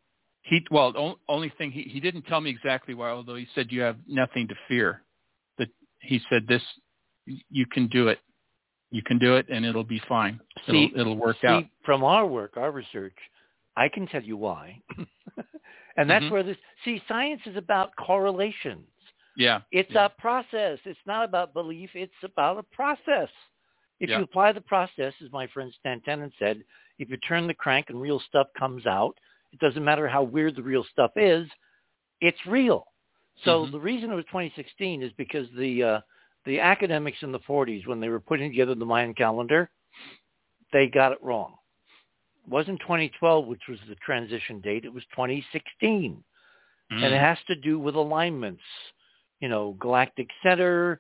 He 0.43 0.65
well, 0.72 0.93
the 0.93 1.14
only 1.27 1.51
thing 1.57 1.72
he 1.72 1.84
he 1.84 1.99
didn't 1.99 2.23
tell 2.23 2.39
me 2.41 2.49
exactly 2.49 2.93
why, 2.93 3.09
although 3.09 3.35
he 3.35 3.47
said 3.53 3.72
you 3.72 3.81
have 3.81 3.97
nothing 4.07 4.47
to 4.47 4.55
fear. 4.68 5.01
That 5.57 5.69
he 5.99 6.22
said 6.30 6.47
this, 6.47 6.61
you 7.26 7.65
can 7.65 7.88
do 7.88 8.07
it, 8.07 8.19
you 8.91 9.01
can 9.03 9.18
do 9.19 9.35
it, 9.35 9.47
and 9.49 9.65
it'll 9.65 9.84
be 9.84 10.01
fine. 10.07 10.39
See- 10.68 10.85
it'll, 10.93 10.99
it'll 11.01 11.18
work 11.18 11.38
See, 11.41 11.47
out. 11.47 11.65
from 11.84 12.03
our 12.03 12.26
work, 12.26 12.55
our 12.55 12.72
research, 12.72 13.15
I 13.76 13.89
can 13.89 14.07
tell 14.07 14.23
you 14.23 14.38
why. 14.38 14.81
and 15.97 16.09
that's 16.09 16.23
Mhm. 16.26 16.31
where 16.31 16.43
this 16.43 16.57
see 16.85 17.01
science 17.07 17.41
is 17.45 17.57
about 17.57 17.93
correlations. 17.97 18.88
Yeah, 19.35 19.61
It's 19.72 19.91
yeah. 19.91 20.05
a 20.05 20.09
process. 20.09 20.80
It's 20.85 21.05
not 21.05 21.26
about 21.26 21.53
belief. 21.53 21.91
It's 21.93 22.23
about 22.23 22.57
a 22.57 22.64
process. 22.64 23.30
If 23.99 24.10
Yeah. 24.10 24.18
you 24.18 24.24
apply 24.24 24.52
the 24.52 24.61
process, 24.61 25.14
as 25.24 25.32
my 25.32 25.48
friend 25.48 25.74
Stan 25.80 26.02
Tenen 26.02 26.32
said, 26.38 26.64
if 26.99 27.10
you 27.10 27.18
turn 27.18 27.48
the 27.48 27.53
crank 27.53 27.90
and 27.90 28.02
real 28.02 28.19
stuff 28.19 28.48
comes 28.57 28.86
out, 28.86 29.18
it 29.52 29.60
doesn't 29.60 29.84
matter 29.84 30.07
how 30.07 30.24
weird 30.24 30.56
the 30.56 30.64
real 30.64 30.84
stuff 30.86 31.11
is, 31.15 31.48
it's 32.22 32.45
real. 32.45 32.88
So 33.44 33.65
Mhm. 33.65 33.72
the 33.72 33.80
reason 33.80 34.11
it 34.11 34.15
was 34.15 34.26
2016 34.26 35.02
is 35.03 35.11
because 35.14 35.49
the 35.52 35.84
uh, 35.84 36.02
the 36.45 36.60
academics 36.60 37.22
in 37.24 37.32
the 37.32 37.40
40s, 37.41 37.86
when 37.88 37.99
they 37.99 38.10
were 38.10 38.19
putting 38.19 38.49
together 38.52 38.74
the 38.76 38.86
Mayan 38.86 39.14
calendar, 39.14 39.69
they 40.72 40.88
got 40.88 41.11
it 41.11 41.22
wrong. 41.22 41.57
It 42.44 42.49
wasn't 42.49 42.80
2012, 42.82 43.45
which 43.48 43.68
was 43.68 43.80
the 43.88 43.95
transition 43.95 44.61
date. 44.61 44.86
It 44.86 44.94
was 44.94 45.03
2016 45.15 46.24
and 46.90 47.14
it 47.14 47.18
Mm. 47.18 47.19
has 47.19 47.38
to 47.48 47.56
do 47.56 47.80
with 47.80 47.95
alignments. 47.95 48.64
You 49.40 49.49
know, 49.49 49.74
galactic 49.74 50.30
center, 50.41 50.99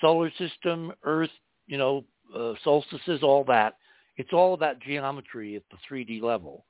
solar 0.00 0.30
system, 0.32 0.92
Earth, 1.04 1.30
you 1.66 1.78
know, 1.78 2.04
uh, 2.34 2.54
solstices, 2.64 3.22
all 3.22 3.44
that. 3.44 3.76
It's 4.16 4.32
all 4.32 4.54
about 4.54 4.80
geometry 4.80 5.56
at 5.56 5.62
the 5.70 5.76
3D 5.88 6.22
level, 6.22 6.64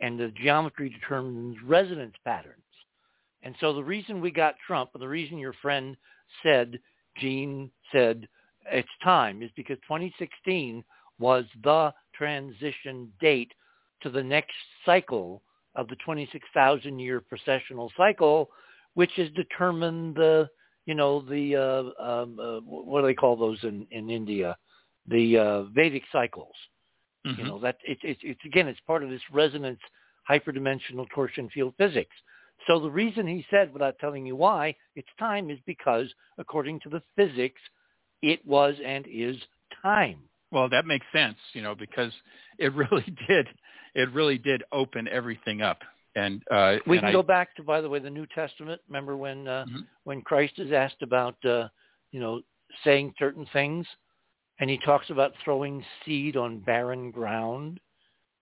and 0.00 0.18
the 0.18 0.28
geometry 0.28 0.88
determines 0.88 1.56
resonance 1.64 2.14
patterns. 2.24 2.60
And 3.42 3.54
so 3.60 3.74
the 3.74 3.84
reason 3.84 4.20
we 4.20 4.30
got 4.30 4.54
Trump, 4.66 4.90
and 4.94 5.02
the 5.02 5.08
reason 5.08 5.38
your 5.38 5.54
friend 5.60 5.96
said, 6.42 6.78
Gene 7.18 7.70
said, 7.92 8.28
it's 8.72 8.88
time, 9.02 9.42
is 9.42 9.50
because 9.54 9.76
2016 9.86 10.82
was 11.18 11.44
the 11.62 11.92
transition 12.14 13.12
date 13.20 13.52
to 14.02 14.10
the 14.10 14.22
next 14.22 14.54
cycle 14.86 15.42
of 15.74 15.88
the 15.88 15.96
26,000 15.96 16.98
year 16.98 17.22
precessional 17.22 17.90
cycle, 17.96 18.50
which 18.94 19.10
has 19.16 19.28
determined 19.30 20.14
the, 20.14 20.48
you 20.86 20.94
know, 20.94 21.20
the, 21.20 21.56
uh, 21.56 22.02
um, 22.02 22.38
uh, 22.40 22.60
what 22.60 23.00
do 23.00 23.06
they 23.06 23.14
call 23.14 23.36
those 23.36 23.58
in, 23.62 23.86
in 23.90 24.08
India? 24.08 24.56
The 25.08 25.38
uh, 25.38 25.62
Vedic 25.64 26.02
cycles. 26.12 26.54
Mhm. 27.26 27.38
You 27.38 27.44
know, 27.44 27.58
that 27.60 27.78
it, 27.84 27.98
it, 28.02 28.18
it's, 28.22 28.44
again, 28.44 28.68
it's 28.68 28.80
part 28.80 29.02
of 29.02 29.10
this 29.10 29.22
resonance 29.32 29.80
hyperdimensional 30.28 31.06
torsion 31.14 31.48
field 31.50 31.74
physics. 31.78 32.14
So 32.66 32.78
the 32.80 32.90
reason 32.90 33.26
he 33.26 33.44
said, 33.50 33.72
without 33.72 33.98
telling 33.98 34.24
you 34.26 34.36
why, 34.36 34.74
it's 34.94 35.08
time 35.18 35.50
is 35.50 35.58
because, 35.66 36.06
according 36.38 36.80
to 36.80 36.88
the 36.88 37.02
physics, 37.16 37.60
it 38.22 38.44
was 38.46 38.74
and 38.84 39.06
is 39.06 39.36
time. 39.82 40.18
Well, 40.50 40.68
that 40.70 40.86
makes 40.86 41.06
sense, 41.12 41.36
you 41.52 41.62
know, 41.62 41.74
because 41.74 42.12
it 42.58 42.72
really 42.74 43.14
did. 43.28 43.48
It 43.94 44.12
really 44.12 44.38
did 44.38 44.62
open 44.72 45.08
everything 45.08 45.62
up, 45.62 45.78
and 46.16 46.42
uh, 46.50 46.76
We 46.86 46.96
and 46.96 47.04
can 47.06 47.10
I, 47.10 47.12
go 47.12 47.22
back 47.22 47.54
to, 47.56 47.62
by 47.62 47.80
the 47.80 47.88
way, 47.88 47.98
the 47.98 48.10
New 48.10 48.26
Testament. 48.34 48.80
Remember 48.88 49.16
when 49.16 49.46
uh, 49.46 49.66
Mhm. 49.68 49.84
when 50.04 50.22
Christ 50.22 50.58
is 50.58 50.72
asked 50.72 51.02
about, 51.02 51.42
uh, 51.44 51.68
you 52.12 52.20
know, 52.20 52.42
saying 52.84 53.14
certain 53.18 53.46
things, 53.52 53.86
and 54.58 54.70
he 54.70 54.78
talks 54.78 55.10
about 55.10 55.34
throwing 55.42 55.84
seed 56.04 56.36
on 56.36 56.60
barren 56.60 57.10
ground. 57.10 57.80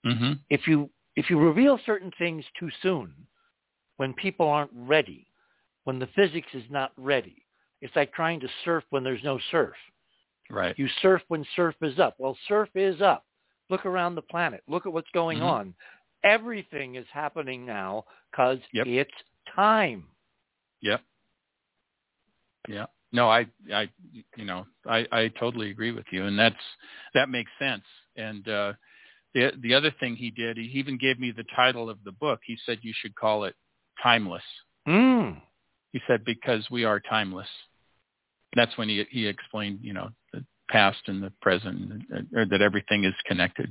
Mhm. 0.05 0.39
If 0.51 0.67
you 0.67 0.91
if 1.17 1.29
you 1.29 1.39
reveal 1.39 1.79
certain 1.85 2.11
things 2.13 2.45
too 2.59 2.71
soon, 2.81 3.27
when 3.99 4.15
people 4.15 4.49
aren't 4.49 4.73
ready, 4.73 5.27
when 5.85 5.99
the 5.99 6.07
physics 6.09 6.49
is 6.55 6.69
not 6.71 6.93
ready, 6.97 7.47
it's 7.83 7.95
like 7.97 8.13
trying 8.13 8.41
to 8.41 8.49
surf 8.65 8.85
when 8.91 9.03
there's 9.05 9.23
no 9.23 9.39
surf. 9.51 9.77
right. 10.51 10.79
You 10.79 10.89
surf 11.01 11.23
when 11.29 11.45
surf 11.57 11.75
is 11.83 11.99
up. 11.99 12.15
Well, 12.19 12.37
surf 12.49 12.69
is 12.75 13.01
up. 13.01 13.27
Look 13.71 13.87
around 13.87 14.15
the 14.15 14.23
planet. 14.23 14.63
Look 14.67 14.87
at 14.87 14.93
what's 14.93 15.11
going 15.11 15.39
Mhm. 15.39 15.45
on. 15.45 15.75
Everything 16.25 16.97
is 16.97 17.07
happening 17.09 17.65
now 17.67 18.05
because 18.31 18.61
Yep. 18.73 18.87
it's 18.87 19.23
time. 19.47 20.09
Yep. 20.81 21.03
Yeah. 22.69 22.87
No, 23.13 23.29
I, 23.29 23.47
I, 23.73 23.91
you 24.37 24.45
know, 24.45 24.67
I, 24.87 25.07
I 25.13 25.29
totally 25.39 25.71
agree 25.71 25.93
with 25.93 26.07
you, 26.11 26.25
and 26.25 26.39
that's 26.39 26.57
that 27.15 27.29
makes 27.29 27.51
sense. 27.59 27.85
And 28.17 28.47
uh, 28.49 28.73
the 29.35 29.53
the 29.61 29.75
other 29.75 29.93
thing 30.01 30.17
he 30.17 30.31
did, 30.31 30.57
he 30.57 30.65
even 30.79 30.99
gave 30.99 31.19
me 31.19 31.31
the 31.31 31.45
title 31.55 31.91
of 31.91 31.99
the 32.05 32.13
book. 32.13 32.41
He 32.45 32.57
said 32.65 32.79
you 32.83 32.93
should 33.01 33.15
call 33.15 33.45
it 33.45 33.55
Timeless. 34.03 34.43
Mm. 34.89 35.41
He 35.93 36.01
said 36.07 36.25
because 36.25 36.67
we 36.71 36.85
are 36.85 36.99
timeless. 36.99 37.49
That's 38.57 38.77
when 38.77 38.89
he 38.89 39.05
he 39.11 39.27
explained, 39.27 39.81
you 39.83 39.93
know, 39.93 40.11
the 40.33 40.45
past 40.71 40.99
and 41.07 41.23
the 41.23 41.33
present, 41.41 42.03
or 42.35 42.47
that 42.47 42.63
everything 42.63 43.05
is 43.05 43.15
connected. 43.27 43.71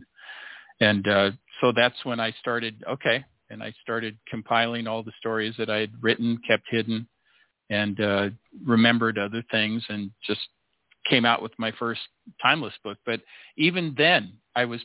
And 0.79 1.07
uh, 1.07 1.31
so 1.59 1.71
that's 1.71 2.05
when 2.05 2.19
I 2.19 2.31
started. 2.39 2.83
Okay, 2.89 3.25
and 3.49 3.61
I 3.61 3.73
started 3.81 4.17
compiling 4.29 4.87
all 4.87 5.03
the 5.03 5.11
stories 5.19 5.55
that 5.57 5.69
I 5.69 5.79
had 5.79 5.91
written, 6.01 6.39
kept 6.47 6.63
hidden, 6.69 7.07
and 7.71 7.99
uh, 7.99 8.29
remembered 8.63 9.17
other 9.17 9.43
things, 9.49 9.83
and 9.89 10.11
just 10.25 10.41
came 11.09 11.25
out 11.25 11.41
with 11.41 11.51
my 11.57 11.71
first 11.79 12.01
timeless 12.41 12.73
book. 12.83 12.97
But 13.05 13.21
even 13.57 13.95
then, 13.97 14.33
I 14.55 14.65
was 14.65 14.81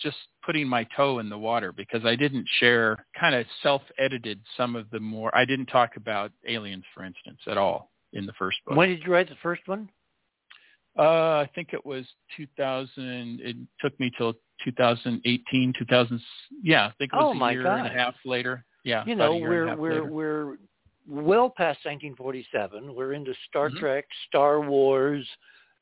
just 0.00 0.16
putting 0.44 0.68
my 0.68 0.86
toe 0.96 1.18
in 1.18 1.28
the 1.28 1.38
water 1.38 1.72
because 1.72 2.04
I 2.04 2.14
didn't 2.14 2.46
share 2.60 3.04
kind 3.18 3.34
of 3.34 3.46
self-edited 3.62 4.40
some 4.56 4.76
of 4.76 4.88
the 4.90 5.00
more 5.00 5.36
I 5.36 5.44
didn't 5.44 5.66
talk 5.66 5.96
about 5.96 6.30
aliens 6.46 6.84
for 6.94 7.04
instance 7.04 7.40
at 7.48 7.58
all 7.58 7.90
in 8.12 8.24
the 8.24 8.32
first 8.38 8.58
book. 8.64 8.76
When 8.76 8.88
did 8.88 9.02
you 9.04 9.12
write 9.12 9.28
the 9.28 9.34
first 9.42 9.62
one? 9.66 9.90
Uh, 10.96 11.42
I 11.42 11.50
think 11.54 11.70
it 11.72 11.84
was 11.84 12.04
2000 12.36 13.40
it 13.42 13.56
took 13.80 13.98
me 14.00 14.10
till 14.16 14.34
2018 14.64 15.72
2000 15.78 16.20
yeah, 16.62 16.86
I 16.86 16.92
think 16.98 17.12
it 17.12 17.16
was 17.16 17.36
oh, 17.36 17.44
a 17.44 17.52
year 17.52 17.62
God. 17.64 17.78
and 17.80 17.86
a 17.88 17.90
half 17.90 18.14
later. 18.24 18.64
Yeah. 18.84 19.04
You 19.06 19.16
know, 19.16 19.32
a 19.32 19.38
year 19.38 19.68
and 19.68 19.80
we're 19.80 19.90
we're 19.90 20.00
later. 20.00 20.12
we're 20.12 20.56
well 21.08 21.48
past 21.48 21.78
1947. 21.84 22.94
We're 22.94 23.14
into 23.14 23.34
Star 23.48 23.70
Mhm. 23.70 23.78
Trek, 23.78 24.06
Star 24.28 24.60
Wars, 24.60 25.26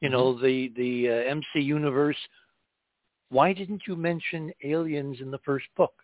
you 0.00 0.08
know, 0.08 0.32
the 0.38 0.68
the 0.76 1.10
uh, 1.10 1.12
MC 1.12 1.60
universe. 1.60 2.16
Why 3.30 3.52
didn't 3.52 3.82
you 3.86 3.96
mention 3.96 4.52
aliens 4.62 5.20
in 5.20 5.30
the 5.30 5.38
first 5.38 5.66
book? 5.76 5.94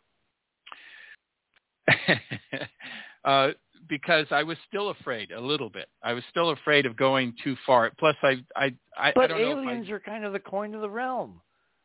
uh, 3.25 3.51
because 3.89 4.27
I 4.31 4.43
was 4.43 4.57
still 4.69 4.91
afraid 4.91 5.33
a 5.33 5.41
little 5.41 5.69
bit. 5.71 5.89
I 6.03 6.13
was 6.13 6.25
still 6.31 6.51
afraid 6.51 6.87
of 6.87 6.97
going 6.97 7.35
too 7.43 7.57
far. 7.67 7.91
Plus, 7.99 8.17
I 8.23 8.43
I 8.57 8.75
I, 8.97 9.09
I 9.09 9.13
But 9.15 9.31
know. 9.31 9.37
aliens 9.37 9.91
are 9.91 10.01
kind 10.01 10.25
of 10.25 10.33
the 10.33 10.41
coin 10.41 10.75
of 10.75 10.81
the 10.81 10.91
realm. 10.91 11.41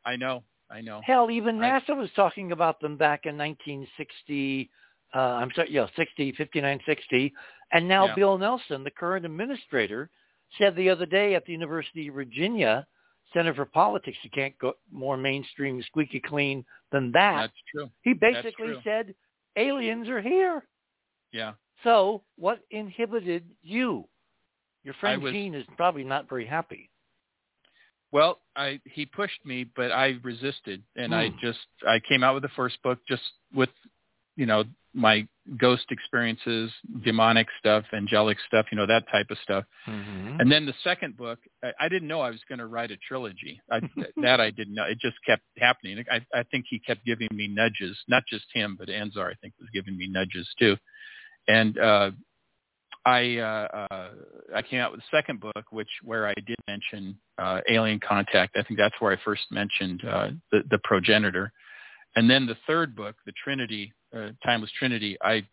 I, 0.06 0.14
I 0.14 0.16
know. 0.16 0.44
I 0.70 0.82
know. 0.82 1.02
Hell, 1.04 1.32
even 1.32 1.62
I- 1.62 1.80
NASA 1.82 1.96
was 1.96 2.10
talking 2.16 2.52
about 2.52 2.80
them 2.80 2.98
back 2.98 3.26
in 3.26 3.38
1960. 3.38 4.70
Uh, 5.18 5.40
I'm 5.42 5.52
sorry, 5.56 5.72
yeah, 5.72 5.88
60, 5.96 6.34
59, 6.34 6.80
60. 6.86 7.34
And 7.72 7.88
now 7.88 8.06
Yeah. 8.06 8.16
Bill 8.16 8.38
Nelson, 8.38 8.84
the 8.84 8.92
current 8.92 9.26
administrator, 9.26 10.12
said 10.60 10.76
the 10.76 10.90
other 10.92 11.08
day 11.08 11.34
at 11.34 11.44
the 11.46 11.52
University 11.54 12.08
of 12.08 12.14
Virginia 12.14 12.86
Center 13.34 13.54
for 13.56 13.66
Politics, 13.66 14.18
you 14.24 14.30
can't 14.30 14.58
go 14.60 14.76
more 14.92 15.18
mainstream, 15.18 15.82
squeaky 15.82 16.20
clean 16.20 16.64
than 16.92 17.12
that. 17.14 17.38
That's 17.48 17.62
true. 17.74 17.90
he 18.04 18.14
basically 18.14 18.68
true. 18.68 18.82
said 18.84 19.16
aliens 19.56 20.08
are 20.08 20.22
here. 20.22 20.68
Yeah. 21.32 21.54
So 21.84 22.24
what 22.38 22.60
inhibited 22.70 23.44
you? 23.64 24.08
Your 24.84 24.94
friend 24.96 25.22
was- 25.22 25.34
Gene 25.34 25.56
is 25.56 25.66
probably 25.78 26.04
not 26.04 26.30
very 26.30 26.46
happy. 26.46 26.90
Well, 28.12 28.40
I 28.56 28.80
he 28.86 29.06
pushed 29.06 29.44
me, 29.46 29.66
but 29.66 29.92
I 29.92 30.20
resisted, 30.24 30.82
and 30.96 31.14
I 31.14 31.30
Hmm. 31.30 31.40
just 31.40 31.60
I 31.86 32.00
came 32.00 32.24
out 32.24 32.36
with 32.36 32.44
the 32.44 32.50
first 32.56 32.82
book 32.84 33.00
just 33.06 33.24
with, 33.54 33.70
you 34.38 34.46
know, 34.46 34.64
my 34.94 35.28
ghost 35.58 35.86
experiences, 35.92 36.72
demonic 37.04 37.48
stuff, 37.60 37.84
angelic 37.94 38.38
stuff, 38.48 38.66
you 38.72 38.78
know, 38.78 38.86
that 38.86 39.04
type 39.12 39.28
of 39.30 39.38
stuff. 39.44 39.66
Mm-hmm. 39.88 40.40
And 40.40 40.52
then 40.52 40.66
the 40.66 40.74
second 40.84 41.18
book, 41.18 41.40
I, 41.64 41.72
I 41.82 41.90
didn't 41.90 42.08
know 42.08 42.22
I 42.22 42.32
was 42.32 42.40
going 42.48 42.60
to 42.60 42.68
write 42.68 42.92
a 42.92 42.98
trilogy. 42.98 43.62
I, 43.70 43.82
that 44.22 44.40
I 44.40 44.52
didn't 44.52 44.74
know. 44.74 44.86
It 44.86 45.00
just 45.00 45.18
kept 45.26 45.44
happening. 45.58 46.04
I, 46.12 46.26
I 46.34 46.44
think 46.44 46.66
he 46.70 46.80
kept 46.80 47.06
giving 47.06 47.28
me 47.34 47.48
nudges, 47.48 47.98
not 48.08 48.24
just 48.30 48.46
him, 48.54 48.76
but 48.80 48.88
Anzar, 48.90 49.30
I 49.30 49.36
think, 49.42 49.54
was 49.60 49.70
giving 49.74 49.98
me 49.98 50.08
nudges 50.08 50.48
too. 50.58 50.78
And 51.48 51.78
uh, 51.78 52.12
I 53.06 53.38
uh, 53.38 53.86
uh, 53.92 54.10
I 54.54 54.62
came 54.64 54.82
out 54.82 54.92
with 54.92 55.02
the 55.02 55.18
second 55.18 55.40
book, 55.40 55.66
which 55.72 55.88
where 56.04 56.28
I 56.28 56.34
did 56.46 56.58
mention 56.68 57.18
uh, 57.38 57.62
alien 57.70 58.02
contact. 58.06 58.58
I 58.58 58.64
think 58.64 58.78
that's 58.78 58.96
where 59.00 59.14
I 59.14 59.18
first 59.24 59.44
mentioned 59.50 60.04
uh, 60.06 60.30
the, 60.52 60.64
the 60.70 60.80
progenitor. 60.84 61.54
And 62.16 62.30
then 62.30 62.46
the 62.46 62.58
third 62.66 62.96
book, 62.96 63.16
the 63.26 63.34
Trinity, 63.44 63.94
uh, 64.16 64.30
Timeless 64.44 64.72
Trinity, 64.78 65.18
I 65.22 65.46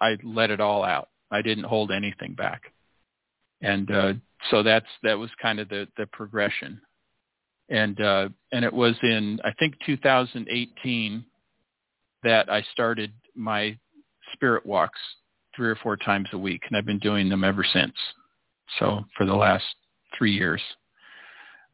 I 0.00 0.16
let 0.24 0.50
it 0.50 0.60
all 0.60 0.84
out. 0.84 1.08
I 1.30 1.42
didn't 1.42 1.64
hold 1.64 1.90
anything 1.90 2.34
back. 2.34 2.62
And 3.62 3.90
uh, 3.90 4.12
so 4.50 4.62
that's 4.62 4.86
that 5.02 5.18
was 5.18 5.30
kind 5.40 5.60
of 5.60 5.68
the 5.68 5.88
the 5.96 6.06
progression. 6.06 6.80
And 7.68 8.00
uh, 8.00 8.28
and 8.50 8.64
it 8.64 8.72
was 8.72 8.94
in 9.02 9.40
I 9.44 9.52
think 9.58 9.74
2018 9.86 11.24
that 12.24 12.50
I 12.50 12.62
started 12.72 13.12
my 13.34 13.78
spirit 14.34 14.66
walks 14.66 14.98
three 15.56 15.68
or 15.68 15.76
four 15.76 15.96
times 15.96 16.28
a 16.32 16.38
week 16.38 16.62
and 16.68 16.76
I've 16.76 16.86
been 16.86 16.98
doing 16.98 17.28
them 17.28 17.44
ever 17.44 17.64
since. 17.72 17.94
So 18.78 19.04
for 19.16 19.26
the 19.26 19.34
last 19.34 19.64
three 20.16 20.32
years 20.32 20.60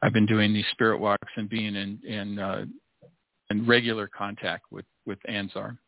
I've 0.02 0.12
been 0.12 0.26
doing 0.26 0.52
these 0.52 0.66
spirit 0.72 1.00
walks 1.00 1.28
and 1.36 1.48
being 1.48 1.74
in 1.74 2.00
in 2.06 2.38
uh, 2.38 2.64
in 3.50 3.66
regular 3.66 4.06
contact 4.08 4.64
with 4.70 4.84
with 5.06 5.18
Anzar 5.28 5.78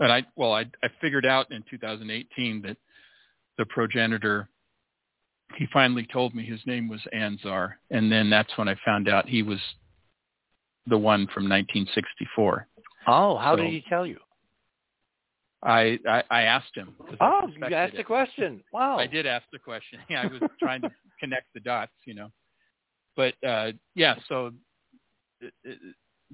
and 0.00 0.12
I 0.12 0.24
well 0.36 0.52
I 0.52 0.62
I 0.82 0.88
figured 1.00 1.26
out 1.26 1.50
in 1.52 1.62
2018 1.70 2.62
that 2.62 2.76
the 3.58 3.66
progenitor 3.66 4.48
he 5.56 5.66
finally 5.72 6.06
told 6.12 6.34
me 6.34 6.44
his 6.44 6.60
name 6.64 6.88
was 6.88 7.00
Anzar, 7.12 7.72
and 7.90 8.10
then 8.10 8.30
that's 8.30 8.56
when 8.56 8.68
I 8.68 8.76
found 8.84 9.08
out 9.08 9.28
he 9.28 9.42
was 9.42 9.58
the 10.86 10.96
one 10.96 11.26
from 11.26 11.48
1964. 11.48 12.68
Oh, 13.08 13.36
how 13.36 13.56
So- 13.56 13.62
did 13.62 13.70
he 13.72 13.84
tell 13.88 14.06
you? 14.06 14.18
I 15.62 15.98
I, 16.08 16.22
I 16.30 16.42
asked 16.42 16.74
him. 16.74 16.94
Oh, 17.20 17.48
you 17.48 17.74
asked 17.74 17.96
the 17.96 18.04
question. 18.04 18.62
Wow. 18.72 18.98
I 18.98 19.06
did 19.06 19.26
ask 19.26 19.44
the 19.52 19.58
question. 19.58 19.98
Yeah, 20.08 20.22
I 20.22 20.26
was 20.26 20.40
trying 20.58 20.80
to 20.82 20.90
connect 21.18 21.52
the 21.52 21.60
dots, 21.60 21.92
you 22.06 22.14
know. 22.14 22.30
But 23.16 23.34
uh, 23.46 23.72
yeah, 23.94 24.14
so 24.28 24.52
uh, 25.44 25.70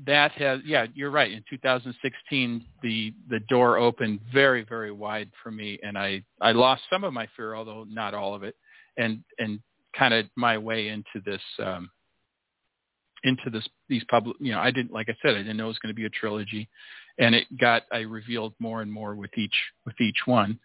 that 0.04 0.32
has 0.32 0.60
yeah, 0.64 0.86
you're 0.94 1.10
right. 1.10 1.32
In 1.32 1.42
2016, 1.48 2.64
the 2.82 3.14
the 3.30 3.40
door 3.48 3.78
opened 3.78 4.20
very 4.32 4.64
very 4.64 4.92
wide 4.92 5.30
for 5.42 5.50
me, 5.50 5.78
and 5.82 5.96
I 5.96 6.22
I 6.40 6.52
lost 6.52 6.82
some 6.90 7.04
of 7.04 7.12
my 7.12 7.26
fear, 7.36 7.54
although 7.54 7.84
not 7.88 8.14
all 8.14 8.34
of 8.34 8.42
it, 8.42 8.56
and 8.98 9.22
and 9.38 9.60
kind 9.96 10.12
of 10.12 10.26
my 10.36 10.58
way 10.58 10.88
into 10.88 11.20
this. 11.24 11.42
um 11.62 11.90
into 13.24 13.50
this 13.50 13.66
these 13.88 14.04
public 14.10 14.36
you 14.40 14.52
know 14.52 14.60
i 14.60 14.70
didn't 14.70 14.92
like 14.92 15.08
i 15.08 15.16
said 15.22 15.34
i 15.34 15.38
didn't 15.38 15.56
know 15.56 15.64
it 15.64 15.68
was 15.68 15.78
going 15.78 15.92
to 15.92 15.96
be 15.96 16.06
a 16.06 16.10
trilogy 16.10 16.68
and 17.18 17.34
it 17.34 17.44
got 17.58 17.82
i 17.92 17.98
revealed 17.98 18.54
more 18.58 18.82
and 18.82 18.92
more 18.92 19.14
with 19.14 19.30
each 19.36 19.54
with 19.84 20.00
each 20.00 20.18
one 20.26 20.58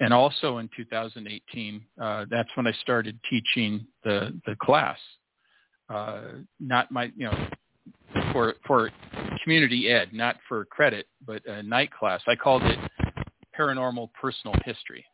and 0.00 0.14
also 0.14 0.58
in 0.58 0.70
2018 0.76 1.84
uh, 2.00 2.24
that's 2.30 2.48
when 2.54 2.66
i 2.66 2.72
started 2.80 3.18
teaching 3.28 3.86
the 4.04 4.32
the 4.46 4.56
class 4.62 4.98
uh, 5.92 6.22
not 6.58 6.90
my 6.90 7.10
you 7.16 7.26
know 7.26 7.48
for 8.32 8.54
for 8.66 8.90
community 9.42 9.88
ed 9.88 10.08
not 10.12 10.36
for 10.48 10.64
credit 10.66 11.06
but 11.26 11.44
a 11.46 11.62
night 11.62 11.90
class 11.92 12.20
i 12.26 12.34
called 12.36 12.62
it 12.62 12.78
paranormal 13.58 14.08
personal 14.20 14.54
history 14.64 15.04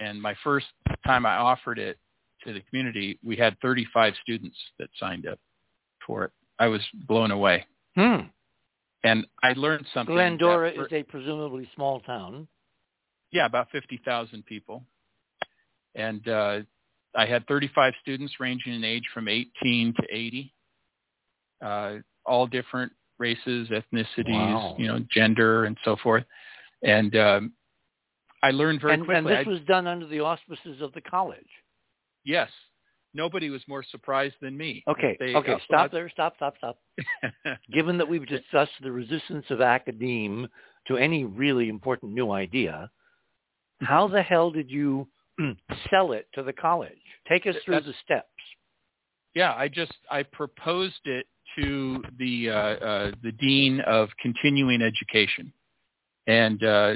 and 0.00 0.20
my 0.20 0.34
first 0.44 0.66
time 1.06 1.26
i 1.26 1.36
offered 1.36 1.78
it 1.78 1.98
to 2.44 2.52
the 2.52 2.60
community 2.68 3.18
we 3.24 3.36
had 3.36 3.56
35 3.60 4.14
students 4.22 4.56
that 4.78 4.88
signed 4.98 5.26
up 5.26 5.38
for 6.06 6.24
it 6.24 6.30
i 6.58 6.66
was 6.66 6.80
blown 7.06 7.30
away 7.30 7.64
Hmm. 7.96 8.26
and 9.04 9.26
i 9.42 9.52
learned 9.54 9.86
something 9.94 10.14
Glendora 10.14 10.70
is 10.70 10.92
a 10.92 11.02
presumably 11.02 11.68
small 11.74 12.00
town. 12.00 12.46
yeah, 13.32 13.46
about 13.46 13.68
50,000 13.70 14.44
people. 14.44 14.82
And 15.94 16.26
uh, 16.28 16.60
I 17.14 17.24
had 17.24 17.46
35 17.46 17.94
students 18.02 18.34
ranging 18.38 18.74
in 18.74 18.84
age 18.84 19.04
from 19.14 19.28
18 19.28 19.94
to 19.94 20.02
80, 20.10 20.54
uh, 21.64 21.94
all 22.26 22.46
different 22.46 22.92
races, 23.18 23.68
ethnicities, 23.70 24.28
Wow. 24.54 24.74
you 24.78 24.86
know, 24.88 25.00
gender, 25.10 25.64
and 25.64 25.76
so 25.84 25.96
forth. 26.02 26.24
And 26.82 27.16
um, 27.16 27.52
I 28.42 28.50
learned 28.50 28.80
very 28.80 28.94
and, 28.94 29.04
quickly. 29.04 29.32
and 29.32 29.40
this 29.40 29.46
was 29.46 29.60
done 29.66 29.86
under 29.86 30.06
the 30.06 30.20
auspices 30.20 30.80
of 30.82 30.92
the 30.92 31.00
college. 31.00 31.48
yes, 32.24 32.50
nobody 33.14 33.48
was 33.48 33.62
more 33.66 33.82
surprised 33.90 34.34
than 34.42 34.54
me. 34.56 34.82
Okay, 34.86 35.16
They- 35.18 35.34
okay, 35.34 35.54
stop 35.64 35.90
there, 35.90 36.10
stop, 36.10 36.34
stop, 36.36 36.54
stop. 36.58 36.78
Given 37.72 37.96
that 37.98 38.08
we've 38.08 38.26
discussed 38.26 38.72
the 38.82 38.92
resistance 38.92 39.46
of 39.48 39.62
academe 39.62 40.46
to 40.88 40.96
any 40.98 41.24
really 41.24 41.68
important 41.70 42.12
new 42.12 42.30
idea, 42.32 42.90
how 43.80 44.06
the 44.08 44.22
hell 44.22 44.50
did 44.50 44.70
you 44.70 45.08
sell 45.90 46.12
it 46.12 46.28
to 46.34 46.42
the 46.42 46.52
college? 46.52 46.92
Take 47.28 47.46
us 47.46 47.54
through 47.64 47.76
That's- 47.76 47.90
the 47.90 47.94
steps. 48.04 48.28
Yeah, 49.34 49.54
I 49.54 49.68
just 49.68 49.92
I 50.10 50.22
proposed 50.22 51.00
it 51.04 51.26
to 51.56 52.02
the 52.18 52.50
uh, 52.50 52.54
uh, 52.54 53.12
the 53.22 53.32
dean 53.32 53.80
of 53.80 54.08
continuing 54.20 54.82
education, 54.82 55.52
and 56.26 56.62
uh, 56.62 56.94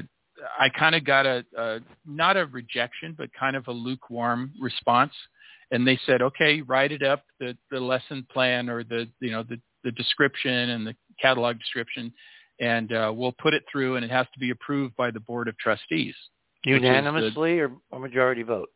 I 0.59 0.69
kind 0.69 0.95
of 0.95 1.05
got 1.05 1.27
a, 1.27 1.45
a 1.57 1.81
not 2.07 2.37
a 2.37 2.47
rejection, 2.47 3.15
but 3.17 3.31
kind 3.39 3.57
of 3.57 3.67
a 3.69 3.73
lukewarm 3.73 4.53
response. 4.61 5.13
And 5.73 5.87
they 5.87 5.99
said, 6.05 6.21
okay, 6.21 6.63
write 6.63 6.93
it 6.93 7.03
up 7.03 7.25
the 7.39 7.57
the 7.71 7.81
lesson 7.81 8.27
plan 8.33 8.69
or 8.69 8.85
the 8.85 9.09
you 9.21 9.31
know 9.31 9.43
the 9.43 9.61
the 9.85 9.93
description 9.93 10.71
and 10.71 10.87
the 10.87 10.95
catalog 11.21 11.59
description, 11.59 12.13
and 12.61 12.93
uh, 12.93 13.13
we'll 13.15 13.35
put 13.41 13.55
it 13.55 13.65
through, 13.71 13.97
and 13.97 14.05
it 14.05 14.11
has 14.11 14.27
to 14.33 14.39
be 14.39 14.51
approved 14.51 14.97
by 14.97 15.11
the 15.11 15.21
board 15.21 15.49
of 15.49 15.57
trustees. 15.59 16.15
Unanimously 16.65 17.57
the, 17.57 17.63
or 17.63 17.73
a 17.93 17.99
majority 17.99 18.43
vote? 18.43 18.69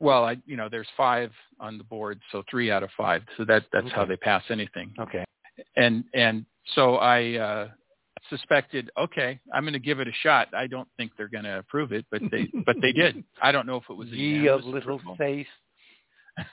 Well, 0.00 0.24
I, 0.24 0.38
you 0.46 0.56
know, 0.56 0.68
there's 0.70 0.88
five 0.96 1.30
on 1.60 1.78
the 1.78 1.84
board, 1.84 2.20
so 2.32 2.42
three 2.50 2.70
out 2.70 2.82
of 2.82 2.90
five. 2.96 3.22
So 3.36 3.44
that 3.44 3.64
that's 3.72 3.86
okay. 3.86 3.94
how 3.94 4.04
they 4.04 4.16
pass 4.16 4.42
anything. 4.50 4.92
Okay. 4.98 5.24
And 5.76 6.04
and 6.14 6.46
so 6.74 6.96
I 6.96 7.34
uh, 7.34 7.68
suspected, 8.30 8.90
okay, 8.98 9.38
I'm 9.52 9.62
going 9.62 9.74
to 9.74 9.78
give 9.78 10.00
it 10.00 10.08
a 10.08 10.12
shot. 10.22 10.48
I 10.54 10.66
don't 10.66 10.88
think 10.96 11.12
they're 11.16 11.28
going 11.28 11.44
to 11.44 11.58
approve 11.58 11.92
it, 11.92 12.06
but 12.10 12.22
they 12.30 12.48
but 12.64 12.76
they 12.80 12.92
did. 12.92 13.22
I 13.42 13.52
don't 13.52 13.66
know 13.66 13.76
if 13.76 13.84
it 13.90 13.96
was 13.96 14.08
a 14.08 14.16
Ye 14.16 14.48
of 14.48 14.64
little 14.64 14.78
approval. 14.96 15.16
faith. 15.16 15.46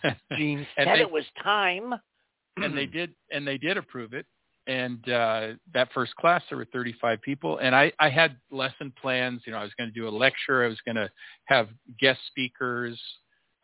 Gene 0.38 0.68
said 0.76 0.88
they, 0.88 1.02
it 1.02 1.12
was 1.12 1.24
time. 1.42 1.94
and 2.64 2.78
they 2.78 2.86
did 2.86 3.14
and 3.32 3.48
they 3.48 3.58
did 3.58 3.78
approve 3.78 4.14
it 4.14 4.26
and 4.68 5.10
uh, 5.10 5.50
that 5.74 5.90
first 5.94 6.16
class 6.16 6.42
there 6.50 6.58
were 6.58 6.66
35 6.66 7.22
people 7.22 7.58
and 7.60 7.76
I, 7.76 7.92
I 8.00 8.10
had 8.10 8.38
lesson 8.52 8.92
plans 9.00 9.42
you 9.46 9.52
know 9.52 9.60
i 9.60 9.64
was 9.64 9.72
going 9.78 9.90
to 9.90 9.94
do 9.94 10.08
a 10.08 10.10
lecture 10.10 10.64
i 10.64 10.68
was 10.68 10.80
going 10.86 10.96
to 10.96 11.10
have 11.46 11.70
guest 12.00 12.20
speakers 12.28 13.00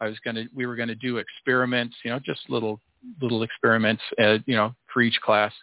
i 0.02 0.08
was 0.08 0.18
going 0.20 0.36
to 0.36 0.46
we 0.54 0.66
were 0.66 0.76
going 0.76 0.88
to 0.90 0.96
do 0.96 1.18
experiments 1.18 1.96
you 2.04 2.12
know 2.12 2.20
just 2.20 2.42
little 2.50 2.80
little 3.22 3.44
experiments 3.44 4.02
uh, 4.20 4.38
you 4.46 4.56
know 4.56 4.74
for 4.94 5.02
each 5.02 5.20
class 5.22 5.54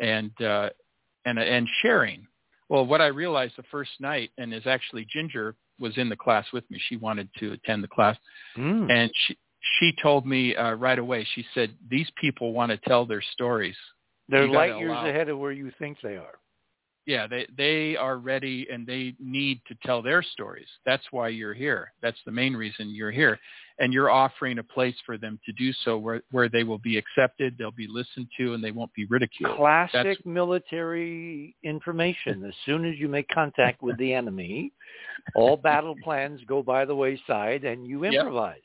and 0.00 0.30
uh, 0.40 0.68
and 1.24 1.38
and 1.38 1.68
sharing 1.82 2.26
well 2.68 2.86
what 2.86 3.00
i 3.00 3.06
realized 3.06 3.54
the 3.56 3.64
first 3.70 3.92
night 4.00 4.30
and 4.38 4.52
is 4.52 4.66
actually 4.66 5.06
ginger 5.08 5.54
was 5.78 5.96
in 5.96 6.08
the 6.08 6.16
class 6.16 6.46
with 6.52 6.68
me 6.70 6.80
she 6.88 6.96
wanted 6.96 7.28
to 7.38 7.52
attend 7.52 7.82
the 7.82 7.88
class 7.88 8.16
mm. 8.56 8.90
and 8.90 9.10
she 9.26 9.36
she 9.78 9.94
told 10.02 10.26
me 10.26 10.54
uh, 10.56 10.72
right 10.74 10.98
away 10.98 11.26
she 11.34 11.44
said 11.54 11.74
these 11.88 12.08
people 12.20 12.52
want 12.52 12.70
to 12.70 12.76
tell 12.88 13.06
their 13.06 13.22
stories 13.32 13.76
they're 14.28 14.48
light 14.48 14.78
years 14.78 14.90
allow. 14.90 15.06
ahead 15.06 15.28
of 15.28 15.38
where 15.38 15.52
you 15.52 15.70
think 15.78 15.98
they 16.02 16.16
are. 16.16 16.38
Yeah, 17.06 17.26
they 17.26 17.46
they 17.56 17.96
are 17.96 18.16
ready 18.16 18.66
and 18.72 18.86
they 18.86 19.14
need 19.20 19.60
to 19.68 19.76
tell 19.84 20.00
their 20.00 20.22
stories. 20.22 20.68
That's 20.86 21.04
why 21.10 21.28
you're 21.28 21.52
here. 21.52 21.92
That's 22.00 22.18
the 22.24 22.32
main 22.32 22.54
reason 22.54 22.94
you're 22.94 23.10
here. 23.10 23.38
And 23.78 23.92
you're 23.92 24.10
offering 24.10 24.58
a 24.58 24.62
place 24.62 24.94
for 25.04 25.18
them 25.18 25.38
to 25.44 25.52
do 25.52 25.72
so 25.84 25.98
where 25.98 26.22
where 26.30 26.48
they 26.48 26.62
will 26.62 26.78
be 26.78 26.96
accepted, 26.96 27.56
they'll 27.58 27.70
be 27.70 27.88
listened 27.88 28.28
to 28.38 28.54
and 28.54 28.64
they 28.64 28.70
won't 28.70 28.92
be 28.94 29.04
ridiculed. 29.06 29.56
Classic 29.56 30.02
That's, 30.02 30.20
military 30.24 31.54
information. 31.62 32.44
as 32.46 32.54
soon 32.64 32.86
as 32.86 32.98
you 32.98 33.08
make 33.08 33.28
contact 33.28 33.82
with 33.82 33.98
the 33.98 34.14
enemy, 34.14 34.72
all 35.34 35.58
battle 35.58 35.96
plans 36.02 36.40
go 36.46 36.62
by 36.62 36.86
the 36.86 36.94
wayside 36.94 37.64
and 37.64 37.86
you 37.86 38.04
improvise. 38.04 38.56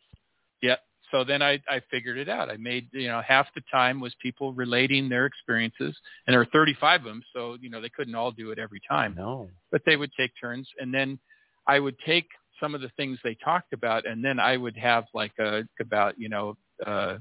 Yep. 0.62 0.80
yep 0.80 0.80
so 1.12 1.24
then 1.24 1.42
I, 1.42 1.60
I 1.68 1.82
figured 1.90 2.18
it 2.18 2.30
out. 2.30 2.50
I 2.50 2.58
made, 2.58 2.88
you 2.92 3.08
know, 3.08 3.22
half 3.28 3.48
the 3.56 3.62
time 3.72 4.00
was 4.00 4.14
people 4.22 4.54
relating 4.54 5.10
their 5.10 5.26
experiences, 5.26 5.96
and 6.28 6.34
there 6.34 6.40
were 6.40 6.48
35 6.52 7.02
of 7.02 7.06
them, 7.06 7.24
so 7.34 7.58
you 7.60 7.70
know 7.70 7.82
they 7.82 7.90
couldn't 7.90 8.16
all 8.16 8.32
do 8.32 8.52
it 8.52 8.60
every 8.60 8.82
time. 8.88 9.16
No, 9.18 9.50
but 9.72 9.82
they 9.86 9.96
would 9.96 10.12
take 10.18 10.32
turns, 10.40 10.70
and 10.80 10.94
then 10.94 11.20
I 11.68 11.80
would 11.80 11.98
take 12.06 12.28
some 12.60 12.76
of 12.76 12.82
the 12.82 12.92
things 12.98 13.18
they 13.24 13.36
talked 13.36 13.74
about, 13.74 14.06
and 14.06 14.24
then 14.24 14.40
I 14.40 14.58
would 14.58 14.78
have 14.78 15.06
like 15.14 15.34
a 15.40 15.64
about 15.80 16.20
you 16.20 16.30
know 16.30 16.58
uh, 16.86 17.18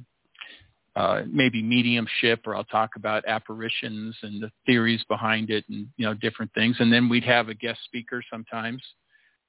uh, 0.94 1.22
maybe 1.26 1.62
mediumship, 1.62 2.46
or 2.46 2.56
I'll 2.56 2.64
talk 2.64 2.90
about 2.96 3.24
apparitions 3.26 4.16
and 4.22 4.42
the 4.42 4.50
theories 4.66 5.04
behind 5.08 5.50
it, 5.50 5.64
and 5.68 5.88
you 5.96 6.04
know 6.04 6.14
different 6.14 6.52
things, 6.54 6.76
and 6.78 6.92
then 6.92 7.08
we'd 7.08 7.24
have 7.24 7.48
a 7.48 7.54
guest 7.54 7.80
speaker 7.84 8.22
sometimes, 8.30 8.82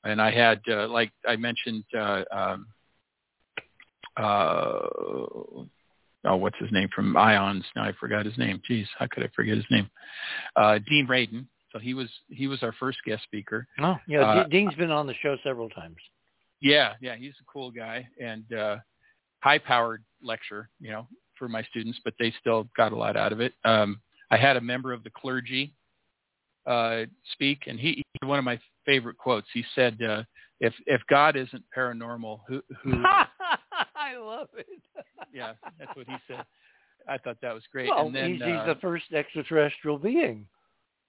and 0.03 0.21
I 0.21 0.31
had 0.31 0.61
uh, 0.69 0.87
like 0.87 1.11
I 1.27 1.35
mentioned. 1.35 1.83
Uh, 1.97 2.23
um, 2.31 2.67
uh, 4.19 4.87
oh, 6.25 6.35
what's 6.35 6.57
his 6.59 6.71
name 6.71 6.89
from 6.93 7.15
IONS? 7.15 7.63
Now 7.75 7.83
I 7.83 7.93
forgot 7.99 8.25
his 8.25 8.37
name. 8.37 8.61
Jeez, 8.69 8.85
how 8.97 9.07
could 9.09 9.23
I 9.23 9.29
forget 9.35 9.55
his 9.55 9.65
name? 9.71 9.89
Uh, 10.55 10.79
Dean 10.87 11.07
Radin. 11.07 11.45
So 11.71 11.79
he 11.79 11.93
was 11.93 12.09
he 12.29 12.47
was 12.47 12.63
our 12.63 12.73
first 12.73 12.97
guest 13.05 13.23
speaker. 13.23 13.67
Oh, 13.79 13.97
yeah. 14.07 14.21
Uh, 14.21 14.47
Dean's 14.47 14.73
been 14.75 14.91
on 14.91 15.05
the 15.05 15.13
show 15.21 15.37
several 15.43 15.69
times. 15.69 15.97
Yeah, 16.61 16.93
yeah, 16.99 17.15
he's 17.15 17.33
a 17.39 17.51
cool 17.51 17.71
guy 17.71 18.07
and 18.21 18.51
uh, 18.51 18.77
high-powered 19.39 20.03
lecture, 20.21 20.69
you 20.81 20.91
know, 20.91 21.07
for 21.37 21.47
my 21.47 21.63
students, 21.63 21.99
but 22.03 22.13
they 22.19 22.33
still 22.39 22.67
got 22.75 22.91
a 22.91 22.95
lot 22.95 23.15
out 23.15 23.31
of 23.31 23.39
it. 23.39 23.53
Um, 23.63 24.01
I 24.29 24.37
had 24.37 24.57
a 24.57 24.61
member 24.61 24.91
of 24.91 25.03
the 25.03 25.09
clergy 25.09 25.73
uh, 26.65 27.03
speak, 27.31 27.63
and 27.67 27.79
he, 27.79 28.03
he 28.19 28.27
one 28.27 28.39
of 28.39 28.45
my 28.45 28.59
favorite 28.85 29.17
quotes. 29.17 29.47
He 29.53 29.63
said, 29.73 30.01
uh, 30.01 30.23
"If 30.59 30.73
if 30.85 31.01
God 31.09 31.35
isn't 31.35 31.63
paranormal, 31.75 32.39
who 32.47 32.61
who 32.83 32.91
I 34.09 34.17
love 34.17 34.47
it. 34.57 34.67
yeah, 35.33 35.53
that's 35.77 35.95
what 35.95 36.07
he 36.07 36.15
said. 36.27 36.45
I 37.07 37.17
thought 37.17 37.37
that 37.41 37.53
was 37.53 37.63
great. 37.71 37.89
Well, 37.89 38.07
and 38.07 38.15
then, 38.15 38.33
he's, 38.33 38.41
uh, 38.41 38.45
he's 38.45 38.75
the 38.75 38.77
first 38.81 39.05
extraterrestrial 39.13 39.97
being. 39.97 40.45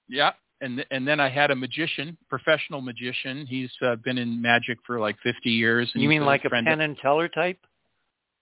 Yeah, 0.08 0.32
and 0.60 0.84
and 0.90 1.06
then 1.06 1.20
I 1.20 1.28
had 1.28 1.50
a 1.50 1.56
magician, 1.56 2.16
professional 2.28 2.80
magician. 2.80 3.46
He's 3.46 3.70
uh, 3.82 3.96
been 3.96 4.18
in 4.18 4.40
magic 4.40 4.78
for 4.86 4.98
like 4.98 5.16
50 5.22 5.50
years. 5.50 5.90
And 5.94 6.02
you 6.02 6.08
mean 6.08 6.24
like 6.24 6.44
a 6.44 6.50
Penn 6.50 6.80
and 6.80 6.96
Teller 6.98 7.28
type? 7.28 7.58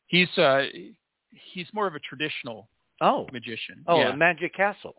He's 0.07 0.29
uh 0.39 0.65
he's 1.53 1.67
more 1.73 1.87
of 1.87 1.95
a 1.95 2.01
traditional 2.01 2.69
oh 3.01 3.27
magician. 3.33 3.85
Oh, 3.87 3.99
yeah. 3.99 4.13
a 4.13 4.17
Magic 4.17 4.55
Castle. 4.55 4.95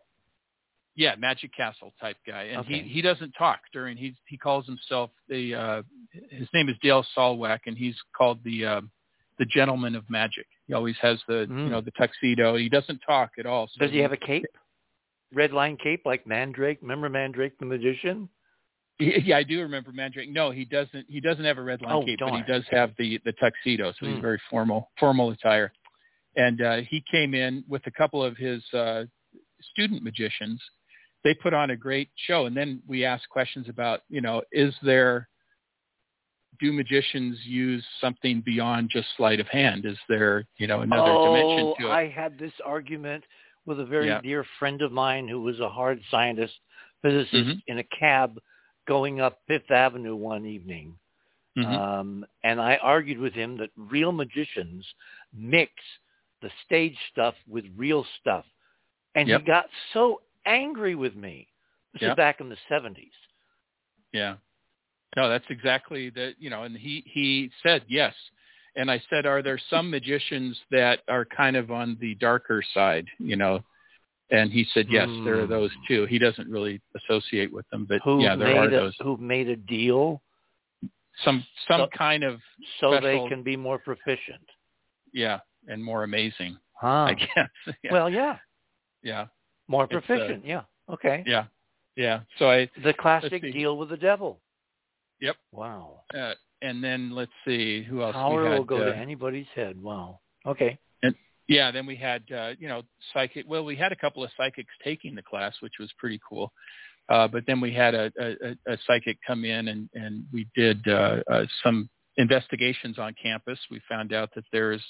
Yeah, 0.96 1.14
Magic 1.16 1.54
Castle 1.56 1.92
type 2.00 2.16
guy, 2.26 2.44
and 2.44 2.58
okay. 2.58 2.82
he 2.82 2.88
he 2.88 3.02
doesn't 3.02 3.32
talk 3.32 3.60
during. 3.72 3.96
He 3.96 4.14
he 4.26 4.36
calls 4.36 4.66
himself 4.66 5.10
the 5.28 5.54
uh 5.54 5.82
his 6.30 6.48
name 6.52 6.68
is 6.68 6.76
Dale 6.82 7.04
Salwak, 7.16 7.60
and 7.66 7.76
he's 7.76 7.96
called 8.16 8.40
the 8.44 8.66
uh, 8.66 8.80
the 9.40 9.46
gentleman 9.46 9.96
of 9.96 10.08
magic. 10.08 10.46
He 10.68 10.74
always 10.74 10.96
has 11.00 11.18
the 11.26 11.46
mm. 11.50 11.64
you 11.64 11.70
know 11.70 11.80
the 11.80 11.90
tuxedo. 11.92 12.56
He 12.56 12.68
doesn't 12.68 13.00
talk 13.00 13.30
at 13.38 13.46
all. 13.46 13.68
So 13.72 13.84
Does 13.84 13.90
he 13.90 13.98
have 13.98 14.12
a 14.12 14.16
cape? 14.16 14.44
Red 15.32 15.52
line 15.52 15.76
cape 15.82 16.02
like 16.04 16.26
Mandrake. 16.26 16.78
Remember 16.82 17.08
Mandrake 17.08 17.58
the 17.58 17.66
magician? 17.66 18.28
Yeah, 19.00 19.38
I 19.38 19.44
do 19.44 19.62
remember 19.62 19.92
Mandrake. 19.92 20.28
No, 20.28 20.50
he 20.50 20.66
doesn't. 20.66 21.06
He 21.08 21.20
doesn't 21.20 21.44
have 21.44 21.56
a 21.56 21.62
red 21.62 21.80
line 21.80 21.94
oh, 21.94 22.04
cape, 22.04 22.18
darn. 22.18 22.32
but 22.32 22.44
he 22.44 22.52
does 22.52 22.64
have 22.70 22.90
the 22.98 23.18
the 23.24 23.32
tuxedo. 23.32 23.94
So 23.98 24.04
mm. 24.04 24.12
he's 24.12 24.20
very 24.20 24.38
formal, 24.50 24.90
formal 25.00 25.30
attire. 25.30 25.72
And 26.36 26.60
uh, 26.60 26.76
he 26.86 27.02
came 27.10 27.32
in 27.32 27.64
with 27.66 27.80
a 27.86 27.90
couple 27.90 28.22
of 28.22 28.36
his 28.36 28.62
uh, 28.74 29.04
student 29.72 30.02
magicians. 30.02 30.62
They 31.24 31.32
put 31.32 31.54
on 31.54 31.70
a 31.70 31.76
great 31.76 32.10
show, 32.26 32.44
and 32.44 32.54
then 32.54 32.82
we 32.86 33.06
asked 33.06 33.28
questions 33.30 33.70
about, 33.70 34.00
you 34.10 34.20
know, 34.20 34.42
is 34.52 34.74
there 34.82 35.29
do 36.60 36.72
magicians 36.72 37.38
use 37.44 37.84
something 38.00 38.42
beyond 38.44 38.90
just 38.90 39.08
sleight 39.16 39.40
of 39.40 39.48
hand? 39.48 39.84
Is 39.84 39.98
there, 40.08 40.44
you 40.58 40.66
know, 40.66 40.80
another 40.80 41.10
oh, 41.10 41.34
dimension 41.34 41.74
to 41.80 41.88
it? 41.88 41.92
I 41.92 42.08
had 42.08 42.38
this 42.38 42.52
argument 42.64 43.24
with 43.66 43.80
a 43.80 43.84
very 43.84 44.08
yeah. 44.08 44.20
dear 44.20 44.44
friend 44.58 44.82
of 44.82 44.92
mine 44.92 45.28
who 45.28 45.40
was 45.40 45.60
a 45.60 45.68
hard 45.68 46.00
scientist, 46.10 46.54
physicist 47.02 47.34
mm-hmm. 47.34 47.58
in 47.66 47.78
a 47.78 47.84
cab 47.98 48.38
going 48.86 49.20
up 49.20 49.38
Fifth 49.46 49.70
Avenue 49.70 50.16
one 50.16 50.46
evening. 50.46 50.94
Mm-hmm. 51.56 51.72
Um, 51.72 52.26
and 52.44 52.60
I 52.60 52.76
argued 52.76 53.18
with 53.18 53.32
him 53.32 53.56
that 53.58 53.70
real 53.76 54.12
magicians 54.12 54.86
mix 55.34 55.72
the 56.42 56.50
stage 56.64 56.96
stuff 57.12 57.34
with 57.48 57.64
real 57.76 58.04
stuff. 58.20 58.44
And 59.14 59.28
yep. 59.28 59.40
he 59.40 59.46
got 59.46 59.66
so 59.92 60.20
angry 60.46 60.94
with 60.94 61.14
me. 61.14 61.48
This 61.92 62.02
yep. 62.02 62.12
is 62.12 62.16
back 62.16 62.40
in 62.40 62.48
the 62.48 62.56
70s. 62.70 63.10
Yeah. 64.12 64.36
No, 65.16 65.28
that's 65.28 65.44
exactly 65.50 66.10
the 66.10 66.32
you 66.38 66.50
know, 66.50 66.62
and 66.64 66.76
he 66.76 67.02
he 67.06 67.50
said 67.62 67.82
yes. 67.88 68.14
And 68.76 68.88
I 68.90 69.02
said, 69.10 69.26
are 69.26 69.42
there 69.42 69.58
some 69.68 69.90
magicians 69.90 70.56
that 70.70 71.00
are 71.08 71.24
kind 71.24 71.56
of 71.56 71.72
on 71.72 71.96
the 72.00 72.14
darker 72.14 72.62
side, 72.72 73.06
you 73.18 73.34
know? 73.34 73.64
And 74.30 74.52
he 74.52 74.64
said, 74.72 74.86
yes, 74.88 75.08
mm. 75.08 75.24
there 75.24 75.40
are 75.40 75.46
those 75.46 75.72
too. 75.88 76.06
He 76.06 76.20
doesn't 76.20 76.48
really 76.48 76.80
associate 76.96 77.52
with 77.52 77.68
them, 77.70 77.84
but 77.88 78.00
who 78.04 78.22
yeah, 78.22 78.36
there 78.36 78.56
are 78.56 78.68
a, 78.68 78.70
those. 78.70 78.94
Who've 79.02 79.20
made 79.20 79.48
a 79.48 79.56
deal? 79.56 80.22
Some 81.24 81.44
some 81.68 81.80
so, 81.80 81.88
kind 81.98 82.22
of 82.22 82.38
so 82.80 82.92
special, 82.92 83.24
they 83.24 83.28
can 83.28 83.42
be 83.42 83.56
more 83.56 83.78
proficient. 83.78 84.48
Yeah, 85.12 85.40
and 85.66 85.82
more 85.82 86.04
amazing. 86.04 86.56
Huh. 86.74 86.86
I 86.86 87.14
guess. 87.34 87.74
yeah. 87.82 87.92
Well, 87.92 88.08
yeah. 88.08 88.36
Yeah. 89.02 89.26
More 89.66 89.84
uh, 89.84 89.88
proficient. 89.88 90.46
yeah. 90.46 90.62
Okay. 90.88 91.24
Yeah. 91.26 91.46
Yeah. 91.96 92.20
So 92.38 92.48
I 92.48 92.70
The 92.84 92.94
classic 92.94 93.42
deal 93.42 93.76
with 93.76 93.88
the 93.88 93.96
devil. 93.96 94.40
Yep. 95.20 95.36
Wow. 95.52 96.00
Uh, 96.14 96.34
and 96.62 96.82
then 96.82 97.10
let's 97.14 97.32
see 97.46 97.82
who 97.82 98.02
else 98.02 98.14
Power 98.14 98.42
we 98.42 98.48
had. 98.50 98.58
will 98.58 98.64
go 98.64 98.82
uh, 98.82 98.84
to 98.86 98.96
anybody's 98.96 99.46
head. 99.54 99.80
Wow. 99.82 100.20
Okay. 100.46 100.78
Yeah, 101.50 101.72
then 101.72 101.84
we 101.84 101.96
had 101.96 102.22
uh, 102.30 102.52
you 102.60 102.68
know 102.68 102.82
psychic. 103.12 103.44
Well, 103.48 103.64
we 103.64 103.74
had 103.74 103.90
a 103.90 103.96
couple 103.96 104.22
of 104.22 104.30
psychics 104.36 104.72
taking 104.84 105.16
the 105.16 105.22
class, 105.22 105.52
which 105.58 105.72
was 105.80 105.90
pretty 105.98 106.20
cool. 106.26 106.52
Uh, 107.08 107.26
but 107.26 107.42
then 107.48 107.60
we 107.60 107.74
had 107.74 107.92
a, 107.92 108.12
a, 108.20 108.72
a 108.72 108.78
psychic 108.86 109.18
come 109.26 109.44
in, 109.44 109.66
and 109.66 109.88
and 109.92 110.24
we 110.32 110.46
did 110.54 110.86
uh, 110.86 111.16
uh, 111.28 111.44
some 111.64 111.90
investigations 112.18 113.00
on 113.00 113.16
campus. 113.20 113.58
We 113.68 113.80
found 113.88 114.12
out 114.12 114.30
that 114.36 114.44
there's 114.52 114.80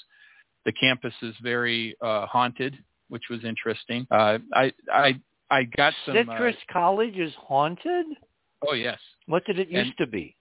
the 0.63 0.71
campus 0.73 1.15
is 1.23 1.33
very 1.41 1.95
uh, 1.99 2.27
haunted, 2.27 2.77
which 3.09 3.23
was 3.31 3.43
interesting. 3.43 4.05
Uh, 4.11 4.37
I 4.53 4.71
I 4.93 5.19
I 5.49 5.63
got 5.63 5.95
some. 6.05 6.13
Citrus 6.13 6.55
uh, 6.55 6.73
College 6.73 7.17
is 7.17 7.33
haunted. 7.39 8.05
oh 8.69 8.73
yes, 8.73 8.99
What 9.27 9.45
did 9.45 9.59
it 9.59 9.69
used 9.69 9.87
And- 9.89 9.97
to 9.97 10.07
be? 10.07 10.35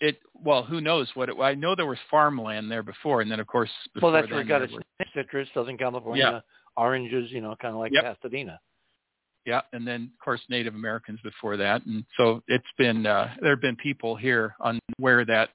it. 0.00 0.18
Well, 0.32 0.62
who 0.62 0.80
knows 0.80 1.14
what 1.14 1.28
it? 1.28 1.38
I 1.38 1.54
know 1.54 1.74
there 1.74 1.84
was 1.86 1.98
farmland 2.10 2.70
there 2.70 2.82
before, 2.82 3.20
and 3.20 3.30
then 3.30 3.38
of 3.40 3.46
course 3.46 3.70
before 3.92 4.10
Well, 4.10 4.20
that's 4.22 4.30
where 4.32 4.40
it 4.40 4.48
got 4.48 4.62
its 4.62 4.72
name, 4.72 4.80
Citrus, 5.14 5.46
Southern 5.52 5.76
California, 5.76 6.42
oranges, 6.76 7.30
you 7.30 7.42
know, 7.42 7.54
kind 7.56 7.74
of 7.74 7.80
like 7.80 7.92
Yep. 7.92 8.04
Pasadena. 8.04 8.58
Yeah, 9.44 9.60
and 9.74 9.86
then 9.86 10.10
of 10.14 10.18
course 10.24 10.40
Native 10.48 10.74
Americans 10.74 11.20
before 11.22 11.56
that, 11.58 11.84
and 11.84 12.04
so 12.16 12.42
it's 12.48 12.70
been 12.78 13.04
uh, 13.06 13.34
there 13.40 13.50
have 13.50 13.60
been 13.60 13.76
people 13.76 14.16
here 14.16 14.54
on 14.60 14.78
where 14.96 15.24
that 15.26 15.50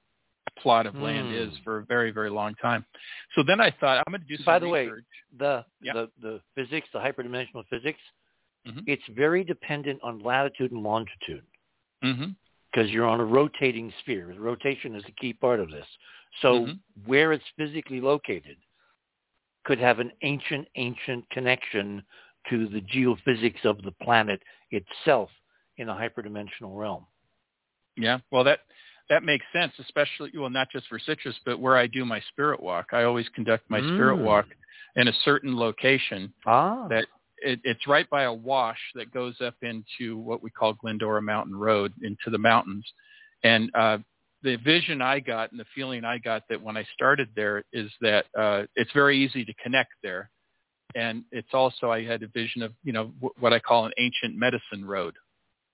plot 0.58 0.86
of 0.86 0.94
land 0.94 1.28
Hmm. 1.28 1.34
is 1.34 1.58
for 1.64 1.78
a 1.78 1.84
very 1.86 2.12
very 2.12 2.30
long 2.30 2.54
time. 2.56 2.84
So 3.34 3.42
then 3.42 3.60
I 3.60 3.70
thought 3.70 4.02
I'm 4.06 4.12
going 4.12 4.22
to 4.22 4.28
do 4.28 4.36
some 4.36 4.44
By 4.44 4.58
the 4.60 4.68
way. 4.68 4.90
The 5.38 5.64
Yeah. 5.80 5.92
the 5.92 6.10
the 6.20 6.40
physics, 6.54 6.88
the 6.92 7.00
hyperdimensional 7.00 7.66
physics, 7.66 8.00
Mhm. 8.64 8.84
it's 8.86 9.06
very 9.08 9.42
dependent 9.42 10.00
on 10.02 10.20
latitude 10.20 10.70
and 10.70 10.82
longitude 10.84 11.44
hmm 12.02 12.30
because 12.72 12.90
you're 12.90 13.06
on 13.06 13.20
a 13.20 13.24
rotating 13.24 13.90
sphere. 14.00 14.34
Rotation 14.38 14.94
is 14.96 15.04
a 15.08 15.12
key 15.12 15.32
part 15.32 15.60
of 15.60 15.70
this. 15.70 15.86
So 16.42 16.66
Mhm. 16.66 16.80
where 17.06 17.32
it's 17.32 17.44
physically 17.56 18.00
located 18.00 18.58
could 19.64 19.78
have 19.78 19.98
an 19.98 20.12
ancient, 20.22 20.68
ancient 20.76 21.28
connection 21.30 22.02
to 22.50 22.68
the 22.68 22.82
geophysics 22.82 23.64
of 23.64 23.82
the 23.82 23.92
planet 23.92 24.42
itself 24.70 25.30
in 25.78 25.88
a 25.88 25.94
hyperdimensional 25.94 26.76
realm. 26.76 27.06
Yeah, 27.96 28.18
well 28.30 28.44
that 28.44 28.60
that 29.08 29.22
makes 29.22 29.44
sense, 29.52 29.72
especially 29.78 30.30
well 30.36 30.50
not 30.50 30.70
just 30.70 30.86
for 30.88 30.98
citrus, 30.98 31.38
but 31.44 31.58
where 31.58 31.76
I 31.76 31.86
do 31.86 32.04
my 32.04 32.20
spirit 32.20 32.62
walk. 32.62 32.92
I 32.92 33.04
always 33.04 33.28
conduct 33.30 33.70
my 33.70 33.80
spirit 33.94 34.16
Mm. 34.16 34.24
walk 34.24 34.46
in 34.96 35.08
a 35.08 35.12
certain 35.24 35.56
location 35.56 36.32
Ah, 36.44 36.86
that 36.88 37.06
it, 37.38 37.60
it's 37.64 37.86
right 37.86 38.08
by 38.10 38.24
a 38.24 38.32
wash 38.32 38.78
that 38.94 39.12
goes 39.12 39.40
up 39.40 39.54
into 39.62 40.16
what 40.18 40.42
we 40.42 40.50
call 40.50 40.74
Glendora 40.74 41.22
Mountain 41.22 41.56
Road 41.56 41.92
into 42.02 42.30
the 42.30 42.38
mountains. 42.38 42.84
And 43.42 43.70
uh, 43.74 43.98
the 44.42 44.56
vision 44.56 45.02
I 45.02 45.20
got 45.20 45.50
and 45.50 45.60
the 45.60 45.66
feeling 45.74 46.04
I 46.04 46.18
got 46.18 46.42
that 46.48 46.62
when 46.62 46.76
I 46.76 46.86
started 46.94 47.28
there 47.36 47.64
is 47.72 47.90
that 48.00 48.26
uh, 48.38 48.62
it's 48.74 48.92
very 48.92 49.22
easy 49.24 49.44
to 49.44 49.54
connect 49.62 49.92
there. 50.02 50.30
And 50.94 51.24
it's 51.32 51.52
also 51.52 51.90
I 51.90 52.04
had 52.04 52.22
a 52.22 52.28
vision 52.28 52.62
of 52.62 52.72
you 52.82 52.92
know 52.92 53.06
w- 53.20 53.34
what 53.38 53.52
I 53.52 53.58
call 53.58 53.86
an 53.86 53.92
ancient 53.98 54.36
medicine 54.36 54.84
road 54.84 55.14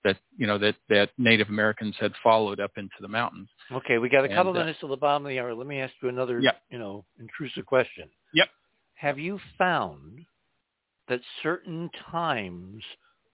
that 0.04 0.16
you 0.36 0.46
know 0.46 0.58
that 0.58 0.74
that 0.88 1.10
Native 1.18 1.48
Americans 1.48 1.94
had 2.00 2.12
followed 2.22 2.60
up 2.60 2.72
into 2.76 2.94
the 3.00 3.08
mountains. 3.08 3.48
okay. 3.70 3.98
We 3.98 4.08
got 4.08 4.24
a 4.24 4.28
couple 4.28 4.48
and, 4.48 4.58
uh, 4.58 4.60
minutes 4.60 4.80
to 4.80 4.88
the 4.88 4.96
bottom 4.96 5.26
of 5.26 5.30
the 5.30 5.38
hour. 5.38 5.54
Let 5.54 5.66
me 5.66 5.80
ask 5.80 5.92
you 6.02 6.08
another, 6.08 6.40
you 6.70 6.78
know, 6.78 7.04
intrusive 7.20 7.66
question. 7.66 8.08
Yep. 8.34 8.48
Have 8.94 9.18
you 9.18 9.38
found 9.58 10.24
that 11.08 11.20
certain 11.42 11.90
times 12.10 12.82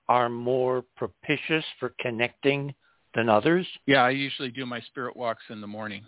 are 0.08 0.28
more 0.28 0.84
propitious 0.96 1.64
for 1.78 1.94
connecting 2.00 2.74
than 3.14 3.28
others? 3.28 3.66
Yeah, 3.86 4.02
I 4.02 4.10
usually 4.10 4.50
do 4.50 4.64
my 4.66 4.80
spirit 4.80 5.16
walks 5.16 5.42
in 5.50 5.60
the 5.60 5.66
morning. 5.66 6.04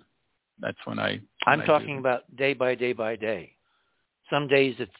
That's 0.58 0.78
when 0.84 0.98
I. 0.98 1.12
when 1.12 1.20
I'm 1.46 1.60
I 1.60 1.66
talking 1.66 1.98
about 1.98 2.34
day 2.36 2.54
by 2.54 2.74
day 2.74 2.92
by 2.92 3.16
day. 3.16 3.56
Some 4.30 4.46
days 4.46 4.76
it's 4.78 4.92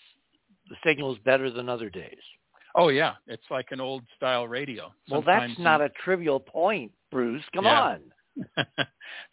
the 0.68 0.76
signal's 0.84 1.18
better 1.24 1.50
than 1.50 1.68
other 1.68 1.90
days. 1.90 2.18
Oh 2.74 2.89
yeah, 2.89 3.14
it's 3.26 3.44
like 3.50 3.66
an 3.70 3.80
old 3.80 4.05
style 4.16 4.47
radio. 4.47 4.92
Well, 5.10 5.22
that's 5.22 5.42
Sometimes 5.42 5.58
not 5.58 5.80
a 5.80 5.89
trivial 6.05 6.40
point, 6.40 6.92
Bruce. 7.10 7.44
Come 7.55 7.66
Yeah. 7.66 7.80
on. 7.80 8.00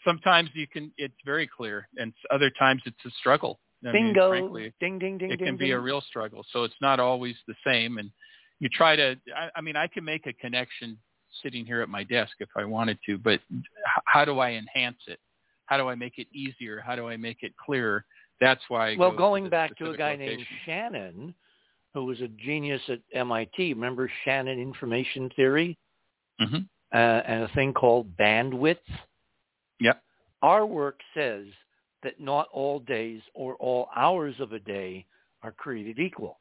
sometimes 0.06 0.50
you 0.54 0.68
can 0.68 0.92
it's 0.98 1.14
very 1.24 1.48
clear 1.48 1.88
and 1.98 2.14
other 2.32 2.50
times 2.50 2.82
it's 2.86 3.06
a 3.06 3.12
struggle 3.12 3.60
I 3.86 3.92
mean, 3.92 4.08
Bingo. 4.08 4.30
frankly, 4.30 4.74
ding, 4.80 4.98
ding, 5.00 5.18
ding, 5.18 5.32
it 5.32 5.38
ding, 5.38 5.48
can 5.48 5.58
be 5.58 5.66
ding. 5.66 5.74
a 5.74 5.80
real 5.80 6.02
struggle 6.02 6.46
so 6.52 6.64
it's 6.64 6.76
not 6.82 7.00
always 7.00 7.36
the 7.48 7.56
same 7.66 7.98
and 8.00 8.10
you 8.60 8.70
try 8.70 8.96
to 8.96 9.16
I, 9.36 9.50
I 9.56 9.62
mean 9.62 9.76
i 9.76 9.88
can 9.88 10.04
make 10.04 10.26
a 10.26 10.34
connection 10.34 10.98
sitting 11.44 11.66
here 11.66 11.82
at 11.82 11.90
my 11.90 12.04
desk 12.04 12.32
if 12.40 12.50
i 12.56 12.66
wanted 12.66 12.98
to 13.06 13.18
but 13.20 13.40
how 14.06 14.26
do 14.26 14.40
i 14.40 14.52
enhance 14.52 14.98
it 15.08 15.20
how 15.68 15.78
do 15.78 15.88
i 15.90 15.96
make 15.96 16.18
it 16.18 16.28
easier 16.34 16.82
how 16.86 16.96
do 16.96 17.08
i 17.08 17.18
make 17.18 17.44
it 17.44 17.54
clearer 17.64 18.04
that's 18.40 18.62
why 18.68 18.92
I 18.92 18.96
well, 18.98 19.12
go 19.12 19.18
going 19.18 19.46
the 19.46 19.50
back 19.50 19.76
to 19.78 19.92
a 19.92 19.98
guy 19.98 20.16
named. 20.16 20.46
Shannon, 20.66 21.34
who 21.94 22.06
was 22.06 22.22
a 22.22 22.28
genius 22.28 22.82
at 22.88 23.00
MIT. 23.14 23.74
Remember 23.74 24.10
Shannon 24.24 24.60
information 24.60 25.30
theory 25.36 25.78
Mhm. 26.40 26.68
uh, 26.94 26.98
and 26.98 27.44
a 27.44 27.48
thing 27.50 27.74
called 27.74 28.16
bandwidth? 28.16 28.78
Yep. 29.80 30.04
Our 30.44 30.66
work 30.66 31.00
says 31.14 31.48
that 32.08 32.22
not 32.22 32.48
all 32.54 32.80
days 32.80 33.22
or 33.36 33.56
all 33.58 33.90
hours 33.98 34.36
of 34.40 34.54
a 34.54 34.60
day 34.60 35.06
are 35.44 35.52
created 35.52 36.00
equal. 36.00 36.40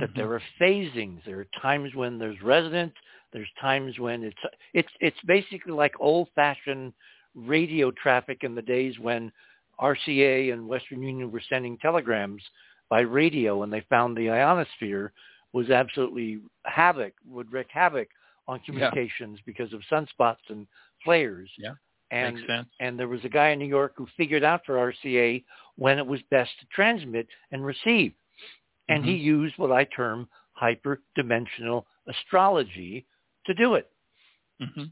That 0.00 0.10
Mhm. 0.10 0.16
there 0.16 0.32
are 0.32 0.42
phasings. 0.60 1.24
There 1.24 1.38
are 1.40 1.60
times 1.62 1.94
when 1.94 2.18
there's 2.18 2.42
residents. 2.42 2.96
There's 3.32 3.50
times 3.60 3.98
when 4.00 4.24
it's 4.24 4.42
it's 4.74 4.88
it's 5.00 5.20
basically 5.26 5.72
like 5.72 5.94
old-fashioned 6.00 6.92
radio 7.34 7.92
traffic 7.92 8.42
in 8.42 8.54
the 8.56 8.62
days 8.62 8.98
when 8.98 9.32
RCA 9.78 10.50
and 10.52 10.68
Western 10.68 11.02
Union 11.02 11.30
were 11.30 11.42
sending 11.48 11.78
telegrams 11.78 12.42
by 12.90 13.00
radio 13.00 13.62
and 13.62 13.72
they 13.72 13.82
found 13.88 14.16
the 14.16 14.30
ionosphere 14.30 15.12
was 15.52 15.70
absolutely 15.70 16.40
havoc, 16.66 17.14
would 17.26 17.52
wreak 17.52 17.68
havoc 17.70 18.08
on 18.48 18.60
communications 18.60 19.38
because 19.46 19.72
of 19.72 19.82
sunspots 19.92 20.46
and 20.48 20.66
flares. 21.04 21.50
Yeah, 21.58 21.74
And 22.10 22.38
and 22.80 22.98
there 22.98 23.08
was 23.08 23.24
a 23.24 23.28
guy 23.28 23.50
in 23.50 23.58
New 23.58 23.66
York 23.66 23.92
who 23.96 24.06
figured 24.16 24.44
out 24.44 24.62
for 24.64 24.76
RCA 24.76 25.44
when 25.76 25.98
it 25.98 26.06
was 26.06 26.20
best 26.30 26.50
to 26.60 26.66
transmit 26.66 27.26
and 27.52 27.64
receive. 27.64 28.12
And 28.88 29.04
he 29.04 29.12
used 29.12 29.58
what 29.58 29.72
I 29.72 29.84
term 29.84 30.28
hyperdimensional 30.60 31.84
astrology 32.08 33.06
to 33.46 33.54
do 33.54 33.74
it. 33.74 33.90
hmm 34.60 34.84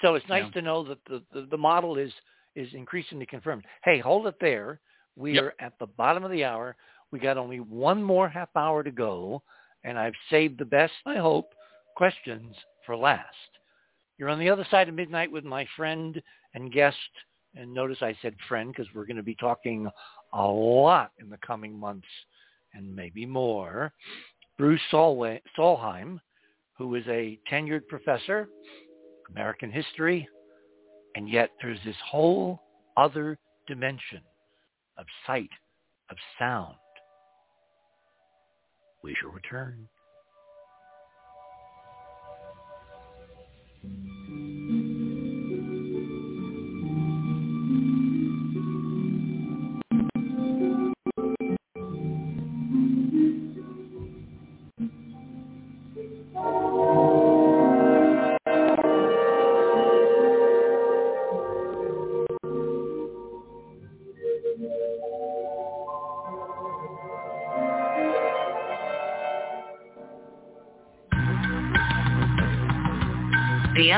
So 0.00 0.14
it's 0.14 0.28
nice 0.28 0.44
Yeah. 0.44 0.50
to 0.52 0.62
know 0.62 0.82
that 0.84 1.04
the, 1.06 1.22
the, 1.32 1.42
the 1.50 1.58
model 1.58 1.98
is, 1.98 2.12
is 2.54 2.72
increasingly 2.74 3.26
confirmed. 3.26 3.64
Hey, 3.84 3.98
hold 3.98 4.26
it 4.26 4.38
there. 4.40 4.80
We 5.16 5.34
Yep. 5.34 5.44
are 5.44 5.54
at 5.58 5.78
the 5.78 5.86
bottom 5.86 6.24
of 6.24 6.30
the 6.30 6.44
hour. 6.44 6.76
We 7.10 7.18
got 7.18 7.36
only 7.36 7.60
one 7.60 8.02
more 8.02 8.28
half 8.28 8.54
hour 8.56 8.82
to 8.82 8.90
go, 8.92 9.42
and 9.84 9.98
I've 9.98 10.14
saved 10.30 10.58
the 10.58 10.64
best, 10.64 10.94
I 11.04 11.16
hope, 11.16 11.54
questions 11.96 12.56
for 12.86 12.96
last. 12.96 13.58
You're 14.20 14.28
on 14.28 14.38
the 14.38 14.50
other 14.50 14.66
side 14.70 14.86
of 14.86 14.94
midnight 14.94 15.32
with 15.32 15.44
my 15.44 15.66
friend 15.78 16.22
and 16.52 16.70
guest, 16.70 16.98
and 17.54 17.72
notice 17.72 18.02
I 18.02 18.14
said 18.20 18.34
friend 18.46 18.70
because 18.70 18.86
we're 18.94 19.06
going 19.06 19.16
to 19.16 19.22
be 19.22 19.34
talking 19.34 19.88
a 20.34 20.46
lot 20.46 21.12
in 21.18 21.30
the 21.30 21.38
coming 21.38 21.80
months 21.80 22.06
and 22.74 22.94
maybe 22.94 23.24
more. 23.24 23.94
Bruce 24.58 24.82
Solway, 24.90 25.40
Solheim, 25.58 26.20
who 26.76 26.94
is 26.96 27.04
a 27.08 27.38
tenured 27.50 27.88
professor, 27.88 28.46
American 29.30 29.72
history, 29.72 30.28
and 31.16 31.26
yet 31.26 31.48
there's 31.62 31.80
this 31.86 31.96
whole 32.06 32.60
other 32.98 33.38
dimension 33.66 34.20
of 34.98 35.06
sight, 35.26 35.48
of 36.10 36.18
sound. 36.38 36.76
We 39.02 39.16
shall 39.18 39.30
return. 39.30 39.88
Thank 43.82 44.04
you. 44.04 44.19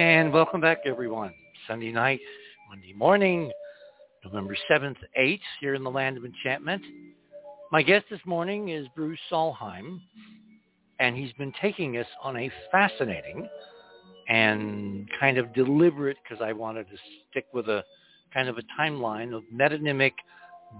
And 0.00 0.32
welcome 0.32 0.62
back, 0.62 0.78
everyone. 0.86 1.34
Sunday 1.68 1.92
night, 1.92 2.20
Monday 2.70 2.94
morning, 2.94 3.52
November 4.24 4.56
7th, 4.70 4.96
8th, 5.20 5.40
here 5.60 5.74
in 5.74 5.84
the 5.84 5.90
land 5.90 6.16
of 6.16 6.24
enchantment. 6.24 6.82
My 7.70 7.82
guest 7.82 8.06
this 8.08 8.20
morning 8.24 8.70
is 8.70 8.86
Bruce 8.96 9.18
Solheim, 9.30 10.00
and 11.00 11.14
he's 11.14 11.34
been 11.34 11.52
taking 11.60 11.98
us 11.98 12.06
on 12.22 12.38
a 12.38 12.50
fascinating 12.72 13.46
and 14.30 15.06
kind 15.20 15.36
of 15.36 15.52
deliberate, 15.52 16.16
because 16.24 16.42
I 16.42 16.54
wanted 16.54 16.88
to 16.88 16.96
stick 17.28 17.44
with 17.52 17.68
a 17.68 17.84
kind 18.32 18.48
of 18.48 18.56
a 18.56 18.62
timeline 18.80 19.36
of 19.36 19.42
metonymic 19.54 20.12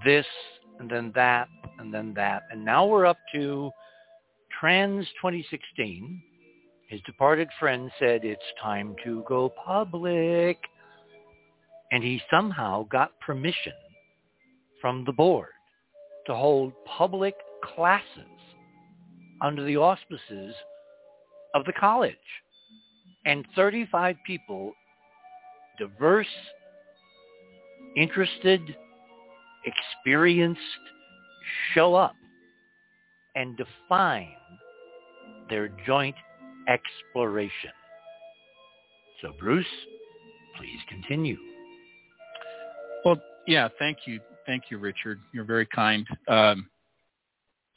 this 0.02 0.24
and 0.78 0.90
then 0.90 1.12
that 1.15 1.47
and 1.78 1.92
then 1.92 2.15
that. 2.15 2.44
And 2.50 2.65
now 2.65 2.86
we're 2.86 3.05
up 3.05 3.18
to 3.34 3.70
Trans 4.58 5.05
2016 5.20 6.23
his 6.91 7.01
departed 7.02 7.49
friend 7.60 7.89
said 8.01 8.25
it's 8.25 8.43
time 8.60 8.97
to 9.05 9.25
go 9.28 9.49
public. 9.65 10.59
And 11.93 12.02
he 12.02 12.20
somehow 12.28 12.85
got 12.91 13.19
permission 13.20 13.73
from 14.81 15.05
the 15.05 15.12
board 15.12 15.51
to 16.27 16.35
hold 16.35 16.73
public 16.85 17.35
classes 17.62 18.07
under 19.41 19.65
the 19.65 19.77
auspices 19.77 20.52
of 21.55 21.65
the 21.65 21.73
college. 21.73 22.17
And 23.25 23.47
35 23.55 24.17
people, 24.27 24.73
diverse, 25.78 26.27
interested, 27.97 28.60
experienced, 29.65 30.60
show 31.73 31.94
up 31.94 32.17
and 33.36 33.57
define 33.57 34.33
their 35.49 35.69
joint 35.86 36.17
exploration. 36.70 37.70
So 39.20 39.32
Bruce, 39.39 39.66
please 40.57 40.81
continue. 40.89 41.36
Well, 43.05 43.20
yeah, 43.47 43.68
thank 43.78 43.99
you. 44.07 44.20
Thank 44.47 44.65
you, 44.70 44.78
Richard. 44.78 45.20
You're 45.32 45.44
very 45.44 45.66
kind. 45.66 46.07
Um, 46.28 46.68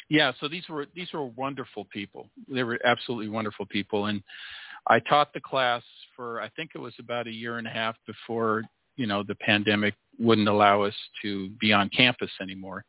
yeah, 0.09 0.31
so 0.39 0.47
these 0.47 0.67
were 0.69 0.85
these 0.95 1.11
were 1.13 1.25
wonderful 1.25 1.85
people. 1.85 2.29
They 2.47 2.63
were 2.63 2.79
absolutely 2.85 3.29
wonderful 3.29 3.65
people, 3.65 4.07
and 4.07 4.21
I 4.87 4.99
taught 4.99 5.33
the 5.33 5.41
class 5.41 5.81
for 6.15 6.41
I 6.41 6.49
think 6.49 6.71
it 6.75 6.79
was 6.79 6.93
about 6.99 7.27
a 7.27 7.31
year 7.31 7.57
and 7.57 7.67
a 7.67 7.71
half 7.71 7.95
before 8.05 8.63
you 8.95 9.07
know 9.07 9.23
the 9.23 9.35
pandemic 9.35 9.95
wouldn't 10.19 10.47
allow 10.47 10.83
us 10.83 10.93
to 11.23 11.49
be 11.59 11.73
on 11.73 11.89
campus 11.89 12.31
anymore. 12.41 12.85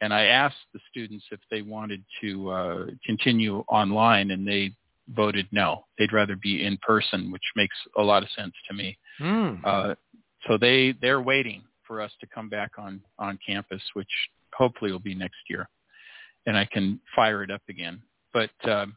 And 0.00 0.12
I 0.12 0.24
asked 0.24 0.56
the 0.74 0.80
students 0.90 1.24
if 1.30 1.40
they 1.50 1.62
wanted 1.62 2.04
to 2.20 2.50
uh, 2.50 2.86
continue 3.04 3.64
online, 3.68 4.30
and 4.30 4.46
they 4.46 4.72
voted 5.08 5.46
no. 5.52 5.84
They'd 5.98 6.12
rather 6.12 6.36
be 6.36 6.64
in 6.64 6.78
person, 6.78 7.30
which 7.30 7.42
makes 7.54 7.76
a 7.96 8.02
lot 8.02 8.22
of 8.22 8.28
sense 8.30 8.54
to 8.68 8.74
me. 8.74 8.98
Mm. 9.20 9.60
Uh, 9.64 9.94
so 10.46 10.58
they 10.58 10.94
they're 11.00 11.22
waiting 11.22 11.62
for 11.86 12.00
us 12.00 12.12
to 12.20 12.26
come 12.26 12.48
back 12.48 12.72
on 12.78 13.00
on 13.18 13.38
campus, 13.46 13.82
which 13.94 14.10
hopefully 14.54 14.92
will 14.92 14.98
be 14.98 15.14
next 15.14 15.38
year, 15.48 15.68
and 16.46 16.56
I 16.56 16.64
can 16.64 17.00
fire 17.14 17.42
it 17.42 17.50
up 17.50 17.62
again. 17.68 18.02
But 18.32 18.50
um, 18.68 18.96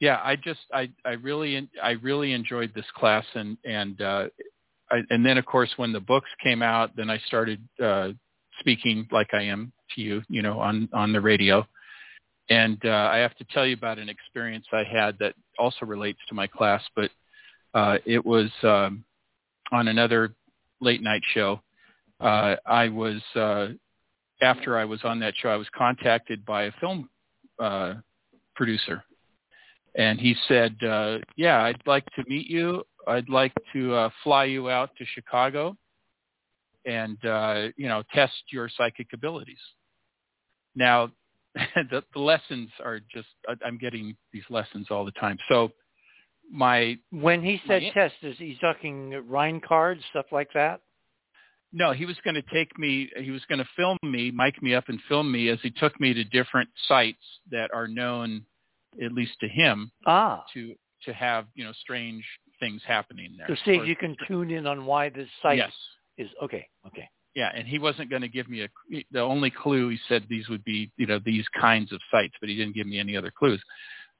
yeah, 0.00 0.20
I 0.22 0.36
just 0.36 0.60
I 0.72 0.90
I 1.04 1.12
really 1.12 1.68
I 1.82 1.92
really 1.92 2.32
enjoyed 2.32 2.72
this 2.74 2.86
class, 2.96 3.24
and 3.34 3.56
and 3.64 4.00
uh, 4.00 4.26
I, 4.90 5.02
and 5.10 5.24
then 5.24 5.38
of 5.38 5.46
course 5.46 5.70
when 5.76 5.92
the 5.92 6.00
books 6.00 6.30
came 6.42 6.62
out, 6.62 6.94
then 6.96 7.10
I 7.10 7.18
started 7.26 7.60
uh, 7.82 8.10
speaking 8.60 9.08
like 9.10 9.32
I 9.32 9.42
am 9.42 9.72
to 9.94 10.00
you, 10.00 10.22
you 10.28 10.42
know, 10.42 10.60
on 10.60 10.88
on 10.92 11.12
the 11.12 11.20
radio. 11.20 11.66
And 12.50 12.78
uh, 12.84 13.08
I 13.12 13.18
have 13.18 13.34
to 13.36 13.44
tell 13.44 13.66
you 13.66 13.74
about 13.74 13.98
an 13.98 14.08
experience 14.08 14.66
I 14.72 14.84
had 14.84 15.18
that 15.20 15.34
also 15.58 15.86
relates 15.86 16.18
to 16.28 16.34
my 16.34 16.46
class, 16.46 16.82
but 16.94 17.10
uh, 17.72 17.98
it 18.04 18.24
was 18.24 18.50
um, 18.62 19.04
on 19.72 19.88
another 19.88 20.34
late 20.80 21.02
night 21.02 21.22
show. 21.32 21.60
Uh, 22.20 22.56
I 22.66 22.88
was 22.88 23.20
uh, 23.34 23.68
after 24.42 24.78
I 24.78 24.84
was 24.84 25.00
on 25.04 25.20
that 25.20 25.34
show, 25.40 25.48
I 25.48 25.56
was 25.56 25.66
contacted 25.74 26.44
by 26.44 26.64
a 26.64 26.72
film 26.80 27.08
uh, 27.58 27.94
producer, 28.54 29.02
and 29.94 30.20
he 30.20 30.36
said, 30.46 30.76
uh, 30.84 31.18
"Yeah, 31.36 31.62
I'd 31.62 31.82
like 31.86 32.04
to 32.16 32.24
meet 32.28 32.46
you. 32.46 32.84
I'd 33.06 33.28
like 33.28 33.52
to 33.72 33.94
uh, 33.94 34.10
fly 34.22 34.44
you 34.44 34.70
out 34.70 34.90
to 34.98 35.04
Chicago, 35.06 35.76
and 36.84 37.22
uh, 37.24 37.68
you 37.76 37.88
know, 37.88 38.02
test 38.14 38.34
your 38.50 38.68
psychic 38.76 39.08
abilities." 39.12 39.58
Now, 40.76 41.10
the, 41.90 42.02
the 42.12 42.20
lessons 42.20 42.70
are 42.84 43.00
just 43.12 43.28
I'm 43.64 43.78
getting 43.78 44.16
these 44.32 44.44
lessons 44.50 44.88
all 44.90 45.04
the 45.04 45.12
time. 45.12 45.38
So 45.48 45.70
my 46.50 46.98
when 47.10 47.42
he 47.42 47.60
said 47.66 47.82
my, 47.82 47.90
test, 47.90 48.14
is 48.22 48.36
he 48.38 48.56
talking 48.60 49.22
Rhine 49.28 49.60
cards, 49.60 50.02
stuff 50.10 50.26
like 50.32 50.52
that? 50.54 50.80
No, 51.72 51.92
he 51.92 52.06
was 52.06 52.16
going 52.22 52.36
to 52.36 52.42
take 52.52 52.78
me. 52.78 53.10
He 53.16 53.32
was 53.32 53.42
going 53.48 53.58
to 53.58 53.68
film 53.76 53.98
me, 54.02 54.30
mic 54.30 54.62
me 54.62 54.74
up, 54.74 54.88
and 54.88 55.00
film 55.08 55.30
me 55.30 55.48
as 55.48 55.58
he 55.62 55.70
took 55.70 55.98
me 56.00 56.14
to 56.14 56.22
different 56.22 56.68
sites 56.86 57.18
that 57.50 57.70
are 57.74 57.88
known, 57.88 58.44
at 59.04 59.12
least 59.12 59.32
to 59.40 59.48
him, 59.48 59.90
ah. 60.06 60.44
to 60.54 60.74
to 61.04 61.12
have 61.12 61.46
you 61.54 61.64
know 61.64 61.72
strange 61.80 62.24
things 62.60 62.80
happening 62.86 63.34
there. 63.36 63.46
So 63.48 63.56
see 63.64 63.72
if 63.72 63.88
you 63.88 63.96
can 63.96 64.16
tune 64.28 64.50
in 64.50 64.66
on 64.66 64.86
why 64.86 65.08
this 65.08 65.28
site 65.42 65.58
yes. 65.58 65.72
is 66.16 66.28
okay. 66.42 66.66
Okay. 66.86 67.08
Yeah, 67.34 67.50
and 67.54 67.66
he 67.66 67.78
wasn't 67.80 68.10
going 68.10 68.22
to 68.22 68.28
give 68.28 68.48
me 68.48 68.62
a. 68.62 69.04
The 69.10 69.20
only 69.20 69.50
clue 69.50 69.88
he 69.88 69.98
said 70.08 70.24
these 70.28 70.48
would 70.48 70.62
be, 70.64 70.90
you 70.96 71.06
know, 71.06 71.18
these 71.24 71.44
kinds 71.60 71.92
of 71.92 72.00
sites, 72.10 72.34
but 72.40 72.48
he 72.48 72.56
didn't 72.56 72.74
give 72.76 72.86
me 72.86 73.00
any 73.00 73.16
other 73.16 73.32
clues. 73.36 73.60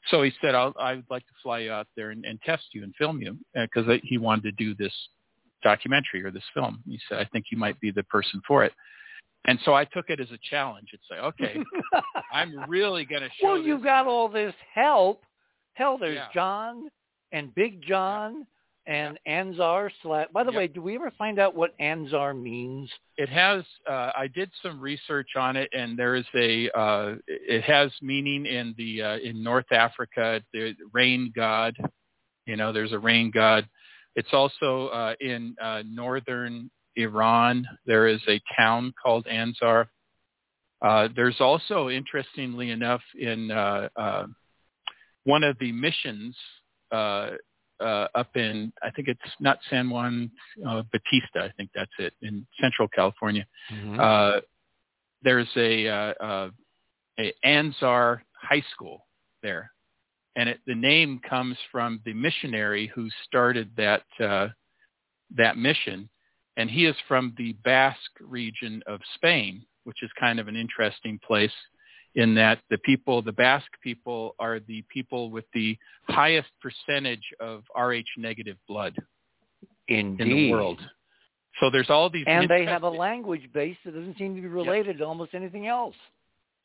So 0.09 0.23
he 0.23 0.33
said, 0.41 0.55
I'll, 0.55 0.75
I 0.79 0.95
would 0.97 1.07
like 1.11 1.27
to 1.27 1.33
fly 1.43 1.61
you 1.61 1.73
out 1.73 1.87
there 1.97 2.11
and, 2.11 2.25
and 2.25 2.41
test 2.43 2.65
you 2.73 2.83
and 2.83 2.95
film 2.97 3.21
you 3.23 3.39
because 3.55 3.89
uh, 3.89 3.97
he 4.03 4.19
wanted 4.19 4.43
to 4.43 4.53
do 4.53 4.75
this 4.75 4.93
documentary 5.63 6.23
or 6.25 6.31
this 6.31 6.45
film. 6.53 6.83
He 6.87 6.99
said, 7.09 7.19
I 7.19 7.25
think 7.27 7.47
you 7.51 7.57
might 7.59 7.81
be 7.81 7.91
the 7.91 8.03
person 8.05 8.43
for 8.47 8.65
it. 8.65 8.73
And 9.47 9.59
so 9.65 9.75
I 9.75 9.85
took 9.85 10.11
it 10.11 10.21
as 10.21 10.31
a 10.31 10.39
challenge 10.51 10.89
and 10.93 11.01
say, 11.11 11.17
okay, 11.19 11.63
I'm 12.33 12.69
really 12.69 13.05
going 13.05 13.23
to 13.23 13.29
show. 13.41 13.49
Well, 13.53 13.59
you 13.59 13.77
this. 13.77 13.85
got 13.85 14.07
all 14.07 14.29
this 14.29 14.55
help. 14.75 15.25
Hell, 15.75 15.99
there's 15.99 16.17
Yeah. 16.17 16.29
John 16.33 16.89
and 17.33 17.55
Big 17.55 17.83
John 17.83 18.47
and 18.87 19.19
Anzar. 19.27 19.91
Sla- 20.03 20.31
By 20.33 20.45
the 20.45 20.53
Yep. 20.53 20.59
way, 20.59 20.67
do 20.69 20.83
we 20.83 20.95
ever 20.97 21.11
find 21.13 21.39
out 21.39 21.55
what 21.55 21.77
Anzar 21.79 22.35
means? 22.41 22.91
it 23.17 23.29
has 23.29 23.65
uh, 23.89 24.11
i 24.17 24.27
did 24.35 24.51
some 24.63 24.81
research 24.81 25.31
on 25.37 25.57
it 25.57 25.69
and 25.73 25.97
there 25.99 26.15
is 26.15 26.25
a 26.35 26.69
uh, 26.77 27.15
it 27.27 27.63
has 27.63 27.91
meaning 28.03 28.47
in 28.47 28.75
the 28.77 29.03
uh, 29.03 29.17
in 29.19 29.43
north 29.43 29.71
africa 29.71 30.43
the 30.53 30.75
rain 30.93 31.33
god 31.35 31.77
you 32.47 32.57
know 32.57 32.73
there's 32.73 32.93
a 32.93 32.99
rain 32.99 33.31
god 33.33 33.69
it's 34.17 34.33
also 34.33 34.89
uh, 34.89 35.15
in 35.21 35.55
uh, 35.63 35.83
northern 35.87 36.71
iran 36.97 37.65
there 37.87 38.07
is 38.07 38.21
a 38.29 38.41
town 38.57 38.93
called 39.01 39.27
anzar 39.27 39.87
uh, 40.83 41.09
there's 41.17 41.41
also 41.41 41.89
interestingly 41.89 42.71
enough 42.71 43.01
in 43.19 43.51
uh, 43.51 43.89
uh, 43.97 44.27
one 45.25 45.43
of 45.45 45.57
the 45.59 45.73
missions 45.73 46.37
uh, 46.93 47.31
uh, 47.81 48.09
up 48.15 48.37
in 48.37 48.73
I 48.83 48.91
think 48.91 49.09
it's 49.09 49.21
not 49.41 49.59
San 49.71 49.91
Juan 49.91 50.31
uh, 50.67 50.83
Bautista. 50.93 51.43
I 51.43 51.53
think 51.57 51.71
that's 51.75 51.91
it 51.99 52.15
in 52.23 52.47
Central 52.61 52.89
California. 52.89 53.47
Uh, 54.01 54.41
there's 55.23 55.49
a 55.57 55.89
uh, 55.89 56.13
uh, 56.21 56.51
a 57.19 57.33
Anzar 57.45 58.21
High 58.33 58.63
School 58.73 59.07
there, 59.43 59.71
and 60.37 60.49
it, 60.49 60.61
the 60.67 60.75
name 60.75 61.21
comes 61.29 61.57
from 61.73 62.01
the 62.05 62.13
missionary 62.13 62.91
who 62.95 63.09
started 63.27 63.71
that 63.77 64.05
uh, 64.21 64.49
that 65.37 65.57
mission, 65.57 66.09
and 66.57 66.71
he 66.71 66.87
is 66.87 66.97
from 67.09 67.35
the 67.37 67.55
Basque 67.65 68.19
region 68.21 68.83
of 68.87 69.01
Spain, 69.15 69.65
which 69.85 70.03
is 70.03 70.11
kind 70.19 70.39
of 70.39 70.49
an 70.49 70.57
interesting 70.57 71.19
place 71.27 71.53
in 72.15 72.35
that 72.37 72.61
the 72.71 72.79
people, 72.79 73.23
the 73.23 73.33
Basque 73.33 73.73
people, 73.83 74.35
are 74.39 74.61
the 74.61 74.85
people 74.93 75.31
with 75.31 75.45
the 75.55 75.77
highest 76.09 76.49
percentage 76.63 77.25
of 77.41 77.65
Rh 77.77 78.03
negative 78.17 78.57
blood 78.69 78.95
Indeed. 79.89 80.21
in 80.21 80.29
the 80.29 80.51
world. 80.53 80.81
So 81.61 81.71
there's 81.71 81.91
all 81.91 82.11
these 82.11 82.25
And 82.27 82.49
they 82.49 82.65
have 82.65 82.83
a 82.83 82.89
language 82.89 83.49
base 83.53 83.77
that 83.85 83.95
doesn't 83.95 84.19
seem 84.19 84.35
to 84.37 84.43
be 84.43 84.49
related 84.49 84.99
to 84.99 85.05
almost 85.05 85.35
anything 85.35 85.67
else. 85.67 85.95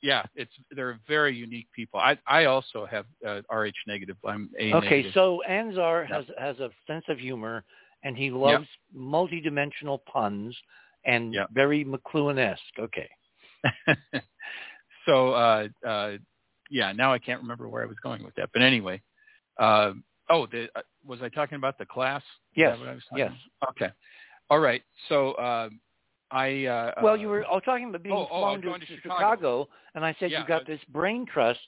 yeah, 0.01 0.23
it's 0.35 0.51
they're 0.71 0.99
very 1.07 1.35
unique 1.35 1.67
people. 1.75 1.99
I 1.99 2.17
I 2.25 2.45
also 2.45 2.85
have 2.85 3.05
uh, 3.27 3.41
Rh 3.51 3.71
negative. 3.87 4.17
I'm 4.25 4.49
A 4.59 4.73
Okay, 4.73 4.89
negative. 4.89 5.11
so 5.13 5.41
Anzar 5.49 6.07
Yep. 6.09 6.25
has 6.25 6.25
has 6.37 6.59
a 6.59 6.69
sense 6.87 7.05
of 7.09 7.19
humor, 7.19 7.63
and 8.03 8.15
he 8.17 8.29
loves 8.31 8.67
multidimensional 8.95 9.99
puns 10.05 10.55
and 11.05 11.35
very 11.53 11.85
McLuhan-esque. 11.85 12.79
Okay. 12.79 13.09
so 15.09 15.31
uh, 15.31 15.67
uh, 15.87 16.17
yeah, 16.69 16.91
now 16.91 17.11
I 17.11 17.19
can't 17.19 17.41
remember 17.41 17.67
where 17.67 17.83
I 17.83 17.87
was 17.87 17.97
going 18.03 18.23
with 18.23 18.35
that. 18.35 18.49
But 18.53 18.61
anyway, 18.61 19.01
uh, 19.59 19.93
oh, 20.29 20.45
the, 20.45 20.67
uh, 20.75 20.81
was 21.05 21.19
I 21.21 21.29
talking 21.29 21.55
about 21.55 21.77
the 21.77 21.85
class? 21.85 22.21
Yes. 22.55 22.77
what 22.79 22.87
I 22.89 22.93
was 22.93 23.03
talking 23.09 23.25
Yes. 23.25 23.31
about? 23.59 23.69
Okay. 23.71 23.93
All 24.49 24.59
right. 24.59 24.83
So 25.07 25.31
uh, 25.33 25.69
I. 26.31 26.65
Uh, 26.65 26.93
Well, 27.01 27.17
you 27.17 27.27
were 27.27 27.45
all 27.45 27.61
talking 27.61 27.89
about 27.89 28.03
being 28.03 28.15
oh, 28.15 28.27
oh, 28.31 28.35
I 28.35 28.39
flown 28.39 28.61
going 28.61 28.81
to, 28.81 28.85
to 28.85 28.95
Chicago. 29.01 29.19
Chicago, 29.19 29.69
and 29.95 30.05
I 30.05 30.15
said 30.19 30.31
Yeah, 30.31 30.41
you 30.41 30.47
got 30.47 30.67
this 30.67 30.79
brain 30.89 31.25
trust. 31.31 31.59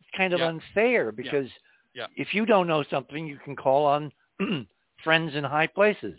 It's 0.00 0.10
kind 0.16 0.32
of 0.32 0.40
Yeah. 0.40 0.48
unfair 0.48 1.12
because 1.12 1.48
Yeah. 1.94 2.06
if 2.16 2.34
you 2.34 2.44
don't 2.46 2.66
know 2.66 2.84
something, 2.90 3.26
you 3.26 3.38
can 3.44 3.56
call 3.56 3.86
on 3.86 4.12
friends 5.04 5.34
in 5.34 5.44
high 5.44 5.66
places. 5.66 6.18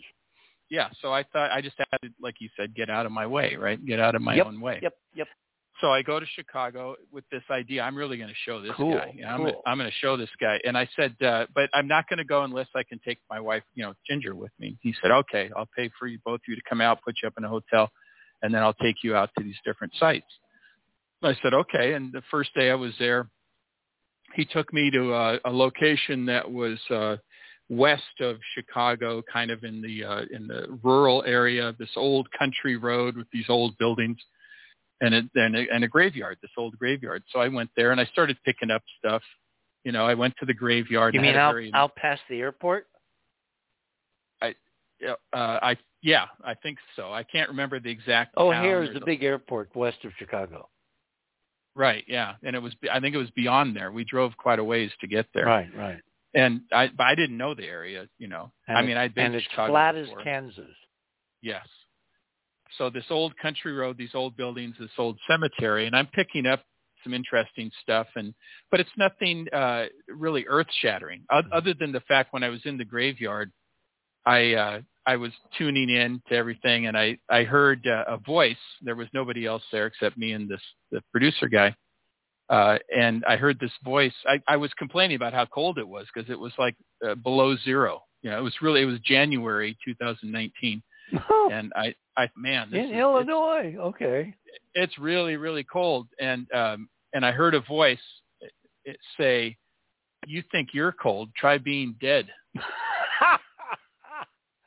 Yeah. 0.70 0.88
So 1.00 1.12
I 1.12 1.22
thought 1.24 1.50
I 1.50 1.60
just 1.60 1.76
had 1.76 1.98
to, 2.02 2.08
like 2.20 2.36
you 2.40 2.48
said, 2.56 2.74
get 2.74 2.88
out 2.88 3.04
of 3.06 3.12
my 3.12 3.26
way, 3.26 3.56
right? 3.56 3.84
Get 3.84 4.00
out 4.00 4.14
of 4.14 4.22
my 4.22 4.36
Yep, 4.36 4.46
own 4.46 4.60
way. 4.60 4.78
Yep, 4.82 4.94
yep. 5.14 5.28
So 5.82 5.92
I 5.92 6.00
go 6.00 6.20
to 6.20 6.26
Chicago 6.36 6.94
with 7.10 7.24
this 7.32 7.42
idea. 7.50 7.82
I'm 7.82 7.96
really 7.96 8.16
going 8.16 8.28
to 8.28 8.34
show 8.46 8.62
this 8.62 8.70
Cool, 8.76 8.94
guy. 8.94 9.12
You 9.14 9.22
know, 9.22 9.28
I'm, 9.28 9.36
cool. 9.38 9.46
gonna, 9.46 9.58
I'm 9.66 9.78
going 9.78 9.90
to 9.90 9.96
show 9.96 10.16
this 10.16 10.30
guy. 10.40 10.58
And 10.64 10.78
I 10.78 10.88
said, 10.96 11.16
uh, 11.20 11.46
but 11.54 11.68
I'm 11.74 11.88
not 11.88 12.08
going 12.08 12.18
to 12.18 12.24
go 12.24 12.44
unless 12.44 12.68
I 12.74 12.84
can 12.84 13.00
take 13.04 13.18
my 13.28 13.40
wife, 13.40 13.64
you 13.74 13.82
know, 13.82 13.92
Ginger, 14.08 14.36
with 14.36 14.52
me. 14.60 14.78
He 14.80 14.94
said, 15.02 15.10
okay, 15.10 15.50
I'll 15.56 15.68
pay 15.76 15.90
for 15.98 16.06
you 16.06 16.20
both 16.24 16.36
of 16.36 16.42
you 16.46 16.54
to 16.54 16.62
come 16.68 16.80
out, 16.80 17.02
put 17.02 17.16
you 17.20 17.26
up 17.26 17.34
in 17.36 17.44
a 17.44 17.48
hotel, 17.48 17.90
and 18.42 18.54
then 18.54 18.62
I'll 18.62 18.74
take 18.74 18.96
you 19.02 19.16
out 19.16 19.30
to 19.36 19.44
these 19.44 19.56
different 19.64 19.92
sites. 19.98 20.26
I 21.22 21.36
said, 21.42 21.52
okay. 21.52 21.94
And 21.94 22.12
the 22.12 22.22
first 22.30 22.54
day 22.54 22.70
I 22.70 22.74
was 22.74 22.92
there, 23.00 23.28
he 24.34 24.44
took 24.44 24.72
me 24.72 24.88
to 24.92 25.12
a, 25.12 25.40
a 25.44 25.50
location 25.50 26.26
that 26.26 26.48
was 26.50 26.78
uh, 26.90 27.16
west 27.68 28.20
of 28.20 28.36
Chicago, 28.54 29.20
kind 29.32 29.50
of 29.50 29.64
in 29.64 29.82
the 29.82 30.04
uh, 30.04 30.22
in 30.32 30.46
the 30.46 30.78
rural 30.82 31.24
area. 31.26 31.74
This 31.78 31.90
old 31.96 32.28
country 32.38 32.76
road 32.76 33.16
with 33.16 33.26
these 33.32 33.46
old 33.48 33.76
buildings, 33.78 34.18
and 35.02 35.14
a, 35.14 35.22
and, 35.34 35.56
a, 35.56 35.66
and 35.70 35.84
a 35.84 35.88
graveyard. 35.88 36.38
This 36.40 36.50
old 36.56 36.78
graveyard. 36.78 37.22
So 37.32 37.40
I 37.40 37.48
went 37.48 37.70
there 37.76 37.90
and 37.90 38.00
I 38.00 38.06
started 38.06 38.38
picking 38.44 38.70
up 38.70 38.82
stuff. 38.98 39.22
You 39.84 39.92
know, 39.92 40.06
I 40.06 40.14
went 40.14 40.34
to 40.38 40.46
the 40.46 40.54
graveyard. 40.54 41.14
You 41.14 41.20
mean 41.20 41.34
out, 41.34 41.52
very, 41.52 41.70
out 41.74 41.96
past 41.96 42.22
the 42.30 42.38
airport? 42.38 42.86
I, 44.40 44.54
uh, 45.06 45.14
I 45.34 45.76
yeah, 46.02 46.26
I 46.44 46.54
think 46.54 46.78
so. 46.96 47.12
I 47.12 47.24
can't 47.24 47.50
remember 47.50 47.80
the 47.80 47.90
exact. 47.90 48.34
Oh, 48.36 48.52
here 48.52 48.82
is 48.82 48.90
is 48.90 48.94
the 48.94 49.04
big 49.04 49.22
airport 49.24 49.74
west 49.74 49.98
of 50.04 50.12
Chicago. 50.18 50.68
Right, 51.74 52.04
yeah, 52.06 52.34
and 52.44 52.54
it 52.54 52.60
was. 52.60 52.74
I 52.92 53.00
think 53.00 53.14
it 53.14 53.18
was 53.18 53.30
beyond 53.30 53.74
there. 53.74 53.90
We 53.90 54.04
drove 54.04 54.36
quite 54.36 54.58
a 54.58 54.64
ways 54.64 54.90
to 55.00 55.06
get 55.08 55.26
there. 55.34 55.46
Right, 55.46 55.70
right. 55.76 56.00
and 56.34 56.60
I, 56.72 56.88
but 56.96 57.04
I 57.04 57.14
didn't 57.14 57.36
know 57.36 57.54
the 57.54 57.64
area. 57.64 58.08
You 58.18 58.28
know, 58.28 58.52
And 58.68 58.78
I 58.78 58.82
mean, 58.82 58.96
I'd 58.96 59.14
been 59.14 59.26
and 59.26 59.32
to 59.32 59.38
it's 59.38 59.48
Chicago 59.48 59.72
flat 59.72 59.94
before. 59.94 60.20
as 60.20 60.24
Kansas. 60.24 60.76
Yes. 61.40 61.66
So 62.78 62.90
this 62.90 63.04
old 63.10 63.36
country 63.38 63.72
road, 63.72 63.96
these 63.98 64.14
old 64.14 64.36
buildings, 64.36 64.76
this 64.78 64.90
old 64.98 65.18
cemetery, 65.28 65.86
and 65.86 65.96
I'm 65.96 66.06
picking 66.08 66.46
up 66.46 66.62
some 67.04 67.14
interesting 67.14 67.70
stuff, 67.82 68.06
and 68.16 68.34
but 68.70 68.80
it's 68.80 68.90
nothing 68.96 69.46
uh, 69.52 69.86
really 70.08 70.46
earth-shattering, 70.48 71.22
o- 71.32 71.42
other 71.52 71.74
than 71.74 71.92
the 71.92 72.00
fact 72.00 72.32
when 72.32 72.42
I 72.44 72.48
was 72.48 72.60
in 72.64 72.78
the 72.78 72.84
graveyard, 72.84 73.50
I 74.24 74.54
uh, 74.54 74.80
I 75.06 75.16
was 75.16 75.32
tuning 75.58 75.90
in 75.90 76.22
to 76.28 76.34
everything, 76.36 76.86
and 76.86 76.96
I 76.96 77.18
I 77.28 77.44
heard 77.44 77.86
uh, 77.86 78.04
a 78.06 78.18
voice. 78.18 78.56
There 78.82 78.96
was 78.96 79.08
nobody 79.12 79.46
else 79.46 79.62
there 79.72 79.86
except 79.86 80.16
me 80.16 80.32
and 80.32 80.48
this 80.48 80.60
the 80.90 81.02
producer 81.10 81.48
guy, 81.48 81.74
uh, 82.48 82.78
and 82.96 83.24
I 83.26 83.36
heard 83.36 83.58
this 83.58 83.72
voice. 83.84 84.14
I, 84.26 84.40
I 84.48 84.56
was 84.56 84.72
complaining 84.78 85.16
about 85.16 85.34
how 85.34 85.46
cold 85.46 85.78
it 85.78 85.88
was 85.88 86.06
because 86.14 86.30
it 86.30 86.38
was 86.38 86.52
like 86.58 86.76
uh, 87.06 87.14
below 87.16 87.56
zero. 87.64 88.02
You 88.22 88.30
know, 88.30 88.38
it 88.38 88.42
was 88.42 88.54
really 88.62 88.82
it 88.82 88.86
was 88.86 89.00
January 89.00 89.76
2019 89.84 90.82
and 91.52 91.72
I, 91.76 91.94
I 92.16 92.28
man, 92.36 92.70
this 92.70 92.78
in 92.78 92.84
is, 92.86 92.90
it's, 92.92 92.98
Illinois. 92.98 93.76
Okay. 93.78 94.34
it's 94.74 94.98
really, 94.98 95.36
really 95.36 95.64
cold. 95.64 96.08
And 96.20 96.46
um, 96.52 96.88
and 97.12 97.24
I 97.24 97.32
heard 97.32 97.54
a 97.54 97.60
voice 97.60 97.98
it, 98.40 98.52
it 98.84 98.96
say, 99.18 99.56
"You 100.26 100.42
think 100.50 100.70
you're 100.72 100.92
cold? 100.92 101.30
Try 101.36 101.58
being 101.58 101.94
dead." 102.00 102.26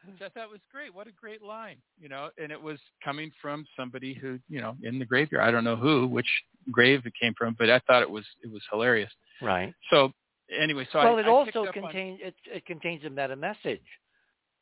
Which 0.06 0.22
I 0.22 0.30
thought 0.30 0.52
was 0.52 0.62
great. 0.72 0.94
What 0.94 1.08
a 1.08 1.12
great 1.12 1.42
line, 1.42 1.78
you 2.00 2.10
know. 2.10 2.30
And 2.38 2.52
it 2.52 2.62
was 2.62 2.78
coming 3.04 3.32
from 3.42 3.66
somebody 3.76 4.14
who, 4.14 4.40
you 4.48 4.62
know, 4.62 4.76
in 4.84 5.00
the 5.00 5.06
graveyard. 5.06 5.44
I 5.44 5.52
don't 5.52 5.64
know 5.64 5.76
who, 5.76 6.08
which 6.08 6.28
grave 6.72 7.02
it 7.06 7.14
came 7.20 7.34
from, 7.38 7.56
but 7.58 7.70
I 7.70 7.80
thought 7.80 8.04
it 8.04 8.10
was 8.10 8.24
it 8.44 8.52
was 8.52 8.62
hilarious. 8.72 9.12
right. 9.42 9.74
So 9.90 10.12
anyway, 10.56 10.88
so 10.92 11.00
well, 11.00 11.18
I, 11.18 11.22
it 11.22 11.26
I 11.26 11.30
also 11.30 11.64
up 11.64 11.76
on- 11.76 11.84
contains 11.84 12.20
it, 12.22 12.36
it 12.46 12.66
contains 12.66 13.04
a 13.04 13.10
meta 13.10 13.36
message. 13.36 13.82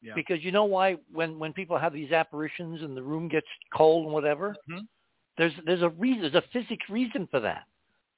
Yeah. 0.03 0.13
Because 0.15 0.43
you 0.43 0.51
know 0.51 0.65
why 0.65 0.97
when 1.11 1.39
when 1.39 1.53
people 1.53 1.77
have 1.77 1.93
these 1.93 2.11
apparitions 2.11 2.81
and 2.81 2.95
the 2.95 3.01
room 3.01 3.29
gets 3.29 3.47
cold 3.73 4.05
and 4.05 4.13
whatever, 4.13 4.55
Mhm. 4.69 4.87
there's 5.37 5.53
there's 5.65 5.81
a 5.81 5.89
reason, 5.89 6.21
there's 6.21 6.35
a 6.35 6.41
physics 6.49 6.89
reason 6.89 7.25
for 7.27 7.39
that. 7.39 7.65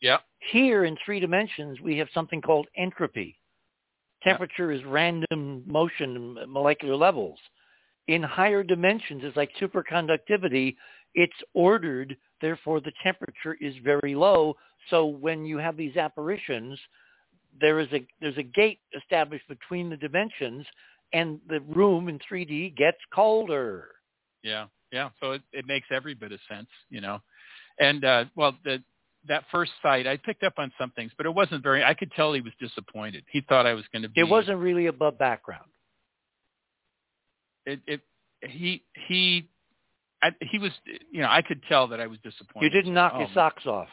Yeah. 0.01 0.19
Here 0.39 0.85
in 0.85 0.97
three 0.97 1.19
dimensions, 1.19 1.79
we 1.81 1.97
have 1.97 2.09
something 2.11 2.41
called 2.41 2.67
entropy. 2.75 3.37
Yeah. 4.25 4.31
Temperature 4.31 4.71
is 4.71 4.83
random 4.83 5.63
motion 5.67 6.33
molecular 6.47 6.95
levels. 6.95 7.39
In 8.07 8.23
higher 8.23 8.63
dimensions, 8.63 9.23
it's 9.23 9.37
like 9.37 9.51
superconductivity. 9.55 10.75
It's 11.13 11.43
ordered, 11.53 12.17
therefore 12.41 12.81
the 12.81 12.93
temperature 13.03 13.55
is 13.61 13.75
very 13.77 14.15
low. 14.15 14.57
So 14.89 15.05
when 15.05 15.45
you 15.45 15.57
have 15.57 15.77
these 15.77 15.97
apparitions, 15.97 16.79
there 17.59 17.79
is 17.79 17.91
a 17.93 18.05
there's 18.19 18.37
a 18.37 18.43
gate 18.43 18.79
established 18.95 19.47
between 19.47 19.89
the 19.89 19.97
dimensions, 19.97 20.65
and 21.13 21.39
the 21.47 21.59
room 21.61 22.09
in 22.09 22.19
3D 22.19 22.75
gets 22.75 22.97
colder. 23.13 23.89
Yeah, 24.43 24.67
yeah. 24.91 25.09
So 25.21 25.33
it, 25.33 25.41
it 25.51 25.65
makes 25.65 25.87
every 25.91 26.13
bit 26.13 26.31
of 26.31 26.39
sense, 26.49 26.67
you 26.89 27.01
know. 27.01 27.21
And 27.79 28.03
uh 28.05 28.25
well 28.35 28.55
the 28.63 28.83
that 29.27 29.43
first 29.51 29.71
sight 29.81 30.05
I 30.07 30.17
picked 30.17 30.43
up 30.43 30.53
on 30.57 30.71
some 30.79 30.91
things, 30.91 31.11
but 31.17 31.25
it 31.25 31.33
wasn't 31.33 31.63
very 31.63 31.83
I 31.83 31.93
could 31.93 32.11
tell 32.11 32.33
he 32.33 32.41
was 32.41 32.53
disappointed. 32.59 33.23
He 33.31 33.41
thought 33.41 33.65
I 33.65 33.73
was 33.73 33.85
gonna 33.91 34.09
be 34.09 34.21
It 34.21 34.29
wasn't 34.29 34.59
really 34.59 34.87
above 34.87 35.17
background. 35.17 35.69
it, 37.65 37.79
it 37.87 38.01
he 38.41 38.83
he 39.07 39.49
I, 40.21 40.31
he 40.41 40.59
was 40.59 40.71
you 41.11 41.21
know, 41.21 41.29
I 41.29 41.41
could 41.41 41.61
tell 41.67 41.87
that 41.89 41.99
I 41.99 42.07
was 42.07 42.19
disappointed. 42.23 42.73
You 42.73 42.81
didn't 42.81 42.93
knock 42.93 43.13
Oh, 43.15 43.19
your 43.19 43.29
socks 43.33 43.65
off. 43.65 43.89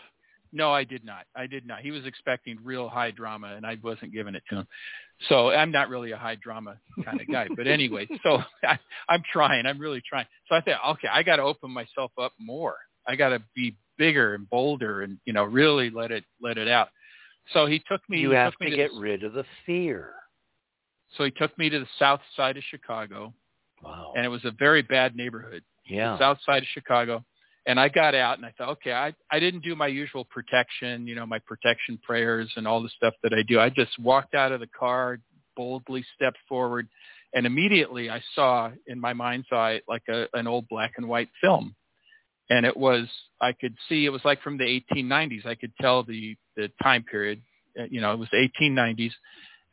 No, 0.52 0.72
I 0.72 0.84
did 0.84 1.04
not. 1.04 1.24
I 1.34 1.46
did 1.46 1.66
not. 1.66 1.80
He 1.80 1.90
was 1.90 2.04
expecting 2.04 2.58
real 2.62 2.88
high 2.88 3.10
drama, 3.10 3.54
and 3.56 3.64
I 3.64 3.78
wasn't 3.82 4.12
giving 4.12 4.34
it 4.34 4.42
to 4.50 4.56
him. 4.56 4.66
So 5.28 5.50
I'm 5.50 5.70
not 5.70 5.88
really 5.88 6.12
a 6.12 6.16
high 6.16 6.34
drama 6.36 6.76
kind 7.04 7.20
of 7.20 7.26
guy. 7.28 7.46
but 7.56 7.66
anyway, 7.66 8.06
so 8.22 8.38
I, 8.64 8.78
I'm 9.08 9.22
trying. 9.32 9.66
I'm 9.66 9.78
really 9.78 10.02
trying. 10.06 10.26
So 10.48 10.56
I 10.56 10.60
thought, 10.60 10.80
okay, 10.92 11.08
I 11.10 11.22
got 11.22 11.36
to 11.36 11.42
open 11.42 11.70
myself 11.70 12.10
up 12.20 12.32
more. 12.38 12.76
I 13.06 13.16
got 13.16 13.30
to 13.30 13.42
be 13.54 13.76
bigger 13.98 14.34
and 14.34 14.48
bolder, 14.50 15.02
and 15.02 15.18
you 15.24 15.32
know, 15.32 15.44
really 15.44 15.90
let 15.90 16.10
it 16.10 16.24
let 16.40 16.58
it 16.58 16.68
out. 16.68 16.88
So 17.52 17.66
he 17.66 17.80
took 17.90 18.00
me. 18.08 18.18
You 18.18 18.30
he 18.30 18.36
have 18.36 18.52
took 18.52 18.60
me 18.60 18.70
to 18.70 18.76
get 18.76 18.90
the, 18.92 19.00
rid 19.00 19.24
of 19.24 19.32
the 19.32 19.44
fear. 19.64 20.12
So 21.16 21.24
he 21.24 21.30
took 21.30 21.56
me 21.58 21.68
to 21.70 21.78
the 21.78 21.86
south 21.98 22.20
side 22.36 22.56
of 22.56 22.62
Chicago, 22.70 23.32
Wow. 23.82 24.12
and 24.16 24.24
it 24.24 24.28
was 24.28 24.44
a 24.44 24.50
very 24.58 24.82
bad 24.82 25.14
neighborhood. 25.16 25.62
yeah. 25.86 26.18
south 26.18 26.38
side 26.46 26.62
of 26.62 26.68
Chicago. 26.72 27.24
And 27.66 27.78
I 27.78 27.88
got 27.88 28.14
out 28.14 28.38
and 28.38 28.46
I 28.46 28.52
thought, 28.58 28.70
okay, 28.70 28.92
I, 28.92 29.14
I 29.30 29.38
didn't 29.38 29.62
do 29.62 29.76
my 29.76 29.86
usual 29.86 30.24
protection, 30.24 31.06
you 31.06 31.14
know, 31.14 31.26
my 31.26 31.38
protection 31.38 31.98
prayers 32.02 32.52
and 32.56 32.66
all 32.66 32.82
the 32.82 32.88
stuff 32.88 33.14
that 33.22 33.32
I 33.32 33.42
do. 33.42 33.60
I 33.60 33.68
just 33.68 33.96
walked 34.00 34.34
out 34.34 34.50
of 34.50 34.60
the 34.60 34.66
car, 34.66 35.18
boldly 35.56 36.04
stepped 36.16 36.38
forward, 36.48 36.88
and 37.34 37.46
immediately 37.46 38.10
I 38.10 38.20
saw 38.34 38.70
in 38.86 38.98
my 39.00 39.12
mind's 39.12 39.46
eye 39.52 39.80
like 39.88 40.02
a, 40.08 40.26
an 40.34 40.46
old 40.46 40.68
black 40.68 40.94
and 40.96 41.08
white 41.08 41.28
film. 41.40 41.74
And 42.50 42.66
it 42.66 42.76
was, 42.76 43.06
I 43.40 43.52
could 43.52 43.76
see, 43.88 44.04
it 44.04 44.10
was 44.10 44.24
like 44.24 44.42
from 44.42 44.58
the 44.58 44.82
1890s. 44.92 45.46
I 45.46 45.54
could 45.54 45.72
tell 45.80 46.02
the, 46.02 46.36
the 46.56 46.70
time 46.82 47.04
period, 47.04 47.40
uh, 47.80 47.84
you 47.90 48.00
know, 48.00 48.12
it 48.12 48.18
was 48.18 48.28
the 48.30 48.48
1890s. 48.60 49.12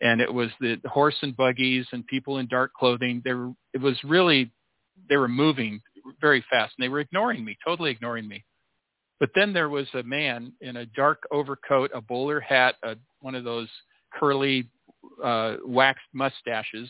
And 0.01 0.21
it 0.21 0.33
was 0.33 0.49
the, 0.61 0.79
horse 0.85 1.17
and 1.21 1.35
buggies 1.35 1.87
and 1.91 2.07
people 2.07 2.37
in 2.37 2.47
dark 2.47 2.71
clothing. 2.73 3.21
There, 3.25 3.51
it 3.73 3.81
was 3.81 4.01
really, 4.05 4.51
they 5.09 5.17
were 5.17 5.27
moving 5.27 5.81
very 6.21 6.43
fast 6.49 6.73
and 6.77 6.83
they 6.83 6.89
were 6.89 6.99
ignoring 6.99 7.43
me, 7.43 7.57
totally 7.65 7.91
ignoring 7.91 8.27
me. 8.27 8.43
But 9.19 9.31
then 9.35 9.53
there 9.53 9.69
was 9.69 9.87
a 9.93 10.03
man 10.03 10.53
in 10.61 10.77
a 10.77 10.85
dark 10.85 11.23
overcoat, 11.31 11.91
a 11.93 12.01
bowler 12.01 12.39
hat, 12.39 12.75
a, 12.83 12.95
one 13.19 13.35
of 13.35 13.43
those 13.43 13.67
curly 14.17 14.69
uh, 15.23 15.55
waxed 15.65 16.07
mustaches 16.13 16.89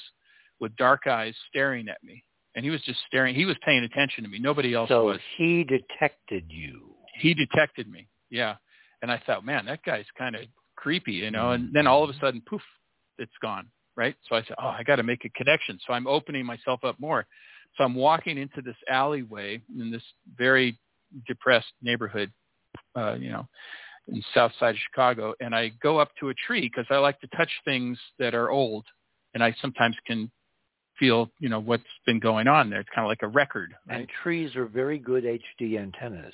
with 0.60 0.76
dark 0.76 1.08
eyes 1.08 1.34
staring 1.50 1.88
at 1.90 2.04
me. 2.04 2.24
And 2.56 2.66
he 2.66 2.72
was 2.72 2.82
just 2.82 3.00
staring. 3.08 3.36
He 3.36 3.46
was 3.46 3.56
paying 3.66 3.84
attention 3.84 4.24
to 4.24 4.30
me. 4.30 4.40
Nobody 4.40 4.74
else 4.74 4.90
so 4.90 5.06
was. 5.06 5.20
he 5.38 5.64
detected 5.64 6.46
you. 6.50 6.94
He 7.16 7.34
detected 7.34 7.90
me. 7.90 8.08
Yeah. 8.30 8.56
And 9.02 9.12
I 9.12 9.22
thought, 9.26 9.46
man, 9.46 9.66
that 9.66 9.84
guy's 9.84 10.06
kind 10.18 10.36
of 10.36 10.42
creepy, 10.76 11.14
you 11.14 11.32
know. 11.32 11.52
And 11.52 11.74
then 11.74 11.88
all 11.88 12.04
of 12.04 12.10
a 12.10 12.20
sudden, 12.20 12.42
poof, 12.48 12.62
it's 13.18 13.32
gone. 13.42 13.68
Right. 13.96 14.16
So 14.28 14.36
I 14.36 14.44
said, 14.44 14.56
oh, 14.62 14.68
I 14.68 14.84
got 14.84 14.96
to 14.98 15.04
make 15.04 15.26
a 15.26 15.30
connection. 15.30 15.80
So 15.86 15.94
I'm 15.94 16.08
opening 16.08 16.46
myself 16.46 16.84
up 16.84 17.00
more. 17.00 17.26
So 17.78 17.84
I'm 17.84 17.96
walking 17.96 18.38
into 18.38 18.62
this 18.62 18.76
alleyway 18.90 19.62
in 19.78 19.92
this 19.92 20.04
very 20.38 20.78
depressed 21.28 21.72
neighborhood, 21.82 22.32
uh, 22.96 23.14
you 23.14 23.30
know, 23.30 23.48
in 24.08 24.24
south 24.34 24.52
side 24.60 24.76
of 24.76 24.82
Chicago. 24.92 25.34
And 25.40 25.56
I 25.56 25.72
go 25.82 26.00
up 26.00 26.12
to 26.20 26.30
a 26.30 26.34
tree 26.34 26.62
because 26.62 26.86
I 26.90 26.98
like 26.98 27.20
to 27.22 27.28
touch 27.36 27.52
things 27.66 27.98
that 28.18 28.34
are 28.34 28.50
old. 28.50 28.86
And 29.34 29.44
I 29.44 29.56
sometimes 29.62 29.96
can 30.08 30.32
feel, 30.98 31.30
you 31.40 31.50
know, 31.50 31.60
what's 31.60 31.84
been 32.06 32.20
going 32.20 32.48
on 32.48 32.70
there. 32.70 32.80
It's 32.80 32.90
kind 32.94 33.06
of 33.06 33.10
like 33.10 33.22
a 33.24 33.28
record. 33.28 33.74
Right? 33.88 34.00
And 34.00 34.08
trees 34.24 34.56
are 34.56 34.66
very 34.66 35.00
good 35.00 35.24
HD 35.24 35.80
antennas. 35.80 36.34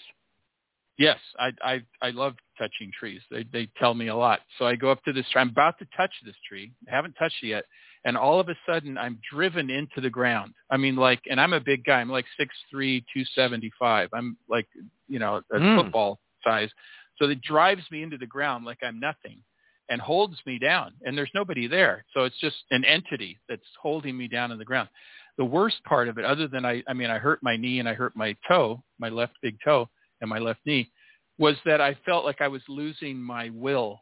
Yes, 0.98 1.20
I 1.38 1.52
I 1.62 1.84
I 2.02 2.12
love 2.12 2.36
touching 2.58 2.90
trees. 2.98 3.22
They 3.30 3.44
they 3.52 3.68
tell 3.78 3.94
me 3.94 4.08
a 4.08 4.16
lot. 4.16 4.40
So 4.58 4.66
I 4.66 4.76
go 4.76 4.92
up 4.92 5.04
to 5.04 5.12
this 5.12 5.26
tree. 5.30 5.42
I'm 5.42 5.50
about 5.50 5.78
to 5.80 5.88
touch 5.96 6.12
this 6.26 6.36
tree. 6.48 6.72
I 6.90 6.96
haven't 6.96 7.14
touched 7.14 7.44
it 7.44 7.48
yet. 7.48 7.66
And 8.06 8.16
all 8.16 8.40
of 8.40 8.50
a 8.50 8.56
sudden 8.68 8.98
I'm 8.98 9.20
driven 9.32 9.70
into 9.70 10.00
the 10.02 10.10
ground. 10.10 10.54
I 10.72 10.78
mean 10.78 10.96
like 10.96 11.22
and 11.30 11.42
I'm 11.42 11.54
a 11.54 11.60
big 11.60 11.84
guy. 11.84 12.00
I'm 12.00 12.10
like 12.10 12.26
six 12.38 12.56
three, 12.72 13.04
two 13.14 13.24
seventy 13.36 13.72
five. 13.80 14.10
I'm 14.14 14.38
like 14.50 14.68
you 15.08 15.20
know, 15.20 15.42
a 15.52 15.60
Mm. 15.60 15.76
football 15.76 16.20
size. 16.44 16.70
So 17.18 17.30
it 17.30 17.42
drives 17.42 17.84
me 17.92 18.04
into 18.04 18.18
the 18.18 18.28
ground 18.28 18.66
like 18.66 18.80
I'm 18.84 19.00
nothing 19.00 19.42
and 19.90 20.02
holds 20.02 20.38
me 20.46 20.58
down. 20.60 20.94
And 21.04 21.18
there's 21.18 21.32
nobody 21.36 21.68
there. 21.68 22.04
So 22.14 22.24
it's 22.24 22.40
just 22.40 22.58
an 22.72 22.84
entity 22.86 23.40
that's 23.48 23.62
holding 23.82 24.18
me 24.18 24.28
down 24.28 24.52
in 24.52 24.58
the 24.58 24.66
ground. 24.66 24.90
The 25.38 25.46
worst 25.46 25.78
part 25.86 26.08
of 26.08 26.18
it, 26.18 26.26
other 26.26 26.48
than 26.48 26.66
I 26.66 26.84
I 26.88 26.94
mean 26.94 27.10
I 27.10 27.18
hurt 27.18 27.40
my 27.42 27.58
knee 27.58 27.80
and 27.80 27.90
I 27.90 27.94
hurt 27.94 28.16
my 28.16 28.36
toe, 28.48 28.84
my 29.00 29.10
left 29.10 29.34
big 29.42 29.58
toe 29.64 29.90
and 30.22 30.30
my 30.30 30.40
left 30.40 30.60
knee 30.66 30.90
was 31.38 31.56
that 31.66 31.82
I 31.82 31.96
felt 32.06 32.24
like 32.26 32.40
I 32.42 32.48
was 32.48 32.62
losing 32.70 33.22
my 33.22 33.50
will, 33.50 34.00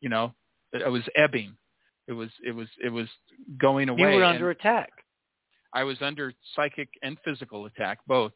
you 0.00 0.08
know, 0.08 0.32
that 0.72 0.82
I 0.82 0.88
was 0.88 1.02
ebbing. 1.16 1.56
It 2.10 2.14
was 2.14 2.30
it 2.44 2.50
was 2.50 2.66
it 2.82 2.88
was 2.88 3.06
going 3.56 3.88
away. 3.88 4.00
You 4.00 4.18
were 4.18 4.24
under 4.24 4.50
attack. 4.50 4.90
I 5.72 5.84
was 5.84 5.96
under 6.02 6.32
psychic 6.56 6.88
and 7.04 7.16
physical 7.24 7.66
attack 7.66 8.00
both 8.08 8.32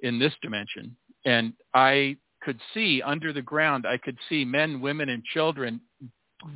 in 0.00 0.18
this 0.18 0.32
dimension, 0.42 0.96
and 1.24 1.52
I 1.74 2.16
could 2.42 2.58
see 2.74 3.02
under 3.02 3.32
the 3.32 3.40
ground. 3.40 3.86
I 3.86 3.98
could 3.98 4.18
see 4.28 4.44
men, 4.44 4.80
women, 4.80 5.10
and 5.10 5.22
children 5.22 5.80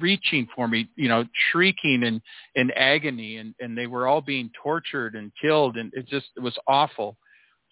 reaching 0.01 0.49
for 0.55 0.67
me, 0.67 0.89
you 0.97 1.09
know, 1.09 1.25
shrieking 1.53 2.03
in 2.03 2.21
in 2.57 2.73
agony, 2.73 3.37
and 3.37 3.55
and 3.61 3.79
they 3.79 3.87
were 3.87 4.09
all 4.09 4.21
being 4.21 4.51
tortured 4.61 5.15
and 5.15 5.31
killed, 5.41 5.77
and 5.77 5.93
it 5.95 6.09
just 6.09 6.27
it 6.37 6.41
was 6.41 6.59
awful. 6.67 7.17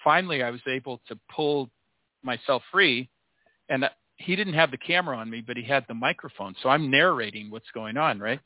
Finally, 0.04 0.44
I 0.44 0.50
was 0.50 0.62
able 0.68 1.00
to 1.08 1.18
pull 1.34 1.68
myself 2.22 2.62
free 2.70 3.10
and 3.68 3.84
he 4.18 4.36
didn't 4.36 4.54
have 4.54 4.70
the 4.70 4.78
camera 4.78 5.16
on 5.16 5.30
me, 5.30 5.42
but 5.46 5.56
he 5.56 5.62
had 5.62 5.84
the 5.88 5.94
microphone. 5.94 6.54
So 6.62 6.68
I'm 6.68 6.90
narrating 6.90 7.50
what's 7.50 7.70
going 7.74 7.96
on, 7.96 8.18
right? 8.18 8.40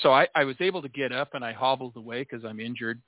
So 0.00 0.12
I, 0.12 0.26
I 0.34 0.44
was 0.44 0.56
able 0.60 0.82
to 0.82 0.88
get 0.88 1.12
up 1.12 1.34
and 1.34 1.44
I 1.44 1.52
hobbled 1.52 1.96
away 1.96 2.22
because 2.22 2.44
I'm 2.44 2.60
injured. 2.60 3.00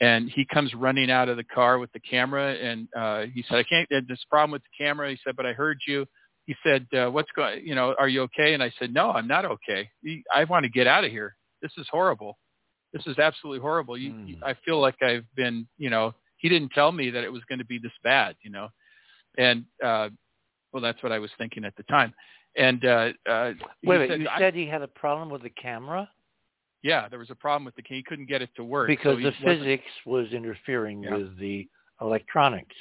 And 0.00 0.30
he 0.30 0.46
comes 0.52 0.72
running 0.74 1.10
out 1.10 1.28
of 1.28 1.36
the 1.36 1.44
car 1.44 1.80
with 1.80 1.90
the 1.90 1.98
camera, 1.98 2.54
and 2.54 2.86
uh, 2.96 3.22
he 3.34 3.44
said, 3.48 3.58
"I 3.58 3.64
can't. 3.64 3.88
There's 3.90 4.04
a 4.08 4.30
problem 4.30 4.52
with 4.52 4.62
the 4.62 4.84
camera." 4.84 5.10
He 5.10 5.18
said, 5.24 5.34
"But 5.34 5.44
I 5.44 5.52
heard 5.52 5.78
you." 5.88 6.06
He 6.46 6.54
said, 6.62 6.86
uh, 6.96 7.10
"What's 7.10 7.30
going? 7.34 7.66
You 7.66 7.74
know, 7.74 7.96
are 7.98 8.06
you 8.06 8.22
okay?" 8.22 8.54
And 8.54 8.62
I 8.62 8.72
said, 8.78 8.94
"No, 8.94 9.10
I'm 9.10 9.26
not 9.26 9.44
okay. 9.44 9.90
I 10.32 10.44
want 10.44 10.62
to 10.62 10.68
get 10.70 10.86
out 10.86 11.02
of 11.02 11.10
here. 11.10 11.34
This 11.62 11.72
is 11.78 11.88
horrible. 11.90 12.38
This 12.92 13.04
is 13.08 13.18
absolutely 13.18 13.60
horrible. 13.60 13.98
You, 13.98 14.12
Mm. 14.12 14.38
I 14.44 14.54
feel 14.64 14.80
like 14.80 15.02
I've 15.02 15.26
been, 15.34 15.66
you 15.78 15.90
know, 15.90 16.14
he 16.36 16.48
didn't 16.48 16.70
tell 16.70 16.92
me 16.92 17.10
that 17.10 17.24
it 17.24 17.32
was 17.32 17.42
going 17.48 17.58
to 17.58 17.64
be 17.64 17.78
this 17.78 17.92
bad, 18.04 18.36
you 18.42 18.50
know, 18.50 18.68
and 19.36 19.64
uh, 19.84 20.10
well, 20.72 20.82
that's 20.82 21.02
what 21.02 21.10
I 21.10 21.18
was 21.18 21.30
thinking 21.38 21.64
at 21.64 21.74
the 21.76 21.82
time. 21.84 22.14
And 22.56 22.84
uh, 22.84 23.08
uh, 23.28 23.52
he 23.80 23.88
Wait, 23.88 24.08
said, 24.08 24.20
You 24.20 24.28
said 24.38 24.54
he 24.54 24.66
had 24.66 24.82
a 24.82 24.88
problem 24.88 25.28
with 25.28 25.42
the 25.42 25.50
camera 25.50 26.08
yeah, 26.82 27.08
there 27.08 27.18
was 27.18 27.30
a 27.30 27.34
problem 27.34 27.64
with 27.64 27.74
the 27.76 27.82
he 27.86 28.02
couldn't 28.02 28.26
get 28.28 28.42
it 28.42 28.50
to 28.56 28.64
work 28.64 28.88
because 28.88 29.18
so 29.18 29.30
the 29.30 29.32
physics 29.44 29.84
was 30.06 30.32
interfering 30.32 31.02
Yeah. 31.02 31.16
with 31.16 31.38
the 31.38 31.68
electronics. 32.00 32.76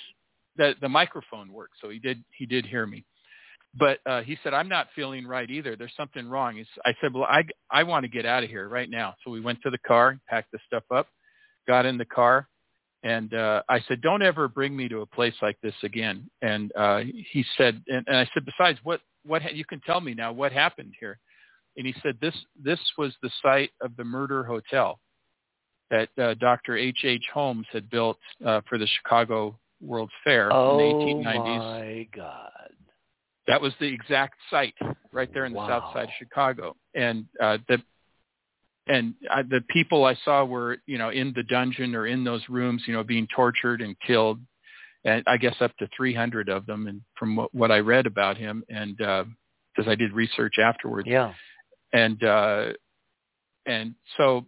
the 0.55 0.75
the 0.81 0.89
microphone 0.89 1.51
worked, 1.51 1.75
so 1.81 1.89
he 1.89 1.99
did 1.99 2.23
he 2.37 2.45
did 2.45 2.65
hear 2.65 2.85
me. 2.85 3.03
But 3.73 3.99
uh, 4.07 4.21
he 4.21 4.37
said, 4.43 4.53
"I'm 4.53 4.69
not 4.69 4.87
feeling 4.95 5.27
right 5.27 5.49
either. 5.49 5.75
There's 5.75 5.93
something 5.95 6.27
wrong." 6.27 6.55
He's, 6.55 6.67
I 6.85 6.93
said, 7.01 7.13
"Well, 7.13 7.25
I 7.25 7.43
I 7.69 7.83
want 7.83 8.03
to 8.05 8.07
get 8.09 8.25
out 8.25 8.43
of 8.43 8.49
here 8.49 8.67
right 8.67 8.89
now." 8.89 9.15
So 9.23 9.29
we 9.31 9.39
went 9.41 9.61
to 9.63 9.69
the 9.69 9.77
car, 9.79 10.17
packed 10.27 10.51
the 10.51 10.59
stuff 10.65 10.83
up, 10.89 11.07
got 11.67 11.85
in 11.85 11.97
the 11.97 12.05
car, 12.05 12.47
and 13.03 13.33
uh, 13.33 13.61
I 13.69 13.81
said, 13.87 14.01
"Don't 14.01 14.23
ever 14.23 14.47
bring 14.47 14.75
me 14.75 14.87
to 14.89 15.01
a 15.01 15.05
place 15.05 15.35
like 15.41 15.59
this 15.61 15.75
again." 15.83 16.29
And 16.41 16.71
uh, 16.75 16.99
he 17.31 17.45
said, 17.57 17.83
and, 17.87 18.03
and 18.07 18.17
I 18.17 18.27
said, 18.33 18.45
"Besides, 18.45 18.79
what 18.83 19.01
what 19.25 19.41
ha- 19.43 19.49
you 19.53 19.65
can 19.65 19.81
tell 19.81 20.01
me 20.01 20.13
now? 20.15 20.31
What 20.31 20.51
happened 20.51 20.93
here?" 20.99 21.19
And 21.77 21.85
he 21.85 21.93
said, 22.01 22.17
"This 22.19 22.35
this 22.61 22.79
was 22.97 23.13
the 23.21 23.29
site 23.41 23.71
of 23.81 23.95
the 23.95 24.03
Murder 24.03 24.43
Hotel 24.43 24.99
that 25.89 26.09
uh, 26.17 26.33
Dr. 26.35 26.75
H. 26.75 26.99
H. 27.03 27.23
Holmes 27.33 27.65
had 27.71 27.89
built 27.89 28.17
uh, 28.45 28.61
for 28.67 28.77
the 28.77 28.87
Chicago 28.87 29.57
World's 29.81 30.11
Fair 30.23 30.51
Oh 30.51 30.71
in 30.71 30.77
the 30.77 31.23
1890s. 31.23 31.57
my 31.59 32.07
God! 32.15 32.71
That 33.47 33.61
was 33.61 33.73
the 33.79 33.85
exact 33.85 34.35
site 34.49 34.73
right 35.11 35.31
there 35.33 35.45
in 35.45 35.53
the 35.53 35.67
south 35.67 35.93
side 35.93 36.05
of 36.05 36.09
Chicago. 36.19 36.75
And 36.95 37.25
uh, 37.41 37.59
the 37.69 37.81
and 38.87 39.13
uh, 39.29 39.43
the 39.47 39.61
people 39.69 40.05
I 40.05 40.15
saw 40.25 40.43
were 40.45 40.77
you 40.85 40.97
know 40.97 41.09
in 41.09 41.31
the 41.35 41.43
dungeon 41.43 41.95
or 41.95 42.07
in 42.07 42.23
those 42.23 42.41
rooms, 42.49 42.83
you 42.87 42.93
know, 42.93 43.03
being 43.03 43.27
tortured 43.33 43.81
and 43.81 43.95
killed. 44.05 44.39
And 45.05 45.23
I 45.27 45.37
guess 45.37 45.55
up 45.61 45.77
to 45.77 45.87
300 45.95 46.49
of 46.49 46.65
them, 46.65 46.87
and 46.87 47.01
from 47.17 47.35
what, 47.37 47.53
what 47.53 47.71
I 47.71 47.79
read 47.79 48.07
about 48.07 48.35
him, 48.35 48.63
and 48.67 48.97
because 48.97 49.87
I 49.87 49.95
did 49.95 50.11
research 50.11 50.55
afterwards, 50.59 51.07
Yeah. 51.07 51.33
And 51.93 52.23
uh, 52.23 52.73
and 53.65 53.95
so 54.17 54.45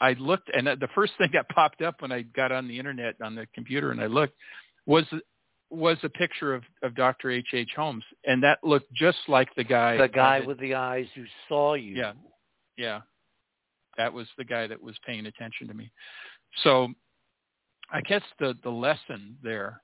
I 0.00 0.14
looked, 0.14 0.50
and 0.52 0.66
the 0.66 0.88
first 0.94 1.12
thing 1.18 1.30
that 1.32 1.48
popped 1.54 1.82
up 1.82 2.02
when 2.02 2.12
I 2.12 2.22
got 2.22 2.52
on 2.52 2.68
the 2.68 2.78
internet 2.78 3.16
on 3.22 3.34
the 3.34 3.46
computer 3.54 3.90
and 3.90 4.00
I 4.00 4.06
looked 4.06 4.34
was 4.86 5.04
was 5.70 5.96
a 6.02 6.08
picture 6.08 6.54
of 6.54 6.62
of 6.82 6.94
Dr. 6.94 7.30
H. 7.30 7.48
H. 7.52 7.70
Holmes, 7.76 8.04
and 8.24 8.42
that 8.42 8.58
looked 8.62 8.92
just 8.94 9.18
like 9.28 9.48
the 9.56 9.64
guy. 9.64 9.96
The 9.96 10.08
guy 10.08 10.40
with 10.40 10.58
the 10.60 10.74
eyes 10.74 11.06
who 11.14 11.24
saw 11.48 11.74
you. 11.74 11.96
yeah, 11.96 12.12
yeah, 12.76 13.00
that 13.96 14.12
was 14.12 14.26
the 14.36 14.44
guy 14.44 14.66
that 14.66 14.82
was 14.82 14.96
paying 15.06 15.26
attention 15.26 15.68
to 15.68 15.74
me. 15.74 15.90
So, 16.62 16.88
I 17.90 18.00
guess 18.02 18.22
the 18.38 18.54
the 18.62 18.70
lesson 18.70 19.36
there 19.42 19.80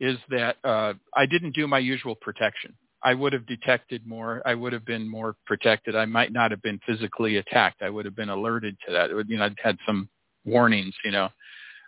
is 0.00 0.18
that 0.30 0.56
uh, 0.64 0.94
I 1.14 1.26
didn't 1.26 1.54
do 1.54 1.66
my 1.66 1.78
usual 1.78 2.14
protection. 2.14 2.74
I 3.04 3.14
would 3.14 3.32
have 3.34 3.46
detected 3.46 4.06
more. 4.06 4.42
I 4.46 4.54
would 4.54 4.72
have 4.72 4.86
been 4.86 5.06
more 5.08 5.36
protected. 5.46 5.94
I 5.94 6.06
might 6.06 6.32
not 6.32 6.50
have 6.50 6.62
been 6.62 6.80
physically 6.86 7.36
attacked. 7.36 7.82
I 7.82 7.90
would 7.90 8.06
have 8.06 8.16
been 8.16 8.30
alerted 8.30 8.76
to 8.86 8.92
that. 8.92 9.12
Would, 9.14 9.28
you 9.28 9.36
know, 9.36 9.44
I'd 9.44 9.56
had 9.62 9.78
some 9.86 10.08
warnings, 10.44 10.94
you 11.04 11.10
know. 11.10 11.28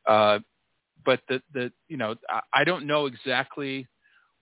Uh, 0.06 0.40
but 1.04 1.20
the, 1.28 1.42
the, 1.54 1.72
you 1.88 1.96
know, 1.96 2.14
I, 2.28 2.40
I 2.54 2.64
don't 2.64 2.86
know 2.86 3.06
exactly 3.06 3.88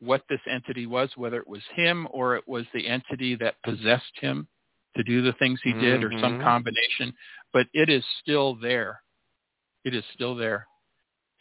what 0.01 0.23
this 0.29 0.41
entity 0.51 0.87
was, 0.87 1.11
whether 1.17 1.39
it 1.39 1.47
was 1.49 1.63
him 1.75 2.09
or 2.11 2.37
it 2.37 2.47
was 2.47 2.67
the 2.75 2.87
entity 2.87 3.37
that 3.37 3.55
possessed 3.65 4.19
him 4.21 4.49
to 4.97 5.03
do 5.05 5.23
the 5.23 5.33
things 5.35 5.61
he 5.63 5.73
did 5.75 6.03
or 6.05 6.11
some 6.21 6.35
Mhm. 6.35 6.45
combination, 6.45 7.15
but 7.53 7.67
it 7.73 7.89
is 7.89 8.05
still 8.21 8.55
there. 8.57 9.01
It 9.85 9.95
is 9.95 10.05
still 10.13 10.35
there. 10.35 10.67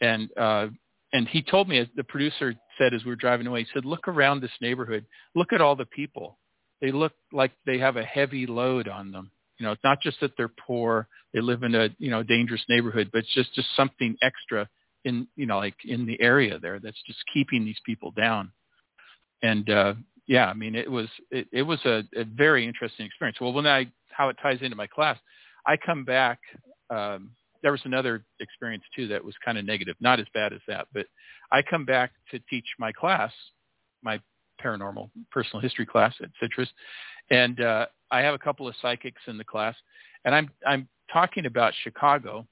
And, 0.00 0.30
uh, 0.36 0.68
and 1.14 1.28
he 1.28 1.42
told 1.42 1.68
me, 1.68 1.78
as 1.78 1.86
the 1.94 2.02
producer 2.02 2.54
said 2.76 2.92
as 2.92 3.04
we 3.04 3.10
were 3.10 3.16
driving 3.16 3.46
away, 3.46 3.60
he 3.62 3.68
said, 3.72 3.84
look 3.84 4.08
around 4.08 4.40
this 4.40 4.50
neighborhood. 4.60 5.06
Look 5.36 5.52
at 5.52 5.60
all 5.60 5.76
the 5.76 5.86
people. 5.86 6.38
They 6.80 6.90
look 6.90 7.12
like 7.32 7.52
they 7.64 7.78
have 7.78 7.96
a 7.96 8.02
heavy 8.02 8.46
load 8.46 8.88
on 8.88 9.12
them. 9.12 9.30
You 9.58 9.64
know, 9.64 9.72
it's 9.72 9.84
not 9.84 10.00
just 10.02 10.20
that 10.20 10.32
they're 10.36 10.48
poor, 10.48 11.06
they 11.32 11.40
live 11.40 11.62
in 11.62 11.76
a, 11.76 11.88
you 11.98 12.10
know, 12.10 12.24
dangerous 12.24 12.64
neighborhood, 12.68 13.10
but 13.12 13.20
it's 13.20 13.32
just, 13.32 13.54
just 13.54 13.68
something 13.76 14.16
extra 14.22 14.68
in, 15.04 15.28
you 15.36 15.46
know, 15.46 15.58
like 15.58 15.76
in 15.84 16.04
the 16.04 16.20
area 16.20 16.58
there 16.58 16.80
that's 16.80 17.00
just 17.06 17.20
keeping 17.32 17.64
these 17.64 17.78
people 17.86 18.10
down. 18.10 18.50
And, 19.40 19.70
uh, 19.70 19.94
yeah, 20.26 20.46
I 20.46 20.54
mean, 20.54 20.74
it 20.74 20.90
was, 20.90 21.06
it, 21.30 21.46
it 21.52 21.62
was 21.62 21.78
a, 21.84 22.02
a 22.16 22.24
very 22.24 22.66
interesting 22.66 23.06
experience. 23.06 23.38
Well, 23.40 23.52
when 23.52 23.68
I, 23.68 23.86
how 24.10 24.30
it 24.30 24.36
ties 24.42 24.58
into 24.62 24.74
my 24.74 24.88
class, 24.88 25.16
I 25.64 25.76
come 25.76 26.04
back, 26.04 26.40
um, 26.90 27.30
there 27.64 27.72
was 27.72 27.80
another 27.86 28.22
experience 28.40 28.84
too 28.94 29.08
that 29.08 29.24
was 29.24 29.34
kind 29.42 29.56
of 29.56 29.64
negative, 29.64 29.96
not 29.98 30.20
as 30.20 30.26
bad 30.34 30.52
as 30.52 30.60
that, 30.68 30.86
but 30.92 31.06
I 31.50 31.62
come 31.62 31.86
back 31.86 32.12
to 32.30 32.38
teach 32.50 32.66
my 32.78 32.92
class, 32.92 33.32
my 34.02 34.20
paranormal 34.62 35.10
personal 35.32 35.62
history 35.62 35.86
class 35.86 36.14
at 36.22 36.28
Citrus, 36.38 36.68
and 37.30 37.58
uh, 37.62 37.86
I 38.10 38.20
have 38.20 38.34
a 38.34 38.38
couple 38.38 38.68
of 38.68 38.74
psychics 38.82 39.22
in 39.26 39.38
the 39.38 39.44
class, 39.44 39.74
and 40.26 40.34
I'm 40.34 40.50
I'm 40.66 40.86
talking 41.10 41.46
about 41.46 41.72
Chicago, 41.82 42.46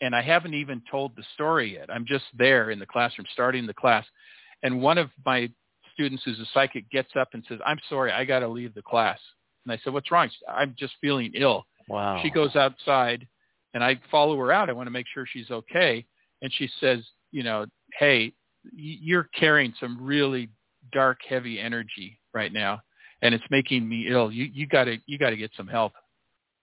and 0.00 0.14
I 0.14 0.22
haven't 0.22 0.54
even 0.54 0.80
told 0.88 1.16
the 1.16 1.24
story 1.34 1.74
yet. 1.74 1.90
I'm 1.90 2.06
just 2.06 2.24
there 2.38 2.70
in 2.70 2.78
the 2.78 2.86
classroom, 2.86 3.26
starting 3.32 3.66
the 3.66 3.74
class, 3.74 4.06
and 4.62 4.80
one 4.80 4.96
of 4.96 5.10
my 5.24 5.50
students 5.92 6.22
who's 6.24 6.38
a 6.38 6.46
psychic 6.54 6.88
gets 6.90 7.10
up 7.18 7.30
and 7.32 7.44
says, 7.48 7.58
"I'm 7.66 7.80
sorry, 7.88 8.12
I 8.12 8.24
got 8.24 8.40
to 8.40 8.48
leave 8.48 8.74
the 8.74 8.82
class." 8.82 9.18
And 9.64 9.72
I 9.72 9.80
said, 9.82 9.92
"What's 9.92 10.12
wrong?" 10.12 10.28
Said, 10.28 10.54
I'm 10.54 10.76
just 10.78 10.94
feeling 11.00 11.32
ill. 11.34 11.66
Wow. 11.88 12.20
She 12.22 12.30
goes 12.30 12.54
outside 12.54 13.26
and 13.76 13.84
I 13.84 14.00
follow 14.10 14.38
her 14.38 14.50
out. 14.50 14.70
I 14.70 14.72
want 14.72 14.86
to 14.86 14.90
make 14.90 15.04
sure 15.12 15.26
she's 15.30 15.50
okay. 15.50 16.06
And 16.40 16.50
she 16.50 16.66
says, 16.80 17.00
you 17.30 17.42
know, 17.42 17.66
hey, 17.98 18.32
you're 18.74 19.28
carrying 19.38 19.74
some 19.78 19.98
really 20.00 20.48
dark, 20.94 21.18
heavy 21.28 21.60
energy 21.60 22.18
right 22.32 22.50
now, 22.50 22.80
and 23.20 23.34
it's 23.34 23.44
making 23.50 23.86
me 23.86 24.06
ill. 24.08 24.32
You 24.32 24.44
you 24.44 24.66
got 24.66 24.84
to 24.84 24.96
you 25.04 25.18
got 25.18 25.30
to 25.30 25.36
get 25.36 25.50
some 25.58 25.68
help. 25.68 25.92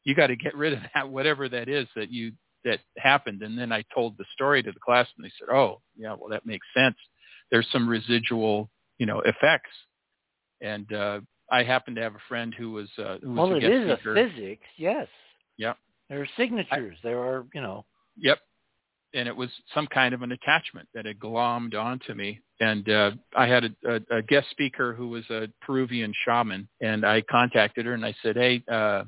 You 0.05 0.15
got 0.15 0.27
to 0.27 0.35
get 0.35 0.55
rid 0.55 0.73
of 0.73 0.79
that, 0.95 1.07
whatever 1.07 1.47
that 1.49 1.69
is 1.69 1.87
that 1.95 2.11
you 2.11 2.31
that 2.65 2.79
happened. 2.97 3.43
And 3.43 3.59
then 3.59 3.71
I 3.71 3.83
told 3.93 4.17
the 4.17 4.25
story 4.33 4.63
to 4.63 4.71
the 4.71 4.79
class, 4.79 5.07
and 5.15 5.23
they 5.23 5.31
said, 5.37 5.53
oh, 5.53 5.81
yeah, 5.95 6.15
well 6.19 6.29
that 6.29 6.47
makes 6.47 6.65
sense. 6.75 6.95
There's 7.51 7.67
some 7.71 7.87
residual, 7.87 8.71
you 8.97 9.05
know, 9.05 9.19
effects. 9.19 9.69
And 10.61 10.91
uh, 10.91 11.19
I 11.51 11.61
happen 11.61 11.93
to 11.93 12.01
have 12.01 12.15
a 12.15 12.27
friend 12.27 12.55
who 12.57 12.71
was 12.71 12.89
uh, 12.97 13.17
who 13.21 13.33
was 13.33 13.37
well, 13.37 13.53
a 13.53 13.57
it 13.57 13.59
guest 13.59 13.73
is 13.73 14.07
a 14.07 14.13
physics, 14.15 14.65
yes. 14.77 15.07
Yep. 15.57 15.77
There 16.09 16.21
are 16.21 16.27
signatures. 16.37 16.97
there 17.03 17.19
are, 17.19 17.45
you 17.53 17.61
know. 17.61 17.85
Yep. 18.17 18.39
and 19.15 19.27
it 19.27 19.35
was 19.35 19.49
some 19.73 19.87
kind 19.87 20.13
of 20.13 20.21
an 20.21 20.31
attachment 20.31 20.87
that 20.93 21.05
had 21.05 21.19
glommed 21.19 21.75
onto 21.75 22.13
me. 22.13 22.41
And 22.59 22.87
uh, 22.89 23.11
I 23.35 23.47
had 23.47 23.65
a, 23.65 23.69
a, 24.11 24.17
a 24.17 24.21
guest 24.21 24.49
speaker 24.51 24.93
who 24.93 25.09
was 25.09 25.23
a 25.29 25.47
Peruvian 25.61 26.13
shaman, 26.25 26.67
and 26.81 27.05
I 27.05 27.21
contacted 27.21 27.85
her 27.85 27.93
and 27.93 28.05
I 28.05 28.13
said, 28.21 28.35
"Hey, 28.35 28.63
uh, 28.71 29.03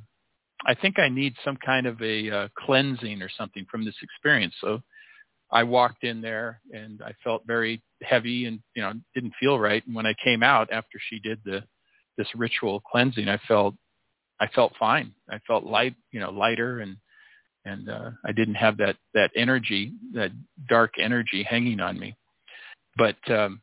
I 0.65 0.73
think 0.73 0.99
I 0.99 1.09
need 1.09 1.35
some 1.43 1.57
kind 1.57 1.85
of 1.85 2.01
a 2.01 2.29
uh, 2.29 2.47
cleansing 2.57 3.21
or 3.21 3.29
something 3.37 3.65
from 3.69 3.85
this 3.85 3.95
experience." 4.01 4.55
So 4.61 4.81
I 5.51 5.63
walked 5.63 6.03
in 6.03 6.21
there 6.21 6.61
and 6.71 7.01
I 7.01 7.13
felt 7.23 7.43
very 7.45 7.81
heavy 8.01 8.45
and 8.45 8.59
you 8.75 8.81
know 8.81 8.93
didn't 9.13 9.33
feel 9.39 9.59
right. 9.59 9.85
And 9.85 9.95
when 9.95 10.05
I 10.05 10.13
came 10.23 10.43
out 10.43 10.71
after 10.71 10.99
she 11.09 11.19
did 11.19 11.39
the 11.45 11.63
this 12.17 12.27
ritual 12.35 12.81
cleansing, 12.81 13.27
I 13.29 13.39
felt 13.47 13.75
I 14.39 14.47
felt 14.47 14.73
fine. 14.77 15.13
I 15.29 15.39
felt 15.47 15.63
light, 15.63 15.95
you 16.11 16.19
know, 16.19 16.31
lighter 16.31 16.79
and 16.79 16.97
and 17.65 17.89
uh, 17.89 18.11
I 18.23 18.31
didn't 18.31 18.55
have 18.55 18.77
that 18.77 18.95
that 19.13 19.31
energy, 19.35 19.93
that 20.13 20.31
dark 20.69 20.93
energy 20.99 21.43
hanging 21.43 21.79
on 21.79 21.99
me. 21.99 22.15
But 22.95 23.17
um, 23.29 23.61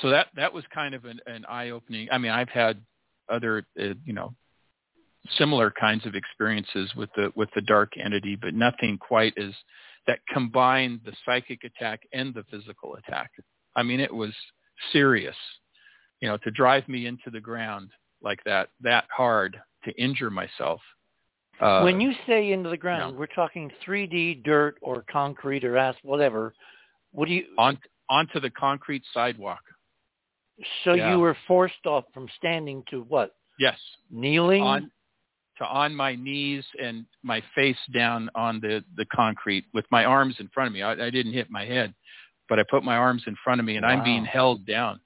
so 0.00 0.10
that 0.10 0.28
that 0.36 0.52
was 0.52 0.64
kind 0.72 0.94
of 0.94 1.04
an, 1.04 1.20
an 1.26 1.44
eye 1.46 1.70
opening. 1.70 2.08
I 2.12 2.18
mean, 2.18 2.30
I've 2.30 2.48
had 2.48 2.80
other 3.28 3.64
uh, 3.80 3.94
you 4.04 4.12
know 4.12 4.34
similar 5.36 5.70
kinds 5.70 6.06
of 6.06 6.14
experiences 6.14 6.94
with 6.94 7.10
the 7.16 7.32
with 7.34 7.48
the 7.54 7.62
dark 7.62 7.92
entity, 7.96 8.36
but 8.36 8.54
nothing 8.54 8.98
quite 8.98 9.36
as 9.38 9.52
that 10.06 10.20
combined 10.32 11.00
the 11.04 11.12
psychic 11.24 11.64
attack 11.64 12.00
and 12.12 12.34
the 12.34 12.44
physical 12.50 12.96
attack. 12.96 13.30
I 13.76 13.82
mean, 13.82 14.00
it 14.00 14.12
was 14.12 14.34
serious. 14.92 15.36
You 16.20 16.28
know, 16.28 16.36
to 16.38 16.50
drive 16.50 16.86
me 16.88 17.06
into 17.06 17.30
the 17.30 17.40
ground 17.40 17.90
like 18.22 18.42
that, 18.44 18.68
that 18.80 19.04
hard, 19.14 19.60
to 19.84 19.92
injure 19.92 20.30
myself 20.30 20.80
uh, 21.60 21.82
when 21.82 22.00
you 22.00 22.12
say 22.26 22.52
into 22.52 22.70
the 22.70 22.76
ground, 22.76 23.16
we're 23.16 23.26
talking 23.26 23.70
3D 23.86 24.42
dirt 24.44 24.78
or 24.80 25.04
concrete 25.10 25.64
or 25.64 25.76
asphalt, 25.76 26.04
whatever. 26.04 26.54
What 27.12 27.28
do 27.28 27.34
you 27.34 27.44
on 27.58 27.78
onto 28.08 28.40
the 28.40 28.50
concrete 28.50 29.02
sidewalk? 29.12 29.60
So 30.84 30.94
yeah. 30.94 31.12
you 31.12 31.18
were 31.18 31.36
forced 31.46 31.86
off 31.86 32.04
from 32.14 32.28
standing 32.36 32.82
to 32.90 33.02
what? 33.02 33.34
Yes. 33.58 33.78
Kneeling. 34.10 34.62
On, 34.62 34.90
to 35.58 35.66
on 35.66 35.94
my 35.94 36.14
knees 36.14 36.64
and 36.82 37.04
my 37.22 37.42
face 37.54 37.76
down 37.92 38.30
on 38.34 38.60
the 38.60 38.82
the 38.96 39.04
concrete 39.14 39.66
with 39.74 39.84
my 39.90 40.04
arms 40.04 40.36
in 40.38 40.48
front 40.48 40.68
of 40.68 40.72
me. 40.72 40.82
I, 40.82 40.92
I 40.92 41.10
didn't 41.10 41.34
hit 41.34 41.50
my 41.50 41.66
head, 41.66 41.92
but 42.48 42.58
I 42.58 42.62
put 42.70 42.84
my 42.84 42.96
arms 42.96 43.24
in 43.26 43.36
front 43.44 43.60
of 43.60 43.66
me 43.66 43.76
and 43.76 43.84
wow. 43.84 43.92
I'm 43.92 44.04
being 44.04 44.24
held 44.24 44.64
down, 44.66 45.00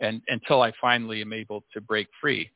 and 0.00 0.20
until 0.28 0.62
I 0.62 0.72
finally 0.80 1.20
am 1.20 1.32
able 1.32 1.64
to 1.72 1.80
break 1.80 2.08
free. 2.20 2.50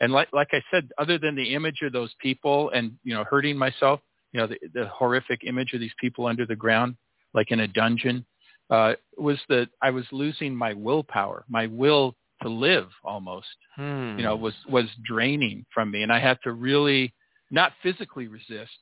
And 0.00 0.12
like, 0.12 0.28
like 0.32 0.48
I 0.52 0.62
said, 0.70 0.90
other 0.98 1.18
than 1.18 1.36
the 1.36 1.54
image 1.54 1.82
of 1.82 1.92
those 1.92 2.12
people 2.20 2.70
and, 2.70 2.92
you 3.04 3.14
know, 3.14 3.24
hurting 3.24 3.56
myself, 3.56 4.00
you 4.32 4.40
know, 4.40 4.46
the, 4.46 4.58
the 4.72 4.86
horrific 4.88 5.44
image 5.44 5.72
of 5.74 5.80
these 5.80 5.92
people 6.00 6.26
under 6.26 6.46
the 6.46 6.56
ground, 6.56 6.96
like 7.34 7.50
in 7.50 7.60
a 7.60 7.68
dungeon, 7.68 8.24
uh, 8.70 8.94
was 9.18 9.38
that 9.48 9.68
I 9.82 9.90
was 9.90 10.04
losing 10.12 10.54
my 10.54 10.72
willpower, 10.72 11.44
my 11.48 11.66
will 11.66 12.14
to 12.42 12.48
live 12.48 12.88
almost, 13.04 13.48
hmm. 13.76 14.16
you 14.16 14.22
know, 14.22 14.36
was, 14.36 14.54
was 14.68 14.86
draining 15.04 15.66
from 15.74 15.90
me. 15.90 16.02
And 16.02 16.12
I 16.12 16.20
had 16.20 16.38
to 16.44 16.52
really 16.52 17.12
not 17.50 17.72
physically 17.82 18.28
resist, 18.28 18.78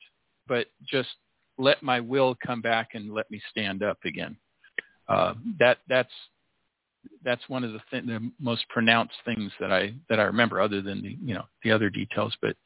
but 0.46 0.66
just 0.86 1.08
let 1.56 1.82
my 1.82 1.98
will 1.98 2.36
come 2.46 2.60
back 2.60 2.90
and 2.94 3.12
let 3.12 3.28
me 3.30 3.40
stand 3.50 3.82
up 3.82 3.98
again. 4.04 4.36
Uh, 5.08 5.34
that, 5.58 5.78
that's, 5.88 6.12
that's 7.24 7.48
one 7.48 7.64
of 7.64 7.72
the 7.72 7.80
th- 7.90 8.04
the 8.06 8.30
most 8.40 8.68
pronounced 8.68 9.14
things 9.24 9.52
that 9.60 9.72
I 9.72 9.94
that 10.08 10.20
I 10.20 10.24
remember, 10.24 10.60
other 10.60 10.82
than 10.82 11.02
the 11.02 11.16
you 11.22 11.34
know 11.34 11.44
the 11.62 11.72
other 11.72 11.90
details. 11.90 12.36
But 12.40 12.56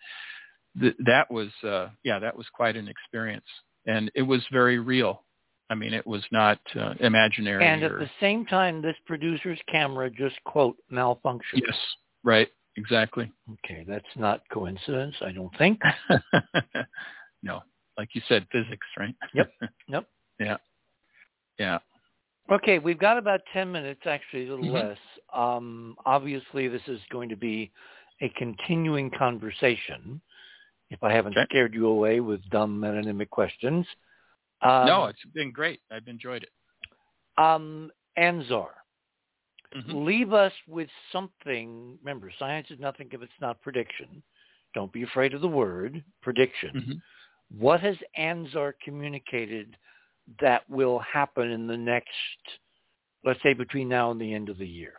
th- 0.81 0.97
that 1.05 1.31
was 1.31 1.49
uh, 1.65 1.89
yeah, 2.03 2.19
that 2.19 2.37
was 2.37 2.47
quite 2.53 2.77
an 2.77 2.89
experience, 2.89 3.47
and 3.87 4.11
it 4.15 4.23
was 4.23 4.43
very 4.53 4.79
real. 4.79 5.25
I 5.71 5.75
mean, 5.75 5.95
it 5.95 6.07
was 6.07 6.23
not 6.31 6.59
uh, 6.79 6.95
imaginary. 7.01 7.67
And 7.67 7.83
or, 7.83 7.87
at 7.87 7.99
the 7.99 8.11
same 8.21 8.45
time, 8.45 8.83
this 8.83 8.97
producer's 9.07 9.59
camera 9.71 10.11
just 10.11 10.37
quote 10.45 10.77
malfunctioned. 10.93 11.41
Yes, 11.55 11.77
right, 12.23 12.49
exactly. 12.77 13.33
Okay, 13.51 13.85
that's 13.89 14.05
not 14.17 14.43
coincidence, 14.53 15.15
I 15.23 15.33
don't 15.33 15.57
think. 15.57 15.81
no, 17.43 17.63
like 17.97 18.11
you 18.13 18.21
said, 18.29 18.47
physics, 18.53 18.87
right? 18.99 19.15
Yep. 19.33 19.51
Yep. 19.89 20.07
yeah. 20.41 20.57
Yeah. 21.59 21.79
Okay, 22.53 22.79
we've 22.79 22.99
got 22.99 23.17
about 23.17 23.41
10 23.55 23.73
minutes, 23.73 24.03
actually 24.05 24.47
a 24.47 24.51
little 24.51 24.67
mm-hmm. 24.67 24.89
less. 24.89 24.99
Um, 25.33 25.97
obviously, 26.05 26.69
this 26.69 26.83
is 26.87 27.01
going 27.11 27.31
to 27.31 27.37
be 27.37 27.73
a 28.21 28.29
continuing 28.37 29.11
conversation. 29.11 30.21
If 30.91 31.03
I 31.03 31.13
haven't 31.13 31.33
okay. 31.33 31.47
scared 31.49 31.73
you 31.73 31.87
away 31.87 32.21
with 32.21 32.47
dumb 32.51 32.79
metonymic 32.79 33.31
questions. 33.31 33.87
Um, 34.61 34.87
no, 34.87 35.07
it's 35.07 35.19
been 35.35 35.51
great. 35.51 35.81
I've 35.91 36.07
enjoyed 36.07 36.43
it. 36.43 36.51
Um, 37.43 37.91
Anzar, 38.19 38.67
mm-hmm. 39.75 40.05
leave 40.05 40.35
us 40.35 40.53
with 40.69 40.91
something. 41.11 41.99
Remember, 42.05 42.31
science 42.39 42.67
is 42.71 42.79
nothing 42.79 43.09
if 43.11 43.23
it's 43.23 43.33
not 43.41 43.63
prediction. 43.63 44.23
Don't 44.75 44.93
be 44.93 45.05
afraid 45.05 45.33
of 45.33 45.41
the 45.41 45.49
word 45.49 46.05
prediction. 46.21 46.71
Mm-hmm. 46.77 47.59
What 47.59 47.81
has 47.81 47.97
Anzar 48.19 48.75
communicated 48.85 49.79
that 50.41 50.63
will 50.69 50.99
happen 51.01 51.51
in 51.51 51.67
the 51.67 51.77
next, 51.77 52.09
let's 53.25 53.43
say, 53.43 53.55
between 53.55 53.89
now 53.89 54.11
and 54.11 54.21
the 54.21 54.35
end 54.35 54.49
of 54.49 54.59
the 54.59 54.67
year? 54.67 54.95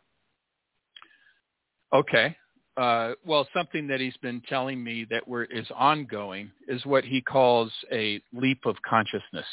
Okay. 1.93 2.35
Uh, 2.76 3.11
well, 3.24 3.48
something 3.53 3.88
that 3.88 4.00
he's 4.00 4.18
been 4.18 4.42
telling 4.50 4.84
me 4.84 5.06
that 5.10 5.24
is 5.52 5.68
ongoing 5.76 6.52
is 6.68 6.85
what 6.85 7.03
he 7.03 7.22
calls 7.22 7.72
a 7.92 8.19
leap 8.34 8.66
of 8.66 8.76
consciousness. 8.88 9.45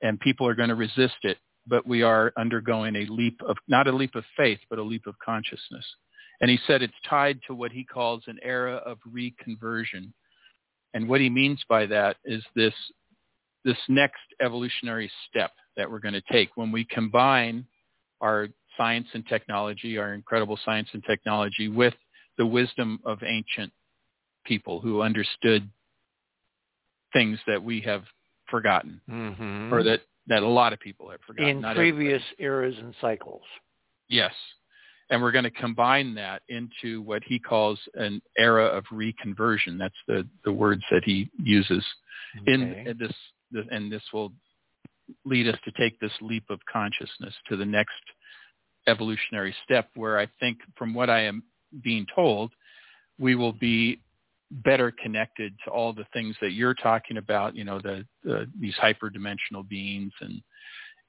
And 0.00 0.20
people 0.20 0.46
are 0.46 0.54
going 0.54 0.68
to 0.68 0.76
resist 0.76 1.16
it, 1.22 1.38
but 1.66 1.84
we 1.86 2.02
are 2.02 2.32
undergoing 2.38 2.94
a 2.94 3.06
leap 3.06 3.40
of, 3.46 3.56
not 3.66 3.88
a 3.88 3.92
leap 3.92 4.14
of 4.14 4.24
faith, 4.36 4.60
but 4.70 4.78
a 4.78 4.82
leap 4.82 5.08
of 5.08 5.18
consciousness. 5.18 5.84
And 6.40 6.48
he 6.48 6.58
said 6.68 6.82
it's 6.82 6.94
tied 7.08 7.40
to 7.48 7.54
what 7.54 7.72
he 7.72 7.82
calls 7.82 8.22
an 8.28 8.38
era 8.42 8.76
of 8.76 8.98
reconversion. 9.08 10.12
And 10.94 11.08
what 11.08 11.20
he 11.20 11.28
means 11.28 11.60
by 11.68 11.86
that 11.86 12.16
is 12.24 12.44
this 12.54 12.74
this 13.68 13.76
next 13.86 14.22
evolutionary 14.40 15.10
step 15.28 15.50
that 15.76 15.90
we're 15.90 15.98
going 15.98 16.14
to 16.14 16.22
take 16.32 16.48
when 16.56 16.72
we 16.72 16.86
combine 16.86 17.66
our 18.22 18.48
science 18.78 19.06
and 19.12 19.26
technology, 19.26 19.98
our 19.98 20.14
incredible 20.14 20.58
science 20.64 20.88
and 20.94 21.04
technology 21.04 21.68
with 21.68 21.92
the 22.38 22.46
wisdom 22.46 22.98
of 23.04 23.18
ancient 23.22 23.70
people 24.46 24.80
who 24.80 25.02
understood 25.02 25.68
things 27.12 27.38
that 27.46 27.62
we 27.62 27.78
have 27.82 28.04
forgotten 28.48 29.02
mm-hmm. 29.10 29.74
or 29.74 29.82
that, 29.82 30.00
that 30.28 30.42
a 30.42 30.48
lot 30.48 30.72
of 30.72 30.80
people 30.80 31.10
have 31.10 31.20
forgotten. 31.26 31.62
In 31.62 31.74
previous 31.74 32.22
everybody. 32.38 32.44
eras 32.44 32.74
and 32.78 32.94
cycles. 33.02 33.42
Yes. 34.08 34.32
And 35.10 35.20
we're 35.20 35.32
going 35.32 35.44
to 35.44 35.50
combine 35.50 36.14
that 36.14 36.40
into 36.48 37.02
what 37.02 37.22
he 37.22 37.38
calls 37.38 37.78
an 37.94 38.22
era 38.38 38.64
of 38.64 38.84
reconversion. 38.90 39.78
That's 39.78 39.94
the, 40.06 40.26
the 40.46 40.52
words 40.52 40.82
that 40.90 41.02
he 41.04 41.30
uses 41.38 41.84
okay. 42.40 42.54
in, 42.54 42.62
in 42.72 42.96
this 42.98 43.12
and 43.70 43.90
this 43.90 44.02
will 44.12 44.32
lead 45.24 45.48
us 45.48 45.58
to 45.64 45.72
take 45.72 45.98
this 46.00 46.12
leap 46.20 46.44
of 46.50 46.60
consciousness 46.70 47.34
to 47.48 47.56
the 47.56 47.64
next 47.64 47.92
evolutionary 48.86 49.54
step 49.64 49.88
where 49.94 50.18
I 50.18 50.28
think 50.40 50.58
from 50.76 50.94
what 50.94 51.10
I 51.10 51.20
am 51.20 51.42
being 51.82 52.06
told, 52.14 52.52
we 53.18 53.34
will 53.34 53.52
be 53.52 54.00
better 54.50 54.90
connected 54.90 55.54
to 55.64 55.70
all 55.70 55.92
the 55.92 56.06
things 56.12 56.34
that 56.40 56.52
you're 56.52 56.74
talking 56.74 57.18
about, 57.18 57.54
you 57.54 57.64
know, 57.64 57.78
the, 57.78 58.04
the 58.24 58.46
these 58.58 58.74
hyperdimensional 58.82 59.68
beings 59.68 60.12
and 60.20 60.40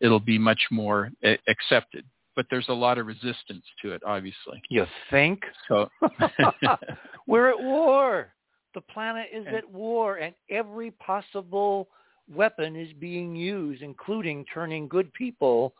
it'll 0.02 0.20
be 0.20 0.38
much 0.38 0.62
more 0.72 1.12
a- 1.24 1.40
accepted. 1.48 2.06
But 2.36 2.46
there's 2.50 2.70
a 2.70 2.74
lot 2.74 2.98
of 2.98 3.06
resistance 3.06 3.64
to 3.82 3.92
it, 3.92 4.02
obviously. 4.06 4.62
You 4.70 4.86
think? 5.10 5.42
So 5.68 5.90
we're 7.28 7.50
at 7.50 7.60
war. 7.60 8.34
The 8.76 8.82
planet 8.82 9.28
is 9.34 9.46
and, 9.48 9.56
at 9.56 9.70
war 9.70 10.18
and 10.18 10.34
every 10.50 10.92
possible 10.92 11.90
weapon 12.34 12.76
is 12.76 12.92
being 13.00 13.36
used, 13.36 13.82
including 13.82 14.46
turning 14.54 14.88
good 14.88 15.12
people 15.14 15.74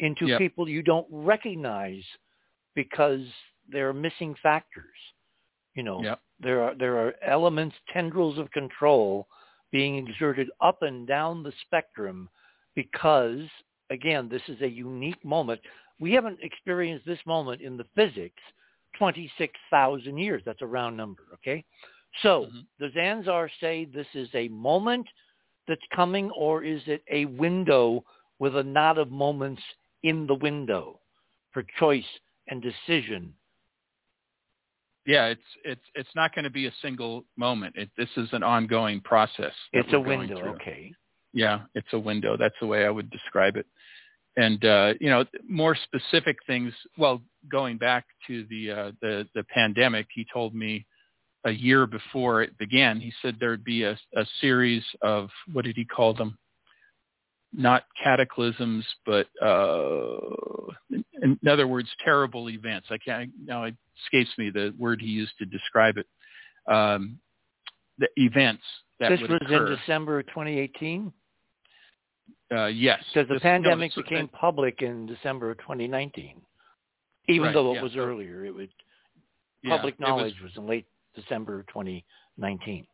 into 0.00 0.26
yep. 0.26 0.38
people 0.38 0.68
you 0.68 0.82
don't 0.82 1.06
recognize 1.10 2.02
because 2.74 3.22
there 3.70 3.88
are 3.88 3.94
missing 3.94 4.34
factors. 4.42 4.84
You 5.74 5.82
know, 5.82 6.02
yep. 6.02 6.20
there 6.40 6.62
are 6.62 6.74
there 6.74 6.98
are 6.98 7.14
elements, 7.26 7.76
tendrils 7.92 8.38
of 8.38 8.50
control 8.50 9.26
being 9.72 9.96
exerted 9.96 10.48
up 10.60 10.82
and 10.82 11.06
down 11.06 11.42
the 11.42 11.52
spectrum 11.66 12.28
because 12.74 13.40
again, 13.90 14.28
this 14.28 14.42
is 14.48 14.60
a 14.62 14.68
unique 14.68 15.22
moment. 15.24 15.60
We 15.98 16.12
haven't 16.12 16.38
experienced 16.42 17.06
this 17.06 17.18
moment 17.26 17.62
in 17.62 17.76
the 17.76 17.86
physics 17.94 18.42
26,000 18.98 20.18
years. 20.18 20.42
That's 20.44 20.62
a 20.62 20.66
round 20.66 20.96
number, 20.96 21.22
okay? 21.34 21.64
So 22.22 22.46
mm-hmm. 22.46 22.84
does 22.84 22.92
Anzar 22.94 23.48
say 23.60 23.84
this 23.84 24.06
is 24.14 24.28
a 24.34 24.48
moment 24.48 25.06
that's 25.68 25.80
coming, 25.94 26.30
or 26.30 26.62
is 26.62 26.82
it 26.86 27.02
a 27.10 27.24
window 27.26 28.04
with 28.38 28.56
a 28.56 28.62
knot 28.62 28.98
of 28.98 29.10
moments 29.10 29.62
in 30.02 30.26
the 30.26 30.34
window 30.34 31.00
for 31.52 31.64
choice 31.78 32.04
and 32.48 32.62
decision? 32.62 33.34
Yeah, 35.06 35.26
it's 35.26 35.40
it's 35.64 35.84
it's 35.94 36.14
not 36.16 36.34
going 36.34 36.44
to 36.44 36.50
be 36.50 36.66
a 36.66 36.72
single 36.82 37.24
moment. 37.36 37.76
It, 37.76 37.90
this 37.96 38.08
is 38.16 38.28
an 38.32 38.42
ongoing 38.42 39.00
process. 39.00 39.52
It's 39.72 39.92
a 39.92 40.00
window, 40.00 40.54
okay. 40.54 40.92
Yeah, 41.32 41.60
it's 41.74 41.92
a 41.92 41.98
window. 41.98 42.36
That's 42.36 42.54
the 42.60 42.66
way 42.66 42.84
I 42.84 42.90
would 42.90 43.10
describe 43.10 43.56
it. 43.56 43.66
And 44.36 44.64
uh, 44.64 44.94
you 45.00 45.08
know, 45.08 45.24
more 45.48 45.76
specific 45.76 46.38
things. 46.46 46.72
Well, 46.98 47.22
going 47.50 47.78
back 47.78 48.04
to 48.26 48.44
the 48.50 48.70
uh, 48.70 48.92
the 49.00 49.28
the 49.34 49.44
pandemic, 49.44 50.06
he 50.12 50.26
told 50.32 50.54
me 50.54 50.84
a 51.46 51.50
year 51.52 51.86
before 51.86 52.42
it 52.42 52.58
began. 52.58 53.00
He 53.00 53.12
said 53.22 53.36
there'd 53.38 53.64
be 53.64 53.84
a, 53.84 53.96
a 54.16 54.26
series 54.40 54.82
of 55.00 55.30
what 55.52 55.64
did 55.64 55.76
he 55.76 55.84
call 55.84 56.12
them? 56.12 56.36
Not 57.52 57.84
cataclysms, 58.02 58.84
but 59.06 59.28
uh, 59.40 60.18
in, 60.90 61.38
in 61.42 61.48
other 61.48 61.66
words, 61.66 61.88
terrible 62.04 62.50
events. 62.50 62.88
I 62.90 62.98
can't 62.98 63.30
now 63.42 63.64
it 63.64 63.76
escapes 64.04 64.36
me 64.36 64.50
the 64.50 64.74
word 64.78 65.00
he 65.00 65.06
used 65.06 65.32
to 65.38 65.46
describe 65.46 65.96
it. 65.96 66.06
Um, 66.70 67.18
the 67.98 68.08
events 68.16 68.64
that 69.00 69.08
this 69.10 69.20
would 69.22 69.30
was 69.30 69.40
occur. 69.42 69.66
in 69.72 69.76
December 69.78 70.22
2018. 70.24 71.12
Uh, 72.54 72.66
yes, 72.66 73.02
Because 73.14 73.28
the 73.28 73.34
This- 73.34 73.42
pandemic 73.42 73.92
no, 73.96 74.02
became 74.02 74.28
public 74.28 74.82
in 74.82 75.06
December 75.06 75.50
of 75.52 75.58
2019. 75.58 76.42
Even 77.28 77.42
Right, 77.46 77.54
though 77.54 77.72
it 77.72 77.76
yeah, 77.76 77.82
was 77.82 77.92
so- 77.92 77.98
earlier, 78.00 78.44
it 78.44 78.54
was 78.54 78.68
yeah, 79.62 79.76
public 79.76 79.98
was- 79.98 80.06
knowledge 80.08 80.40
was, 80.42 80.52
in 80.56 80.66
late 80.66 80.86
December 81.16 81.64
2019. 81.68 82.86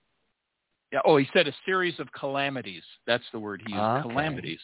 Yeah. 0.92 1.00
Oh, 1.04 1.16
he 1.16 1.26
said 1.32 1.48
a 1.48 1.54
series 1.66 1.98
of 1.98 2.10
calamities. 2.12 2.82
That's 3.06 3.24
the 3.32 3.38
word 3.38 3.62
he 3.66 3.72
used. 3.72 3.82
Okay. 3.82 4.08
Calamities. 4.08 4.60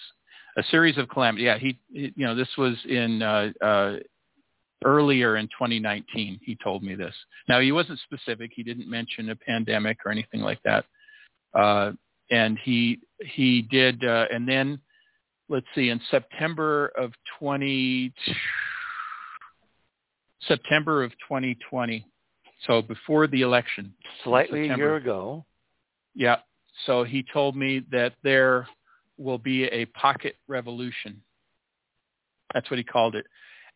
A 0.57 0.63
series 0.71 0.97
of 0.99 1.09
calamities. 1.09 1.45
Yeah. 1.45 1.59
He, 1.59 1.79
he, 1.93 2.13
you 2.17 2.27
know, 2.27 2.35
this 2.35 2.49
was 2.57 2.75
in 2.89 3.23
uh, 3.23 3.51
uh, 3.63 3.97
earlier 4.85 5.37
in 5.37 5.47
2019. 5.47 6.41
He 6.43 6.57
told 6.63 6.83
me 6.83 6.95
this. 6.95 7.15
Now 7.49 7.61
he 7.61 7.73
wasn't 7.73 7.99
specific. 8.01 8.53
He 8.55 8.63
didn't 8.63 8.89
mention 8.89 9.31
a 9.31 9.37
pandemic 9.37 9.99
or 10.05 10.13
anything 10.13 10.41
like 10.41 10.63
that. 10.65 10.85
Uh, 11.55 11.93
and 12.31 12.59
he 12.63 13.01
he 13.21 13.63
did. 13.63 14.05
Uh, 14.05 14.27
and 14.31 14.47
then 14.47 14.79
let's 15.49 15.67
see, 15.75 15.89
in 15.89 16.01
September 16.11 16.93
of 16.99 17.13
20 17.39 18.13
September 20.47 21.03
of 21.03 21.11
2020. 21.27 22.07
So 22.67 22.83
before 22.83 23.27
the 23.27 23.43
election, 23.43 23.95
Slightly 24.25 24.69
a 24.69 24.77
year 24.77 24.97
ago. 24.97 25.45
yeah. 26.15 26.37
So 26.87 27.03
he 27.05 27.25
told 27.33 27.57
me 27.57 27.83
that 27.91 28.15
there 28.23 28.67
will 29.17 29.39
be 29.39 29.65
a 29.65 29.85
pocket 29.87 30.37
revolution. 30.49 31.21
That's 32.55 32.71
what 32.71 32.79
he 32.79 32.85
called 32.85 33.15
it. 33.17 33.27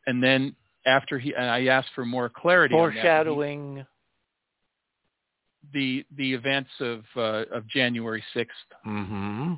And 0.06 0.22
then 0.22 0.54
after 0.86 1.18
he, 1.18 1.34
and 1.34 1.44
I 1.46 1.66
asked 1.66 1.90
for 1.94 2.04
more 2.04 2.28
clarity. 2.28 2.74
on 2.74 2.80
that, 2.88 2.94
Foreshadowing. 2.94 3.76
he- 3.78 3.82
the 5.72 6.04
the 6.16 6.34
events 6.34 6.70
of 6.80 7.04
uh, 7.16 7.44
of 7.52 7.66
January 7.68 8.22
sixth, 8.34 8.56
Mm-hmm. 8.84 9.54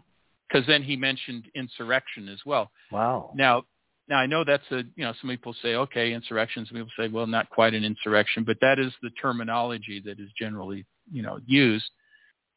because 0.47 0.67
then 0.67 0.83
he 0.83 0.97
mentioned 0.97 1.47
insurrection 1.55 2.28
as 2.28 2.39
well. 2.44 2.70
Wow. 2.93 3.33
Now, 3.35 3.65
now 4.08 4.16
I 4.18 4.26
know 4.26 4.44
that's 4.44 4.65
a 4.70 4.83
you 4.97 5.05
know 5.05 5.12
some 5.20 5.31
people 5.31 5.55
say 5.62 5.74
okay 5.74 6.12
insurrection. 6.12 6.66
Some 6.66 6.76
people 6.76 6.92
say 6.99 7.08
well 7.08 7.26
not 7.26 7.49
quite 7.50 7.74
an 7.74 7.84
insurrection, 7.84 8.44
but 8.44 8.58
that 8.60 8.78
is 8.78 8.92
the 9.02 9.10
terminology 9.20 10.02
that 10.05 10.20
is 10.20 10.28
generally 10.39 10.84
you 11.10 11.23
know 11.23 11.39
used. 11.47 11.91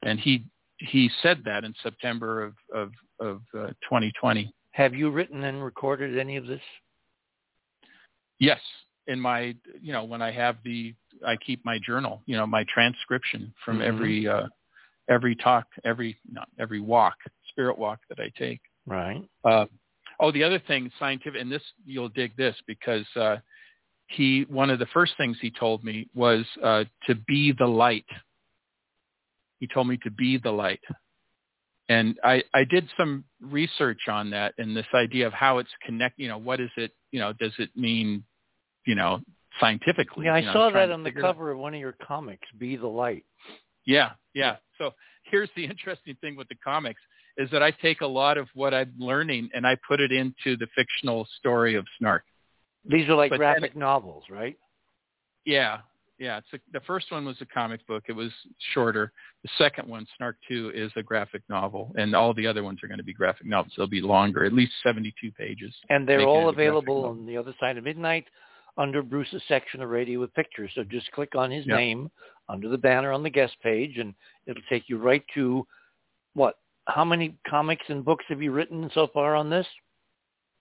And 0.03 0.19
he 0.19 0.45
he 0.77 1.09
said 1.21 1.41
that 1.45 1.63
in 1.63 1.73
September 1.81 2.43
of 2.43 2.53
of 2.73 2.91
of 3.19 3.41
uh, 3.57 3.67
2020. 3.83 4.53
Have 4.71 4.93
you 4.93 5.09
written 5.09 5.43
and 5.43 5.63
recorded 5.63 6.17
any 6.17 6.37
of 6.37 6.45
this? 6.45 6.61
Yes, 8.39 8.59
in 9.07 9.19
my 9.19 9.55
you 9.81 9.93
know 9.93 10.03
when 10.03 10.21
I 10.21 10.31
have 10.31 10.57
the 10.63 10.93
I 11.25 11.35
keep 11.37 11.63
my 11.65 11.79
journal, 11.79 12.21
you 12.25 12.35
know 12.35 12.45
my 12.45 12.65
transcription 12.65 13.53
from 13.63 13.79
Mhm. 13.79 13.83
every 13.83 14.27
uh, 14.27 14.47
every 15.09 15.35
talk, 15.35 15.65
every 15.83 16.17
not 16.31 16.49
every 16.59 16.79
walk, 16.79 17.15
spirit 17.49 17.77
walk 17.77 17.99
that 18.09 18.19
I 18.19 18.29
take. 18.37 18.61
Right. 18.85 19.27
Uh, 19.43 19.65
oh, 20.19 20.31
the 20.31 20.43
other 20.43 20.59
thing, 20.59 20.91
scientific, 20.99 21.39
and 21.39 21.51
this 21.51 21.61
you'll 21.85 22.09
dig 22.09 22.35
this 22.37 22.55
because 22.67 23.05
uh, 23.15 23.37
he 24.07 24.45
one 24.49 24.69
of 24.69 24.79
the 24.79 24.85
first 24.87 25.13
things 25.17 25.37
he 25.41 25.51
told 25.51 25.83
me 25.83 26.07
was 26.15 26.45
uh, 26.63 26.83
to 27.07 27.15
be 27.15 27.51
the 27.57 27.65
light. 27.67 28.05
He 29.59 29.67
told 29.67 29.87
me 29.87 29.97
to 30.03 30.11
be 30.11 30.37
the 30.37 30.51
light, 30.51 30.81
and 31.89 32.17
I 32.23 32.43
I 32.53 32.63
did 32.63 32.87
some 32.97 33.23
research 33.41 34.01
on 34.07 34.29
that 34.31 34.53
and 34.57 34.75
this 34.75 34.85
idea 34.93 35.27
of 35.27 35.33
how 35.33 35.57
it's 35.57 35.69
connect. 35.85 36.19
You 36.19 36.27
know, 36.29 36.37
what 36.37 36.59
is 36.59 36.69
it? 36.77 36.91
You 37.11 37.19
know, 37.19 37.33
does 37.33 37.53
it 37.57 37.69
mean, 37.75 38.23
you 38.85 38.95
know, 38.95 39.19
scientifically? 39.59 40.25
Yeah, 40.25 40.35
I 40.35 40.39
You 40.39 40.45
know, 40.47 40.53
saw 40.53 40.69
that 40.71 40.91
on 40.91 41.03
the 41.03 41.09
figure 41.09 41.21
it 41.21 41.25
out. 41.25 41.33
cover 41.35 41.51
of 41.51 41.57
one 41.59 41.73
of 41.73 41.79
your 41.79 41.95
comics, 42.05 42.47
Be 42.57 42.75
the 42.75 42.87
Light. 42.87 43.25
Yeah, 43.85 44.11
yeah. 44.33 44.57
So 44.77 44.93
here's 45.23 45.49
the 45.55 45.65
interesting 45.73 46.15
thing 46.21 46.35
with 46.35 46.47
the 46.49 46.55
comics 46.63 47.01
is 47.37 47.49
that 47.51 47.61
I 47.61 47.71
take 47.71 48.01
a 48.01 48.07
lot 48.07 48.37
of 48.37 48.47
what 48.53 48.73
I'm 48.73 48.93
learning 48.97 49.49
and 49.53 49.65
I 49.65 49.77
put 49.87 49.99
it 49.99 50.11
into 50.11 50.57
the 50.57 50.67
fictional 50.75 51.27
story 51.39 51.75
of 51.75 51.85
Snarc. 52.01 52.21
These 52.85 53.07
are 53.09 53.15
like 53.15 53.31
But 53.31 53.37
graphic 53.37 53.75
novels, 53.75 54.23
right? 54.29 54.57
Yeah, 55.45 55.79
yeah. 56.19 56.37
It's 56.37 56.47
a, 56.53 56.59
the 56.73 56.83
first 56.85 57.11
one 57.11 57.25
was 57.25 57.37
a 57.41 57.45
comic 57.45 57.85
book. 57.85 58.05
It 58.07 58.13
was 58.13 58.31
shorter. 58.73 59.11
The 59.43 59.49
second 59.57 59.87
one, 59.87 60.07
Snarc 60.19 60.33
Two, 60.47 60.71
is 60.73 60.91
a 60.95 61.03
graphic 61.03 61.41
novel, 61.49 61.93
and 61.97 62.15
all 62.15 62.33
the 62.33 62.47
other 62.47 62.63
ones 62.63 62.79
are 62.83 62.87
going 62.87 62.97
to 62.97 63.03
be 63.03 63.13
graphic 63.13 63.45
novels. 63.45 63.73
They'll 63.77 63.87
be 63.87 64.01
longer, 64.01 64.45
at 64.45 64.53
least 64.53 64.73
72 64.83 65.31
pages. 65.33 65.73
And 65.89 66.07
they're 66.07 66.25
all 66.25 66.49
available 66.49 67.05
on 67.05 67.25
the 67.25 67.37
other 67.37 67.53
side 67.59 67.77
of 67.77 67.83
midnight 67.83 68.25
under 68.77 69.01
Bruce's 69.01 69.41
section 69.47 69.81
of 69.81 69.89
Radio 69.89 70.19
with 70.19 70.33
Pictures. 70.33 70.71
So 70.75 70.83
just 70.83 71.11
click 71.11 71.35
on 71.35 71.51
his 71.51 71.65
Yep. 71.65 71.77
name 71.77 72.11
under 72.49 72.69
the 72.69 72.77
banner 72.77 73.11
on 73.11 73.23
the 73.23 73.29
guest 73.29 73.55
page, 73.61 73.97
and 73.97 74.13
it'll 74.45 74.63
take 74.69 74.87
you 74.87 74.97
right 74.97 75.23
to 75.33 75.67
what? 76.33 76.55
How 76.87 77.03
many 77.05 77.35
comics 77.47 77.85
and 77.89 78.03
books 78.03 78.25
have 78.29 78.41
you 78.41 78.51
written 78.51 78.89
so 78.93 79.07
far 79.13 79.35
on 79.35 79.49
this? 79.49 79.67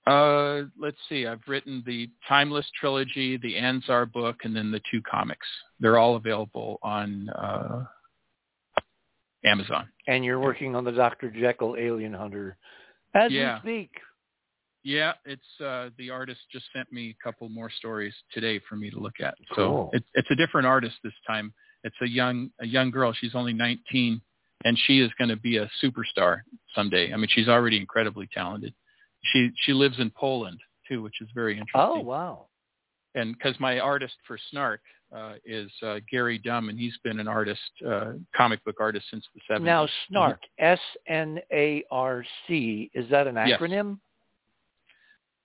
Uh, 0.07 0.63
let's 0.79 0.97
see. 1.09 1.27
I've 1.27 1.41
written 1.49 1.83
the 1.87 2.09
Timeless 2.29 2.67
trilogy, 2.79 3.37
the 3.39 3.55
Anzar 3.55 4.11
book, 4.11 4.37
and 4.45 4.55
then 4.55 4.71
the 4.71 4.81
two 4.91 5.01
comics. 5.03 5.47
They're 5.81 5.99
all 5.99 6.17
available 6.17 6.79
on 6.83 7.29
uh, 7.31 7.85
Amazon. 9.45 9.89
And 10.07 10.25
you're 10.25 10.41
working 10.41 10.77
on 10.77 10.85
the 10.85 10.93
Dr. 10.93 11.31
Jekyll 11.31 11.77
Alien 11.79 12.13
Hunter 12.13 12.57
as 13.15 13.33
Yeah. 13.33 13.61
we 13.65 13.71
speak. 13.81 13.91
Yeah, 14.85 15.15
it's 15.25 15.61
uh, 15.61 15.91
the 15.99 16.11
artist 16.11 16.41
just 16.53 16.67
sent 16.73 16.93
me 16.93 17.11
a 17.19 17.25
couple 17.25 17.49
more 17.49 17.69
stories 17.69 18.15
today 18.33 18.61
for 18.69 18.77
me 18.77 18.89
to 18.91 19.01
look 19.01 19.19
at. 19.21 19.35
Cool. 19.53 19.91
So 19.93 19.97
it's 19.97 20.07
it's 20.15 20.31
a 20.31 20.37
different 20.37 20.65
artist 20.65 20.95
this 21.03 21.13
time. 21.27 21.53
It's 21.83 21.97
a 22.03 22.09
young 22.09 22.51
a 22.61 22.67
young 22.67 22.93
girl. 22.93 23.13
She's 23.13 23.35
only 23.35 23.53
19, 23.53 24.21
and 24.65 24.78
she 24.86 25.01
is 25.01 25.10
going 25.18 25.28
to 25.28 25.36
be 25.36 25.59
a 25.59 25.70
superstar 25.83 26.41
someday. 26.75 27.12
I 27.12 27.17
mean, 27.17 27.28
she's 27.31 27.49
already 27.49 27.76
incredibly 27.76 28.28
talented. 28.33 28.75
She 29.33 29.51
she 29.65 29.73
lives 29.73 29.99
in 29.99 30.10
Poland 30.10 30.59
too, 30.89 31.02
which 31.02 31.20
is 31.20 31.28
very 31.35 31.59
interesting. 31.59 31.81
Oh, 31.81 32.01
wow. 32.01 32.47
and 33.15 33.35
because 33.36 33.59
my 33.59 33.81
artist 33.81 34.15
for 34.26 34.39
Snarc 34.52 34.78
uh, 35.15 35.35
is 35.44 35.70
uh, 35.83 35.99
Gary 36.10 36.39
Dumm, 36.39 36.68
and 36.68 36.78
he's 36.78 36.97
been 37.05 37.20
an 37.20 37.28
artist, 37.28 37.60
uh, 37.86 38.12
comic 38.35 38.65
book 38.65 38.76
artist 38.81 39.07
since 39.10 39.25
the 39.35 39.41
70s. 39.52 39.62
Now, 39.62 39.86
Snarc, 40.10 40.39
S-N-A-R-C, 40.59 41.41
is 42.94 43.10
that 43.10 43.26
an 43.26 43.35
acronym? 43.36 43.49
Yes. 43.49 43.60
acronym? 43.60 43.99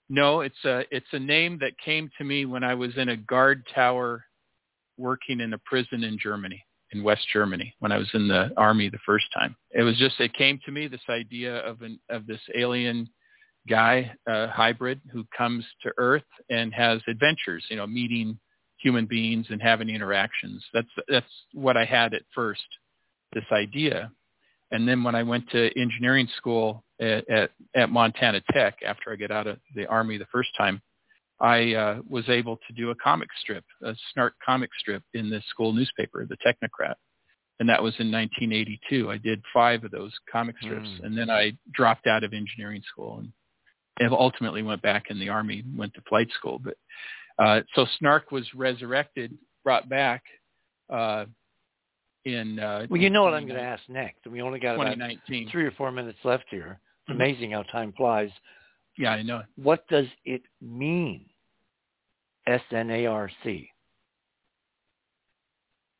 No, 0.09 0.41
it's 0.41 0.65
a 0.65 0.83
it's 0.91 1.07
a 1.13 1.19
name 1.19 1.57
that 1.61 1.77
came 1.77 2.11
to 2.17 2.25
me 2.25 2.45
when 2.45 2.65
I 2.65 2.73
was 2.73 2.97
in 2.97 3.07
a 3.09 3.15
guard 3.15 3.65
tower, 3.73 4.25
working 4.97 5.39
in 5.39 5.53
a 5.53 5.57
prison 5.59 6.03
in 6.03 6.19
Germany, 6.19 6.61
in 6.91 7.03
West 7.03 7.25
Germany, 7.31 7.73
when 7.79 7.91
I 7.91 7.97
was 7.97 8.09
in 8.13 8.27
the 8.27 8.51
army 8.57 8.89
the 8.89 8.99
first 9.05 9.25
time. 9.33 9.55
It 9.71 9.83
was 9.83 9.97
just 9.97 10.19
it 10.19 10.33
came 10.33 10.59
to 10.65 10.71
me 10.71 10.87
this 10.87 11.01
idea 11.09 11.57
of 11.57 11.81
an 11.81 11.99
of 12.09 12.27
this 12.27 12.41
alien 12.55 13.09
guy, 13.69 14.11
uh, 14.29 14.47
hybrid, 14.47 15.01
who 15.11 15.25
comes 15.37 15.65
to 15.83 15.91
Earth 15.97 16.23
and 16.49 16.73
has 16.73 17.01
adventures. 17.07 17.65
You 17.69 17.77
know, 17.77 17.87
meeting 17.87 18.39
human 18.77 19.05
beings 19.05 19.47
and 19.49 19.61
having 19.61 19.89
interactions. 19.89 20.63
That's 20.73 20.89
that's 21.07 21.25
what 21.53 21.77
I 21.77 21.85
had 21.85 22.13
at 22.13 22.23
first, 22.33 22.65
this 23.33 23.45
idea. 23.51 24.11
And 24.71 24.87
then 24.87 25.03
when 25.03 25.15
I 25.15 25.23
went 25.23 25.49
to 25.49 25.79
engineering 25.79 26.29
school 26.37 26.83
at, 26.99 27.29
at, 27.29 27.51
at 27.75 27.89
Montana 27.89 28.41
Tech 28.53 28.77
after 28.85 29.11
I 29.11 29.17
get 29.17 29.29
out 29.31 29.45
of 29.45 29.57
the 29.75 29.85
Army 29.87 30.17
the 30.17 30.25
first 30.31 30.49
time, 30.57 30.81
I 31.41 31.73
uh, 31.73 32.01
was 32.07 32.29
able 32.29 32.57
to 32.67 32.73
do 32.73 32.91
a 32.91 32.95
comic 32.95 33.29
strip, 33.41 33.65
a 33.83 33.95
snarc 34.15 34.31
comic 34.45 34.69
strip 34.79 35.03
in 35.13 35.29
the 35.29 35.41
school 35.49 35.73
newspaper, 35.73 36.25
the 36.25 36.37
Technocrat. 36.37 36.95
And 37.59 37.67
that 37.67 37.81
was 37.81 37.93
in 37.99 38.11
1982. 38.11 39.09
I 39.09 39.17
did 39.17 39.41
five 39.53 39.83
of 39.83 39.91
those 39.91 40.13
comic 40.31 40.55
strips. 40.61 40.87
Mm. 40.87 41.05
And 41.05 41.17
then 41.17 41.29
I 41.29 41.53
dropped 41.73 42.07
out 42.07 42.23
of 42.23 42.33
engineering 42.33 42.81
school 42.91 43.19
and 43.19 43.31
and 43.99 44.13
ultimately 44.13 44.63
went 44.63 44.81
back 44.81 45.05
in 45.09 45.19
the 45.19 45.29
Army, 45.29 45.63
went 45.75 45.93
to 45.93 46.01
flight 46.07 46.29
school. 46.37 46.59
But 46.59 46.75
uh, 47.37 47.61
so 47.75 47.85
Snarc 48.01 48.31
was 48.31 48.45
resurrected, 48.55 49.37
brought 49.63 49.89
back 49.89 50.23
uh, 50.89 51.25
in 52.25 52.59
uh, 52.59 52.87
Well, 52.89 53.01
you 53.01 53.09
know 53.09 53.23
what 53.23 53.33
I'm 53.33 53.45
going 53.45 53.59
to 53.59 53.63
ask 53.65 53.83
next. 53.89 54.25
We 54.27 54.41
only 54.41 54.59
got 54.59 54.75
about 54.75 54.97
three 55.27 55.65
or 55.65 55.71
four 55.71 55.91
minutes 55.91 56.19
left 56.23 56.45
here. 56.49 56.79
It's 57.07 57.11
Mhm. 57.11 57.15
amazing 57.15 57.51
how 57.51 57.63
time 57.63 57.93
flies. 57.93 58.31
Yeah, 58.97 59.11
I 59.11 59.23
know. 59.23 59.43
What 59.55 59.87
does 59.87 60.07
it 60.25 60.43
mean? 60.61 61.30
S-N-A-R-C. 62.47 63.69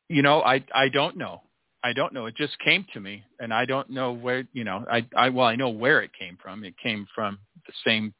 You 0.08 0.22
know, 0.22 0.42
I 0.42 0.62
I 0.74 0.88
don't 0.88 1.16
know. 1.16 1.42
I 1.84 1.92
don't 1.92 2.12
know. 2.12 2.26
It 2.26 2.36
just 2.36 2.58
came 2.58 2.84
to 2.92 3.00
me, 3.00 3.24
and 3.40 3.52
I 3.52 3.64
don't 3.64 3.88
know 3.88 4.12
where. 4.12 4.44
You 4.52 4.64
know, 4.64 4.84
I, 4.90 5.06
I 5.16 5.30
well, 5.30 5.46
I 5.46 5.56
know 5.56 5.70
where 5.70 6.02
it 6.02 6.10
came 6.18 6.36
from. 6.42 6.64
It 6.64 6.74
came 6.82 7.06
from 7.14 7.38
the 7.66 7.72
same 7.84 8.12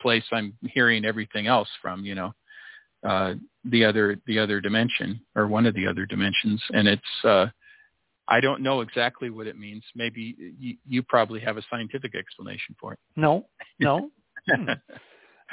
place 0.00 0.24
I'm 0.32 0.56
hearing 0.62 1.04
everything 1.04 1.46
else 1.46 1.68
from. 1.82 2.04
You 2.04 2.14
know, 2.14 2.34
uh, 3.06 3.34
the 3.64 3.84
other 3.84 4.18
the 4.26 4.38
other 4.38 4.60
dimension 4.60 5.20
or 5.34 5.46
one 5.46 5.66
of 5.66 5.74
the 5.74 5.86
other 5.86 6.06
dimensions, 6.06 6.62
and 6.70 6.88
it's. 6.88 7.24
Uh, 7.24 7.46
I 8.28 8.40
don't 8.40 8.60
know 8.60 8.80
exactly 8.80 9.30
what 9.30 9.46
it 9.46 9.56
means. 9.56 9.84
Maybe 9.94 10.34
you, 10.58 10.76
you 10.84 11.02
probably 11.04 11.38
have 11.40 11.58
a 11.58 11.62
scientific 11.70 12.16
explanation 12.16 12.74
for 12.80 12.94
it. 12.94 12.98
No, 13.14 13.46
no. 13.78 14.10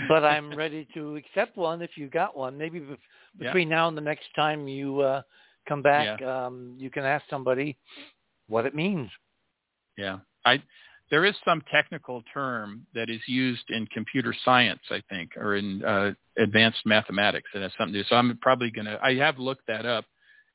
But 0.07 0.23
I'm 0.25 0.55
ready 0.55 0.87
to 0.93 1.15
accept 1.15 1.57
one 1.57 1.81
if 1.81 1.91
you 1.95 2.09
got 2.09 2.35
one. 2.37 2.57
Maybe 2.57 2.81
between 3.37 3.69
yeah. 3.69 3.75
now 3.75 3.87
and 3.87 3.97
the 3.97 4.01
next 4.01 4.25
time 4.35 4.67
you 4.67 5.01
uh, 5.01 5.21
come 5.67 5.81
back, 5.81 6.19
yeah. 6.19 6.45
um, 6.45 6.75
you 6.77 6.89
can 6.89 7.03
ask 7.03 7.25
somebody 7.29 7.77
what 8.47 8.65
it 8.65 8.75
means. 8.75 9.09
Yeah, 9.97 10.19
I 10.45 10.61
there 11.13 11.25
is 11.25 11.35
some 11.45 11.61
technical 11.71 12.23
term 12.33 12.87
that 12.95 13.09
is 13.09 13.21
used 13.27 13.69
in 13.69 13.85
computer 13.87 14.33
science, 14.43 14.81
I 14.89 15.01
think, 15.09 15.37
or 15.37 15.55
in 15.55 15.83
uh, 15.83 16.13
advanced 16.39 16.79
mathematics 16.85 17.49
and 17.53 17.61
has 17.61 17.71
something 17.77 17.93
to 17.93 18.01
do. 18.01 18.07
So 18.09 18.15
I'm 18.15 18.37
probably 18.41 18.71
gonna. 18.71 18.97
I 19.03 19.13
have 19.15 19.37
looked 19.37 19.67
that 19.67 19.85
up, 19.85 20.05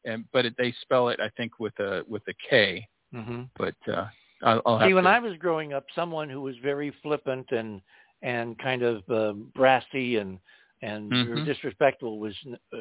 and 0.05 0.25
but 0.33 0.47
it, 0.47 0.55
they 0.59 0.75
spell 0.83 1.11
it, 1.11 1.21
I 1.21 1.31
think, 1.37 1.61
with 1.61 1.79
a 1.79 2.03
with 2.09 2.23
a 2.29 2.35
K. 2.51 2.89
Mm-hmm. 3.15 3.43
But 3.57 3.77
uh, 3.87 4.07
I'll, 4.43 4.63
I'll 4.67 4.81
see. 4.81 4.95
when 4.95 5.05
to... 5.05 5.11
I 5.11 5.21
was 5.21 5.37
growing 5.39 5.73
up, 5.73 5.85
someone 5.95 6.29
who 6.29 6.41
was 6.41 6.57
very 6.63 6.93
flippant 7.03 7.47
and 7.51 7.81
and 8.23 8.59
kind 8.59 8.83
of 8.83 9.09
uh, 9.11 9.33
brassy 9.55 10.17
and 10.17 10.39
and 10.83 11.11
mm-hmm. 11.11 11.45
disrespectful 11.45 12.19
was 12.19 12.35
uh, 12.73 12.79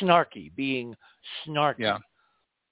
snarky, 0.00 0.54
being 0.54 0.94
snarky. 1.46 1.80
Yeah. 1.80 1.98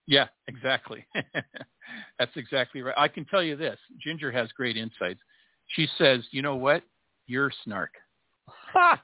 Yeah, 0.07 0.27
exactly. 0.49 1.07
That's 2.19 2.37
exactly 2.37 2.83
right. 2.83 2.95
I 2.97 3.09
can 3.09 3.25
tell 3.25 3.43
you 3.43 3.57
this. 3.57 3.79
Ginger 4.03 4.31
has 4.31 4.51
great 4.53 4.77
insights. 4.77 5.21
She 5.69 5.89
says, 5.97 6.21
you 6.31 6.43
know 6.43 6.57
what? 6.57 6.83
You're 7.27 7.51
snark. 7.65 7.93
I 8.75 8.99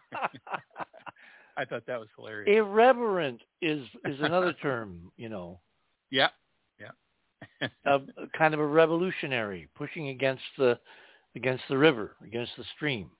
thought 1.64 1.86
that 1.86 1.98
was 1.98 2.08
hilarious. 2.16 2.54
Irreverent 2.54 3.40
is 3.62 3.82
is 4.04 4.18
another 4.20 4.52
term, 4.54 5.10
you 5.16 5.28
know. 5.28 5.60
Yeah. 6.12 6.30
Yeah. 6.80 7.68
a, 7.86 8.00
kind 8.36 8.52
of 8.52 8.58
a 8.58 8.66
revolutionary, 8.66 9.68
pushing 9.76 10.08
against 10.08 10.42
the 10.58 10.76
against 11.36 11.64
the 11.68 11.78
river, 11.78 12.16
against 12.24 12.52
the 12.56 12.64
stream. 12.76 13.10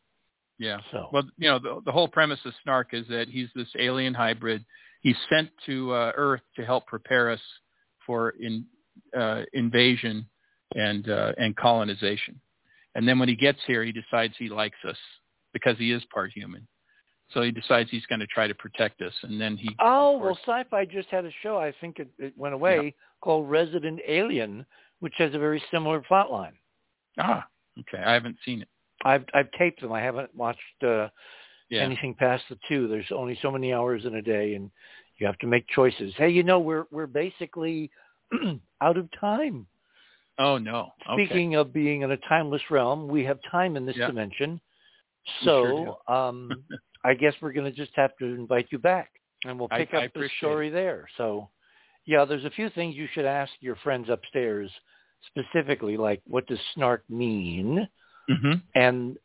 Yeah. 0.58 0.78
So 0.92 1.08
well, 1.12 1.22
you 1.38 1.48
know, 1.48 1.58
the, 1.58 1.80
the 1.86 1.92
whole 1.92 2.08
premise 2.08 2.40
of 2.44 2.52
Snarc 2.66 2.92
is 2.92 3.06
that 3.08 3.28
he's 3.28 3.48
this 3.54 3.68
alien 3.78 4.14
hybrid. 4.14 4.64
He's 5.00 5.16
sent 5.32 5.48
to 5.66 5.92
uh, 5.92 6.12
Earth 6.16 6.42
to 6.56 6.64
help 6.64 6.86
prepare 6.86 7.30
us 7.30 7.40
for 8.06 8.30
in, 8.38 8.66
uh, 9.18 9.42
invasion 9.54 10.26
and 10.74 11.08
uh, 11.08 11.32
and 11.38 11.56
colonization. 11.56 12.40
And 12.94 13.08
then 13.08 13.18
when 13.18 13.28
he 13.28 13.36
gets 13.36 13.58
here, 13.66 13.84
he 13.84 13.92
decides 13.92 14.34
he 14.38 14.48
likes 14.48 14.76
us 14.86 14.98
because 15.52 15.78
he 15.78 15.92
is 15.92 16.02
part 16.12 16.32
human. 16.32 16.66
So 17.32 17.42
he 17.42 17.52
decides 17.52 17.88
he's 17.90 18.06
going 18.06 18.18
to 18.20 18.26
try 18.26 18.48
to 18.48 18.54
protect 18.54 19.02
us, 19.02 19.12
and 19.22 19.40
then 19.40 19.56
he. 19.56 19.74
Oh 19.78 20.18
well, 20.18 20.36
Sci-Fi 20.44 20.84
just 20.86 21.08
had 21.10 21.24
a 21.24 21.30
show. 21.42 21.58
I 21.58 21.72
think 21.80 22.00
it, 22.00 22.08
it 22.18 22.34
went 22.36 22.54
away 22.54 22.84
yeah. 22.84 22.90
called 23.20 23.48
Resident 23.48 24.00
Alien, 24.06 24.66
which 24.98 25.14
has 25.18 25.32
a 25.34 25.38
very 25.38 25.62
similar 25.70 26.00
plot 26.00 26.32
line. 26.32 26.54
Ah, 27.18 27.46
okay. 27.80 28.02
I 28.02 28.12
haven't 28.12 28.36
seen 28.44 28.62
it. 28.62 28.68
I've 29.04 29.24
I've 29.32 29.50
taped 29.52 29.80
them. 29.80 29.92
I 29.92 30.00
haven't 30.00 30.34
watched 30.34 30.60
uh, 30.82 31.08
yeah. 31.68 31.80
anything 31.80 32.14
past 32.14 32.44
the 32.50 32.58
two. 32.68 32.88
There's 32.88 33.06
only 33.14 33.38
so 33.40 33.50
many 33.50 33.72
hours 33.72 34.04
in 34.04 34.14
a 34.14 34.22
day, 34.22 34.54
and 34.54 34.70
you 35.18 35.26
have 35.26 35.38
to 35.38 35.46
make 35.46 35.66
choices. 35.68 36.12
Hey, 36.16 36.30
you 36.30 36.42
know 36.42 36.60
we're 36.60 36.84
we're 36.90 37.06
basically 37.06 37.90
out 38.80 38.96
of 38.96 39.08
time. 39.18 39.66
Oh 40.38 40.58
no! 40.58 40.92
Okay. 41.10 41.26
Speaking 41.26 41.54
of 41.54 41.72
being 41.72 42.02
in 42.02 42.10
a 42.10 42.16
timeless 42.28 42.62
realm, 42.70 43.08
we 43.08 43.24
have 43.24 43.38
time 43.50 43.76
in 43.76 43.86
this 43.86 43.96
yeah. 43.96 44.06
dimension. 44.06 44.60
So 45.44 45.96
sure 46.08 46.14
um, 46.14 46.50
I 47.04 47.14
guess 47.14 47.34
we're 47.40 47.52
going 47.52 47.70
to 47.70 47.76
just 47.76 47.92
have 47.94 48.16
to 48.18 48.24
invite 48.26 48.68
you 48.70 48.78
back, 48.78 49.10
and 49.44 49.58
we'll 49.58 49.68
pick 49.68 49.94
I, 49.94 50.04
up 50.04 50.12
I 50.14 50.20
the 50.20 50.28
story 50.38 50.68
it. 50.68 50.72
there. 50.72 51.08
So, 51.16 51.48
yeah, 52.06 52.24
there's 52.24 52.44
a 52.44 52.50
few 52.50 52.70
things 52.70 52.96
you 52.96 53.08
should 53.14 53.24
ask 53.24 53.50
your 53.60 53.76
friends 53.76 54.08
upstairs 54.10 54.70
specifically, 55.26 55.96
like 55.96 56.22
what 56.26 56.46
does 56.46 56.58
snarc 56.76 57.00
mean? 57.08 57.88
mm-hmm. 58.30 58.52
and 58.74 59.16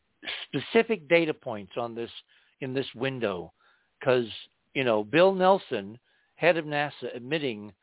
specific 0.47 1.07
data 1.07 1.33
points 1.33 1.73
on 1.77 1.95
this 1.95 2.09
in 2.61 2.73
this 2.73 2.87
window 2.95 3.51
because 3.99 4.25
you 4.73 4.83
know 4.83 5.03
Bill 5.03 5.33
Nelson, 5.33 5.99
head 6.35 6.57
of 6.57 6.65
NASA, 6.65 7.15
admitting 7.15 7.73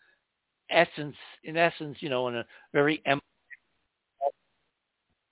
essence 0.71 1.17
in 1.45 1.57
essence, 1.57 1.99
you 2.01 2.09
know, 2.09 2.29
in 2.29 2.37
a 2.37 2.47
very 2.73 3.03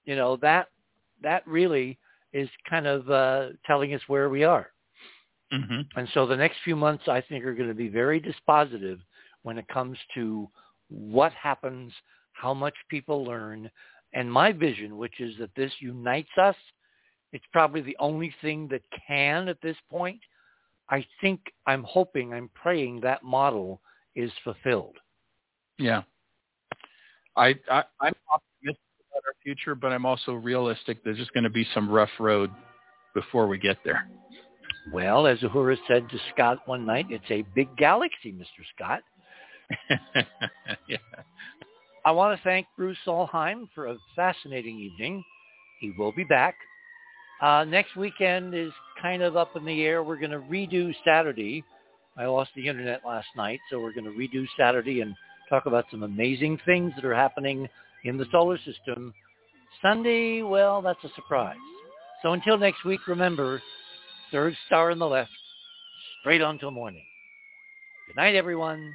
you 0.05 0.17
know 0.17 0.37
that 0.37 0.69
that 1.23 1.47
really 1.47 1.99
is 2.33 2.49
kind 2.69 2.87
of 2.87 3.11
uh, 3.11 3.49
telling 3.67 3.95
us 3.95 4.01
where 4.07 4.29
we 4.29 4.45
are. 4.45 4.71
Mm-hmm. 5.53 5.81
And 5.97 6.09
so 6.15 6.27
the 6.27 6.37
next 6.37 6.59
few 6.63 6.77
months, 6.77 7.09
I 7.09 7.21
think, 7.21 7.45
are 7.45 7.55
going 7.55 7.69
to 7.69 7.75
be 7.75 7.89
very 7.89 8.21
dispositive 8.21 9.01
when 9.43 9.59
it 9.59 9.67
comes 9.67 9.99
to 10.15 10.49
what 10.89 11.33
happens, 11.33 11.93
how 12.41 12.55
much 12.55 12.75
people 12.89 13.25
learn, 13.25 13.71
and 14.15 14.31
my 14.31 14.53
vision, 14.53 14.97
which 14.97 15.21
is 15.21 15.35
that 15.39 15.55
this 15.55 15.73
unites 15.81 16.31
us, 16.41 16.57
it's 17.33 17.45
probably 17.53 17.81
the 17.81 17.97
only 18.01 18.35
thing 18.41 18.69
that 18.69 18.83
can 19.07 19.49
at 19.49 19.61
this 19.63 19.77
point. 19.91 20.21
I 20.89 21.05
think 21.21 21.41
I'm 21.67 21.85
hoping, 21.85 22.33
I'm 22.33 22.51
praying 22.55 23.01
that 23.01 23.23
model 23.23 23.81
is 24.17 24.33
fulfilled. 24.43 24.97
Yeah. 25.79 26.03
I, 27.37 27.55
I 27.71 27.85
I'm 28.01 28.15
optimistic 28.33 28.83
about 29.11 29.23
our 29.27 29.35
future, 29.43 29.75
but 29.75 29.93
I'm 29.93 30.05
also 30.05 30.33
realistic. 30.33 31.05
There's 31.05 31.19
just 31.19 31.33
going 31.33 31.45
to 31.45 31.51
be 31.51 31.67
some 31.75 31.89
rough 31.89 32.11
road 32.19 32.51
before 33.15 33.47
we 33.47 33.59
get 33.59 33.79
there. 33.85 34.09
Well, 34.93 35.27
as 35.27 35.39
Uhura 35.41 35.77
said 35.87 36.09
to 36.09 36.19
Scott 36.33 36.59
one 36.67 36.85
night, 36.85 37.07
it's 37.11 37.31
a 37.31 37.43
big 37.55 37.77
galaxy, 37.77 38.33
Mr. 38.33 38.65
Scott. 38.75 39.03
yeah. 40.89 40.97
I 42.05 42.13
want 42.13 42.37
to 42.37 42.43
thank 42.43 42.67
Bruce 42.79 42.97
Solheim 43.07 43.69
for 43.75 43.89
a 43.89 43.97
fascinating 44.17 44.79
evening. 44.79 45.23
He 45.81 45.93
will 45.99 46.13
be 46.13 46.25
back. 46.25 46.55
Uh, 47.43 47.65
next 47.65 47.95
weekend 47.95 48.55
is 48.55 48.73
kind 49.01 49.23
of 49.23 49.37
up 49.37 49.55
in 49.55 49.65
the 49.65 49.83
air. 49.83 50.03
We're 50.03 50.19
going 50.19 50.31
to 50.31 50.39
redo 50.39 50.95
Saturday. 51.05 51.63
I 52.17 52.27
lost 52.27 52.51
the 52.57 52.67
internet 52.67 53.03
last 53.07 53.29
night, 53.37 53.61
so 53.71 53.81
we're 53.81 53.93
going 53.93 54.05
to 54.05 54.11
redo 54.11 54.47
Saturday 54.59 55.03
and 55.03 55.15
talk 55.49 55.67
about 55.67 55.85
some 55.91 56.03
amazing 56.03 56.59
things 56.65 56.93
that 56.97 57.05
are 57.05 57.15
happening 57.15 57.69
in 58.05 58.17
the 58.17 58.27
solar 58.33 58.59
system. 58.59 59.13
Sunday, 59.83 60.43
well, 60.43 60.81
that's 60.81 61.03
a 61.05 61.11
surprise. 61.15 61.57
So 62.23 62.33
until 62.33 62.57
next 62.57 62.85
week, 62.85 63.07
remember, 63.09 63.63
third 64.33 64.55
star 64.67 64.91
on 64.91 64.99
the 64.99 65.07
left, 65.07 65.31
straight 66.21 66.43
on 66.43 66.59
till 66.59 66.71
morning. 66.71 67.05
Good 68.07 68.17
night, 68.17 68.35
everyone. 68.35 68.95